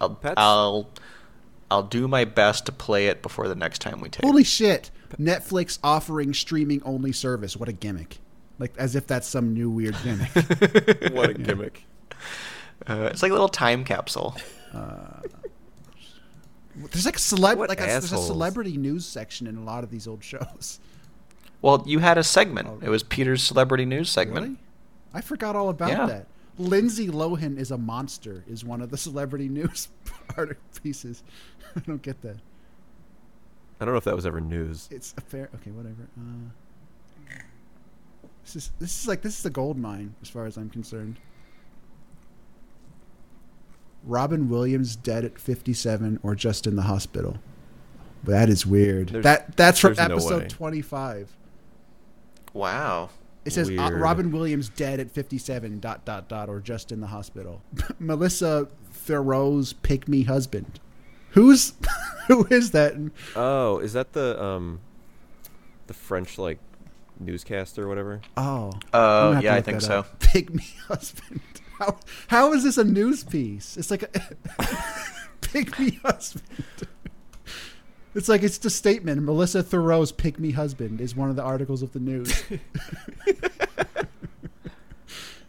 I'll 0.01 0.11
Pat's- 0.15 0.35
I'll 0.37 0.91
I'll 1.71 1.83
do 1.83 2.09
my 2.09 2.25
best 2.25 2.67
to 2.67 2.73
play 2.73 3.07
it 3.07 3.23
before 3.23 3.49
the 3.49 3.55
next 3.55 3.81
time 3.81 4.01
we 4.01 4.09
take. 4.09 4.25
Holy 4.25 4.45
shit! 4.45 4.91
Netflix 5.19 5.79
offering 5.83 6.33
streaming 6.35 6.83
only 6.85 7.13
service. 7.13 7.57
What 7.57 7.69
a 7.69 7.73
gimmick! 7.73 8.19
Like 8.59 8.75
as 8.79 8.97
if 8.97 9.07
that's 9.07 9.27
some 9.27 9.55
new 9.55 9.71
weird 9.71 9.97
gimmick. 10.03 10.31
what 11.13 11.31
a 11.31 11.35
gimmick! 11.35 11.85
Uh, 12.87 13.09
it's 13.13 13.23
like 13.23 13.31
a 13.31 13.35
little 13.35 13.49
time 13.49 13.85
capsule. 13.85 14.37
There's 16.77 17.07
like 17.07 17.17
celeb, 17.17 17.57
What 17.57 17.69
like 17.69 17.81
a, 17.81 17.85
there's 17.87 18.13
a 18.13 18.19
celebrity 18.19 18.77
news 18.77 19.05
section 19.07 19.47
in 19.47 19.57
a 19.57 19.63
lot 19.65 19.85
of 19.85 19.91
these 19.91 20.07
old 20.07 20.23
shows. 20.25 20.81
Well, 21.63 21.83
you 21.87 21.99
had 21.99 22.17
a 22.17 22.25
segment. 22.25 22.69
Oh. 22.69 22.79
It 22.83 22.89
was 22.89 23.03
Peter's 23.03 23.43
celebrity 23.43 23.85
news 23.85 24.09
segment. 24.11 24.45
Really? 24.47 24.57
I 25.13 25.21
forgot 25.21 25.57
all 25.57 25.69
about 25.69 25.91
Yeah. 25.91 26.07
that. 26.07 26.27
Lindsay 26.59 27.09
Lohan 27.09 27.59
is 27.59 27.71
a 27.71 27.79
monster. 27.79 28.45
Is 28.49 28.65
one 28.65 28.81
of 28.81 28.91
the 28.91 28.97
celebrity 29.09 29.49
news 29.49 29.89
art 30.37 30.59
pieces. 30.83 31.23
I 31.77 31.81
don't 31.81 32.03
get 32.03 32.21
that. 32.23 32.37
I 33.81 33.85
don't 33.85 33.95
know 33.95 33.99
if 33.99 34.05
that 34.05 34.15
was 34.17 34.27
ever 34.27 34.41
news. 34.41 34.89
It's 34.91 35.15
a 35.17 35.21
fair. 35.23 35.49
Okay, 35.57 35.71
whatever. 35.71 36.07
Uh, 36.19 37.35
this 38.45 38.57
is 38.57 38.71
this 38.79 39.01
is 39.03 39.09
like 39.09 39.23
this 39.23 39.39
is 39.39 39.45
a 39.47 39.51
gold 39.51 39.79
mine 39.79 40.15
as 40.23 40.29
far 40.29 40.47
as 40.47 40.57
I'm 40.57 40.69
concerned. 40.71 41.17
Robin 44.05 44.49
Williams 44.49 44.97
dead 44.97 45.25
at 45.25 45.39
57 45.39 46.21
or 46.23 46.35
just 46.35 46.67
in 46.67 46.77
the 46.77 46.83
hospital. 46.83 47.39
That 48.25 48.49
is 48.49 48.67
weird. 48.67 49.09
There's- 49.11 49.25
that 49.25 49.57
that's 49.57 49.79
from 49.81 49.95
there's 49.95 50.09
no 50.09 50.15
episode 50.17 50.51
25. 50.51 51.37
Wow. 52.53 53.11
It 53.45 53.53
says 53.55 53.71
uh, 53.71 53.91
Robin 53.95 54.31
Williams 54.31 54.69
dead 54.69 55.01
at 55.01 55.11
57 55.11 55.81
dot 55.81 56.05
dot 56.05 56.29
dot 56.29 56.49
or 56.49 56.61
just 56.61 56.93
in 56.93 57.01
the 57.01 57.07
hospital. 57.07 57.63
Melissa 57.99 58.69
Theuriau's 58.93 59.73
pick 59.73 60.07
me 60.07 60.25
husband. 60.25 60.79
Who's 61.31 61.73
who 62.29 62.47
is 62.51 62.73
that? 62.73 62.95
Oh, 63.35 63.79
is 63.79 63.95
that 63.95 64.13
the 64.13 64.43
um, 64.43 64.81
the 65.87 65.95
French 65.95 66.37
like 66.39 66.59
newscaster 67.19 67.85
or 67.85 67.89
whatever? 67.89 68.21
Oh. 68.37 68.73
Uh, 68.93 68.99
I'm 68.99 69.33
gonna 69.33 69.35
have 69.35 69.41
to 69.41 69.45
yeah, 69.47 69.55
I 69.55 69.63
think 69.63 69.81
so. 69.81 69.99
up. 70.01 70.19
Pick 70.21 70.53
me 70.53 70.65
husband. 70.89 71.41
How 71.81 71.99
how 72.29 72.53
is 72.53 72.63
this 72.63 72.77
a 72.79 72.85
news 72.85 73.25
piece? 73.25 73.77
It's 73.77 73.91
like 73.91 74.03
a 74.03 74.65
pick 75.41 75.77
me 75.79 75.99
husband. 76.05 76.45
It's 78.15 78.29
like 78.29 78.43
it's 78.43 78.59
the 78.59 78.71
statement. 78.71 79.23
Melissa 79.23 79.63
Theuriau's 79.63 80.13
"Pick 80.13 80.39
Me 80.39 80.51
Husband" 80.51 81.01
is 81.01 81.17
one 81.17 81.31
of 81.31 81.37
the 81.37 81.43
articles 81.43 81.83
of 81.83 81.93
the 81.93 82.01
news. 82.01 82.43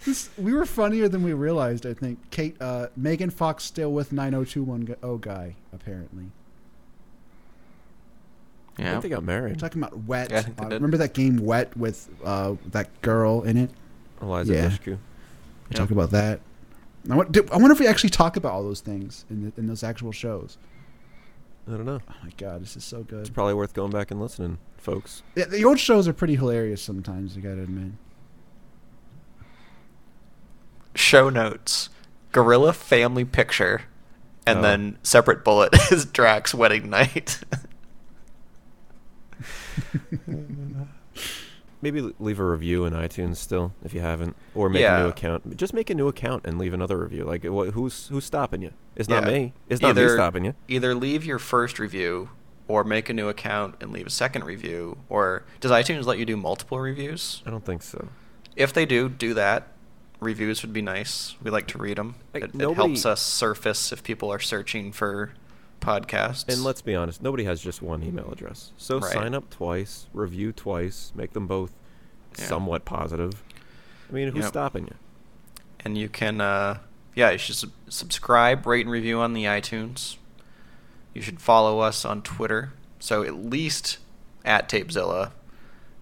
This- 0.03 0.29
we 0.35 0.51
were 0.53 0.65
funnier 0.65 1.07
than 1.07 1.21
we 1.21 1.33
realized. 1.33 1.85
I 1.85 1.93
think 1.93 2.17
Kate, 2.31 2.55
uh, 2.59 2.87
Megan 2.95 3.29
Fox, 3.29 3.63
still 3.63 3.93
with 3.93 4.11
90210 4.11 5.17
guy. 5.19 5.55
Apparently, 5.71 6.25
I 8.79 8.81
Yeah. 8.81 8.91
think 8.93 9.03
they 9.03 9.09
got 9.09 9.23
married. 9.23 9.51
We're 9.57 9.59
talking 9.59 9.79
about 9.83 9.95
Wet. 10.05 10.31
Yeah, 10.31 10.39
I 10.39 10.41
think 10.41 10.57
they 10.57 10.65
Uh, 10.65 10.69
remember 10.69 10.97
that 10.97 11.13
game 11.13 11.37
Wet 11.37 11.77
with 11.77 12.09
uh, 12.23 12.55
that 12.71 12.99
girl 13.03 13.43
in 13.43 13.57
it? 13.57 13.69
Eliza 14.23 14.53
Yeah. 14.55 14.69
Dushku. 14.69 14.97
We 15.71 15.75
talk 15.77 15.91
about 15.91 16.11
that. 16.11 16.41
I, 17.09 17.15
want, 17.15 17.31
do- 17.31 17.47
I 17.51 17.55
wonder 17.57 17.71
if 17.71 17.79
we 17.79 17.87
actually 17.87 18.09
talk 18.11 18.35
about 18.37 18.51
all 18.51 18.63
those 18.63 18.81
things 18.81 19.25
in 19.29 19.45
the, 19.45 19.53
in 19.57 19.67
those 19.67 19.83
actual 19.83 20.11
shows. 20.11 20.57
I 21.67 21.71
don't 21.71 21.85
know. 21.85 21.99
Oh 22.09 22.13
my 22.23 22.31
god, 22.37 22.61
this 22.61 22.75
is 22.75 22.83
so 22.83 23.03
good. 23.03 23.21
It's 23.21 23.29
probably 23.29 23.53
worth 23.53 23.73
going 23.73 23.91
back 23.91 24.11
and 24.11 24.19
listening, 24.19 24.57
folks. 24.77 25.23
Yeah, 25.35 25.45
the 25.45 25.63
old 25.63 25.79
shows 25.79 26.07
are 26.07 26.13
pretty 26.13 26.35
hilarious 26.35 26.81
sometimes. 26.81 27.35
You 27.35 27.41
gotta 27.41 27.61
admit. 27.63 27.93
Show 30.95 31.29
notes. 31.29 31.89
Gorilla 32.31 32.73
family 32.73 33.25
picture. 33.25 33.83
And 34.45 34.59
Oh. 34.59 34.61
then 34.63 34.97
separate 35.03 35.43
bullet 35.45 35.73
is 35.91 36.05
Drax 36.05 36.53
wedding 36.53 36.89
night. 36.89 37.39
Maybe 41.81 42.13
leave 42.19 42.39
a 42.39 42.45
review 42.45 42.85
in 42.85 42.93
iTunes 42.93 43.37
still 43.37 43.73
if 43.83 43.93
you 43.93 44.01
haven't, 44.01 44.35
or 44.53 44.69
make 44.69 44.83
a 44.85 44.99
new 45.03 45.07
account. 45.09 45.57
Just 45.57 45.73
make 45.73 45.89
a 45.89 45.95
new 45.95 46.07
account 46.07 46.45
and 46.45 46.57
leave 46.59 46.73
another 46.73 46.97
review. 46.97 47.23
Like, 47.23 47.43
wh- 47.43 47.73
who's 47.73 48.07
who's 48.07 48.25
stopping 48.25 48.61
you? 48.61 48.71
It's 48.95 49.09
not 49.09 49.23
Yeah. 49.25 49.31
me. 49.31 49.53
It's 49.69 49.81
not 49.81 49.95
me 49.95 50.01
Either- 50.03 50.13
stopping 50.15 50.45
you. 50.45 50.53
Either 50.67 50.93
leave 50.93 51.25
your 51.25 51.39
first 51.39 51.79
review 51.79 52.29
or 52.67 52.83
make 52.83 53.09
a 53.09 53.13
new 53.13 53.27
account 53.29 53.75
and 53.81 53.91
leave 53.91 54.05
a 54.07 54.11
second 54.11 54.43
review. 54.43 54.97
Or 55.09 55.43
does 55.59 55.71
iTunes 55.71 56.05
let 56.05 56.17
you 56.19 56.25
do 56.25 56.37
multiple 56.37 56.79
reviews? 56.79 57.41
I 57.45 57.49
don't 57.49 57.65
think 57.65 57.81
so. 57.81 58.09
If 58.55 58.71
they 58.73 58.85
do, 58.85 59.09
do 59.09 59.33
that. 59.33 59.67
Reviews 60.19 60.61
would 60.61 60.71
be 60.71 60.83
nice. 60.83 61.35
We 61.41 61.49
like 61.49 61.67
to 61.69 61.79
read 61.79 61.97
them. 61.97 62.13
Like, 62.33 62.43
it, 62.43 62.51
it 62.53 62.73
helps 62.75 63.07
us 63.07 63.21
surface 63.21 63.91
if 63.91 64.03
people 64.03 64.31
are 64.31 64.39
searching 64.39 64.91
for 64.91 65.33
podcasts. 65.81 66.47
And 66.47 66.63
let's 66.63 66.81
be 66.81 66.95
honest, 66.95 67.21
nobody 67.21 67.43
has 67.43 67.59
just 67.61 67.81
one 67.81 68.03
email 68.03 68.31
address. 68.31 68.71
So 68.77 68.99
Right. 68.99 69.11
sign 69.11 69.33
up 69.33 69.49
twice, 69.49 70.07
review 70.13 70.51
twice, 70.53 71.11
make 71.15 71.33
them 71.33 71.47
both 71.47 71.73
Yeah. 72.39 72.45
somewhat 72.45 72.85
positive. 72.85 73.43
I 74.09 74.13
mean, 74.13 74.29
who's 74.29 74.43
Yep. 74.43 74.49
stopping 74.49 74.85
you? 74.87 74.95
and 75.83 75.97
you 75.97 76.07
can 76.07 76.39
uh, 76.39 76.77
yeah 77.15 77.31
you 77.31 77.39
should 77.39 77.55
sub- 77.55 77.71
subscribe 77.89 78.67
rate 78.67 78.81
and 78.85 78.91
review 78.91 79.19
on 79.19 79.33
the 79.33 79.45
itunes 79.45 80.17
you 81.11 81.23
should 81.23 81.41
follow 81.41 81.79
us 81.79 82.05
on 82.05 82.21
twitter 82.21 82.71
so 82.99 83.23
at 83.23 83.33
least 83.33 83.97
at 84.45 84.69
tapezilla 84.69 85.31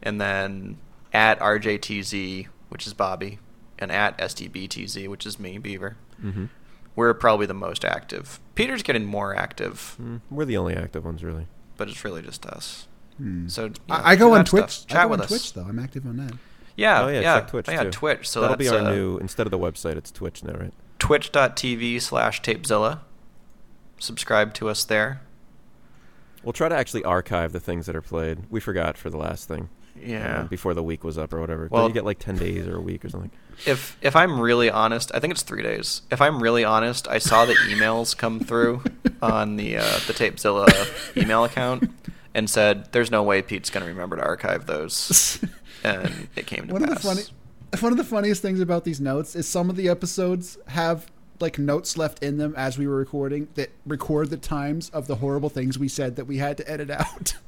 and 0.03 0.19
then 0.19 0.77
at 1.13 1.39
rjtz 1.39 2.45
which 2.67 2.85
is 2.85 2.93
bobby 2.93 3.39
and 3.77 3.89
at 3.89 4.17
SDBTZ, 4.17 5.07
which 5.07 5.25
is 5.25 5.39
me, 5.39 5.57
Beaver. 5.57 5.95
Mm-hmm. 6.21 6.45
We're 6.95 7.13
probably 7.13 7.45
the 7.45 7.53
most 7.53 7.85
active. 7.85 8.39
Peter's 8.55 8.83
getting 8.83 9.05
more 9.05 9.35
active, 9.35 9.95
Mm, 10.01 10.21
we're 10.29 10.45
the 10.45 10.57
only 10.57 10.75
active 10.75 11.05
ones, 11.05 11.23
really. 11.23 11.47
but 11.77 11.87
it's 11.87 12.03
really 12.03 12.21
just 12.21 12.45
us. 12.45 12.87
Hmm. 13.17 13.47
So 13.47 13.65
you 13.65 13.69
know, 13.87 13.95
I, 13.95 14.11
I 14.11 14.15
go 14.15 14.33
on 14.33 14.43
Twitch. 14.45 14.69
stuff. 14.69 14.85
I 14.89 14.93
Chat 14.93 15.03
go 15.05 15.09
with 15.09 15.19
on 15.19 15.23
us. 15.25 15.29
Twitch 15.29 15.53
though. 15.53 15.63
I'm 15.63 15.79
active 15.79 16.05
on 16.05 16.17
that. 16.17 16.33
Yeah, 16.75 17.03
oh 17.03 17.07
yeah, 17.09 17.19
yeah, 17.19 17.39
check 17.41 17.49
Twitch 17.49 17.67
yeah, 17.67 17.83
too. 17.83 17.91
Twitch. 17.91 18.29
So 18.29 18.41
that'll 18.41 18.55
that's 18.57 18.69
be 18.69 18.75
our 18.75 18.85
uh, 18.85 18.91
new 18.91 19.17
instead 19.17 19.47
of 19.47 19.51
the 19.51 19.59
website, 19.59 19.95
it's 19.97 20.11
Twitch 20.11 20.43
now, 20.43 20.53
right? 20.53 20.73
twitch.tv 20.99 22.01
slash 22.01 22.41
tapezilla. 22.41 22.99
Subscribe 23.99 24.53
to 24.55 24.69
us 24.69 24.83
there. 24.85 25.21
We'll 26.43 26.53
try 26.53 26.69
to 26.69 26.75
actually 26.75 27.03
archive 27.03 27.51
the 27.51 27.59
things 27.59 27.85
that 27.85 27.95
are 27.95 28.01
played. 28.01 28.39
We 28.49 28.59
forgot 28.61 28.97
for 28.97 29.09
the 29.09 29.17
last 29.17 29.47
thing. 29.47 29.67
Yeah. 30.03 30.41
um, 30.41 30.47
before 30.47 30.73
the 30.73 30.83
week 30.83 31.03
was 31.03 31.17
up 31.17 31.33
or 31.33 31.39
whatever. 31.39 31.67
Well- 31.71 31.83
Don't 31.83 31.89
you 31.91 31.93
get 31.93 32.05
like 32.05 32.19
ten 32.19 32.37
days 32.37 32.67
or 32.67 32.77
a 32.77 32.81
week 32.81 33.03
or 33.05 33.09
something? 33.09 33.31
If 33.65 33.97
if 34.01 34.15
I'm 34.15 34.39
really 34.39 34.69
honest, 34.69 35.11
I 35.13 35.19
think 35.19 35.31
it's 35.31 35.43
three 35.43 35.61
days. 35.63 36.01
If 36.11 36.21
I'm 36.21 36.41
really 36.41 36.63
honest, 36.63 37.07
I 37.07 37.17
saw 37.17 37.45
the 37.45 37.55
emails 37.69 38.15
come 38.17 38.39
through 38.39 38.83
on 39.21 39.57
the 39.57 39.77
uh, 39.77 39.81
the 40.07 40.13
Tapezilla 40.13 40.67
email 41.17 41.43
account 41.43 41.89
and 42.33 42.49
said, 42.49 42.91
"There's 42.93 43.11
no 43.11 43.21
way 43.23 43.41
Pete's 43.41 43.69
going 43.69 43.83
to 43.85 43.89
remember 43.91 44.15
to 44.15 44.23
archive 44.23 44.65
those," 44.65 45.43
and 45.83 46.29
it 46.35 46.45
came 46.47 46.67
to 46.67 46.73
one 46.73 46.83
pass. 46.83 46.91
of 46.91 46.95
the 46.95 47.07
funny 47.07 47.21
one 47.81 47.91
of 47.91 47.97
the 47.97 48.03
funniest 48.05 48.41
things 48.41 48.59
about 48.61 48.83
these 48.85 48.99
notes 49.01 49.35
is 49.35 49.47
some 49.47 49.69
of 49.69 49.75
the 49.75 49.89
episodes 49.89 50.57
have 50.67 51.05
like 51.41 51.59
notes 51.59 51.97
left 51.97 52.23
in 52.23 52.37
them 52.37 52.53
as 52.57 52.77
we 52.77 52.87
were 52.87 52.95
recording 52.95 53.47
that 53.55 53.69
record 53.85 54.29
the 54.29 54.37
times 54.37 54.89
of 54.89 55.07
the 55.07 55.15
horrible 55.15 55.49
things 55.49 55.77
we 55.77 55.87
said 55.87 56.15
that 56.15 56.25
we 56.25 56.37
had 56.37 56.57
to 56.57 56.69
edit 56.69 56.89
out. 56.89 57.35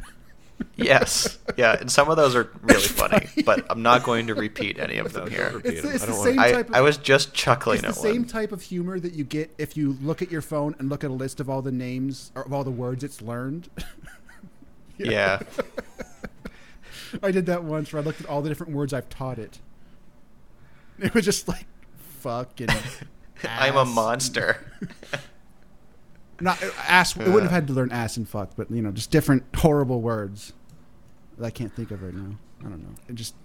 Yes, 0.76 1.38
yeah, 1.58 1.78
and 1.80 1.92
some 1.92 2.10
of 2.10 2.18
those 2.18 2.36
are 2.36 2.50
really 2.62 2.82
funny, 2.82 3.26
funny. 3.26 3.44
but 3.44 3.66
I'm 3.70 3.82
not 3.84 4.04
going 4.04 4.28
to 4.28 4.36
repeat 4.36 4.80
any 4.80 4.98
of 4.98 5.14
them 5.14 5.30
here. 5.30 5.62
It's, 5.64 5.84
it's 5.84 6.04
I 6.04 6.06
the 6.08 6.14
same 6.14 6.40
I, 6.40 6.52
type 6.52 6.70
of 6.70 6.76
I 6.76 6.82
was 6.82 6.98
just 6.98 7.34
chuckling 7.34 7.80
at 7.80 7.84
one. 7.84 7.90
it's 7.92 8.02
the 8.02 8.08
at 8.08 8.12
same 8.14 8.22
one. 8.22 8.30
type 8.30 8.52
of 8.52 8.62
humor 8.62 9.00
that 9.00 9.14
you 9.14 9.24
get 9.24 9.52
if 9.58 9.76
you 9.78 9.98
look 10.02 10.22
at 10.22 10.32
your 10.32 10.42
phone 10.42 10.76
and 10.80 10.90
look 10.90 11.04
at 11.04 11.10
a 11.10 11.14
list 11.14 11.40
of 11.40 11.50
all 11.50 11.62
the 11.62 11.72
names 11.72 12.32
or 12.36 12.44
of 12.44 12.54
all 12.54 12.64
the 12.64 12.72
words 12.72 13.04
it's 13.04 13.22
learned. 13.22 13.70
Yeah, 14.98 15.40
I 17.24 17.32
did 17.32 17.48
that 17.48 17.64
once 17.64 17.92
where 17.92 18.02
I 18.02 18.06
looked 18.06 18.22
at 18.22 18.28
all 18.28 18.44
the 18.44 18.50
different 18.50 18.74
words 18.74 18.94
I've 18.94 19.10
taught 19.10 19.40
it. 19.40 19.60
It 21.00 21.14
was 21.16 21.26
just 21.26 21.48
like 21.48 21.66
fucking 22.20 22.68
I'm 23.44 23.76
a 23.78 23.82
ass. 23.82 23.96
monster. 23.96 24.72
Not 26.42 26.62
ass. 26.88 27.16
It 27.16 27.28
wouldn't 27.28 27.44
have 27.44 27.52
had 27.52 27.68
to 27.68 27.74
learn 27.74 27.92
ass 27.92 28.18
and 28.18 28.28
fuck, 28.28 28.52
but 28.56 28.70
you 28.72 28.82
know, 28.82 28.92
just 28.92 29.12
different 29.12 29.44
horrible 29.56 30.02
words 30.02 30.54
that 31.38 31.46
I 31.46 31.50
can't 31.50 31.74
think 31.76 31.92
of 31.92 32.02
right 32.02 32.14
now. 32.14 32.38
I 32.62 32.64
don't 32.64 32.84
know. 32.84 32.96
It 33.08 33.16
just 33.16 33.36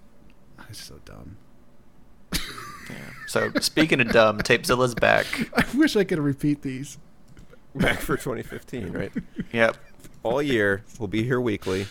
ah, 0.58 0.66
it's 0.68 0.82
so 0.82 0.98
dumb. 1.04 1.36
Yeah. 2.32 2.96
So 3.26 3.50
speaking 3.60 4.00
of 4.00 4.12
dumb, 4.12 4.38
Tapezilla's 4.38 4.94
back. 4.94 5.26
I 5.56 5.64
wish 5.76 5.96
I 5.96 6.04
could 6.04 6.18
repeat 6.18 6.62
these. 6.62 6.98
Back 7.74 7.98
for 7.98 8.16
2015, 8.16 8.92
right? 8.92 9.12
Yep. 9.52 9.76
All 10.22 10.40
year, 10.40 10.84
we'll 10.98 11.08
be 11.08 11.22
here 11.22 11.40
weekly. 11.40 11.86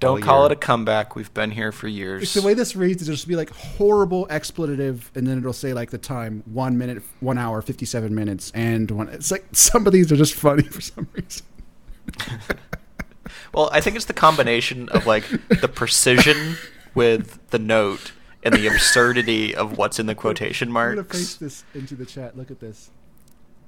Don't 0.00 0.20
call 0.20 0.40
year. 0.42 0.46
it 0.46 0.52
a 0.52 0.56
comeback. 0.56 1.14
We've 1.16 1.32
been 1.34 1.50
here 1.50 1.72
for 1.72 1.86
It's 1.88 1.96
years. 1.96 2.34
the 2.34 2.42
way 2.42 2.54
this 2.54 2.76
reads. 2.76 3.02
It'll 3.02 3.14
just 3.14 3.26
be 3.28 3.36
like 3.36 3.50
horrible 3.50 4.26
expletive, 4.30 5.10
and 5.14 5.26
then 5.26 5.38
it'll 5.38 5.52
say 5.52 5.72
like 5.74 5.90
the 5.90 5.98
time 5.98 6.42
one 6.46 6.78
minute, 6.78 7.02
one 7.20 7.38
hour, 7.38 7.60
fifty-seven 7.62 8.14
minutes, 8.14 8.50
and 8.54 8.90
one. 8.90 9.08
It's 9.08 9.30
like 9.30 9.44
some 9.52 9.86
of 9.86 9.92
these 9.92 10.10
are 10.12 10.16
just 10.16 10.34
funny 10.34 10.62
for 10.62 10.80
some 10.80 11.08
reason. 11.12 11.44
Well, 13.52 13.68
I 13.72 13.80
think 13.80 13.96
it's 13.96 14.04
the 14.06 14.12
combination 14.14 14.88
of 14.90 15.06
like 15.06 15.24
the 15.48 15.68
precision 15.68 16.56
with 16.94 17.38
the 17.50 17.58
note 17.58 18.12
and 18.42 18.54
the 18.54 18.66
absurdity 18.66 19.54
of 19.54 19.76
what's 19.78 19.98
in 19.98 20.06
the 20.06 20.14
quotation 20.14 20.68
I'm 20.68 20.74
gonna 20.74 20.94
marks. 20.96 21.16
paste 21.18 21.40
this 21.40 21.64
into 21.74 21.94
the 21.94 22.06
chat. 22.06 22.36
Look 22.36 22.50
at 22.50 22.60
this. 22.60 22.90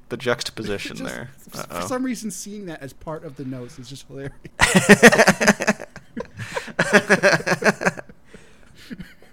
The 0.08 0.16
juxtaposition 0.16 0.96
Just- 0.96 1.10
there. 1.12 1.30
For 1.50 1.60
Uh-oh. 1.60 1.86
some 1.86 2.02
reason, 2.04 2.30
seeing 2.30 2.66
that 2.66 2.82
as 2.82 2.92
part 2.92 3.24
of 3.24 3.36
the 3.36 3.44
notes 3.44 3.78
is 3.78 3.88
just 3.88 4.06
hilarious. 4.06 4.32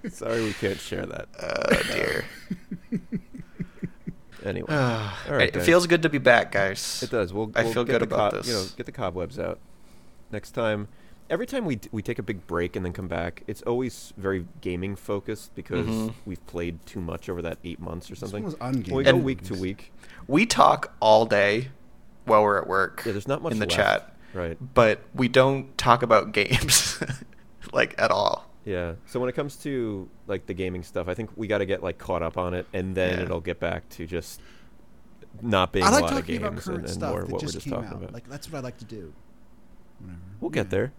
Sorry, 0.10 0.44
we 0.44 0.54
can't 0.54 0.80
share 0.80 1.06
that. 1.06 1.28
oh 1.42 1.94
dear. 1.94 2.26
Anyway, 4.46 4.68
All 4.74 5.12
right, 5.30 5.50
it 5.50 5.54
guys. 5.56 5.66
feels 5.66 5.88
good 5.88 6.04
to 6.04 6.10
be 6.10 6.20
back, 6.20 6.52
guys. 6.52 7.02
it 7.04 7.10
does. 7.10 7.34
We'll. 7.34 7.52
I 7.56 7.64
we'll 7.64 7.74
feel 7.74 7.84
get 7.84 8.00
good 8.00 8.10
the 8.10 8.16
about 8.16 8.34
this. 8.34 8.48
You 8.48 8.54
know, 8.54 8.66
get 8.78 8.86
the 8.86 8.92
cobwebs 8.94 9.38
out. 9.40 9.60
Next 10.32 10.52
time, 10.52 10.88
every 11.30 11.46
time 11.46 11.66
we 11.66 11.76
d- 11.78 11.90
we 11.92 12.02
take 12.02 12.20
a 12.20 12.24
big 12.24 12.48
break 12.48 12.76
and 12.78 12.86
then 12.86 12.94
come 12.94 13.08
back, 13.10 13.44
it's 13.48 13.62
always 13.64 14.14
very 14.16 14.46
gaming 14.62 14.96
focused 14.96 15.54
because 15.56 15.88
Mhm. 15.88 16.14
we've 16.26 16.46
played 16.48 16.86
too 16.86 17.02
much 17.02 17.28
over 17.28 17.42
that 17.42 17.58
eight 17.66 17.80
months 17.80 18.10
or 18.10 18.16
something. 18.16 18.44
was 18.44 18.56
ungaming. 18.56 18.92
we 18.96 19.04
go 19.04 19.10
And- 19.10 19.24
week 19.26 19.42
to 19.46 19.56
week. 19.56 19.92
We 20.28 20.46
talk 20.46 20.94
all 21.02 21.26
day 21.26 21.70
while 22.26 22.44
we're 22.44 22.58
at 22.60 22.68
work. 22.68 23.04
Yeah, 23.06 23.12
there's 23.14 23.28
not 23.28 23.42
much 23.42 23.52
in 23.54 23.60
the 23.60 23.66
left. 23.66 23.76
chat, 23.76 24.16
Right. 24.34 24.58
but 24.74 25.02
we 25.14 25.28
don't 25.28 25.76
talk 25.78 26.04
about 26.04 26.32
games 26.34 27.02
like 27.74 27.96
at 27.98 28.12
all. 28.12 28.50
Yeah. 28.66 28.96
So 29.06 29.20
when 29.20 29.30
it 29.30 29.34
comes 29.34 29.56
to 29.58 30.10
like 30.28 30.46
the 30.46 30.54
gaming 30.54 30.84
stuff, 30.84 31.08
I 31.08 31.14
think 31.14 31.30
we 31.36 31.48
got 31.48 31.60
to 31.60 31.66
get 31.66 31.82
like 31.82 31.98
caught 31.98 32.22
up 32.22 32.38
on 32.38 32.54
it, 32.54 32.68
and 32.74 32.94
then 32.96 33.18
Yeah. 33.20 33.26
it'll 33.26 33.40
get 33.42 33.60
back 33.60 33.88
to 33.92 34.06
just 34.06 34.42
not 35.42 35.72
being 35.72 35.86
I 35.86 35.90
like 35.90 36.00
a 36.00 36.04
lot 36.04 36.12
of 36.14 36.20
talking 36.20 36.36
games 36.40 36.48
about 36.48 36.62
current 36.64 36.78
and, 36.80 36.86
and 36.88 36.94
stuff 36.94 37.12
more 37.12 37.22
that 37.22 37.30
what 37.32 37.42
just 37.42 37.54
we're 37.54 37.60
just 37.60 37.64
came 37.66 37.74
talking 37.76 37.90
out. 37.90 37.96
about. 38.04 38.14
Like 38.14 38.30
that's 38.30 38.52
what 38.52 38.58
I 38.58 38.62
like 38.62 38.78
to 38.80 38.86
do. 38.86 39.14
Whatever. 40.00 40.20
we'll 40.42 40.50
get 40.52 40.70
there. 40.70 40.92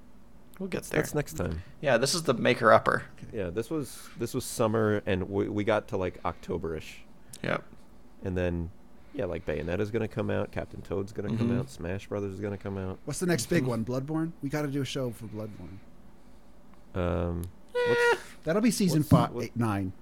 We'll 0.59 0.69
get 0.69 0.85
there. 0.85 1.01
That's 1.03 1.15
next 1.15 1.35
time. 1.35 1.63
Yeah, 1.81 1.99
this 1.99 2.15
is 2.15 2.25
the 2.25 2.35
maker 2.35 2.73
upper. 2.73 3.05
Yeah. 3.33 3.51
This 3.51 3.71
was 3.71 4.09
this 4.19 4.35
was 4.35 4.45
summer, 4.45 5.03
and 5.07 5.29
we 5.31 5.49
we 5.49 5.63
got 5.65 5.89
to 5.89 5.97
like 5.97 6.21
Octoberish, 6.23 6.95
Yep. 7.43 7.63
and 8.25 8.37
then 8.37 8.71
yeah, 9.19 9.25
like 9.25 9.45
Bayonetta's 9.45 9.91
gonna 9.91 10.07
come 10.09 10.31
out, 10.31 10.53
Captain 10.53 10.81
Toad's 10.81 11.13
gonna 11.13 11.37
come 11.37 11.51
Mhm. 11.51 11.59
out, 11.59 11.69
Smash 11.71 12.07
Brothers 12.07 12.33
is 12.35 12.41
gonna 12.41 12.57
come 12.57 12.79
out. 12.79 13.01
What's 13.05 13.19
the 13.19 13.27
next 13.27 13.47
big 13.47 13.65
one? 13.67 13.85
Bloodborne. 13.85 14.31
We 14.43 14.49
got 14.49 14.63
to 14.63 14.69
do 14.69 14.81
a 14.81 14.85
show 14.85 15.11
for 15.11 15.27
Bloodborne. 15.27 15.79
Um, 16.95 17.43
Eh. 17.75 17.79
what's, 17.89 18.23
That'll 18.45 18.63
be 18.63 18.71
season 18.71 19.01
What's- 19.01 19.09
five, 19.11 19.33
what- 19.33 19.45
eight, 19.47 19.57
nine. 19.57 19.93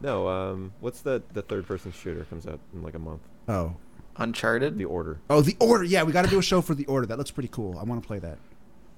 no, 0.00 0.28
um, 0.28 0.72
what's 0.80 1.00
the 1.00 1.22
the 1.32 1.42
third 1.42 1.66
person 1.66 1.92
shooter 1.92 2.24
comes 2.24 2.46
out 2.46 2.60
in 2.74 2.82
like 2.82 2.94
a 2.94 2.98
month? 2.98 3.22
Oh, 3.48 3.76
Uncharted. 4.16 4.76
The 4.76 4.84
Order. 4.84 5.18
oh, 5.30 5.40
the 5.40 5.56
Order. 5.60 5.84
Yeah, 5.84 6.02
we 6.02 6.12
got 6.12 6.24
to 6.26 6.30
do 6.30 6.38
a 6.38 6.42
show 6.42 6.60
for 6.60 6.74
the 6.74 6.84
Order. 6.86 7.06
That 7.06 7.16
looks 7.18 7.30
pretty 7.30 7.48
cool. 7.48 7.78
I 7.78 7.84
want 7.84 8.02
to 8.02 8.06
play 8.06 8.18
that. 8.18 8.38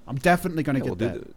I'm 0.07 0.17
definitely 0.17 0.63
gonna 0.63 0.79
Yeah, 0.79 0.83
get 0.85 0.89
we'll 0.89 1.09
that. 1.09 1.13
do 1.13 1.19
the, 1.21 1.33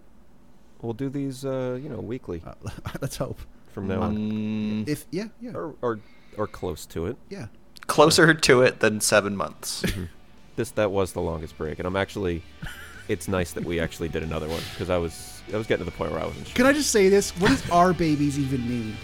we'll 0.83 0.93
do 0.95 1.09
these 1.09 1.45
uh, 1.45 1.79
you 1.81 1.89
know 1.89 2.01
weekly 2.01 2.43
Uh, 2.45 2.55
let's 3.01 3.17
hope. 3.17 3.39
From 3.79 3.89
now 3.89 4.03
on, 4.03 4.17
Mm, 4.17 4.89
If 4.89 5.07
yeah, 5.11 5.29
yeah, 5.41 5.53
or 5.55 5.75
or 5.83 5.99
or 6.37 6.47
close 6.47 6.85
to 6.87 7.07
it. 7.07 7.17
yeah. 7.31 7.47
closer 7.87 8.35
to 8.35 8.63
it 8.63 8.81
than 8.81 9.01
seven 9.01 9.37
months. 9.37 9.85
this 10.57 10.71
that 10.73 10.91
was 10.91 11.13
the 11.13 11.21
longest 11.21 11.57
break, 11.57 11.79
and 11.79 11.87
I'm 11.87 11.97
actually. 11.97 12.43
It's 13.09 13.27
nice 13.27 13.53
that 13.53 13.65
we 13.65 13.81
actually 13.81 14.11
did 14.11 14.23
another 14.23 14.49
one 14.49 14.61
because 14.75 14.91
I 14.91 14.99
was 14.99 15.41
I 15.53 15.57
was 15.57 15.67
getting 15.67 15.87
to 15.87 15.91
the 15.91 15.97
point 15.97 16.13
where 16.13 16.21
I 16.21 16.27
wasn't 16.27 16.47
sure. 16.49 16.57
Can 16.57 16.67
I 16.67 16.75
just 16.75 16.91
say 16.91 17.09
this? 17.09 17.31
What 17.41 17.49
does 17.49 17.71
our 17.71 17.95
babies 17.95 18.39
even 18.39 18.69
mean? 18.69 18.95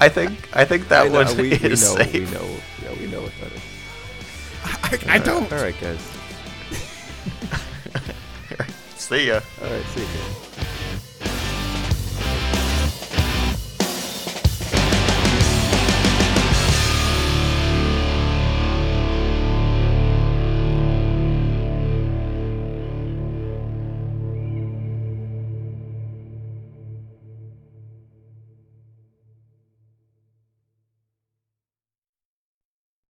I 0.00 0.08
think 0.08 0.48
I 0.52 0.64
think 0.64 0.86
that 0.88 1.06
I 1.06 1.08
know, 1.08 1.24
one 1.24 1.36
we, 1.36 1.50
we 1.50 1.58
know 1.70 1.74
safe. 1.74 2.12
we 2.12 2.20
know 2.30 2.56
yeah 2.82 2.92
we 3.00 3.06
know 3.08 3.22
what 3.22 3.32
that 3.40 3.52
is. 3.52 3.62
I, 5.08 5.14
I 5.14 5.18
don't. 5.18 5.50
All 5.52 5.60
right, 5.62 5.74
guys. 5.80 5.98
See 8.96 9.26
ya. 9.28 9.40
All 9.62 9.70
right, 9.70 9.84
see 9.94 10.00
you. 10.00 10.06
Guys. 10.06 10.43